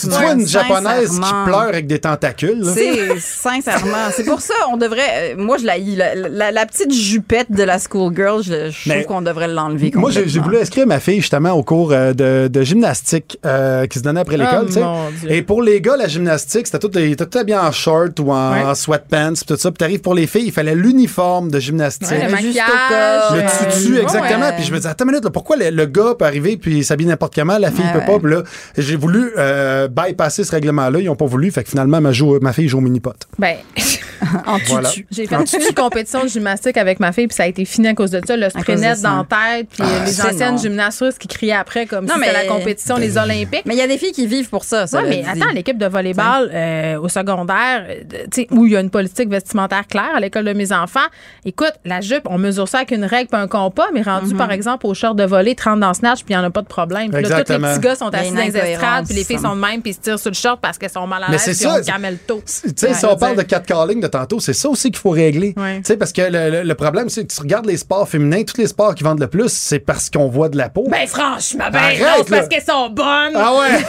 Tu 0.00 0.06
vois 0.08 0.32
une 0.32 0.46
japonaise 0.46 1.10
qui 1.10 1.30
pleure 1.44 1.60
avec 1.62 1.86
des 1.86 1.98
tentacules. 1.98 2.64
C'est 2.74 3.18
sincèrement, 3.18 4.08
c'est 4.14 4.24
pour 4.24 4.40
ça 4.40 4.54
on 4.74 4.76
devrait. 4.76 5.34
euh, 5.34 5.34
moi, 5.36 5.56
je 5.58 5.64
la, 5.64 5.78
la, 5.78 6.14
la, 6.28 6.50
la 6.52 6.66
petite 6.66 6.92
jupette 6.92 7.50
de 7.52 7.62
la 7.62 7.78
schoolgirl, 7.78 8.42
je, 8.42 8.70
je 8.70 8.88
Mais- 8.88 9.02
trouve 9.04 9.16
qu'on 9.16 9.22
devrait 9.22 9.48
l'enlever. 9.48 9.92
Moi, 9.94 10.10
j'ai 10.10 10.40
voulu 10.40 10.58
inscrire 10.58 10.86
ma 10.86 11.00
fille 11.00 11.20
justement 11.20 11.52
au 11.52 11.62
cours 11.62 11.92
euh, 11.92 12.12
de, 12.12 12.48
de 12.48 12.62
gymnastique 12.62 13.38
euh, 13.46 13.86
qui 13.86 13.98
se 13.98 14.04
donnait 14.04 14.20
après 14.20 14.36
l'école. 14.36 14.62
Oh, 14.62 14.66
tu 14.66 14.72
sais. 14.72 14.80
mon 14.80 15.10
Dieu. 15.10 15.30
Et 15.32 15.42
pour 15.42 15.62
les 15.62 15.80
gars, 15.80 15.96
la 15.96 16.08
gymnastique, 16.08 16.66
c'était 16.66 16.78
tout, 16.78 16.88
tout 16.88 17.44
bien 17.44 17.62
en 17.62 17.72
short 17.72 18.18
ou 18.20 18.30
en, 18.32 18.52
Ouais. 18.52 18.62
en 18.62 18.74
sweatpants, 18.74 19.32
pis 19.34 19.44
tout 19.46 19.56
ça. 19.56 19.70
Puis 19.70 19.78
t'arrives 19.78 20.00
pour 20.00 20.14
les 20.14 20.26
filles, 20.26 20.46
il 20.46 20.52
fallait 20.52 20.74
l'uniforme 20.74 21.50
de 21.50 21.58
gymnastique. 21.60 22.10
Ouais, 22.10 22.28
le 22.28 22.36
Juste 22.36 22.58
maquillage. 22.58 22.68
au 22.68 22.88
corps. 22.92 23.36
Le 23.36 23.40
euh, 23.42 23.72
tutu, 23.80 23.98
exactement. 24.00 24.46
ouais. 24.46 24.52
Puis 24.56 24.64
je 24.64 24.70
me 24.72 24.76
disais, 24.76 24.88
attends 24.88 25.04
une 25.04 25.10
minute, 25.12 25.24
là, 25.24 25.30
pourquoi 25.30 25.56
le, 25.56 25.70
le 25.70 25.86
gars 25.86 26.14
peut 26.18 26.24
arriver 26.24 26.56
puis 26.56 26.82
s'habille 26.84 27.06
n'importe 27.06 27.34
comment, 27.34 27.58
la 27.58 27.70
fille 27.70 27.84
Ouais, 27.84 27.92
peut 27.92 27.98
ouais. 28.00 28.06
pas. 28.06 28.18
Puis 28.18 28.32
là, 28.32 28.42
j'ai 28.78 28.96
voulu 28.96 29.32
euh, 29.38 29.88
bypasser 29.88 30.44
ce 30.44 30.50
règlement-là. 30.52 30.98
Ils 31.00 31.08
ont 31.08 31.16
pas 31.16 31.26
voulu. 31.26 31.50
Fait 31.50 31.62
que 31.64 31.70
finalement, 31.70 32.00
ma, 32.00 32.12
joue- 32.12 32.38
ma 32.40 32.52
fille 32.52 32.68
joue 32.68 32.78
au 32.78 32.82
mini-pot. 32.82 33.14
Ben, 33.38 33.56
en 34.46 34.58
tutu. 34.64 35.06
J'ai 35.10 35.26
fait 35.26 35.36
une 35.68 35.74
compétition 35.74 36.22
de 36.24 36.28
gymnastique 36.28 36.76
avec 36.76 37.00
ma 37.00 37.12
fille, 37.12 37.26
puis 37.26 37.36
ça 37.36 37.44
a 37.44 37.46
été 37.46 37.64
fini 37.64 37.88
à 37.88 37.94
cause 37.94 38.10
de 38.10 38.20
ça. 38.26 38.36
Le 38.36 38.48
ça. 38.50 38.60
dans 39.02 39.16
la 39.18 39.24
tête, 39.56 39.68
puis 39.70 39.82
Ah, 39.82 40.04
les 40.06 40.20
anciennes 40.22 40.58
gymnastes 40.58 41.00
russes 41.00 41.18
qui 41.18 41.28
criaient 41.28 41.52
après 41.52 41.86
comme 41.86 42.04
Non, 42.06 42.14
si 42.14 42.20
c'était 42.20 42.32
mais- 42.32 42.44
la 42.44 42.48
compétition 42.52 42.98
des 42.98 43.16
Olympiques. 43.18 43.62
Mais 43.66 43.74
il 43.74 43.78
y 43.78 43.82
a 43.82 43.86
des 43.86 43.98
filles 43.98 44.12
qui 44.12 44.26
vivent 44.26 44.48
pour 44.48 44.64
ça. 44.64 44.86
ça 44.86 45.00
Oui, 45.02 45.08
mais 45.08 45.22
dit. 45.22 45.28
attends, 45.42 45.52
l'équipe 45.52 45.78
de 45.78 45.86
volleyball 45.86 46.50
euh, 46.52 46.98
au 47.00 47.08
secondaire, 47.08 47.84
euh, 47.88 48.02
tu 48.32 48.42
sais, 48.42 48.46
où 48.50 48.66
il 48.66 48.72
y 48.72 48.76
a 48.76 48.80
une 48.80 48.90
politique 48.90 49.28
vestimentaire 49.28 49.86
claire 49.86 50.10
à 50.14 50.20
l'école 50.20 50.44
de 50.44 50.52
mes 50.52 50.72
enfants, 50.72 51.00
écoute, 51.44 51.72
la 51.84 52.00
jupe, 52.00 52.22
on 52.26 52.38
mesure 52.38 52.68
ça 52.68 52.78
avec 52.78 52.90
une 52.90 53.04
règle 53.04 53.28
pas 53.28 53.38
un 53.38 53.48
compas, 53.48 53.88
mais 53.92 54.02
rendu, 54.02 54.32
Mhm. 54.32 54.38
par 54.38 54.50
exemple, 54.52 54.86
au 54.86 54.94
short 54.94 55.16
de 55.16 55.24
volley, 55.24 55.54
30 55.54 55.80
dans 55.80 55.94
snatch, 55.94 56.24
puis 56.24 56.34
il 56.34 56.38
n'y 56.38 56.42
en 56.42 56.46
a 56.46 56.50
pas 56.50 56.62
de 56.62 56.66
problème. 56.66 57.10
Puis 57.10 57.22
là, 57.22 57.42
tous 57.42 57.52
les 57.52 57.58
petits 57.58 57.80
gars 57.80 57.94
sont 57.96 58.08
assis 58.14 58.28
une 58.28 58.34
dans 58.36 58.42
les 58.42 58.56
estrades, 58.56 59.06
puis 59.06 59.14
les 59.14 59.24
filles 59.24 59.38
sont 59.38 59.54
de 59.56 59.60
même, 59.60 59.82
puis 59.82 59.90
ils 59.90 59.94
se 59.94 60.00
tirent 60.00 60.18
sur 60.18 60.30
le 60.30 60.34
short 60.36 60.60
parce 60.60 60.78
qu'elles 60.78 60.90
sont 60.90 61.06
mal 61.06 61.22
à 61.24 61.26
Mais 61.26 61.32
l'aise, 61.32 61.42
c'est 61.42 61.50
puis 61.52 61.60
ça. 61.60 61.76
on 61.80 61.82
camel 61.84 62.18
tôt. 62.26 62.42
Tu 62.46 62.70
sais, 62.76 62.88
Ouais, 62.88 62.94
si 62.94 63.04
on 63.06 63.16
parle 63.16 63.32
de 63.36 63.42
dire. 63.42 63.46
catcalling 63.48 64.00
de 64.00 64.06
tantôt, 64.06 64.40
c'est 64.40 64.52
ça 64.54 64.68
aussi 64.68 64.90
qu'il 64.90 65.00
faut 65.00 65.10
régler. 65.10 65.54
Ouais. 65.56 65.78
Tu 65.78 65.84
sais, 65.84 65.96
parce 65.96 66.12
que 66.12 66.22
le, 66.22 66.74
problème, 66.74 67.08
c'est 67.08 67.26
que 67.26 67.32
tu 67.32 67.40
regardes 67.40 67.66
les 67.66 67.76
sports 67.76 68.08
féminins, 68.08 68.42
tous 68.44 68.58
les 68.58 68.66
sports 68.66 68.94
qui 68.94 69.04
vendent 69.04 69.20
le 69.20 69.26
plus, 69.26 69.52
c'est 69.52 69.78
parce 69.78 70.10
qu'on 70.10 70.28
voit 70.28 70.48
de 70.48 70.56
la 70.56 70.68
peau. 70.68 70.86
Ben 70.90 71.06
franchement, 71.06 71.66
ben 71.72 71.78
Arrête, 71.78 72.00
non, 72.00 72.24
c'est 72.26 72.36
parce 72.36 72.48
qu'elles 72.48 72.62
sont 72.62 72.90
bonnes. 72.90 73.32
Ah 73.34 73.52
ouais! 73.58 73.84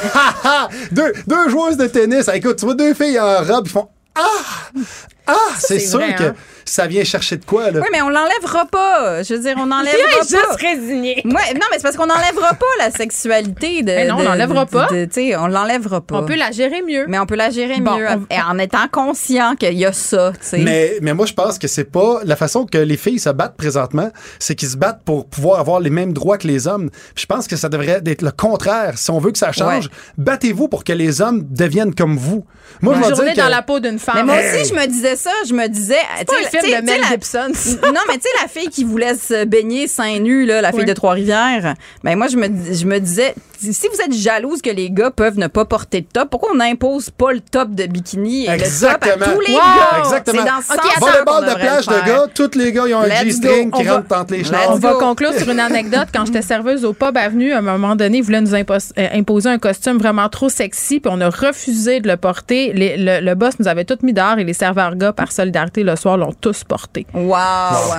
Deux, 0.92 1.14
deux 1.28 1.50
joueuses 1.50 1.78
de 1.78 1.88
tennis. 1.88 2.28
Ah, 2.28 2.36
écoute, 2.36 2.58
tu 2.58 2.66
vois 2.66 2.76
deux 2.76 2.94
filles 2.94 3.20
en 3.20 3.44
robe, 3.44 3.66
ils 3.66 3.72
font 3.72 3.88
Ah! 4.16 4.80
Ah! 5.28 5.34
C'est 5.60 5.80
sûr 5.80 6.00
vrai, 6.00 6.16
que 6.16 6.24
hein. 6.24 6.36
ça 6.66 6.86
vient 6.88 7.04
chercher 7.04 7.38
de 7.38 7.46
quoi, 7.46 7.72
là? 7.72 7.80
Oui, 7.82 7.88
mais 7.92 8.02
on 8.02 8.10
l'enlèvera 8.10 8.66
pas. 8.66 9.24
Je 9.24 9.34
veux 9.34 9.40
dire, 9.40 9.56
on 9.58 9.66
est 9.66 9.92
pas. 9.92 10.20
juste 10.22 10.60
résigné. 10.60 11.22
Ouais, 11.26 11.32
non, 11.54 11.66
mais 11.72 11.78
c'est 11.78 11.84
parce 11.84 11.96
qu'on 11.98 12.06
n'enlèvera 12.06 12.54
pas 12.54 12.66
la 12.80 12.92
sexualité 12.92 13.82
de. 13.82 13.88
Mais 13.88 14.08
non, 14.08 14.18
on 14.20 14.24
l'enlèvera 14.24 14.66
pas. 14.66 14.88
de- 14.88 15.06
Tu 15.06 15.12
sais, 15.14 15.36
on 15.36 15.48
l'enlèvera 15.48 16.02
pas. 16.02 16.18
On 16.20 16.26
peut 16.26 16.36
la 16.36 16.52
gérer 16.52 16.82
mieux. 16.82 17.06
Mais 17.08 17.18
on 17.20 17.26
peut 17.26 17.36
la 17.36 17.50
gérer 17.50 17.80
Bon, 17.80 17.98
mieux 17.98 18.08
on- 18.08 18.52
en 18.52 18.58
étant 18.60 18.88
conscient 18.92 19.56
qu'il 19.56 19.74
y 19.74 19.86
a 19.86 19.94
ça, 19.94 20.32
tu 20.34 20.40
sais. 20.42 20.58
Mais, 20.60 20.98
mais 21.02 21.14
moi, 21.14 21.26
je 21.26 21.34
pense 21.34 21.58
que 21.58 21.68
c'est 21.68 21.86
pas 21.92 22.20
la 22.24 22.36
façon 22.36 22.66
que 22.66 22.78
les 22.78 22.98
filles 22.98 23.20
se 23.20 23.30
battent 23.30 23.58
présentement, 23.58 24.12
c'est 24.40 24.56
qu'ils 24.56 24.70
se 24.70 24.78
battent 24.78 25.02
pour 25.04 25.28
pouvoir 25.28 25.60
avoir 25.60 25.80
les 25.80 25.90
mêmes 25.90 26.14
droits 26.14 26.38
que 26.38 26.48
les 26.48 26.68
hommes. 26.68 26.90
Puis 27.16 27.24
je 27.24 27.26
pense 27.26 27.48
que 27.48 27.56
ça 27.56 27.70
devrait 27.70 28.02
être 28.06 28.22
le 28.22 28.32
contraire. 28.32 28.98
Si 28.98 29.10
on 29.12 29.20
veut 29.20 29.32
que 29.32 29.38
ça 29.40 29.52
change, 29.52 29.86
Ouais. 29.86 29.92
battez-vous 30.18 30.68
pour 30.68 30.84
que 30.84 30.94
les 30.94 31.22
hommes 31.22 31.44
deviennent 31.50 31.94
comme 31.96 32.18
vous. 32.18 32.46
Moi, 32.82 32.96
je 32.96 33.00
vais 33.10 33.14
dire 33.26 33.34
que 33.34 33.40
dans 33.40 33.48
la 33.50 33.62
peau 33.62 33.80
d'une 33.80 34.00
femme. 34.00 34.16
Mais 34.18 34.24
moi 34.24 34.36
Hey! 34.38 34.62
aussi, 34.62 34.70
je 34.74 34.76
me 34.80 34.86
disais 34.88 35.15
ça. 35.16 35.32
Je 35.48 35.54
me 35.54 35.68
disais. 35.68 35.98
C'est 36.20 36.26
pas 36.26 36.34
un 36.34 36.60
film 36.60 36.80
de 36.82 36.86
Mel 36.86 37.02
Gibson. 37.12 37.48
non, 37.88 38.02
mais 38.08 38.16
tu 38.16 38.22
sais, 38.22 38.30
la 38.42 38.48
fille 38.48 38.70
qui 38.70 38.84
voulait 38.84 39.16
se 39.16 39.46
baigner 39.46 39.88
seins 39.88 40.20
nus, 40.20 40.46
là, 40.46 40.62
la 40.62 40.72
fille 40.72 40.80
Oui. 40.82 40.86
de 40.86 40.94
Trois-Rivières, 40.94 41.74
ben 42.04 42.16
moi, 42.18 42.28
je 42.28 42.38
me, 42.38 42.48
je 42.74 42.86
me 42.86 43.00
disais, 43.00 43.34
si 43.60 43.88
vous 43.88 44.02
êtes 44.02 44.14
jalouse 44.14 44.62
que 44.62 44.70
les 44.70 44.90
gars 44.92 45.12
peuvent 45.12 45.38
ne 45.40 45.48
pas 45.48 45.66
porter 45.66 46.02
de 46.02 46.08
top, 46.12 46.30
pourquoi 46.30 46.50
on 46.54 46.58
n'impose 46.58 47.10
pas 47.10 47.32
le 47.34 47.40
top 47.40 47.72
de 47.74 47.86
bikini 47.86 48.46
et 48.46 48.50
Exactement. 48.50 49.14
le 49.16 49.20
top 49.20 49.28
à 49.30 49.34
tous 49.34 49.40
les 49.42 49.54
Wow! 49.54 49.60
gars? 49.60 50.00
Exactement. 50.00 50.42
C'est 50.44 50.50
dans 50.50 50.62
ce 50.62 50.74
Ok, 50.74 50.94
sens 51.00 51.10
attends. 51.10 51.26
Qu'on 51.26 51.42
de 51.42 51.56
plage 51.56 51.86
de 51.88 52.06
gars, 52.06 52.26
tous 52.34 52.58
les 52.58 52.72
gars, 52.72 52.84
ils 52.88 52.94
ont 52.94 53.00
un 53.02 53.10
G-string 53.24 53.72
qui 53.72 53.82
On 53.82 53.84
va- 53.84 53.96
rentre 53.98 54.16
entre 54.18 54.34
les. 54.34 54.44
On 54.70 54.76
va 54.76 54.94
conclure 54.94 55.34
sur 55.34 55.50
une 55.50 55.60
anecdote. 55.60 56.08
Quand 56.14 56.26
j'étais 56.26 56.42
serveuse 56.42 56.86
au 56.86 56.94
pub 56.94 57.16
Avenue, 57.18 57.54
à 57.54 57.60
un 57.60 57.62
moment 57.62 57.96
donné, 57.96 58.18
ils 58.20 58.24
voulaient 58.24 58.42
nous 58.42 58.54
impos- 58.54 58.92
euh, 58.98 59.08
imposer 59.14 59.50
un 59.50 59.58
costume 59.60 59.98
vraiment 59.98 60.30
trop 60.30 60.50
sexy, 60.50 61.00
puis 61.00 61.12
on 61.14 61.22
a 61.22 61.30
refusé 61.30 62.00
de 62.02 62.08
le 62.08 62.18
porter. 62.18 62.74
Les- 62.74 62.98
le, 62.98 63.20
le 63.26 63.36
boss 63.36 63.54
nous 63.60 63.68
avait 63.68 63.86
tous 63.86 64.04
mis 64.04 64.14
dehors 64.14 64.38
et 64.38 64.44
les 64.44 64.54
serveurs 64.54 64.96
gars, 64.96 65.05
par 65.14 65.32
solidarité, 65.32 65.84
le 65.84 65.96
soir, 65.96 66.18
l'ont 66.18 66.34
tous 66.34 66.64
porté. 66.64 67.06
Wow. 67.14 67.36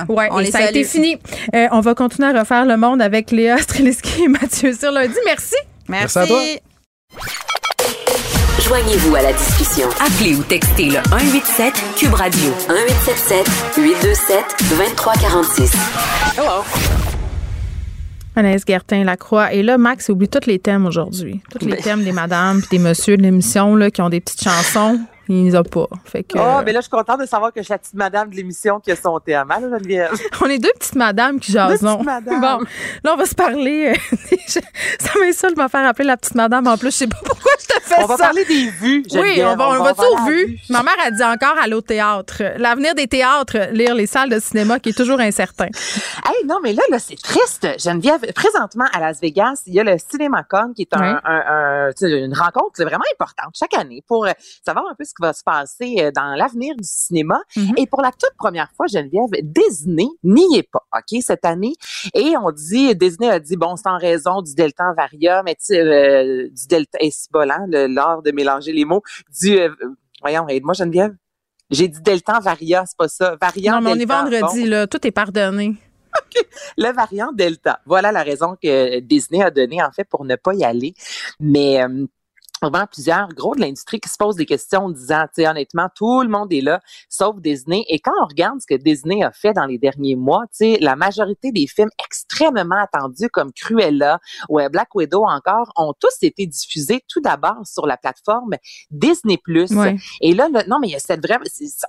Ouais, 0.09 0.27
On 0.31 0.39
et 0.39 0.45
les 0.45 0.51
ça 0.51 0.59
a 0.59 0.69
été 0.69 0.83
fini. 0.83 1.17
Euh, 1.55 1.67
on 1.71 1.81
va 1.81 1.95
continuer 1.95 2.29
à 2.29 2.39
refaire 2.39 2.65
le 2.65 2.77
monde 2.77 3.01
avec 3.01 3.31
Léa 3.31 3.57
Streliski 3.57 4.23
et 4.23 4.27
Mathieu 4.27 4.73
sur 4.73 4.91
lundi. 4.91 5.15
Merci. 5.25 5.55
Merci. 5.87 6.17
Merci 6.17 6.19
à 6.19 6.27
toi. 6.27 6.41
Joignez-vous 8.67 9.15
à 9.15 9.21
la 9.21 9.31
discussion. 9.31 9.87
Appelez 9.99 10.35
ou 10.35 10.43
textez 10.43 10.85
le 10.85 10.97
187 11.09 11.73
Cube 11.95 12.13
Radio 12.13 12.49
1877 12.67 13.47
827 13.77 14.45
2346. 14.69 15.71
Anaïs 18.35 18.63
Gertin-Lacroix. 18.67 19.53
Et 19.53 19.63
là, 19.63 19.77
Max 19.77 20.09
oublie 20.09 20.27
tous 20.27 20.45
les 20.47 20.59
thèmes 20.59 20.85
aujourd'hui. 20.85 21.41
Tous 21.49 21.65
les 21.65 21.77
thèmes 21.77 22.03
des 22.03 22.11
madames 22.11 22.59
puis 22.59 22.77
des 22.77 22.83
messieurs 22.83 23.17
de 23.17 23.23
l'émission 23.23 23.75
là, 23.75 23.89
qui 23.89 24.01
ont 24.01 24.09
des 24.09 24.19
petites 24.19 24.43
chansons. 24.43 24.99
Il 25.29 25.45
les 25.45 25.55
a 25.55 25.63
pas. 25.63 25.87
Fait 26.05 26.23
que, 26.23 26.37
Ah, 26.37 26.61
mais 26.65 26.71
là, 26.71 26.79
je 26.79 26.83
suis 26.83 26.89
contente 26.91 27.19
de 27.19 27.25
savoir 27.25 27.51
que 27.51 27.59
je 27.59 27.65
suis 27.65 27.71
la 27.73 27.77
petite 27.79 27.93
madame 27.95 28.29
de 28.29 28.35
l'émission 28.35 28.79
qui 28.79 28.91
a 28.91 28.95
son 28.95 29.19
thème. 29.19 29.49
Hein, 29.51 29.59
Geneviève? 29.61 30.11
On 30.41 30.45
est 30.45 30.57
deux 30.59 30.71
petites 30.79 30.95
madames 30.95 31.39
qui 31.39 31.51
jasons. 31.51 32.03
madames. 32.03 32.39
Bon, 32.41 32.59
là, 33.03 33.13
on 33.13 33.17
va 33.17 33.25
se 33.25 33.35
parler. 33.35 33.93
euh, 33.95 34.27
ça 34.47 35.11
m'insulte 35.19 35.55
de 35.57 35.61
me 35.61 35.67
faire 35.67 35.85
appeler 35.87 36.07
la 36.07 36.17
petite 36.17 36.35
madame. 36.35 36.67
En 36.67 36.77
plus, 36.77 36.91
je 36.91 36.97
sais 36.97 37.07
pas 37.07 37.17
pourquoi 37.25 37.51
je 37.59 37.65
te 37.67 37.81
fais 37.81 37.95
On 38.01 38.05
va 38.05 38.17
ça. 38.17 38.23
parler 38.25 38.45
des 38.45 38.69
vues, 38.69 39.03
Oui, 39.13 39.41
on 39.43 39.55
va, 39.55 39.69
on 39.69 39.83
va 39.83 39.89
aller 39.89 39.95
tout 39.95 40.01
à 40.03 40.09
au 40.09 40.15
la 40.15 40.31
vu. 40.31 40.45
vue. 40.47 40.59
Ma 40.69 40.83
mère 40.83 40.95
a 41.05 41.11
dit 41.11 41.23
encore 41.23 41.57
aller 41.61 41.73
au 41.73 41.81
théâtre. 41.81 42.43
L'avenir 42.57 42.95
des 42.95 43.07
théâtres, 43.07 43.57
lire 43.71 43.95
les 43.95 44.07
salles 44.07 44.29
de 44.29 44.39
cinéma 44.39 44.79
qui 44.79 44.89
est 44.89 44.97
toujours 44.97 45.19
incertain. 45.19 45.65
Hey, 46.25 46.45
non, 46.45 46.59
mais 46.63 46.73
là, 46.73 46.83
là 46.89 46.99
c'est 46.99 47.19
triste. 47.21 47.67
Geneviève, 47.79 48.21
présentement, 48.33 48.85
à 48.93 48.99
Las 48.99 49.19
Vegas, 49.19 49.63
il 49.65 49.73
y 49.73 49.79
a 49.79 49.83
le 49.83 49.97
CinemaCon 49.97 50.73
qui 50.75 50.83
est 50.83 50.95
un, 50.95 51.19
une 52.01 52.33
rencontre 52.33 52.81
vraiment 52.83 53.03
importante 53.13 53.53
chaque 53.57 53.73
année 53.73 54.03
pour 54.07 54.25
euh, 54.25 54.31
savoir 54.65 54.85
un 54.89 54.95
peu 54.95 55.03
ce 55.03 55.13
qui 55.17 55.21
va 55.21 55.33
se 55.33 55.43
passer 55.43 55.95
euh, 55.99 56.11
dans 56.15 56.35
l'avenir 56.35 56.75
du 56.75 56.83
cinéma. 56.87 57.41
Mhm. 57.55 57.73
Et 57.77 57.87
pour 57.87 58.01
la 58.01 58.11
toute 58.11 58.35
première 58.37 58.71
fois, 58.77 58.85
Geneviève, 58.87 59.29
Disney 59.43 60.07
n'y 60.23 60.57
est 60.57 60.69
pas, 60.71 60.83
OK, 60.95 61.19
cette 61.21 61.43
année. 61.45 61.73
Et 62.13 62.35
on 62.41 62.51
dit, 62.51 62.95
Disney 62.95 63.29
a 63.29 63.39
dit, 63.39 63.57
bon, 63.57 63.75
c'est 63.75 63.89
en 63.89 63.97
raison 63.97 64.41
du 64.41 64.53
Delta 64.53 64.93
Varium, 64.95 65.41
mais 65.45 65.55
tu 65.55 65.65
sais, 65.65 65.81
euh, 65.81 66.47
du 66.49 66.67
Delta 66.67 66.97
Ecibolant, 67.01 67.65
le- 67.67 67.87
l'art 67.87 68.21
de 68.21 68.31
mélanger 68.31 68.71
les 68.71 68.85
mots, 68.85 69.01
du, 69.41 69.57
euh, 69.57 69.69
voyons, 70.21 70.47
aide-moi, 70.47 70.73
Geneviève. 70.73 71.15
J'ai 71.69 71.89
dit 71.89 71.99
Delta 72.01 72.39
Varia, 72.39 72.85
c'est 72.85 72.95
pas 72.97 73.09
ça. 73.09 73.35
Variant 73.41 73.73
non, 73.75 73.81
mais 73.81 73.91
on 73.91 73.99
est 73.99 74.05
vendredi, 74.05 74.63
Bon 74.63 74.69
là. 74.69 74.87
Tout 74.87 75.05
est 75.05 75.11
pardonné. 75.11 75.75
le 76.77 76.91
variant 76.93 77.31
Delta. 77.33 77.79
Voilà 77.85 78.11
la 78.13 78.23
raison 78.23 78.55
que 78.61 78.99
Disney 79.01 79.43
a 79.43 79.51
donnée, 79.51 79.83
en 79.83 79.91
fait, 79.91 80.05
pour 80.05 80.23
ne 80.25 80.35
pas 80.35 80.53
y 80.53 80.63
aller. 80.63 80.93
Mais 81.39 81.83
euh, 81.83 82.05
vraiment 82.61 82.85
plusieurs 82.91 83.27
gros 83.29 83.55
de 83.55 83.61
l'industrie 83.61 83.99
qui 83.99 84.09
se 84.09 84.17
posent 84.17 84.35
des 84.35 84.45
questions 84.45 84.85
en 84.85 84.89
disant, 84.89 85.23
tu 85.33 85.41
sais, 85.43 85.47
honnêtement, 85.47 85.87
tout 85.95 86.21
le 86.21 86.29
monde 86.29 86.51
est 86.51 86.61
là, 86.61 86.79
sauf 87.09 87.35
Disney. 87.39 87.83
Et 87.89 87.99
quand 87.99 88.13
on 88.21 88.25
regarde 88.25 88.59
ce 88.61 88.65
que 88.67 88.75
Disney 88.81 89.23
a 89.23 89.31
fait 89.31 89.53
dans 89.53 89.65
les 89.65 89.77
derniers 89.77 90.15
mois, 90.15 90.43
tu 90.51 90.73
sais, 90.73 90.77
la 90.81 90.95
majorité 90.95 91.51
des 91.51 91.67
films 91.67 91.89
extrêmement 92.03 92.81
attendus 92.81 93.29
comme 93.29 93.51
Cruella 93.53 94.19
ou 94.49 94.59
Black 94.71 94.93
Widow 94.95 95.23
encore 95.25 95.71
ont 95.75 95.93
tous 95.99 96.15
été 96.21 96.45
diffusés 96.47 97.03
tout 97.07 97.21
d'abord 97.21 97.65
sur 97.65 97.85
la 97.87 97.97
plateforme 97.97 98.55
Disney+. 98.91 99.37
Ouais. 99.47 99.95
Et 100.21 100.33
là, 100.33 100.47
non, 100.67 100.79
mais 100.79 100.87
il 100.87 100.91
y 100.91 100.95
a 100.95 100.99
cette 100.99 101.25
vraie, 101.25 101.37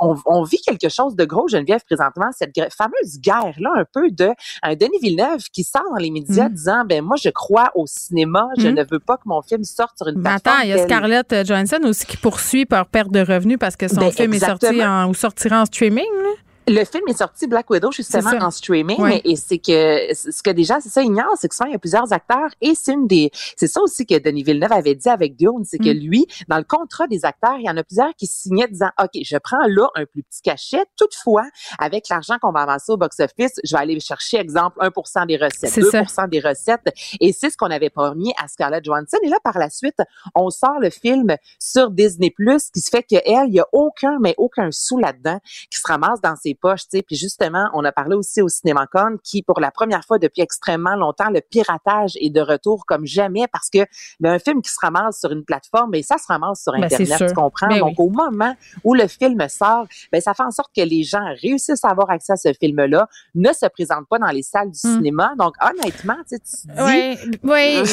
on, 0.00 0.14
on 0.26 0.42
vit 0.42 0.60
quelque 0.66 0.88
chose 0.88 1.16
de 1.16 1.24
gros, 1.24 1.48
Geneviève, 1.48 1.82
présentement, 1.84 2.26
cette 2.36 2.54
fameuse 2.74 3.18
guerre-là, 3.20 3.70
un 3.76 3.84
peu 3.92 4.10
de 4.10 4.30
un 4.62 4.74
Denis 4.74 4.98
Villeneuve 5.00 5.42
qui 5.52 5.64
sort 5.64 5.82
dans 5.90 5.96
les 5.96 6.10
médias 6.10 6.48
Mm. 6.48 6.52
disant, 6.52 6.84
ben 6.84 7.02
moi, 7.04 7.16
je 7.22 7.30
crois 7.30 7.70
au 7.74 7.86
cinéma, 7.86 8.48
je 8.58 8.68
Mm. 8.68 8.74
ne 8.74 8.84
veux 8.90 9.00
pas 9.00 9.16
que 9.16 9.22
mon 9.26 9.40
film 9.42 9.64
sorte 9.64 9.96
sur 9.98 10.08
une 10.08 10.20
plateforme. 10.40 10.57
Il 10.64 10.70
y 10.70 10.72
a 10.72 10.82
Scarlett 10.82 11.32
euh, 11.32 11.44
Johansson 11.44 11.78
aussi 11.84 12.06
qui 12.06 12.16
poursuit 12.16 12.66
par 12.66 12.86
perte 12.86 13.10
de 13.10 13.20
revenus 13.20 13.58
parce 13.58 13.76
que 13.76 13.88
son 13.88 14.00
Ben, 14.00 14.12
film 14.12 14.34
est 14.34 14.38
sorti 14.44 14.84
en, 14.84 15.08
ou 15.08 15.14
sortira 15.14 15.62
en 15.62 15.66
streaming. 15.66 16.04
là. 16.22 16.28
Le 16.68 16.84
film 16.84 17.04
est 17.08 17.16
sorti 17.18 17.46
Black 17.46 17.68
Widow 17.70 17.90
justement 17.92 18.30
en 18.40 18.50
streaming 18.50 19.00
Ouais. 19.00 19.20
et 19.24 19.36
c'est 19.36 19.58
que 19.58 20.14
ce 20.14 20.42
que 20.42 20.50
gens 20.62 20.78
c'est 20.80 20.88
ça 20.90 21.02
c'est 21.36 21.48
que 21.48 21.54
souvent 21.54 21.68
il 21.68 21.72
y 21.72 21.76
a 21.76 21.78
plusieurs 21.78 22.12
acteurs 22.12 22.50
et 22.60 22.74
c'est 22.74 22.92
une 22.92 23.06
des 23.06 23.30
c'est 23.56 23.66
ça 23.68 23.80
aussi 23.80 24.04
que 24.06 24.18
Denis 24.18 24.42
Villeneuve 24.42 24.72
avait 24.72 24.94
dit 24.94 25.08
avec 25.08 25.36
Dune 25.36 25.64
c'est 25.64 25.78
que 25.78 25.88
Mm. 25.88 25.98
lui 26.00 26.26
dans 26.48 26.58
le 26.58 26.64
contrat 26.64 27.06
des 27.06 27.24
acteurs 27.24 27.56
il 27.58 27.64
y 27.66 27.70
en 27.70 27.76
a 27.76 27.82
plusieurs 27.84 28.14
qui 28.16 28.26
signaient 28.26 28.68
disant 28.68 28.90
OK 29.02 29.10
je 29.24 29.36
prends 29.38 29.66
là 29.66 29.88
un 29.94 30.04
plus 30.04 30.22
petit 30.22 30.42
cachet 30.42 30.84
toutefois 30.96 31.44
avec 31.78 32.08
l'argent 32.08 32.36
qu'on 32.40 32.52
va 32.52 32.60
avancer 32.60 32.92
au 32.92 32.96
box 32.96 33.20
office 33.20 33.52
je 33.64 33.74
vais 33.74 33.82
aller 33.82 33.98
chercher 34.00 34.38
exemple 34.38 34.78
1% 34.80 35.26
des 35.26 35.36
recettes 35.36 35.70
C'est 35.70 35.80
2% 35.80 36.06
ça. 36.08 36.26
des 36.26 36.40
recettes 36.40 36.88
et 37.20 37.32
c'est 37.32 37.50
ce 37.50 37.56
qu'on 37.56 37.70
avait 37.70 37.90
promis 37.90 38.32
à 38.42 38.48
Scarlett 38.48 38.84
Johansson 38.84 39.18
et 39.22 39.28
là 39.28 39.38
par 39.42 39.58
la 39.58 39.70
suite 39.70 39.98
on 40.34 40.50
sort 40.50 40.78
le 40.80 40.90
film 40.90 41.34
sur 41.58 41.90
Disney 41.90 42.30
Plus 42.30 42.70
qui 42.70 42.80
se 42.80 42.90
fait 42.90 43.02
que 43.02 43.16
elle 43.24 43.48
il 43.48 43.54
y 43.54 43.60
a 43.60 43.66
aucun 43.72 44.18
mais 44.20 44.34
aucun 44.38 44.68
sou 44.70 44.98
là-dedans 44.98 45.38
qui 45.70 45.78
se 45.80 45.86
ramasse 45.86 46.20
dans 46.20 46.36
ses 46.36 46.54
poches, 46.60 46.82
tu 46.82 46.98
sais. 46.98 47.02
Puis 47.02 47.16
justement, 47.16 47.68
on 47.74 47.84
a 47.84 47.92
parlé 47.92 48.14
aussi 48.14 48.42
au 48.42 48.48
CinémaCon 48.48 49.16
qui, 49.22 49.42
pour 49.42 49.60
la 49.60 49.70
première 49.70 50.04
fois 50.04 50.18
depuis 50.18 50.42
extrêmement 50.42 50.96
longtemps, 50.96 51.30
le 51.30 51.40
piratage 51.40 52.12
est 52.20 52.30
de 52.30 52.40
retour 52.40 52.84
comme 52.86 53.06
jamais 53.06 53.46
parce 53.52 53.68
que 53.70 53.80
ben, 54.20 54.32
un 54.32 54.38
film 54.38 54.62
qui 54.62 54.70
se 54.70 54.76
ramasse 54.82 55.20
sur 55.20 55.30
une 55.32 55.44
plateforme, 55.44 55.90
ben, 55.90 56.02
ça 56.02 56.18
se 56.18 56.26
ramasse 56.28 56.62
sur 56.62 56.72
Ben, 56.72 56.84
Internet, 56.84 57.28
tu 57.28 57.34
comprends? 57.34 57.68
Ben 57.68 57.78
Donc, 57.80 57.94
oui. 57.98 58.06
au 58.06 58.10
moment 58.10 58.54
où 58.84 58.94
le 58.94 59.06
film 59.06 59.46
sort, 59.48 59.86
ben, 60.12 60.20
ça 60.20 60.34
fait 60.34 60.42
en 60.42 60.50
sorte 60.50 60.70
que 60.76 60.82
les 60.82 61.02
gens 61.04 61.24
réussissent 61.42 61.84
à 61.84 61.88
avoir 61.90 62.10
accès 62.10 62.32
à 62.32 62.36
ce 62.36 62.52
film-là, 62.58 63.08
ne 63.34 63.52
se 63.52 63.66
présentent 63.66 64.08
pas 64.08 64.18
dans 64.18 64.28
les 64.30 64.42
salles 64.42 64.70
du 64.70 64.78
Mm. 64.84 64.94
cinéma. 64.96 65.32
Donc, 65.38 65.54
honnêtement, 65.62 66.16
tu 66.28 66.38
te 66.38 66.44
dis... 66.44 66.68
Oui, 66.78 67.36
oui. 67.44 67.76
euh, 67.78 67.84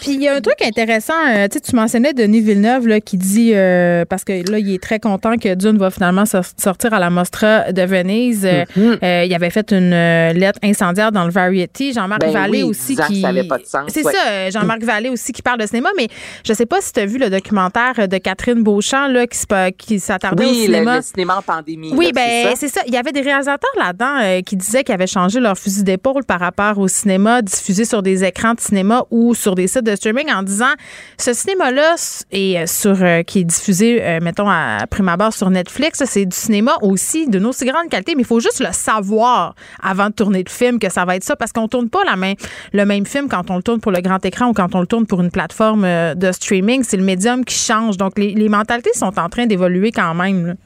Puis 0.00 0.14
il 0.14 0.22
y 0.22 0.28
a 0.28 0.34
un 0.36 0.40
truc 0.40 0.60
intéressant. 0.62 1.12
euh, 1.28 1.46
tu 1.48 1.54
sais, 1.54 1.60
tu 1.60 1.76
mentionnais 1.76 2.12
Denis 2.12 2.40
Villeneuve 2.40 2.86
là, 2.88 3.00
qui 3.00 3.16
dit 3.16 3.54
euh, 3.54 4.04
parce 4.04 4.24
que 4.24 4.48
là, 4.50 4.58
il 4.58 4.74
est 4.74 4.82
très 4.82 5.00
content 5.00 5.36
que 5.36 5.54
Dune 5.54 5.78
va 5.78 5.90
finalement 5.90 6.26
sor- 6.26 6.44
sortir 6.56 6.92
à 6.94 6.98
la 6.98 7.10
Mostra 7.10 7.72
de 7.72 7.79
Venise. 7.86 8.44
Euh, 8.44 8.64
Mhm. 8.76 8.98
euh, 9.02 9.24
il 9.26 9.34
avait 9.34 9.50
fait 9.50 9.72
une 9.72 9.92
euh, 9.92 10.32
lettre 10.32 10.58
incendiaire 10.62 11.12
dans 11.12 11.24
le 11.24 11.30
Variety. 11.30 11.92
Jean-Marc 11.92 12.20
Ben 12.20 12.32
Vallée 12.32 12.62
oui, 12.62 12.70
aussi 12.70 12.96
qui. 12.96 13.20
ça 13.20 13.28
avait 13.28 13.44
pas 13.44 13.58
de 13.58 13.64
sens, 13.66 13.84
C'est 13.88 14.04
ouais. 14.04 14.12
ça, 14.12 14.50
Jean-Marc 14.50 14.82
Vallée 14.82 15.08
aussi 15.08 15.32
qui 15.32 15.42
parle 15.42 15.58
de 15.60 15.66
cinéma. 15.66 15.90
Mais 15.96 16.08
je 16.46 16.52
sais 16.52 16.66
pas 16.66 16.80
si 16.80 16.92
tu 16.92 17.00
as 17.00 17.06
vu 17.06 17.18
le 17.18 17.30
documentaire 17.30 18.08
de 18.08 18.18
Catherine 18.18 18.62
Beauchamp 18.62 19.08
là, 19.08 19.26
qui, 19.26 19.38
qui 19.78 20.00
s'attardait 20.00 20.44
au 20.44 20.48
Oui, 20.48 20.64
cinéma. 20.64 20.96
le 20.96 21.02
cinéma 21.02 21.36
en 21.38 21.42
pandémie. 21.42 21.92
Oui, 21.94 22.12
ben 22.14 22.52
c'est 22.56 22.68
ça. 22.68 22.80
Il 22.86 22.94
y 22.94 22.96
avait 22.96 23.12
des 23.12 23.20
réalisateurs 23.22 23.70
là-dedans 23.78 24.18
euh, 24.22 24.40
qui 24.42 24.56
disaient 24.56 24.84
qu'ils 24.84 24.94
avaient 24.94 25.06
changé 25.06 25.40
leur 25.40 25.56
fusil 25.58 25.82
d'épaule 25.84 26.24
par 26.24 26.40
rapport 26.40 26.78
au 26.78 26.88
cinéma 26.88 27.42
diffusé 27.42 27.84
sur 27.84 28.02
des 28.02 28.24
écrans 28.24 28.54
de 28.54 28.60
cinéma 28.60 29.04
ou 29.10 29.34
sur 29.34 29.54
des 29.54 29.66
sites 29.66 29.84
de 29.84 29.94
streaming 29.96 30.30
en 30.32 30.42
disant 30.42 30.72
ce 31.18 31.32
cinéma-là 31.32 31.94
est 32.30 32.66
sur 32.66 32.96
euh, 33.02 33.22
qui 33.22 33.40
est 33.40 33.44
diffusé, 33.44 34.18
mettons 34.22 34.48
à 34.48 34.78
prime 34.90 35.08
abord 35.08 35.32
sur 35.32 35.50
Netflix, 35.50 36.02
c'est 36.06 36.26
du 36.26 36.36
cinéma 36.36 36.76
aussi 36.82 37.28
d'une 37.28 37.46
aussi 37.46 37.64
mais 37.72 38.14
il 38.18 38.24
faut 38.24 38.40
juste 38.40 38.60
le 38.60 38.72
savoir 38.72 39.54
avant 39.82 40.08
de 40.08 40.12
tourner 40.12 40.42
le 40.44 40.50
film 40.50 40.78
que 40.78 40.90
ça 40.90 41.04
va 41.04 41.16
être 41.16 41.24
ça 41.24 41.36
parce 41.36 41.52
qu'on 41.52 41.68
tourne 41.68 41.88
pas 41.88 42.04
la 42.04 42.16
main, 42.16 42.34
le 42.72 42.84
même 42.84 43.06
film 43.06 43.28
quand 43.28 43.50
on 43.50 43.56
le 43.56 43.62
tourne 43.62 43.80
pour 43.80 43.92
le 43.92 44.00
grand 44.00 44.24
écran 44.24 44.48
ou 44.48 44.52
quand 44.52 44.74
on 44.74 44.80
le 44.80 44.86
tourne 44.86 45.06
pour 45.06 45.20
une 45.20 45.30
plateforme 45.30 45.84
euh, 45.84 46.14
de 46.14 46.32
streaming. 46.32 46.82
C'est 46.82 46.96
le 46.96 47.04
médium 47.04 47.44
qui 47.44 47.54
change. 47.54 47.96
Donc 47.96 48.18
les, 48.18 48.48
mentalités 48.48 48.92
sont 48.94 49.18
en 49.18 49.28
train 49.28 49.46
d'évoluer 49.46 49.92
quand 49.92 50.14
même. 50.14 50.56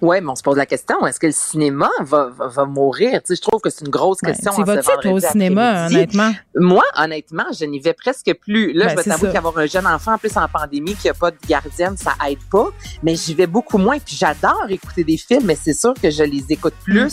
Oui, 0.00 0.20
mais 0.20 0.28
on 0.30 0.34
se 0.36 0.42
pose 0.42 0.56
la 0.56 0.66
question, 0.66 1.06
est-ce 1.06 1.18
que 1.20 1.26
le 1.26 1.32
cinéma 1.32 1.88
va, 2.00 2.30
va, 2.36 2.46
va 2.48 2.64
mourir? 2.64 3.12
Tu 3.22 3.28
sais, 3.28 3.36
je 3.36 3.40
trouve 3.42 3.60
que 3.60 3.70
c'est 3.70 3.84
une 3.84 3.90
grosse 3.90 4.18
Ouais, 4.22 4.30
question. 4.32 4.52
tu 4.52 4.60
y 4.60 4.62
en 4.62 4.66
ce 4.66 4.70
vas-tu, 4.72 5.00
toi, 5.02 5.12
au 5.12 5.20
cinéma, 5.20 5.86
honnêtement? 5.86 6.32
Moi, 6.56 6.84
honnêtement, 6.96 7.44
je 7.58 7.64
n'y 7.64 7.80
vais 7.80 7.92
presque 7.94 8.32
plus. 8.40 8.72
Là, 8.72 8.86
Ben, 8.86 8.90
je 8.92 8.96
vais 8.96 9.02
t'avouer 9.04 9.32
qu'avoir 9.32 9.58
un 9.58 9.66
jeune 9.66 9.86
enfant, 9.86 10.14
en 10.14 10.18
plus 10.18 10.36
en 10.36 10.46
pandémie, 10.48 10.94
qui 10.94 11.08
n'a 11.08 11.14
pas 11.14 11.30
de 11.30 11.36
gardienne, 11.48 11.96
ça 11.96 12.12
aide 12.28 12.38
pas. 12.50 12.68
Mais 13.02 13.14
j'y 13.16 13.34
vais 13.34 13.46
beaucoup 13.46 13.78
moins. 13.78 13.98
Puis 13.98 14.16
j'adore 14.18 14.64
écouter 14.68 15.04
des 15.04 15.16
films, 15.18 15.44
mais 15.44 15.56
c'est 15.60 15.74
sûr 15.74 15.94
que 16.00 16.10
je 16.10 16.22
les 16.22 16.44
écoute 16.50 16.74
plus 16.84 17.12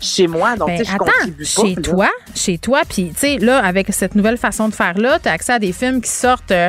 chez 0.00 0.26
moi. 0.28 0.54
Donc, 0.56 0.68
Ben, 0.68 0.78
tu 0.78 0.84
sais, 0.84 0.90
je 0.90 0.94
attends, 0.94 1.04
contribue 1.12 1.44
pas. 1.44 1.62
chez 1.62 1.74
là. 1.74 1.82
toi, 1.82 2.08
chez 2.34 2.58
toi, 2.58 2.80
puis 2.88 3.08
tu 3.12 3.18
sais, 3.18 3.38
là, 3.38 3.58
avec 3.64 3.92
cette 3.92 4.14
nouvelle 4.14 4.36
façon 4.38 4.68
de 4.68 4.74
faire 4.74 4.96
là, 4.96 5.18
tu 5.18 5.28
as 5.28 5.32
accès 5.32 5.52
à 5.54 5.58
des 5.58 5.72
films 5.72 6.00
qui 6.00 6.10
sortent 6.10 6.52
euh, 6.52 6.68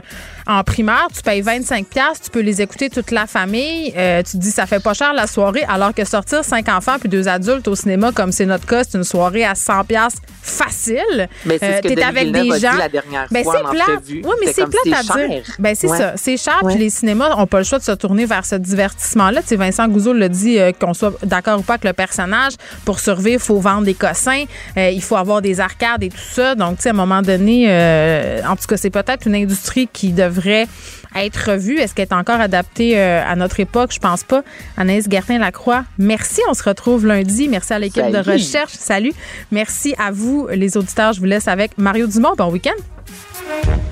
en 0.49 0.63
primaire, 0.63 1.07
tu 1.15 1.21
payes 1.21 1.41
25 1.41 1.85
tu 2.23 2.29
peux 2.31 2.39
les 2.39 2.59
écouter 2.59 2.89
toute 2.89 3.11
la 3.11 3.27
famille, 3.27 3.93
euh, 3.95 4.23
tu 4.23 4.31
te 4.33 4.37
dis 4.37 4.49
ça 4.49 4.65
fait 4.65 4.81
pas 4.81 4.95
cher 4.95 5.13
la 5.13 5.27
soirée, 5.27 5.63
alors 5.69 5.93
que 5.93 6.03
sortir 6.05 6.43
cinq 6.43 6.67
enfants 6.69 6.97
puis 6.99 7.07
deux 7.07 7.27
adultes 7.27 7.67
au 7.67 7.75
cinéma, 7.75 8.11
comme 8.11 8.31
c'est 8.31 8.47
notre 8.47 8.65
cas, 8.65 8.83
c'est 8.83 8.97
une 8.97 9.03
soirée 9.03 9.45
à 9.45 9.53
100 9.53 9.83
facile. 10.41 11.29
Mais 11.45 11.59
c'est 11.59 11.77
ce 11.77 11.81
que 11.81 11.87
t'es 11.89 11.95
Denis 11.95 12.03
avec 12.07 12.23
Villeneuve 12.25 12.53
des 12.53 12.59
gens. 12.59 12.77
la 12.77 12.89
dernière 12.89 13.27
ben, 13.29 13.43
c'est 13.43 13.69
plate. 13.69 14.03
Oui, 14.07 14.31
mais 14.43 14.51
c'est 14.51 14.65
plate 14.65 14.99
à 14.99 15.03
dire. 15.03 15.13
cher. 15.15 15.43
Ben, 15.59 15.75
c'est 15.75 15.87
Ouais. 15.87 15.97
ça. 15.97 16.13
C'est 16.15 16.37
cher, 16.37 16.59
puis 16.65 16.77
les 16.77 16.89
cinémas 16.89 17.35
n'ont 17.35 17.45
pas 17.45 17.59
le 17.59 17.63
choix 17.63 17.77
de 17.77 17.83
se 17.83 17.91
tourner 17.91 18.25
vers 18.25 18.45
ce 18.45 18.55
divertissement-là. 18.55 19.41
Tu 19.41 19.49
sais, 19.49 19.55
Vincent 19.57 19.87
Gouzeau 19.87 20.13
le 20.13 20.29
dit, 20.29 20.57
euh, 20.57 20.71
qu'on 20.71 20.93
soit 20.95 21.13
d'accord 21.23 21.59
ou 21.59 21.61
pas 21.61 21.73
avec 21.73 21.83
le 21.85 21.93
personnage, 21.93 22.53
pour 22.85 22.99
survivre, 22.99 23.39
il 23.41 23.45
faut 23.45 23.59
vendre 23.59 23.83
des 23.83 23.93
cossins, 23.93 24.45
euh, 24.77 24.89
il 24.89 25.03
faut 25.03 25.17
avoir 25.17 25.41
des 25.41 25.59
arcades 25.59 26.01
et 26.03 26.09
tout 26.09 26.17
ça. 26.17 26.55
Donc, 26.55 26.77
tu 26.77 26.83
sais, 26.83 26.89
à 26.89 26.93
un 26.93 26.95
moment 26.95 27.21
donné, 27.21 27.65
euh, 27.69 28.41
en 28.47 28.55
tout 28.55 28.65
cas, 28.67 28.77
c'est 28.77 28.89
peut-être 28.89 29.27
une 29.27 29.35
industrie 29.35 29.87
qui 29.91 30.11
devrait 30.11 30.38
être 31.15 31.51
revue. 31.51 31.77
Est-ce 31.77 31.93
qu'elle 31.93 32.07
est 32.09 32.13
encore 32.13 32.39
adaptée 32.39 32.99
euh, 32.99 33.23
à 33.25 33.35
notre 33.35 33.59
époque? 33.59 33.91
Je 33.93 33.99
pense 33.99 34.23
pas. 34.23 34.43
Anaïs 34.77 35.07
Gertin-Lacroix, 35.09 35.85
merci. 35.97 36.41
On 36.49 36.53
se 36.53 36.63
retrouve 36.63 37.05
lundi. 37.05 37.47
Merci 37.47 37.73
à 37.73 37.79
l'équipe 37.79 38.11
de 38.11 38.17
recherche. 38.17 38.73
Salut. 38.73 39.13
Merci 39.51 39.95
à 39.97 40.11
vous, 40.11 40.47
les 40.51 40.77
auditeurs. 40.77 41.13
Je 41.13 41.19
vous 41.19 41.25
laisse 41.25 41.47
avec 41.47 41.77
Mario 41.77 42.07
Dumont. 42.07 42.33
Bon 42.37 42.51
week-end. 42.51 43.89